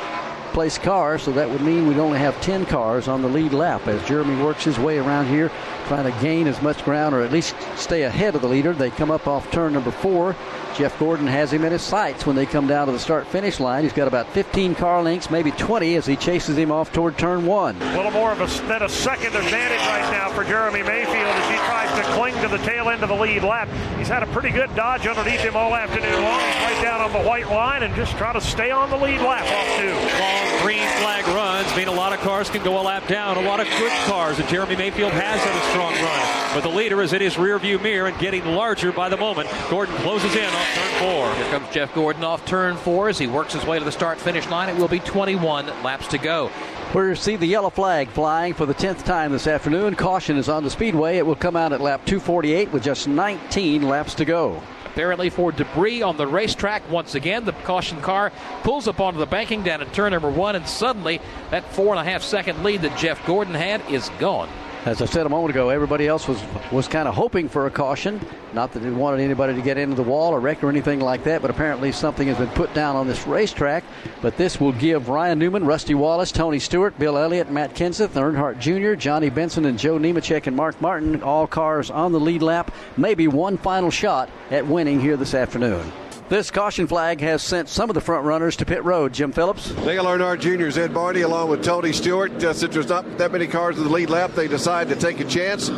place 0.53 0.77
car, 0.77 1.19
so 1.19 1.34
that 1.34 1.49
would 1.49 1.61
mean 1.61 1.85
we'd 1.85 1.97
only 1.97 2.18
have 2.18 2.39
10 2.39 2.65
cars 2.68 3.10
on 3.10 3.22
the 3.22 3.27
lead 3.27 3.52
lap 3.52 3.85
as 3.88 4.02
Jeremy 4.07 4.41
works 4.41 4.64
his 4.64 4.80
way 4.80 4.97
around 4.97 5.27
here, 5.27 5.52
trying 5.88 6.10
to 6.10 6.22
gain 6.22 6.47
as 6.47 6.61
much 6.61 6.85
ground 6.85 7.14
or 7.14 7.22
at 7.22 7.34
least 7.34 7.53
stay 7.76 8.03
ahead 8.03 8.35
of 8.35 8.41
the 8.41 8.47
leader. 8.47 8.72
They 8.72 8.89
come 8.89 9.11
up 9.11 9.27
off 9.27 9.52
turn 9.52 9.73
number 9.73 9.91
four. 9.91 10.34
Jeff 10.76 10.99
Gordon 10.99 11.26
has 11.27 11.53
him 11.53 11.64
in 11.64 11.72
his 11.72 11.81
sights 11.81 12.26
when 12.26 12.35
they 12.35 12.45
come 12.45 12.68
down 12.68 12.88
to 12.88 12.91
the 12.91 12.99
start 12.99 13.26
finish 13.27 13.61
line. 13.61 13.84
He's 13.84 13.93
got 13.93 14.10
about 14.10 14.27
15 14.34 14.76
car 14.76 15.02
lengths, 15.02 15.30
maybe 15.30 15.52
20, 15.52 15.95
as 15.95 16.06
he 16.06 16.18
chases 16.18 16.57
him 16.57 16.69
off 16.69 16.91
toward 16.91 17.18
turn 17.18 17.45
one. 17.45 17.81
A 17.81 17.95
little 17.95 18.11
more 18.11 18.34
of 18.34 18.41
a, 18.41 18.68
than 18.68 18.84
a 18.84 18.89
second 18.89 19.35
advantage 19.35 19.80
right 19.80 20.11
now 20.11 20.30
for 20.30 20.43
Jeremy 20.43 20.84
Mayfield 20.84 21.15
as 21.15 21.49
he 21.49 21.57
tries 21.65 21.91
to 21.97 22.03
cling 22.14 22.35
to 22.41 22.49
the 22.49 22.64
tail 22.65 22.89
end 22.89 23.03
of 23.03 23.10
the 23.10 23.15
lead 23.15 23.43
lap. 23.43 23.69
He's 23.97 24.10
had 24.10 24.22
a 24.22 24.27
pretty 24.27 24.49
good 24.49 24.73
dodge 24.76 25.07
underneath 25.07 25.39
him 25.39 25.56
all 25.56 25.73
afternoon 25.73 26.22
long. 26.22 26.39
He's 26.41 26.56
right 26.56 26.84
down 26.84 26.99
on 26.99 27.14
the 27.14 27.27
white 27.27 27.49
line 27.49 27.84
and 27.84 27.95
just 27.95 28.18
try 28.18 28.34
to 28.34 28.41
stay 28.41 28.69
on 28.69 28.89
the 28.89 28.97
lead 28.97 29.22
lap 29.22 29.45
off 29.45 29.80
two. 29.80 29.93
Long 30.19 30.61
green 30.61 30.88
flag 30.99 31.26
runs 31.27 31.64
mean 31.76 31.88
a 31.88 31.91
lot 31.91 32.14
of 32.14 32.19
cars 32.19 32.49
can 32.49 32.64
go 32.64 32.80
a 32.80 32.84
lap 32.84 33.07
down. 33.07 33.38
A 33.38 33.41
lot 33.41 33.60
of 33.60 33.68
good 33.80 33.91
cars, 34.06 34.39
and 34.39 34.47
Jeremy 34.47 34.76
Mayfield 34.76 35.11
has 35.11 35.41
had 35.41 35.56
a 35.56 35.69
strong 35.72 35.93
run. 35.93 36.53
But 36.53 36.61
the 36.61 36.76
leader 36.76 37.02
is 37.02 37.11
in 37.11 37.22
his 37.22 37.35
rearview 37.35 37.81
mirror 37.81 38.07
and 38.07 38.18
getting 38.19 38.45
larger 38.45 38.91
by 38.91 39.10
the 39.10 39.18
moment. 39.18 39.49
Gordon 39.69 39.95
closes 39.97 40.34
in 40.35 40.45
off 40.45 40.76
turn 40.76 40.99
four. 40.99 41.35
Here 41.35 41.52
comes 41.52 41.73
Jeff 41.73 41.93
Gordon 41.93 42.23
off 42.23 42.45
turn 42.45 42.77
four 42.77 43.10
as 43.10 43.18
he 43.18 43.27
works 43.27 43.53
his 43.53 43.65
way 43.65 43.77
to 43.77 43.85
the 43.85 43.91
start 43.91 44.19
finish 44.19 44.47
line. 44.47 44.69
It 44.69 44.77
will 44.77 44.88
be 44.88 44.99
21 44.99 45.68
laps 45.84 46.07
to 46.07 46.18
go. 46.18 46.49
We 46.93 47.14
see 47.15 47.35
the 47.35 47.45
yellow 47.45 47.69
flag 47.69 48.07
flying 48.07 48.53
for 48.53 48.65
the 48.65 48.73
10th 48.73 49.03
time 49.03 49.34
this 49.34 49.47
afternoon. 49.47 49.95
Caution 49.95 50.38
is 50.38 50.47
on 50.47 50.64
the 50.64 50.69
speedway. 50.69 51.18
It 51.18 51.26
will 51.26 51.35
come 51.35 51.57
out 51.57 51.73
at 51.73 51.81
lap 51.81 52.06
248 52.06 52.72
with 52.72 52.84
just 52.84 53.07
19 53.07 53.81
laps 53.81 54.14
to 54.15 54.23
go. 54.23 54.61
Apparently, 54.95 55.30
for 55.30 55.51
debris 55.51 56.01
on 56.01 56.15
the 56.15 56.26
racetrack, 56.26 56.89
once 56.89 57.15
again, 57.15 57.43
the 57.43 57.51
caution 57.51 57.99
car 57.99 58.31
pulls 58.63 58.88
up 58.88 59.01
onto 59.01 59.19
the 59.19 59.26
banking 59.26 59.61
down 59.61 59.81
at 59.81 59.91
turn 59.91 60.13
number 60.13 60.30
one, 60.30 60.55
and 60.55 60.65
suddenly 60.65 61.19
that 61.51 61.69
four 61.73 61.93
and 61.93 61.99
a 61.99 62.09
half 62.09 62.23
second 62.23 62.63
lead 62.63 62.81
that 62.81 62.97
Jeff 62.97 63.26
Gordon 63.27 63.55
had 63.55 63.81
is 63.91 64.07
gone. 64.19 64.47
As 64.86 65.02
I 65.02 65.06
said 65.06 65.26
a 65.26 65.30
moment 65.30 65.49
ago, 65.49 65.70
everybody 65.70 66.06
else 66.06 66.28
was 66.28 66.40
was 66.72 66.88
kind 66.88 67.07
of 67.07 67.16
hoping 67.16 67.49
for 67.49 67.66
a 67.66 67.72
caution. 67.72 68.22
Not 68.53 68.72
that 68.74 68.82
they 68.82 68.91
wanted 68.91 69.20
anybody 69.20 69.56
to 69.56 69.62
get 69.64 69.80
into 69.80 69.95
the 69.95 70.03
wall 70.03 70.32
or 70.32 70.40
wreck 70.40 70.64
or 70.64 70.70
anything 70.70 70.99
like 70.99 71.24
that, 71.24 71.41
but 71.41 71.49
apparently 71.49 71.91
something 71.91 72.28
has 72.28 72.38
been 72.38 72.49
put 72.49 72.72
down 72.76 72.95
on 72.95 73.07
this 73.07 73.26
racetrack. 73.26 73.84
But 74.22 74.38
this 74.38 74.60
will 74.60 74.74
give 74.74 75.10
Ryan 75.10 75.40
Newman, 75.40 75.66
Rusty 75.66 75.95
Wallace, 75.95 76.32
Tony 76.32 76.60
Stewart, 76.60 76.99
Bill 76.99 77.18
Elliott, 77.18 77.49
Matt 77.49 77.74
Kenseth, 77.74 78.10
Earnhardt 78.10 78.60
Jr., 78.60 78.94
Johnny 78.94 79.32
Benson, 79.32 79.66
and 79.66 79.80
Joe 79.80 79.98
Nemechek 79.98 80.45
and 80.45 80.56
Mark 80.56 80.80
Martin, 80.80 81.24
all 81.24 81.48
cars 81.48 81.90
on 81.90 82.12
the 82.12 82.20
lead 82.20 82.44
lap, 82.44 82.72
maybe 82.95 83.28
one 83.28 83.57
final 83.57 83.90
shot 83.90 84.30
at 84.52 84.68
winning 84.68 84.99
here 84.99 85.18
this 85.18 85.34
afternoon. 85.34 85.91
This 86.27 86.49
caution 86.49 86.88
flag 86.88 87.22
has 87.22 87.43
sent 87.43 87.69
some 87.69 87.88
of 87.91 87.93
the 87.93 88.02
front 88.02 88.26
runners 88.26 88.56
to 88.56 88.65
pit 88.65 88.84
road. 88.84 89.14
Jim 89.14 89.31
Phillips. 89.31 89.69
Dale 89.69 90.06
Earnhardt 90.06 90.39
Jr.'s 90.39 90.76
Ed 90.76 90.91
Barney 90.91 91.22
along 91.22 91.49
with 91.49 91.64
Tony 91.64 91.93
Stewart. 91.93 92.31
Uh, 92.43 92.52
since 92.52 92.73
there's 92.73 92.89
not 92.89 93.19
that 93.19 93.31
many 93.31 93.45
cars 93.45 93.77
in 93.77 93.84
the 93.84 93.89
lead 93.91 94.10
lap, 94.10 94.31
they 94.31 94.47
decide 94.47 94.89
to 94.89 94.95
take 94.95 95.19
a 95.19 95.23
chance. 95.26 95.69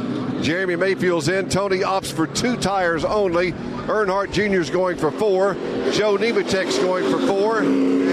Jeremy 0.41 0.77
Mayfield's 0.77 1.27
in. 1.27 1.49
Tony 1.49 1.79
opts 1.79 2.13
for 2.13 2.27
two 2.27 2.55
tires 2.55 3.03
only. 3.03 3.51
Earnhardt 3.51 4.31
Jr.'s 4.31 4.69
going 4.69 4.95
for 4.95 5.11
four. 5.11 5.55
Joe 5.91 6.15
Nemechek's 6.15 6.77
going 6.79 7.11
for 7.11 7.19
four. 7.27 7.59
And 7.59 8.07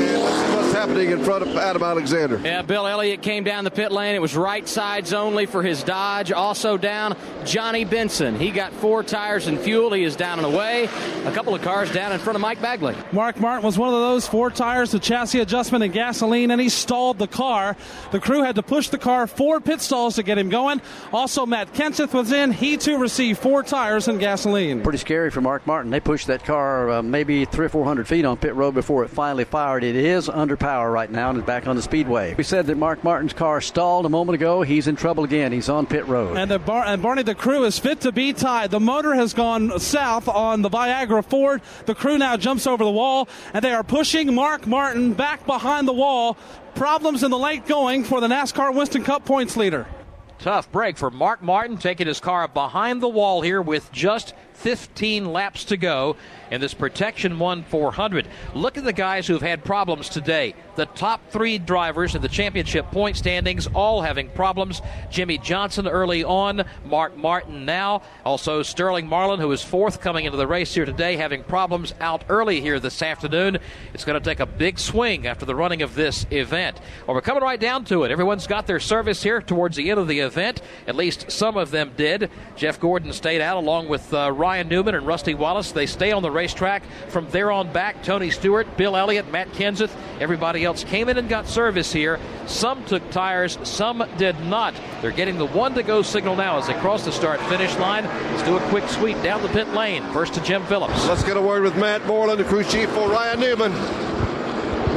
happening 0.86 1.12
in 1.12 1.24
front 1.24 1.42
of 1.42 1.56
Adam 1.56 1.82
Alexander. 1.82 2.38
Yeah, 2.44 2.60
Bill 2.60 2.86
Elliott 2.86 3.22
came 3.22 3.42
down 3.42 3.64
the 3.64 3.70
pit 3.70 3.90
lane. 3.90 4.14
It 4.14 4.20
was 4.20 4.36
right 4.36 4.68
sides 4.68 5.14
only 5.14 5.46
for 5.46 5.62
his 5.62 5.82
Dodge. 5.82 6.30
Also 6.30 6.76
down, 6.76 7.16
Johnny 7.46 7.86
Benson. 7.86 8.38
He 8.38 8.50
got 8.50 8.70
four 8.74 9.02
tires 9.02 9.46
and 9.46 9.58
fuel. 9.58 9.94
He 9.94 10.04
is 10.04 10.14
down 10.14 10.38
and 10.38 10.46
away. 10.46 10.84
A 11.24 11.32
couple 11.32 11.54
of 11.54 11.62
cars 11.62 11.90
down 11.90 12.12
in 12.12 12.18
front 12.18 12.36
of 12.36 12.42
Mike 12.42 12.60
Bagley. 12.60 12.94
Mark 13.12 13.40
Martin 13.40 13.64
was 13.64 13.78
one 13.78 13.88
of 13.88 13.94
those 13.94 14.28
four 14.28 14.50
tires, 14.50 14.90
the 14.90 14.98
chassis 14.98 15.40
adjustment 15.40 15.82
and 15.82 15.90
gasoline, 15.90 16.50
and 16.50 16.60
he 16.60 16.68
stalled 16.68 17.18
the 17.18 17.28
car. 17.28 17.78
The 18.12 18.20
crew 18.20 18.42
had 18.42 18.56
to 18.56 18.62
push 18.62 18.88
the 18.90 18.98
car 18.98 19.26
four 19.26 19.62
pit 19.62 19.80
stalls 19.80 20.16
to 20.16 20.22
get 20.22 20.36
him 20.36 20.50
going. 20.50 20.82
Also, 21.14 21.46
Matt 21.46 21.72
Kenseth 21.72 22.12
was 22.12 22.30
in. 22.30 22.52
He 22.52 22.76
too 22.76 22.98
received 22.98 23.38
four 23.38 23.62
tires 23.62 24.06
and 24.08 24.20
gasoline. 24.20 24.82
Pretty 24.82 24.98
scary 24.98 25.30
for 25.30 25.40
Mark 25.40 25.66
Martin. 25.66 25.90
They 25.90 26.00
pushed 26.00 26.26
that 26.26 26.44
car 26.44 26.90
uh, 26.90 27.02
maybe 27.02 27.46
three 27.46 27.64
or 27.64 27.70
four 27.70 27.86
hundred 27.86 28.06
feet 28.06 28.26
on 28.26 28.36
pit 28.36 28.54
road 28.54 28.74
before 28.74 29.02
it 29.02 29.08
finally 29.08 29.44
fired. 29.44 29.82
It 29.82 29.96
is 29.96 30.28
under 30.28 30.58
power 30.74 30.90
right 30.90 31.08
now 31.08 31.30
and 31.30 31.38
is 31.38 31.44
back 31.44 31.68
on 31.68 31.76
the 31.76 31.82
speedway. 31.82 32.34
We 32.34 32.42
said 32.42 32.66
that 32.66 32.76
Mark 32.76 33.04
Martin's 33.04 33.32
car 33.32 33.60
stalled 33.60 34.06
a 34.06 34.08
moment 34.08 34.34
ago. 34.34 34.62
He's 34.62 34.88
in 34.88 34.96
trouble 34.96 35.22
again. 35.22 35.52
He's 35.52 35.68
on 35.68 35.86
pit 35.86 36.04
road. 36.08 36.36
And, 36.36 36.50
the 36.50 36.58
Bar- 36.58 36.84
and 36.84 37.00
Barney, 37.00 37.22
the 37.22 37.36
crew 37.36 37.62
is 37.62 37.78
fit 37.78 38.00
to 38.00 38.10
be 38.10 38.32
tied. 38.32 38.72
The 38.72 38.80
motor 38.80 39.14
has 39.14 39.34
gone 39.34 39.78
south 39.78 40.26
on 40.26 40.62
the 40.62 40.68
Viagra 40.68 41.24
Ford. 41.24 41.62
The 41.86 41.94
crew 41.94 42.18
now 42.18 42.36
jumps 42.36 42.66
over 42.66 42.82
the 42.82 42.90
wall, 42.90 43.28
and 43.52 43.64
they 43.64 43.72
are 43.72 43.84
pushing 43.84 44.34
Mark 44.34 44.66
Martin 44.66 45.12
back 45.12 45.46
behind 45.46 45.86
the 45.86 45.92
wall. 45.92 46.36
Problems 46.74 47.22
in 47.22 47.30
the 47.30 47.38
late 47.38 47.66
going 47.66 48.02
for 48.02 48.20
the 48.20 48.26
NASCAR 48.26 48.74
Winston 48.74 49.04
Cup 49.04 49.24
points 49.24 49.56
leader. 49.56 49.86
Tough 50.40 50.72
break 50.72 50.98
for 50.98 51.08
Mark 51.08 51.40
Martin, 51.40 51.78
taking 51.78 52.08
his 52.08 52.18
car 52.18 52.48
behind 52.48 53.00
the 53.00 53.08
wall 53.08 53.42
here 53.42 53.62
with 53.62 53.92
just 53.92 54.34
15 54.54 55.32
laps 55.32 55.64
to 55.66 55.76
go 55.76 56.16
in 56.50 56.60
this 56.60 56.74
Protection 56.74 57.38
1 57.38 57.64
400. 57.64 58.28
Look 58.54 58.78
at 58.78 58.84
the 58.84 58.92
guys 58.92 59.26
who've 59.26 59.42
had 59.42 59.64
problems 59.64 60.08
today. 60.08 60.54
The 60.76 60.86
top 60.86 61.20
three 61.30 61.58
drivers 61.58 62.14
in 62.14 62.22
the 62.22 62.28
championship 62.28 62.90
point 62.90 63.16
standings 63.16 63.66
all 63.68 64.02
having 64.02 64.28
problems. 64.30 64.80
Jimmie 65.10 65.38
Johnson 65.38 65.86
early 65.86 66.24
on, 66.24 66.64
Mark 66.84 67.16
Martin 67.16 67.64
now, 67.64 68.02
also 68.24 68.62
Sterling 68.62 69.06
Marlin, 69.06 69.40
who 69.40 69.50
is 69.52 69.62
fourth 69.62 70.00
coming 70.00 70.24
into 70.24 70.36
the 70.36 70.46
race 70.46 70.74
here 70.74 70.84
today, 70.84 71.16
having 71.16 71.42
problems 71.44 71.94
out 72.00 72.24
early 72.28 72.60
here 72.60 72.80
this 72.80 73.02
afternoon. 73.02 73.58
It's 73.92 74.04
going 74.04 74.20
to 74.20 74.24
take 74.24 74.40
a 74.40 74.46
big 74.46 74.78
swing 74.78 75.26
after 75.26 75.46
the 75.46 75.54
running 75.54 75.82
of 75.82 75.94
this 75.94 76.26
event. 76.30 76.80
Well, 77.06 77.14
we're 77.14 77.20
coming 77.20 77.42
right 77.42 77.60
down 77.60 77.84
to 77.86 78.04
it. 78.04 78.10
Everyone's 78.10 78.46
got 78.46 78.66
their 78.66 78.80
service 78.80 79.22
here 79.22 79.40
towards 79.40 79.76
the 79.76 79.90
end 79.90 80.00
of 80.00 80.08
the 80.08 80.20
event. 80.20 80.62
At 80.86 80.96
least 80.96 81.30
some 81.30 81.56
of 81.56 81.70
them 81.70 81.92
did. 81.96 82.30
Jeff 82.56 82.80
Gordon 82.80 83.12
stayed 83.12 83.40
out 83.40 83.56
along 83.56 83.88
with 83.88 84.12
uh, 84.12 84.32
Ryan 84.44 84.68
Newman 84.68 84.94
and 84.94 85.06
Rusty 85.06 85.32
Wallace. 85.32 85.72
They 85.72 85.86
stay 85.86 86.12
on 86.12 86.20
the 86.20 86.30
racetrack 86.30 86.82
from 87.08 87.26
there 87.30 87.50
on 87.50 87.72
back. 87.72 88.02
Tony 88.02 88.28
Stewart, 88.28 88.76
Bill 88.76 88.94
Elliott, 88.94 89.32
Matt 89.32 89.50
Kenseth, 89.52 89.90
everybody 90.20 90.66
else 90.66 90.84
came 90.84 91.08
in 91.08 91.16
and 91.16 91.30
got 91.30 91.48
service 91.48 91.90
here. 91.90 92.20
Some 92.44 92.84
took 92.84 93.10
tires, 93.10 93.58
some 93.62 94.06
did 94.18 94.38
not. 94.40 94.74
They're 95.00 95.12
getting 95.12 95.38
the 95.38 95.46
one 95.46 95.72
to 95.76 95.82
go 95.82 96.02
signal 96.02 96.36
now 96.36 96.58
as 96.58 96.66
they 96.66 96.74
cross 96.74 97.06
the 97.06 97.10
start 97.10 97.40
finish 97.48 97.74
line. 97.78 98.04
Let's 98.04 98.42
do 98.42 98.58
a 98.58 98.60
quick 98.68 98.86
sweep 98.90 99.16
down 99.22 99.40
the 99.40 99.48
pit 99.48 99.68
lane. 99.68 100.02
First 100.12 100.34
to 100.34 100.42
Jim 100.42 100.62
Phillips. 100.66 101.08
Let's 101.08 101.24
get 101.24 101.38
a 101.38 101.42
word 101.42 101.62
with 101.62 101.78
Matt 101.78 102.06
Borland, 102.06 102.38
the 102.38 102.44
crew 102.44 102.64
chief 102.64 102.90
for 102.90 103.08
Ryan 103.08 103.40
Newman. 103.40 103.72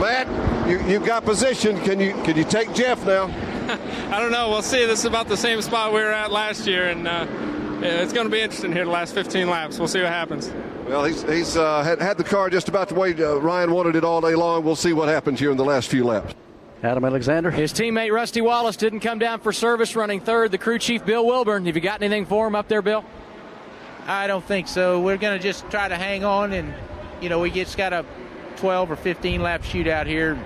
Matt, 0.01 0.27
you, 0.67 0.85
you've 0.89 1.05
got 1.05 1.23
position. 1.23 1.79
Can 1.85 2.01
you 2.01 2.11
can 2.23 2.35
you 2.35 2.43
take 2.43 2.73
Jeff 2.73 3.05
now? 3.05 3.27
I 4.13 4.19
don't 4.19 4.33
know. 4.33 4.49
We'll 4.49 4.61
see. 4.61 4.85
This 4.85 4.99
is 4.99 5.05
about 5.05 5.29
the 5.29 5.37
same 5.37 5.61
spot 5.61 5.93
we 5.93 6.01
were 6.01 6.11
at 6.11 6.33
last 6.33 6.67
year, 6.67 6.89
and 6.89 7.07
uh, 7.07 7.25
it's 7.81 8.13
going 8.13 8.25
to 8.25 8.31
be 8.31 8.41
interesting 8.41 8.71
here 8.71 8.85
the 8.85 8.91
last 8.91 9.13
15 9.13 9.49
laps. 9.49 9.77
We'll 9.77 9.87
see 9.87 10.01
what 10.01 10.11
happens. 10.11 10.51
Well, 10.87 11.05
he's, 11.05 11.21
he's 11.23 11.57
uh, 11.57 11.83
had, 11.83 12.01
had 12.01 12.17
the 12.17 12.23
car 12.23 12.49
just 12.49 12.69
about 12.69 12.89
the 12.89 12.95
way 12.95 13.11
uh, 13.13 13.35
Ryan 13.35 13.71
wanted 13.71 13.95
it 13.95 14.03
all 14.03 14.21
day 14.21 14.35
long. 14.35 14.63
We'll 14.63 14.75
see 14.75 14.93
what 14.93 15.09
happens 15.09 15.39
here 15.39 15.51
in 15.51 15.57
the 15.57 15.65
last 15.65 15.89
few 15.89 16.03
laps. 16.03 16.33
Adam 16.83 17.03
Alexander. 17.03 17.49
His 17.49 17.73
teammate 17.73 18.11
Rusty 18.11 18.41
Wallace 18.41 18.77
didn't 18.77 18.99
come 18.99 19.19
down 19.19 19.39
for 19.39 19.51
service 19.51 19.95
running 19.95 20.19
third. 20.19 20.51
The 20.51 20.57
crew 20.57 20.77
chief 20.77 21.05
Bill 21.05 21.25
Wilburn. 21.25 21.65
Have 21.65 21.75
you 21.75 21.81
got 21.81 22.01
anything 22.01 22.25
for 22.25 22.47
him 22.47 22.55
up 22.55 22.67
there, 22.67 22.81
Bill? 22.81 23.03
I 24.05 24.27
don't 24.27 24.45
think 24.45 24.67
so. 24.67 25.01
We're 25.01 25.17
going 25.17 25.37
to 25.37 25.43
just 25.43 25.69
try 25.69 25.87
to 25.87 25.95
hang 25.95 26.23
on, 26.23 26.53
and 26.53 26.73
you 27.19 27.29
know 27.29 27.39
we 27.39 27.49
just 27.49 27.77
got 27.77 27.93
a 27.93 28.05
12 28.57 28.91
or 28.91 28.95
15 28.95 29.41
lap 29.41 29.63
shootout 29.63 30.05
here. 30.05 30.37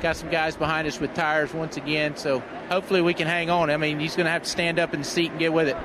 Got 0.00 0.16
some 0.16 0.30
guys 0.30 0.56
behind 0.56 0.88
us 0.88 0.98
with 0.98 1.14
tires 1.14 1.52
once 1.54 1.76
again, 1.76 2.16
so 2.16 2.40
hopefully 2.68 3.02
we 3.02 3.14
can 3.14 3.26
hang 3.26 3.50
on. 3.50 3.70
I 3.70 3.76
mean, 3.76 4.00
he's 4.00 4.16
going 4.16 4.26
to 4.26 4.32
have 4.32 4.42
to 4.42 4.50
stand 4.50 4.78
up 4.78 4.94
in 4.94 5.00
the 5.00 5.06
seat 5.06 5.30
and 5.30 5.38
get 5.38 5.52
with 5.52 5.68
it. 5.68 5.76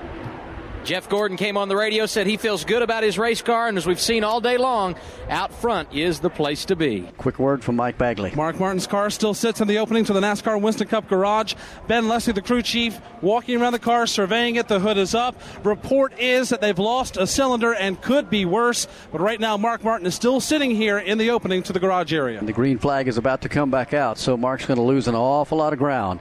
Jeff 0.86 1.10
Gordon 1.10 1.38
came 1.38 1.58
on 1.58 1.68
the 1.68 1.76
radio, 1.76 2.06
said 2.06 2.26
he 2.26 2.38
feels 2.38 2.64
good 2.64 2.82
about 2.82 3.04
his 3.04 3.20
race 3.20 3.42
car, 3.42 3.68
and 3.68 3.78
as 3.78 3.86
we've 3.86 4.00
seen 4.00 4.24
all 4.24 4.42
day 4.42 4.58
long, 4.58 4.96
out 5.30 5.54
front 5.54 5.94
is 5.94 6.20
the 6.20 6.30
place 6.30 6.66
to 6.66 6.76
be. 6.76 7.02
Quick 7.18 7.38
word 7.38 7.64
from 7.64 7.76
Mike 7.76 7.98
Bagley. 7.98 8.32
Mark 8.34 8.60
Martin's 8.60 8.88
car 8.88 9.10
still 9.10 9.34
sits 9.34 9.62
in 9.62 9.68
the 9.68 9.78
opening 9.78 10.06
to 10.06 10.14
the 10.14 10.20
NASCAR 10.20 10.60
Winston 10.60 10.88
Cup 10.88 11.08
garage. 11.08 11.54
Ben 11.88 12.08
Leslie, 12.08 12.34
the 12.34 12.42
crew 12.42 12.62
chief, 12.62 13.00
walking 13.22 13.62
around 13.62 13.74
the 13.74 13.80
car, 13.80 14.08
surveying 14.08 14.56
it. 14.56 14.68
The 14.68 14.80
hood 14.80 14.98
is 14.98 15.14
up. 15.14 15.36
Report 15.64 16.18
is 16.18 16.50
that 16.50 16.62
they've 16.62 16.80
lost 16.80 17.18
a 17.18 17.28
cylinder 17.28 17.74
and 17.74 18.02
could 18.02 18.30
be 18.30 18.46
worse. 18.46 18.88
But 19.12 19.22
right 19.22 19.40
now, 19.40 19.58
Mark 19.58 19.84
Martin 19.84 20.08
is 20.08 20.16
still 20.16 20.40
sitting 20.40 20.72
here 20.72 20.98
in 20.98 21.18
the 21.18 21.30
opening 21.30 21.62
to 21.64 21.74
the 21.74 21.80
garage 21.80 22.14
area. 22.14 22.40
And 22.40 22.48
the 22.48 22.54
green 22.54 22.80
flag 22.80 23.08
is 23.08 23.18
about 23.18 23.42
to 23.42 23.50
come 23.50 23.70
back 23.70 23.94
out, 23.94 24.18
so 24.18 24.38
Mark's 24.38 24.66
going 24.66 24.78
to 24.78 24.84
lose 24.84 25.08
an 25.08 25.16
awful 25.16 25.58
lot 25.58 25.74
of 25.74 25.80
ground. 25.80 26.20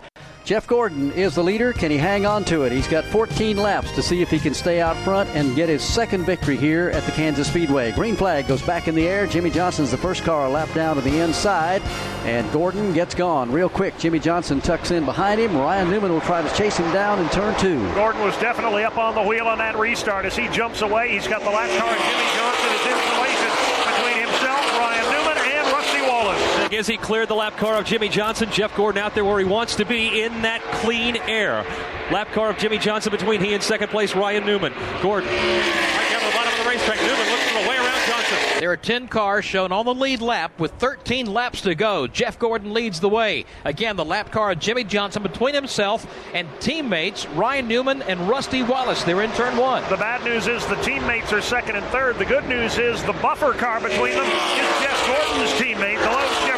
Jeff 0.48 0.66
Gordon 0.66 1.12
is 1.12 1.34
the 1.34 1.44
leader. 1.44 1.74
Can 1.74 1.90
he 1.90 1.98
hang 1.98 2.24
on 2.24 2.42
to 2.46 2.62
it? 2.62 2.72
He's 2.72 2.88
got 2.88 3.04
14 3.04 3.58
laps 3.58 3.92
to 3.92 4.02
see 4.02 4.22
if 4.22 4.30
he 4.30 4.38
can 4.38 4.47
stay 4.54 4.80
out 4.80 4.96
front 4.98 5.28
and 5.30 5.56
get 5.56 5.68
his 5.68 5.82
second 5.82 6.24
victory 6.24 6.56
here 6.56 6.90
at 6.90 7.04
the 7.04 7.12
Kansas 7.12 7.48
Speedway. 7.48 7.92
Green 7.92 8.16
flag 8.16 8.46
goes 8.46 8.62
back 8.62 8.88
in 8.88 8.94
the 8.94 9.06
air. 9.06 9.26
Jimmie 9.26 9.50
Johnson's 9.50 9.90
the 9.90 9.96
first 9.96 10.24
car 10.24 10.46
a 10.46 10.48
lap 10.48 10.72
down 10.74 10.96
to 10.96 11.02
the 11.02 11.20
inside, 11.20 11.82
and 12.24 12.50
Gordon 12.52 12.92
gets 12.92 13.14
gone 13.14 13.50
real 13.50 13.68
quick. 13.68 13.96
Jimmie 13.98 14.18
Johnson 14.18 14.60
tucks 14.60 14.90
in 14.90 15.04
behind 15.04 15.40
him. 15.40 15.56
Ryan 15.56 15.90
Newman 15.90 16.12
will 16.12 16.20
try 16.20 16.42
to 16.42 16.54
chase 16.54 16.76
him 16.76 16.90
down 16.92 17.18
in 17.18 17.28
turn 17.30 17.58
two. 17.58 17.78
Gordon 17.94 18.22
was 18.22 18.36
definitely 18.38 18.84
up 18.84 18.96
on 18.96 19.14
the 19.14 19.22
wheel 19.22 19.46
on 19.46 19.58
that 19.58 19.76
restart 19.76 20.24
as 20.24 20.36
he 20.36 20.48
jumps 20.48 20.82
away. 20.82 21.12
He's 21.12 21.28
got 21.28 21.42
the 21.42 21.50
lap 21.50 21.68
car, 21.78 21.90
and 21.90 22.00
Jimmie 22.00 22.30
Johnson 22.36 22.70
is 22.74 22.86
in 22.86 22.98
insulation 22.98 23.50
between 23.86 24.18
himself, 24.26 24.78
Ryan 24.78 25.04
Newman, 25.12 25.38
and 25.38 25.72
Rusty 25.72 26.00
Wallace. 26.02 26.72
As 26.72 26.86
he 26.86 26.96
cleared 26.96 27.28
the 27.28 27.34
lap 27.34 27.56
car 27.56 27.78
of 27.78 27.84
Jimmie 27.84 28.08
Johnson, 28.08 28.50
Jeff 28.50 28.76
Gordon 28.76 29.02
out 29.02 29.14
there 29.14 29.24
where 29.24 29.38
he 29.38 29.44
wants 29.44 29.76
to 29.76 29.84
be 29.84 30.22
in 30.22 30.42
that 30.42 30.62
clean 30.80 31.16
air. 31.16 31.64
Lap 32.10 32.32
car 32.32 32.48
of 32.48 32.56
Jimmie 32.56 32.78
Johnson 32.78 33.12
between 33.12 33.40
he 33.42 33.52
and 33.52 33.62
second 33.62 33.88
place 33.88 34.14
Ryan 34.16 34.46
Newman. 34.46 34.72
Gordon 35.02 35.28
right 35.28 36.08
down 36.10 36.20
to 36.20 36.26
the 36.26 36.32
bottom 36.32 36.52
of 36.52 36.64
the 36.64 36.70
racetrack. 36.70 36.98
Newman 37.00 37.30
looking 37.30 37.48
for 37.48 37.62
the 37.62 37.68
way 37.68 37.76
around 37.76 38.06
Johnson. 38.06 38.38
There 38.60 38.72
are 38.72 38.78
10 38.78 39.08
cars 39.08 39.44
shown 39.44 39.72
on 39.72 39.84
the 39.84 39.92
lead 39.92 40.22
lap 40.22 40.58
with 40.58 40.72
13 40.72 41.26
laps 41.26 41.60
to 41.62 41.74
go. 41.74 42.06
Jeff 42.06 42.38
Gordon 42.38 42.72
leads 42.72 42.98
the 42.98 43.10
way. 43.10 43.44
Again, 43.66 43.96
the 43.96 44.06
lap 44.06 44.32
car 44.32 44.52
of 44.52 44.58
Jimmie 44.58 44.84
Johnson 44.84 45.22
between 45.22 45.54
himself 45.54 46.06
and 46.32 46.48
teammates 46.60 47.26
Ryan 47.28 47.68
Newman 47.68 48.00
and 48.02 48.26
Rusty 48.26 48.62
Wallace. 48.62 49.04
They're 49.04 49.22
in 49.22 49.32
turn 49.32 49.58
one. 49.58 49.82
The 49.90 49.98
bad 49.98 50.24
news 50.24 50.46
is 50.46 50.66
the 50.66 50.76
teammates 50.76 51.30
are 51.34 51.42
second 51.42 51.76
and 51.76 51.84
third. 51.86 52.16
The 52.16 52.24
good 52.24 52.48
news 52.48 52.78
is 52.78 53.02
the 53.04 53.12
buffer 53.14 53.52
car 53.52 53.80
between 53.80 54.14
them 54.14 54.24
is 54.24 54.82
Jeff 54.82 55.06
Gordon's 55.06 55.50
teammate, 55.60 56.00
the 56.00 56.10
Lowe's 56.10 56.30
Chevrolet, 56.38 56.48
and 56.48 56.48
Jimmie 56.48 56.56
Johnson. 56.56 56.57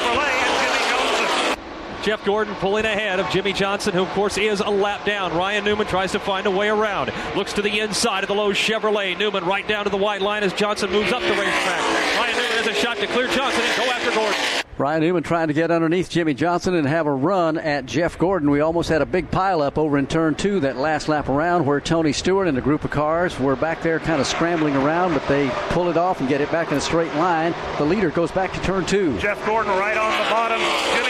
Jeff 2.02 2.24
Gordon 2.24 2.54
pulling 2.56 2.84
ahead 2.84 3.20
of 3.20 3.28
Jimmie 3.30 3.52
Johnson, 3.52 3.92
who 3.92 4.02
of 4.02 4.08
course 4.10 4.38
is 4.38 4.60
a 4.60 4.70
lap 4.70 5.04
down. 5.04 5.34
Ryan 5.36 5.64
Newman 5.64 5.86
tries 5.86 6.12
to 6.12 6.18
find 6.18 6.46
a 6.46 6.50
way 6.50 6.68
around. 6.68 7.12
Looks 7.36 7.52
to 7.54 7.62
the 7.62 7.80
inside 7.80 8.24
of 8.24 8.28
the 8.28 8.34
Lowe's 8.34 8.56
Chevrolet. 8.56 9.18
Newman 9.18 9.44
right 9.44 9.66
down 9.66 9.84
to 9.84 9.90
the 9.90 9.96
white 9.96 10.22
line 10.22 10.42
as 10.42 10.52
Johnson 10.52 10.90
moves 10.90 11.12
up 11.12 11.20
the 11.22 11.28
racetrack. 11.28 11.80
Ryan 12.18 12.36
Newman 12.36 12.52
has 12.52 12.66
a 12.66 12.74
shot 12.74 12.96
to 12.98 13.06
clear 13.06 13.28
Johnson 13.28 13.62
and 13.62 13.76
go 13.76 13.90
after 13.90 14.10
Gordon. 14.12 14.60
Ryan 14.78 15.02
Newman 15.02 15.22
trying 15.22 15.48
to 15.48 15.52
get 15.52 15.70
underneath 15.70 16.08
Jimmie 16.08 16.32
Johnson 16.32 16.74
and 16.74 16.86
have 16.86 17.06
a 17.06 17.12
run 17.12 17.58
at 17.58 17.84
Jeff 17.84 18.16
Gordon. 18.16 18.50
We 18.50 18.60
almost 18.60 18.88
had 18.88 19.02
a 19.02 19.06
big 19.06 19.30
pileup 19.30 19.76
over 19.76 19.98
in 19.98 20.06
turn 20.06 20.34
two 20.36 20.58
that 20.60 20.78
last 20.78 21.06
lap 21.06 21.28
around 21.28 21.66
where 21.66 21.82
Tony 21.82 22.14
Stewart 22.14 22.48
and 22.48 22.56
a 22.56 22.62
group 22.62 22.82
of 22.84 22.90
cars 22.90 23.38
were 23.38 23.56
back 23.56 23.82
there 23.82 24.00
kind 24.00 24.22
of 24.22 24.26
scrambling 24.26 24.74
around, 24.76 25.12
but 25.12 25.28
they 25.28 25.50
pull 25.68 25.90
it 25.90 25.98
off 25.98 26.20
and 26.20 26.30
get 26.30 26.40
it 26.40 26.50
back 26.50 26.70
in 26.70 26.78
a 26.78 26.80
straight 26.80 27.14
line. 27.16 27.54
The 27.76 27.84
leader 27.84 28.08
goes 28.08 28.30
back 28.30 28.54
to 28.54 28.60
turn 28.62 28.86
two. 28.86 29.18
Jeff 29.18 29.44
Gordon 29.44 29.72
right 29.72 29.98
on 29.98 30.12
the 30.12 30.30
bottom. 30.30 30.60
Jimmie 30.96 31.09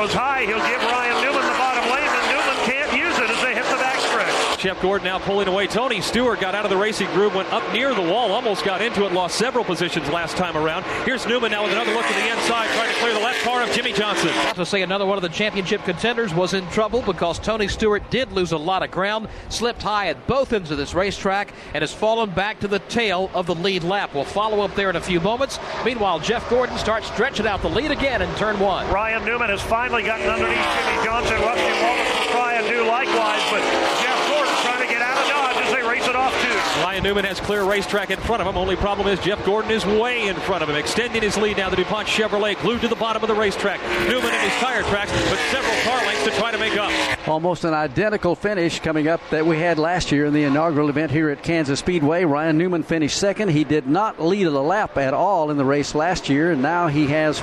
goes 0.00 0.14
high. 0.14 0.46
He'll 0.46 0.56
give 0.64 0.80
Ryan 0.80 1.22
Newman 1.22 1.44
the 1.44 1.58
bottom 1.58 1.84
lane, 1.92 2.08
and 2.08 2.26
Newman 2.32 2.56
can't 2.64 2.90
use 2.96 3.18
it 3.18 3.28
as 3.28 3.42
they 3.42 3.54
hit 3.54 3.64
the 3.64 3.76
backstretch. 3.76 4.49
Jeff 4.60 4.80
Gordon 4.82 5.06
now 5.06 5.18
pulling 5.18 5.48
away. 5.48 5.66
Tony 5.66 6.02
Stewart 6.02 6.38
got 6.38 6.54
out 6.54 6.66
of 6.66 6.70
the 6.70 6.76
racing 6.76 7.08
groove, 7.12 7.34
went 7.34 7.50
up 7.50 7.72
near 7.72 7.94
the 7.94 8.02
wall, 8.02 8.30
almost 8.30 8.62
got 8.62 8.82
into 8.82 9.06
it, 9.06 9.12
lost 9.12 9.36
several 9.36 9.64
positions 9.64 10.06
last 10.10 10.36
time 10.36 10.54
around. 10.54 10.84
Here's 11.06 11.26
Newman 11.26 11.50
now 11.50 11.62
with 11.62 11.72
another 11.72 11.94
look 11.94 12.04
to 12.04 12.12
the 12.12 12.28
inside, 12.28 12.68
trying 12.76 12.92
to 12.92 13.00
clear 13.00 13.14
the 13.14 13.20
left 13.20 13.42
car 13.42 13.62
of 13.62 13.70
Jimmie 13.70 13.94
Johnson. 13.94 14.28
About 14.28 14.56
to 14.56 14.66
say 14.66 14.82
another 14.82 15.06
one 15.06 15.16
of 15.16 15.22
the 15.22 15.30
championship 15.30 15.82
contenders 15.84 16.34
was 16.34 16.52
in 16.52 16.68
trouble 16.68 17.00
because 17.00 17.38
Tony 17.38 17.68
Stewart 17.68 18.02
did 18.10 18.32
lose 18.32 18.52
a 18.52 18.58
lot 18.58 18.82
of 18.82 18.90
ground, 18.90 19.28
slipped 19.48 19.82
high 19.82 20.08
at 20.08 20.26
both 20.26 20.52
ends 20.52 20.70
of 20.70 20.76
this 20.76 20.92
racetrack, 20.92 21.54
and 21.72 21.80
has 21.82 21.94
fallen 21.94 22.28
back 22.28 22.60
to 22.60 22.68
the 22.68 22.80
tail 22.80 23.30
of 23.32 23.46
the 23.46 23.54
lead 23.54 23.82
lap. 23.82 24.14
We'll 24.14 24.24
follow 24.24 24.60
up 24.60 24.74
there 24.74 24.90
in 24.90 24.96
a 24.96 25.00
few 25.00 25.20
moments. 25.20 25.58
Meanwhile, 25.86 26.20
Jeff 26.20 26.48
Gordon 26.50 26.76
starts 26.76 27.06
stretching 27.06 27.46
out 27.46 27.62
the 27.62 27.70
lead 27.70 27.92
again 27.92 28.20
in 28.20 28.34
turn 28.34 28.60
one. 28.60 28.86
Ryan 28.92 29.24
Newman 29.24 29.48
has 29.48 29.62
finally 29.62 30.02
gotten 30.02 30.28
underneath 30.28 30.58
Jimmie 30.58 31.04
Johnson. 31.06 31.40
Rusty 31.40 31.72
Wallace 31.82 32.18
will 32.18 32.30
try 32.32 32.54
and 32.60 32.68
do 32.68 32.84
likewise, 32.86 33.40
but 33.50 33.62
Jeff 34.02 34.28
Gordon 34.28 34.54
trying 34.60 34.86
to 34.86 34.92
get 34.92 35.00
out 35.00 35.16
of 35.16 35.28
Dodge 35.28 35.56
as 35.64 35.72
they 35.74 35.82
race 36.00 36.08
it 36.08 36.16
off 36.16 36.32
two. 36.42 36.82
Ryan 36.82 37.02
Newman 37.02 37.24
has 37.24 37.40
clear 37.40 37.64
racetrack 37.64 38.10
in 38.10 38.18
front 38.20 38.40
of 38.40 38.48
him. 38.48 38.56
Only 38.56 38.76
problem 38.76 39.08
is 39.08 39.18
Jeff 39.20 39.44
Gordon 39.44 39.70
is 39.70 39.84
way 39.84 40.28
in 40.28 40.36
front 40.36 40.62
of 40.62 40.68
him, 40.68 40.76
extending 40.76 41.22
his 41.22 41.36
lead 41.36 41.56
now. 41.56 41.68
The 41.68 41.76
DuPont 41.76 42.08
Chevrolet 42.08 42.60
glued 42.60 42.80
to 42.82 42.88
the 42.88 42.96
bottom 42.96 43.22
of 43.22 43.28
the 43.28 43.34
racetrack. 43.34 43.80
Newman 44.08 44.32
in 44.32 44.40
his 44.40 44.52
tire 44.54 44.82
tracks, 44.84 45.12
but 45.28 45.38
several 45.50 45.74
car 45.82 46.04
lengths 46.06 46.24
to 46.24 46.30
try 46.32 46.50
to 46.50 46.58
make 46.58 46.76
up. 46.76 46.90
Almost 47.28 47.64
an 47.64 47.74
identical 47.74 48.34
finish 48.34 48.80
coming 48.80 49.08
up 49.08 49.20
that 49.30 49.44
we 49.44 49.58
had 49.58 49.78
last 49.78 50.12
year 50.12 50.26
in 50.26 50.32
the 50.32 50.44
inaugural 50.44 50.88
event 50.88 51.10
here 51.10 51.28
at 51.30 51.42
Kansas 51.42 51.80
Speedway. 51.80 52.24
Ryan 52.24 52.56
Newman 52.56 52.82
finished 52.82 53.18
second. 53.18 53.50
He 53.50 53.64
did 53.64 53.86
not 53.86 54.20
lead 54.20 54.46
a 54.46 54.50
lap 54.50 54.96
at 54.96 55.14
all 55.14 55.50
in 55.50 55.56
the 55.56 55.64
race 55.64 55.94
last 55.94 56.28
year, 56.28 56.52
and 56.52 56.62
now 56.62 56.88
he 56.88 57.06
has 57.08 57.42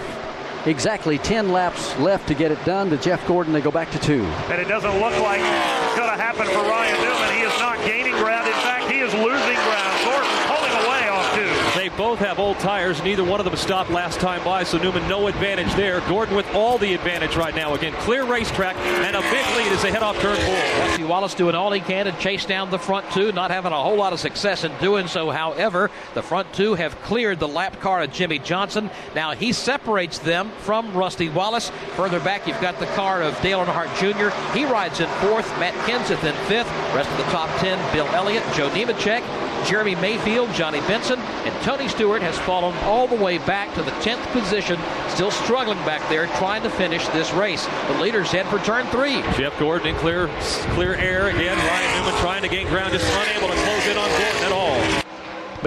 exactly 0.66 1.18
10 1.18 1.52
laps 1.52 1.98
left 2.00 2.28
to 2.28 2.34
get 2.34 2.52
it 2.52 2.64
done. 2.66 2.90
To 2.90 2.98
Jeff 2.98 3.26
Gordon, 3.28 3.54
they 3.54 3.62
go 3.62 3.72
back 3.72 3.92
to 3.92 4.00
two. 4.00 4.24
And 4.50 4.62
it 4.62 4.68
doesn't 4.68 5.00
look 5.00 5.18
like 5.20 5.40
it's 5.40 5.98
going 5.98 6.10
to 6.10 6.22
happen 6.22 6.46
for 6.48 6.62
Ryan 6.62 7.02
Newman. 7.02 7.36
He 7.36 7.42
is 7.42 7.60
not 7.60 7.78
gaining 7.86 8.07
ground. 8.38 8.48
In 8.48 8.62
fact, 8.62 8.92
he 8.92 9.00
is 9.00 9.14
losing 9.14 9.60
ground. 9.66 9.96
Gordon 10.06 10.32
pulling 10.48 10.76
away 10.86 11.10
off 11.10 11.26
two. 11.36 11.80
They 11.80 11.87
both 11.98 12.20
have 12.20 12.38
old 12.38 12.60
tires. 12.60 13.02
Neither 13.04 13.24
one 13.24 13.40
of 13.40 13.46
them 13.46 13.56
stopped 13.56 13.90
last 13.90 14.20
time 14.20 14.44
by, 14.44 14.64
so 14.64 14.78
Newman 14.78 15.08
no 15.10 15.28
advantage 15.28 15.74
there. 15.74 16.00
Gordon 16.02 16.36
with 16.36 16.48
all 16.54 16.78
the 16.78 16.94
advantage 16.94 17.36
right 17.36 17.56
now. 17.56 17.74
Again, 17.74 17.94
clear 17.94 18.24
racetrack 18.24 18.76
and 18.76 19.16
a 19.16 19.22
big 19.22 19.46
lead 19.58 19.72
as 19.72 19.82
they 19.82 19.92
head 19.92 20.04
off 20.04 20.18
turn 20.20 20.38
four. 20.38 20.86
Rusty 20.86 21.04
Wallace 21.04 21.34
doing 21.34 21.56
all 21.56 21.72
he 21.72 21.80
can 21.80 22.06
to 22.06 22.12
chase 22.14 22.46
down 22.46 22.70
the 22.70 22.78
front 22.78 23.10
two, 23.12 23.32
not 23.32 23.50
having 23.50 23.72
a 23.72 23.82
whole 23.82 23.98
lot 23.98 24.14
of 24.14 24.20
success 24.20 24.64
in 24.64 24.72
doing 24.80 25.08
so. 25.08 25.32
However, 25.32 25.90
the 26.14 26.22
front 26.22 26.54
two 26.54 26.76
have 26.76 27.02
cleared 27.02 27.40
the 27.40 27.48
lap 27.48 27.80
car 27.82 28.04
of 28.04 28.14
Jimmie 28.14 28.40
Johnson. 28.40 28.92
Now 29.16 29.32
he 29.32 29.52
separates 29.52 30.20
them 30.20 30.52
from 30.60 30.94
Rusty 30.94 31.30
Wallace. 31.30 31.72
Further 31.96 32.20
back, 32.20 32.48
you've 32.48 32.62
got 32.62 32.80
the 32.80 32.86
car 32.88 33.24
of 33.24 33.40
Dale 33.42 33.66
Earnhardt 33.66 33.94
Jr. 33.98 34.30
He 34.56 34.66
rides 34.66 35.00
in 35.00 35.10
fourth. 35.20 35.48
Matt 35.60 35.74
Kenseth 35.90 36.24
in 36.24 36.36
fifth. 36.46 36.70
Rest 36.94 37.10
of 37.10 37.18
the 37.18 37.24
top 37.32 37.50
ten: 37.60 37.78
Bill 37.92 38.08
Elliott, 38.10 38.44
Joe 38.54 38.70
Nemechek, 38.70 39.24
Jeremy 39.68 39.96
Mayfield, 39.96 40.54
Johnny 40.54 40.80
Benson, 40.82 41.20
and 41.20 41.64
Tony 41.64 41.87
Stewart 41.88 42.22
has 42.22 42.38
fallen 42.40 42.76
all 42.84 43.08
the 43.08 43.16
way 43.16 43.38
back 43.38 43.74
to 43.76 43.82
the 43.82 43.92
10th 43.92 44.26
position, 44.32 44.80
still 45.10 45.32
struggling 45.32 45.78
back 45.80 46.08
there, 46.10 46.28
trying 46.38 46.64
to 46.64 46.70
finish 46.70 47.08
this 47.10 47.32
race. 47.34 47.66
The 47.88 48.00
leaders 48.02 48.32
head 48.32 48.46
for 48.48 48.60
turn 48.60 48.86
three. 48.88 49.22
Jeff 49.38 49.58
Gordon 49.60 49.88
in 49.88 49.96
clear, 49.96 50.28
clear 50.76 50.96
air 50.96 51.28
again. 51.28 51.58
Ryan 51.58 52.00
Newman 52.00 52.20
trying 52.22 52.42
to 52.44 52.50
gain 52.50 52.68
ground, 52.68 52.94
just 52.94 53.06
unable 53.06 53.48
to 53.48 53.56
close 53.56 53.88
in 53.88 53.98
on 53.98 54.10
Gordon 54.10 54.44
at 54.44 54.52
all. 54.52 54.87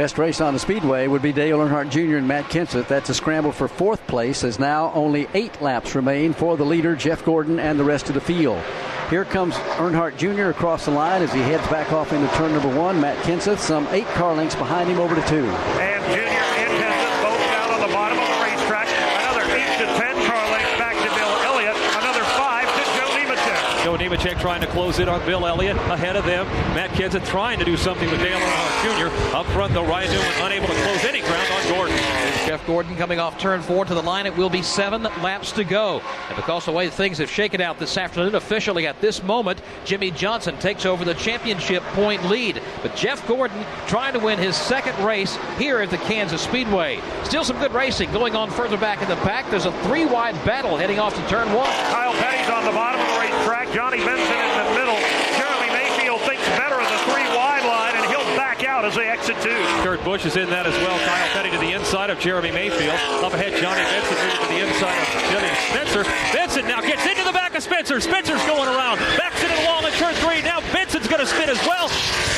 Best 0.00 0.16
race 0.16 0.40
on 0.40 0.54
the 0.54 0.58
speedway 0.58 1.08
would 1.08 1.20
be 1.20 1.30
Dale 1.30 1.58
Earnhardt 1.58 1.90
Jr. 1.90 2.16
and 2.16 2.26
Matt 2.26 2.46
Kenseth. 2.46 2.88
That's 2.88 3.10
a 3.10 3.14
scramble 3.14 3.52
for 3.52 3.68
fourth 3.68 4.00
place, 4.06 4.44
as 4.44 4.58
now 4.58 4.90
only 4.94 5.28
eight 5.34 5.60
laps 5.60 5.94
remain 5.94 6.32
for 6.32 6.56
the 6.56 6.64
leader, 6.64 6.96
Jeff 6.96 7.22
Gordon, 7.22 7.60
and 7.60 7.78
the 7.78 7.84
rest 7.84 8.08
of 8.08 8.14
the 8.14 8.20
field. 8.22 8.64
Here 9.10 9.26
comes 9.26 9.56
Earnhardt 9.76 10.16
Jr. 10.16 10.48
across 10.48 10.86
the 10.86 10.90
line 10.90 11.20
as 11.20 11.34
he 11.34 11.40
heads 11.40 11.68
back 11.68 11.92
off 11.92 12.14
into 12.14 12.34
turn 12.34 12.54
number 12.54 12.74
one. 12.74 12.98
Matt 12.98 13.18
Kenseth, 13.26 13.58
some 13.58 13.86
eight 13.88 14.06
car 14.16 14.34
lengths 14.34 14.54
behind 14.54 14.88
him, 14.88 14.98
over 14.98 15.14
to 15.14 15.20
two. 15.28 15.44
And 15.44 16.02
Junior 16.16 16.32
and 16.32 16.72
Kenseth 16.80 17.20
both 17.20 17.44
down 17.52 17.68
on 17.70 17.80
the 17.84 17.92
bottom 17.92 18.16
of 18.16 18.24
the 18.24 18.40
racetrack. 18.40 18.88
Another 18.88 19.44
eight 19.52 19.84
to 19.84 19.86
ten 20.00 20.16
car 20.24 20.44
lengths 20.48 20.78
back 20.80 20.96
to 20.96 21.12
Bill 21.12 21.34
Elliott. 21.44 21.76
Another 22.00 22.24
five 22.40 22.64
to 22.72 22.82
Joe 22.96 23.12
Nemechek. 23.20 23.79
Joe 23.90 23.96
Nemechek 23.96 24.40
trying 24.40 24.60
to 24.60 24.68
close 24.68 25.00
in 25.00 25.08
on 25.08 25.18
Bill 25.26 25.44
Elliott 25.44 25.76
ahead 25.90 26.14
of 26.14 26.24
them. 26.24 26.46
Matt 26.76 26.90
Kenseth 26.90 27.26
trying 27.26 27.58
to 27.58 27.64
do 27.64 27.76
something 27.76 28.08
with 28.08 28.20
Dale 28.20 28.38
Earnhardt 28.38 29.10
Jr. 29.10 29.36
Up 29.36 29.46
front, 29.46 29.74
though, 29.74 29.84
Ryan 29.84 30.12
Newman 30.12 30.32
unable 30.42 30.68
to 30.68 30.74
close 30.74 31.04
any 31.04 31.18
ground 31.22 31.48
on 31.50 31.74
Gordon. 31.74 31.99
Jeff 32.46 32.66
Gordon 32.66 32.96
coming 32.96 33.20
off 33.20 33.38
turn 33.38 33.62
four 33.62 33.84
to 33.84 33.94
the 33.94 34.02
line. 34.02 34.26
It 34.26 34.36
will 34.36 34.50
be 34.50 34.62
seven 34.62 35.02
laps 35.02 35.52
to 35.52 35.64
go. 35.64 36.00
And 36.28 36.36
because 36.36 36.64
the 36.64 36.72
way 36.72 36.88
things 36.88 37.18
have 37.18 37.30
shaken 37.30 37.60
out 37.60 37.78
this 37.78 37.96
afternoon, 37.96 38.34
officially 38.34 38.86
at 38.86 39.00
this 39.00 39.22
moment, 39.22 39.62
Jimmie 39.84 40.10
Johnson 40.10 40.56
takes 40.58 40.84
over 40.84 41.04
the 41.04 41.14
championship 41.14 41.82
point 41.94 42.24
lead. 42.24 42.60
But 42.82 42.96
Jeff 42.96 43.26
Gordon 43.28 43.64
trying 43.86 44.14
to 44.14 44.18
win 44.18 44.38
his 44.38 44.56
second 44.56 44.98
race 45.04 45.38
here 45.58 45.78
at 45.80 45.90
the 45.90 45.98
Kansas 45.98 46.42
Speedway. 46.42 47.00
Still 47.24 47.44
some 47.44 47.58
good 47.58 47.72
racing 47.72 48.10
going 48.12 48.34
on 48.34 48.50
further 48.50 48.76
back 48.76 49.02
in 49.02 49.08
the 49.08 49.16
pack. 49.16 49.48
There's 49.50 49.66
a 49.66 49.72
three 49.84 50.06
wide 50.06 50.34
battle 50.44 50.76
heading 50.76 50.98
off 50.98 51.14
to 51.14 51.28
turn 51.28 51.52
one. 51.52 51.70
Kyle 51.90 52.12
Petty's 52.14 52.50
on 52.50 52.64
the 52.64 52.72
bottom 52.72 53.00
of 53.00 53.06
the 53.14 53.20
racetrack. 53.20 53.72
Johnny 53.72 53.98
Benson 53.98 54.36
in 54.36 54.54
the 54.64 54.80
middle. 54.80 54.98
Jeremy 55.38 55.70
Mayfield 55.72 56.20
thinks 56.22 56.46
better 56.58 56.80
of 56.80 56.88
the 56.88 56.98
three 57.12 57.26
wide 57.36 57.64
line, 57.64 57.94
and 57.94 58.06
he'll 58.10 58.24
back 58.36 58.64
out 58.80 58.86
as 58.86 58.94
they 58.94 59.08
exit 59.08 59.36
two. 59.42 59.50
Kurt 59.84 60.02
Busch 60.04 60.24
is 60.24 60.36
in 60.36 60.48
that 60.48 60.66
as 60.66 60.72
well. 60.80 60.98
Kyle 61.04 61.28
Petty 61.34 61.50
to 61.50 61.58
the 61.58 61.72
inside 61.72 62.08
of 62.08 62.18
Jeremy 62.18 62.50
Mayfield. 62.50 62.96
Up 63.20 63.34
ahead, 63.34 63.52
Johnny 63.60 63.84
Benson 63.84 64.16
to 64.16 64.48
the 64.48 64.60
inside 64.64 64.96
of 64.96 65.08
Jimmy 65.28 65.52
Spencer. 65.68 66.02
Benson 66.32 66.66
now 66.66 66.80
gets 66.80 67.04
into 67.04 67.24
the 67.24 67.32
back 67.32 67.54
of 67.54 67.62
Spencer. 67.62 68.00
Spencer's 68.00 68.42
going 68.46 68.68
around. 68.68 68.96
Backs 69.18 69.42
into 69.42 69.54
the 69.54 69.66
wall 69.68 69.84
in 69.84 69.92
turn 69.92 70.14
three. 70.14 70.40
Now 70.40 70.60
Benson's 70.72 71.08
going 71.08 71.20
to 71.20 71.26
spin 71.26 71.50
as 71.50 71.60
well. 71.66 71.90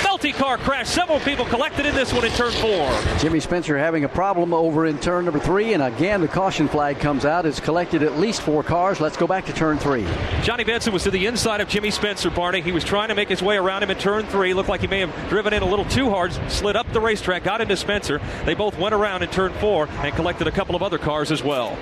Multi-car 0.03 0.59
crash. 0.59 0.89
Several 0.89 1.21
people 1.21 1.45
collected 1.45 1.87
in 1.87 1.95
this 1.95 2.13
one 2.13 2.25
in 2.25 2.33
turn 2.33 2.53
four. 2.53 2.91
Jimmy 3.19 3.39
Spencer 3.39 3.79
having 3.79 4.05
a 4.05 4.09
problem 4.09 4.53
over 4.53 4.87
in 4.87 4.99
turn 4.99 5.25
number 5.25 5.41
three, 5.41 5.75
and 5.75 5.83
again 5.83 6.21
the 6.21 6.29
caution 6.29 6.69
flag 6.69 6.99
comes 6.99 7.25
out. 7.25 7.47
It's 7.47 7.61
collected 7.61 8.03
at 8.03 8.19
least 8.19 8.43
four 8.43 8.63
cars. 8.63 9.01
Let's 9.01 9.17
go 9.17 9.27
back 9.29 9.47
to 9.47 9.53
turn 9.53 9.79
three. 9.79 10.07
Johnny 10.43 10.65
Benson 10.65 10.93
was 10.93 11.05
to 11.05 11.11
the 11.11 11.27
inside 11.27 11.61
of 11.61 11.69
Jimmy 11.69 11.91
Spencer, 11.91 12.31
Barney. 12.31 12.61
He 12.61 12.73
was 12.73 12.85
trying 12.85 13.09
to 13.09 13.15
make 13.15 13.29
his 13.29 13.43
way 13.43 13.57
around 13.57 13.85
him 13.85 13.91
in 13.91 13.99
turn 13.99 14.27
three. 14.27 14.55
Looked 14.55 14.69
like 14.69 14.81
he 14.81 14.87
may 14.89 15.01
have 15.01 15.29
driven 15.29 15.53
in 15.53 15.63
a 15.63 15.67
little 15.67 15.85
too 15.87 16.11
hard, 16.11 16.32
slid 16.49 16.77
up 16.77 16.91
the 16.93 17.01
racetrack, 17.01 17.45
got 17.45 17.61
into 17.61 17.77
Spencer. 17.77 18.21
They 18.45 18.55
both 18.55 18.79
went 18.79 18.95
around 18.95 19.23
in 19.23 19.31
turn 19.31 19.53
four 19.55 19.89
and 19.89 20.15
collected 20.15 20.47
a 20.47 20.53
couple 20.53 20.75
of 20.75 20.83
other 20.83 20.99
cars 20.99 21.31
as 21.31 21.43
well. 21.43 21.77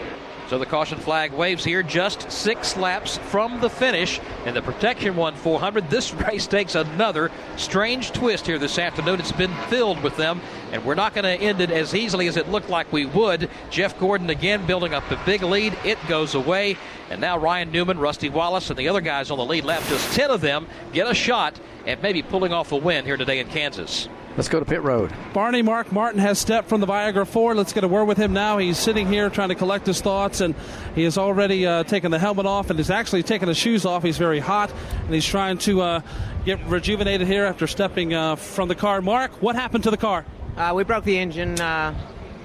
So 0.51 0.59
the 0.59 0.67
caution 0.67 0.99
flag 0.99 1.33
waves 1.33 1.63
here 1.63 1.81
just 1.81 2.29
six 2.29 2.77
laps 2.77 3.19
from 3.19 3.61
the 3.61 3.71
finish. 3.71 4.21
And 4.45 4.57
the 4.57 4.61
Protection 4.61 5.15
One 5.15 5.37
400. 5.37 5.89
This 5.89 6.13
race 6.29 6.49
takes 6.49 6.75
another 6.75 7.31
strange 7.57 8.11
twist 8.11 8.49
here 8.49 8.59
this 8.59 8.77
afternoon. 8.77 9.21
It's 9.21 9.31
been 9.31 9.55
filled 9.69 10.03
with 10.03 10.17
them. 10.17 10.41
And 10.73 10.85
we're 10.85 10.97
not 10.97 11.15
going 11.15 11.23
to 11.23 11.41
end 11.41 11.61
it 11.61 11.71
as 11.71 11.95
easily 11.95 12.27
as 12.27 12.37
it 12.37 12.49
looked 12.49 12.69
like 12.69 12.93
we 12.93 13.07
would. 13.07 13.49
Jeff 13.71 13.97
Gordon 14.01 14.29
again 14.29 14.67
building 14.67 14.93
up 14.93 15.09
the 15.09 15.21
big 15.25 15.45
lead. 15.45 15.79
It 15.85 15.99
goes 16.09 16.35
away. 16.35 16.77
And 17.11 17.21
now 17.21 17.39
Ryan 17.39 17.71
Newman, 17.71 18.01
Rusty 18.01 18.29
Wallace, 18.29 18.71
and 18.71 18.79
the 18.79 18.89
other 18.89 19.01
guys 19.01 19.31
on 19.31 19.39
the 19.39 19.47
lead 19.47 19.65
lap, 19.65 19.85
just 19.89 20.13
10 20.15 20.33
of 20.33 20.41
them, 20.41 20.67
get 20.93 21.09
a 21.09 21.15
shot 21.15 21.61
at 21.87 22.03
maybe 22.03 22.23
pulling 22.23 22.53
off 22.53 22.73
a 22.73 22.77
win 22.77 23.05
here 23.05 23.17
today 23.17 23.39
in 23.39 23.47
Kansas. 23.47 24.09
Let's 24.37 24.49
go 24.49 24.61
to 24.61 24.65
pit 24.65 24.83
road. 24.83 25.13
Barney 25.33 25.61
Mark 25.61 25.91
Martin 25.91 26.21
has 26.21 26.39
stepped 26.39 26.69
from 26.69 26.81
the 26.81 26.87
Viagra 26.87 27.27
Ford. 27.27 27.57
Let's 27.57 27.73
get 27.73 27.83
a 27.83 27.89
word 27.89 28.05
with 28.05 28.17
him 28.17 28.33
now. 28.33 28.59
He's 28.59 28.79
sitting 28.79 29.09
here 29.09 29.29
trying 29.29 29.49
to 29.49 29.57
collect 29.57 29.87
his 29.87 30.01
thoughts, 30.01 30.41
and 30.41 30.55
he 30.95 31.03
has 31.03 31.19
already 31.19 31.67
uh, 31.67 31.83
taken 31.83 32.13
the 32.13 32.19
helmet 32.19 32.47
off 32.47 32.71
and 32.71 32.79
is 32.79 32.91
actually 32.91 33.25
taking 33.25 33.49
his 33.49 33.57
shoes 33.57 33.85
off. 33.85 34.05
He's 34.05 34.19
very 34.19 34.39
hot, 34.39 34.73
and 35.05 35.13
he's 35.13 35.27
trying 35.27 35.59
to 35.59 35.81
uh, 35.81 36.01
get 36.45 36.65
rejuvenated 36.67 37.27
here 37.27 37.45
after 37.45 37.67
stepping 37.67 38.15
uh, 38.15 38.37
from 38.37 38.69
the 38.69 38.77
car. 38.77 39.03
Mark, 39.03 39.43
what 39.43 39.57
happened 39.57 39.85
to 39.85 39.91
the 39.91 39.97
car? 39.97 40.25
Uh, 40.57 40.73
we 40.77 40.85
broke 40.85 41.05
the 41.05 41.19
engine. 41.19 41.61
Uh, 41.61 41.93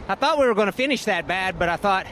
I 0.08 0.16
thought 0.16 0.40
we 0.40 0.48
were 0.48 0.56
going 0.56 0.68
to 0.68 0.72
finish 0.72 1.06
that 1.06 1.28
bad, 1.28 1.60
but 1.60 1.70
I 1.70 1.78
thought 1.78 2.08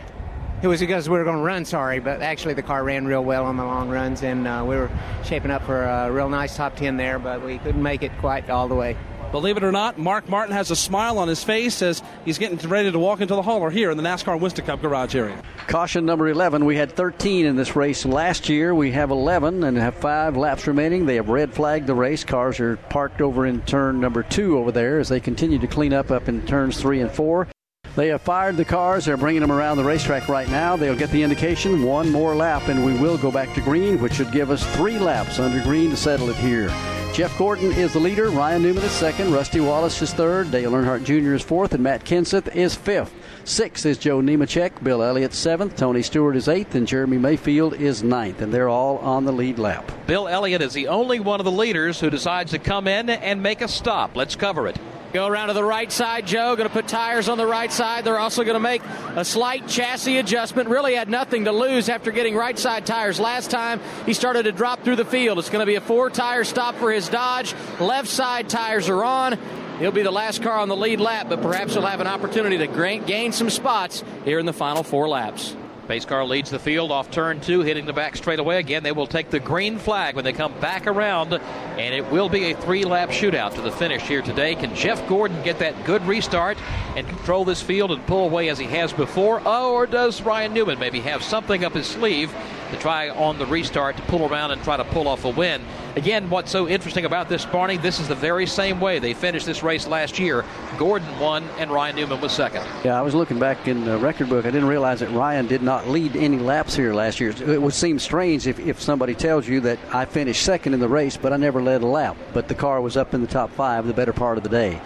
it 0.61 0.67
was 0.67 0.81
because 0.81 1.09
we 1.09 1.17
were 1.17 1.23
going 1.23 1.37
to 1.37 1.43
run, 1.43 1.65
sorry. 1.65 1.99
But 1.99 2.21
actually, 2.21 2.53
the 2.53 2.63
car 2.63 2.83
ran 2.83 3.07
real 3.07 3.23
well 3.23 3.45
on 3.45 3.57
the 3.57 3.65
long 3.65 3.89
runs, 3.89 4.21
and 4.21 4.47
uh, 4.47 4.63
we 4.65 4.75
were 4.75 4.91
shaping 5.23 5.49
up 5.49 5.63
for 5.63 5.83
a 5.83 6.11
real 6.11 6.29
nice 6.29 6.55
top 6.55 6.75
10 6.75 6.95
there, 6.95 7.17
but 7.17 7.43
we 7.43 7.57
couldn't 7.57 7.81
make 7.81 8.03
it 8.03 8.11
quite 8.19 8.51
all 8.51 8.67
the 8.67 8.75
way. 8.75 8.95
Believe 9.33 9.57
it 9.57 9.63
or 9.63 9.71
not, 9.71 9.97
Mark 9.97 10.29
Martin 10.29 10.53
has 10.53 10.69
a 10.69 10.75
smile 10.75 11.17
on 11.17 11.27
his 11.27 11.43
face 11.43 11.81
as 11.81 12.03
he's 12.23 12.37
getting 12.37 12.55
ready 12.69 12.91
to 12.91 12.99
walk 12.99 13.19
into 13.19 13.33
the 13.33 13.41
hauler 13.41 13.71
here 13.71 13.89
in 13.89 13.97
the 13.97 14.03
NASCAR 14.03 14.39
Winston 14.39 14.63
Cup 14.63 14.79
garage 14.79 15.15
area. 15.15 15.41
Caution 15.65 16.05
number 16.05 16.27
11. 16.27 16.63
We 16.65 16.75
had 16.75 16.91
13 16.91 17.47
in 17.47 17.55
this 17.55 17.75
race 17.75 18.05
last 18.05 18.47
year. 18.47 18.75
We 18.75 18.91
have 18.91 19.09
11 19.09 19.63
and 19.63 19.75
have 19.75 19.95
five 19.95 20.37
laps 20.37 20.67
remaining. 20.67 21.07
They 21.07 21.15
have 21.15 21.29
red 21.29 21.51
flagged 21.51 21.87
the 21.87 21.95
race. 21.95 22.23
Cars 22.23 22.59
are 22.59 22.77
parked 22.77 23.21
over 23.21 23.47
in 23.47 23.61
turn 23.61 23.99
number 23.99 24.21
two 24.21 24.55
over 24.59 24.71
there 24.71 24.99
as 24.99 25.09
they 25.09 25.19
continue 25.19 25.57
to 25.57 25.67
clean 25.67 25.93
up 25.93 26.11
up 26.11 26.29
in 26.29 26.45
turns 26.45 26.79
three 26.79 27.01
and 27.01 27.11
four. 27.11 27.47
They 27.95 28.09
have 28.09 28.21
fired 28.21 28.55
the 28.55 28.65
cars. 28.65 29.05
They're 29.05 29.17
bringing 29.17 29.41
them 29.41 29.51
around 29.51 29.77
the 29.77 29.83
racetrack 29.83 30.29
right 30.29 30.49
now. 30.49 30.75
They'll 30.75 30.95
get 30.95 31.09
the 31.09 31.23
indication 31.23 31.81
one 31.81 32.11
more 32.11 32.35
lap, 32.35 32.67
and 32.67 32.85
we 32.85 32.93
will 32.93 33.17
go 33.17 33.31
back 33.31 33.55
to 33.55 33.61
green, 33.61 33.99
which 33.99 34.13
should 34.13 34.31
give 34.31 34.51
us 34.51 34.63
three 34.75 34.99
laps 34.99 35.39
under 35.39 35.59
green 35.63 35.89
to 35.89 35.97
settle 35.97 36.29
it 36.29 36.35
here. 36.35 36.71
Jeff 37.13 37.37
Gordon 37.37 37.71
is 37.73 37.93
the 37.93 37.99
leader. 37.99 38.31
Ryan 38.31 38.63
Newman 38.63 38.83
is 38.83 38.91
second. 38.91 39.31
Rusty 39.31 39.59
Wallace 39.59 40.01
is 40.01 40.11
third. 40.11 40.49
Dale 40.49 40.71
Earnhardt 40.71 41.03
Jr. 41.03 41.35
is 41.35 41.43
fourth. 41.43 41.75
And 41.75 41.83
Matt 41.83 42.03
Kenseth 42.03 42.55
is 42.55 42.73
fifth. 42.73 43.13
Sixth 43.43 43.85
is 43.85 43.99
Joe 43.99 44.19
Nemechek. 44.19 44.83
Bill 44.83 45.03
Elliott 45.03 45.31
seventh. 45.31 45.75
Tony 45.75 46.01
Stewart 46.01 46.35
is 46.35 46.47
eighth. 46.47 46.73
And 46.73 46.87
Jeremy 46.87 47.19
Mayfield 47.19 47.75
is 47.75 48.01
ninth. 48.01 48.41
And 48.41 48.51
they're 48.51 48.67
all 48.67 48.97
on 48.97 49.25
the 49.25 49.31
lead 49.31 49.59
lap. 49.59 49.91
Bill 50.07 50.27
Elliott 50.27 50.63
is 50.63 50.73
the 50.73 50.87
only 50.87 51.19
one 51.19 51.39
of 51.39 51.43
the 51.43 51.51
leaders 51.51 51.99
who 51.99 52.09
decides 52.09 52.49
to 52.49 52.57
come 52.57 52.87
in 52.87 53.11
and 53.11 53.43
make 53.43 53.61
a 53.61 53.67
stop. 53.67 54.15
Let's 54.15 54.35
cover 54.35 54.67
it. 54.67 54.79
Go 55.13 55.27
around 55.27 55.49
to 55.49 55.53
the 55.53 55.63
right 55.63 55.91
side, 55.91 56.25
Joe. 56.25 56.55
Going 56.55 56.67
to 56.67 56.73
put 56.73 56.87
tires 56.87 57.29
on 57.29 57.37
the 57.37 57.45
right 57.45 57.71
side. 57.71 58.03
They're 58.03 58.17
also 58.17 58.43
going 58.43 58.55
to 58.55 58.59
make 58.59 58.81
a 59.15 59.23
slight 59.23 59.67
chassis 59.67 60.17
adjustment. 60.17 60.69
Really 60.69 60.95
had 60.95 61.07
nothing 61.07 61.45
to 61.45 61.51
lose 61.51 61.87
after 61.87 62.11
getting 62.11 62.35
right 62.35 62.57
side 62.57 62.87
tires 62.87 63.19
last 63.19 63.51
time. 63.51 63.79
He 64.07 64.15
started 64.15 64.43
to 64.43 64.51
drop 64.51 64.83
through 64.83 64.95
the 64.95 65.05
field. 65.05 65.37
It's 65.37 65.51
going 65.51 65.59
to 65.59 65.67
be 65.67 65.75
a 65.75 65.81
four 65.81 66.09
tire 66.09 66.43
stop 66.43 66.73
for 66.75 66.91
his 66.91 67.09
Dodge. 67.09 67.53
Left 67.79 68.07
side 68.07 68.49
tires 68.49 68.89
are 68.89 69.03
on. 69.03 69.37
He'll 69.77 69.91
be 69.91 70.01
the 70.01 70.11
last 70.11 70.41
car 70.41 70.57
on 70.57 70.67
the 70.67 70.75
lead 70.75 70.99
lap, 70.99 71.27
but 71.29 71.43
perhaps 71.43 71.73
he'll 71.73 71.85
have 71.85 72.01
an 72.01 72.07
opportunity 72.07 72.57
to 72.57 73.01
gain 73.05 73.31
some 73.33 73.51
spots 73.51 74.03
here 74.25 74.39
in 74.39 74.47
the 74.47 74.53
final 74.53 74.81
four 74.81 75.07
laps. 75.07 75.55
Pace 75.87 76.05
car 76.05 76.23
leads 76.23 76.49
the 76.49 76.59
field 76.59 76.91
off 76.91 77.11
turn 77.11 77.41
two, 77.41 77.61
hitting 77.61 77.85
the 77.85 77.91
back 77.91 78.15
straightaway. 78.15 78.57
Again, 78.57 78.83
they 78.83 78.93
will 78.93 79.05
take 79.05 79.29
the 79.29 79.39
green 79.39 79.77
flag 79.77 80.15
when 80.15 80.23
they 80.23 80.31
come 80.31 80.57
back 80.61 80.87
around, 80.87 81.33
and 81.33 81.93
it 81.93 82.09
will 82.09 82.29
be 82.29 82.51
a 82.51 82.55
three 82.55 82.85
lap 82.85 83.09
shootout 83.09 83.53
to 83.55 83.61
the 83.61 83.71
finish 83.71 84.01
here 84.03 84.21
today. 84.21 84.55
Can 84.55 84.73
Jeff 84.75 85.05
Gordon 85.09 85.43
get 85.43 85.59
that 85.59 85.83
good 85.83 86.01
restart 86.03 86.57
and 86.95 87.05
control 87.07 87.43
this 87.43 87.61
field 87.61 87.91
and 87.91 88.05
pull 88.07 88.23
away 88.23 88.47
as 88.47 88.57
he 88.57 88.65
has 88.67 88.93
before? 88.93 89.41
Oh, 89.45 89.73
or 89.73 89.85
does 89.85 90.21
Ryan 90.21 90.53
Newman 90.53 90.79
maybe 90.79 91.01
have 91.01 91.21
something 91.21 91.65
up 91.65 91.73
his 91.73 91.87
sleeve 91.87 92.33
to 92.71 92.77
try 92.77 93.09
on 93.09 93.37
the 93.37 93.45
restart 93.45 93.97
to 93.97 94.03
pull 94.03 94.25
around 94.25 94.51
and 94.51 94.63
try 94.63 94.77
to 94.77 94.85
pull 94.85 95.09
off 95.09 95.25
a 95.25 95.29
win? 95.29 95.61
Again, 95.95 96.27
what's 96.31 96.49
so 96.49 96.67
interesting 96.67 97.05
about 97.05 97.29
this, 97.29 97.45
Barney, 97.45 97.77
this 97.77 97.99
is 97.99 98.07
the 98.07 98.15
very 98.15 98.47
same 98.47 98.79
way 98.79 98.97
they 98.97 99.13
finished 99.13 99.45
this 99.45 99.61
race 99.61 99.85
last 99.85 100.17
year. 100.17 100.43
Gordon 100.79 101.19
won, 101.19 101.43
and 101.59 101.69
Ryan 101.69 101.95
Newman 101.95 102.19
was 102.19 102.31
second. 102.31 102.65
Yeah, 102.83 102.97
I 102.97 103.03
was 103.03 103.13
looking 103.13 103.37
back 103.37 103.67
in 103.67 103.85
the 103.85 103.99
record 103.99 104.27
book. 104.27 104.47
I 104.47 104.49
didn't 104.49 104.67
realize 104.69 105.01
that 105.01 105.11
Ryan 105.11 105.45
did 105.45 105.61
not 105.61 105.87
lead 105.87 106.15
any 106.15 106.39
laps 106.39 106.75
here 106.75 106.95
last 106.95 107.19
year. 107.19 107.29
It 107.29 107.61
would 107.61 107.75
seem 107.75 107.99
strange 107.99 108.47
if, 108.47 108.59
if 108.59 108.81
somebody 108.81 109.13
tells 109.13 109.47
you 109.47 109.59
that 109.61 109.77
I 109.93 110.05
finished 110.05 110.41
second 110.41 110.73
in 110.73 110.79
the 110.79 110.87
race, 110.87 111.15
but 111.15 111.31
I 111.31 111.37
never 111.37 111.61
led 111.61 111.83
a 111.83 111.87
lap. 111.87 112.17
But 112.33 112.47
the 112.47 112.55
car 112.55 112.81
was 112.81 112.97
up 112.97 113.13
in 113.13 113.21
the 113.21 113.27
top 113.27 113.51
five 113.51 113.85
the 113.85 113.93
better 113.93 114.13
part 114.13 114.39
of 114.39 114.43
the 114.43 114.49
day. 114.49 114.81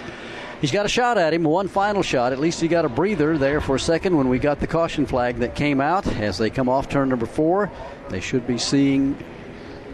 He's 0.60 0.72
got 0.72 0.86
a 0.86 0.90
shot 0.90 1.18
at 1.18 1.34
him, 1.34 1.44
one 1.44 1.70
final 1.70 2.04
shot. 2.04 2.34
At 2.34 2.40
least 2.40 2.60
he 2.60 2.68
got 2.68 2.84
a 2.84 2.90
breather 2.90 3.38
there 3.38 3.62
for 3.62 3.76
a 3.76 3.80
second 3.80 4.18
when 4.18 4.28
we 4.28 4.40
got 4.40 4.60
the 4.60 4.68
caution 4.68 5.06
flag 5.06 5.38
that 5.38 5.56
came 5.56 5.80
out 5.80 6.06
as 6.06 6.38
they 6.38 6.50
come 6.50 6.68
off 6.68 6.90
turn 6.90 7.08
number 7.08 7.28
four. 7.28 7.72
They 8.10 8.20
should 8.20 8.46
be 8.46 8.58
seeing 8.58 9.16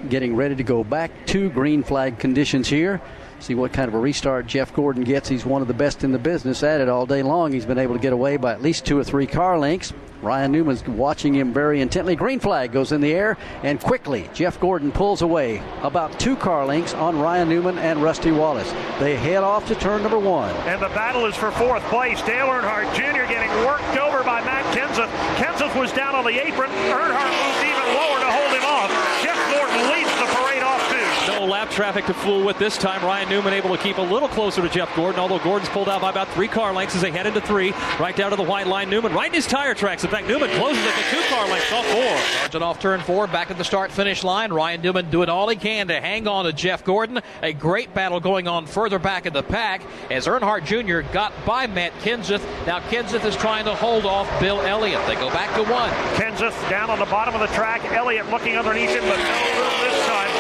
getting 0.10 0.36
ready 0.36 0.56
to 0.56 0.64
go 0.64 0.84
back 0.84 1.12
to 1.28 1.50
green 1.50 1.84
flag 1.84 2.20
conditions 2.20 2.68
here. 2.68 3.02
See 3.40 3.56
what 3.56 3.74
kind 3.74 3.90
of 3.90 3.94
a 3.94 4.00
restart 4.00 4.48
Jeff 4.48 4.74
Gordon 4.74 5.04
gets. 5.04 5.28
He's 5.28 5.46
one 5.46 5.62
of 5.62 5.68
the 5.68 5.74
best 5.74 6.04
in 6.04 6.14
the 6.14 6.20
business 6.20 6.64
at 6.64 6.80
it 6.80 6.88
all 6.88 7.06
day 7.06 7.24
long. 7.24 7.52
He's 7.52 7.66
been 7.66 7.78
able 7.78 7.96
to 7.96 8.02
get 8.02 8.14
away 8.14 8.38
by 8.38 8.54
at 8.54 8.62
least 8.62 8.86
two 8.86 8.98
or 8.98 9.04
three 9.04 9.28
car 9.28 9.60
lengths. 9.60 9.92
Ryan 10.24 10.54
Newman's 10.54 10.88
watching 10.88 11.36
him 11.36 11.52
very 11.52 11.82
intently. 11.82 12.16
Green 12.16 12.40
flag 12.40 12.72
goes 12.72 12.94
in 12.94 13.02
the 13.02 13.12
air, 13.12 13.38
and 13.62 13.80
quickly 13.80 14.30
Jeff 14.34 14.58
Gordon 14.60 14.92
pulls 14.92 15.22
away 15.22 15.62
about 15.82 16.18
two 16.18 16.38
car 16.38 16.66
lengths 16.66 16.94
on 16.94 17.20
Ryan 17.20 17.50
Newman 17.50 17.78
and 17.78 18.02
Rusty 18.02 18.32
Wallace. 18.32 18.72
They 19.00 19.18
head 19.18 19.44
off 19.44 19.68
to 19.68 19.76
turn 19.76 20.02
number 20.02 20.18
one. 20.18 20.56
And 20.66 20.82
the 20.82 20.88
battle 20.90 21.26
is 21.26 21.36
for 21.36 21.52
fourth 21.52 21.84
place. 21.92 22.22
Dale 22.22 22.48
Earnhardt 22.48 22.96
Jr. 22.96 23.28
getting 23.28 23.52
worked 23.68 23.98
over 24.00 24.24
by 24.24 24.40
Matt 24.48 24.64
Kenseth. 24.72 25.12
Kenseth 25.36 25.78
was 25.78 25.92
down 25.92 26.16
on 26.16 26.24
the 26.24 26.40
apron. 26.40 26.72
Earnhardt 26.72 27.36
moved 27.44 27.64
even 27.68 27.88
lower 27.92 28.20
to 28.24 28.30
hold 28.32 28.52
him 28.56 28.64
off. 28.64 28.90
Jeff 29.20 29.36
Gordon 29.52 29.92
leads 29.92 30.14
the 30.24 30.30
parade 30.40 30.64
off 30.64 30.80
too. 30.88 31.36
No 31.36 31.43
lap 31.54 31.70
traffic 31.70 32.04
to 32.08 32.16
fool 32.16 32.44
with 32.44 32.58
this 32.58 32.80
time. 32.80 33.06
Ryan 33.06 33.30
Newman 33.30 33.54
able 33.54 33.70
to 33.78 33.82
keep 33.82 34.00
a 34.00 34.02
little 34.02 34.28
closer 34.28 34.60
to 34.64 34.70
Jeff 34.70 34.94
Gordon, 34.96 35.20
although 35.20 35.38
Gordon's 35.38 35.70
pulled 35.70 35.88
out 35.88 36.02
by 36.02 36.10
about 36.10 36.28
three 36.30 36.48
car 36.48 36.74
lengths 36.74 36.96
as 36.96 37.04
they 37.04 37.12
head 37.12 37.28
into 37.28 37.42
three. 37.42 37.74
Right 38.00 38.16
down 38.16 38.32
to 38.32 38.36
the 38.36 38.44
white 38.44 38.66
line. 38.66 38.90
Newman 38.90 39.14
right 39.14 39.28
in 39.28 39.36
his 39.36 39.46
tire 39.46 39.76
tracks. 39.76 40.04
In 40.04 40.10
fact, 40.10 40.28
Newman 40.28 40.50
closes 40.58 40.84
it 40.84 40.96
to 40.96 41.16
two 41.16 41.22
car 41.30 41.48
lengths 41.48 41.72
off 41.72 41.86
four. 41.86 42.18
Sargent 42.40 42.64
off 42.64 42.80
turn 42.80 43.02
four, 43.02 43.28
back 43.28 43.52
at 43.52 43.60
the 43.60 43.64
start 43.64 43.92
finish 43.92 44.24
line. 44.24 44.52
Ryan 44.52 44.82
Newman 44.82 45.12
doing 45.12 45.30
all 45.30 45.48
he 45.48 45.56
can 45.56 45.90
to 45.90 46.02
hang 46.02 46.28
on 46.28 46.46
to 46.46 46.54
Jeff 46.54 46.84
Gordon. 46.84 47.22
A 47.44 47.54
great 47.54 47.94
battle 47.94 48.20
going 48.20 48.48
on 48.48 48.66
further 48.66 48.98
back 48.98 49.28
in 49.28 49.34
the 49.34 49.44
pack 49.44 49.84
as 50.10 50.26
Earnhardt 50.26 50.66
Jr. 50.66 51.08
got 51.14 51.34
by 51.46 51.68
Matt 51.68 51.94
Kenseth. 52.00 52.42
Now 52.66 52.80
Kenseth 52.80 53.26
is 53.26 53.36
trying 53.36 53.66
to 53.66 53.76
hold 53.76 54.08
off 54.08 54.28
Bill 54.40 54.60
Elliott. 54.62 55.06
They 55.06 55.14
go 55.16 55.30
back 55.30 55.56
to 55.56 55.72
one. 55.72 55.92
Kenseth 56.18 56.58
down 56.68 56.90
on 56.90 56.98
the 56.98 57.06
bottom 57.06 57.36
of 57.36 57.42
the 57.42 57.56
track. 57.56 57.86
Elliott 57.92 58.28
looking 58.32 58.56
underneath 58.56 58.90
him, 58.90 59.04
but 59.04 59.18
no 59.18 59.62
room 59.62 59.92
this 59.92 60.08
time. 60.08 60.33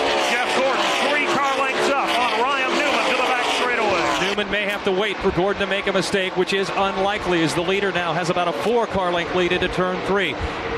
Jeff 0.63 1.09
three 1.09 1.25
car 1.25 1.59
lengths 1.59 1.89
up 1.89 2.07
on 2.07 2.39
Ryan 2.41 2.71
Newman 2.71 3.05
to 3.11 3.17
the 3.17 3.27
back 3.27 3.45
straightaway. 3.59 4.22
Newman 4.35 4.51
may 4.51 4.63
have 4.63 4.83
to 4.85 4.91
wait 4.91 5.15
for 5.17 5.29
Gordon 5.29 5.61
to 5.61 5.67
make 5.67 5.85
a 5.85 5.93
mistake, 5.93 6.35
which 6.35 6.53
is 6.53 6.67
unlikely 6.69 7.43
as 7.43 7.53
the 7.53 7.61
leader 7.61 7.91
now 7.91 8.13
has 8.13 8.31
about 8.31 8.47
a 8.47 8.51
four 8.51 8.87
car 8.87 9.13
length 9.13 9.35
lead 9.35 9.51
into 9.51 9.67
turn 9.67 10.03
three. 10.07 10.33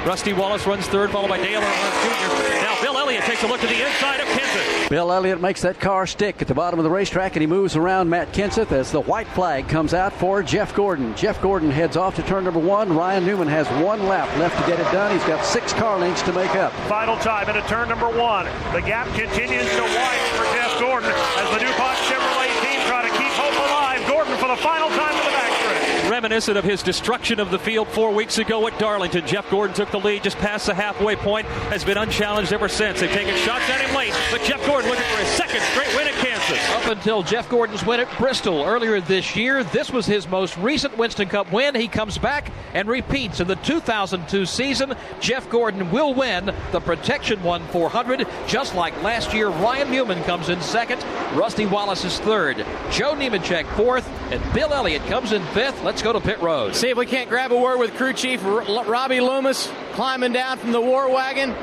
Rusty 0.05 0.33
Wallace 0.33 0.67
runs 0.67 0.85
third, 0.87 1.09
followed 1.09 1.29
by 1.29 1.37
Dale 1.37 1.61
Earnhardt 1.61 2.03
Jr. 2.03 2.61
Now 2.61 2.81
Bill 2.81 2.97
Elliott 2.97 3.23
takes 3.23 3.43
a 3.43 3.47
look 3.47 3.61
to 3.61 3.67
the 3.67 3.85
inside 3.85 4.19
of 4.19 4.27
Kenseth. 4.27 4.89
Bill 4.89 5.09
Elliott 5.09 5.39
makes 5.39 5.61
that 5.61 5.79
car 5.79 6.05
stick 6.05 6.41
at 6.41 6.49
the 6.49 6.53
bottom 6.53 6.79
of 6.79 6.83
the 6.83 6.89
racetrack 6.89 7.37
and 7.37 7.41
he 7.41 7.47
moves 7.47 7.77
around 7.77 8.09
Matt 8.09 8.33
Kenseth 8.33 8.73
as 8.73 8.91
the 8.91 8.99
white 8.99 9.27
flag 9.29 9.69
comes 9.69 9.93
out 9.93 10.11
for 10.11 10.43
Jeff 10.43 10.75
Gordon. 10.75 11.15
Jeff 11.15 11.41
Gordon 11.41 11.71
heads 11.71 11.95
off 11.95 12.15
to 12.17 12.23
turn 12.23 12.43
number 12.43 12.59
one. 12.59 12.93
Ryan 12.93 13.25
Newman 13.25 13.47
has 13.47 13.67
one 13.83 14.05
lap 14.05 14.27
left 14.37 14.61
to 14.61 14.69
get 14.69 14.81
it 14.81 14.91
done. 14.91 15.13
He's 15.13 15.25
got 15.25 15.45
six 15.45 15.71
car 15.71 15.97
lengths 15.97 16.23
to 16.23 16.33
make 16.33 16.55
up. 16.55 16.73
Final 16.89 17.15
time 17.17 17.47
into 17.47 17.65
turn 17.69 17.87
number 17.87 18.09
one. 18.09 18.45
The 18.73 18.81
gap 18.81 19.07
continues 19.15 19.69
to 19.71 19.81
widen 19.81 20.29
for 20.35 20.43
Jeff 20.53 20.77
Gordon 20.79 21.09
as 21.09 21.49
the 21.53 21.59
DuPont 21.65 21.97
Chevrolet 22.05 22.51
team 22.61 22.79
try 22.85 23.01
to 23.01 23.09
keep 23.17 23.31
hope 23.33 23.57
alive. 23.57 24.05
Gordon 24.07 24.37
for 24.37 24.44
final 24.57 24.89
time 24.89 25.17
to 25.17 25.23
the 25.23 25.35
backstretch. 25.35 26.09
Reminiscent 26.09 26.57
of 26.57 26.63
his 26.63 26.83
destruction 26.83 27.39
of 27.39 27.49
the 27.49 27.59
field 27.59 27.87
four 27.87 28.13
weeks 28.13 28.37
ago 28.37 28.67
at 28.67 28.77
Darlington. 28.77 29.25
Jeff 29.25 29.49
Gordon 29.49 29.75
took 29.75 29.91
the 29.91 29.99
lead 29.99 30.23
just 30.23 30.37
past 30.37 30.67
the 30.67 30.73
halfway 30.73 31.15
point, 31.15 31.47
has 31.73 31.83
been 31.83 31.97
unchallenged 31.97 32.53
ever 32.53 32.69
since. 32.69 32.99
They've 32.99 33.11
taken 33.11 33.35
shots 33.37 33.67
at 33.69 33.81
him 33.81 33.95
late, 33.95 34.13
but 34.31 34.41
Jeff 34.41 34.65
Gordon 34.65 34.89
looking 34.89 35.05
for 35.05 35.19
his 35.19 35.29
second 35.29 35.61
straight 35.73 35.95
win 35.95 36.07
at 36.07 36.13
Kansas. 36.45 36.69
Up 36.69 36.91
until 36.91 37.23
Jeff 37.23 37.49
Gordon's 37.49 37.85
win 37.85 37.99
at 37.99 38.17
Bristol 38.17 38.63
earlier 38.63 39.01
this 39.01 39.35
year, 39.35 39.63
this 39.63 39.91
was 39.91 40.05
his 40.05 40.27
most 40.27 40.57
recent 40.57 40.97
Winston 40.97 41.27
Cup 41.27 41.51
win. 41.51 41.75
He 41.75 41.87
comes 41.87 42.17
back 42.17 42.51
and 42.73 42.87
repeats 42.87 43.39
in 43.39 43.47
the 43.47 43.55
2002 43.57 44.45
season. 44.45 44.95
Jeff 45.19 45.49
Gordon 45.49 45.91
will 45.91 46.13
win 46.13 46.53
the 46.71 46.79
Protection 46.79 47.41
1 47.43 47.67
400, 47.67 48.27
just 48.47 48.75
like 48.75 49.01
last 49.01 49.33
year. 49.33 49.49
Ryan 49.49 49.91
Newman 49.91 50.23
comes 50.23 50.49
in 50.49 50.61
second, 50.61 51.03
Rusty 51.33 51.65
Wallace 51.65 52.05
is 52.05 52.19
third, 52.19 52.57
Joe 52.91 53.13
Nemechek 53.13 53.65
fourth, 53.75 54.07
and 54.31 54.41
Bill 54.53 54.73
Elliott 54.73 55.05
comes 55.07 55.31
in 55.31 55.43
fifth. 55.47 55.83
Let's 55.83 56.01
go 56.01 56.13
to 56.13 56.19
pit 56.19 56.39
road. 56.41 56.75
See 56.75 56.89
if 56.89 56.97
we 56.97 57.05
can't 57.05 57.29
grab 57.29 57.51
a 57.51 57.57
word 57.57 57.79
with 57.79 57.95
crew 57.95 58.13
chief 58.13 58.43
R- 58.43 58.85
Robbie 58.85 59.21
Loomis 59.21 59.69
climbing 59.93 60.33
down 60.33 60.57
from 60.57 60.71
the 60.71 60.81
war 60.81 61.09
wagon. 61.09 61.55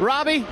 Robbie, 0.00 0.44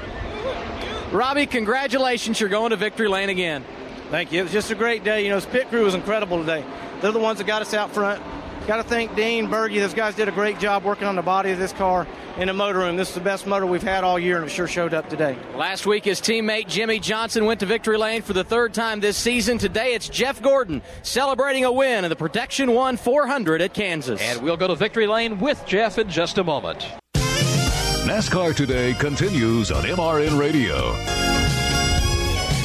Robbie, 1.12 1.44
congratulations! 1.44 2.40
You're 2.40 2.48
going 2.48 2.70
to 2.70 2.76
victory 2.76 3.06
lane 3.06 3.28
again. 3.28 3.66
Thank 4.10 4.32
you. 4.32 4.40
It 4.40 4.44
was 4.44 4.52
just 4.52 4.70
a 4.70 4.74
great 4.74 5.04
day. 5.04 5.22
You 5.24 5.28
know, 5.28 5.36
this 5.36 5.44
pit 5.44 5.68
crew 5.68 5.84
was 5.84 5.94
incredible 5.94 6.38
today. 6.38 6.64
They're 7.02 7.12
the 7.12 7.18
ones 7.18 7.36
that 7.36 7.46
got 7.46 7.60
us 7.60 7.74
out 7.74 7.92
front. 7.92 8.22
Got 8.66 8.76
to 8.76 8.82
thank 8.82 9.14
Dean, 9.14 9.48
Bergie. 9.48 9.80
Those 9.80 9.92
guys 9.92 10.14
did 10.14 10.28
a 10.28 10.32
great 10.32 10.58
job 10.58 10.84
working 10.84 11.06
on 11.06 11.14
the 11.14 11.22
body 11.22 11.50
of 11.50 11.58
this 11.58 11.72
car 11.74 12.06
in 12.38 12.46
the 12.46 12.54
motor 12.54 12.78
room. 12.78 12.96
This 12.96 13.10
is 13.10 13.14
the 13.14 13.20
best 13.20 13.46
motor 13.46 13.66
we've 13.66 13.82
had 13.82 14.04
all 14.04 14.18
year, 14.18 14.36
and 14.36 14.46
it 14.46 14.48
sure 14.48 14.66
showed 14.66 14.94
up 14.94 15.10
today. 15.10 15.36
Last 15.54 15.84
week, 15.84 16.04
his 16.04 16.18
teammate 16.18 16.66
Jimmie 16.66 16.98
Johnson 16.98 17.44
went 17.44 17.60
to 17.60 17.66
victory 17.66 17.98
lane 17.98 18.22
for 18.22 18.32
the 18.32 18.44
third 18.44 18.72
time 18.72 19.00
this 19.00 19.18
season. 19.18 19.58
Today, 19.58 19.92
it's 19.92 20.08
Jeff 20.08 20.40
Gordon 20.40 20.80
celebrating 21.02 21.66
a 21.66 21.72
win 21.72 22.04
in 22.04 22.08
the 22.08 22.16
Protection 22.16 22.72
1 22.72 22.96
400 22.96 23.60
at 23.60 23.74
Kansas. 23.74 24.18
And 24.22 24.40
we'll 24.40 24.56
go 24.56 24.68
to 24.68 24.76
victory 24.76 25.06
lane 25.06 25.40
with 25.40 25.62
Jeff 25.66 25.98
in 25.98 26.08
just 26.08 26.38
a 26.38 26.44
moment. 26.44 26.86
NASCAR 28.12 28.54
Today 28.54 28.92
continues 28.92 29.72
on 29.72 29.84
MRN 29.84 30.38
Radio. 30.38 30.92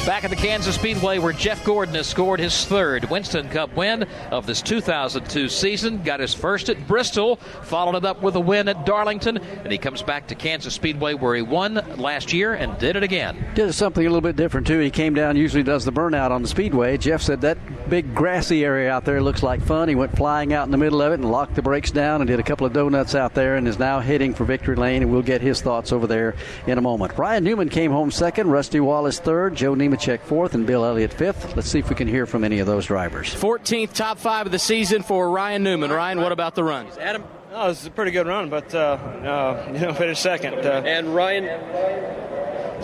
Back 0.06 0.24
at 0.24 0.30
the 0.30 0.36
Kansas 0.36 0.74
Speedway, 0.74 1.18
where 1.18 1.34
Jeff 1.34 1.62
Gordon 1.64 1.94
has 1.94 2.06
scored 2.06 2.40
his 2.40 2.64
third 2.64 3.10
Winston 3.10 3.48
Cup 3.50 3.76
win 3.76 4.04
of 4.30 4.46
this 4.46 4.62
2002 4.62 5.50
season. 5.50 6.02
Got 6.02 6.20
his 6.20 6.32
first 6.32 6.70
at 6.70 6.88
Bristol, 6.88 7.36
followed 7.36 7.94
it 7.94 8.06
up 8.06 8.22
with 8.22 8.34
a 8.34 8.40
win 8.40 8.68
at 8.68 8.86
Darlington, 8.86 9.36
and 9.36 9.70
he 9.70 9.76
comes 9.76 10.02
back 10.02 10.26
to 10.28 10.34
Kansas 10.34 10.72
Speedway, 10.72 11.12
where 11.12 11.34
he 11.34 11.42
won 11.42 11.74
last 11.98 12.32
year 12.32 12.54
and 12.54 12.78
did 12.78 12.96
it 12.96 13.02
again. 13.02 13.36
Did 13.54 13.74
something 13.74 14.04
a 14.04 14.08
little 14.08 14.22
bit 14.22 14.36
different 14.36 14.66
too. 14.66 14.78
He 14.78 14.90
came 14.90 15.12
down, 15.12 15.36
usually 15.36 15.62
does 15.62 15.84
the 15.84 15.92
burnout 15.92 16.30
on 16.30 16.40
the 16.40 16.48
speedway. 16.48 16.96
Jeff 16.96 17.20
said 17.20 17.42
that 17.42 17.58
big 17.90 18.14
grassy 18.14 18.64
area 18.64 18.90
out 18.90 19.04
there 19.04 19.20
looks 19.20 19.42
like 19.42 19.60
fun. 19.60 19.88
He 19.90 19.94
went 19.94 20.16
flying 20.16 20.54
out 20.54 20.64
in 20.64 20.70
the 20.70 20.78
middle 20.78 21.02
of 21.02 21.12
it 21.12 21.20
and 21.20 21.30
locked 21.30 21.54
the 21.54 21.62
brakes 21.62 21.90
down 21.90 22.22
and 22.22 22.28
did 22.28 22.40
a 22.40 22.44
couple 22.44 22.66
of 22.66 22.72
donuts 22.72 23.14
out 23.14 23.34
there 23.34 23.56
and 23.56 23.68
is 23.68 23.78
now 23.78 24.00
heading 24.00 24.32
for 24.32 24.44
victory 24.44 24.76
lane. 24.76 25.02
And 25.02 25.12
we'll 25.12 25.22
get 25.22 25.42
his 25.42 25.60
thoughts 25.60 25.92
over 25.92 26.06
there 26.06 26.34
in 26.66 26.78
a 26.78 26.82
moment. 26.82 27.18
Ryan 27.18 27.44
Newman 27.44 27.68
came 27.68 27.90
home 27.90 28.10
second, 28.10 28.50
Rusty 28.50 28.80
Wallace 28.80 29.18
third, 29.18 29.54
Joe 29.54 29.74
Nemechek 29.88 30.20
fourth, 30.20 30.54
and 30.54 30.66
Bill 30.66 30.84
Elliott 30.84 31.12
fifth. 31.12 31.56
Let's 31.56 31.68
see 31.68 31.78
if 31.78 31.88
we 31.88 31.96
can 31.96 32.08
hear 32.08 32.26
from 32.26 32.44
any 32.44 32.58
of 32.58 32.66
those 32.66 32.86
drivers. 32.86 33.34
14th 33.34 33.92
top 33.94 34.18
five 34.18 34.46
of 34.46 34.52
the 34.52 34.58
season 34.58 35.02
for 35.02 35.30
Ryan 35.30 35.62
Newman. 35.62 35.90
Ryan, 35.90 36.20
what 36.20 36.32
about 36.32 36.54
the 36.54 36.64
run? 36.64 36.86
Adam. 37.00 37.24
Oh, 37.60 37.66
this 37.70 37.80
is 37.80 37.86
a 37.88 37.90
pretty 37.90 38.12
good 38.12 38.28
run, 38.28 38.50
but 38.50 38.72
uh, 38.72 38.78
uh, 38.78 39.70
you 39.72 39.80
know, 39.80 39.92
finished 39.92 40.22
second. 40.22 40.54
Uh, 40.54 40.80
and 40.86 41.12
Ryan, 41.12 41.44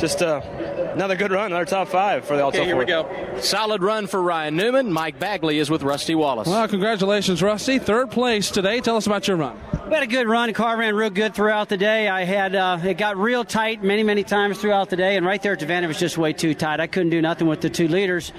just 0.01 0.20
uh, 0.20 0.40
another 0.94 1.14
good 1.14 1.30
run, 1.30 1.52
another 1.52 1.64
top 1.64 1.86
five 1.86 2.24
for 2.24 2.36
the 2.36 2.44
okay, 2.46 2.59
Alto 2.59 2.66
here 2.66 2.76
we 2.76 2.84
go. 2.84 3.38
Solid 3.38 3.84
run 3.84 4.09
for 4.09 4.20
Ryan 4.20 4.56
Newman. 4.56 4.92
Mike 4.92 5.20
Bagley 5.20 5.60
is 5.60 5.70
with 5.70 5.84
Rusty 5.84 6.16
Wallace. 6.16 6.48
Well, 6.48 6.66
congratulations, 6.66 7.40
Rusty. 7.40 7.78
Third 7.78 8.10
place 8.10 8.51
today. 8.51 8.80
Tell 8.80 8.96
us 8.96 9.06
about 9.06 9.28
your 9.28 9.36
run. 9.36 9.56
We 9.86 9.94
had 9.94 10.02
a 10.02 10.09
good 10.09 10.26
run. 10.26 10.48
The 10.48 10.55
car 10.55 10.76
ran 10.76 10.96
real 10.96 11.10
good 11.10 11.36
throughout 11.36 11.68
the 11.68 11.76
day. 11.76 12.09
I 12.09 12.24
had 12.24 12.56
uh, 12.56 12.80
it 12.82 12.98
got 12.98 13.16
real 13.16 13.44
tight 13.44 13.84
many, 13.84 14.02
many 14.02 14.24
times 14.24 14.59
throughout 14.59 14.90
the 14.90 14.96
day, 14.96 15.16
and 15.16 15.24
right 15.24 15.40
there 15.40 15.52
at 15.52 15.60
the 15.60 15.66
van 15.66 15.84
it 15.84 15.86
was 15.86 16.01
just 16.01 16.18
way 16.18 16.32
too 16.32 16.52
tight. 16.52 16.80
I 16.80 16.88
couldn't 16.88 17.10
do 17.10 17.22
nothing 17.22 17.46
with 17.46 17.60
the 17.60 17.70
two 17.70 17.86
leaders, 17.86 18.32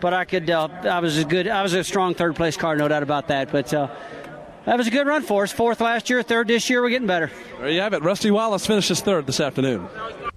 but 0.00 0.12
I 0.12 0.24
could. 0.24 0.50
Uh, 0.50 0.66
I 0.82 0.98
was 0.98 1.18
a 1.18 1.24
good. 1.24 1.46
I 1.46 1.62
was 1.62 1.74
a 1.74 1.84
strong 1.84 2.14
third 2.14 2.34
place 2.34 2.56
car, 2.56 2.74
no 2.74 2.88
doubt 2.88 3.04
about 3.04 3.28
that. 3.28 3.52
But 3.52 3.72
uh, 3.72 3.94
that 4.66 4.76
was 4.76 4.86
a 4.86 4.90
good 4.90 5.06
run 5.06 5.22
for 5.22 5.44
us. 5.44 5.52
Fourth 5.52 5.80
last 5.80 6.10
year, 6.10 6.22
third 6.22 6.48
this 6.48 6.68
year. 6.68 6.82
We're 6.82 6.90
getting 6.90 7.06
better. 7.06 7.30
There 7.58 7.70
you 7.70 7.80
have 7.80 7.94
it. 7.94 8.02
Rusty 8.02 8.30
Wallace 8.30 8.66
finishes 8.66 9.00
third 9.00 9.26
this 9.26 9.40
afternoon. 9.40 9.88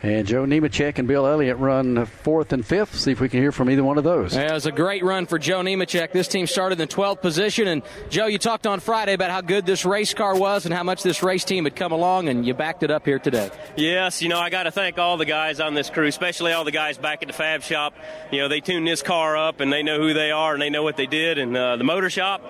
And 0.01 0.25
Joe 0.25 0.45
Nemechek 0.45 0.97
and 0.97 1.09
Bill 1.09 1.27
Elliott 1.27 1.57
run 1.57 2.05
fourth 2.05 2.53
and 2.53 2.65
fifth. 2.65 2.97
See 2.97 3.11
if 3.11 3.19
we 3.19 3.27
can 3.27 3.41
hear 3.41 3.51
from 3.51 3.69
either 3.69 3.83
one 3.83 3.97
of 3.97 4.05
those. 4.05 4.33
Yeah, 4.33 4.51
it 4.51 4.53
was 4.53 4.65
a 4.65 4.71
great 4.71 5.03
run 5.03 5.25
for 5.25 5.37
Joe 5.37 5.59
Nemechek. 5.59 6.13
This 6.13 6.29
team 6.29 6.47
started 6.47 6.79
in 6.79 6.87
the 6.87 6.93
12th 6.93 7.21
position. 7.21 7.67
And 7.67 7.83
Joe, 8.09 8.27
you 8.27 8.37
talked 8.37 8.65
on 8.65 8.79
Friday 8.79 9.11
about 9.11 9.29
how 9.29 9.41
good 9.41 9.65
this 9.65 9.83
race 9.83 10.13
car 10.13 10.37
was 10.37 10.63
and 10.65 10.73
how 10.73 10.83
much 10.83 11.03
this 11.03 11.21
race 11.21 11.43
team 11.43 11.65
had 11.65 11.75
come 11.75 11.91
along, 11.91 12.29
and 12.29 12.45
you 12.45 12.53
backed 12.53 12.83
it 12.83 12.91
up 12.91 13.05
here 13.05 13.19
today. 13.19 13.49
Yes, 13.75 14.21
you 14.21 14.29
know, 14.29 14.39
I 14.39 14.49
got 14.49 14.63
to 14.63 14.71
thank 14.71 14.97
all 14.97 15.17
the 15.17 15.25
guys 15.25 15.59
on 15.59 15.73
this 15.73 15.89
crew, 15.89 16.07
especially 16.07 16.53
all 16.53 16.63
the 16.63 16.71
guys 16.71 16.97
back 16.97 17.21
at 17.21 17.27
the 17.27 17.33
fab 17.33 17.61
shop. 17.61 17.93
You 18.31 18.39
know, 18.39 18.47
they 18.47 18.61
tuned 18.61 18.87
this 18.87 19.01
car 19.01 19.35
up 19.35 19.59
and 19.59 19.73
they 19.73 19.83
know 19.83 19.99
who 19.99 20.13
they 20.13 20.31
are 20.31 20.53
and 20.53 20.61
they 20.61 20.69
know 20.69 20.83
what 20.83 20.95
they 20.95 21.07
did. 21.07 21.37
And 21.39 21.57
uh, 21.57 21.75
the 21.75 21.83
motor 21.83 22.09
shop, 22.09 22.41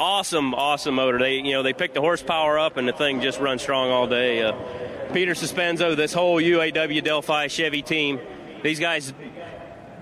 awesome, 0.00 0.54
awesome 0.54 0.94
motor. 0.94 1.18
They, 1.18 1.36
you 1.36 1.52
know, 1.52 1.62
they 1.62 1.72
picked 1.72 1.94
the 1.94 2.00
horsepower 2.00 2.58
up 2.58 2.76
and 2.76 2.88
the 2.88 2.92
thing 2.92 3.20
just 3.20 3.38
runs 3.38 3.62
strong 3.62 3.90
all 3.90 4.06
day. 4.06 4.42
Uh, 4.42 4.54
Peter 5.12 5.32
Sospenzo, 5.32 5.94
this 5.94 6.12
whole 6.12 6.40
UAW 6.40 7.04
Delphi 7.04 7.48
Chevy 7.48 7.82
team, 7.82 8.18
these 8.62 8.80
guys 8.80 9.12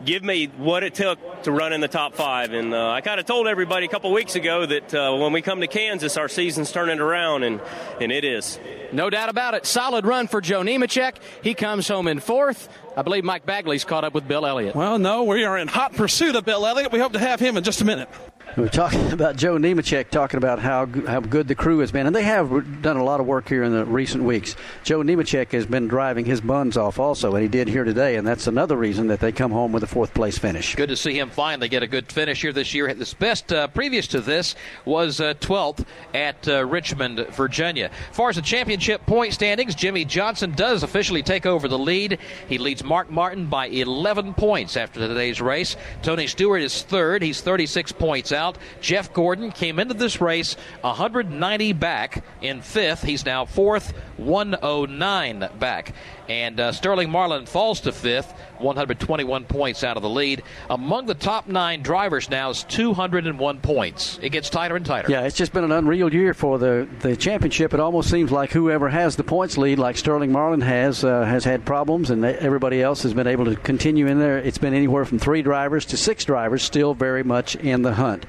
give 0.05 0.23
me 0.23 0.47
what 0.57 0.85
it 0.85 0.95
took 0.95 1.43
to 1.43 1.53
run 1.53 1.73
in 1.73 1.81
the 1.81 1.89
top 1.89 2.15
five. 2.15 2.53
And 2.53 2.73
uh, 2.73 2.91
I 2.91 3.01
kind 3.01 3.19
of 3.19 3.27
told 3.27 3.49
everybody 3.49 3.87
a 3.87 3.89
couple 3.89 4.13
weeks 4.13 4.37
ago 4.37 4.65
that 4.65 4.95
uh, 4.95 5.17
when 5.17 5.33
we 5.33 5.43
come 5.43 5.61
to 5.61 5.67
Kansas, 5.67 6.17
our 6.17 6.29
season's 6.29 6.71
turning 6.71 7.01
around, 7.01 7.43
and, 7.43 7.61
and 8.01 8.13
it 8.13 8.25
is. 8.25 8.59
No 8.93 9.11
doubt 9.11 9.29
about 9.29 9.55
it. 9.55 9.67
Solid 9.67 10.07
run 10.07 10.29
for 10.29 10.41
Joe 10.41 10.63
Nemechek. 10.63 11.17
He 11.43 11.55
comes 11.55 11.89
home 11.89 12.07
in 12.07 12.21
fourth. 12.21 12.69
I 12.97 13.03
believe 13.03 13.25
Mike 13.25 13.45
Bagley's 13.45 13.85
caught 13.85 14.05
up 14.05 14.15
with 14.15 14.27
Bill 14.29 14.47
Elliott. 14.47 14.75
Well, 14.75 14.99
no, 14.99 15.25
we 15.25 15.45
are 15.45 15.59
in 15.59 15.69
hot 15.69 15.95
pursuit 15.95 16.37
of 16.37 16.45
Bill 16.45 16.65
Elliott. 16.65 16.93
We 16.93 17.01
hope 17.01 17.13
to 17.13 17.19
have 17.19 17.41
him 17.41 17.57
in 17.57 17.65
just 17.65 17.81
a 17.81 17.85
minute. 17.85 18.09
We're 18.57 18.69
talking 18.69 19.13
about 19.13 19.37
Joe 19.37 19.57
Nemechek, 19.57 20.11
talking 20.11 20.39
about 20.39 20.59
how 20.59 20.87
how 21.07 21.21
good 21.21 21.49
the 21.49 21.55
crew 21.55 21.79
has 21.81 21.93
been, 21.93 22.07
and 22.07 22.15
they 22.15 22.23
have 22.23 22.83
done 22.83 22.97
a 22.97 23.05
lot 23.05 23.21
of 23.21 23.27
work 23.27 23.49
here 23.49 23.63
in 23.63 23.73
the 23.73 23.85
recent 23.85 24.25
weeks. 24.25 24.57
Joe 24.85 25.01
Nemechek 25.01 25.53
has 25.53 25.67
been 25.67 25.87
driving 25.87 26.25
his 26.25 26.41
buns 26.41 26.77
off 26.77 26.99
also, 26.99 27.35
and 27.35 27.43
he 27.43 27.49
did 27.49 27.69
here 27.69 27.85
today, 27.85 28.17
and 28.17 28.27
that's 28.27 28.47
another 28.47 28.77
reason 28.77 29.09
that 29.09 29.21
they 29.21 29.33
come 29.33 29.53
home 29.53 29.73
with 29.73 29.83
a 29.83 29.87
fourth 29.87 30.15
place 30.15 30.39
finish. 30.39 30.75
Good 30.75 30.89
to 30.89 30.97
see 30.97 31.19
him 31.19 31.31
finally 31.31 31.69
get 31.69 31.83
a 31.83 31.87
good 31.87 32.11
finish 32.11 32.41
here 32.41 32.53
this 32.53 32.73
year. 32.75 32.89
His 32.89 33.15
best 33.15 33.53
uh, 33.53 33.69
previous 33.69 34.07
to 34.09 34.21
this 34.21 34.55
was 34.85 35.21
uh, 35.21 35.35
12th 35.35 35.85
at 36.15 36.49
uh, 36.49 36.65
Richmond, 36.65 37.27
Virginia. 37.31 37.91
As 38.11 38.17
far 38.17 38.31
as 38.31 38.37
the 38.37 38.43
championship 38.43 39.05
point 39.07 39.35
standings, 39.35 39.75
Jimmie 39.75 40.05
Johnson 40.05 40.53
does 40.53 40.83
officially 40.83 41.23
take 41.23 41.47
over 41.47 41.69
the 41.69 41.79
lead. 41.79 42.19
He 42.49 42.59
leads 42.59 42.83
Mark 42.83 43.11
Martin 43.11 43.47
by 43.47 43.67
11 43.67 44.35
points 44.35 44.77
after 44.77 45.01
today's 45.01 45.41
race. 45.41 45.77
Tony 46.03 46.27
Stewart 46.27 46.63
is 46.63 46.83
third. 46.83 47.23
He's 47.23 47.41
36 47.41 47.93
points 47.93 48.33
out. 48.33 48.38
Jeff 48.81 49.13
Gordon 49.13 49.51
came 49.53 49.79
into 49.79 49.95
this 49.95 50.21
race 50.21 50.57
190 50.83 51.73
back 51.75 52.25
in 52.41 52.63
fifth. 52.63 53.03
He's 53.03 53.25
now 53.25 53.45
fourth, 53.45 53.93
109 54.17 55.49
back. 55.59 55.95
And 56.29 56.61
uh, 56.61 56.73
Sterling 56.73 57.11
Marlin 57.11 57.47
falls 57.47 57.81
to 57.83 57.93
fifth, 57.93 58.33
121 58.59 59.45
points 59.45 59.83
out 59.83 59.97
of 59.97 60.03
the 60.03 60.11
lead. 60.11 60.43
Among 60.69 61.07
the 61.07 61.15
top 61.15 61.49
nine 61.49 61.83
drivers 61.83 62.29
now 62.29 62.51
is 62.51 62.65
201 62.65 63.61
points. 63.61 64.19
It 64.21 64.31
gets 64.31 64.51
tighter 64.51 64.77
and 64.77 64.85
tighter. 64.85 65.11
Yeah, 65.11 65.23
it's 65.23 65.37
just 65.37 65.55
been 65.55 65.65
an 65.65 65.73
unreal 65.73 66.13
year 66.13 66.35
for 66.35 66.59
the, 66.59 66.87
the 67.01 67.17
championship. 67.17 67.73
It 67.73 67.81
almost 67.81 68.11
seems 68.11 68.31
like 68.31 68.51
whoever 68.51 68.91
has 68.91 69.17
the 69.17 69.25
points 69.25 69.57
lead, 69.57 69.79
like 69.79 69.97
Sterling 69.97 70.31
Marlin 70.31 70.61
has, 70.61 71.03
uh, 71.03 71.25
has 71.25 71.45
had 71.45 71.65
problems, 71.65 72.11
and 72.11 72.23
everybody 72.25 72.83
else 72.83 73.03
has 73.05 73.15
been 73.15 73.27
able 73.27 73.47
to 73.47 73.57
continue 73.57 74.07
in 74.07 74.19
there. 74.19 74.37
It's 74.39 74.59
been 74.59 74.75
anywhere 74.75 75.07
from 75.07 75.19
three 75.19 75.41
drivers 75.41 75.87
to 75.87 75.97
six 75.97 76.27
drivers, 76.27 76.63
still 76.63 76.93
very 76.93 77.23
much 77.23 77.57
in 77.57 77.81
the 77.81 77.95
hunt. 77.95 78.27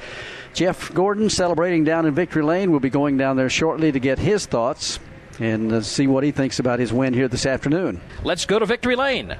Jeff 0.54 0.94
Gordon 0.94 1.30
celebrating 1.30 1.84
down 1.84 2.06
in 2.06 2.14
Victory 2.14 2.44
Lane. 2.44 2.72
will 2.72 2.80
be 2.80 2.90
going 2.90 3.18
down 3.18 3.36
there 3.36 3.50
shortly 3.50 3.92
to 3.92 4.00
get 4.00 4.20
his 4.20 4.46
thoughts 4.46 5.00
and 5.40 5.72
uh, 5.72 5.82
see 5.82 6.08
what 6.08 6.24
he 6.24 6.32
thinks 6.32 6.60
about 6.60 6.80
his 6.80 6.94
win 6.94 7.14
here 7.14 7.28
this 7.28 7.46
afternoon. 7.46 8.02
Let's 8.24 8.46
go 8.46 8.60
to 8.60 8.66
Victory 8.66 8.96
Lane. 8.96 9.38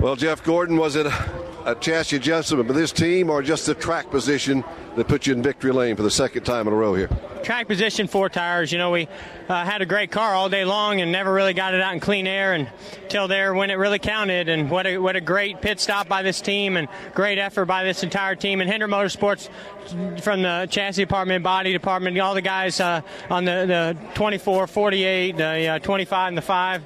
Well, 0.00 0.16
Jeff 0.16 0.44
Gordon, 0.44 0.76
was 0.76 0.96
it 0.96 1.06
a, 1.06 1.74
chassis 1.80 2.16
adjustment 2.16 2.68
by 2.68 2.74
this 2.74 2.92
team 2.92 3.30
or 3.30 3.42
just 3.42 3.64
the 3.64 3.74
track 3.74 4.10
position 4.10 4.62
that 4.96 5.08
put 5.08 5.26
you 5.26 5.32
in 5.32 5.42
victory 5.42 5.72
lane 5.72 5.96
for 5.96 6.02
the 6.02 6.10
second 6.10 6.44
time 6.44 6.66
in 6.66 6.74
a 6.74 6.76
row 6.76 6.94
here? 6.94 7.08
Track 7.42 7.68
position, 7.68 8.06
four 8.06 8.28
tires. 8.28 8.70
You 8.70 8.76
know, 8.76 8.90
we 8.90 9.08
uh, 9.48 9.64
had 9.64 9.80
a 9.80 9.86
great 9.86 10.10
car 10.10 10.34
all 10.34 10.50
day 10.50 10.64
long 10.64 11.00
and 11.00 11.10
never 11.10 11.32
really 11.32 11.54
got 11.54 11.72
it 11.74 11.80
out 11.80 11.94
in 11.94 12.00
clean 12.00 12.26
air 12.26 12.52
until 12.52 13.28
there 13.28 13.54
when 13.54 13.70
it 13.70 13.74
really 13.74 13.98
counted. 13.98 14.50
And 14.50 14.70
what 14.70 14.86
a, 14.86 14.98
what 14.98 15.16
a 15.16 15.22
great 15.22 15.62
pit 15.62 15.80
stop 15.80 16.06
by 16.06 16.22
this 16.22 16.40
team 16.42 16.76
and 16.76 16.86
great 17.14 17.38
effort 17.38 17.64
by 17.64 17.84
this 17.84 18.02
entire 18.02 18.34
team. 18.34 18.60
And 18.60 18.68
Hendrick 18.68 18.90
Motorsports 18.90 19.48
from 20.20 20.42
the 20.42 20.66
chassis 20.70 21.02
department, 21.02 21.42
body 21.42 21.72
department, 21.72 22.18
all 22.18 22.34
the 22.34 22.42
guys 22.42 22.78
uh, 22.78 23.00
on 23.30 23.46
the, 23.46 23.96
the 23.96 24.14
24, 24.14 24.66
48, 24.66 25.36
the 25.36 25.66
uh, 25.66 25.78
25, 25.78 26.28
and 26.28 26.36
the 26.36 26.42
5 26.42 26.82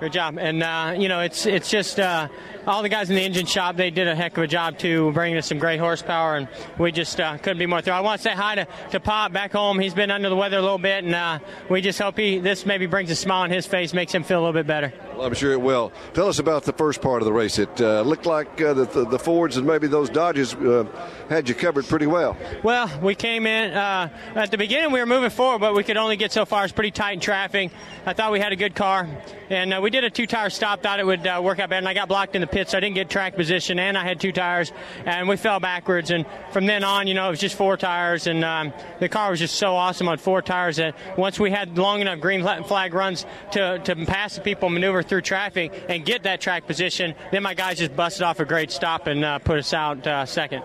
Good 0.00 0.12
job. 0.12 0.38
And, 0.38 0.62
uh, 0.62 0.94
you 0.98 1.08
know, 1.08 1.20
it's 1.20 1.46
it's 1.46 1.70
just 1.70 2.00
uh, 2.00 2.28
all 2.66 2.82
the 2.82 2.88
guys 2.88 3.10
in 3.10 3.16
the 3.16 3.22
engine 3.22 3.46
shop, 3.46 3.76
they 3.76 3.90
did 3.90 4.08
a 4.08 4.14
heck 4.14 4.36
of 4.36 4.44
a 4.44 4.46
job, 4.46 4.78
too, 4.78 5.12
bringing 5.12 5.36
us 5.38 5.46
some 5.46 5.58
great 5.58 5.78
horsepower, 5.78 6.36
and 6.36 6.48
we 6.78 6.92
just 6.92 7.20
uh, 7.20 7.36
couldn't 7.38 7.58
be 7.58 7.66
more 7.66 7.80
thrilled. 7.80 7.98
I 7.98 8.00
want 8.00 8.20
to 8.20 8.22
say 8.22 8.34
hi 8.34 8.54
to, 8.54 8.66
to 8.90 9.00
Pop 9.00 9.32
back 9.32 9.52
home. 9.52 9.78
He's 9.78 9.94
been 9.94 10.10
under 10.10 10.28
the 10.28 10.36
weather 10.36 10.58
a 10.58 10.62
little 10.62 10.78
bit, 10.78 11.04
and 11.04 11.14
uh, 11.14 11.38
we 11.68 11.80
just 11.80 11.98
hope 11.98 12.16
he 12.16 12.38
this 12.38 12.64
maybe 12.64 12.86
brings 12.86 13.10
a 13.10 13.16
smile 13.16 13.42
on 13.42 13.50
his 13.50 13.66
face, 13.66 13.92
makes 13.92 14.12
him 14.12 14.22
feel 14.22 14.38
a 14.38 14.42
little 14.42 14.54
bit 14.54 14.66
better. 14.66 14.92
Well, 15.14 15.26
I'm 15.26 15.34
sure 15.34 15.52
it 15.52 15.60
will. 15.60 15.92
Tell 16.12 16.28
us 16.28 16.40
about 16.40 16.64
the 16.64 16.72
first 16.72 17.00
part 17.00 17.22
of 17.22 17.26
the 17.26 17.32
race. 17.32 17.58
It 17.58 17.80
uh, 17.80 18.02
looked 18.02 18.26
like 18.26 18.60
uh, 18.60 18.74
the, 18.74 18.84
the, 18.86 19.04
the, 19.06 19.18
Fords 19.18 19.56
and 19.56 19.66
maybe 19.66 19.86
those 19.86 20.10
Dodges 20.10 20.54
uh, 20.54 20.84
had 21.28 21.48
you 21.48 21.54
covered 21.54 21.86
pretty 21.86 22.06
well. 22.06 22.36
Well, 22.64 22.90
we 23.00 23.14
came 23.14 23.46
in 23.46 23.72
uh, 23.72 24.08
at 24.34 24.50
the 24.50 24.58
beginning. 24.58 24.90
We 24.90 24.98
were 24.98 25.06
moving 25.06 25.30
forward, 25.30 25.60
but 25.60 25.74
we 25.74 25.84
could 25.84 25.96
only 25.96 26.16
get 26.16 26.32
so 26.32 26.44
far. 26.44 26.64
It's 26.64 26.72
pretty 26.72 26.90
tight 26.90 27.12
in 27.12 27.20
traffic. 27.20 27.70
I 28.04 28.12
thought 28.12 28.32
we 28.32 28.40
had 28.40 28.52
a 28.52 28.56
good 28.56 28.74
car, 28.74 29.08
and 29.50 29.72
uh, 29.72 29.80
we 29.80 29.90
did 29.90 30.02
a 30.02 30.10
two-tire 30.10 30.50
stop. 30.50 30.82
Thought 30.82 30.98
it 30.98 31.06
would 31.06 31.26
uh, 31.26 31.40
work 31.44 31.60
out 31.60 31.70
better, 31.70 31.78
and 31.78 31.88
I 31.88 31.94
got 31.94 32.08
blocked 32.08 32.34
in 32.34 32.40
the 32.40 32.48
pit, 32.54 32.70
so 32.70 32.78
I 32.78 32.80
didn't 32.80 32.94
get 32.94 33.10
track 33.10 33.34
position, 33.34 33.80
and 33.80 33.98
I 33.98 34.04
had 34.04 34.20
two 34.20 34.30
tires, 34.30 34.72
and 35.04 35.28
we 35.28 35.36
fell 35.36 35.58
backwards. 35.58 36.12
And 36.12 36.24
from 36.52 36.66
then 36.66 36.84
on, 36.84 37.08
you 37.08 37.14
know, 37.14 37.26
it 37.26 37.30
was 37.30 37.40
just 37.40 37.56
four 37.56 37.76
tires, 37.76 38.28
and 38.28 38.44
um, 38.44 38.72
the 39.00 39.08
car 39.08 39.30
was 39.30 39.40
just 39.40 39.56
so 39.56 39.74
awesome 39.74 40.08
on 40.08 40.18
four 40.18 40.40
tires 40.40 40.76
that 40.76 40.94
once 41.18 41.40
we 41.40 41.50
had 41.50 41.76
long 41.76 42.00
enough 42.00 42.20
green 42.20 42.44
flag 42.44 42.94
runs 42.94 43.26
to 43.50 43.80
to 43.80 43.96
pass 44.06 44.36
the 44.36 44.40
people, 44.40 44.70
maneuver 44.70 45.02
through 45.02 45.22
traffic 45.22 45.72
and 45.88 46.06
get 46.06 46.22
that 46.22 46.40
track 46.40 46.66
position. 46.66 47.14
Then 47.32 47.42
my 47.42 47.54
guys 47.54 47.78
just 47.78 47.96
busted 47.96 48.22
off 48.22 48.38
a 48.38 48.44
great 48.44 48.70
stop 48.70 49.08
and 49.08 49.24
uh, 49.24 49.40
put 49.40 49.58
us 49.58 49.74
out 49.74 50.06
uh, 50.06 50.24
second. 50.24 50.62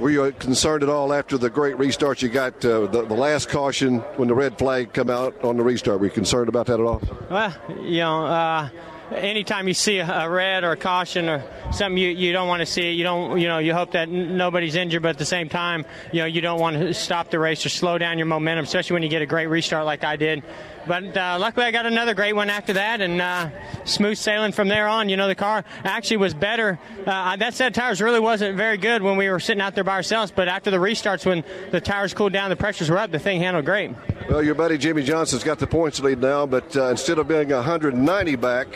Were 0.00 0.10
you 0.10 0.32
concerned 0.32 0.82
at 0.82 0.88
all 0.88 1.12
after 1.12 1.38
the 1.38 1.48
great 1.48 1.78
restart 1.78 2.20
you 2.20 2.28
got 2.28 2.62
uh, 2.64 2.86
the, 2.86 3.06
the, 3.06 3.14
last 3.14 3.48
caution 3.48 3.98
when 4.16 4.26
the 4.26 4.34
red 4.34 4.58
flag 4.58 4.92
come 4.92 5.08
out 5.08 5.44
on 5.44 5.56
the 5.56 5.62
restart? 5.62 6.00
Were 6.00 6.06
you 6.06 6.10
concerned 6.10 6.48
about 6.48 6.66
that 6.66 6.80
at 6.80 6.86
all? 6.86 7.00
Well, 7.30 7.54
you 7.80 7.98
know, 7.98 8.26
uh, 8.26 8.68
anytime 9.14 9.68
you 9.68 9.74
see 9.74 9.98
a, 9.98 10.28
red 10.28 10.64
or 10.64 10.72
a 10.72 10.76
caution 10.76 11.28
or 11.28 11.44
something 11.72 11.96
you, 11.96 12.10
you 12.10 12.32
don't 12.32 12.48
want 12.48 12.60
to 12.60 12.66
see, 12.66 12.92
you 12.92 13.04
don't 13.04 13.40
you 13.40 13.48
know 13.48 13.58
you 13.58 13.74
hope 13.74 13.92
that 13.92 14.08
nobody's 14.08 14.74
injured, 14.74 15.02
but 15.02 15.10
at 15.10 15.18
the 15.18 15.24
same 15.24 15.48
time, 15.48 15.84
you 16.12 16.20
know 16.20 16.26
you 16.26 16.40
don't 16.40 16.60
want 16.60 16.76
to 16.76 16.94
stop 16.94 17.30
the 17.30 17.38
race 17.38 17.64
or 17.64 17.68
slow 17.68 17.98
down 17.98 18.18
your 18.18 18.26
momentum, 18.26 18.64
especially 18.64 18.94
when 18.94 19.02
you 19.02 19.08
get 19.08 19.22
a 19.22 19.26
great 19.26 19.46
restart 19.46 19.84
like 19.84 20.04
I 20.04 20.16
did. 20.16 20.42
But 20.86 21.16
uh, 21.16 21.36
luckily, 21.38 21.66
I 21.66 21.70
got 21.70 21.86
another 21.86 22.14
great 22.14 22.34
one 22.34 22.50
after 22.50 22.72
that, 22.72 23.00
and 23.00 23.20
uh, 23.20 23.50
smooth 23.84 24.18
sailing 24.18 24.52
from 24.52 24.68
there 24.68 24.88
on. 24.88 25.08
You 25.08 25.16
know, 25.16 25.28
the 25.28 25.34
car 25.34 25.64
actually 25.84 26.16
was 26.16 26.34
better. 26.34 26.78
Uh, 27.06 27.36
that 27.36 27.54
set 27.54 27.68
of 27.68 27.72
tires 27.74 28.00
really 28.00 28.20
wasn't 28.20 28.56
very 28.56 28.78
good 28.78 29.02
when 29.02 29.16
we 29.16 29.28
were 29.28 29.40
sitting 29.40 29.60
out 29.60 29.74
there 29.74 29.84
by 29.84 29.94
ourselves, 29.94 30.32
but 30.34 30.48
after 30.48 30.70
the 30.70 30.78
restarts, 30.78 31.24
when 31.24 31.44
the 31.70 31.80
tires 31.80 32.14
cooled 32.14 32.32
down, 32.32 32.50
the 32.50 32.56
pressures 32.56 32.90
were 32.90 32.98
up, 32.98 33.12
the 33.12 33.18
thing 33.18 33.40
handled 33.40 33.64
great. 33.64 33.92
Well, 34.28 34.42
your 34.42 34.54
buddy 34.54 34.78
Jimmie 34.78 35.02
Johnson's 35.02 35.44
got 35.44 35.58
the 35.58 35.66
points 35.66 36.00
lead 36.00 36.20
now, 36.20 36.46
but 36.46 36.76
uh, 36.76 36.86
instead 36.86 37.18
of 37.18 37.28
being 37.28 37.50
190 37.50 38.36
back, 38.36 38.66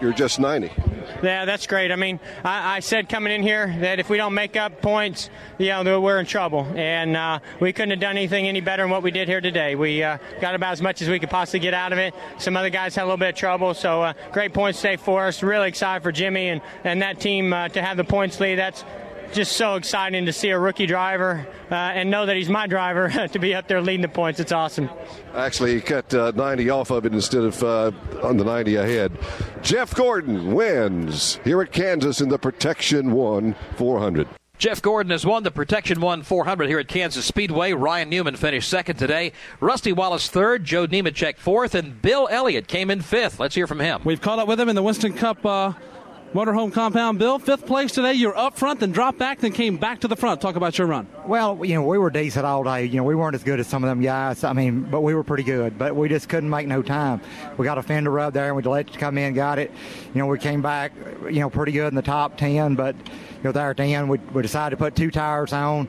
you're 0.00 0.12
just 0.12 0.38
90. 0.38 0.70
Yeah, 1.22 1.44
that's 1.44 1.66
great. 1.66 1.92
I 1.92 1.96
mean, 1.96 2.20
I, 2.44 2.76
I, 2.76 2.80
said 2.80 3.08
coming 3.08 3.32
in 3.32 3.42
here 3.42 3.74
that 3.80 3.98
if 3.98 4.10
we 4.10 4.16
don't 4.16 4.34
make 4.34 4.56
up 4.56 4.82
points, 4.82 5.30
you 5.58 5.68
know, 5.68 6.00
we're 6.00 6.18
in 6.18 6.26
trouble. 6.26 6.66
And 6.74 7.16
uh, 7.16 7.38
we 7.60 7.72
couldn't 7.72 7.90
have 7.90 8.00
done 8.00 8.16
anything 8.16 8.46
any 8.46 8.60
better 8.60 8.82
than 8.82 8.90
what 8.90 9.02
we 9.02 9.10
did 9.10 9.28
here 9.28 9.40
today. 9.40 9.74
We 9.74 10.02
uh, 10.02 10.18
got 10.40 10.54
about 10.54 10.72
as 10.72 10.82
much 10.82 11.00
as 11.02 11.08
we 11.08 11.18
could 11.18 11.30
possibly 11.30 11.60
get 11.60 11.74
out 11.74 11.92
of 11.92 11.98
it. 11.98 12.14
Some 12.38 12.56
other 12.56 12.70
guys 12.70 12.94
had 12.94 13.02
a 13.02 13.06
little 13.06 13.16
bit 13.16 13.30
of 13.30 13.34
trouble, 13.34 13.72
so 13.74 14.02
uh, 14.02 14.12
great 14.32 14.52
points 14.52 14.80
today 14.80 14.96
for 14.96 15.26
us. 15.26 15.42
Really 15.42 15.68
excited 15.68 16.02
for 16.02 16.12
Jimmie 16.12 16.48
and, 16.48 16.60
and 16.84 17.00
that 17.02 17.20
team 17.20 17.52
uh, 17.52 17.68
to 17.70 17.82
have 17.82 17.96
the 17.96 18.04
points 18.04 18.38
lead. 18.40 18.56
That's 18.56 18.84
just 19.32 19.52
so 19.52 19.74
exciting 19.74 20.26
to 20.26 20.32
see 20.32 20.50
a 20.50 20.58
rookie 20.58 20.86
driver 20.86 21.46
uh, 21.70 21.74
and 21.74 22.10
know 22.10 22.26
that 22.26 22.36
he's 22.36 22.48
my 22.48 22.66
driver 22.66 23.08
to 23.32 23.38
be 23.38 23.54
up 23.54 23.68
there 23.68 23.80
leading 23.80 24.02
the 24.02 24.08
points. 24.08 24.40
It's 24.40 24.52
awesome. 24.52 24.90
Actually, 25.34 25.74
he 25.74 25.80
cut 25.80 26.12
uh, 26.14 26.32
90 26.34 26.70
off 26.70 26.90
of 26.90 27.06
it 27.06 27.12
instead 27.12 27.44
of 27.44 27.62
uh, 27.62 27.92
on 28.22 28.36
the 28.36 28.44
90 28.44 28.76
ahead. 28.76 29.12
Jeff 29.62 29.94
Gordon 29.94 30.54
wins 30.54 31.40
here 31.44 31.60
at 31.62 31.72
Kansas 31.72 32.20
in 32.20 32.28
the 32.28 32.38
Protection 32.38 33.12
1 33.12 33.54
400. 33.76 34.28
Jeff 34.58 34.80
Gordon 34.80 35.10
has 35.10 35.26
won 35.26 35.42
the 35.42 35.50
Protection 35.50 36.00
1 36.00 36.22
400 36.22 36.68
here 36.68 36.78
at 36.78 36.88
Kansas 36.88 37.26
Speedway. 37.26 37.74
Ryan 37.74 38.08
Newman 38.08 38.36
finished 38.36 38.70
second 38.70 38.96
today. 38.96 39.32
Rusty 39.60 39.92
Wallace 39.92 40.30
third. 40.30 40.64
Joe 40.64 40.86
Nemechek 40.86 41.36
fourth. 41.36 41.74
And 41.74 42.00
Bill 42.00 42.26
Elliott 42.30 42.66
came 42.66 42.90
in 42.90 43.02
fifth. 43.02 43.38
Let's 43.38 43.54
hear 43.54 43.66
from 43.66 43.80
him. 43.80 44.00
We've 44.04 44.20
caught 44.20 44.38
up 44.38 44.48
with 44.48 44.58
him 44.58 44.70
in 44.70 44.74
the 44.74 44.82
Winston 44.82 45.12
Cup 45.12 45.44
uh, 45.44 45.74
Motorhome 46.34 46.72
Compound, 46.72 47.18
Bill, 47.18 47.38
fifth 47.38 47.66
place 47.66 47.92
today. 47.92 48.12
You're 48.12 48.36
up 48.36 48.58
front, 48.58 48.80
then 48.80 48.90
dropped 48.90 49.18
back, 49.18 49.38
then 49.38 49.52
came 49.52 49.76
back 49.76 50.00
to 50.00 50.08
the 50.08 50.16
front. 50.16 50.40
Talk 50.40 50.56
about 50.56 50.76
your 50.76 50.86
run. 50.86 51.06
Well, 51.24 51.64
you 51.64 51.74
know, 51.74 51.82
we 51.82 51.98
were 51.98 52.10
decent 52.10 52.44
all 52.44 52.62
day. 52.64 52.84
You 52.84 52.96
know, 52.96 53.04
we 53.04 53.14
weren't 53.14 53.34
as 53.34 53.44
good 53.44 53.60
as 53.60 53.66
some 53.66 53.84
of 53.84 53.88
them 53.88 54.02
guys. 54.02 54.44
I 54.44 54.52
mean, 54.52 54.82
but 54.82 55.00
we 55.00 55.14
were 55.14 55.22
pretty 55.22 55.44
good. 55.44 55.78
But 55.78 55.94
we 55.94 56.08
just 56.08 56.28
couldn't 56.28 56.50
make 56.50 56.66
no 56.66 56.82
time. 56.82 57.20
We 57.56 57.64
got 57.64 57.78
a 57.78 57.82
fender 57.82 58.10
rub 58.10 58.34
there, 58.34 58.48
and 58.48 58.56
we 58.56 58.62
let 58.62 58.88
it 58.88 58.98
come 58.98 59.16
in, 59.18 59.34
got 59.34 59.58
it. 59.58 59.70
You 60.14 60.18
know, 60.18 60.26
we 60.26 60.38
came 60.38 60.60
back, 60.60 60.92
you 61.24 61.40
know, 61.40 61.48
pretty 61.48 61.72
good 61.72 61.88
in 61.88 61.94
the 61.94 62.02
top 62.02 62.36
ten. 62.36 62.74
But 62.74 62.96
you 62.96 63.42
know, 63.44 63.52
there 63.52 63.70
at 63.70 63.76
the 63.76 63.84
end, 63.84 64.10
we, 64.10 64.18
we 64.18 64.42
decided 64.42 64.76
to 64.76 64.84
put 64.84 64.96
two 64.96 65.10
tires 65.10 65.52
on 65.52 65.88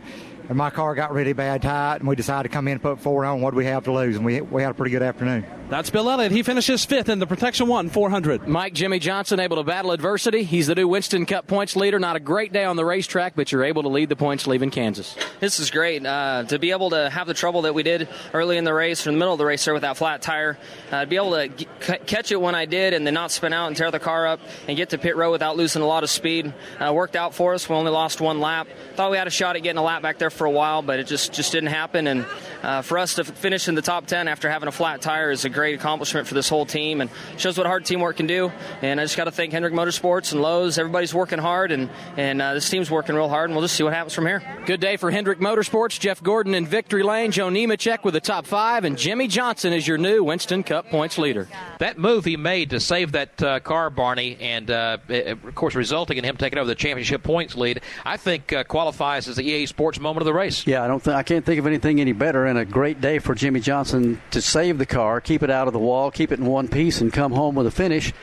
and 0.49 0.57
my 0.57 0.69
car 0.69 0.95
got 0.95 1.11
really 1.11 1.33
bad 1.33 1.61
tight, 1.61 1.97
and 1.97 2.07
we 2.07 2.15
decided 2.15 2.49
to 2.49 2.53
come 2.53 2.67
in 2.69 2.73
and 2.73 2.81
put 2.81 2.99
four 3.01 3.25
on. 3.25 3.41
What 3.41 3.51
do 3.51 3.57
we 3.57 3.65
have 3.65 3.83
to 3.83 3.91
lose? 3.91 4.15
And 4.15 4.25
we, 4.25 4.39
we 4.39 4.61
had 4.61 4.71
a 4.71 4.73
pretty 4.73 4.91
good 4.91 5.03
afternoon. 5.03 5.45
That's 5.69 5.89
Bill 5.89 6.09
Elliott. 6.09 6.31
He 6.31 6.43
finishes 6.43 6.85
fifth 6.85 7.09
in 7.09 7.19
the 7.19 7.27
Protection 7.27 7.67
1 7.67 7.89
400. 7.89 8.47
Mike 8.47 8.73
Jimmie 8.73 8.99
Johnson 8.99 9.41
able 9.41 9.57
to 9.57 9.63
battle 9.63 9.91
adversity. 9.91 10.43
He's 10.43 10.67
the 10.67 10.75
new 10.75 10.87
Winston 10.87 11.25
Cup 11.25 11.45
points 11.45 11.75
leader. 11.75 11.99
Not 11.99 12.15
a 12.15 12.21
great 12.21 12.53
day 12.53 12.63
on 12.63 12.77
the 12.77 12.85
racetrack, 12.85 13.35
but 13.35 13.51
you're 13.51 13.65
able 13.65 13.83
to 13.83 13.89
lead 13.89 14.07
the 14.07 14.15
points 14.15 14.47
leaving 14.47 14.71
Kansas. 14.71 15.13
This 15.41 15.59
is 15.59 15.69
great. 15.69 16.05
Uh, 16.05 16.45
to 16.47 16.57
be 16.57 16.71
able 16.71 16.91
to 16.91 17.09
have 17.09 17.27
the 17.27 17.33
trouble 17.33 17.63
that 17.63 17.73
we 17.73 17.83
did 17.83 18.07
early 18.33 18.55
in 18.55 18.63
the 18.63 18.73
race, 18.73 19.05
or 19.05 19.09
in 19.09 19.15
the 19.15 19.19
middle 19.19 19.33
of 19.33 19.39
the 19.39 19.45
race 19.45 19.65
there 19.65 19.73
with 19.73 19.81
that 19.81 19.97
flat 19.97 20.21
tire, 20.21 20.57
uh, 20.89 21.01
to 21.01 21.07
be 21.07 21.17
able 21.17 21.31
to 21.31 21.49
g- 21.49 21.67
catch 22.05 22.31
it 22.31 22.39
when 22.39 22.55
I 22.55 22.63
did 22.63 22.93
and 22.93 23.05
then 23.05 23.13
not 23.13 23.31
spin 23.31 23.51
out 23.51 23.67
and 23.67 23.75
tear 23.75 23.91
the 23.91 23.99
car 23.99 24.25
up 24.25 24.39
and 24.69 24.77
get 24.77 24.91
to 24.91 24.97
pit 24.97 25.17
row 25.17 25.31
without 25.31 25.57
losing 25.57 25.81
a 25.81 25.85
lot 25.85 26.03
of 26.03 26.09
speed 26.09 26.53
uh, 26.79 26.93
worked 26.93 27.17
out 27.17 27.35
for 27.35 27.53
us. 27.53 27.67
We 27.67 27.75
only 27.75 27.91
lost 27.91 28.21
one 28.21 28.39
lap. 28.39 28.69
Thought 28.95 29.11
we 29.11 29.17
had 29.17 29.27
a 29.27 29.31
shot 29.31 29.57
at 29.57 29.63
getting 29.63 29.79
a 29.79 29.83
lap 29.83 30.01
back 30.01 30.17
there 30.17 30.29
for 30.29 30.45
a 30.45 30.51
while, 30.51 30.81
but 30.81 31.01
it 31.01 31.07
just, 31.07 31.33
just 31.33 31.51
didn't 31.51 31.71
happen. 31.71 32.07
And 32.07 32.25
uh, 32.63 32.83
for 32.83 32.97
us 32.97 33.15
to 33.15 33.25
finish 33.25 33.67
in 33.67 33.75
the 33.75 33.81
top 33.81 34.07
10 34.07 34.29
after 34.29 34.49
having 34.49 34.69
a 34.69 34.71
flat 34.71 35.01
tire 35.01 35.29
is 35.29 35.43
a 35.43 35.49
great 35.57 35.73
accomplishment 35.73 36.27
for 36.27 36.35
this 36.35 36.47
whole 36.47 36.67
team 36.67 37.01
and 37.01 37.09
shows 37.37 37.57
what 37.57 37.65
hard 37.65 37.83
teamwork 37.83 38.17
can 38.17 38.27
do. 38.27 38.51
And 38.83 39.01
I 39.01 39.03
just 39.03 39.17
got 39.17 39.23
to 39.23 39.31
thank 39.31 39.51
Hendrick 39.51 39.73
Motorsports 39.73 40.31
and 40.31 40.41
Lowe's. 40.41 40.77
Everybody's 40.77 41.15
working 41.15 41.39
hard, 41.39 41.71
and 41.71 41.89
and 42.15 42.39
uh, 42.39 42.53
this 42.53 42.69
team's 42.69 42.91
working 42.91 43.15
real 43.15 43.27
hard, 43.27 43.49
and 43.49 43.55
we'll 43.55 43.63
just 43.65 43.75
see 43.75 43.83
what 43.83 43.93
happens 43.93 44.13
from 44.13 44.27
here. 44.27 44.43
Good 44.67 44.79
day 44.79 44.97
for 44.97 45.09
Hendrick 45.09 45.39
Motorsports. 45.39 45.99
Jeff 45.99 46.21
Gordon 46.21 46.53
in 46.53 46.67
victory 46.67 47.01
lane. 47.01 47.31
Joe 47.31 47.49
Nemechek 47.49 48.03
with 48.03 48.13
the 48.13 48.21
top 48.21 48.45
five, 48.45 48.83
and 48.83 48.97
Jimmie 48.99 49.27
Johnson 49.27 49.73
is 49.73 49.87
your 49.87 49.97
new 49.97 50.23
Winston 50.23 50.61
Cup 50.61 50.89
points 50.89 51.17
leader. 51.17 51.47
That 51.79 51.97
move 51.97 52.23
he 52.23 52.37
made 52.37 52.69
to 52.69 52.79
save 52.79 53.13
that 53.13 53.41
uh, 53.41 53.59
car, 53.61 53.89
Barney, 53.89 54.37
and 54.39 54.69
uh, 54.69 54.97
of 55.09 55.55
course 55.55 55.73
resulting 55.73 56.17
in 56.19 56.23
him 56.23 56.37
taking 56.37 56.59
over 56.59 56.67
the 56.67 56.75
championship 56.75 57.23
points 57.23 57.55
lead, 57.55 57.81
I 58.05 58.17
think 58.17 58.53
uh, 58.53 58.63
qualifies 58.63 59.27
as 59.27 59.37
the 59.37 59.43
EA 59.43 59.65
Sports 59.65 59.99
moment 59.99 60.21
of 60.21 60.25
the 60.25 60.33
race. 60.33 60.67
Yeah, 60.67 60.83
I 60.83 60.87
don't. 60.87 61.03
Th- 61.03 61.15
I 61.15 61.23
can't 61.23 61.43
think 61.43 61.57
of 61.57 61.65
anything 61.65 61.99
any 61.99 62.13
better, 62.13 62.45
and 62.45 62.59
a 62.59 62.65
great 62.65 63.01
day 63.01 63.17
for 63.17 63.33
Jimmie 63.33 63.59
Johnson 63.59 64.21
to 64.31 64.41
save 64.41 64.77
the 64.77 64.85
car, 64.85 65.19
keep 65.21 65.41
it 65.41 65.46
out 65.49 65.67
of 65.67 65.73
the 65.73 65.79
wall, 65.79 66.11
keep 66.11 66.31
it 66.31 66.39
in 66.39 66.45
one 66.45 66.67
piece, 66.67 67.01
and 67.01 67.11
come 67.11 67.31
home 67.31 67.55
with 67.55 67.67
a 67.67 67.71
finish 67.71 68.13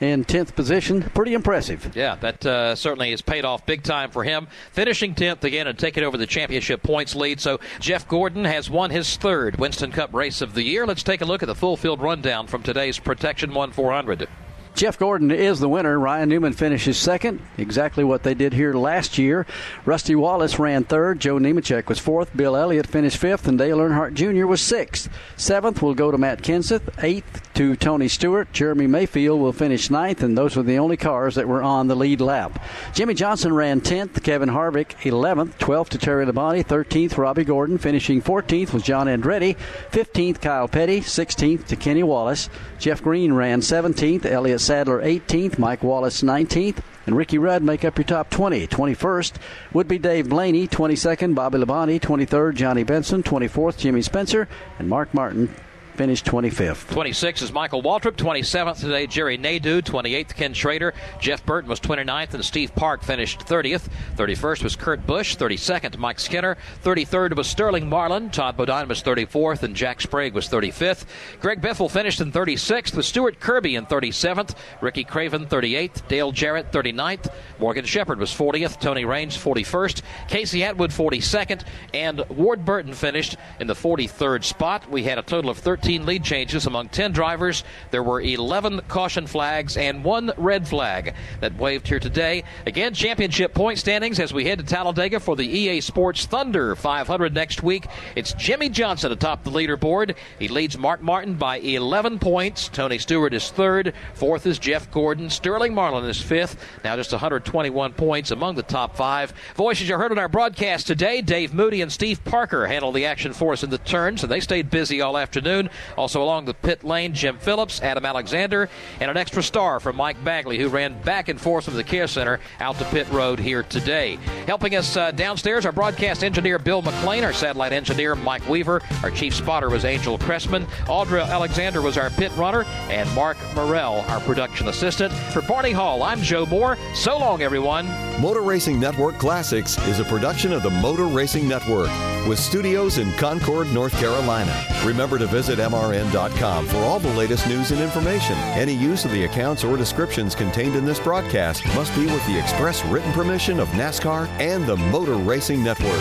in 0.00 0.24
10th 0.24 0.54
position. 0.54 1.02
Pretty 1.02 1.34
impressive. 1.34 1.94
Yeah, 1.94 2.16
that 2.16 2.44
uh, 2.44 2.74
certainly 2.74 3.10
has 3.10 3.22
paid 3.22 3.44
off 3.44 3.66
big 3.66 3.82
time 3.82 4.10
for 4.10 4.24
him. 4.24 4.48
Finishing 4.72 5.14
10th 5.14 5.44
again 5.44 5.66
and 5.66 5.78
taking 5.78 6.04
over 6.04 6.16
the 6.16 6.26
championship 6.26 6.82
points 6.82 7.14
lead. 7.14 7.40
So 7.40 7.60
Jeff 7.80 8.06
Gordon 8.06 8.44
has 8.44 8.68
won 8.68 8.90
his 8.90 9.16
third 9.16 9.56
Winston 9.56 9.92
Cup 9.92 10.12
race 10.14 10.40
of 10.42 10.54
the 10.54 10.62
year. 10.62 10.86
Let's 10.86 11.02
take 11.02 11.20
a 11.20 11.26
look 11.26 11.42
at 11.42 11.46
the 11.46 11.54
full 11.54 11.76
field 11.76 12.00
rundown 12.00 12.46
from 12.46 12.62
today's 12.62 12.98
Protection 12.98 13.54
1 13.54 13.72
400. 13.72 14.28
Jeff 14.76 14.98
Gordon 14.98 15.30
is 15.30 15.58
the 15.58 15.70
winner. 15.70 15.98
Ryan 15.98 16.28
Newman 16.28 16.52
finishes 16.52 16.98
second, 16.98 17.40
exactly 17.56 18.04
what 18.04 18.22
they 18.24 18.34
did 18.34 18.52
here 18.52 18.74
last 18.74 19.16
year. 19.16 19.46
Rusty 19.86 20.14
Wallace 20.14 20.58
ran 20.58 20.84
third. 20.84 21.18
Joe 21.18 21.38
Nemechek 21.38 21.88
was 21.88 21.98
fourth. 21.98 22.36
Bill 22.36 22.54
Elliott 22.54 22.86
finished 22.86 23.16
fifth, 23.16 23.48
and 23.48 23.56
Dale 23.56 23.78
Earnhardt 23.78 24.12
Jr. 24.12 24.46
was 24.46 24.60
sixth. 24.60 25.08
Seventh 25.38 25.80
will 25.80 25.94
go 25.94 26.10
to 26.10 26.18
Matt 26.18 26.42
Kenseth. 26.42 26.82
Eighth 27.02 27.40
to 27.54 27.74
Tony 27.74 28.06
Stewart. 28.06 28.52
Jeremy 28.52 28.86
Mayfield 28.86 29.40
will 29.40 29.54
finish 29.54 29.88
ninth, 29.88 30.22
and 30.22 30.36
those 30.36 30.56
were 30.56 30.62
the 30.62 30.78
only 30.78 30.98
cars 30.98 31.36
that 31.36 31.48
were 31.48 31.62
on 31.62 31.88
the 31.88 31.96
lead 31.96 32.20
lap. 32.20 32.62
Jimmie 32.92 33.14
Johnson 33.14 33.54
ran 33.54 33.80
10th. 33.80 34.22
Kevin 34.22 34.50
Harvick 34.50 34.90
11th. 35.04 35.54
12th 35.54 35.88
to 35.88 35.98
Terry 35.98 36.26
Labonte. 36.26 36.66
13th 36.66 37.16
Robby 37.16 37.44
Gordon. 37.44 37.78
Finishing 37.78 38.20
14th 38.20 38.74
was 38.74 38.82
John 38.82 39.06
Andretti. 39.06 39.56
15th 39.90 40.42
Kyle 40.42 40.68
Petty. 40.68 41.00
16th 41.00 41.66
to 41.68 41.76
Kenny 41.76 42.02
Wallace. 42.02 42.50
Jeff 42.78 43.02
Green 43.02 43.32
ran 43.32 43.62
17th. 43.62 44.26
Elliott 44.26 44.65
Sadler 44.66 45.00
18th, 45.00 45.60
Mike 45.60 45.84
Wallace 45.84 46.22
19th, 46.22 46.78
and 47.06 47.16
Ricky 47.16 47.38
Rudd 47.38 47.62
make 47.62 47.84
up 47.84 47.98
your 47.98 48.04
top 48.04 48.30
20. 48.30 48.66
21st 48.66 49.34
would 49.72 49.86
be 49.86 49.96
Dave 49.96 50.28
Blaney, 50.28 50.66
22nd, 50.66 51.36
Bobby 51.36 51.58
Labonte, 51.58 52.00
23rd, 52.00 52.56
Johnny 52.56 52.82
Benson, 52.82 53.22
24th, 53.22 53.78
Jimmy 53.78 54.02
Spencer, 54.02 54.48
and 54.80 54.88
Mark 54.88 55.14
Martin 55.14 55.54
finished 55.96 56.26
25th. 56.26 56.90
26 56.92 57.42
is 57.42 57.52
Michael 57.52 57.82
Waltrip. 57.82 58.16
27th 58.16 58.80
today, 58.80 59.06
Jerry 59.06 59.38
Nadeau. 59.38 59.80
28th, 59.80 60.34
Ken 60.34 60.52
Schrader. 60.52 60.92
Jeff 61.18 61.44
Burton 61.46 61.70
was 61.70 61.80
29th, 61.80 62.34
and 62.34 62.44
Steve 62.44 62.74
Park 62.74 63.02
finished 63.02 63.40
30th. 63.40 63.88
31st 64.16 64.62
was 64.62 64.76
Kurt 64.76 65.06
Busch. 65.06 65.36
32nd, 65.36 65.96
Mike 65.96 66.20
Skinner. 66.20 66.58
33rd 66.84 67.34
was 67.36 67.46
Sterling 67.46 67.88
Marlin. 67.88 68.28
Todd 68.28 68.58
Bodine 68.58 68.88
was 68.88 69.02
34th, 69.02 69.62
and 69.62 69.74
Jack 69.74 70.02
Sprague 70.02 70.34
was 70.34 70.48
35th. 70.48 71.06
Greg 71.40 71.62
Biffle 71.62 71.90
finished 71.90 72.20
in 72.20 72.30
36th, 72.30 72.94
with 72.94 73.06
Stuart 73.06 73.40
Kirby 73.40 73.76
in 73.76 73.86
37th. 73.86 74.54
Ricky 74.82 75.02
Craven 75.04 75.46
38th. 75.46 76.06
Dale 76.08 76.30
Jarrett 76.30 76.70
39th. 76.72 77.32
Morgan 77.58 77.86
Shepherd 77.86 78.18
was 78.18 78.30
40th. 78.30 78.78
Tony 78.80 79.06
Raines 79.06 79.36
41st. 79.36 80.02
Casey 80.28 80.62
Atwood 80.62 80.90
42nd, 80.90 81.64
and 81.94 82.22
Ward 82.28 82.66
Burton 82.66 82.92
finished 82.92 83.36
in 83.60 83.66
the 83.66 83.74
43rd 83.74 84.44
spot. 84.44 84.90
We 84.90 85.02
had 85.04 85.18
a 85.18 85.22
total 85.22 85.50
of 85.50 85.58
13 85.58 85.85
lead 85.86 86.24
changes 86.24 86.66
among 86.66 86.88
10 86.88 87.12
drivers. 87.12 87.62
There 87.92 88.02
were 88.02 88.20
11 88.20 88.80
caution 88.88 89.26
flags 89.26 89.76
and 89.76 90.02
one 90.02 90.32
red 90.36 90.66
flag 90.66 91.14
that 91.40 91.56
waved 91.56 91.86
here 91.86 92.00
today. 92.00 92.42
Again, 92.66 92.92
championship 92.92 93.54
point 93.54 93.78
standings 93.78 94.18
as 94.18 94.34
we 94.34 94.44
head 94.44 94.58
to 94.58 94.64
Talladega 94.64 95.20
for 95.20 95.36
the 95.36 95.46
EA 95.46 95.80
Sports 95.80 96.26
Thunder 96.26 96.74
500 96.74 97.32
next 97.32 97.62
week. 97.62 97.86
It's 98.16 98.32
Jimmie 98.32 98.68
Johnson 98.68 99.12
atop 99.12 99.44
the 99.44 99.50
leaderboard. 99.50 100.16
He 100.40 100.48
leads 100.48 100.76
Mark 100.76 101.02
Martin 101.02 101.34
by 101.34 101.58
11 101.58 102.18
points. 102.18 102.68
Tony 102.68 102.98
Stewart 102.98 103.32
is 103.32 103.50
third. 103.50 103.94
Fourth 104.14 104.44
is 104.46 104.58
Jeff 104.58 104.90
Gordon. 104.90 105.30
Sterling 105.30 105.72
Marlin 105.72 106.04
is 106.04 106.20
fifth. 106.20 106.56
Now 106.82 106.96
just 106.96 107.12
121 107.12 107.92
points 107.92 108.32
among 108.32 108.56
the 108.56 108.64
top 108.64 108.96
five. 108.96 109.32
Voices 109.54 109.88
you 109.88 109.96
heard 109.96 110.10
on 110.10 110.18
our 110.18 110.28
broadcast 110.28 110.88
today 110.88 111.22
Dave 111.22 111.54
Moody 111.54 111.80
and 111.80 111.92
Steve 111.92 112.24
Parker 112.24 112.66
handled 112.66 112.96
the 112.96 113.06
action 113.06 113.32
for 113.32 113.52
us 113.52 113.62
in 113.62 113.70
the 113.70 113.78
turns, 113.78 114.24
and 114.24 114.32
they 114.32 114.40
stayed 114.40 114.68
busy 114.68 115.00
all 115.00 115.16
afternoon. 115.16 115.70
Also 115.96 116.22
along 116.22 116.44
the 116.44 116.54
pit 116.54 116.84
lane, 116.84 117.14
Jim 117.14 117.38
Phillips, 117.38 117.82
Adam 117.82 118.04
Alexander, 118.04 118.68
and 119.00 119.10
an 119.10 119.16
extra 119.16 119.42
star 119.42 119.80
from 119.80 119.96
Mike 119.96 120.22
Bagley, 120.24 120.58
who 120.58 120.68
ran 120.68 121.00
back 121.02 121.28
and 121.28 121.40
forth 121.40 121.64
from 121.64 121.74
the 121.74 121.84
care 121.84 122.06
center 122.06 122.40
out 122.60 122.78
to 122.78 122.84
pit 122.86 123.08
road 123.10 123.38
here 123.38 123.62
today. 123.62 124.18
Helping 124.46 124.76
us 124.76 124.96
uh, 124.96 125.10
downstairs, 125.10 125.66
our 125.66 125.72
broadcast 125.72 126.22
engineer 126.24 126.58
Bill 126.58 126.82
McLean, 126.82 127.24
our 127.24 127.32
satellite 127.32 127.72
engineer 127.72 128.14
Mike 128.14 128.48
Weaver, 128.48 128.82
our 129.02 129.10
chief 129.10 129.34
spotter 129.34 129.70
was 129.70 129.84
Angel 129.84 130.18
Cressman, 130.18 130.66
Audra 130.86 131.26
Alexander 131.28 131.82
was 131.82 131.96
our 131.96 132.10
pit 132.10 132.32
runner, 132.36 132.64
and 132.88 133.12
Mark 133.14 133.36
Morrell, 133.54 134.04
our 134.08 134.20
production 134.20 134.68
assistant. 134.68 135.12
For 135.32 135.42
Barney 135.42 135.72
Hall, 135.72 136.02
I'm 136.02 136.20
Joe 136.20 136.46
Moore. 136.46 136.76
So 136.94 137.18
long, 137.18 137.42
everyone. 137.42 137.86
Motor 138.20 138.42
Racing 138.42 138.80
Network 138.80 139.18
Classics 139.18 139.78
is 139.86 140.00
a 140.00 140.04
production 140.04 140.52
of 140.52 140.62
the 140.62 140.70
Motor 140.70 141.06
Racing 141.06 141.48
Network 141.48 141.90
with 142.26 142.38
studios 142.38 142.98
in 142.98 143.12
Concord, 143.12 143.72
North 143.72 143.92
Carolina. 143.98 144.64
Remember 144.84 145.18
to 145.18 145.26
visit 145.26 145.58
MRN.com 145.66 146.66
for 146.66 146.76
all 146.78 147.00
the 147.00 147.12
latest 147.14 147.48
news 147.48 147.72
and 147.72 147.80
information. 147.80 148.36
Any 148.54 148.72
use 148.72 149.04
of 149.04 149.10
the 149.10 149.24
accounts 149.24 149.64
or 149.64 149.76
descriptions 149.76 150.34
contained 150.34 150.76
in 150.76 150.84
this 150.84 151.00
broadcast 151.00 151.66
must 151.74 151.92
be 151.96 152.06
with 152.06 152.24
the 152.26 152.38
express 152.38 152.84
written 152.84 153.12
permission 153.12 153.58
of 153.58 153.68
NASCAR 153.70 154.28
and 154.38 154.64
the 154.64 154.76
Motor 154.76 155.14
Racing 155.14 155.64
Network. 155.64 156.00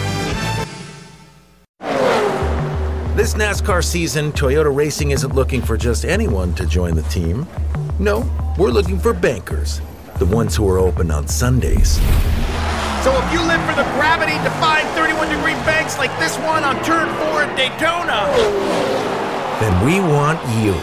This 3.15 3.33
NASCAR 3.33 3.83
season, 3.83 4.31
Toyota 4.33 4.75
Racing 4.75 5.11
isn't 5.11 5.33
looking 5.33 5.61
for 5.61 5.77
just 5.77 6.05
anyone 6.05 6.53
to 6.55 6.65
join 6.67 6.95
the 6.95 7.03
team. 7.03 7.47
No, 7.97 8.29
we're 8.59 8.69
looking 8.69 8.99
for 8.99 9.13
bankers, 9.13 9.81
the 10.19 10.25
ones 10.27 10.55
who 10.55 10.69
are 10.69 10.77
open 10.77 11.09
on 11.09 11.27
Sundays. 11.27 11.95
So 13.03 13.17
if 13.17 13.33
you 13.33 13.39
live 13.41 13.61
for 13.69 13.75
the 13.75 13.87
gravity 13.97 14.33
defying 14.43 14.85
31 14.95 15.29
degree 15.29 15.53
banks 15.65 15.97
like 15.97 16.11
this 16.19 16.37
one 16.39 16.63
on 16.63 16.75
turn 16.83 17.07
4 17.31 17.43
at 17.43 17.55
Daytona, 17.55 19.14
then 19.60 19.86
we 19.86 19.99
want 19.99 20.40
you. 20.64 20.73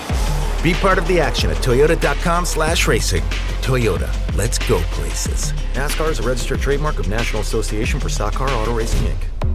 Be 0.62 0.74
part 0.74 0.98
of 0.98 1.06
the 1.08 1.18
action 1.20 1.50
at 1.50 1.56
toyota.com 1.56 2.44
slash 2.44 2.86
racing. 2.86 3.22
Toyota, 3.62 4.10
let's 4.36 4.58
go 4.58 4.80
places. 4.92 5.52
NASCAR 5.74 6.10
is 6.10 6.20
a 6.20 6.22
registered 6.22 6.60
trademark 6.60 6.98
of 6.98 7.08
National 7.08 7.42
Association 7.42 7.98
for 7.98 8.08
Stock 8.08 8.34
Car 8.34 8.48
Auto 8.50 8.72
Racing, 8.72 9.08
Inc. 9.08 9.51